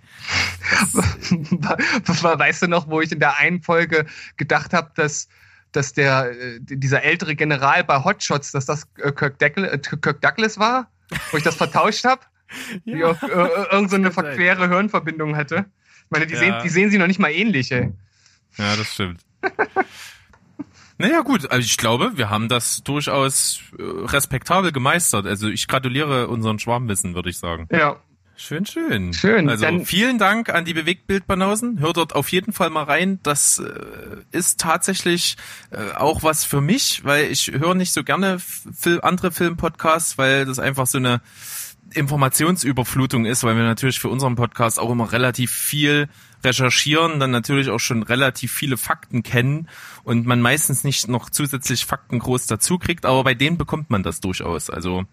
weißt 0.92 2.62
du 2.62 2.68
noch, 2.68 2.88
wo 2.88 3.02
ich 3.02 3.12
in 3.12 3.20
der 3.20 3.36
einen 3.36 3.60
Folge 3.60 4.06
gedacht 4.38 4.72
habe, 4.72 4.90
dass, 4.94 5.28
dass 5.72 5.92
der, 5.92 6.30
äh, 6.30 6.60
dieser 6.62 7.02
ältere 7.02 7.36
General 7.36 7.84
bei 7.84 8.02
Hotshots, 8.04 8.52
dass 8.52 8.64
das 8.64 8.88
äh, 8.96 9.12
Kirk, 9.12 9.38
Douglas, 9.38 9.70
äh, 9.70 9.78
Kirk 9.78 10.22
Douglas 10.22 10.58
war? 10.58 10.90
Wo 11.30 11.36
ich 11.36 11.44
das 11.44 11.56
vertauscht 11.56 12.04
habe? 12.04 12.22
Die 12.84 13.04
auch, 13.04 13.22
äh, 13.22 13.26
äh, 13.26 13.66
irgend 13.72 13.90
so 13.90 13.96
eine 13.96 14.10
kann 14.10 14.24
sein. 14.24 14.24
verquere 14.36 14.68
Hirnverbindung 14.68 15.36
hatte. 15.36 15.66
Ich 16.04 16.10
meine, 16.10 16.26
die, 16.26 16.34
Ja. 16.34 16.40
sehen, 16.40 16.54
die 16.64 16.68
sehen 16.68 16.90
sie 16.90 16.98
noch 16.98 17.06
nicht 17.06 17.18
mal 17.20 17.30
ähnlich, 17.30 17.70
ey. 17.72 17.92
Ja, 18.56 18.76
das 18.76 18.92
stimmt. 18.94 19.20
naja, 20.98 21.20
gut, 21.20 21.50
also 21.50 21.64
ich 21.64 21.76
glaube, 21.76 22.12
wir 22.16 22.28
haben 22.30 22.48
das 22.48 22.82
durchaus 22.82 23.60
äh, 23.78 23.82
respektabel 23.82 24.72
gemeistert. 24.72 25.26
Also 25.26 25.48
ich 25.48 25.68
gratuliere 25.68 26.28
unseren 26.28 26.58
Schwarmwissen, 26.58 27.14
würde 27.14 27.30
ich 27.30 27.38
sagen. 27.38 27.68
Ja. 27.70 27.96
Schön, 28.40 28.64
schön. 28.66 29.12
Schön, 29.14 29.48
Also 29.48 29.64
dann- 29.64 29.84
vielen 29.84 30.16
Dank 30.18 30.48
an 30.48 30.64
die 30.64 30.72
Bewegtbildbanausen. 30.72 31.80
Hört 31.80 31.96
dort 31.96 32.14
auf 32.14 32.28
jeden 32.30 32.52
Fall 32.52 32.70
mal 32.70 32.84
rein. 32.84 33.18
Das 33.24 33.58
äh, 33.58 33.72
ist 34.30 34.60
tatsächlich 34.60 35.36
äh, 35.72 35.96
auch 35.96 36.22
was 36.22 36.44
für 36.44 36.60
mich, 36.60 37.04
weil 37.04 37.32
ich 37.32 37.48
höre 37.52 37.74
nicht 37.74 37.92
so 37.92 38.04
gerne 38.04 38.38
andere 39.02 39.32
Filmpodcasts, 39.32 40.18
weil 40.18 40.46
das 40.46 40.60
einfach 40.60 40.86
so 40.86 40.98
eine 40.98 41.20
Informationsüberflutung 41.94 43.24
ist, 43.26 43.44
weil 43.44 43.56
wir 43.56 43.62
natürlich 43.64 43.98
für 44.00 44.08
unseren 44.08 44.34
Podcast 44.36 44.78
auch 44.78 44.90
immer 44.90 45.12
relativ 45.12 45.50
viel 45.50 46.08
recherchieren, 46.44 47.18
dann 47.20 47.30
natürlich 47.30 47.68
auch 47.70 47.80
schon 47.80 48.02
relativ 48.02 48.52
viele 48.52 48.76
Fakten 48.76 49.22
kennen 49.22 49.68
und 50.04 50.26
man 50.26 50.40
meistens 50.40 50.84
nicht 50.84 51.08
noch 51.08 51.30
zusätzlich 51.30 51.84
Fakten 51.84 52.18
groß 52.20 52.46
dazu 52.46 52.78
kriegt, 52.78 53.06
aber 53.06 53.24
bei 53.24 53.34
denen 53.34 53.58
bekommt 53.58 53.90
man 53.90 54.02
das 54.02 54.20
durchaus. 54.20 54.70
Also 54.70 55.04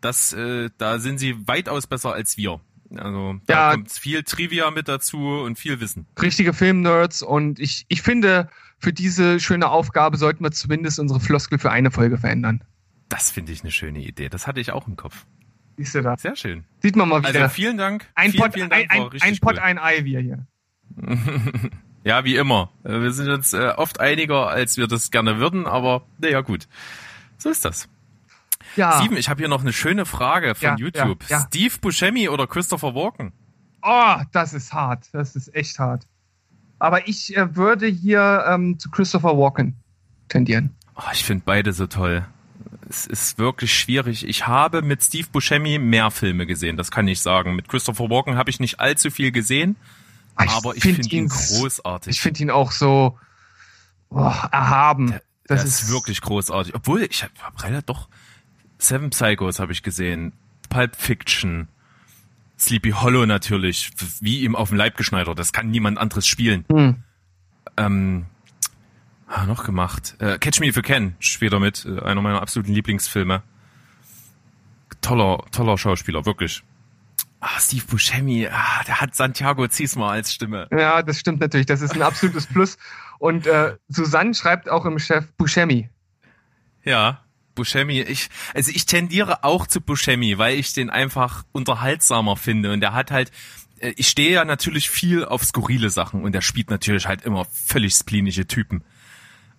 das, 0.00 0.32
äh, 0.32 0.68
da 0.78 0.98
sind 0.98 1.18
sie 1.18 1.36
weitaus 1.46 1.86
besser 1.86 2.12
als 2.12 2.36
wir. 2.36 2.60
Also 2.96 3.36
da 3.46 3.54
Ja. 3.54 3.70
kommt 3.72 3.92
viel 3.92 4.22
Trivia 4.22 4.70
mit 4.70 4.88
dazu 4.88 5.18
und 5.18 5.58
viel 5.58 5.80
Wissen. 5.80 6.06
richtige 6.20 6.52
Filmnerds 6.52 7.22
und 7.22 7.58
ich, 7.60 7.84
ich 7.88 8.02
finde, 8.02 8.48
für 8.78 8.92
diese 8.92 9.40
schöne 9.40 9.68
Aufgabe 9.68 10.16
sollten 10.16 10.44
wir 10.44 10.52
zumindest 10.52 10.98
unsere 10.98 11.20
Floskel 11.20 11.58
für 11.58 11.70
eine 11.70 11.90
Folge 11.90 12.16
verändern. 12.18 12.62
Das 13.08 13.30
finde 13.30 13.52
ich 13.52 13.62
eine 13.62 13.72
schöne 13.72 14.00
Idee. 14.00 14.28
Das 14.28 14.46
hatte 14.46 14.60
ich 14.60 14.72
auch 14.72 14.86
im 14.86 14.96
Kopf. 14.96 15.24
Siehst 15.78 15.94
du 15.94 16.02
da? 16.02 16.16
Sehr 16.18 16.36
schön. 16.36 16.64
Sieht 16.82 16.96
man 16.96 17.08
mal 17.08 17.20
wieder. 17.20 17.40
Also 17.42 17.48
vielen 17.54 17.78
Dank. 17.78 18.06
ein 18.14 18.32
vielen, 18.32 18.42
Pott, 18.42 18.52
vielen 18.54 18.70
ein, 18.72 18.88
Dank. 18.88 19.14
ein, 19.14 19.22
ein 19.22 19.38
Pott, 19.38 19.54
cool. 19.54 19.60
ein 19.62 19.78
Ei, 19.78 20.04
wir 20.04 20.20
hier. 20.20 20.46
Ja, 22.04 22.24
wie 22.24 22.36
immer. 22.36 22.70
Äh, 22.84 23.00
Wir 23.00 23.10
sind 23.12 23.28
uns 23.28 23.52
äh, 23.52 23.72
oft 23.76 24.00
einiger, 24.00 24.48
als 24.48 24.76
wir 24.78 24.86
das 24.86 25.10
gerne 25.10 25.38
würden, 25.38 25.66
aber 25.66 26.02
naja, 26.18 26.40
gut. 26.40 26.66
So 27.36 27.50
ist 27.50 27.64
das. 27.64 27.88
Ja. 28.76 28.98
Steven, 29.00 29.16
ich 29.18 29.28
habe 29.28 29.40
hier 29.40 29.48
noch 29.48 29.60
eine 29.60 29.72
schöne 29.72 30.06
Frage 30.06 30.54
von 30.54 30.68
Ja, 30.68 30.76
YouTube. 30.76 31.24
ja, 31.28 31.38
ja. 31.38 31.46
Steve 31.46 31.74
Buscemi 31.80 32.28
oder 32.28 32.46
Christopher 32.46 32.94
Walken? 32.94 33.32
Oh, 33.82 34.14
das 34.32 34.54
ist 34.54 34.72
hart. 34.72 35.08
Das 35.12 35.36
ist 35.36 35.54
echt 35.54 35.78
hart. 35.78 36.04
Aber 36.78 37.08
ich 37.08 37.36
äh, 37.36 37.56
würde 37.56 37.86
hier 37.86 38.44
ähm, 38.48 38.78
zu 38.78 38.90
Christopher 38.90 39.36
Walken 39.36 39.76
tendieren. 40.28 40.70
Oh, 40.96 41.02
ich 41.12 41.24
finde 41.24 41.42
beide 41.44 41.72
so 41.72 41.86
toll. 41.88 42.24
Es 42.88 43.06
ist 43.06 43.38
wirklich 43.38 43.72
schwierig. 43.72 44.26
Ich 44.26 44.46
habe 44.46 44.82
mit 44.82 45.02
Steve 45.02 45.28
Buscemi 45.30 45.78
mehr 45.78 46.10
Filme 46.10 46.46
gesehen, 46.46 46.76
das 46.76 46.90
kann 46.90 47.08
ich 47.08 47.20
sagen. 47.20 47.56
Mit 47.56 47.68
Christopher 47.68 48.10
Walken 48.10 48.36
habe 48.36 48.50
ich 48.50 48.60
nicht 48.60 48.80
allzu 48.80 49.10
viel 49.10 49.32
gesehen, 49.32 49.76
aber 50.34 50.76
ich 50.76 50.82
find 50.82 50.96
finde 50.96 51.16
ihn 51.16 51.28
großartig. 51.28 52.16
Ich 52.16 52.20
finde 52.20 52.42
ihn 52.42 52.50
auch 52.50 52.72
so 52.72 53.18
oh, 54.10 54.18
erhaben. 54.18 55.12
Das, 55.44 55.62
Das 55.62 55.64
ist, 55.64 55.82
ist 55.82 55.90
wirklich 55.90 56.20
großartig. 56.20 56.74
Obwohl, 56.74 57.02
ich 57.02 57.22
habe 57.22 57.32
hab 57.42 57.62
leider 57.62 57.82
doch 57.82 58.08
Seven 58.78 59.10
Psychos 59.10 59.58
habe 59.58 59.72
ich 59.72 59.82
gesehen, 59.82 60.32
Pulp 60.68 60.94
Fiction, 60.94 61.68
Sleepy 62.58 62.90
Hollow 62.90 63.26
natürlich, 63.26 63.90
wie 64.20 64.40
ihm 64.40 64.54
auf 64.54 64.68
dem 64.68 64.78
Leib 64.78 64.96
geschneidert. 64.96 65.38
Das 65.38 65.52
kann 65.52 65.70
niemand 65.70 65.98
anderes 65.98 66.26
spielen. 66.26 66.64
Hm. 66.70 67.02
Ähm, 67.76 68.26
ah, 69.28 69.46
noch 69.46 69.64
gemacht. 69.64 70.16
Äh, 70.18 70.38
Catch 70.38 70.60
Me 70.60 70.66
If 70.66 70.76
You 70.76 70.82
Can 70.82 71.14
spielt 71.20 71.52
er 71.52 71.60
mit, 71.60 71.84
äh, 71.84 72.00
einer 72.02 72.20
meiner 72.20 72.42
absoluten 72.42 72.72
Lieblingsfilme. 72.72 73.42
Toller, 75.00 75.44
toller 75.52 75.78
Schauspieler, 75.78 76.26
wirklich. 76.26 76.62
Ah, 77.40 77.60
Steve 77.60 77.84
Buscemi, 77.86 78.48
ah, 78.48 78.82
der 78.86 79.00
hat 79.00 79.14
Santiago 79.14 79.68
Ziesmer 79.68 80.10
als 80.10 80.32
Stimme. 80.32 80.66
Ja, 80.72 81.02
das 81.02 81.20
stimmt 81.20 81.40
natürlich. 81.40 81.66
Das 81.66 81.82
ist 81.82 81.94
ein 81.94 82.02
absolutes 82.02 82.46
Plus. 82.52 82.78
Und 83.18 83.46
äh, 83.46 83.76
Susanne 83.88 84.34
schreibt 84.34 84.68
auch 84.68 84.84
im 84.84 84.98
Chef 84.98 85.30
Buscemi. 85.36 85.88
Ja, 86.84 87.22
Buscemi, 87.54 88.00
ich, 88.00 88.28
also 88.54 88.70
ich 88.72 88.86
tendiere 88.86 89.44
auch 89.44 89.66
zu 89.66 89.80
Buscemi, 89.80 90.38
weil 90.38 90.58
ich 90.58 90.72
den 90.72 90.90
einfach 90.90 91.44
unterhaltsamer 91.52 92.36
finde 92.36 92.72
und 92.72 92.80
der 92.80 92.92
hat 92.92 93.10
halt, 93.10 93.32
äh, 93.80 93.92
ich 93.96 94.08
stehe 94.08 94.32
ja 94.32 94.44
natürlich 94.44 94.90
viel 94.90 95.24
auf 95.24 95.44
skurrile 95.44 95.90
Sachen 95.90 96.22
und 96.22 96.32
der 96.32 96.40
spielt 96.40 96.70
natürlich 96.70 97.06
halt 97.06 97.22
immer 97.22 97.44
völlig 97.46 97.94
splinische 97.94 98.46
Typen. 98.46 98.84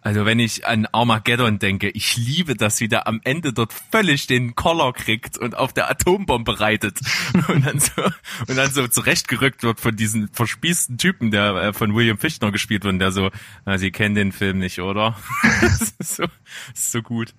Also 0.02 0.26
wenn 0.26 0.40
ich 0.40 0.66
an 0.66 0.88
Armageddon 0.92 1.60
denke, 1.60 1.90
ich 1.90 2.16
liebe 2.16 2.56
das, 2.56 2.80
wie 2.80 2.88
der 2.88 3.08
am 3.08 3.20
Ende 3.24 3.52
dort 3.52 3.74
völlig 3.74 4.28
den 4.28 4.56
Koller 4.56 4.94
kriegt 4.94 5.38
und 5.38 5.56
auf 5.56 5.74
der 5.74 5.92
Atombombe 5.92 6.60
reitet 6.60 7.00
und 7.48 7.66
dann 7.66 7.80
so, 7.80 8.04
und 8.48 8.56
dann 8.56 8.72
so 8.72 8.88
zurechtgerückt 8.88 9.64
wird 9.64 9.80
von 9.80 9.96
diesen 9.96 10.30
verspießten 10.30 10.98
Typen, 10.98 11.32
der 11.32 11.56
äh, 11.56 11.74
von 11.74 11.94
William 11.94 12.18
Fichtner 12.18 12.52
gespielt 12.52 12.84
wird, 12.84 12.94
und 12.94 13.00
der 13.00 13.12
so, 13.12 13.30
na, 13.66 13.78
Sie 13.78 13.92
kennen 13.92 14.16
den 14.16 14.32
Film 14.32 14.60
nicht, 14.60 14.80
oder? 14.80 15.18
das 15.62 15.94
ist 16.00 16.16
so, 16.16 16.24
das 16.24 16.80
ist 16.80 16.92
so 16.92 17.02
gut. 17.02 17.36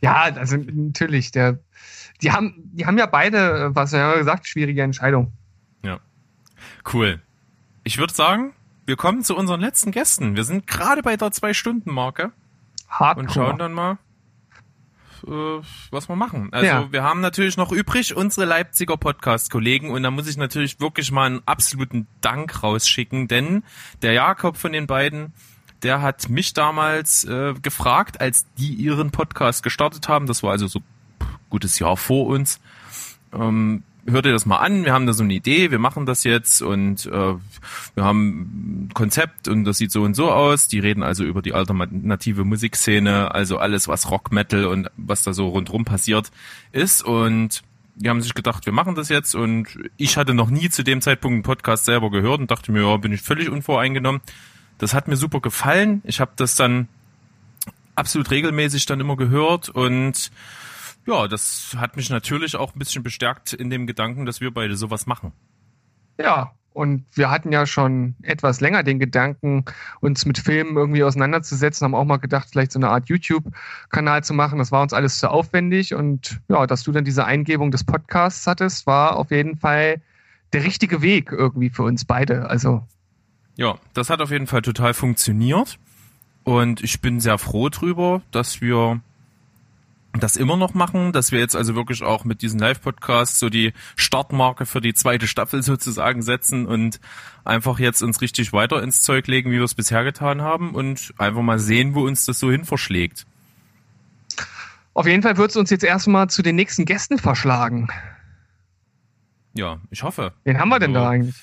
Ja, 0.00 0.22
also 0.22 0.56
natürlich, 0.56 1.32
der 1.32 1.58
die 2.22 2.32
haben, 2.32 2.54
die 2.72 2.86
haben 2.86 2.98
ja 2.98 3.06
beide, 3.06 3.36
äh, 3.36 3.74
was 3.74 3.92
ja 3.92 4.16
gesagt, 4.16 4.48
schwierige 4.48 4.82
Entscheidung. 4.82 5.32
Cool. 6.92 7.20
Ich 7.84 7.98
würde 7.98 8.14
sagen, 8.14 8.54
wir 8.88 8.96
kommen 8.96 9.22
zu 9.22 9.36
unseren 9.36 9.60
letzten 9.60 9.90
Gästen. 9.92 10.34
Wir 10.34 10.44
sind 10.44 10.66
gerade 10.66 11.02
bei 11.02 11.16
der 11.16 11.30
Zwei-Stunden-Marke 11.30 12.24
und 12.24 12.32
schauen 13.32 13.46
Hardcore. 13.48 13.56
dann 13.58 13.72
mal, 13.74 13.98
äh, 15.26 15.62
was 15.90 16.08
wir 16.08 16.16
machen. 16.16 16.48
Also 16.52 16.66
Ja. 16.66 16.92
wir 16.92 17.02
haben 17.02 17.20
natürlich 17.20 17.56
noch 17.56 17.70
übrig 17.70 18.16
unsere 18.16 18.46
Leipziger 18.46 18.96
Podcast-Kollegen 18.96 19.90
und 19.90 20.02
da 20.02 20.10
muss 20.10 20.26
ich 20.28 20.36
natürlich 20.36 20.80
wirklich 20.80 21.10
mal 21.12 21.26
einen 21.26 21.42
absoluten 21.46 22.06
Dank 22.20 22.62
rausschicken, 22.62 23.28
denn 23.28 23.62
der 24.02 24.12
Jakob 24.14 24.56
von 24.56 24.72
den 24.72 24.86
beiden, 24.86 25.32
der 25.82 26.00
hat 26.02 26.28
mich 26.28 26.54
damals 26.54 27.24
äh, 27.24 27.54
gefragt, 27.60 28.20
als 28.20 28.46
die 28.56 28.72
ihren 28.72 29.10
Podcast 29.10 29.62
gestartet 29.62 30.08
haben. 30.08 30.26
Das 30.26 30.42
war 30.42 30.52
also 30.52 30.66
so 30.66 30.80
gutes 31.50 31.78
Jahr 31.78 31.96
vor 31.96 32.26
uns. 32.26 32.58
Ähm, 33.32 33.82
hört 34.06 34.26
ihr 34.26 34.32
das 34.32 34.46
mal 34.46 34.58
an, 34.58 34.84
wir 34.84 34.92
haben 34.92 35.06
da 35.06 35.12
so 35.12 35.22
eine 35.22 35.34
Idee, 35.34 35.70
wir 35.70 35.78
machen 35.78 36.06
das 36.06 36.24
jetzt 36.24 36.62
und 36.62 37.06
äh, 37.06 37.10
wir 37.10 38.04
haben 38.04 38.86
ein 38.86 38.90
Konzept 38.94 39.48
und 39.48 39.64
das 39.64 39.78
sieht 39.78 39.92
so 39.92 40.02
und 40.02 40.14
so 40.14 40.30
aus. 40.30 40.68
Die 40.68 40.78
reden 40.78 41.02
also 41.02 41.24
über 41.24 41.42
die 41.42 41.52
alternative 41.52 42.44
Musikszene, 42.44 43.34
also 43.34 43.58
alles, 43.58 43.88
was 43.88 44.10
Rock, 44.10 44.32
Metal 44.32 44.66
und 44.66 44.90
was 44.96 45.22
da 45.22 45.32
so 45.32 45.48
rundrum 45.48 45.84
passiert 45.84 46.30
ist. 46.72 47.02
Und 47.02 47.62
die 47.96 48.08
haben 48.08 48.22
sich 48.22 48.34
gedacht, 48.34 48.66
wir 48.66 48.72
machen 48.72 48.94
das 48.94 49.08
jetzt 49.08 49.34
und 49.34 49.66
ich 49.96 50.16
hatte 50.16 50.34
noch 50.34 50.50
nie 50.50 50.70
zu 50.70 50.84
dem 50.84 51.00
Zeitpunkt 51.00 51.34
einen 51.34 51.42
Podcast 51.42 51.84
selber 51.84 52.10
gehört 52.10 52.40
und 52.40 52.50
dachte 52.50 52.72
mir, 52.72 52.82
ja, 52.82 52.96
bin 52.96 53.12
ich 53.12 53.22
völlig 53.22 53.50
unvoreingenommen. 53.50 54.20
Das 54.78 54.94
hat 54.94 55.08
mir 55.08 55.16
super 55.16 55.40
gefallen. 55.40 56.02
Ich 56.04 56.20
habe 56.20 56.30
das 56.36 56.54
dann 56.54 56.88
absolut 57.96 58.30
regelmäßig 58.30 58.86
dann 58.86 59.00
immer 59.00 59.16
gehört 59.16 59.68
und 59.68 60.30
ja, 61.08 61.26
das 61.26 61.74
hat 61.78 61.96
mich 61.96 62.10
natürlich 62.10 62.54
auch 62.54 62.74
ein 62.74 62.78
bisschen 62.78 63.02
bestärkt 63.02 63.54
in 63.54 63.70
dem 63.70 63.86
Gedanken, 63.86 64.26
dass 64.26 64.42
wir 64.42 64.52
beide 64.52 64.76
sowas 64.76 65.06
machen. 65.06 65.32
Ja, 66.20 66.52
und 66.74 67.06
wir 67.14 67.30
hatten 67.30 67.50
ja 67.50 67.64
schon 67.64 68.14
etwas 68.20 68.60
länger 68.60 68.82
den 68.82 68.98
Gedanken, 68.98 69.64
uns 70.00 70.26
mit 70.26 70.36
Filmen 70.36 70.76
irgendwie 70.76 71.02
auseinanderzusetzen, 71.02 71.86
haben 71.86 71.94
auch 71.94 72.04
mal 72.04 72.18
gedacht, 72.18 72.48
vielleicht 72.52 72.72
so 72.72 72.78
eine 72.78 72.90
Art 72.90 73.08
YouTube-Kanal 73.08 74.22
zu 74.22 74.34
machen. 74.34 74.58
Das 74.58 74.70
war 74.70 74.82
uns 74.82 74.92
alles 74.92 75.18
zu 75.18 75.30
aufwendig 75.30 75.94
und 75.94 76.40
ja, 76.48 76.66
dass 76.66 76.82
du 76.82 76.92
dann 76.92 77.06
diese 77.06 77.24
Eingebung 77.24 77.70
des 77.70 77.84
Podcasts 77.84 78.46
hattest, 78.46 78.86
war 78.86 79.16
auf 79.16 79.30
jeden 79.30 79.56
Fall 79.56 80.02
der 80.52 80.62
richtige 80.62 81.00
Weg 81.00 81.32
irgendwie 81.32 81.70
für 81.70 81.84
uns 81.84 82.04
beide. 82.04 82.50
Also 82.50 82.86
Ja, 83.56 83.78
das 83.94 84.10
hat 84.10 84.20
auf 84.20 84.30
jeden 84.30 84.46
Fall 84.46 84.60
total 84.60 84.92
funktioniert 84.92 85.78
und 86.44 86.84
ich 86.84 87.00
bin 87.00 87.18
sehr 87.20 87.38
froh 87.38 87.70
drüber, 87.70 88.20
dass 88.30 88.60
wir 88.60 89.00
das 90.12 90.36
immer 90.36 90.56
noch 90.56 90.74
machen, 90.74 91.12
dass 91.12 91.32
wir 91.32 91.38
jetzt 91.38 91.54
also 91.54 91.74
wirklich 91.74 92.02
auch 92.02 92.24
mit 92.24 92.42
diesen 92.42 92.58
Live-Podcasts 92.58 93.38
so 93.38 93.50
die 93.50 93.72
Startmarke 93.94 94.66
für 94.66 94.80
die 94.80 94.94
zweite 94.94 95.28
Staffel 95.28 95.62
sozusagen 95.64 96.22
setzen 96.22 96.66
und 96.66 96.98
einfach 97.44 97.78
jetzt 97.78 98.02
uns 98.02 98.20
richtig 98.20 98.52
weiter 98.52 98.82
ins 98.82 99.02
Zeug 99.02 99.26
legen, 99.26 99.50
wie 99.50 99.56
wir 99.56 99.64
es 99.64 99.74
bisher 99.74 100.04
getan 100.04 100.42
haben 100.42 100.74
und 100.74 101.14
einfach 101.18 101.42
mal 101.42 101.58
sehen, 101.58 101.94
wo 101.94 102.04
uns 102.06 102.24
das 102.24 102.38
so 102.38 102.50
hin 102.50 102.64
verschlägt. 102.64 103.26
auf 104.94 105.06
jeden 105.06 105.22
Fall 105.22 105.36
wird 105.36 105.50
es 105.50 105.56
uns 105.56 105.70
jetzt 105.70 105.84
erstmal 105.84 106.28
zu 106.28 106.42
den 106.42 106.56
nächsten 106.56 106.84
Gästen 106.84 107.18
verschlagen. 107.18 107.88
Ja, 109.54 109.78
ich 109.90 110.02
hoffe. 110.02 110.32
Wen 110.44 110.58
haben 110.58 110.68
wir 110.68 110.78
denn 110.78 110.94
So. 110.94 111.00
da 111.00 111.10
eigentlich? 111.10 111.36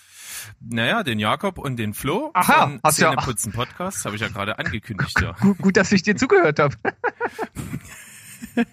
Naja, 0.62 1.04
den 1.04 1.18
Jakob 1.20 1.58
und 1.58 1.78
den 1.78 1.94
Flo 1.94 2.30
Aha, 2.34 2.54
von 2.68 2.80
hast 2.84 3.00
ja- 3.00 3.10
Zähneputzen 3.12 3.52
Podcast, 3.52 4.06
habe 4.06 4.16
ich 4.16 4.22
ja 4.22 4.28
gerade 4.28 4.60
angekündigt, 4.60 5.20
ja. 5.22 5.32
Gut, 5.34 5.58
gut, 5.60 5.78
dass 5.78 5.92
ich 5.92 6.04
dir 6.04 6.16
zugehört 6.16 6.60
habe. 6.60 6.76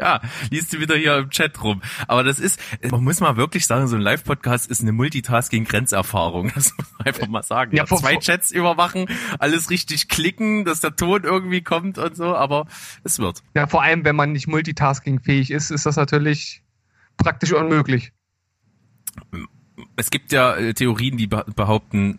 Ja, 0.00 0.22
liest 0.50 0.72
du 0.72 0.80
wieder 0.80 0.96
hier 0.96 1.18
im 1.18 1.28
Chat 1.28 1.62
rum. 1.62 1.82
Aber 2.08 2.24
das 2.24 2.38
ist, 2.40 2.58
man 2.90 3.04
muss 3.04 3.20
mal 3.20 3.36
wirklich 3.36 3.66
sagen, 3.66 3.86
so 3.86 3.96
ein 3.96 4.00
Live-Podcast 4.00 4.70
ist 4.70 4.80
eine 4.80 4.92
Multitasking-Grenzerfahrung. 4.92 6.50
Das 6.54 6.74
muss 6.76 6.86
man 6.96 7.06
einfach 7.06 7.28
mal 7.28 7.42
sagen. 7.42 7.76
Ja, 7.76 7.84
Ja, 7.84 7.96
zwei 7.96 8.16
Chats 8.16 8.50
überwachen, 8.50 9.06
alles 9.38 9.68
richtig 9.68 10.08
klicken, 10.08 10.64
dass 10.64 10.80
der 10.80 10.96
Ton 10.96 11.24
irgendwie 11.24 11.60
kommt 11.60 11.98
und 11.98 12.16
so, 12.16 12.34
aber 12.34 12.66
es 13.04 13.18
wird. 13.18 13.42
Ja, 13.54 13.66
vor 13.66 13.82
allem, 13.82 14.04
wenn 14.06 14.16
man 14.16 14.32
nicht 14.32 14.46
multitaskingfähig 14.46 15.50
ist, 15.50 15.70
ist 15.70 15.84
das 15.84 15.96
natürlich 15.96 16.62
praktisch 17.18 17.52
unmöglich. 17.52 18.12
Es 19.96 20.10
gibt 20.10 20.32
ja 20.32 20.54
äh, 20.56 20.72
Theorien, 20.74 21.16
die 21.16 21.26
be- 21.26 21.44
behaupten, 21.54 22.18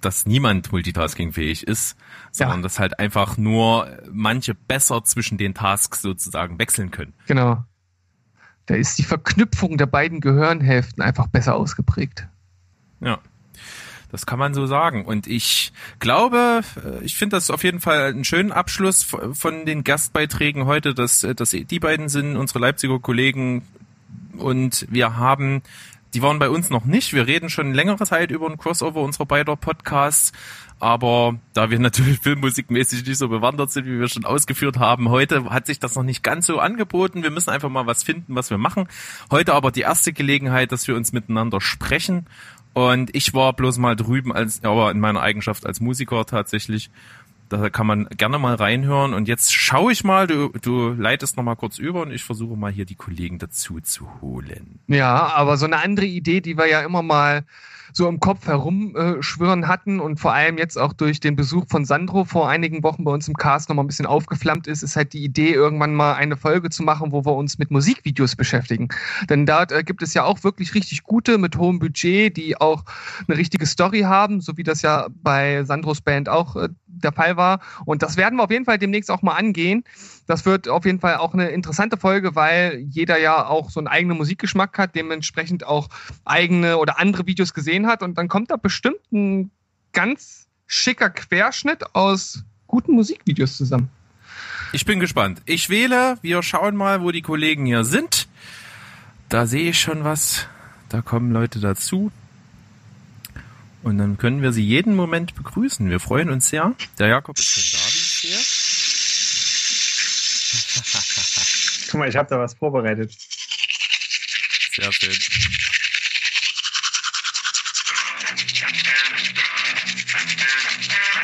dass 0.00 0.26
niemand 0.26 0.70
multitaskingfähig 0.72 1.66
ist, 1.66 1.96
sondern 2.30 2.58
Ja. 2.58 2.62
dass 2.64 2.78
halt 2.78 2.98
einfach 2.98 3.36
nur 3.38 3.88
manche 4.12 4.54
besser 4.54 5.04
zwischen 5.04 5.38
den 5.38 5.54
Tasks 5.54 6.02
sozusagen 6.02 6.58
wechseln 6.58 6.90
können. 6.90 7.14
Genau. 7.26 7.64
Da 8.66 8.74
ist 8.74 8.98
die 8.98 9.04
Verknüpfung 9.04 9.76
der 9.78 9.86
beiden 9.86 10.20
Gehirnhälften 10.20 11.02
einfach 11.02 11.26
besser 11.28 11.54
ausgeprägt. 11.54 12.28
Ja. 13.00 13.18
Das 14.10 14.26
kann 14.26 14.38
man 14.38 14.52
so 14.52 14.66
sagen. 14.66 15.06
Und 15.06 15.26
ich 15.26 15.72
glaube, 15.98 16.60
äh, 16.84 17.02
ich 17.02 17.16
finde 17.16 17.36
das 17.36 17.48
auf 17.50 17.64
jeden 17.64 17.80
Fall 17.80 18.10
einen 18.10 18.24
schönen 18.24 18.52
Abschluss 18.52 19.04
von 19.32 19.64
den 19.64 19.84
Gastbeiträgen 19.84 20.66
heute, 20.66 20.92
dass, 20.94 21.24
äh, 21.24 21.34
dass 21.34 21.50
die 21.50 21.80
beiden 21.80 22.10
sind, 22.10 22.36
unsere 22.36 22.58
Leipziger 22.58 22.98
Kollegen. 22.98 23.62
Und 24.36 24.86
wir 24.90 25.16
haben, 25.16 25.62
die 26.14 26.22
waren 26.22 26.38
bei 26.38 26.50
uns 26.50 26.70
noch 26.70 26.84
nicht. 26.84 27.12
Wir 27.12 27.26
reden 27.26 27.48
schon 27.48 27.72
längere 27.72 28.04
Zeit 28.04 28.30
über 28.30 28.48
ein 28.48 28.58
Crossover 28.58 29.00
unserer 29.00 29.26
beider 29.26 29.56
Podcasts. 29.56 30.32
Aber 30.78 31.38
da 31.54 31.70
wir 31.70 31.78
natürlich 31.78 32.18
filmmusikmäßig 32.22 33.06
nicht 33.06 33.18
so 33.18 33.28
bewandert 33.28 33.70
sind, 33.70 33.86
wie 33.86 34.00
wir 34.00 34.08
schon 34.08 34.24
ausgeführt 34.24 34.78
haben, 34.78 35.08
heute 35.08 35.48
hat 35.50 35.66
sich 35.66 35.78
das 35.78 35.94
noch 35.94 36.02
nicht 36.02 36.22
ganz 36.22 36.46
so 36.46 36.58
angeboten. 36.58 37.22
Wir 37.22 37.30
müssen 37.30 37.50
einfach 37.50 37.70
mal 37.70 37.86
was 37.86 38.02
finden, 38.02 38.34
was 38.34 38.50
wir 38.50 38.58
machen. 38.58 38.88
Heute 39.30 39.54
aber 39.54 39.70
die 39.70 39.82
erste 39.82 40.12
Gelegenheit, 40.12 40.72
dass 40.72 40.88
wir 40.88 40.96
uns 40.96 41.12
miteinander 41.12 41.60
sprechen. 41.60 42.26
Und 42.74 43.14
ich 43.14 43.34
war 43.34 43.52
bloß 43.52 43.78
mal 43.78 43.96
drüben 43.96 44.32
als, 44.32 44.64
aber 44.64 44.90
in 44.90 44.98
meiner 44.98 45.20
Eigenschaft 45.20 45.66
als 45.66 45.80
Musiker 45.80 46.24
tatsächlich. 46.24 46.90
Da 47.52 47.68
kann 47.68 47.86
man 47.86 48.08
gerne 48.16 48.38
mal 48.38 48.54
reinhören. 48.54 49.12
Und 49.12 49.28
jetzt 49.28 49.52
schaue 49.52 49.92
ich 49.92 50.04
mal, 50.04 50.26
du, 50.26 50.48
du 50.62 50.94
leitest 50.94 51.36
noch 51.36 51.44
mal 51.44 51.54
kurz 51.54 51.78
über 51.78 52.00
und 52.00 52.10
ich 52.10 52.24
versuche 52.24 52.56
mal 52.56 52.72
hier 52.72 52.86
die 52.86 52.94
Kollegen 52.94 53.38
dazu 53.38 53.78
zu 53.80 54.08
holen. 54.22 54.80
Ja, 54.86 55.26
aber 55.34 55.58
so 55.58 55.66
eine 55.66 55.76
andere 55.82 56.06
Idee, 56.06 56.40
die 56.40 56.56
wir 56.56 56.66
ja 56.66 56.80
immer 56.80 57.02
mal 57.02 57.44
so 57.92 58.08
im 58.08 58.20
Kopf 58.20 58.46
herumschwirren 58.46 59.68
hatten 59.68 60.00
und 60.00 60.18
vor 60.18 60.32
allem 60.32 60.58
jetzt 60.58 60.78
auch 60.78 60.92
durch 60.92 61.20
den 61.20 61.36
Besuch 61.36 61.66
von 61.68 61.84
Sandro 61.84 62.24
vor 62.24 62.48
einigen 62.48 62.82
Wochen 62.82 63.04
bei 63.04 63.12
uns 63.12 63.28
im 63.28 63.34
Cast 63.34 63.68
noch 63.68 63.76
mal 63.76 63.82
ein 63.82 63.86
bisschen 63.86 64.06
aufgeflammt 64.06 64.66
ist, 64.66 64.82
ist 64.82 64.96
halt 64.96 65.12
die 65.12 65.22
Idee, 65.22 65.52
irgendwann 65.52 65.94
mal 65.94 66.14
eine 66.14 66.36
Folge 66.36 66.70
zu 66.70 66.82
machen, 66.82 67.12
wo 67.12 67.24
wir 67.24 67.34
uns 67.34 67.58
mit 67.58 67.70
Musikvideos 67.70 68.36
beschäftigen. 68.36 68.88
Denn 69.28 69.46
da 69.46 69.64
äh, 69.64 69.84
gibt 69.84 70.02
es 70.02 70.14
ja 70.14 70.24
auch 70.24 70.42
wirklich 70.42 70.74
richtig 70.74 71.02
gute 71.02 71.38
mit 71.38 71.56
hohem 71.56 71.78
Budget, 71.78 72.36
die 72.36 72.58
auch 72.58 72.84
eine 73.28 73.36
richtige 73.36 73.66
Story 73.66 74.00
haben, 74.00 74.40
so 74.40 74.56
wie 74.56 74.62
das 74.62 74.82
ja 74.82 75.08
bei 75.22 75.64
Sandros 75.64 76.00
Band 76.00 76.28
auch 76.28 76.56
äh, 76.56 76.70
der 76.92 77.12
Fall 77.12 77.36
war. 77.36 77.60
Und 77.84 78.02
das 78.02 78.16
werden 78.16 78.36
wir 78.36 78.44
auf 78.44 78.50
jeden 78.50 78.64
Fall 78.64 78.78
demnächst 78.78 79.10
auch 79.10 79.22
mal 79.22 79.34
angehen. 79.34 79.84
Das 80.26 80.44
wird 80.44 80.68
auf 80.68 80.84
jeden 80.84 81.00
Fall 81.00 81.16
auch 81.16 81.34
eine 81.34 81.48
interessante 81.48 81.96
Folge, 81.96 82.34
weil 82.34 82.84
jeder 82.88 83.18
ja 83.18 83.46
auch 83.46 83.70
so 83.70 83.80
einen 83.80 83.88
eigenen 83.88 84.16
Musikgeschmack 84.16 84.78
hat, 84.78 84.94
dementsprechend 84.94 85.64
auch 85.64 85.88
eigene 86.24 86.78
oder 86.78 86.98
andere 86.98 87.26
Videos 87.26 87.54
gesehen 87.54 87.86
hat. 87.86 88.02
Und 88.02 88.16
dann 88.18 88.28
kommt 88.28 88.50
da 88.50 88.56
bestimmt 88.56 89.12
ein 89.12 89.50
ganz 89.92 90.46
schicker 90.66 91.10
Querschnitt 91.10 91.94
aus 91.94 92.44
guten 92.66 92.92
Musikvideos 92.92 93.56
zusammen. 93.56 93.90
Ich 94.72 94.86
bin 94.86 95.00
gespannt. 95.00 95.42
Ich 95.44 95.68
wähle, 95.68 96.16
wir 96.22 96.42
schauen 96.42 96.76
mal, 96.76 97.02
wo 97.02 97.10
die 97.10 97.20
Kollegen 97.20 97.66
hier 97.66 97.84
sind. 97.84 98.28
Da 99.28 99.46
sehe 99.46 99.70
ich 99.70 99.80
schon 99.80 100.04
was. 100.04 100.46
Da 100.88 101.02
kommen 101.02 101.30
Leute 101.30 101.60
dazu. 101.60 102.10
Und 103.82 103.98
dann 103.98 104.16
können 104.16 104.42
wir 104.42 104.52
sie 104.52 104.64
jeden 104.64 104.94
Moment 104.94 105.34
begrüßen. 105.34 105.90
Wir 105.90 105.98
freuen 105.98 106.30
uns 106.30 106.48
sehr. 106.48 106.74
Der 106.98 107.08
Jakob 107.08 107.36
ist 107.36 107.46
schon 107.46 107.62
da, 107.72 107.78
wie 107.86 107.98
ich 107.98 108.20
sehe. 108.20 108.38
Guck 111.90 111.98
mal, 111.98 112.08
ich 112.08 112.16
habe 112.16 112.28
da 112.28 112.38
was 112.38 112.54
vorbereitet. 112.54 113.12
Sehr 114.74 114.92
schön. 114.92 115.12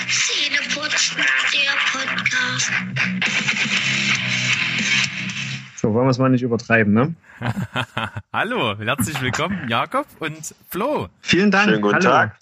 Zähneputzen, 0.09 1.17
der 1.53 1.75
Podcast. 1.93 2.73
So, 5.77 5.95
wollen 5.95 6.07
wir 6.07 6.11
es 6.11 6.19
mal 6.19 6.29
nicht 6.29 6.43
übertreiben, 6.43 6.93
ne? 6.93 7.15
Hallo, 8.33 8.77
herzlich 8.79 9.21
willkommen, 9.23 9.69
Jakob 9.69 10.07
und 10.19 10.55
Flo. 10.69 11.09
Vielen 11.21 11.53
Dank. 11.53 11.71
Schönen 11.71 11.83
guten 11.83 11.95
Hallo. 11.95 12.11
Tag. 12.11 12.39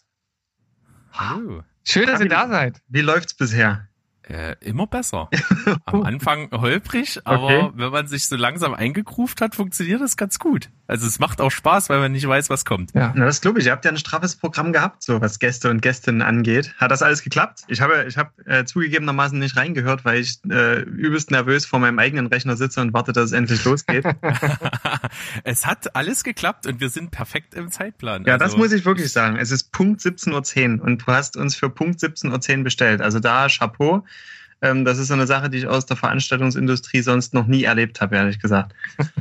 Schön, 1.85 2.07
dass 2.07 2.21
ihr 2.21 2.29
da 2.29 2.49
seid. 2.49 2.81
Wie 2.89 3.01
läuft's 3.01 3.35
bisher? 3.35 3.89
Äh, 4.29 4.57
immer 4.61 4.87
besser. 4.89 5.31
Am 5.85 6.03
Anfang 6.03 6.51
holprig, 6.51 7.21
aber 7.25 7.45
Okay. 7.45 7.71
wenn 7.77 7.91
man 7.93 8.07
sich 8.09 8.27
so 8.27 8.35
langsam 8.35 8.75
eingegruft 8.75 9.41
hat, 9.41 9.55
funktioniert 9.55 10.01
das 10.01 10.17
ganz 10.17 10.41
gut. 10.41 10.69
Also 10.89 11.07
es 11.07 11.19
macht 11.21 11.41
auch 11.41 11.51
Spaß, 11.51 11.89
weil 11.91 12.01
man 12.01 12.11
nicht 12.13 12.27
weiß, 12.27 12.51
was 12.51 12.65
kommt. 12.65 12.93
Ja. 12.95 13.13
Na, 13.15 13.25
das 13.25 13.41
glaube 13.41 13.61
ich. 13.61 13.67
Ihr 13.67 13.73
habt 13.73 13.85
ja 13.85 13.91
ein 13.93 13.97
straffes 13.97 14.35
Programm 14.37 14.73
gehabt, 14.73 15.03
so 15.05 15.21
was 15.21 15.39
Gäste 15.39 15.71
und 15.71 15.81
Gästinnen 15.81 16.23
angeht. 16.23 16.75
Hat 16.79 16.91
das 16.91 17.03
alles 17.03 17.23
geklappt? 17.23 17.61
Ich 17.69 17.81
habe, 17.81 18.05
ich 18.09 18.17
habe 18.17 18.31
äh, 18.47 18.65
zugegebenermaßen 18.65 19.39
nicht 19.39 19.57
reingehört, 19.57 20.05
weil 20.05 20.21
ich 20.21 20.39
äh, 20.51 20.81
übelst 20.81 21.31
nervös 21.31 21.65
vor 21.67 21.79
meinem 21.79 21.99
eigenen 22.01 22.27
Rechner 22.27 22.57
sitze 22.57 22.81
und 22.81 22.93
warte, 22.93 23.13
dass 23.13 23.27
es 23.27 23.33
endlich 23.33 23.65
losgeht. 23.65 24.05
es 25.45 25.67
hat 25.67 25.95
alles 25.95 26.25
geklappt 26.25 26.67
und 26.67 26.81
wir 26.81 26.89
sind 26.89 27.11
perfekt 27.11 27.55
im 27.55 27.71
Zeitplan. 27.71 28.25
Ja, 28.25 28.35
das 28.39 28.47
Also, 28.53 28.59
muss 28.59 28.73
ich 28.73 28.85
wirklich 28.85 29.13
sagen. 29.13 29.37
Es 29.37 29.51
ist 29.51 29.73
Punkt 29.73 30.01
17.10 30.01 30.79
Uhr 30.81 30.85
und 30.85 31.03
du 31.03 31.07
hast 31.13 31.37
uns 31.37 31.55
für 31.55 31.71
Punkt 31.71 32.01
17.10 32.01 32.59
Uhr 32.59 32.65
bestellt. 32.65 33.01
Also 33.01 33.21
da 33.21 33.49
Chapeau. 33.49 34.05
Ähm, 34.67 34.85
das 34.85 34.99
ist 34.99 35.09
so 35.09 35.15
eine 35.15 35.27
Sache, 35.27 35.49
die 35.49 35.59
ich 35.59 35.67
aus 35.67 35.87
der 35.87 35.97
Veranstaltungsindustrie 35.97 37.01
sonst 37.01 37.35
noch 37.35 37.47
nie 37.47 37.65
erlebt 37.65 38.01
habe, 38.01 38.17
ehrlich 38.17 38.41
gesagt. 38.41 38.75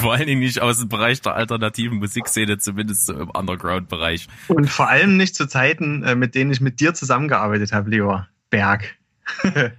Vor 0.00 0.14
allen 0.14 0.26
Dingen 0.26 0.40
nicht 0.40 0.60
aus 0.60 0.78
dem 0.78 0.88
Bereich 0.88 1.20
der 1.20 1.34
alternativen 1.34 1.98
Musikszene, 1.98 2.58
zumindest 2.58 3.06
so 3.06 3.14
im 3.14 3.30
Underground-Bereich. 3.30 4.28
Und 4.48 4.70
vor 4.70 4.88
allem 4.88 5.16
nicht 5.16 5.34
zu 5.34 5.48
Zeiten, 5.48 6.04
äh, 6.04 6.14
mit 6.14 6.36
denen 6.36 6.52
ich 6.52 6.60
mit 6.60 6.78
dir 6.78 6.94
zusammengearbeitet 6.94 7.72
habe, 7.72 7.90
Leo 7.90 8.22
Berg. 8.50 8.94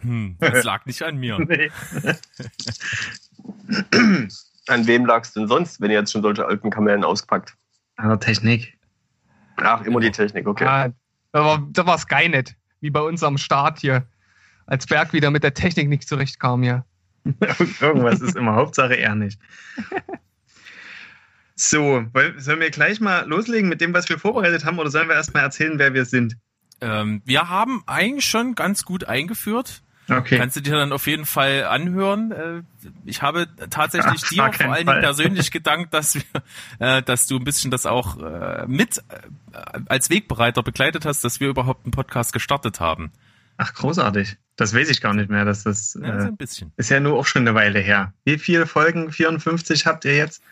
Hm, 0.00 0.36
das 0.38 0.62
lag 0.62 0.84
nicht 0.84 1.02
an 1.02 1.16
mir. 1.16 1.38
Nee. 1.38 1.70
An 4.68 4.86
wem 4.86 5.06
lag's 5.06 5.32
denn 5.32 5.48
sonst, 5.48 5.80
wenn 5.80 5.90
ihr 5.90 5.98
jetzt 5.98 6.12
schon 6.12 6.20
solche 6.20 6.44
alten 6.44 6.68
Kamellen 6.68 7.02
auspackt? 7.02 7.54
An 7.96 8.10
der 8.10 8.20
Technik. 8.20 8.76
Ach, 9.56 9.80
immer 9.82 10.00
die 10.00 10.10
Technik, 10.10 10.46
okay. 10.46 10.64
Ja, 10.64 10.88
da 11.32 11.44
war, 11.44 11.66
da 11.72 11.86
war 11.86 11.98
Skynet, 11.98 12.54
wie 12.86 12.90
bei 12.90 13.00
uns 13.00 13.24
am 13.24 13.36
Start 13.36 13.80
hier. 13.80 14.06
Als 14.66 14.86
Berg 14.86 15.12
wieder 15.12 15.32
mit 15.32 15.42
der 15.42 15.54
Technik 15.54 15.88
nicht 15.88 16.08
zurechtkam 16.08 16.62
hier. 16.62 16.84
Irgendwas 17.80 18.20
ist 18.20 18.36
immer 18.36 18.54
Hauptsache 18.54 18.96
er 18.96 19.14
nicht. 19.14 19.38
So, 21.58 22.04
sollen 22.36 22.60
wir 22.60 22.70
gleich 22.70 23.00
mal 23.00 23.26
loslegen 23.26 23.70
mit 23.70 23.80
dem, 23.80 23.94
was 23.94 24.10
wir 24.10 24.18
vorbereitet 24.18 24.66
haben, 24.66 24.78
oder 24.78 24.90
sollen 24.90 25.08
wir 25.08 25.14
erst 25.14 25.32
mal 25.32 25.40
erzählen, 25.40 25.78
wer 25.78 25.94
wir 25.94 26.04
sind? 26.04 26.36
Ähm, 26.82 27.22
wir 27.24 27.48
haben 27.48 27.82
eigentlich 27.86 28.26
schon 28.26 28.54
ganz 28.54 28.84
gut 28.84 29.04
eingeführt. 29.04 29.82
Okay. 30.08 30.38
Kannst 30.38 30.56
du 30.56 30.60
dir 30.60 30.76
dann 30.76 30.92
auf 30.92 31.06
jeden 31.06 31.26
Fall 31.26 31.64
anhören. 31.64 32.30
Äh, 32.30 32.62
Ich 33.04 33.22
habe 33.22 33.48
tatsächlich 33.70 34.22
Auf 34.22 34.28
dir 34.28 34.52
vor 34.52 34.72
allen 34.72 34.86
Dingen 34.86 35.00
persönlich 35.00 35.50
gedankt, 35.50 35.92
dass 35.94 36.14
wir, 36.14 36.22
äh, 36.78 37.02
dass 37.02 37.26
du 37.26 37.36
ein 37.36 37.44
bisschen 37.44 37.70
das 37.70 37.86
auch 37.86 38.18
äh, 38.22 38.64
mit 38.68 39.02
als 39.88 40.10
Wegbereiter 40.10 40.62
begleitet 40.62 41.04
hast, 41.06 41.24
dass 41.24 41.40
wir 41.40 41.48
überhaupt 41.48 41.84
einen 41.86 41.92
Podcast 41.92 42.32
gestartet 42.32 42.78
haben. 42.80 43.10
Ach, 43.56 43.72
großartig. 43.74 44.36
Das 44.56 44.74
weiß 44.74 44.90
ich 44.90 45.00
gar 45.00 45.14
nicht 45.14 45.30
mehr. 45.30 45.44
Dass 45.44 45.64
das 45.64 45.98
Ja, 46.00 46.08
äh, 46.08 46.26
ein 46.26 46.36
bisschen. 46.36 46.72
ist 46.76 46.90
ja 46.90 47.00
nur 47.00 47.18
auch 47.18 47.26
schon 47.26 47.42
eine 47.42 47.54
Weile 47.54 47.80
her. 47.80 48.12
Wie 48.24 48.38
viele 48.38 48.66
Folgen? 48.66 49.10
54 49.12 49.86
habt 49.86 50.04
ihr 50.04 50.14
jetzt? 50.16 50.42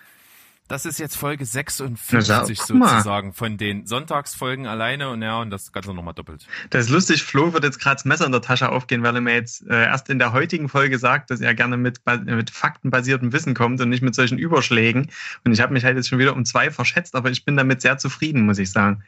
Das 0.67 0.87
ist 0.87 0.99
jetzt 0.99 1.17
Folge 1.17 1.45
Na, 1.45 1.47
56 1.47 2.27
da- 2.59 2.65
guck 2.67 2.77
mal. 2.77 2.89
sozusagen 2.89 3.35
von 3.35 3.59
den 3.59 3.87
Sonntagsfolgen 3.87 4.67
alleine 4.67 5.11
und 5.11 5.21
ja, 5.21 5.39
und 5.41 5.51
das 5.51 5.73
Ganze 5.73 5.93
nochmal 5.93 6.15
doppelt. 6.15 6.47
Das 6.71 6.87
ist 6.87 6.91
lustig, 6.91 7.23
Flo 7.23 7.53
wird 7.53 7.65
jetzt 7.65 7.79
gerade 7.81 7.97
das 7.97 8.07
Messer 8.07 8.25
in 8.25 8.33
der 8.33 8.41
Tasche 8.41 8.71
aufgehen, 8.73 9.03
weil 9.03 9.15
er 9.15 9.21
mir 9.21 9.35
jetzt 9.35 9.67
äh, 9.69 9.85
erst 9.85 10.09
in 10.09 10.19
der 10.19 10.33
heutigen 10.33 10.71
Folge 10.71 10.99
sagt, 10.99 11.31
dass 11.31 11.43
er 11.43 11.55
gerne 11.55 11.77
mit, 11.77 12.01
mit 12.25 12.49
faktenbasiertem 12.51 13.35
Wissen 13.35 13.53
kommt 13.55 13.79
und 13.83 13.91
nicht 13.91 14.03
mit 14.03 14.15
solchen 14.15 14.39
Überschlägen. 14.39 15.11
Und 15.45 15.53
ich 15.53 15.61
habe 15.61 15.75
mich 15.75 15.85
halt 15.85 15.97
jetzt 15.97 16.09
schon 16.09 16.19
wieder 16.19 16.35
um 16.35 16.47
zwei 16.47 16.71
verschätzt, 16.71 17.15
aber 17.15 17.31
ich 17.31 17.45
bin 17.45 17.59
damit 17.59 17.83
sehr 17.83 17.99
zufrieden, 17.99 18.47
muss 18.47 18.59
ich 18.59 18.73
sagen. 18.73 19.05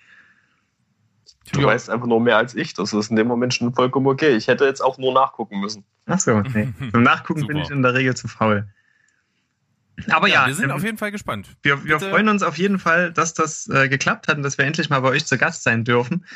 Du 1.52 1.62
weißt 1.62 1.88
einfach 1.90 2.06
nur 2.06 2.20
mehr 2.20 2.36
als 2.36 2.54
ich. 2.54 2.74
Das 2.74 2.92
ist 2.92 3.08
in 3.10 3.16
dem 3.16 3.28
Moment 3.28 3.54
schon 3.54 3.72
vollkommen 3.72 4.08
okay. 4.08 4.36
Ich 4.36 4.48
hätte 4.48 4.64
jetzt 4.66 4.82
auch 4.82 4.98
nur 4.98 5.14
nachgucken 5.14 5.60
müssen. 5.60 5.84
Ach 6.06 6.18
so, 6.20 6.40
nee. 6.40 6.72
Zum 6.92 7.02
Nachgucken 7.02 7.46
bin 7.46 7.56
ich 7.56 7.70
in 7.70 7.82
der 7.82 7.94
Regel 7.94 8.14
zu 8.14 8.28
faul. 8.28 8.68
Aber 10.10 10.28
ja, 10.28 10.46
wir 10.46 10.54
sind 10.54 10.66
ähm, 10.66 10.70
auf 10.72 10.84
jeden 10.84 10.98
Fall 10.98 11.10
gespannt. 11.10 11.48
wir, 11.62 11.84
wir 11.84 11.98
freuen 12.00 12.28
uns 12.28 12.42
auf 12.42 12.58
jeden 12.58 12.78
Fall, 12.78 13.12
dass 13.12 13.34
das 13.34 13.68
äh, 13.68 13.88
geklappt 13.88 14.28
hat 14.28 14.36
und 14.36 14.42
dass 14.42 14.58
wir 14.58 14.64
endlich 14.64 14.90
mal 14.90 15.00
bei 15.00 15.08
euch 15.08 15.24
zu 15.24 15.38
Gast 15.38 15.62
sein 15.62 15.84
dürfen. 15.84 16.26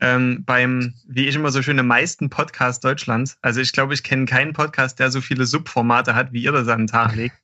Ähm, 0.00 0.44
beim, 0.44 0.94
wie 1.06 1.26
ich 1.26 1.34
immer 1.34 1.50
so 1.50 1.62
schöne, 1.62 1.82
meisten 1.82 2.30
Podcast 2.30 2.84
Deutschlands. 2.84 3.36
Also 3.42 3.60
ich 3.60 3.72
glaube, 3.72 3.94
ich 3.94 4.02
kenne 4.02 4.26
keinen 4.26 4.52
Podcast, 4.52 4.98
der 4.98 5.10
so 5.10 5.20
viele 5.20 5.46
Subformate 5.46 6.14
hat, 6.14 6.32
wie 6.32 6.42
ihr 6.42 6.52
das 6.52 6.68
an 6.68 6.82
den 6.82 6.86
Tag 6.86 7.14
legt. 7.16 7.36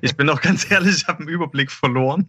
Ich 0.00 0.16
bin 0.16 0.28
auch 0.30 0.40
ganz 0.42 0.70
ehrlich, 0.70 0.96
ich 0.96 1.08
habe 1.08 1.20
einen 1.20 1.28
Überblick 1.28 1.70
verloren. 1.70 2.26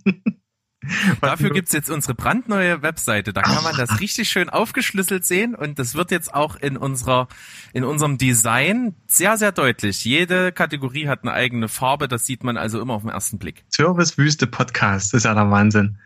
Dafür 1.21 1.49
gibt's 1.49 1.73
jetzt 1.73 1.89
unsere 1.89 2.15
brandneue 2.15 2.81
Webseite. 2.81 3.33
Da 3.33 3.41
kann 3.41 3.63
man 3.63 3.75
das 3.75 3.99
richtig 3.99 4.29
schön 4.29 4.49
aufgeschlüsselt 4.49 5.25
sehen 5.25 5.55
und 5.55 5.77
das 5.77 5.95
wird 5.95 6.11
jetzt 6.11 6.33
auch 6.33 6.55
in 6.55 6.77
unserer, 6.77 7.27
in 7.73 7.83
unserem 7.83 8.17
Design 8.17 8.95
sehr, 9.05 9.37
sehr 9.37 9.51
deutlich. 9.51 10.05
Jede 10.05 10.51
Kategorie 10.51 11.07
hat 11.07 11.23
eine 11.23 11.33
eigene 11.33 11.67
Farbe. 11.67 12.07
Das 12.07 12.25
sieht 12.25 12.43
man 12.43 12.57
also 12.57 12.81
immer 12.81 12.93
auf 12.93 13.01
den 13.01 13.11
ersten 13.11 13.39
Blick. 13.39 13.65
Servicewüste 13.69 14.47
Podcast, 14.47 15.13
das 15.13 15.19
ist 15.19 15.23
ja 15.25 15.33
der 15.33 15.51
Wahnsinn. 15.51 15.99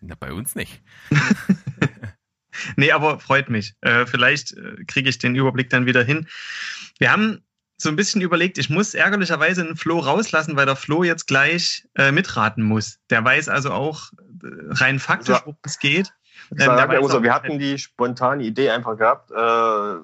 Na, 0.00 0.14
bei 0.18 0.32
uns 0.32 0.54
nicht. 0.54 0.80
Nee, 2.76 2.92
aber 2.92 3.20
freut 3.20 3.48
mich. 3.48 3.74
Äh, 3.80 4.06
vielleicht 4.06 4.52
äh, 4.52 4.84
kriege 4.86 5.08
ich 5.08 5.18
den 5.18 5.34
Überblick 5.34 5.70
dann 5.70 5.86
wieder 5.86 6.02
hin. 6.02 6.26
Wir 6.98 7.12
haben 7.12 7.42
so 7.82 7.88
ein 7.88 7.96
bisschen 7.96 8.20
überlegt, 8.20 8.58
ich 8.58 8.70
muss 8.70 8.94
ärgerlicherweise 8.94 9.62
einen 9.62 9.76
Flo 9.76 9.98
rauslassen, 9.98 10.56
weil 10.56 10.66
der 10.66 10.76
Flo 10.76 11.02
jetzt 11.02 11.26
gleich 11.26 11.86
äh, 11.96 12.12
mitraten 12.12 12.62
muss. 12.62 12.98
Der 13.10 13.24
weiß 13.24 13.48
also 13.48 13.70
auch 13.70 14.10
äh, 14.42 14.46
rein 14.70 14.98
faktisch, 14.98 15.38
worum 15.44 15.56
es 15.64 15.78
geht. 15.78 16.12
Ähm, 16.52 16.58
sag 16.58 16.66
der 16.66 16.76
ja 16.76 16.88
weiß 16.88 16.98
immer 16.98 17.08
so, 17.08 17.18
auch- 17.18 17.22
wir 17.22 17.34
hatten 17.34 17.58
die 17.58 17.78
spontane 17.78 18.42
Idee 18.42 18.70
einfach 18.70 18.96
gehabt, 18.96 19.30
äh, 19.30 19.94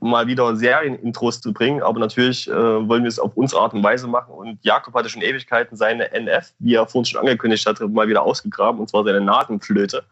mal 0.00 0.26
wieder 0.26 0.54
Serienintros 0.56 1.40
zu 1.40 1.52
bringen, 1.52 1.82
aber 1.82 1.98
natürlich 1.98 2.48
äh, 2.48 2.52
wollen 2.54 3.02
wir 3.02 3.08
es 3.08 3.18
auf 3.18 3.36
unsere 3.36 3.62
Art 3.62 3.72
und 3.74 3.82
Weise 3.82 4.06
machen. 4.06 4.32
Und 4.34 4.58
Jakob 4.64 4.94
hatte 4.94 5.08
schon 5.08 5.22
Ewigkeiten 5.22 5.76
seine 5.76 6.12
NF, 6.12 6.52
wie 6.58 6.74
er 6.74 6.86
vorhin 6.86 7.06
schon 7.06 7.20
angekündigt 7.20 7.66
hatte, 7.66 7.88
mal 7.88 8.06
wieder 8.08 8.22
ausgegraben, 8.22 8.80
und 8.80 8.88
zwar 8.88 9.04
seine 9.04 9.20
Natenflöte. 9.20 10.04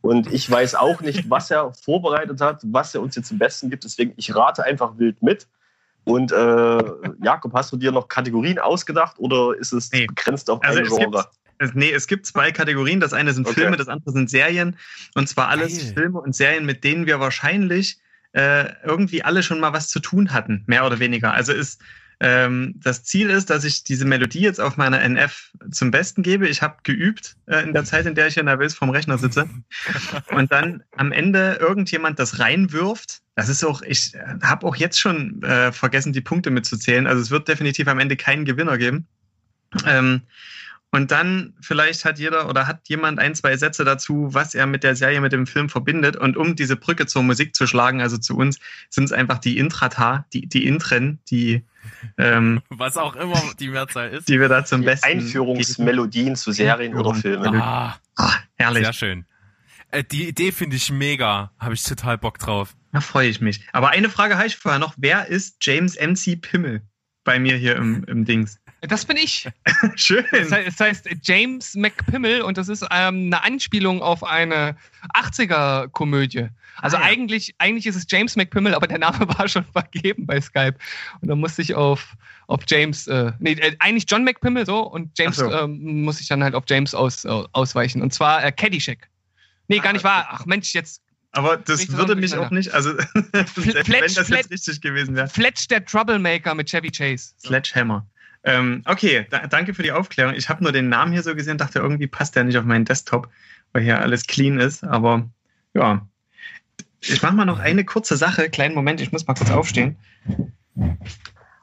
Und 0.00 0.32
ich 0.32 0.50
weiß 0.50 0.74
auch 0.76 1.00
nicht, 1.00 1.28
was 1.30 1.50
er 1.50 1.72
vorbereitet 1.84 2.40
hat, 2.40 2.60
was 2.64 2.94
er 2.94 3.02
uns 3.02 3.16
jetzt 3.16 3.28
zum 3.28 3.38
Besten 3.38 3.70
gibt. 3.70 3.84
Deswegen, 3.84 4.12
ich 4.16 4.34
rate 4.34 4.64
einfach 4.64 4.98
wild 4.98 5.22
mit. 5.22 5.46
Und 6.04 6.32
äh, 6.32 6.82
Jakob, 7.22 7.52
hast 7.54 7.72
du 7.72 7.76
dir 7.76 7.90
noch 7.90 8.08
Kategorien 8.08 8.58
ausgedacht 8.58 9.16
oder 9.18 9.54
ist 9.58 9.72
es 9.72 9.88
begrenzt 9.90 10.50
auf 10.50 10.62
Also 10.62 10.80
ein 10.80 10.86
Genre? 10.86 11.26
es, 11.58 11.74
nee, 11.74 11.90
es 11.90 12.06
gibt 12.06 12.26
zwei 12.26 12.52
Kategorien. 12.52 13.00
Das 13.00 13.12
eine 13.12 13.32
sind 13.32 13.46
Okay. 13.46 13.60
Filme, 13.62 13.76
das 13.76 13.88
andere 13.88 14.12
sind 14.12 14.30
Serien. 14.30 14.76
Und 15.14 15.28
zwar 15.28 15.48
alles 15.48 15.78
Geil. 15.78 15.92
Filme 15.94 16.20
und 16.20 16.34
Serien, 16.34 16.66
mit 16.66 16.84
denen 16.84 17.06
wir 17.06 17.20
wahrscheinlich 17.20 17.98
äh, 18.32 18.72
irgendwie 18.84 19.22
alle 19.22 19.42
schon 19.42 19.60
mal 19.60 19.72
was 19.72 19.88
zu 19.88 20.00
tun 20.00 20.32
hatten, 20.32 20.64
mehr 20.66 20.84
oder 20.84 20.98
weniger. 20.98 21.32
Also 21.32 21.52
ist 21.52 21.80
ähm, 22.20 22.74
das 22.76 23.04
Ziel 23.04 23.30
ist, 23.30 23.50
dass 23.50 23.64
ich 23.64 23.84
diese 23.84 24.04
Melodie 24.04 24.40
jetzt 24.40 24.60
auf 24.60 24.76
meiner 24.76 25.00
NF 25.02 25.52
zum 25.70 25.90
Besten 25.90 26.22
gebe. 26.22 26.48
Ich 26.48 26.62
habe 26.62 26.76
geübt 26.82 27.36
äh, 27.46 27.62
in 27.62 27.72
der 27.72 27.84
Zeit, 27.84 28.06
in 28.06 28.14
der 28.14 28.28
ich 28.28 28.34
hier 28.34 28.42
nervös 28.42 28.74
vorm 28.74 28.90
Rechner 28.90 29.18
sitze. 29.18 29.48
Und 30.30 30.52
dann 30.52 30.82
am 30.96 31.12
Ende 31.12 31.58
irgendjemand 31.60 32.18
das 32.18 32.38
reinwirft. 32.38 33.22
Das 33.34 33.48
ist 33.48 33.64
auch, 33.64 33.82
ich 33.82 34.12
habe 34.42 34.66
auch 34.66 34.76
jetzt 34.76 35.00
schon 35.00 35.42
äh, 35.42 35.72
vergessen, 35.72 36.12
die 36.12 36.20
Punkte 36.20 36.50
mitzuzählen. 36.50 37.06
Also 37.06 37.20
es 37.20 37.30
wird 37.30 37.48
definitiv 37.48 37.88
am 37.88 37.98
Ende 37.98 38.16
keinen 38.16 38.44
Gewinner 38.44 38.78
geben. 38.78 39.06
Ähm, 39.86 40.22
und 40.94 41.10
dann 41.10 41.54
vielleicht 41.60 42.04
hat 42.04 42.18
jeder 42.18 42.48
oder 42.48 42.66
hat 42.66 42.88
jemand 42.88 43.18
ein, 43.18 43.34
zwei 43.34 43.56
Sätze 43.56 43.84
dazu, 43.84 44.28
was 44.30 44.54
er 44.54 44.66
mit 44.66 44.84
der 44.84 44.94
Serie, 44.94 45.20
mit 45.20 45.32
dem 45.32 45.46
Film 45.46 45.68
verbindet. 45.68 46.16
Und 46.16 46.36
um 46.36 46.54
diese 46.54 46.76
Brücke 46.76 47.06
zur 47.06 47.22
Musik 47.24 47.54
zu 47.54 47.66
schlagen, 47.66 48.00
also 48.00 48.16
zu 48.16 48.36
uns, 48.36 48.58
sind 48.90 49.04
es 49.04 49.12
einfach 49.12 49.38
die 49.38 49.58
Intrata, 49.58 50.24
die, 50.32 50.46
die 50.46 50.66
Intren, 50.66 51.18
die, 51.28 51.64
ähm, 52.16 52.62
Was 52.70 52.96
auch 52.96 53.16
immer 53.16 53.42
die 53.58 53.68
Mehrzahl 53.68 54.08
ist. 54.10 54.28
die 54.28 54.38
wir 54.38 54.48
da 54.48 54.64
zum 54.64 54.82
Die 54.82 54.86
Besten. 54.86 55.06
Einführungsmelodien 55.08 56.36
zu 56.36 56.52
Serien 56.52 56.94
oder 56.94 57.14
Filmen. 57.14 57.56
Ah, 57.60 57.98
Ah, 58.16 58.32
herrlich. 58.54 58.84
sehr 58.84 58.92
schön. 58.92 59.24
Äh, 59.90 60.04
die 60.04 60.28
Idee 60.28 60.52
finde 60.52 60.76
ich 60.76 60.90
mega. 60.92 61.50
Habe 61.58 61.74
ich 61.74 61.82
total 61.82 62.18
Bock 62.18 62.38
drauf. 62.38 62.74
Da 62.92 63.00
freue 63.00 63.28
ich 63.28 63.40
mich. 63.40 63.60
Aber 63.72 63.90
eine 63.90 64.08
Frage 64.08 64.36
habe 64.36 64.46
ich 64.46 64.56
vorher 64.56 64.78
noch. 64.78 64.94
Wer 64.96 65.26
ist 65.26 65.56
James 65.60 65.96
MC 66.00 66.40
Pimmel 66.40 66.82
bei 67.24 67.40
mir 67.40 67.56
hier 67.56 67.74
im, 67.76 68.04
im 68.04 68.24
Dings? 68.24 68.60
Das 68.88 69.04
bin 69.04 69.16
ich. 69.16 69.48
Schön. 69.96 70.24
Das 70.32 70.50
heißt, 70.52 70.66
das 70.68 70.80
heißt 70.80 71.08
James 71.22 71.74
McPimmel 71.74 72.42
und 72.42 72.58
das 72.58 72.68
ist 72.68 72.82
ähm, 72.90 73.26
eine 73.26 73.42
Anspielung 73.42 74.02
auf 74.02 74.22
eine 74.24 74.76
80er-Komödie. 75.14 76.48
Also 76.78 76.96
Ah, 76.96 77.00
ja. 77.00 77.06
eigentlich, 77.06 77.54
eigentlich 77.58 77.86
ist 77.86 77.94
es 77.96 78.04
James 78.08 78.34
McPimmel, 78.36 78.74
aber 78.74 78.86
der 78.86 78.98
Name 78.98 79.18
war 79.38 79.48
schon 79.48 79.64
vergeben 79.64 80.26
bei 80.26 80.40
Skype. 80.40 80.74
Und 81.20 81.28
dann 81.28 81.38
musste 81.38 81.62
ich 81.62 81.74
auf, 81.74 82.14
auf 82.48 82.60
James, 82.66 83.06
äh, 83.06 83.32
nee, 83.38 83.52
äh, 83.52 83.76
eigentlich 83.78 84.04
John 84.08 84.24
McPimmel 84.24 84.66
so 84.66 84.80
und 84.82 85.16
James 85.18 85.36
so. 85.36 85.50
ähm, 85.52 86.02
muss 86.02 86.20
ich 86.20 86.28
dann 86.28 86.42
halt 86.42 86.54
auf 86.54 86.64
James 86.68 86.94
aus, 86.94 87.24
äh, 87.24 87.28
ausweichen. 87.52 88.02
Und 88.02 88.12
zwar 88.12 88.44
äh, 88.44 88.50
Caddyshack. 88.52 89.08
Nee, 89.68 89.78
gar 89.78 89.92
nicht 89.92 90.04
wahr. 90.04 90.26
Ach 90.30 90.44
Mensch, 90.46 90.74
jetzt 90.74 91.00
Aber 91.32 91.56
das 91.56 91.88
würde 91.92 92.16
mich 92.16 92.36
auch 92.36 92.50
nicht, 92.50 92.72
also 92.74 92.90
wenn 93.32 93.46
Fletch, 93.46 94.14
das 94.14 94.26
Fletch. 94.26 94.40
jetzt 94.42 94.50
richtig 94.50 94.80
gewesen 94.80 95.14
wäre. 95.14 95.28
Fletch 95.28 95.68
der 95.68 95.84
Troublemaker 95.84 96.54
mit 96.54 96.68
Chevy 96.68 96.90
Chase. 96.90 97.32
Sledgehammer. 97.38 98.06
Ähm, 98.44 98.82
okay, 98.84 99.26
da, 99.30 99.46
danke 99.46 99.74
für 99.74 99.82
die 99.82 99.92
Aufklärung. 99.92 100.34
Ich 100.34 100.48
habe 100.48 100.62
nur 100.62 100.72
den 100.72 100.88
Namen 100.88 101.12
hier 101.12 101.22
so 101.22 101.34
gesehen, 101.34 101.58
dachte 101.58 101.78
irgendwie 101.78 102.06
passt 102.06 102.36
der 102.36 102.44
nicht 102.44 102.58
auf 102.58 102.64
meinen 102.64 102.84
Desktop, 102.84 103.28
weil 103.72 103.82
hier 103.82 104.00
alles 104.00 104.26
clean 104.26 104.60
ist. 104.60 104.84
Aber 104.84 105.28
ja, 105.72 106.06
Ich 107.00 107.22
mache 107.22 107.34
mal 107.34 107.44
noch 107.46 107.58
eine 107.58 107.84
kurze 107.84 108.16
Sache. 108.16 108.50
Kleinen 108.50 108.74
Moment, 108.74 109.00
ich 109.00 109.12
muss 109.12 109.26
mal 109.26 109.34
kurz 109.34 109.50
aufstehen. 109.50 109.96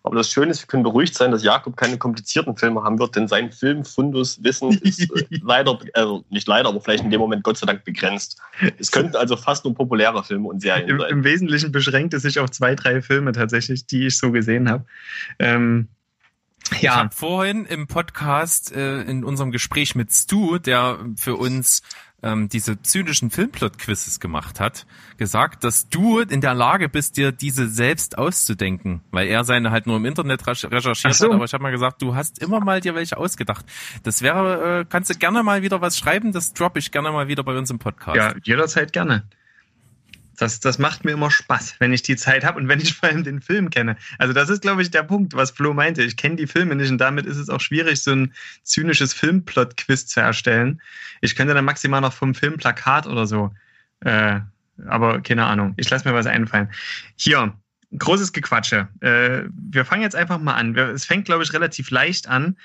Aber 0.04 0.16
das 0.16 0.32
Schöne 0.32 0.50
ist, 0.50 0.62
wir 0.64 0.68
können 0.68 0.84
beruhigt 0.84 1.14
sein, 1.14 1.32
dass 1.32 1.44
Jakob 1.44 1.78
keine 1.78 1.98
komplizierten 1.98 2.58
Filme 2.58 2.84
haben 2.84 2.98
wird, 2.98 3.16
denn 3.16 3.28
sein 3.28 3.52
Filmfundus-Wissen 3.52 4.72
ist 4.82 5.02
äh, 5.02 5.26
leider, 5.44 5.78
also 5.94 6.26
nicht 6.30 6.48
leider, 6.48 6.70
aber 6.70 6.82
vielleicht 6.82 7.04
in 7.04 7.12
dem 7.12 7.20
Moment 7.20 7.44
Gott 7.44 7.58
sei 7.58 7.68
Dank 7.68 7.84
begrenzt. 7.84 8.42
Es 8.80 8.92
könnten 8.92 9.16
also 9.16 9.38
fast 9.38 9.64
nur 9.64 9.76
populäre 9.76 10.24
Filme 10.24 10.48
und 10.48 10.62
Serien 10.62 10.90
Im, 10.90 11.00
sein. 11.00 11.10
Im 11.12 11.24
Wesentlichen 11.24 11.72
beschränkt 11.72 12.16
es 12.16 12.24
sich 12.24 12.40
auf 12.40 12.50
zwei, 12.50 12.74
drei 12.74 13.04
Filme 13.04 13.32
tatsächlich, 13.32 13.86
die 13.86 14.08
ich 14.08 14.18
so 14.18 14.32
gesehen 14.32 14.70
habe. 14.70 14.86
Ähm, 15.38 15.88
Ich 16.74 16.84
ja, 16.84 16.96
habe 16.96 17.14
vorhin 17.14 17.66
im 17.66 17.88
Podcast 17.88 18.72
äh, 18.72 19.02
in 19.02 19.24
unserem 19.24 19.52
Gespräch 19.52 19.96
mit 19.96 20.12
Stu, 20.12 20.58
der 20.58 21.00
für 21.18 21.36
uns 21.36 21.82
ähm, 22.24 22.50
diese 22.50 22.82
zynischen 22.82 23.32
Filmplot-Quizzes 23.32 24.20
gemacht 24.20 24.60
hat, 24.60 24.86
gesagt, 25.18 25.64
dass 25.64 25.90
du 25.90 26.20
in 26.20 26.42
der 26.42 26.54
Lage 26.54 26.88
bist, 26.90 27.18
dir 27.18 27.32
diese 27.32 27.68
selbst 27.68 28.18
auszudenken, 28.18 29.02
weil 29.12 29.28
er 29.28 29.44
seine 29.44 29.72
halt 29.72 29.88
nur 29.88 29.98
im 29.98 30.06
Internet 30.06 30.46
recherchiert 30.48 31.16
so. 31.16 31.28
hat. 31.28 31.34
Aber 31.34 31.46
ich 31.46 31.54
habe 31.54 31.64
mal 31.64 31.72
gesagt, 31.72 32.02
du 32.02 32.16
hast 32.16 32.40
immer 32.40 32.60
mal 32.60 32.82
dir 32.82 32.96
welche 32.96 33.18
ausgedacht. 33.18 33.66
Das 34.04 34.22
wäre, 34.22 34.82
äh, 34.82 34.86
kannst 34.88 35.10
du 35.10 35.16
gerne 35.16 35.44
mal 35.44 35.62
wieder 35.62 35.82
was 35.82 35.98
schreiben. 35.98 36.32
Das 36.32 36.54
droppe 36.54 36.80
ich 36.80 36.92
gerne 36.92 37.12
mal 37.12 37.28
wieder 37.28 37.44
bei 37.44 37.58
uns 37.58 37.70
im 37.70 37.80
Podcast. 37.80 38.16
ja, 38.16 38.34
jederzeit 38.44 38.94
gerne. 38.94 39.24
Das, 40.42 40.60
das 40.60 40.80
macht 40.80 41.06
mir 41.06 41.12
immer 41.12 41.30
Spaß, 41.30 41.76
wenn 41.78 41.94
ich 41.94 42.02
die 42.02 42.16
Zeit 42.16 42.44
habe 42.44 42.60
und 42.60 42.68
wenn 42.68 42.80
ich 42.80 42.94
vor 42.96 43.10
allem 43.10 43.24
den 43.24 43.42
Film 43.42 43.70
kenne. 43.70 43.96
Also 44.18 44.34
das 44.34 44.50
ist, 44.50 44.64
glaube 44.64 44.82
ich, 44.82 44.90
der 44.90 45.04
Punkt, 45.04 45.36
was 45.36 45.52
Flo 45.52 45.74
meinte. 45.74 46.02
Ich 46.02 46.18
kenne 46.18 46.36
die 46.36 46.48
Filme 46.48 46.76
nicht 46.76 46.90
und 46.90 46.98
damit 46.98 47.28
ist 47.28 47.38
es 47.38 47.50
auch 47.50 47.62
schwierig, 47.62 48.02
so 48.02 48.12
ein 48.12 48.34
zynisches 48.64 49.14
Filmplot-Quiz 49.14 50.08
zu 50.08 50.20
erstellen. 50.20 50.82
Ich 51.22 51.36
könnte 51.36 51.54
dann 51.54 51.66
maximal 51.66 52.02
noch 52.02 52.14
vom 52.14 52.34
Filmplakat 52.34 53.06
oder 53.06 53.28
so. 53.28 53.54
Äh, 54.00 54.40
aber 54.88 55.22
keine 55.22 55.46
Ahnung. 55.46 55.74
Ich 55.78 55.90
lasse 55.92 56.10
mir 56.10 56.16
was 56.16 56.26
einfallen. 56.26 56.72
Hier, 57.16 57.54
großes 57.96 58.34
Gequatsche. 58.34 58.88
Äh, 59.02 59.44
wir 59.54 59.86
fangen 59.86 60.02
jetzt 60.02 60.16
einfach 60.16 60.40
mal 60.40 60.56
an. 60.56 60.76
Es 60.76 61.06
fängt, 61.06 61.26
glaube 61.26 61.44
ich, 61.44 61.54
relativ 61.54 61.92
leicht 61.92 62.28
an. 62.28 62.58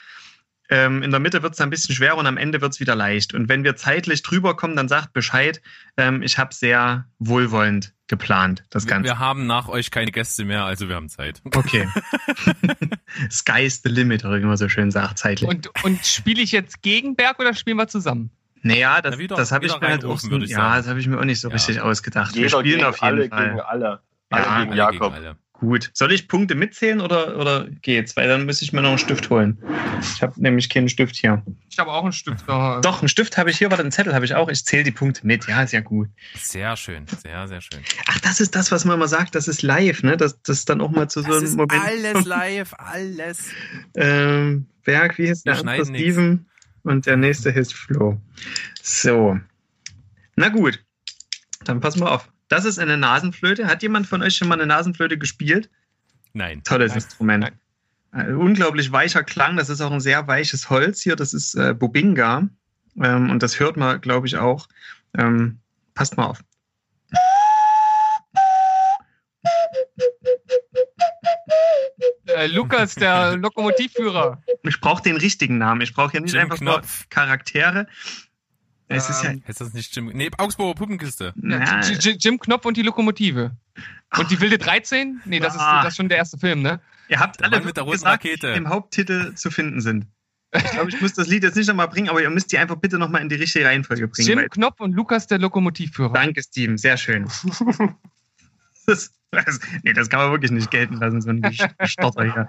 Ähm, 0.69 1.03
in 1.03 1.11
der 1.11 1.21
Mitte 1.21 1.43
wird 1.43 1.55
es 1.55 1.61
ein 1.61 1.71
bisschen 1.71 1.95
schwer 1.95 2.17
und 2.17 2.27
am 2.27 2.37
Ende 2.37 2.61
wird 2.61 2.73
es 2.73 2.81
wieder 2.81 2.95
leicht. 2.95 3.35
Und 3.35 3.49
wenn 3.49 3.63
wir 3.65 3.77
zeitlich 3.77 4.23
drüber 4.23 4.57
kommen, 4.57 4.75
dann 4.77 4.89
sagt 4.89 5.13
Bescheid. 5.13 5.61
Ähm, 5.97 6.23
ich 6.23 6.39
habe 6.39 6.53
sehr 6.55 7.07
wohlwollend 7.19 7.95
geplant, 8.09 8.65
das 8.71 8.85
wir, 8.85 8.91
Ganze. 8.91 9.09
wir 9.11 9.19
haben 9.19 9.47
nach 9.47 9.69
euch 9.69 9.91
keine 9.91 10.13
Gäste 10.13 10.45
mehr, 10.45 10.65
also 10.65 10.89
wir 10.89 10.95
haben 10.97 11.09
Zeit. 11.09 11.41
Okay. 11.55 11.89
Sky's 13.31 13.83
the 13.83 13.89
limit, 13.89 14.25
oder 14.25 14.41
wie 14.41 14.45
man 14.45 14.57
so 14.57 14.69
schön 14.69 14.91
sagt, 14.91 15.19
zeitlich. 15.19 15.49
Und, 15.49 15.69
und 15.85 16.05
spiele 16.07 16.41
ich 16.43 16.53
jetzt 16.53 16.83
gegen 16.83 17.17
Berg 17.17 17.39
oder 17.41 17.55
spielen 17.55 17.77
wir 17.77 17.89
zusammen? 17.89 18.31
naja, 18.63 19.01
das, 19.01 19.13
Na, 19.15 19.19
wieder- 19.21 19.37
das 19.37 19.53
habe 19.53 19.67
ich 19.67 19.81
mir 19.81 19.87
halt 19.89 20.05
auch 20.05 20.21
ja, 20.23 20.77
das 20.77 20.89
habe 20.89 20.99
ich 20.99 21.07
mir 21.07 21.19
auch 21.21 21.25
nicht 21.25 21.41
so 21.41 21.49
Ja. 21.49 21.55
richtig 21.55 21.81
ausgedacht. 21.81 22.35
wir 22.35 22.43
Jeder 22.43 22.59
spielen 22.59 22.65
gegen 22.79 22.85
auf 22.85 22.97
jeden 23.01 23.05
alle 23.05 23.29
Fall. 23.29 23.49
gegen 23.49 23.61
alle. 23.61 24.01
Alle 24.29 24.45
Ja, 24.45 24.59
gegen 24.59 24.71
Alle 24.73 24.77
Jakob. 24.79 25.13
gegen 25.15 25.27
alle. 25.27 25.37
Gut. 25.59 25.91
Soll 25.95 26.13
ich 26.13 26.29
Punkte 26.29 26.55
mitzählen 26.55 27.01
oder, 27.01 27.39
oder 27.39 27.67
geht's? 27.81 28.15
Weil 28.17 28.29
dann 28.29 28.45
müsste 28.45 28.65
ich 28.65 28.75
mir 28.75 28.83
noch 28.83 28.91
einen 28.91 28.99
Stift 28.99 29.31
holen. 29.31 29.59
Ich 30.03 30.21
habe 30.21 30.41
nämlich 30.41 30.69
keinen 30.69 30.89
Stift 30.91 31.17
hier. 31.17 31.43
Ich 31.71 31.79
habe 31.79 31.91
auch 31.91 32.03
einen 32.03 32.13
Stift 32.13 32.45
da. 32.47 32.81
Doch, 32.83 33.01
einen 33.01 33.09
Stift 33.09 33.39
habe 33.39 33.51
ich 33.51 33.57
hier, 33.57 33.71
warte, 33.71 33.83
einen 33.83 33.91
Zettel 33.91 34.15
habe 34.15 34.27
ich 34.27 34.35
auch. 34.35 34.51
Ich 34.51 34.65
zähle 34.67 34.85
die 34.85 34.91
Punkte 34.91 35.27
mit. 35.27 35.49
Ja, 35.49 35.67
sehr 35.67 35.81
gut. 35.81 36.09
Sehr 36.35 36.77
schön, 36.77 37.07
sehr, 37.07 37.49
sehr 37.49 37.63
schön. 37.63 37.81
Ach, 38.07 38.21
das 38.21 38.41
ist 38.41 38.55
das, 38.55 38.71
was 38.71 38.85
man 38.85 38.97
immer 38.97 39.09
sagt, 39.09 39.35
das 39.35 39.49
ist 39.49 39.63
live, 39.63 40.03
ne? 40.03 40.19
Das, 40.19 40.41
das 40.43 40.67
dann 40.67 40.83
auch 40.83 40.91
mal 40.91 41.09
zu 41.09 41.23
so 41.23 41.29
Das 41.29 41.37
einem 41.39 41.47
ist 41.47 41.57
Moment. 41.57 41.83
alles 41.83 42.25
live, 42.27 42.75
alles. 42.77 43.49
Ähm, 43.95 44.67
Berg, 44.85 45.17
wie 45.19 45.31
heißt 45.31 45.47
Wir 45.47 45.55
der. 45.55 45.85
Steven 45.87 46.47
und 46.83 47.07
der 47.07 47.17
nächste 47.17 47.55
heißt 47.55 47.73
Flo. 47.73 48.21
So. 48.83 49.39
Na 50.37 50.51
gut. 50.51 50.85
Dann 51.65 51.81
passen 51.81 52.01
wir 52.01 52.13
auf. 52.13 52.29
Das 52.49 52.65
ist 52.65 52.79
eine 52.79 52.97
Nasenflöte. 52.97 53.67
Hat 53.67 53.83
jemand 53.83 54.07
von 54.07 54.23
euch 54.23 54.37
schon 54.37 54.49
mal 54.49 54.55
eine 54.55 54.67
Nasenflöte 54.67 55.19
gespielt? 55.19 55.71
Nein. 56.33 56.63
Tolles 56.65 56.91
Nein. 56.91 56.99
Instrument. 56.99 57.53
Ein 58.13 58.37
unglaublich 58.37 58.93
weicher 58.93 59.25
Klang. 59.25 59.57
Das 59.57 59.69
ist 59.69 59.81
auch 59.81 59.91
ein 59.91 60.01
sehr 60.01 60.27
weiches 60.29 60.71
Holz 60.71 61.03
hier. 61.03 61.17
Das 61.17 61.35
ist 61.35 61.55
äh, 61.55 61.75
Bobinga. 61.75 62.49
Ähm, 63.03 63.31
und 63.31 63.43
das 63.43 63.59
hört 63.59 63.77
man, 63.77 64.01
glaube 64.01 64.27
ich, 64.27 64.37
auch. 64.37 64.69
Ähm, 65.19 65.59
passt 65.95 66.17
mal 66.17 66.27
auf. 66.27 66.41
Äh, 72.27 72.47
Lukas, 72.49 72.95
der 72.95 73.37
Lokomotivführer. 73.37 74.43
Ich 74.63 74.81
brauche 74.81 75.03
den 75.03 75.17
richtigen 75.17 75.59
Namen. 75.59 75.81
Ich 75.81 75.95
brauche 75.95 76.13
hier 76.13 76.21
nicht 76.21 76.33
Jim 76.33 76.43
einfach 76.43 76.59
Knopf. 76.59 77.01
nur 77.01 77.09
Charaktere. 77.11 77.87
Es 78.89 79.11
ist 79.11 79.25
ja. 79.25 79.31
Ähm, 79.31 79.43
Heißt 79.47 79.61
das 79.61 79.73
nicht 79.73 79.95
Jim? 79.97 80.11
Nee, 80.15 80.31
Augsburger 80.39 80.75
Puppenkiste. 80.75 81.33
Na, 81.37 81.81
Jim 81.83 82.39
Knopf 82.39 82.65
und 82.67 82.77
die 82.77 82.83
Lokomotive. 82.83 83.57
Und 84.17 84.31
die 84.31 84.41
wilde 84.41 84.59
13? 84.59 85.21
Nee, 85.25 85.41
das 85.41 85.55
ist, 85.55 85.61
Ah. 85.61 85.83
das 85.83 85.93
ist 85.93 85.97
schon 85.97 86.09
der 86.09 86.19
erste 86.19 86.39
Film, 86.39 86.63
ne? 86.63 86.81
ihr 87.09 87.21
habt 87.21 87.43
alle 87.45 87.61
mit 87.61 87.77
der 87.77 87.85
roten 87.85 87.99
gesagt, 87.99 88.25
Rakete. 88.25 88.53
die 88.53 88.59
im 88.59 88.69
Haupttitel 88.69 89.35
zu 89.35 89.51
finden 89.51 89.81
sind. 89.81 90.07
Ich 90.53 90.63
glaube, 90.71 90.89
ich 90.89 91.01
muss 91.01 91.13
das 91.13 91.27
Lied 91.29 91.43
jetzt 91.43 91.57
nicht 91.57 91.67
nochmal 91.69 91.89
bringen, 91.89 92.09
aber 92.09 92.23
ihr 92.23 92.31
müsst 92.31 92.51
die 92.51 92.59
einfach 92.59 92.77
bitte 92.77 92.99
nochmal 92.99 93.21
in 93.23 93.29
die 93.29 93.35
richtige 93.35 93.65
Reihenfolge 93.67 94.09
bringen. 94.09 94.27
Jim 94.29 94.49
Knopf 94.51 94.81
und 94.81 94.93
Lukas, 94.93 95.27
der 95.27 95.39
Lokomotivführer. 95.39 96.13
Danke, 96.13 96.43
Steven, 96.43 96.79
sehr 96.79 96.97
schön. 96.97 97.29
Das, 98.87 99.13
das, 99.33 99.59
nee, 99.83 99.93
das 99.93 100.09
kann 100.09 100.21
man 100.21 100.31
wirklich 100.31 100.53
nicht 100.53 100.71
gelten 100.71 100.95
lassen, 100.95 101.21
so 101.21 101.31
ein 101.31 101.43
Stotter 101.87 102.23
hier. 102.23 102.49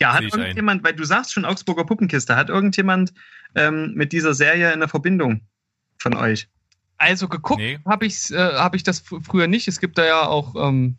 Ja, 0.00 0.14
hat 0.14 0.22
irgendjemand, 0.22 0.84
weil 0.84 0.94
du 0.94 1.04
sagst 1.04 1.32
schon 1.32 1.44
Augsburger 1.44 1.84
Puppenkiste, 1.84 2.36
hat 2.36 2.48
irgendjemand 2.50 3.12
ähm, 3.54 3.92
mit 3.94 4.12
dieser 4.12 4.34
Serie 4.34 4.72
eine 4.72 4.88
Verbindung 4.88 5.42
von 5.98 6.14
euch? 6.14 6.48
Also 6.98 7.28
geguckt 7.28 7.60
Nee. 7.60 7.78
habe 7.86 8.06
ich, 8.06 8.30
äh, 8.30 8.36
hab 8.36 8.74
ich 8.74 8.82
das 8.82 9.04
fr- 9.04 9.22
früher 9.24 9.46
nicht. 9.46 9.68
Es 9.68 9.80
gibt 9.80 9.96
da 9.98 10.04
ja 10.04 10.26
auch 10.26 10.54
ähm, 10.68 10.96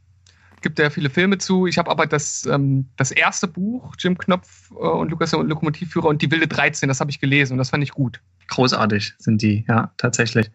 gibt 0.61 0.77
da 0.79 0.83
ja 0.83 0.89
viele 0.89 1.09
Filme 1.09 1.37
zu. 1.37 1.65
Ich 1.67 1.77
habe 1.77 1.89
aber 1.89 2.05
das, 2.05 2.45
ähm, 2.45 2.89
das 2.97 3.11
erste 3.11 3.47
Buch, 3.47 3.95
Jim 3.99 4.17
Knopf 4.17 4.71
äh, 4.71 4.75
und 4.75 5.09
Lukas 5.09 5.31
der 5.31 5.43
Lokomotivführer 5.43 6.07
und 6.07 6.21
die 6.21 6.29
wilde 6.31 6.47
13, 6.47 6.87
das 6.87 6.99
habe 6.99 7.09
ich 7.11 7.19
gelesen 7.19 7.53
und 7.53 7.57
das 7.57 7.69
fand 7.71 7.83
ich 7.83 7.91
gut. 7.91 8.21
Großartig 8.47 9.13
sind 9.17 9.41
die, 9.41 9.65
ja, 9.67 9.91
tatsächlich. 9.97 10.51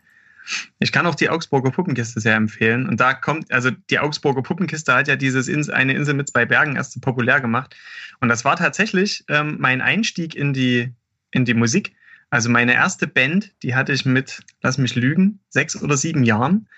Ich 0.78 0.92
kann 0.92 1.06
auch 1.06 1.16
die 1.16 1.28
Augsburger 1.28 1.72
Puppenkiste 1.72 2.20
sehr 2.20 2.36
empfehlen. 2.36 2.88
Und 2.88 3.00
da 3.00 3.14
kommt, 3.14 3.50
also 3.50 3.70
die 3.90 3.98
Augsburger 3.98 4.42
Puppenkiste 4.42 4.94
hat 4.94 5.08
ja 5.08 5.16
dieses 5.16 5.48
Ins 5.48 5.70
eine 5.70 5.94
Insel 5.94 6.14
mit 6.14 6.28
zwei 6.28 6.44
Bergen 6.46 6.76
erst 6.76 6.92
so 6.92 7.00
populär 7.00 7.40
gemacht. 7.40 7.74
Und 8.20 8.28
das 8.28 8.44
war 8.44 8.54
tatsächlich 8.54 9.24
ähm, 9.28 9.56
mein 9.58 9.80
Einstieg 9.80 10.36
in 10.36 10.52
die, 10.52 10.94
in 11.36 11.44
die 11.44 11.54
Musik. 11.54 11.94
Also 12.30 12.50
meine 12.50 12.74
erste 12.74 13.06
Band, 13.06 13.52
die 13.62 13.74
hatte 13.74 13.92
ich 13.92 14.04
mit, 14.04 14.40
lass 14.62 14.78
mich 14.78 14.96
lügen, 14.96 15.38
sechs 15.48 15.80
oder 15.80 15.96
sieben 15.96 16.24
Jahren. 16.24 16.68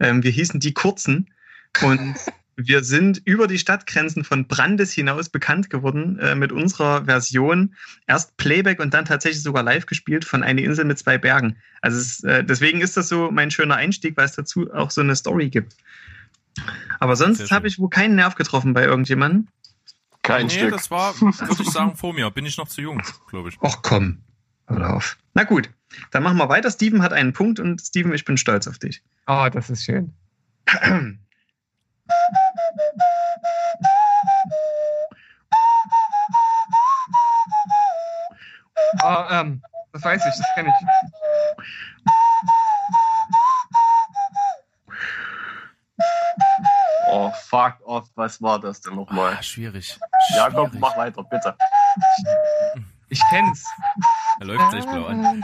Ähm, 0.00 0.22
wir 0.22 0.30
hießen 0.30 0.60
die 0.60 0.74
Kurzen. 0.74 1.30
Und 1.80 2.14
wir 2.56 2.84
sind 2.84 3.22
über 3.24 3.46
die 3.46 3.58
Stadtgrenzen 3.58 4.24
von 4.24 4.46
Brandes 4.46 4.92
hinaus 4.92 5.28
bekannt 5.28 5.70
geworden 5.70 6.18
äh, 6.18 6.34
mit 6.34 6.52
unserer 6.52 7.06
Version. 7.06 7.74
Erst 8.06 8.36
Playback 8.36 8.80
und 8.80 8.92
dann 8.92 9.06
tatsächlich 9.06 9.42
sogar 9.42 9.62
live 9.62 9.86
gespielt 9.86 10.24
von 10.24 10.42
Eine 10.42 10.62
Insel 10.62 10.84
mit 10.84 10.98
zwei 10.98 11.16
Bergen. 11.16 11.56
Also 11.80 11.98
es, 11.98 12.22
äh, 12.24 12.44
deswegen 12.44 12.80
ist 12.80 12.96
das 12.96 13.08
so 13.08 13.30
mein 13.30 13.50
schöner 13.50 13.76
Einstieg, 13.76 14.16
weil 14.16 14.26
es 14.26 14.32
dazu 14.32 14.70
auch 14.74 14.90
so 14.90 15.00
eine 15.00 15.16
Story 15.16 15.48
gibt. 15.48 15.74
Aber 16.98 17.14
sonst 17.14 17.50
habe 17.52 17.68
ich 17.68 17.78
wohl 17.78 17.90
keinen 17.90 18.16
Nerv 18.16 18.34
getroffen 18.34 18.74
bei 18.74 18.84
irgendjemandem. 18.84 19.46
Kein 20.28 20.46
nee, 20.48 20.52
Stück. 20.52 20.72
das 20.72 20.90
war, 20.90 21.18
würde 21.22 21.62
ich 21.62 21.70
sagen, 21.70 21.96
vor 21.96 22.12
mir. 22.12 22.30
Bin 22.30 22.44
ich 22.44 22.58
noch 22.58 22.68
zu 22.68 22.82
jung, 22.82 23.00
glaube 23.30 23.48
ich. 23.48 23.58
Och 23.62 23.80
komm, 23.80 24.20
hör 24.66 24.94
auf. 24.94 25.16
Na 25.32 25.44
gut, 25.44 25.70
dann 26.10 26.22
machen 26.22 26.36
wir 26.36 26.50
weiter. 26.50 26.70
Steven 26.70 27.00
hat 27.00 27.14
einen 27.14 27.32
Punkt 27.32 27.58
und 27.58 27.80
Steven, 27.80 28.12
ich 28.12 28.26
bin 28.26 28.36
stolz 28.36 28.68
auf 28.68 28.78
dich. 28.78 29.02
Ah, 29.24 29.48
das 29.48 29.70
ist 29.70 29.84
schön. 29.84 30.12
Ah, 39.00 39.42
ähm, 39.42 39.62
das 39.92 40.02
weiß 40.02 40.22
ich, 40.24 40.34
das 40.34 40.46
kenne 40.54 40.70
ich. 40.70 41.64
Oh, 47.10 47.30
fuck 47.46 47.76
off, 47.84 48.08
was 48.16 48.40
war 48.42 48.60
das 48.60 48.80
denn 48.80 48.94
nochmal? 48.94 49.36
Ah, 49.38 49.42
schwierig. 49.42 49.98
Jakob, 50.36 50.68
Schwierig. 50.68 50.80
mach 50.80 50.96
weiter, 50.96 51.22
bitte. 51.24 51.56
Ich 53.08 53.22
kenn's. 53.30 53.64
Er 54.40 54.46
läuft 54.46 54.70
sich 54.72 54.84
blau 54.84 55.06
an. 55.06 55.42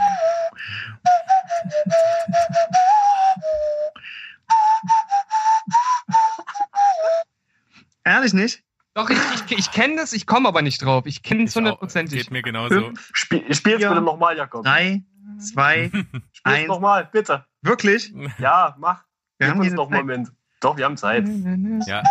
Ehrlich 8.03 8.33
nicht? 8.33 8.63
Doch, 8.93 9.09
ich, 9.09 9.17
ich, 9.49 9.57
ich 9.57 9.71
kenne 9.71 9.97
das, 9.97 10.13
ich 10.13 10.25
komme 10.25 10.47
aber 10.47 10.61
nicht 10.61 10.83
drauf. 10.83 11.05
Ich 11.05 11.21
kenne 11.21 11.43
es 11.43 11.55
hundertprozentig. 11.55 12.19
Geht 12.19 12.31
mir 12.31 12.41
genauso. 12.41 12.91
Spiel, 13.13 13.53
spiel's 13.53 13.81
Ja. 13.81 13.89
bitte 13.89 14.01
nochmal, 14.01 14.37
Jakob. 14.37 14.63
drei, 14.63 15.03
zwei, 15.39 15.89
Spiel's 16.31 16.43
eins. 16.43 16.67
nochmal, 16.67 17.09
bitte. 17.11 17.45
Wirklich? 17.61 18.13
Ja, 18.37 18.75
mach. 18.77 19.03
Wir 19.37 19.47
Gib 19.47 19.55
haben 19.55 19.61
uns 19.61 19.73
noch 19.73 19.91
einen 19.91 19.93
Zeit. 19.95 20.01
Moment. 20.01 20.31
Doch, 20.65 20.77
wir 20.77 20.85
haben 20.85 20.97
Zeit. 20.97 21.25
Ja, 21.85 22.01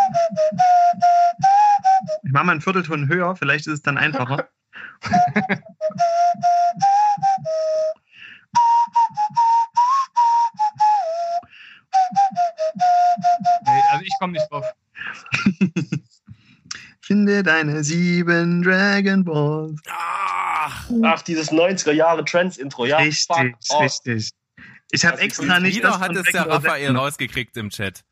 Ich 2.23 2.31
mache 2.31 2.45
mal 2.45 2.53
einen 2.53 2.61
Viertelton 2.61 3.09
höher, 3.09 3.35
vielleicht 3.35 3.67
ist 3.67 3.73
es 3.73 3.83
dann 3.83 3.99
einfacher. 3.99 4.49
komme 14.21 14.35
nicht 14.35 14.51
drauf. 14.51 14.65
Finde 17.01 17.43
deine 17.43 17.83
sieben 17.83 18.63
Dragon 18.63 19.25
Balls. 19.25 19.81
Ach, 21.03 21.23
dieses 21.23 21.51
90er 21.51 21.91
Jahre 21.91 22.25
Trends-Intro, 22.25 22.87
ja. 22.87 22.99
richtig, 22.99 23.27
fuck 23.27 23.55
off. 23.71 23.83
richtig. 23.83 24.31
Ich 24.93 25.05
habe 25.05 25.19
extra 25.19 25.59
nicht 25.59 25.77
wieder 25.77 25.89
das 25.89 25.99
hat 25.99 26.15
es 26.15 26.23
der 26.23 26.49
Raphael 26.49 26.97
rausgekriegt 26.97 27.57
im 27.57 27.71
Chat. 27.71 28.05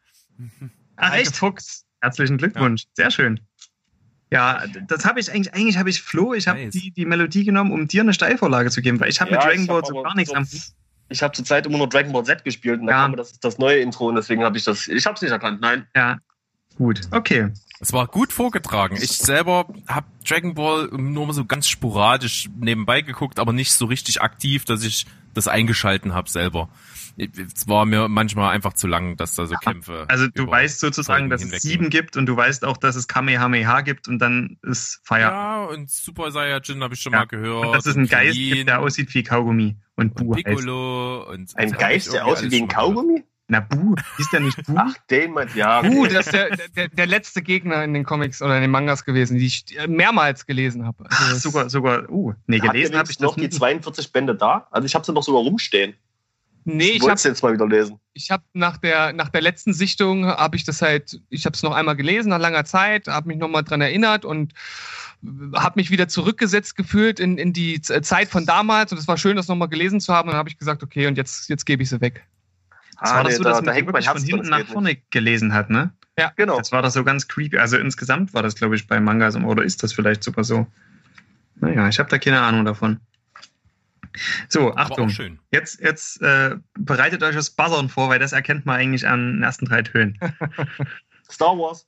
Ach, 0.96 1.14
echt? 1.14 1.36
Fuchs. 1.36 1.84
Herzlichen 2.00 2.36
Glückwunsch. 2.38 2.84
Sehr 2.94 3.10
schön. 3.10 3.40
Ja, 4.30 4.64
das 4.88 5.04
habe 5.04 5.20
ich 5.20 5.30
eigentlich, 5.30 5.52
eigentlich 5.54 5.76
habe 5.76 5.90
ich 5.90 6.00
Flo, 6.02 6.32
ich 6.32 6.48
habe 6.48 6.70
die, 6.70 6.90
die 6.90 7.04
Melodie 7.04 7.44
genommen, 7.44 7.70
um 7.70 7.86
dir 7.86 8.00
eine 8.00 8.14
Steilvorlage 8.14 8.70
zu 8.70 8.80
geben, 8.80 8.98
weil 8.98 9.10
ich 9.10 9.20
habe 9.20 9.30
Ja, 9.30 9.36
mit 9.36 9.46
Dragon 9.46 9.66
Ball 9.66 9.84
so 9.84 10.02
gar 10.02 10.14
nichts 10.16 10.30
so- 10.30 10.36
am 10.36 10.48
Ich 11.10 11.22
habe 11.22 11.34
zurzeit 11.34 11.66
immer 11.66 11.76
nur 11.78 11.88
Dragon 11.88 12.12
Ball 12.12 12.24
Z 12.24 12.42
gespielt 12.42 12.80
und 12.80 12.86
da 12.86 12.92
kam 12.94 13.10
mir 13.10 13.18
das 13.18 13.38
das 13.40 13.58
neue 13.58 13.80
Intro 13.80 14.08
und 14.08 14.14
deswegen 14.16 14.42
habe 14.42 14.56
ich 14.56 14.64
das. 14.64 14.88
Ich 14.88 15.04
habe 15.04 15.16
es 15.16 15.22
nicht 15.22 15.32
erkannt, 15.32 15.60
nein. 15.60 15.86
Ja, 15.94 16.16
gut, 16.76 17.02
okay. 17.10 17.50
Es 17.78 17.92
war 17.92 18.06
gut 18.06 18.32
vorgetragen. 18.32 18.96
Ich 18.96 19.18
selber 19.18 19.66
habe 19.86 20.06
Dragon 20.26 20.54
Ball 20.54 20.86
nur 20.92 21.26
mal 21.26 21.32
so 21.34 21.44
ganz 21.44 21.68
sporadisch 21.68 22.48
nebenbei 22.58 23.02
geguckt, 23.02 23.38
aber 23.38 23.52
nicht 23.52 23.72
so 23.72 23.84
richtig 23.84 24.22
aktiv, 24.22 24.64
dass 24.64 24.82
ich 24.82 25.04
das 25.34 25.46
eingeschalten 25.46 26.14
habe 26.14 26.30
selber. 26.30 26.68
Es 27.16 27.68
war 27.68 27.84
mir 27.84 28.08
manchmal 28.08 28.54
einfach 28.54 28.72
zu 28.72 28.86
lang, 28.86 29.16
dass 29.16 29.34
da 29.34 29.46
so 29.46 29.54
Kämpfe. 29.56 30.06
Also 30.08 30.28
du 30.28 30.46
weißt 30.46 30.80
sozusagen, 30.80 31.30
dass 31.30 31.44
es 31.44 31.62
sieben 31.62 31.90
gibt 31.90 32.16
und 32.16 32.26
du 32.26 32.36
weißt 32.36 32.64
auch, 32.64 32.76
dass 32.76 32.96
es 32.96 33.08
Kamehameha 33.08 33.80
gibt 33.82 34.08
und 34.08 34.18
dann 34.18 34.58
ist 34.62 35.00
Feierabend. 35.04 35.38
Ja, 35.40 35.64
und 35.76 35.90
Super 35.90 36.30
Saiyajin 36.30 36.82
habe 36.82 36.94
ich 36.94 37.00
schon 37.00 37.12
Ja. 37.12 37.20
mal 37.20 37.26
gehört. 37.26 37.66
Und 37.66 37.72
dass 37.72 37.86
es 37.86 37.96
einen 37.96 38.08
Geist 38.08 38.36
gibt, 38.36 38.68
der 38.68 38.80
aussieht 38.80 39.14
wie 39.14 39.22
Kaugummi 39.22 39.76
und 39.96 40.14
Bu 40.14 40.34
heißt. 40.34 40.44
Piccolo 40.44 41.30
und 41.30 41.52
Ein 41.56 41.72
Geist, 41.72 42.12
der 42.12 42.26
aussieht 42.26 42.50
wie 42.50 42.62
ein 42.62 42.66
mal. 42.66 42.74
Kaugummi? 42.74 43.24
Na 43.48 43.60
Bu, 43.60 43.94
ist 44.18 44.32
der 44.32 44.40
nicht 44.40 44.56
Bu? 44.64 44.74
Ach, 44.76 44.94
den 45.10 45.32
meint 45.32 45.54
ja. 45.54 45.80
okay. 45.80 45.90
Uh, 45.90 46.06
das 46.06 46.26
ist 46.26 46.32
der, 46.32 46.56
der, 46.74 46.88
der 46.88 47.06
letzte 47.06 47.42
Gegner 47.42 47.84
in 47.84 47.92
den 47.92 48.04
Comics 48.04 48.40
oder 48.40 48.56
in 48.56 48.62
den 48.62 48.70
Mangas 48.70 49.04
gewesen, 49.04 49.36
die 49.36 49.46
ich 49.46 49.64
mehrmals 49.88 50.46
gelesen 50.46 50.86
habe. 50.86 51.04
Also 51.10 51.50
sogar, 51.50 51.68
sogar, 51.68 52.08
uh, 52.08 52.32
nee, 52.46 52.60
gelesen 52.60 52.96
habe 52.96 53.10
ich 53.10 53.20
noch 53.20 53.34
die 53.34 53.42
nicht. 53.42 53.54
42 53.54 54.10
Bände 54.12 54.34
da? 54.36 54.68
Also 54.70 54.86
ich 54.86 54.94
habe 54.94 55.04
sie 55.04 55.12
noch 55.12 55.22
sogar 55.22 55.42
rumstehen. 55.42 55.94
Nee, 56.64 56.90
ich 56.90 56.92
wollte 56.94 57.10
habe 57.10 57.14
es 57.16 57.24
jetzt 57.24 57.42
mal 57.42 57.52
wieder 57.52 57.66
lesen. 57.66 57.98
ich 58.14 58.30
hab 58.30 58.42
nach 58.52 58.76
der 58.76 59.12
nach 59.12 59.28
der 59.30 59.40
letzten 59.40 59.72
Sichtung 59.72 60.26
habe 60.26 60.56
ich 60.56 60.64
das 60.64 60.80
halt, 60.82 61.20
ich 61.28 61.44
habe 61.46 61.54
es 61.54 61.62
noch 61.62 61.72
einmal 61.72 61.96
gelesen 61.96 62.28
nach 62.30 62.38
langer 62.38 62.64
Zeit, 62.64 63.08
habe 63.08 63.28
mich 63.28 63.38
noch 63.38 63.48
mal 63.48 63.62
dran 63.62 63.80
erinnert 63.80 64.24
und 64.24 64.52
habe 65.54 65.74
mich 65.76 65.90
wieder 65.90 66.08
zurückgesetzt 66.08 66.76
gefühlt 66.76 67.20
in, 67.20 67.38
in 67.38 67.52
die 67.52 67.80
Zeit 67.80 68.28
von 68.28 68.44
damals 68.46 68.92
und 68.92 68.98
es 68.98 69.08
war 69.08 69.16
schön, 69.16 69.36
das 69.36 69.48
noch 69.48 69.56
mal 69.56 69.66
gelesen 69.66 70.00
zu 70.00 70.12
haben. 70.12 70.28
Und 70.28 70.32
dann 70.32 70.38
habe 70.38 70.48
ich 70.48 70.58
gesagt, 70.58 70.82
okay, 70.82 71.06
und 71.06 71.16
jetzt 71.16 71.48
jetzt 71.48 71.64
gebe 71.64 71.82
ich 71.82 71.88
sie 71.88 72.00
weg. 72.00 72.26
Das 73.00 73.10
Ah, 73.10 73.16
war 73.16 73.24
das 73.24 73.32
nee, 73.32 73.36
so, 73.38 73.44
da- 73.44 73.50
dass 73.50 73.60
da 73.60 73.66
man 73.66 73.74
mein 73.74 73.86
wirklich 73.86 74.06
von 74.06 74.14
Herz 74.14 74.24
drin, 74.24 74.36
hinten 74.36 74.50
nach 74.50 74.66
vorne 74.66 74.96
gelesen 75.10 75.52
hat, 75.54 75.70
ne? 75.70 75.92
Ja, 76.18 76.32
genau. 76.36 76.58
Das 76.58 76.70
war 76.72 76.82
das 76.82 76.92
so 76.94 77.02
ganz 77.04 77.26
creepy. 77.26 77.58
Also 77.58 77.76
insgesamt 77.78 78.34
war 78.34 78.42
das, 78.42 78.54
glaube 78.54 78.76
ich, 78.76 78.86
bei 78.86 79.00
Mangas 79.00 79.34
oder 79.36 79.62
ist 79.62 79.82
das 79.82 79.92
vielleicht 79.92 80.22
sogar 80.22 80.44
so? 80.44 80.66
Naja, 81.56 81.88
ich 81.88 81.98
habe 81.98 82.08
da 82.10 82.18
keine 82.18 82.40
Ahnung 82.42 82.64
davon. 82.64 83.00
So, 84.48 84.70
Aber 84.72 84.80
Achtung. 84.80 85.08
auch 85.08 85.10
schön. 85.12 85.38
Jetzt, 85.50 85.80
jetzt 85.80 86.20
äh, 86.22 86.56
bereitet 86.74 87.22
euch 87.22 87.34
das 87.34 87.50
Buzzern 87.50 87.88
vor, 87.88 88.08
weil 88.10 88.18
das 88.18 88.32
erkennt 88.32 88.66
man 88.66 88.76
eigentlich 88.76 89.06
an 89.06 89.34
den 89.36 89.42
ersten 89.42 89.64
drei 89.66 89.82
Tönen. 89.82 90.18
Star 91.30 91.56
Wars. 91.58 91.86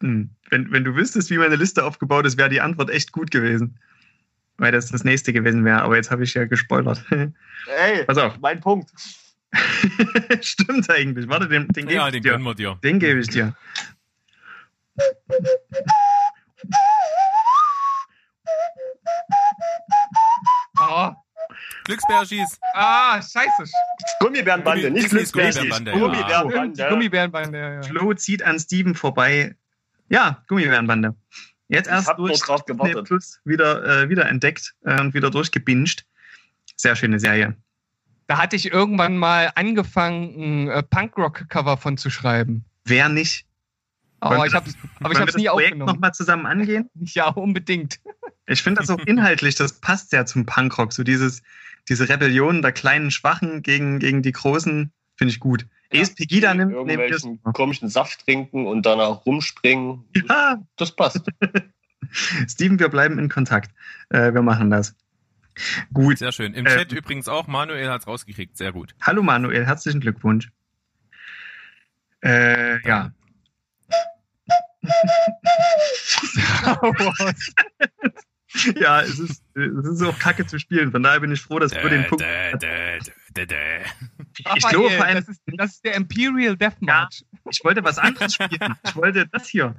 Hm. 0.00 0.30
wenn, 0.50 0.70
wenn 0.72 0.84
du 0.84 0.94
wüsstest, 0.94 1.30
wie 1.30 1.38
meine 1.38 1.56
Liste 1.56 1.84
aufgebaut 1.84 2.26
ist, 2.26 2.36
wäre 2.36 2.48
die 2.48 2.60
Antwort 2.60 2.90
echt 2.90 3.12
gut 3.12 3.30
gewesen. 3.30 3.78
Weil 4.58 4.72
das 4.72 4.90
das 4.90 5.04
nächste 5.04 5.32
gewesen 5.32 5.64
wäre. 5.64 5.82
Aber 5.82 5.96
jetzt 5.96 6.10
habe 6.10 6.24
ich 6.24 6.34
ja 6.34 6.44
gespoilert. 6.46 7.04
Ey, 7.10 8.04
Pass 8.06 8.18
auf. 8.18 8.38
mein 8.40 8.60
Punkt. 8.60 8.90
Stimmt 10.40 10.88
eigentlich. 10.90 11.28
Warte, 11.28 11.48
den, 11.48 11.68
den 11.68 11.86
gebe 11.86 11.94
Ja, 11.94 12.06
ich 12.06 12.12
den 12.14 12.22
dir. 12.22 12.32
gönnen 12.32 12.44
wir 12.44 12.54
dir. 12.54 12.78
Den 12.82 12.98
gebe 12.98 13.20
ich 13.20 13.28
dir. 13.28 13.54
Oh, 20.88 21.12
Glücksbärschieß. 21.84 22.58
ah, 22.74 23.20
scheiße. 23.22 23.64
Gummibärenbande, 24.20 24.90
nicht 24.90 25.10
Glücksbärschieß. 25.10 25.84
Gummibärenbande, 25.84 26.78
ja. 26.82 26.88
Gummibärenbande. 26.90 27.58
Ja, 27.58 27.72
ja. 27.74 27.82
Flo 27.82 28.12
zieht 28.14 28.42
an 28.42 28.58
Steven 28.58 28.94
vorbei. 28.94 29.54
Ja, 30.08 30.42
Gummibärenbande. 30.48 31.14
Jetzt 31.68 31.86
Ich 31.86 31.92
erst 31.92 32.08
hab 32.08 32.16
durch 32.18 32.38
drauf 32.40 32.64
Disney 32.64 32.78
gewartet. 32.90 33.06
Plus 33.06 33.40
wieder, 33.44 34.02
äh, 34.04 34.08
wieder 34.08 34.28
entdeckt 34.28 34.74
äh, 34.84 35.00
und 35.00 35.14
wieder 35.14 35.30
durchgebinged. 35.30 36.04
Sehr 36.76 36.94
schöne 36.96 37.18
Serie. 37.18 37.56
Da 38.28 38.38
hatte 38.38 38.56
ich 38.56 38.72
irgendwann 38.72 39.16
mal 39.16 39.50
angefangen, 39.54 40.66
ein 40.66 40.68
äh, 40.70 40.82
Punkrock-Cover 40.82 41.76
von 41.76 41.96
zu 41.96 42.10
schreiben. 42.10 42.64
Wer 42.84 43.08
nicht? 43.08 43.46
Aber 44.20 44.38
Wollen 44.38 44.48
ich 44.48 44.54
habe 44.54 44.66
das- 44.66 44.76
aber 45.00 45.12
ich 45.12 45.18
hab's 45.20 45.34
wir 45.34 45.38
nie 45.38 45.44
das 45.44 45.52
Projekt 45.52 45.72
aufgenommen. 45.72 45.92
nochmal 45.94 46.12
zusammen 46.14 46.46
angehen? 46.46 46.90
Ja, 47.14 47.28
unbedingt. 47.28 48.00
Ich 48.46 48.62
finde 48.62 48.80
das 48.80 48.90
auch 48.90 48.98
inhaltlich, 49.06 49.54
das 49.54 49.80
passt 49.80 50.10
sehr 50.10 50.26
zum 50.26 50.46
Punkrock. 50.46 50.92
So 50.92 51.02
dieses, 51.02 51.42
diese 51.88 52.08
Rebellion 52.08 52.62
der 52.62 52.72
kleinen 52.72 53.10
Schwachen 53.10 53.62
gegen, 53.62 53.98
gegen 53.98 54.22
die 54.22 54.32
Großen, 54.32 54.92
finde 55.16 55.32
ich 55.32 55.40
gut. 55.40 55.66
Ja. 55.92 56.00
Es 56.00 56.14
Pegida 56.14 56.52
nimmt, 56.54 56.72
Irgendwelchen 56.72 57.40
komischen 57.52 57.88
Saft 57.88 58.24
trinken 58.24 58.66
und 58.66 58.84
danach 58.86 59.24
rumspringen. 59.24 60.04
Ja, 60.28 60.60
Das 60.76 60.94
passt. 60.94 61.28
Steven, 62.48 62.78
wir 62.78 62.88
bleiben 62.88 63.18
in 63.18 63.28
Kontakt. 63.28 63.70
Äh, 64.10 64.34
wir 64.34 64.42
machen 64.42 64.70
das. 64.70 64.96
Gut. 65.92 66.18
Sehr 66.18 66.32
schön. 66.32 66.54
Im 66.54 66.66
Äh, 66.66 66.76
Chat 66.76 66.92
übrigens 66.92 67.28
auch, 67.28 67.46
Manuel 67.46 67.88
hat's 67.88 68.06
rausgekriegt. 68.06 68.56
Sehr 68.56 68.72
gut. 68.72 68.94
Hallo 69.00 69.22
Manuel, 69.22 69.64
herzlichen 69.64 70.00
Glückwunsch. 70.00 70.50
Äh, 72.22 72.86
ja. 72.86 73.12
ja, 78.80 79.02
es 79.02 79.18
ist, 79.18 79.42
es 79.54 79.86
ist 79.86 80.02
auch 80.02 80.18
kacke 80.18 80.46
zu 80.46 80.58
spielen. 80.58 80.90
Von 80.92 81.02
daher 81.02 81.20
bin 81.20 81.32
ich 81.32 81.40
froh, 81.40 81.58
dass 81.58 81.72
Flo 81.74 81.88
den 81.88 82.06
Punkt. 82.06 82.24
Dä, 82.24 82.52
dä, 82.56 82.98
dä, 83.36 83.46
dä. 83.46 83.84
Ich 84.54 84.68
glaube 84.68 84.96
das, 84.98 85.28
ist, 85.28 85.42
das 85.46 85.70
ist 85.72 85.84
der 85.84 85.94
Imperial 85.94 86.56
Death 86.56 86.80
March. 86.80 87.24
ich 87.50 87.64
wollte 87.64 87.82
was 87.84 87.98
anderes 87.98 88.34
spielen. 88.34 88.74
Ich 88.84 88.96
wollte 88.96 89.26
das 89.28 89.48
hier. 89.48 89.74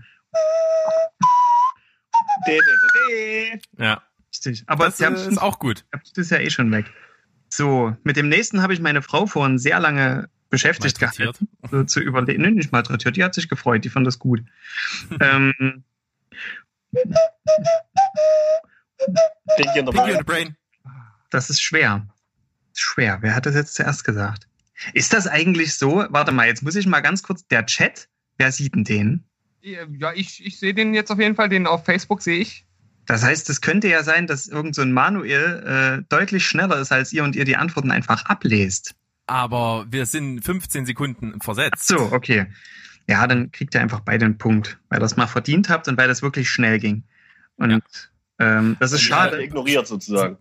Dä, 2.48 2.58
dä, 2.58 2.60
dä, 2.60 3.60
dä. 3.60 3.84
Ja, 3.84 4.02
Richtig. 4.38 4.64
Aber 4.68 4.86
das 4.86 4.98
sie 4.98 5.06
haben 5.06 5.16
äh, 5.16 5.28
ist 5.28 5.42
auch 5.42 5.60
gut. 5.60 5.86
das 5.92 6.12
ist 6.16 6.32
ja 6.32 6.40
eh 6.40 6.50
schon 6.50 6.72
weg. 6.72 6.92
So, 7.50 7.96
mit 8.04 8.18
dem 8.18 8.30
nächsten 8.30 8.62
habe 8.62 8.74
ich 8.74 8.80
meine 8.80 9.02
Frau 9.02 9.26
vorhin 9.26 9.58
sehr 9.58 9.80
lange 9.80 10.30
beschäftigt 10.50 11.00
gehalten, 11.00 11.48
so 11.72 11.84
zu 11.84 12.00
überlegen. 12.00 12.42
Nee, 12.42 12.52
nicht 12.52 12.72
malträtiert, 12.72 13.16
die 13.18 13.24
hat 13.24 13.34
sich 13.34 13.50
gefreut, 13.50 13.84
die 13.84 13.90
fand 13.90 14.08
das 14.08 14.20
gut. 14.20 14.42
ähm, 15.20 15.84
Pinky 19.56 19.80
in 19.80 19.86
the 19.86 19.92
Pinky 19.92 20.12
Brain. 20.12 20.18
the 20.18 20.24
Brain. 20.24 20.58
das 21.30 21.50
ist 21.50 21.62
schwer. 21.62 22.08
Schwer. 22.74 23.20
Wer 23.22 23.36
hat 23.36 23.46
das 23.46 23.56
jetzt 23.56 23.76
zuerst 23.76 24.04
gesagt? 24.04 24.48
Ist 24.94 25.14
das 25.14 25.28
eigentlich 25.28 25.76
so? 25.76 26.06
Warte 26.10 26.32
mal, 26.32 26.48
jetzt 26.48 26.64
muss 26.64 26.76
ich 26.76 26.86
mal 26.86 27.02
ganz 27.02 27.24
kurz. 27.24 27.48
Der 27.48 27.66
Chat, 27.66 28.08
wer 28.38 28.52
sieht 28.52 28.76
denn 28.76 28.84
den? 28.84 29.24
Ja, 29.62 30.14
ich, 30.14 30.46
ich 30.46 30.60
sehe 30.60 30.74
den 30.74 30.94
jetzt 30.94 31.12
auf 31.12 31.20
jeden 31.20 31.36
Fall, 31.36 31.50
den 31.50 31.68
auf 31.68 31.84
Facebook 31.84 32.22
sehe 32.22 32.40
ich. 32.40 32.66
Das 33.06 33.24
heißt, 33.24 33.50
es 33.50 33.62
könnte 33.62 33.88
ja 33.88 34.04
sein, 34.04 34.28
dass 34.28 34.48
irgend 34.48 34.76
so 34.76 34.82
ein 34.82 34.92
Manuel 34.92 35.64
äh, 36.02 36.06
deutlich 36.10 36.46
schneller 36.46 36.78
ist 36.78 36.92
als 36.92 37.14
ihr 37.14 37.24
und 37.24 37.36
ihr 37.36 37.46
die 37.46 37.56
Antworten 37.56 37.92
einfach 37.92 38.26
ablest. 38.26 38.96
Aber 39.26 39.86
wir 39.90 40.06
sind 40.06 40.42
15 40.42 40.86
Sekunden 40.86 41.40
versetzt. 41.42 41.88
So, 41.88 42.12
okay. 42.12 42.48
Ja, 43.10 43.26
dann 43.26 43.52
kriegt 43.52 43.74
ihr 43.76 43.82
einfach 43.82 44.02
beide 44.02 44.26
einen 44.26 44.38
Punkt, 44.38 44.78
weil 44.90 44.98
ihr 44.98 45.02
das 45.02 45.16
mal 45.16 45.28
verdient 45.28 45.70
habt 45.70 45.88
und 45.88 45.98
weil 45.98 46.10
das 46.10 46.22
wirklich 46.22 46.50
schnell 46.50 46.80
ging. 46.80 47.04
Und 47.56 47.82
ähm, 48.40 48.78
das 48.80 48.92
ist 48.92 49.02
Ich 49.04 49.12
hatte 49.12 49.32
schade. 49.32 49.44
ignoriert 49.44 49.88
sozusagen. 49.88 50.38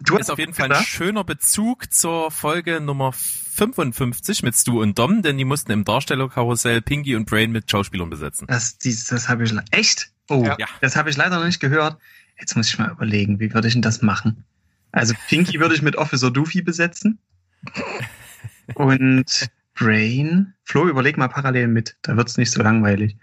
Du 0.00 0.16
ist 0.16 0.30
auf 0.30 0.38
jeden 0.38 0.52
Fall 0.54 0.72
ein 0.72 0.82
schöner 0.82 1.22
Bezug 1.22 1.92
zur 1.92 2.30
Folge 2.32 2.80
Nummer 2.80 3.12
55 3.12 4.42
mit 4.42 4.54
Stu 4.56 4.82
und 4.82 4.98
Dom, 4.98 5.22
denn 5.22 5.38
die 5.38 5.44
mussten 5.44 5.70
im 5.72 5.84
Darstellerkarussell 5.84 6.82
Pinky 6.82 7.14
und 7.14 7.26
Brain 7.30 7.52
mit 7.52 7.70
Schauspielern 7.70 8.10
besetzen. 8.10 8.46
das, 8.48 8.78
dies, 8.78 9.06
das 9.06 9.28
habe 9.28 9.44
ich 9.44 9.54
echt. 9.70 10.10
Oh, 10.28 10.44
Ja. 10.58 10.66
das 10.80 10.96
habe 10.96 11.08
ich 11.10 11.16
leider 11.16 11.38
noch 11.38 11.46
nicht 11.46 11.60
gehört. 11.60 11.98
Jetzt 12.38 12.56
muss 12.56 12.68
ich 12.68 12.78
mal 12.78 12.90
überlegen, 12.90 13.38
wie 13.40 13.54
würde 13.54 13.68
ich 13.68 13.74
denn 13.74 13.82
das 13.82 14.02
machen? 14.02 14.44
Also 14.92 15.14
Pinky 15.28 15.60
würde 15.60 15.74
ich 15.74 15.82
mit 15.82 15.96
Officer 15.96 16.30
Doofy 16.30 16.62
besetzen. 16.62 17.18
Und 18.74 19.48
Brain. 19.74 20.54
Flo, 20.64 20.88
überleg 20.88 21.16
mal 21.18 21.28
parallel 21.28 21.68
mit. 21.68 21.96
Da 22.02 22.16
wird's 22.16 22.36
nicht 22.36 22.50
so 22.50 22.62
langweilig. 22.62 23.16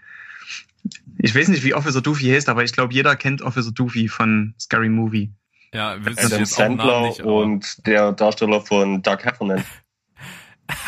Ich 1.18 1.34
weiß 1.34 1.48
nicht, 1.48 1.62
wie 1.64 1.74
Officer 1.74 2.02
Doofy 2.02 2.26
heißt, 2.30 2.48
aber 2.48 2.64
ich 2.64 2.72
glaube, 2.72 2.92
jeder 2.92 3.16
kennt 3.16 3.40
Officer 3.42 3.72
Doofy 3.72 4.08
von 4.08 4.54
Scary 4.60 4.88
Movie. 4.90 5.32
Ja, 5.72 5.96
willst 6.04 6.22
du 6.22 6.26
Adam 6.26 6.38
jetzt 6.40 6.52
Sandler 6.54 7.00
nicht, 7.08 7.20
und 7.22 7.86
der 7.86 8.12
Darsteller 8.12 8.60
von 8.60 9.02
Doug 9.02 9.18
Heffernan. 9.24 9.64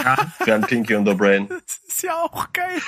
Ja, 0.03 0.17
Während 0.45 0.69
Pinky 0.69 0.95
und 0.95 1.07
the 1.07 1.15
Brain. 1.15 1.49
Das 1.97 2.03
ist 2.03 2.03
ja 2.03 2.15
auch 2.15 2.53
geil. 2.53 2.79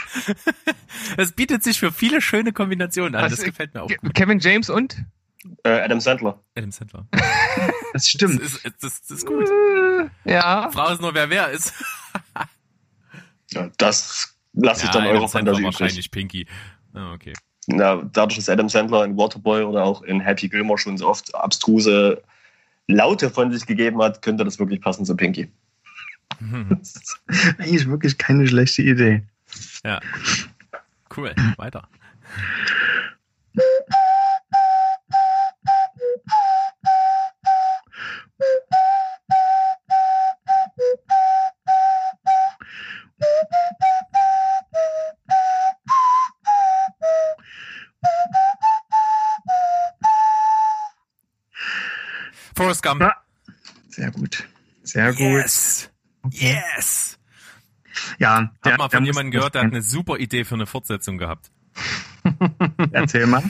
Das 1.16 1.32
bietet 1.32 1.62
sich 1.62 1.78
für 1.80 1.90
viele 1.92 2.20
schöne 2.20 2.52
Kombinationen 2.52 3.14
an. 3.14 3.24
Was- 3.24 3.36
Das 3.36 3.44
gefällt 3.44 3.72
mir 3.74 3.82
auch 3.82 3.88
gut. 3.88 4.14
Kevin 4.14 4.38
James 4.38 4.68
und? 4.70 5.02
Äh, 5.64 5.70
Adam 5.80 5.98
Sandler. 6.00 6.42
Adam 6.56 6.70
Sandler. 6.70 7.06
das 7.10 7.22
Das 7.94 8.08
stimmt. 8.08 8.40
ist, 8.42 8.64
das, 8.64 9.00
das 9.00 9.10
ist 9.10 9.26
gut. 9.26 9.48
Ja. 10.24 10.70
Frage 10.70 10.92
ist 10.94 11.00
nur, 11.00 11.14
wer 11.14 11.30
wer 11.30 11.50
ist. 11.50 11.72
Ja, 13.52 13.70
das 13.78 14.36
lasse 14.52 14.84
ich 14.86 14.90
dann 14.90 15.04
Adam 15.04 15.16
eurer 15.16 15.28
Sandler 15.28 15.52
Fantasie 15.54 15.62
übrig. 15.68 15.80
wahrscheinlich 15.80 16.10
Pinky. 16.10 16.46
Ah, 16.94 17.12
okay. 17.12 17.32
Na, 17.66 18.02
dadurch, 18.12 18.36
dass 18.36 18.48
Adam 18.48 18.68
Sandler 18.68 19.04
in 19.04 19.16
Waterboy 19.16 19.62
oder 19.62 19.84
auch 19.84 20.02
in 20.02 20.20
Happy 20.20 20.48
Gilmore 20.48 20.78
schon 20.78 20.96
so 20.96 21.06
oft 21.08 21.34
abstruse 21.34 22.22
Laute 22.86 23.28
von 23.28 23.52
sich 23.52 23.66
gegeben 23.66 24.00
hat, 24.02 24.22
könnte 24.22 24.44
das 24.44 24.58
wirklich 24.58 24.80
passen 24.80 25.04
zu 25.04 25.14
Pinky. 25.14 25.50
Das 26.70 26.94
ist 26.96 27.20
eigentlich 27.58 27.88
wirklich 27.88 28.16
keine 28.16 28.46
schlechte 28.46 28.82
Idee. 28.82 29.22
Ja. 29.84 30.00
Cool. 31.14 31.34
Weiter. 31.56 31.86
Forrest 52.58 52.82
Gump. 52.82 53.00
Ja. 53.00 53.14
Sehr 53.88 54.10
gut. 54.10 54.48
Sehr 54.82 55.12
gut. 55.12 55.20
Yes. 55.20 55.90
Yes. 56.32 57.18
Ja, 58.18 58.50
Hab 58.64 58.78
mal 58.78 58.88
von 58.88 59.04
jemandem 59.04 59.30
gehört, 59.30 59.54
der 59.54 59.62
hat 59.62 59.70
eine 59.70 59.82
super 59.82 60.18
Idee 60.18 60.44
für 60.44 60.56
eine 60.56 60.66
Fortsetzung 60.66 61.18
gehabt. 61.18 61.52
Erzähl 62.92 63.26
mal. 63.26 63.44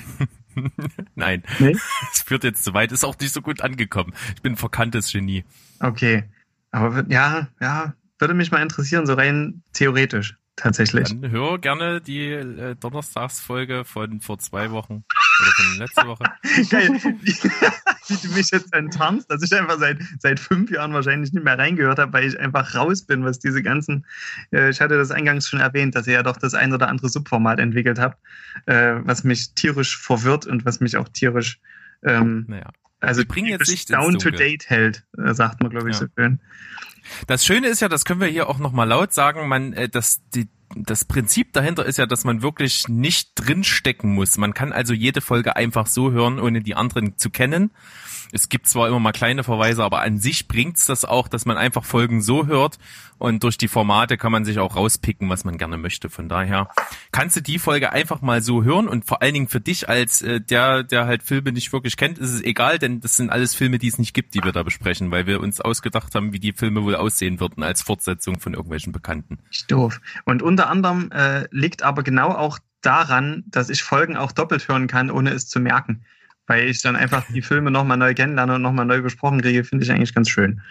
Nein. 1.15 1.43
Nee? 1.59 1.75
Es 2.13 2.23
führt 2.23 2.45
jetzt 2.45 2.65
zu 2.65 2.75
weit, 2.75 2.93
ist 2.93 3.05
auch 3.05 3.19
nicht 3.19 3.33
so 3.33 3.41
gut 3.41 3.63
angekommen. 3.63 4.13
Ich 4.35 4.43
bin 4.43 4.53
ein 4.53 4.57
verkanntes 4.57 5.11
Genie. 5.11 5.45
Okay. 5.81 6.25
Aber 6.71 7.05
ja, 7.09 7.49
ja, 7.61 7.95
würde 8.19 8.35
mich 8.35 8.51
mal 8.51 8.61
interessieren, 8.61 9.07
so 9.07 9.15
rein 9.15 9.63
theoretisch, 9.73 10.37
tatsächlich. 10.59 11.09
Dann 11.09 11.31
hör 11.31 11.59
gerne 11.59 12.01
die 12.01 12.29
äh, 12.31 12.75
Donnerstagsfolge 12.77 13.85
von 13.85 14.21
vor 14.21 14.39
zwei 14.39 14.71
Wochen 14.71 15.05
oder 15.41 15.51
von 15.53 15.79
letzte 15.79 16.07
Woche. 16.07 16.25
Geil, 16.71 16.91
wie, 17.23 17.33
wie 17.33 18.17
du 18.29 18.35
mich 18.35 18.51
jetzt 18.51 18.75
enttarnst, 18.75 19.31
dass 19.31 19.43
ich 19.43 19.53
einfach 19.59 19.79
seit, 19.79 19.99
seit 20.19 20.41
fünf 20.41 20.71
Jahren 20.71 20.93
wahrscheinlich 20.93 21.33
nicht 21.33 21.45
mehr 21.45 21.59
reingehört 21.59 21.99
habe, 21.99 22.13
weil 22.13 22.25
ich 22.25 22.39
einfach 22.39 22.75
raus 22.75 23.03
bin, 23.03 23.25
was 23.25 23.39
diese 23.39 23.63
ganzen, 23.63 24.05
äh, 24.53 24.71
ich 24.71 24.81
hatte 24.81 24.97
das 24.99 25.11
eingangs 25.11 25.49
schon 25.49 25.61
erwähnt, 25.61 25.95
dass 25.95 26.07
ihr 26.07 26.15
ja 26.15 26.23
doch 26.23 26.37
das 26.37 26.55
ein 26.55 26.73
oder 26.73 26.89
andere 26.89 27.09
Subformat 27.09 27.59
entwickelt 27.61 27.99
habt, 27.99 28.19
äh, 28.67 28.97
was 29.03 29.25
mich 29.25 29.55
tierisch 29.55 29.97
verwirrt 29.97 30.47
und 30.47 30.65
was 30.65 30.81
mich 30.81 30.97
auch 30.97 31.09
tierisch, 31.09 31.61
ähm, 32.03 32.45
Naja. 32.49 32.71
also 33.01 33.21
Wir 33.21 33.29
bringen 33.29 33.49
jetzt 33.49 33.91
down 33.91 34.19
to 34.19 34.31
date 34.31 34.69
hält, 34.69 35.05
äh, 35.17 35.35
sagt 35.35 35.63
man, 35.63 35.71
glaube 35.71 35.91
ich, 35.91 35.97
Ja. 35.97 36.01
so 36.01 36.07
schön. 36.17 36.41
Das 37.27 37.45
Schöne 37.45 37.69
ist 37.69 37.81
ja, 37.81 37.89
das 37.89 38.05
können 38.05 38.21
wir 38.21 38.29
hier 38.29 38.49
auch 38.49 38.59
nochmal 38.59 38.89
laut 38.89 39.13
sagen, 39.13 39.49
man, 39.49 39.73
äh, 39.73 39.89
das, 39.89 40.21
die, 40.35 40.49
das 40.75 41.05
Prinzip 41.05 41.53
dahinter 41.53 41.85
ist 41.85 41.99
ja, 41.99 42.07
dass 42.07 42.25
man 42.25 42.43
wirklich 42.43 42.89
nicht 42.89 43.33
drinstecken 43.35 44.13
muss. 44.13 44.37
Man 44.39 44.55
kann 44.55 44.73
also 44.73 44.95
jede 44.95 45.21
Folge 45.21 45.57
einfach 45.57 45.87
so 45.87 46.11
hören, 46.11 46.39
ohne 46.39 46.61
die 46.61 46.75
anderen 46.75 47.17
zu 47.17 47.31
kennen. 47.31 47.71
Es 48.33 48.49
gibt 48.49 48.69
zwar 48.69 48.89
immer 48.89 49.01
mal 49.01 49.13
kleine 49.13 49.45
Verweise, 49.45 49.85
aber 49.85 50.01
an 50.03 50.19
sich 50.19 50.49
bringt's 50.49 50.87
das 50.87 51.05
auch, 51.05 51.29
dass 51.29 51.47
man 51.47 51.57
einfach 51.57 51.85
Folgen 51.85 52.21
so 52.23 52.47
hört 52.47 52.79
und 53.19 53.43
durch 53.43 53.59
die 53.59 53.69
Formate 53.69 54.17
kann 54.17 54.33
man 54.33 54.45
sich 54.45 54.59
auch 54.59 54.77
rauspicken, 54.77 55.29
was 55.29 55.45
man 55.45 55.59
gerne 55.59 55.77
möchte. 55.77 56.09
Von 56.09 56.29
daher 56.29 56.69
kannst 57.13 57.37
du 57.37 57.43
die 57.43 57.59
Folge 57.59 57.93
einfach 57.93 58.21
mal 58.21 58.43
so 58.43 58.63
hören 58.63 58.89
und 58.89 59.05
vor 59.05 59.23
allen 59.23 59.35
Dingen 59.35 59.49
für 59.49 59.61
dich 59.61 59.89
als 59.89 60.23
äh, 60.23 60.41
der, 60.41 60.83
der 60.83 61.07
halt 61.07 61.23
Filme 61.23 61.53
nicht 61.53 61.73
wirklich 61.73 61.97
kennt, 61.97 62.19
ist 62.19 62.33
es 62.33 62.43
egal, 62.43 62.79
denn 62.79 63.01
das 63.01 63.17
sind 63.17 63.31
alles 63.31 63.55
Filme, 63.55 63.79
die 63.79 63.89
es 63.89 63.99
nicht 63.99 64.15
gibt, 64.15 64.35
die 64.35 64.43
wir 64.43 64.53
da 64.53 64.63
besprechen, 64.63 65.11
weil 65.11 65.27
wir 65.27 65.41
uns 65.41 65.61
ausgedacht 65.61 66.15
haben, 66.15 66.33
wie 66.33 66.41
die 66.41 66.53
Filme 66.53 66.85
wohl 66.85 66.97
aussehen 66.97 67.41
würden 67.41 67.63
als 67.63 67.83
Fortsetzung 67.83 68.41
von 68.41 68.55
irgendwelchen 68.55 68.93
Bekannten. 68.93 69.39
Doof. 69.69 70.01
Und 70.25 70.43
unter 70.43 70.69
anderem 70.69 71.11
äh, 71.11 71.47
liegt 71.51 71.83
aber 71.83 72.03
genau 72.03 72.31
auch 72.31 72.59
daran, 72.81 73.45
dass 73.47 73.71
ich 73.71 73.83
Folgen 73.83 74.17
auch 74.17 74.33
doppelt 74.33 74.69
hören 74.69 74.87
kann, 74.87 75.11
ohne 75.11 75.31
es 75.31 75.49
zu 75.49 75.61
merken. 75.61 76.05
Weil 76.49 76.67
ich 76.69 76.81
dann 76.81 76.97
einfach 76.97 77.25
die 77.29 77.43
Filme 77.43 77.71
nochmal 77.71 77.99
neu 77.99 78.15
kennenlerne 78.15 78.55
und 78.55 78.63
nochmal 78.63 78.87
neu 78.87 79.03
besprochen 79.03 79.43
kriege, 79.43 79.65
finde 79.65 79.85
ich 79.85 79.93
eigentlich 79.93 80.15
ganz 80.15 80.31
schön. 80.31 80.63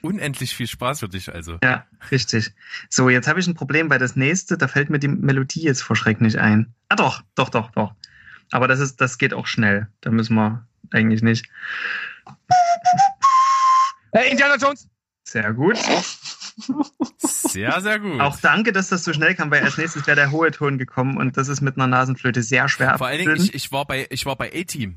Unendlich 0.00 0.56
viel 0.56 0.66
Spaß 0.66 1.00
für 1.00 1.08
dich 1.08 1.32
also. 1.32 1.58
Ja, 1.62 1.84
richtig. 2.10 2.52
So, 2.88 3.10
jetzt 3.10 3.28
habe 3.28 3.38
ich 3.38 3.46
ein 3.46 3.54
Problem, 3.54 3.90
weil 3.90 3.98
das 3.98 4.16
nächste, 4.16 4.56
da 4.56 4.66
fällt 4.66 4.88
mir 4.88 4.98
die 4.98 5.08
Melodie 5.08 5.62
jetzt 5.62 5.82
vor 5.82 5.94
Schreck 5.94 6.22
nicht 6.22 6.38
ein. 6.38 6.74
Ah 6.88 6.96
doch, 6.96 7.22
doch, 7.34 7.50
doch, 7.50 7.70
doch. 7.70 7.94
Aber 8.50 8.66
das 8.66 8.80
ist, 8.80 9.00
das 9.00 9.18
geht 9.18 9.34
auch 9.34 9.46
schnell. 9.46 9.88
Da 10.00 10.10
müssen 10.10 10.34
wir 10.34 10.66
eigentlich 10.90 11.22
nicht. 11.22 11.46
Äh, 14.12 14.30
Indiana 14.30 14.56
Jones. 14.56 14.88
Sehr 15.24 15.52
gut. 15.52 15.76
Sehr, 17.18 17.80
sehr 17.82 17.98
gut. 17.98 18.20
Auch 18.20 18.38
danke, 18.40 18.72
dass 18.72 18.88
das 18.88 19.04
so 19.04 19.12
schnell 19.12 19.34
kam, 19.34 19.50
weil 19.50 19.62
als 19.62 19.76
nächstes 19.76 20.06
wäre 20.06 20.16
der 20.16 20.30
hohe 20.30 20.50
Ton 20.50 20.78
gekommen 20.78 21.18
und 21.18 21.36
das 21.36 21.48
ist 21.48 21.60
mit 21.60 21.76
einer 21.76 21.86
Nasenflöte 21.86 22.42
sehr 22.42 22.68
schwer 22.68 22.96
Vor 22.96 23.08
allen 23.08 23.18
Dingen, 23.18 23.36
ich, 23.36 23.52
ich 23.52 23.72
war 23.72 23.84
bei, 23.84 24.06
ich 24.08 24.24
war 24.24 24.36
bei 24.36 24.50
A-Team. 24.54 24.96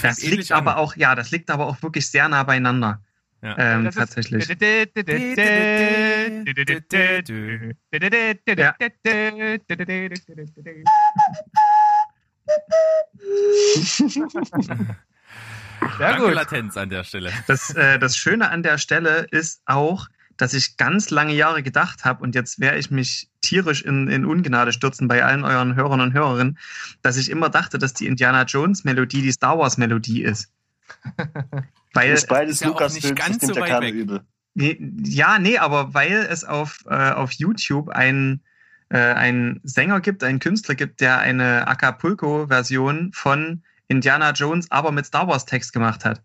Das 0.00 0.22
liegt 0.22 0.52
aber 0.52 0.76
auch, 0.78 0.96
ja, 0.96 1.14
das 1.14 1.30
liegt 1.30 1.50
aber 1.50 1.66
auch 1.66 1.82
wirklich 1.82 2.08
sehr 2.10 2.28
nah 2.28 2.42
beieinander. 2.44 3.02
Ja. 3.42 3.56
Ähm, 3.58 3.84
Das 3.84 3.96
ist- 3.96 4.00
tatsächlich. 4.00 4.46
Sehr 15.98 15.98
Danke 15.98 16.22
gut. 16.26 16.34
Latenz 16.34 16.76
an 16.76 16.90
der 16.90 17.04
Stelle. 17.04 17.32
Das, 17.46 17.70
äh, 17.74 17.98
das 17.98 18.16
Schöne 18.16 18.50
an 18.50 18.62
der 18.62 18.78
Stelle 18.78 19.26
ist 19.30 19.62
auch, 19.66 20.06
dass 20.42 20.54
ich 20.54 20.76
ganz 20.76 21.10
lange 21.10 21.34
Jahre 21.34 21.62
gedacht 21.62 22.04
habe, 22.04 22.20
und 22.20 22.34
jetzt 22.34 22.58
werde 22.58 22.76
ich 22.76 22.90
mich 22.90 23.30
tierisch 23.42 23.80
in, 23.82 24.08
in 24.08 24.24
Ungnade 24.24 24.72
stürzen 24.72 25.06
bei 25.06 25.24
allen 25.24 25.44
euren 25.44 25.76
Hörern 25.76 26.00
und 26.00 26.14
Hörerinnen, 26.14 26.58
dass 27.00 27.16
ich 27.16 27.30
immer 27.30 27.48
dachte, 27.48 27.78
dass 27.78 27.94
die 27.94 28.08
Indiana 28.08 28.42
Jones 28.42 28.82
Melodie 28.82 29.22
die 29.22 29.30
Star 29.30 29.56
Wars 29.56 29.78
Melodie 29.78 30.24
ist. 30.24 30.50
Weil 31.94 32.12
ist 32.12 32.26
beides 32.26 32.54
ist 32.54 32.62
ja 32.62 32.70
auch 32.70 32.72
Lukas 32.72 32.94
nicht 32.94 33.14
ganz 33.14 33.46
so 33.46 33.54
ja 33.54 33.60
weit 33.60 33.82
weg. 33.82 33.94
übel. 33.94 34.22
Nee, 34.54 34.78
Ja, 35.04 35.38
nee, 35.38 35.58
aber 35.58 35.94
weil 35.94 36.26
es 36.28 36.42
auf, 36.42 36.80
äh, 36.86 37.12
auf 37.12 37.30
YouTube 37.30 37.90
einen, 37.90 38.42
äh, 38.88 38.98
einen 38.98 39.60
Sänger 39.62 40.00
gibt, 40.00 40.24
einen 40.24 40.40
Künstler 40.40 40.74
gibt, 40.74 41.00
der 41.00 41.20
eine 41.20 41.68
Acapulco-Version 41.68 43.12
von 43.12 43.62
Indiana 43.86 44.32
Jones, 44.32 44.68
aber 44.72 44.90
mit 44.90 45.06
Star 45.06 45.28
Wars-Text 45.28 45.72
gemacht 45.72 46.04
hat. 46.04 46.20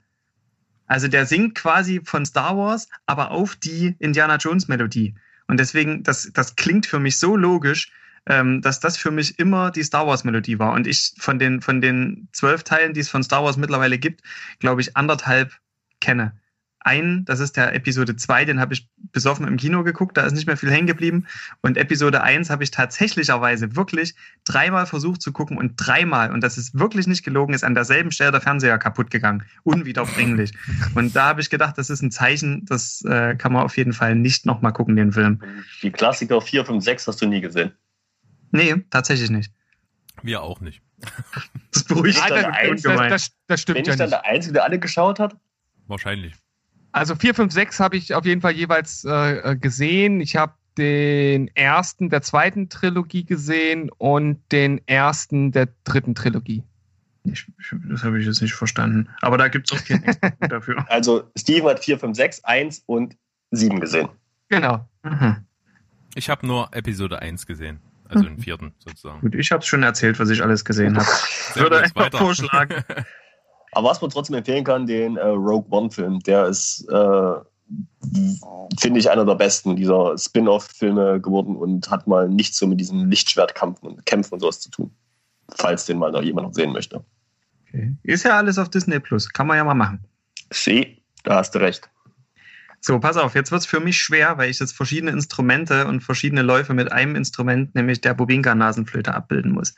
Also 0.88 1.08
der 1.08 1.26
singt 1.26 1.56
quasi 1.56 2.02
von 2.04 2.26
Star 2.26 2.58
Wars, 2.58 2.90
aber 3.06 3.32
auf 3.32 3.56
die 3.56 3.96
Indiana 4.00 4.38
Jones-Melodie. 4.38 5.16
Und 5.48 5.60
deswegen, 5.60 6.04
das, 6.04 6.32
das 6.34 6.56
klingt 6.56 6.86
für 6.86 7.00
mich 7.00 7.20
so 7.20 7.36
logisch, 7.36 7.92
ähm, 8.26 8.62
dass 8.62 8.80
das 8.80 8.98
für 8.98 9.12
mich 9.12 9.40
immer 9.40 9.72
die 9.72 9.84
Star 9.84 10.08
Wars-Melodie 10.08 10.60
war. 10.60 10.74
Und 10.74 10.88
ich 10.88 11.14
von 11.18 11.40
den, 11.40 11.62
von 11.62 11.82
den 11.82 12.28
zwölf 12.32 12.64
Teilen, 12.64 12.94
die 12.94 13.00
es 13.02 13.10
von 13.10 13.24
Star 13.24 13.44
Wars 13.44 13.58
mittlerweile 13.58 13.98
gibt, 13.98 14.22
glaube 14.60 14.82
ich, 14.82 14.98
anderthalb 14.98 15.54
kenne. 16.00 16.34
Einen, 16.80 17.26
das 17.26 17.40
ist 17.40 17.58
der 17.58 17.74
Episode 17.74 18.16
2, 18.16 18.46
den 18.46 18.60
habe 18.60 18.74
ich 18.74 18.88
besoffen 19.12 19.48
im 19.48 19.58
Kino 19.58 19.84
geguckt, 19.84 20.16
da 20.16 20.24
ist 20.26 20.34
nicht 20.34 20.48
mehr 20.48 20.58
viel 20.58 20.72
hängen 20.72 20.88
geblieben. 20.88 21.28
Und 21.62 21.78
Episode 21.78 22.22
1 22.22 22.50
habe 22.50 22.64
ich 22.64 22.72
tatsächlicherweise 22.72 23.76
wirklich 23.76 24.16
dreimal 24.46 24.86
versucht 24.86 25.22
zu 25.22 25.32
gucken 25.32 25.58
und 25.58 25.74
dreimal, 25.76 26.32
und 26.32 26.42
das 26.42 26.58
ist 26.58 26.78
wirklich 26.78 27.08
nicht 27.08 27.24
gelogen, 27.24 27.54
ist 27.54 27.64
an 27.64 27.74
derselben 27.76 28.12
Stelle 28.12 28.32
der 28.32 28.42
Fernseher 28.42 28.78
kaputt 28.78 29.10
gegangen. 29.10 29.44
Unwiederbringlich. 29.64 30.54
und 30.96 31.16
da 31.16 31.26
habe 31.26 31.42
ich 31.42 31.50
gedacht, 31.50 31.78
das 31.78 31.90
ist 31.90 32.02
ein 32.02 32.12
Zeichen, 32.12 32.66
das 32.66 33.04
äh, 33.06 33.36
kann 33.36 33.54
man 33.54 33.64
auf 33.64 33.76
jeden 33.78 33.94
Fall 33.94 34.16
nicht 34.16 34.46
nochmal 34.46 34.74
gucken, 34.74 34.96
den 34.96 35.12
Film. 35.12 35.42
Die 35.82 35.92
Klassiker 35.92 36.42
4, 36.42 36.66
5, 36.66 36.84
6 36.84 37.08
hast 37.08 37.22
du 37.22 37.28
nie 37.28 37.42
gesehen. 37.42 37.72
Nee, 38.52 38.76
tatsächlich 38.90 39.30
nicht. 39.30 39.52
Wir 40.24 40.42
auch 40.42 40.62
nicht. 40.62 40.82
Das 41.72 41.84
beruhigt 41.84 42.24
Bin 42.28 42.38
ich. 42.38 42.46
Einzige, 42.46 42.94
Das, 42.94 43.10
das, 43.10 43.10
das 43.10 43.32
bin 43.48 43.58
stimmt 43.58 43.80
ich 43.80 43.88
ja 43.88 43.96
dann 43.96 44.10
nicht. 44.10 44.14
der 44.14 44.26
Einzige, 44.26 44.54
der 44.54 44.64
alle 44.64 44.80
geschaut 44.80 45.20
hat? 45.20 45.36
Wahrscheinlich. 45.88 46.34
Also 46.98 47.16
4, 47.16 47.36
5, 47.36 47.54
6 47.54 47.80
habe 47.80 47.98
ich 47.98 48.14
auf 48.14 48.26
jeden 48.26 48.42
Fall 48.42 48.54
jeweils 48.54 49.06
äh, 49.06 49.52
äh, 49.52 49.56
gesehen. 49.56 50.20
Ich 50.22 50.36
habe 50.36 50.54
den 50.78 51.48
ersten 51.56 52.10
der 52.10 52.22
zweiten 52.22 52.70
Trilogie 52.70 53.24
gesehen 53.24 53.90
und 53.98 54.40
den 54.52 54.82
ersten 54.88 55.52
der 55.52 55.70
dritten 55.84 56.16
Trilogie. 56.16 56.64
Ich, 57.24 57.48
ich, 57.60 57.74
das 57.90 58.04
habe 58.04 58.20
ich 58.20 58.26
jetzt 58.26 58.42
nicht 58.42 58.54
verstanden. 58.54 59.10
Aber 59.22 59.38
da 59.38 59.48
gibt 59.48 59.72
es 59.72 59.78
auch 59.78 59.84
keinen 59.84 60.04
Experten 60.04 60.48
dafür. 60.50 60.86
Also 60.90 61.30
Steven 61.38 61.70
hat 61.70 61.84
4, 61.84 62.00
5, 62.00 62.16
6, 62.16 62.44
1 62.44 62.84
und 62.86 63.18
7 63.52 63.80
gesehen. 63.80 64.10
Genau. 64.50 64.88
Mhm. 65.04 65.38
Ich 66.16 66.30
habe 66.30 66.46
nur 66.48 66.70
Episode 66.72 67.22
1 67.22 67.46
gesehen. 67.46 67.80
Also 68.10 68.24
den 68.24 68.40
vierten 68.40 68.74
sozusagen. 68.80 69.20
Gut, 69.20 69.36
ich 69.36 69.52
habe 69.52 69.60
es 69.60 69.68
schon 69.68 69.84
erzählt, 69.84 70.18
was 70.20 70.30
ich 70.30 70.42
alles 70.42 70.64
gesehen 70.64 70.96
habe. 70.96 71.08
Sehr 71.54 71.64
Würde 71.64 71.82
einfach 71.82 72.10
vorschlagen. 72.12 72.84
Aber 73.72 73.90
was 73.90 74.02
man 74.02 74.10
trotzdem 74.10 74.36
empfehlen 74.36 74.64
kann, 74.64 74.88
den 74.88 75.18
äh, 75.18 75.28
Rogue 75.28 75.68
One-Film, 75.70 76.20
der 76.22 76.48
ist, 76.48 76.88
äh, 76.90 77.34
finde 78.80 79.00
ich, 79.00 79.10
einer 79.10 79.26
der 79.26 79.36
besten 79.36 79.76
dieser 79.76 80.18
Spin-off-Filme 80.18 81.20
geworden 81.22 81.56
und 81.56 81.90
hat 81.90 82.08
mal 82.08 82.30
nichts 82.30 82.58
so 82.58 82.68
mit 82.68 82.80
diesem 82.80 83.10
Lichtschwertkämpfen 83.10 83.90
und 83.90 84.06
Kämpfen 84.06 84.36
und 84.36 84.40
sowas 84.40 84.60
zu 84.60 84.70
tun. 84.70 84.92
Falls 85.56 85.86
den 85.86 85.98
mal 85.98 86.12
noch 86.12 86.24
jemand 86.24 86.48
noch 86.48 86.54
sehen 86.54 86.74
möchte. 86.74 87.04
Okay. 87.68 87.96
Ist 88.04 88.24
ja 88.24 88.38
alles 88.38 88.58
auf 88.58 88.70
Disney 88.70 89.00
Plus. 89.00 89.30
Kann 89.30 89.48
man 89.48 89.58
ja 89.58 89.64
mal 89.64 89.74
machen. 89.74 90.04
See, 90.52 91.02
da 91.24 91.36
hast 91.36 91.54
du 91.56 91.60
recht. 91.60 91.90
So, 92.80 93.00
pass 93.00 93.18
auf, 93.18 93.36
jetzt 93.36 93.52
wird's 93.52 93.66
für 93.66 93.80
mich 93.80 93.98
schwer, 93.98 94.38
weil 94.38 94.50
ich 94.50 94.60
jetzt 94.60 94.74
verschiedene 94.74 95.12
Instrumente 95.12 95.88
und 95.88 96.02
verschiedene 96.02 96.42
Läufe 96.42 96.74
mit 96.74 96.92
einem 96.92 97.16
Instrument, 97.16 97.74
nämlich 97.76 98.02
der 98.02 98.14
Bobinka-Nasenflöte, 98.14 99.14
abbilden 99.14 99.52
muss. 99.52 99.76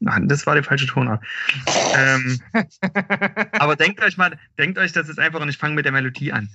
Nein, 0.00 0.28
das 0.28 0.46
war 0.46 0.54
die 0.54 0.62
falsche 0.62 0.86
Tonart. 0.86 1.24
ähm, 1.94 2.40
aber 3.52 3.76
denkt 3.76 4.02
euch 4.02 4.16
mal, 4.16 4.38
denkt 4.58 4.78
euch 4.78 4.92
das 4.92 5.08
ist 5.08 5.18
einfach 5.18 5.40
und 5.40 5.48
ich 5.48 5.58
fange 5.58 5.74
mit 5.74 5.84
der 5.84 5.92
Melodie 5.92 6.32
an. 6.32 6.48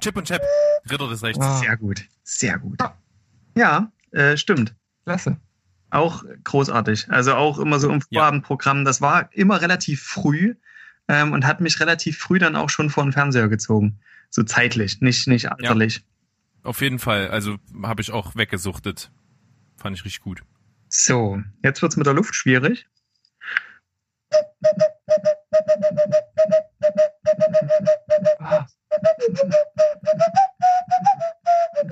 Chip 0.00 0.16
und 0.16 0.28
Chap, 0.28 0.42
Ritter 0.90 1.08
des 1.08 1.22
Rechts. 1.22 1.44
Ah. 1.44 1.58
Sehr 1.58 1.76
gut, 1.76 2.06
sehr 2.22 2.58
gut. 2.58 2.78
Ja, 3.56 3.90
äh, 4.12 4.36
stimmt. 4.36 4.74
Klasse. 5.04 5.36
Auch 5.90 6.24
großartig. 6.44 7.06
Also 7.10 7.34
auch 7.34 7.58
immer 7.58 7.78
so 7.78 7.90
im 7.90 8.00
Vorabendprogramm. 8.00 8.84
Das 8.84 9.00
war 9.00 9.32
immer 9.32 9.60
relativ 9.60 10.02
früh 10.02 10.54
ähm, 11.08 11.32
und 11.32 11.46
hat 11.46 11.60
mich 11.60 11.80
relativ 11.80 12.18
früh 12.18 12.38
dann 12.38 12.56
auch 12.56 12.70
schon 12.70 12.90
vor 12.90 13.04
den 13.04 13.12
Fernseher 13.12 13.48
gezogen. 13.48 13.98
So 14.30 14.42
zeitlich, 14.42 15.00
nicht, 15.00 15.26
nicht 15.28 15.50
alterlich. 15.50 16.04
Auf 16.62 16.80
jeden 16.80 16.98
Fall. 16.98 17.28
Also 17.28 17.58
habe 17.82 18.02
ich 18.02 18.10
auch 18.10 18.36
weggesuchtet. 18.36 19.10
Fand 19.76 19.96
ich 19.96 20.04
richtig 20.04 20.22
gut. 20.22 20.42
So, 20.88 21.42
jetzt 21.62 21.82
wird's 21.82 21.96
mit 21.96 22.06
der 22.06 22.14
Luft 22.14 22.34
schwierig. 22.34 22.86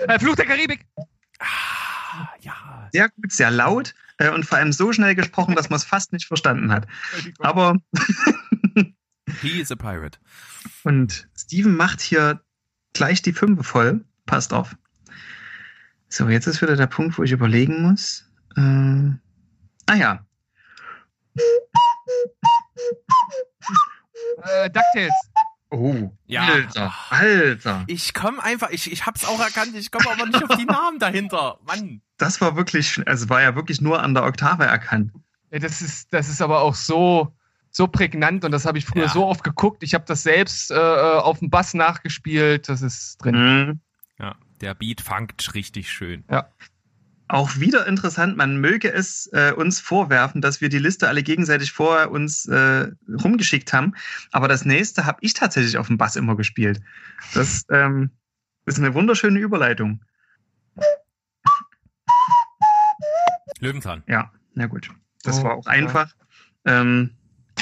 Äh, 0.09 0.19
Fluch 0.19 0.37
der 0.37 0.47
Karibik. 0.47 0.87
Sehr 2.93 3.09
gut, 3.09 3.33
sehr 3.33 3.51
laut 3.51 3.95
äh, 4.19 4.31
und 4.31 4.45
vor 4.45 4.59
allem 4.59 4.73
so 4.73 4.93
schnell 4.93 5.15
gesprochen, 5.15 5.55
dass 5.55 5.71
man 5.71 5.79
es 5.79 5.85
fast 5.85 6.13
nicht 6.13 6.27
verstanden 6.27 6.71
hat. 6.71 6.87
Aber 7.39 7.79
He 9.41 9.61
is 9.61 9.71
a 9.71 9.77
pirate. 9.77 10.19
Und 10.85 11.29
Steven 11.37 11.75
macht 11.77 12.01
hier 12.01 12.41
gleich 12.93 13.23
die 13.23 13.33
Fünfe 13.33 13.65
voll. 13.65 14.05
Passt 14.27 14.53
auf. 14.53 14.77
So, 16.09 16.29
jetzt 16.29 16.47
ist 16.47 16.61
wieder 16.63 16.77
der 16.77 16.87
Punkt, 16.87 17.19
wo 17.19 17.23
ich 17.23 17.33
überlegen 17.33 17.83
muss. 17.83 18.31
Äh, 18.57 18.61
ah 19.87 19.95
ja. 19.97 20.27
Äh, 24.43 24.71
DuckTales. 24.71 25.13
Oh, 25.71 26.13
Ja. 26.27 26.43
Alter, 26.49 26.93
Alter. 27.09 27.85
Ich 27.87 28.13
komme 28.13 28.43
einfach, 28.43 28.69
ich, 28.71 28.93
ich 28.93 29.07
hab's 29.07 29.25
auch 29.25 29.41
erkannt, 29.41 29.75
ich 29.75 29.91
komme 29.91 30.11
aber 30.11 30.27
nicht 30.27 30.45
auf 30.45 30.57
die 30.59 30.67
Namen 30.67 30.99
dahinter. 30.99 31.59
Mann. 31.67 32.03
Das 32.19 32.43
war 32.43 32.57
wirklich, 32.57 33.01
also 33.07 33.31
war 33.31 33.41
ja 33.41 33.55
wirklich 33.57 33.81
nur 33.81 34.03
an 34.03 34.13
der 34.13 34.25
Oktave 34.25 34.65
erkannt. 34.65 35.13
Ja, 35.51 35.61
das 35.61 35.81
ist, 35.81 36.13
das 36.13 36.29
ist 36.29 36.43
aber 36.43 36.61
auch 36.61 36.75
so, 36.75 37.35
so 37.73 37.89
prägnant 37.89 38.45
und 38.45 38.53
das 38.53 38.65
habe 38.67 38.79
ich 38.79 38.85
früher 38.85 39.05
Ja. 39.07 39.09
so 39.09 39.27
oft 39.27 39.43
geguckt. 39.43 39.83
Ich 39.83 39.95
habe 39.95 40.05
das 40.07 40.23
selbst 40.23 40.71
äh, 40.71 40.75
auf 40.75 41.39
dem 41.41 41.51
Bass 41.51 41.75
nachgespielt. 41.75 42.69
Das 42.69 42.83
ist 42.83 43.17
drin. 43.17 43.35
Mhm. 43.35 43.81
Ja, 44.19 44.37
der 44.61 44.75
Beat 44.75 45.01
funkt 45.01 45.55
richtig 45.55 45.91
schön. 45.91 46.23
Auch 47.29 47.57
wieder 47.59 47.87
interessant, 47.87 48.37
man 48.37 48.59
möge 48.59 48.93
es 48.93 49.27
äh, 49.33 49.53
uns 49.57 49.81
vorwerfen, 49.81 50.43
dass 50.43 50.61
wir 50.61 50.69
die 50.69 50.79
Liste 50.79 51.09
alle 51.09 51.23
gegenseitig 51.23 51.73
vorher 51.73 52.11
uns 52.11 52.45
äh, 52.47 52.89
rumgeschickt 53.25 53.73
haben. 53.73 53.95
Aber 54.33 54.49
das 54.49 54.67
nächste 54.67 55.07
habe 55.07 55.17
ich 55.23 55.33
tatsächlich 55.33 55.79
auf 55.79 55.87
dem 55.87 55.97
Bass 55.97 56.15
immer 56.17 56.37
gespielt. 56.37 56.83
Das 57.33 57.65
ähm, 57.71 58.11
ist 58.67 58.79
eine 58.79 58.93
wunderschöne 58.93 59.39
Überleitung. 59.41 60.03
Löwenzahn. 63.61 64.03
Ja, 64.07 64.31
na 64.55 64.67
gut. 64.67 64.91
Das 65.23 65.39
Oh, 65.41 65.45
war 65.45 65.55
auch 65.55 65.65
ja. 65.67 65.73
einfach. 65.73 66.15
Ähm, 66.67 67.13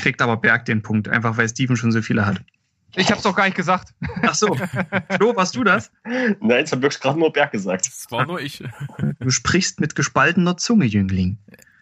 kriegt 0.01 0.23
aber 0.23 0.37
Berg 0.37 0.65
den 0.65 0.83
Punkt, 0.83 1.09
einfach 1.09 1.37
weil 1.37 1.49
Steven 1.49 1.77
schon 1.77 1.93
so 1.93 2.03
viele 2.03 2.27
hat. 2.27 2.41
Ich 2.97 3.07
habe 3.07 3.19
es 3.19 3.23
doch 3.23 3.37
gar 3.37 3.45
nicht 3.45 3.57
gesagt. 3.57 3.95
Ach 4.23 4.35
so. 4.35 4.55
Flo, 4.55 5.37
warst 5.37 5.55
du 5.55 5.63
das? 5.63 5.93
Nein, 6.05 6.65
es 6.65 6.73
hat 6.73 6.83
wirklich 6.83 7.01
gerade 7.01 7.19
nur 7.19 7.33
Berg 7.33 7.53
gesagt. 7.53 7.87
Das 7.87 8.07
war 8.11 8.27
nur 8.27 8.41
ich. 8.41 8.65
Du 9.21 9.31
sprichst 9.31 9.79
mit 9.81 9.95
gespaltener 9.95 10.57
Zunge, 10.57 10.87
Jüngling. 10.87 11.39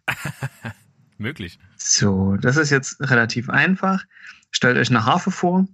Möglich. 1.18 1.58
So, 1.76 2.36
das 2.36 2.56
ist 2.56 2.70
jetzt 2.70 3.00
relativ 3.00 3.48
einfach. 3.48 4.04
Stellt 4.50 4.76
euch 4.76 4.90
eine 4.90 5.04
Harfe 5.04 5.30
vor. 5.30 5.66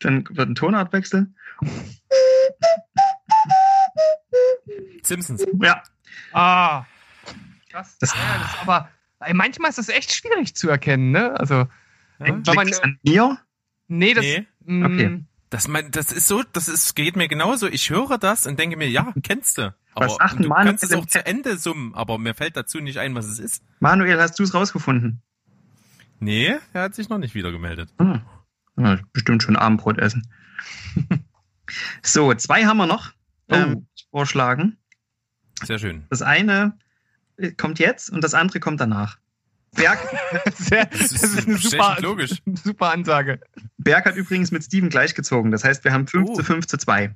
Dann 0.00 0.24
wird 0.30 0.48
ein 0.48 0.54
Tonart 0.54 0.92
wechseln. 0.92 1.36
Simpsons. 5.02 5.44
Ja, 5.62 5.82
Ah. 6.32 6.84
Krass. 7.70 7.96
Das- 7.98 8.12
ja, 8.14 8.18
das 8.42 8.52
ist 8.52 8.60
aber 8.62 8.88
ey, 9.20 9.34
manchmal 9.34 9.70
ist 9.70 9.78
das 9.78 9.88
echt 9.88 10.12
schwierig 10.12 10.54
zu 10.56 10.68
erkennen, 10.68 11.10
ne? 11.12 11.38
Also, 11.38 11.66
liegt 12.18 12.46
wenn 12.46 12.54
man, 12.54 12.68
es 12.68 12.80
an 12.80 12.98
mir? 13.04 13.38
nee, 13.88 14.14
das, 14.14 14.24
Nee. 14.24 14.46
mm, 14.64 14.84
Okay. 14.84 15.24
Das, 15.50 15.66
mein, 15.66 15.90
das 15.90 16.12
ist 16.12 16.28
so, 16.28 16.44
das 16.52 16.68
ist, 16.68 16.94
geht 16.94 17.16
mir 17.16 17.26
genauso. 17.26 17.66
Ich 17.66 17.90
höre 17.90 18.18
das 18.18 18.46
und 18.46 18.58
denke 18.58 18.76
mir, 18.76 18.88
ja, 18.88 19.12
kennst 19.24 19.58
du. 19.58 19.74
Aber 19.94 20.06
Was 20.06 20.16
du 20.36 20.46
Manuel 20.48 20.64
kannst 20.66 20.84
es 20.84 20.92
auch 20.92 21.06
zu 21.06 21.26
Ende 21.26 21.58
summen, 21.58 21.92
aber 21.94 22.18
mir 22.18 22.34
fällt 22.34 22.56
dazu 22.56 22.78
nicht 22.78 22.98
ein, 22.98 23.16
was 23.16 23.26
es 23.26 23.40
ist. 23.40 23.64
Manuel, 23.80 24.20
hast 24.20 24.38
du 24.38 24.44
es 24.44 24.54
rausgefunden? 24.54 25.22
Nee, 26.20 26.54
er 26.72 26.82
hat 26.82 26.94
sich 26.94 27.08
noch 27.08 27.18
nicht 27.18 27.34
wieder 27.34 27.50
gemeldet. 27.50 27.90
Hm. 27.98 28.20
Ja, 28.82 28.98
bestimmt 29.12 29.42
schon 29.42 29.56
Abendbrot 29.56 29.98
essen. 29.98 30.26
so, 32.02 32.32
zwei 32.34 32.64
haben 32.64 32.78
wir 32.78 32.86
noch. 32.86 33.12
Ähm, 33.48 33.86
vorschlagen. 34.10 34.76
Sehr 35.64 35.78
schön. 35.78 36.04
Das 36.08 36.22
eine 36.22 36.78
äh, 37.36 37.50
kommt 37.52 37.78
jetzt 37.78 38.10
und 38.10 38.22
das 38.22 38.34
andere 38.34 38.60
kommt 38.60 38.80
danach. 38.80 39.18
Berg, 39.74 39.98
sehr, 40.56 40.86
Das 40.86 40.98
das 41.10 41.12
ist 41.12 41.22
ist 41.38 41.48
eine 41.48 41.56
super, 41.58 41.96
logisch. 42.00 42.42
super 42.64 42.92
Ansage. 42.92 43.40
Berg 43.78 44.06
hat 44.06 44.16
übrigens 44.16 44.50
mit 44.50 44.64
Steven 44.64 44.88
gleichgezogen. 44.88 45.50
Das 45.50 45.64
heißt, 45.64 45.84
wir 45.84 45.92
haben 45.92 46.06
5 46.06 46.28
Oh. 46.30 46.34
zu 46.34 46.44
5 46.44 46.66
zu 46.66 46.76
2. 46.78 47.14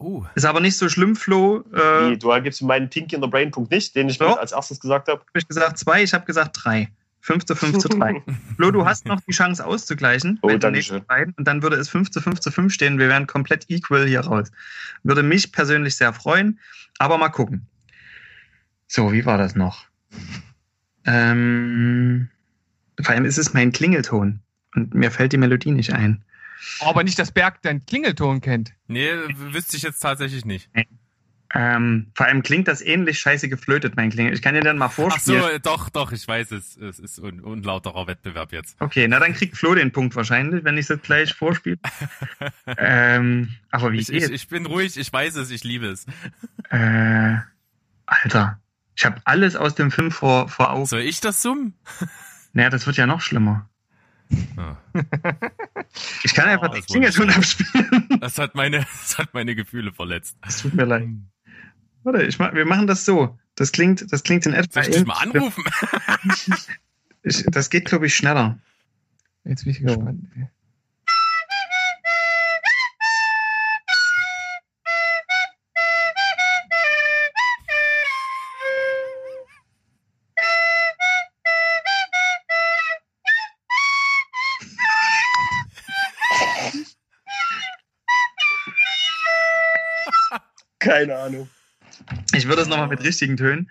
Uh, 0.00 0.24
Ist 0.36 0.44
aber 0.44 0.60
nicht 0.60 0.76
so 0.76 0.88
schlimm, 0.88 1.16
Flo. 1.16 1.64
Äh, 1.74 2.10
Nee, 2.10 2.16
du 2.16 2.30
gibst 2.42 2.62
meinen 2.62 2.88
Pinky 2.88 3.16
in 3.16 3.22
the 3.22 3.28
Brain 3.28 3.50
Punkt 3.50 3.70
nicht, 3.72 3.94
den 3.96 4.08
ich 4.08 4.18
Doch. 4.18 4.38
als 4.38 4.52
erstes 4.52 4.78
gesagt 4.78 5.08
habe. 5.08 5.20
habe 5.20 5.30
ich 5.34 5.48
gesagt 5.48 5.76
2, 5.78 6.02
ich 6.04 6.14
habe 6.14 6.24
gesagt 6.24 6.56
3. 6.62 6.88
5 7.20 7.44
zu 7.44 7.54
5 7.54 7.78
zu 7.78 7.88
3. 7.88 8.22
Flo, 8.56 8.70
du 8.70 8.86
hast 8.86 9.06
noch 9.06 9.20
die 9.20 9.32
Chance 9.32 9.64
auszugleichen. 9.64 10.38
Oh, 10.42 10.48
danke 10.48 10.70
nächsten 10.72 10.96
schön. 10.96 11.06
beiden. 11.06 11.34
Und 11.34 11.46
dann 11.46 11.62
würde 11.62 11.76
es 11.76 11.88
5 11.88 12.10
zu 12.10 12.20
5 12.20 12.40
zu 12.40 12.50
5 12.50 12.72
stehen. 12.72 12.98
Wir 12.98 13.08
wären 13.08 13.26
komplett 13.26 13.68
equal 13.68 14.06
hier 14.06 14.20
raus. 14.20 14.50
Würde 15.02 15.22
mich 15.22 15.52
persönlich 15.52 15.96
sehr 15.96 16.12
freuen. 16.12 16.58
Aber 16.98 17.18
mal 17.18 17.28
gucken. 17.28 17.66
So, 18.86 19.12
wie 19.12 19.26
war 19.26 19.38
das 19.38 19.54
noch? 19.54 19.86
Ähm, 21.04 22.28
vor 23.00 23.14
allem 23.14 23.24
ist 23.24 23.38
es 23.38 23.52
mein 23.52 23.72
Klingelton. 23.72 24.40
Und 24.74 24.94
mir 24.94 25.10
fällt 25.10 25.32
die 25.32 25.38
Melodie 25.38 25.72
nicht 25.72 25.92
ein. 25.92 26.24
Aber 26.80 27.04
nicht, 27.04 27.18
dass 27.18 27.32
Berg 27.32 27.62
deinen 27.62 27.86
Klingelton 27.86 28.40
kennt. 28.40 28.74
nee, 28.88 29.10
wüsste 29.36 29.76
ich 29.76 29.82
jetzt 29.82 30.00
tatsächlich 30.00 30.44
nicht. 30.44 30.68
Ähm, 31.54 32.10
vor 32.14 32.26
allem 32.26 32.42
klingt 32.42 32.68
das 32.68 32.82
ähnlich 32.82 33.18
scheiße 33.20 33.48
geflötet, 33.48 33.96
mein 33.96 34.10
Klingel. 34.10 34.34
Ich 34.34 34.42
kann 34.42 34.54
dir 34.54 34.60
dann 34.60 34.76
mal 34.76 34.86
Ach 34.86 34.92
so, 34.92 35.02
vorspielen. 35.02 35.62
doch, 35.62 35.88
doch, 35.88 36.12
ich 36.12 36.28
weiß 36.28 36.50
es. 36.52 36.76
Es 36.76 36.98
ist 36.98 37.18
un 37.18 37.40
unlauterer 37.40 38.06
Wettbewerb 38.06 38.52
jetzt. 38.52 38.76
Okay, 38.80 39.08
na 39.08 39.18
dann 39.18 39.32
kriegt 39.32 39.56
Flo 39.56 39.74
den 39.74 39.90
Punkt 39.90 40.14
wahrscheinlich, 40.14 40.62
wenn 40.64 40.74
ich 40.76 40.82
es 40.82 40.88
jetzt 40.88 41.04
gleich 41.04 41.32
vorspiele. 41.32 41.78
ähm, 42.76 43.54
aber 43.70 43.92
wie 43.92 43.98
Ich, 43.98 44.08
ich, 44.10 44.18
geht's? 44.18 44.28
ich 44.28 44.48
bin 44.48 44.66
ruhig, 44.66 44.96
ich 44.98 45.10
weiß 45.10 45.36
es, 45.36 45.50
ich 45.50 45.64
liebe 45.64 45.86
es. 45.86 46.04
Äh, 46.70 47.36
Alter, 48.04 48.60
ich 48.94 49.06
habe 49.06 49.20
alles 49.24 49.56
aus 49.56 49.74
dem 49.74 49.90
Film 49.90 50.10
vor, 50.10 50.48
vor 50.48 50.70
Augen. 50.70 50.84
Soll 50.86 51.00
ich 51.00 51.20
das 51.20 51.40
summen? 51.40 51.72
Naja, 52.52 52.68
das 52.68 52.86
wird 52.86 52.96
ja 52.98 53.06
noch 53.06 53.22
schlimmer. 53.22 53.70
Ah, 54.58 54.76
Ich 56.22 56.34
kann 56.34 56.48
einfach 56.48 56.68
Oh, 56.68 56.74
das 56.74 56.80
wurde 56.90 57.08
Klingelton 57.08 57.30
abspielen. 57.30 58.08
Das 58.20 58.38
hat 58.38 58.54
meine, 58.54 58.78
das 59.02 59.16
hat 59.16 59.32
meine 59.32 59.54
Gefühle 59.54 59.92
verletzt. 59.92 60.36
Es 60.46 60.60
tut 60.60 60.74
mir 60.74 60.84
leid. 60.84 61.08
Warte, 62.10 62.24
ich 62.24 62.38
mach, 62.38 62.54
wir 62.54 62.64
machen 62.64 62.86
das 62.86 63.04
so. 63.04 63.38
Das 63.54 63.70
klingt, 63.70 64.10
das 64.10 64.22
klingt 64.22 64.46
in 64.46 64.54
etwa. 64.54 64.82
Soll 64.82 64.90
ich 64.90 64.96
dich 64.96 65.06
mal 65.06 65.18
anrufen? 65.18 65.62
Ich, 67.24 67.44
das 67.48 67.68
geht, 67.68 67.84
glaube 67.84 68.06
ich, 68.06 68.14
schneller. 68.14 68.58
Jetzt 69.44 69.64
bin 69.64 69.72
ich 69.72 69.80
gespannt. 69.80 70.22
Keine 90.78 91.18
Ahnung. 91.18 91.50
Ich 92.38 92.46
würde 92.46 92.62
es 92.62 92.68
nochmal 92.68 92.86
mit 92.86 93.02
richtigen 93.02 93.36
Tönen. 93.36 93.68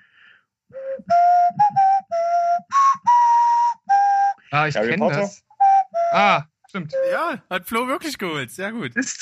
Ah, 4.52 4.68
ich 4.68 4.76
kenne 4.76 5.10
das. 5.10 5.44
Ah, 6.12 6.44
stimmt. 6.70 6.94
Ja, 7.12 7.42
hat 7.50 7.66
Flo 7.68 7.88
wirklich 7.88 8.18
geholt. 8.18 8.52
Sehr 8.52 8.72
gut. 8.74 8.94
Ist 8.96 9.22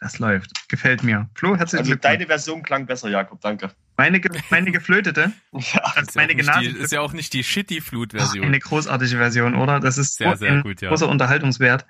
Das 0.00 0.18
läuft. 0.18 0.50
Gefällt 0.68 1.02
mir. 1.02 1.28
Flo, 1.34 1.56
herzlichen 1.56 1.80
Also 1.82 1.90
Glückwunsch. 1.92 2.12
deine 2.12 2.26
Version 2.26 2.62
klang 2.62 2.86
besser, 2.86 3.08
Jakob, 3.10 3.40
danke. 3.40 3.70
Meine, 3.98 4.20
ge 4.20 4.30
meine 4.50 4.72
geflötete. 4.72 5.32
Ja, 5.52 5.60
Ist 5.60 5.74
ja, 6.14 6.22
meine 6.22 6.32
auch 6.32 6.36
nicht 6.36 6.46
Gnade. 6.46 6.60
die, 6.72 6.78
ist 6.78 6.92
ja 6.92 7.00
auch 7.00 7.12
nicht 7.12 7.32
die 7.34 7.44
Shitty-Flut-Version. 7.44 8.46
Eine 8.46 8.58
großartige 8.58 9.16
Version, 9.18 9.54
oder? 9.54 9.80
Das 9.80 9.98
ist 9.98 10.16
Sehr, 10.16 10.36
sehr 10.38 10.52
ein 10.52 10.62
gut, 10.62 10.80
ja. 10.80 10.88
großer 10.88 11.08
Unterhaltungswert. 11.08 11.84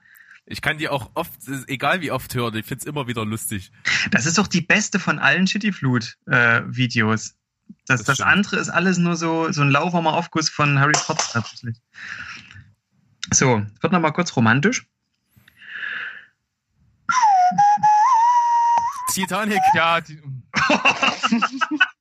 Ich 0.45 0.61
kann 0.61 0.79
die 0.79 0.89
auch 0.89 1.11
oft, 1.15 1.33
egal 1.69 2.01
wie 2.01 2.11
oft 2.11 2.35
hören, 2.35 2.57
ich 2.57 2.67
find's 2.67 2.85
immer 2.85 3.07
wieder 3.07 3.25
lustig. 3.25 3.71
Das 4.11 4.27
ist 4.27 4.39
doch 4.39 4.49
die 4.49 4.61
beste 4.61 4.99
von 4.99 5.19
allen 5.19 5.47
Shitty-Flut-Videos. 5.47 7.35
das, 7.87 8.01
Das 8.01 8.03
das, 8.05 8.15
stimmt. 8.17 8.29
andere 8.29 8.57
ist 8.57 8.69
alles 8.69 8.99
nur 8.99 9.17
so, 9.17 9.51
so 9.53 9.63
ein 9.63 9.71
lauwarmer 9.71 10.15
Aufguss 10.15 10.49
von 10.49 10.79
Harry 10.81 10.93
Potter 10.93 11.25
tatsächlich. 11.33 11.81
So, 13.33 13.65
wird 13.81 13.93
nochmal 13.93 14.13
kurz 14.13 14.35
romantisch. 14.37 14.87
Titanic. 19.13 19.61
Ja, 19.75 20.01
die, 20.01 20.21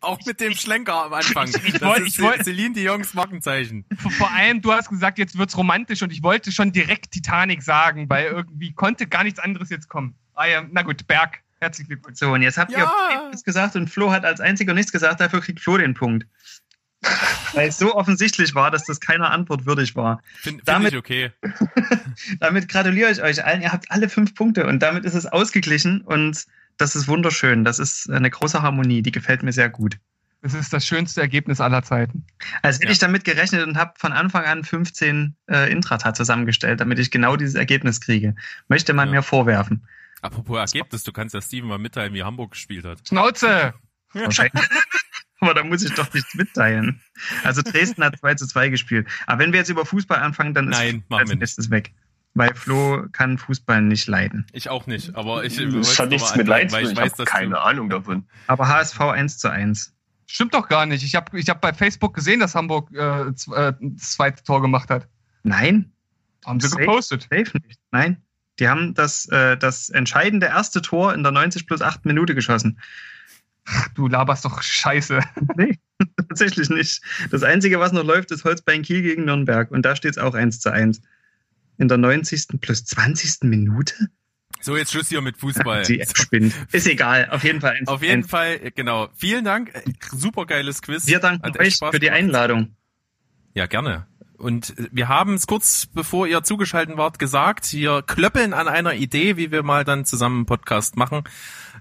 Auch 0.00 0.18
mit 0.26 0.40
dem 0.40 0.54
Schlenker 0.54 1.04
am 1.06 1.12
Anfang. 1.12 1.48
Ich- 1.48 1.54
ich 1.64 1.72
das 1.74 1.82
wollt- 1.82 2.00
ist 2.06 2.18
ich 2.18 2.20
wollt- 2.22 2.44
Celine 2.44 2.74
Dion's 2.74 3.14
Markenzeichen. 3.14 3.84
vor- 3.98 4.10
vor 4.12 4.30
allem, 4.32 4.60
du 4.62 4.72
hast 4.72 4.88
gesagt, 4.88 5.18
jetzt 5.18 5.36
wird's 5.38 5.56
romantisch 5.56 6.02
und 6.02 6.12
ich 6.12 6.22
wollte 6.22 6.52
schon 6.52 6.72
direkt 6.72 7.10
Titanic 7.12 7.62
sagen, 7.62 8.08
weil 8.08 8.26
irgendwie 8.26 8.72
konnte 8.72 9.06
gar 9.06 9.24
nichts 9.24 9.38
anderes 9.38 9.70
jetzt 9.70 9.88
kommen. 9.88 10.14
Ah 10.34 10.46
ja, 10.46 10.62
na 10.70 10.82
gut, 10.82 11.06
Berg, 11.06 11.40
herzlichen 11.60 11.88
Glückwunsch. 11.88 12.18
So, 12.18 12.32
und 12.32 12.42
jetzt 12.42 12.58
habt 12.58 12.70
ihr 12.70 12.78
Ja. 12.78 12.92
nichts 13.26 13.42
gesagt 13.44 13.74
und 13.76 13.88
Flo 13.90 14.10
hat 14.12 14.24
als 14.24 14.40
einziger 14.40 14.74
nichts 14.74 14.92
gesagt, 14.92 15.20
dafür 15.20 15.40
kriegt 15.40 15.60
Flo 15.60 15.76
den 15.78 15.94
Punkt. 15.94 16.26
Weil 17.54 17.68
es 17.68 17.78
so 17.78 17.94
offensichtlich 17.94 18.54
war, 18.56 18.70
dass 18.72 18.84
das 18.84 18.98
keiner 19.00 19.30
Antwort 19.30 19.66
würdig 19.66 19.94
war. 19.94 20.20
Finde 20.34 20.58
find 20.58 20.68
Damit- 20.68 20.92
ich 20.92 20.98
okay. 20.98 21.30
Damit 22.40 22.68
gratuliere 22.68 23.10
ich 23.10 23.22
euch 23.22 23.44
allen. 23.44 23.62
Ihr 23.62 23.72
habt 23.72 23.90
alle 23.90 24.08
fünf 24.08 24.34
Punkte 24.34 24.66
und 24.66 24.80
damit 24.80 25.04
ist 25.04 25.14
es 25.14 25.26
ausgeglichen 25.26 26.00
und 26.02 26.44
das 26.78 26.96
ist 26.96 27.08
wunderschön. 27.08 27.64
Das 27.64 27.78
ist 27.78 28.08
eine 28.10 28.30
große 28.30 28.62
Harmonie, 28.62 29.02
die 29.02 29.12
gefällt 29.12 29.42
mir 29.42 29.52
sehr 29.52 29.68
gut. 29.68 29.98
Das 30.40 30.54
ist 30.54 30.72
das 30.72 30.86
schönste 30.86 31.20
Ergebnis 31.20 31.60
aller 31.60 31.82
Zeiten. 31.82 32.24
Also 32.62 32.76
hätte 32.76 32.86
Ja. 32.86 32.92
ich 32.92 32.98
damit 33.00 33.24
gerechnet 33.24 33.66
und 33.66 33.76
habe 33.76 33.94
von 33.98 34.12
Anfang 34.12 34.44
an 34.44 34.62
15 34.64 35.34
äh, 35.50 35.70
Intrata 35.70 36.14
zusammengestellt, 36.14 36.80
damit 36.80 36.98
ich 37.00 37.10
genau 37.10 37.36
dieses 37.36 37.56
Ergebnis 37.56 38.00
kriege. 38.00 38.36
Möchte 38.68 38.94
man 38.94 39.08
Ja. 39.08 39.16
mir 39.16 39.22
vorwerfen. 39.22 39.86
Apropos 40.22 40.56
Ergebnis, 40.58 41.02
du 41.02 41.12
kannst 41.12 41.34
ja 41.34 41.40
Steven 41.42 41.68
mal 41.68 41.78
mitteilen, 41.78 42.14
wie 42.14 42.22
Hamburg 42.22 42.52
gespielt 42.52 42.84
hat. 42.84 43.00
Schnauze! 43.06 43.74
Wahrscheinlich. 44.12 44.52
Aber 45.40 45.54
da 45.54 45.62
muss 45.62 45.84
ich 45.84 45.94
doch 45.94 46.12
nichts 46.14 46.34
mitteilen. 46.34 47.00
Also 47.44 47.62
Dresden 47.62 48.02
hat 48.02 48.18
2 48.18 48.34
zu 48.34 48.46
2 48.48 48.70
gespielt. 48.70 49.06
Aber 49.26 49.40
wenn 49.40 49.52
wir 49.52 49.58
jetzt 49.60 49.68
über 49.68 49.86
Fußball 49.86 50.18
anfangen, 50.18 50.54
dann 50.54 50.68
ist 50.72 50.76
Nein, 50.78 51.04
machen 51.08 51.28
wir 51.28 51.34
nicht. 51.34 51.40
nächstes 51.40 51.70
weg. 51.70 51.92
Weil 52.34 52.54
Flo 52.54 53.06
kann 53.12 53.38
Fußball 53.38 53.82
nicht 53.82 54.06
leiden. 54.06 54.46
Ich 54.52 54.68
auch 54.68 54.86
nicht, 54.86 55.14
aber 55.16 55.44
ich 55.44 55.56
Das 55.56 55.98
hat 55.98 56.10
nichts 56.10 56.36
mit 56.36 56.46
Leid 56.46 56.70
zu 56.70 56.76
tun. 56.76 56.90
Ich 56.92 57.00
habe 57.00 57.24
keine 57.24 57.60
Ahnung 57.60 57.88
davon. 57.88 58.26
Aber 58.46 58.68
HSV 58.68 59.00
1 59.00 59.38
zu 59.38 59.50
1. 59.50 59.94
Stimmt 60.26 60.54
doch 60.54 60.68
gar 60.68 60.86
nicht. 60.86 61.02
Ich 61.02 61.14
habe 61.14 61.38
ich 61.38 61.48
hab 61.48 61.60
bei 61.60 61.72
Facebook 61.72 62.14
gesehen, 62.14 62.38
dass 62.40 62.54
Hamburg 62.54 62.90
äh, 62.92 63.22
äh, 63.22 63.32
das 63.80 64.12
zweite 64.12 64.44
Tor 64.44 64.60
gemacht 64.60 64.90
hat. 64.90 65.08
Nein, 65.42 65.90
Haben 66.44 66.60
sie 66.60 66.68
Safe. 66.68 66.82
gepostet. 66.82 67.22
safe 67.22 67.58
nicht. 67.66 67.80
Nein. 67.90 68.22
Die 68.58 68.68
haben 68.68 68.92
das, 68.94 69.26
äh, 69.30 69.56
das 69.56 69.88
entscheidende 69.88 70.46
erste 70.46 70.82
Tor 70.82 71.14
in 71.14 71.22
der 71.22 71.32
90 71.32 71.66
plus 71.66 71.80
8 71.80 72.04
Minute 72.04 72.34
geschossen. 72.34 72.78
Du 73.94 74.06
laberst 74.08 74.44
doch 74.44 74.62
Scheiße. 74.62 75.20
Nee, 75.56 75.78
tatsächlich 76.28 76.68
nicht. 76.70 77.02
Das 77.30 77.42
Einzige, 77.42 77.80
was 77.80 77.92
noch 77.92 78.04
läuft, 78.04 78.30
ist 78.30 78.44
Holzbein 78.44 78.82
Kiel 78.82 79.02
gegen 79.02 79.24
Nürnberg. 79.24 79.70
Und 79.70 79.82
da 79.82 79.96
steht 79.96 80.12
es 80.12 80.18
auch 80.18 80.34
1 80.34 80.60
zu 80.60 80.70
1. 80.70 81.00
In 81.78 81.88
der 81.88 81.98
90. 81.98 82.60
plus 82.60 82.84
20. 82.84 83.42
Minute? 83.42 83.94
So, 84.60 84.76
jetzt 84.76 84.92
Schluss 84.92 85.08
hier 85.08 85.20
mit 85.20 85.36
Fußball. 85.36 85.84
Die 85.84 86.00
App 86.00 86.16
spinnt. 86.16 86.52
Ist 86.72 86.86
egal. 86.86 87.28
Auf 87.30 87.44
jeden 87.44 87.60
Fall 87.60 87.76
1 87.76 87.88
Auf 87.88 88.02
jeden 88.02 88.24
Fall, 88.24 88.72
genau. 88.74 89.08
Vielen 89.14 89.44
Dank. 89.44 89.72
Äh, 89.74 89.82
Super 90.10 90.46
geiles 90.46 90.82
Quiz. 90.82 91.06
Wir 91.06 91.20
danken 91.20 91.56
euch 91.56 91.76
Spaß 91.76 91.92
für 91.92 92.00
die 92.00 92.06
gemacht. 92.06 92.18
Einladung. 92.18 92.76
Ja, 93.54 93.66
gerne. 93.66 94.06
Und 94.36 94.76
äh, 94.78 94.88
wir 94.90 95.08
haben 95.08 95.34
es 95.34 95.46
kurz 95.46 95.86
bevor 95.86 96.26
ihr 96.26 96.42
zugeschaltet 96.42 96.96
wart 96.96 97.18
gesagt, 97.18 97.72
wir 97.72 98.02
klöppeln 98.02 98.52
an 98.52 98.68
einer 98.68 98.94
Idee, 98.94 99.36
wie 99.36 99.52
wir 99.52 99.62
mal 99.62 99.84
dann 99.84 100.04
zusammen 100.04 100.38
einen 100.38 100.46
Podcast 100.46 100.96
machen, 100.96 101.22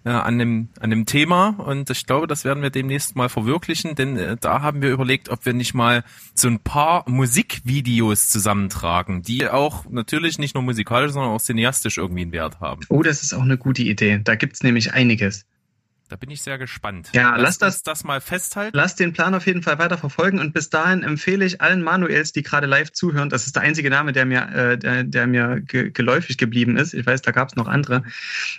äh, 0.07 0.11
an, 0.11 0.39
dem, 0.39 0.69
an 0.79 0.89
dem 0.89 1.05
Thema. 1.05 1.49
Und 1.57 1.89
ich 1.89 2.05
glaube, 2.05 2.27
das 2.27 2.45
werden 2.45 2.63
wir 2.63 2.69
demnächst 2.69 3.17
mal 3.17 3.27
verwirklichen, 3.27 3.95
denn 3.95 4.15
äh, 4.15 4.37
da 4.39 4.61
haben 4.61 4.81
wir 4.81 4.89
überlegt, 4.89 5.27
ob 5.27 5.45
wir 5.45 5.53
nicht 5.53 5.73
mal 5.73 6.05
so 6.33 6.47
ein 6.47 6.59
paar 6.59 7.03
Musikvideos 7.09 8.29
zusammentragen, 8.29 9.21
die 9.21 9.49
auch 9.49 9.83
natürlich 9.89 10.39
nicht 10.39 10.55
nur 10.55 10.63
musikalisch, 10.63 11.11
sondern 11.11 11.31
auch 11.31 11.41
cineastisch 11.41 11.97
irgendwie 11.97 12.21
einen 12.21 12.31
Wert 12.31 12.61
haben. 12.61 12.81
Oh, 12.87 13.03
das 13.03 13.21
ist 13.21 13.33
auch 13.33 13.41
eine 13.41 13.57
gute 13.57 13.83
Idee. 13.83 14.21
Da 14.23 14.35
gibt's 14.35 14.63
nämlich 14.63 14.93
einiges. 14.93 15.45
Da 16.09 16.15
bin 16.15 16.29
ich 16.29 16.41
sehr 16.41 16.57
gespannt. 16.57 17.09
Ja, 17.13 17.31
lass 17.35 17.41
Lasst 17.41 17.61
das- 17.61 17.75
uns 17.75 17.83
das 17.83 18.03
mal 18.05 18.21
festhalten. 18.21 18.77
Lasst 18.77 18.99
den 18.99 19.11
Plan 19.11 19.35
auf 19.35 19.45
jeden 19.45 19.61
Fall 19.61 19.77
weiter 19.77 19.97
verfolgen 19.97 20.39
und 20.39 20.53
bis 20.53 20.69
dahin 20.69 21.03
empfehle 21.03 21.43
ich 21.43 21.59
allen 21.59 21.81
Manuels, 21.81 22.31
die 22.31 22.43
gerade 22.43 22.65
live 22.65 22.93
zuhören, 22.93 23.29
das 23.29 23.45
ist 23.45 23.57
der 23.57 23.63
einzige 23.63 23.89
Name, 23.89 24.13
der 24.13 24.25
mir, 24.25 24.47
äh, 24.53 24.77
der, 24.77 25.03
der 25.03 25.27
mir 25.27 25.59
ge 25.59 25.91
geläufig 25.91 26.37
geblieben 26.37 26.77
ist. 26.77 26.93
Ich 26.93 27.05
weiß, 27.05 27.21
da 27.23 27.31
gab 27.31 27.49
es 27.49 27.55
noch 27.57 27.67
andere. 27.67 28.03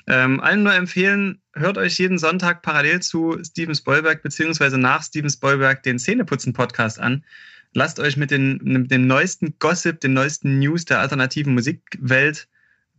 Ähm, 0.06 0.40
allen 0.40 0.62
nur 0.62 0.74
empfehlen, 0.74 1.40
hört 1.54 1.78
euch 1.78 1.98
jeden 1.98 2.18
Sonntag 2.18 2.60
parallel 2.60 3.00
zu 3.00 3.38
Steven 3.42 3.74
Spoilberg 3.74 4.22
beziehungsweise 4.22 4.76
nach 4.76 5.02
Steven 5.02 5.30
Spoilberg 5.30 5.82
den 5.82 5.98
Zähneputzen-Podcast 5.98 7.00
an. 7.00 7.24
Lasst 7.72 7.98
euch 7.98 8.16
mit, 8.18 8.30
den, 8.30 8.60
mit 8.62 8.90
dem 8.90 9.06
neuesten 9.06 9.54
Gossip, 9.58 10.00
den 10.00 10.12
neuesten 10.12 10.58
News 10.58 10.84
der 10.84 11.00
alternativen 11.00 11.54
Musikwelt 11.54 12.46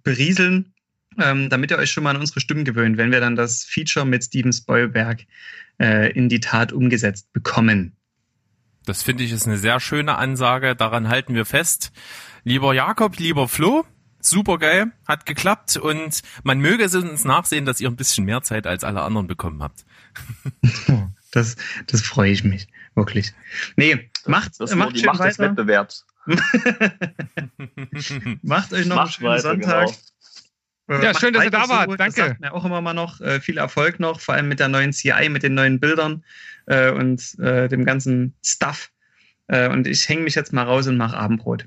berieseln, 0.03 0.73
ähm, 1.17 1.49
damit 1.49 1.71
ihr 1.71 1.77
euch 1.77 1.91
schon 1.91 2.03
mal 2.03 2.11
an 2.15 2.21
unsere 2.21 2.39
Stimmen 2.39 2.65
gewöhnt, 2.65 2.97
wenn 2.97 3.11
wir 3.11 3.19
dann 3.19 3.35
das 3.35 3.63
Feature 3.63 4.05
mit 4.05 4.23
Steven 4.23 4.53
Spoilberg 4.53 5.25
äh, 5.79 6.11
in 6.11 6.29
die 6.29 6.39
Tat 6.39 6.71
umgesetzt 6.71 7.31
bekommen. 7.33 7.95
Das 8.85 9.03
finde 9.03 9.23
ich 9.23 9.31
ist 9.31 9.47
eine 9.47 9.57
sehr 9.57 9.79
schöne 9.79 10.17
Ansage. 10.17 10.75
Daran 10.75 11.09
halten 11.09 11.35
wir 11.35 11.45
fest. 11.45 11.91
Lieber 12.43 12.73
Jakob, 12.73 13.17
lieber 13.17 13.47
Flo, 13.47 13.85
super 14.19 14.57
geil, 14.57 14.91
hat 15.07 15.25
geklappt 15.25 15.77
und 15.77 16.21
man 16.43 16.59
möge 16.59 16.83
es 16.85 16.95
uns 16.95 17.25
nachsehen, 17.25 17.65
dass 17.65 17.81
ihr 17.81 17.89
ein 17.89 17.97
bisschen 17.97 18.25
mehr 18.25 18.41
Zeit 18.41 18.65
als 18.65 18.83
alle 18.83 19.01
anderen 19.01 19.27
bekommen 19.27 19.61
habt. 19.63 19.85
Das, 21.31 21.57
das 21.85 22.01
freue 22.01 22.31
ich 22.31 22.43
mich, 22.43 22.67
wirklich. 22.95 23.33
Nee, 23.75 24.09
macht, 24.25 24.59
Das 24.59 24.71
nur 24.71 24.79
macht 24.79 24.95
die 24.95 25.01
schön 25.01 25.05
Macht 25.05 25.19
des 25.23 25.37
weiter. 25.37 25.51
Wettbewerbs. 25.51 26.07
Macht 28.41 28.73
euch 28.73 28.87
noch 28.87 28.97
einen 28.97 29.05
Macht 29.05 29.13
schönen 29.13 29.29
weiter, 29.29 29.41
Sonntag. 29.41 29.85
genau. 29.87 29.97
Äh, 30.89 31.03
Ja, 31.03 31.17
schön, 31.17 31.33
dass 31.33 31.43
ihr 31.45 31.51
da 31.51 31.69
wart. 31.69 31.89
Das 31.91 31.97
Danke. 31.97 32.13
sagt 32.15 32.41
mir 32.41 32.53
auch 32.53 32.65
immer 32.65 32.81
mal 32.81 32.93
noch 32.93 33.21
äh, 33.21 33.39
viel 33.39 33.57
Erfolg 33.57 33.99
noch, 33.99 34.19
vor 34.19 34.35
allem 34.35 34.47
mit 34.47 34.59
der 34.59 34.67
neuen 34.67 34.91
CI, 34.91 35.29
mit 35.29 35.43
den 35.43 35.53
neuen 35.53 35.79
Bildern 35.79 36.23
äh, 36.65 36.91
und 36.91 37.37
äh, 37.39 37.67
dem 37.69 37.85
ganzen 37.85 38.33
Stuff. 38.43 38.89
Äh, 39.47 39.69
und 39.69 39.87
ich 39.87 40.07
hänge 40.09 40.23
mich 40.23 40.35
jetzt 40.35 40.51
mal 40.53 40.63
raus 40.63 40.87
und 40.87 40.97
mache 40.97 41.15
Abendbrot. 41.17 41.65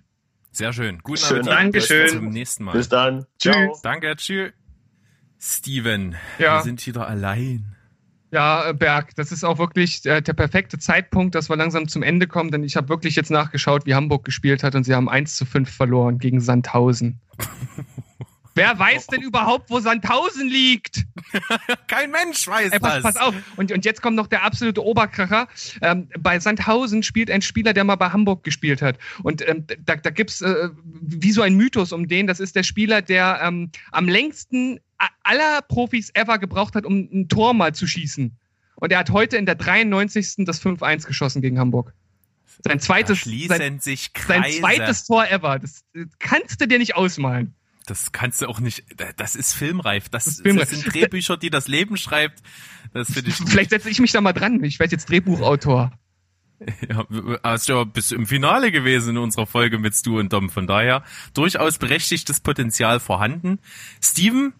Sehr 0.50 0.72
schön. 0.72 0.98
Guten 1.02 1.18
Schön, 1.18 1.38
Appetit. 1.48 1.52
Dankeschön. 1.52 2.02
Bis 2.02 2.12
zum 2.12 2.28
nächsten 2.28 2.64
Mal. 2.64 2.72
Bis 2.72 2.88
dann. 2.88 3.24
Tschüss. 3.38 3.52
Ciao. 3.54 3.80
Danke, 3.82 4.14
tschüss. 4.16 4.52
Steven, 5.38 6.14
Ja. 6.38 6.58
wir 6.58 6.62
sind 6.62 6.86
wieder 6.86 7.08
allein. 7.08 7.74
Ja, 8.30 8.68
äh, 8.70 8.74
Berg, 8.74 9.14
das 9.16 9.32
ist 9.32 9.44
auch 9.44 9.58
wirklich 9.58 10.04
äh, 10.06 10.20
der 10.22 10.32
perfekte 10.34 10.78
Zeitpunkt, 10.78 11.34
dass 11.34 11.48
wir 11.50 11.56
langsam 11.56 11.88
zum 11.88 12.02
Ende 12.02 12.26
kommen, 12.26 12.50
denn 12.50 12.62
ich 12.64 12.76
habe 12.76 12.88
wirklich 12.88 13.16
jetzt 13.16 13.30
nachgeschaut, 13.30 13.84
wie 13.86 13.94
Hamburg 13.94 14.24
gespielt 14.24 14.62
hat 14.62 14.74
und 14.74 14.84
sie 14.84 14.94
haben 14.94 15.08
1 15.08 15.36
zu 15.36 15.44
5 15.44 15.68
verloren 15.70 16.18
gegen 16.18 16.40
Sandhausen. 16.40 17.20
Wer 18.54 18.78
weiß 18.78 19.06
denn 19.06 19.22
überhaupt, 19.22 19.70
wo 19.70 19.80
Sandhausen 19.80 20.48
liegt? 20.48 21.04
Kein 21.86 22.10
Mensch 22.10 22.46
weiß 22.46 22.72
Ey, 22.72 22.80
pass, 22.80 22.94
das. 22.94 23.02
pass 23.02 23.16
auf. 23.16 23.34
Und, 23.56 23.72
und 23.72 23.84
jetzt 23.84 24.02
kommt 24.02 24.16
noch 24.16 24.26
der 24.26 24.42
absolute 24.42 24.84
Oberkracher. 24.84 25.48
Ähm, 25.80 26.08
bei 26.18 26.38
Sandhausen 26.38 27.02
spielt 27.02 27.30
ein 27.30 27.42
Spieler, 27.42 27.72
der 27.72 27.84
mal 27.84 27.96
bei 27.96 28.10
Hamburg 28.10 28.44
gespielt 28.44 28.82
hat. 28.82 28.98
Und 29.22 29.46
ähm, 29.48 29.66
da, 29.84 29.96
da 29.96 30.10
gibt's 30.10 30.42
äh, 30.42 30.68
wie 30.84 31.32
so 31.32 31.42
ein 31.42 31.56
Mythos 31.56 31.92
um 31.92 32.08
den. 32.08 32.26
Das 32.26 32.40
ist 32.40 32.54
der 32.54 32.62
Spieler, 32.62 33.00
der 33.00 33.40
ähm, 33.42 33.70
am 33.90 34.08
längsten 34.08 34.80
aller 35.22 35.62
Profis 35.62 36.10
ever 36.14 36.38
gebraucht 36.38 36.74
hat, 36.74 36.84
um 36.84 37.08
ein 37.12 37.28
Tor 37.28 37.54
mal 37.54 37.74
zu 37.74 37.86
schießen. 37.86 38.36
Und 38.76 38.92
er 38.92 38.98
hat 38.98 39.10
heute 39.10 39.36
in 39.36 39.46
der 39.46 39.54
93. 39.54 40.44
das 40.44 40.62
5-1 40.62 41.06
geschossen 41.06 41.40
gegen 41.40 41.58
Hamburg. 41.58 41.94
Sein 42.64 42.80
zweites, 42.80 43.24
sein, 43.48 43.80
sich 43.80 44.10
sein 44.26 44.44
zweites 44.44 45.06
Tor 45.06 45.28
ever. 45.28 45.58
Das 45.58 45.84
kannst 46.18 46.60
du 46.60 46.68
dir 46.68 46.78
nicht 46.78 46.94
ausmalen. 46.94 47.54
Das 47.86 48.12
kannst 48.12 48.42
du 48.42 48.46
auch 48.46 48.60
nicht. 48.60 48.84
Das 49.16 49.34
ist 49.34 49.54
filmreif. 49.54 50.08
Das, 50.08 50.24
Das 50.24 50.34
ist 50.34 50.42
filmreif. 50.42 50.68
sind 50.68 50.92
Drehbücher, 50.92 51.36
die 51.36 51.50
das 51.50 51.68
Leben 51.68 51.96
schreibt. 51.96 52.42
Das 52.92 53.12
finde 53.12 53.30
ich. 53.30 53.36
Vielleicht 53.46 53.70
setze 53.70 53.90
ich 53.90 54.00
mich 54.00 54.12
da 54.12 54.20
mal 54.20 54.32
dran. 54.32 54.62
Ich 54.64 54.78
werde 54.78 54.92
jetzt 54.92 55.08
Drehbuchautor. 55.08 55.92
Ja, 56.88 57.04
hast 57.42 57.68
ja 57.68 57.82
bis 57.84 58.12
im 58.12 58.24
Finale 58.26 58.70
gewesen 58.70 59.10
in 59.10 59.18
unserer 59.18 59.46
Folge 59.46 59.78
mit 59.78 59.94
Stu 59.94 60.18
und 60.20 60.32
Dom. 60.32 60.48
Von 60.48 60.66
daher 60.66 61.02
durchaus 61.34 61.78
berechtigtes 61.78 62.40
Potenzial 62.40 63.00
vorhanden. 63.00 63.58
Steven, 64.00 64.52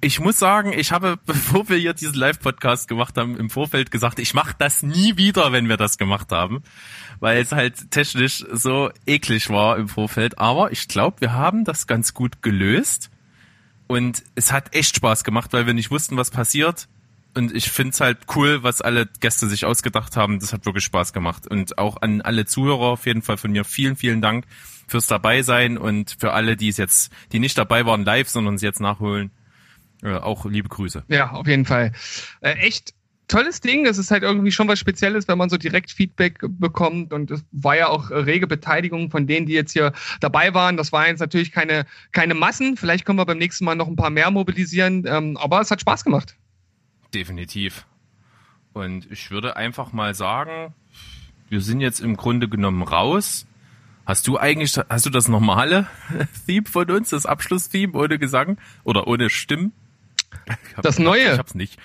ich 0.00 0.18
muss 0.18 0.38
sagen, 0.38 0.72
ich 0.72 0.92
habe, 0.92 1.18
bevor 1.26 1.68
wir 1.68 1.76
hier 1.76 1.92
diesen 1.94 2.14
Live-Podcast 2.14 2.88
gemacht 2.88 3.16
haben, 3.18 3.36
im 3.36 3.50
Vorfeld 3.50 3.90
gesagt, 3.90 4.18
ich 4.18 4.34
mache 4.34 4.54
das 4.58 4.82
nie 4.82 5.16
wieder, 5.16 5.52
wenn 5.52 5.68
wir 5.68 5.76
das 5.76 5.98
gemacht 5.98 6.32
haben, 6.32 6.62
weil 7.22 7.40
es 7.40 7.52
halt 7.52 7.92
technisch 7.92 8.44
so 8.50 8.90
eklig 9.06 9.48
war 9.48 9.78
im 9.78 9.88
Vorfeld. 9.88 10.40
Aber 10.40 10.72
ich 10.72 10.88
glaube, 10.88 11.20
wir 11.20 11.32
haben 11.32 11.64
das 11.64 11.86
ganz 11.86 12.14
gut 12.14 12.42
gelöst 12.42 13.10
und 13.86 14.24
es 14.34 14.50
hat 14.50 14.74
echt 14.74 14.96
Spaß 14.96 15.22
gemacht, 15.22 15.52
weil 15.52 15.64
wir 15.64 15.72
nicht 15.72 15.92
wussten, 15.92 16.16
was 16.16 16.32
passiert. 16.32 16.88
Und 17.32 17.54
ich 17.54 17.70
find's 17.70 18.00
halt 18.00 18.18
cool, 18.34 18.64
was 18.64 18.82
alle 18.82 19.06
Gäste 19.20 19.46
sich 19.46 19.64
ausgedacht 19.64 20.16
haben. 20.16 20.40
Das 20.40 20.52
hat 20.52 20.66
wirklich 20.66 20.82
Spaß 20.82 21.12
gemacht. 21.12 21.46
Und 21.46 21.78
auch 21.78 22.02
an 22.02 22.22
alle 22.22 22.44
Zuhörer 22.44 22.86
auf 22.86 23.06
jeden 23.06 23.22
Fall 23.22 23.36
von 23.36 23.52
mir 23.52 23.64
vielen, 23.64 23.94
vielen 23.94 24.20
Dank 24.20 24.44
fürs 24.88 25.06
Dabeisein 25.06 25.78
und 25.78 26.16
für 26.18 26.32
alle, 26.32 26.56
die 26.56 26.70
es 26.70 26.76
jetzt, 26.76 27.12
die 27.30 27.38
nicht 27.38 27.56
dabei 27.56 27.86
waren 27.86 28.04
live, 28.04 28.28
sondern 28.28 28.56
es 28.56 28.62
jetzt 28.62 28.80
nachholen. 28.80 29.30
Äh, 30.02 30.16
auch 30.16 30.44
liebe 30.44 30.68
Grüße. 30.68 31.04
Ja, 31.06 31.30
auf 31.30 31.46
jeden 31.46 31.66
Fall. 31.66 31.92
Äh, 32.40 32.54
echt 32.54 32.94
tolles 33.32 33.60
Ding. 33.60 33.86
Es 33.86 33.98
ist 33.98 34.10
halt 34.10 34.22
irgendwie 34.22 34.52
schon 34.52 34.68
was 34.68 34.78
Spezielles, 34.78 35.26
wenn 35.26 35.38
man 35.38 35.48
so 35.48 35.56
direkt 35.56 35.90
Feedback 35.90 36.38
bekommt. 36.42 37.12
Und 37.12 37.30
es 37.30 37.44
war 37.50 37.76
ja 37.76 37.88
auch 37.88 38.10
rege 38.10 38.46
Beteiligung 38.46 39.10
von 39.10 39.26
denen, 39.26 39.46
die 39.46 39.54
jetzt 39.54 39.72
hier 39.72 39.92
dabei 40.20 40.54
waren. 40.54 40.76
Das 40.76 40.92
waren 40.92 41.06
jetzt 41.06 41.20
natürlich 41.20 41.50
keine, 41.50 41.86
keine 42.12 42.34
Massen. 42.34 42.76
Vielleicht 42.76 43.04
können 43.04 43.18
wir 43.18 43.26
beim 43.26 43.38
nächsten 43.38 43.64
Mal 43.64 43.74
noch 43.74 43.88
ein 43.88 43.96
paar 43.96 44.10
mehr 44.10 44.30
mobilisieren. 44.30 45.04
Ähm, 45.06 45.36
aber 45.38 45.60
es 45.60 45.70
hat 45.70 45.80
Spaß 45.80 46.04
gemacht. 46.04 46.36
Definitiv. 47.14 47.86
Und 48.74 49.10
ich 49.10 49.30
würde 49.30 49.56
einfach 49.56 49.92
mal 49.92 50.14
sagen, 50.14 50.74
wir 51.48 51.60
sind 51.60 51.80
jetzt 51.80 52.00
im 52.00 52.16
Grunde 52.16 52.48
genommen 52.48 52.82
raus. 52.82 53.46
Hast 54.04 54.26
du 54.26 54.38
eigentlich, 54.38 54.76
hast 54.88 55.06
du 55.06 55.10
das 55.10 55.28
normale 55.28 55.86
Theme 56.46 56.66
von 56.66 56.90
uns, 56.90 57.10
das 57.10 57.24
Abschlusstheme 57.24 57.94
ohne 57.94 58.18
Gesang 58.18 58.58
oder 58.84 59.06
ohne 59.06 59.30
Stimmen? 59.30 59.72
Das 60.82 60.98
neue? 60.98 61.32
Ich 61.32 61.38
hab's 61.38 61.54
nicht. 61.54 61.78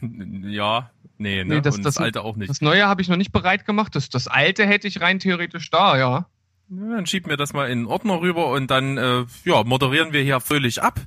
ja, 0.00 0.90
nee, 1.18 1.44
ne? 1.44 1.56
Nee, 1.56 1.60
das, 1.60 1.76
Und 1.76 1.84
das, 1.84 1.94
das 1.94 2.04
alte 2.04 2.22
auch 2.22 2.36
nicht. 2.36 2.50
Das 2.50 2.60
neue 2.60 2.86
habe 2.86 3.02
ich 3.02 3.08
noch 3.08 3.16
nicht 3.16 3.32
bereit 3.32 3.66
gemacht. 3.66 3.94
Das, 3.94 4.08
das 4.08 4.28
alte 4.28 4.66
hätte 4.66 4.88
ich 4.88 5.00
rein 5.00 5.18
theoretisch 5.18 5.70
da, 5.70 5.96
ja. 5.96 6.26
Ja, 6.70 6.96
dann 6.96 7.06
schieben 7.06 7.28
wir 7.28 7.36
das 7.36 7.52
mal 7.52 7.70
in 7.70 7.80
den 7.80 7.86
Ordner 7.86 8.20
rüber 8.20 8.48
und 8.48 8.70
dann 8.70 8.96
äh, 8.96 9.24
ja, 9.44 9.64
moderieren 9.64 10.12
wir 10.12 10.22
hier 10.22 10.40
völlig 10.40 10.82
ab. 10.82 11.00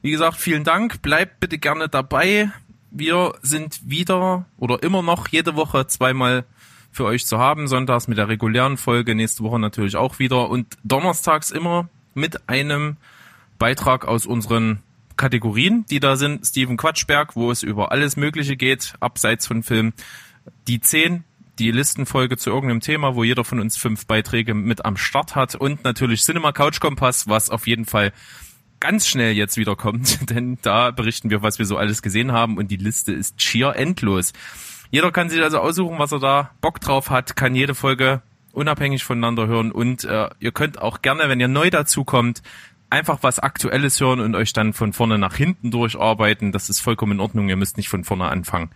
Wie 0.00 0.10
gesagt, 0.10 0.36
vielen 0.36 0.64
Dank. 0.64 1.02
Bleibt 1.02 1.40
bitte 1.40 1.58
gerne 1.58 1.88
dabei. 1.88 2.50
Wir 2.90 3.34
sind 3.42 3.80
wieder 3.88 4.46
oder 4.58 4.82
immer 4.82 5.02
noch 5.02 5.28
jede 5.28 5.56
Woche 5.56 5.86
zweimal 5.86 6.44
für 6.90 7.04
euch 7.04 7.26
zu 7.26 7.38
haben. 7.38 7.68
Sonntags 7.68 8.08
mit 8.08 8.18
der 8.18 8.28
regulären 8.28 8.76
Folge, 8.76 9.14
nächste 9.14 9.42
Woche 9.42 9.58
natürlich 9.58 9.96
auch 9.96 10.18
wieder 10.18 10.48
und 10.48 10.78
donnerstags 10.84 11.50
immer 11.50 11.88
mit 12.14 12.48
einem 12.48 12.96
Beitrag 13.58 14.06
aus 14.06 14.26
unseren 14.26 14.78
Kategorien, 15.16 15.84
die 15.90 16.00
da 16.00 16.16
sind. 16.16 16.44
Steven 16.46 16.76
Quatschberg, 16.76 17.36
wo 17.36 17.50
es 17.50 17.62
über 17.62 17.92
alles 17.92 18.16
Mögliche 18.16 18.56
geht, 18.56 18.94
abseits 19.00 19.46
von 19.46 19.62
Film. 19.62 19.92
Die 20.68 20.80
10, 20.80 21.24
die 21.58 21.70
Listenfolge 21.70 22.36
zu 22.36 22.50
irgendeinem 22.50 22.80
Thema, 22.80 23.14
wo 23.14 23.24
jeder 23.24 23.44
von 23.44 23.60
uns 23.60 23.76
fünf 23.76 24.06
Beiträge 24.06 24.54
mit 24.54 24.84
am 24.84 24.96
Start 24.96 25.36
hat 25.36 25.54
und 25.54 25.84
natürlich 25.84 26.22
Cinema 26.22 26.52
Couch 26.52 26.80
Kompass, 26.80 27.28
was 27.28 27.50
auf 27.50 27.66
jeden 27.66 27.84
Fall 27.84 28.12
ganz 28.80 29.06
schnell 29.06 29.32
jetzt 29.32 29.56
wieder 29.56 29.76
kommt, 29.76 30.30
denn 30.30 30.58
da 30.62 30.90
berichten 30.90 31.30
wir, 31.30 31.42
was 31.42 31.58
wir 31.58 31.66
so 31.66 31.76
alles 31.76 32.02
gesehen 32.02 32.32
haben 32.32 32.58
und 32.58 32.70
die 32.70 32.76
Liste 32.76 33.12
ist 33.12 33.40
schier 33.40 33.76
endlos. 33.76 34.32
Jeder 34.90 35.10
kann 35.10 35.30
sich 35.30 35.42
also 35.42 35.58
aussuchen, 35.58 35.98
was 35.98 36.12
er 36.12 36.20
da 36.20 36.50
Bock 36.60 36.80
drauf 36.80 37.10
hat, 37.10 37.36
kann 37.36 37.54
jede 37.54 37.74
Folge 37.74 38.22
unabhängig 38.52 39.02
voneinander 39.02 39.46
hören 39.46 39.72
und 39.72 40.04
äh, 40.04 40.28
ihr 40.38 40.52
könnt 40.52 40.80
auch 40.80 41.02
gerne, 41.02 41.28
wenn 41.28 41.40
ihr 41.40 41.48
neu 41.48 41.70
dazu 41.70 42.04
kommt, 42.04 42.42
einfach 42.94 43.18
was 43.22 43.40
Aktuelles 43.40 44.00
hören 44.00 44.20
und 44.20 44.34
euch 44.36 44.52
dann 44.52 44.72
von 44.72 44.92
vorne 44.92 45.18
nach 45.18 45.34
hinten 45.34 45.70
durcharbeiten. 45.70 46.52
Das 46.52 46.70
ist 46.70 46.80
vollkommen 46.80 47.12
in 47.12 47.20
Ordnung, 47.20 47.48
ihr 47.48 47.56
müsst 47.56 47.76
nicht 47.76 47.88
von 47.88 48.04
vorne 48.04 48.28
anfangen. 48.28 48.70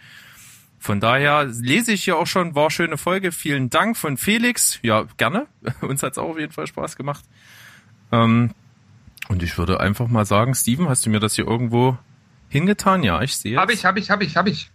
Von 0.81 1.01
daher 1.01 1.45
lese 1.45 1.93
ich 1.93 2.05
hier 2.05 2.17
auch 2.17 2.27
schon, 2.27 2.55
war 2.55 2.71
schöne 2.71 2.99
Folge. 2.99 3.33
Vielen 3.33 3.71
Dank 3.71 3.97
von 3.97 4.17
Felix. 4.17 4.79
Ja, 4.83 5.07
gerne. 5.17 5.47
Uns 5.81 6.03
hat's 6.03 6.19
auch 6.19 6.31
auf 6.31 6.39
jeden 6.39 6.53
Fall 6.53 6.67
Spaß 6.67 6.97
gemacht. 6.97 7.25
Ähm, 8.13 8.51
und 9.29 9.43
ich 9.43 9.57
würde 9.57 9.81
einfach 9.81 10.09
mal 10.09 10.25
sagen, 10.25 10.55
Steven, 10.55 10.89
hast 10.89 11.07
du 11.07 11.11
mir 11.11 11.21
das 11.21 11.35
hier 11.35 11.47
irgendwo 11.47 11.97
hingetan? 12.49 13.03
Ja, 13.03 13.23
ich 13.23 13.37
sehe. 13.37 13.57
Hab 13.57 13.71
ich, 13.71 13.85
hab 13.85 13.97
ich, 13.97 14.11
hab 14.11 14.23
ich, 14.23 14.37
hab 14.37 14.47
ich. 14.47 14.71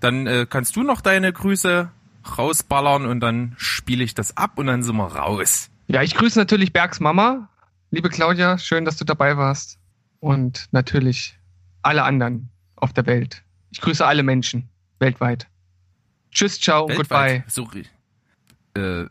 Dann 0.00 0.26
äh, 0.26 0.46
kannst 0.48 0.76
du 0.76 0.82
noch 0.82 1.00
deine 1.00 1.32
Grüße 1.32 1.90
rausballern 2.38 3.06
und 3.06 3.20
dann 3.20 3.54
spiele 3.56 4.04
ich 4.04 4.14
das 4.14 4.36
ab 4.36 4.52
und 4.56 4.66
dann 4.66 4.82
sind 4.82 4.96
wir 4.96 5.06
raus. 5.06 5.70
Ja, 5.88 6.02
ich 6.02 6.14
grüße 6.14 6.38
natürlich 6.38 6.72
Bergs 6.72 7.00
Mama. 7.00 7.48
Liebe 7.92 8.08
Claudia, 8.08 8.56
schön, 8.56 8.84
dass 8.84 8.96
du 8.96 9.04
dabei 9.04 9.36
warst. 9.36 9.78
Und 10.20 10.68
natürlich 10.70 11.38
alle 11.82 12.04
anderen 12.04 12.50
auf 12.76 12.92
der 12.92 13.06
Welt. 13.06 13.42
Ich 13.70 13.80
grüße 13.80 14.06
alle 14.06 14.22
Menschen 14.22 14.68
weltweit. 14.98 15.48
Tschüss, 16.30 16.60
ciao, 16.60 16.84
und 16.84 16.94
goodbye. 16.94 17.42
Weltweit. 17.46 17.50
So, 17.50 17.68
äh, 18.74 19.06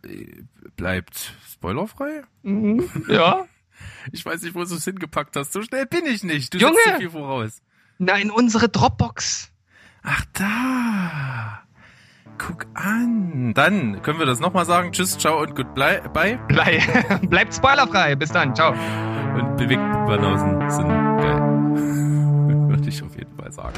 bleibt 0.78 1.34
spoilerfrei? 1.52 2.24
Mhm, 2.44 2.90
ja. 3.10 3.46
Ich 4.12 4.26
weiß 4.26 4.44
nicht, 4.44 4.56
wo 4.56 4.64
du 4.64 4.76
es 4.76 4.86
hingepackt 4.86 5.36
hast. 5.36 5.52
So 5.52 5.62
schnell 5.62 5.86
bin 5.86 6.06
ich 6.06 6.24
nicht. 6.24 6.54
Du 6.54 6.58
Junge! 6.58 6.78
zu 6.86 6.98
viel 6.98 7.10
voraus. 7.10 7.62
Nein, 7.98 8.32
unsere 8.32 8.70
Dropbox. 8.70 9.52
Ach 10.04 10.26
da. 10.34 11.64
Guck 12.40 12.66
an. 12.74 13.54
Dann 13.54 14.02
können 14.02 14.18
wir 14.18 14.26
das 14.26 14.40
nochmal 14.40 14.66
sagen. 14.66 14.92
Tschüss, 14.92 15.18
ciao 15.18 15.42
und 15.42 15.56
goodbye. 15.56 16.02
Bye. 16.14 16.40
Blei 16.48 16.82
bleibt 17.30 17.54
spoilerfrei. 17.54 18.16
Bis 18.16 18.32
dann. 18.32 18.56
Ciao. 18.56 18.74
Und 19.38 19.58
bewegt 19.58 19.82
Banausen 20.08 20.70
sind 20.70 20.88
geil. 20.88 21.40
Würde 22.70 22.90
ich 22.90 23.04
auf 23.04 23.16
jeden 23.16 23.36
Fall 23.36 23.52
sagen. 23.52 23.74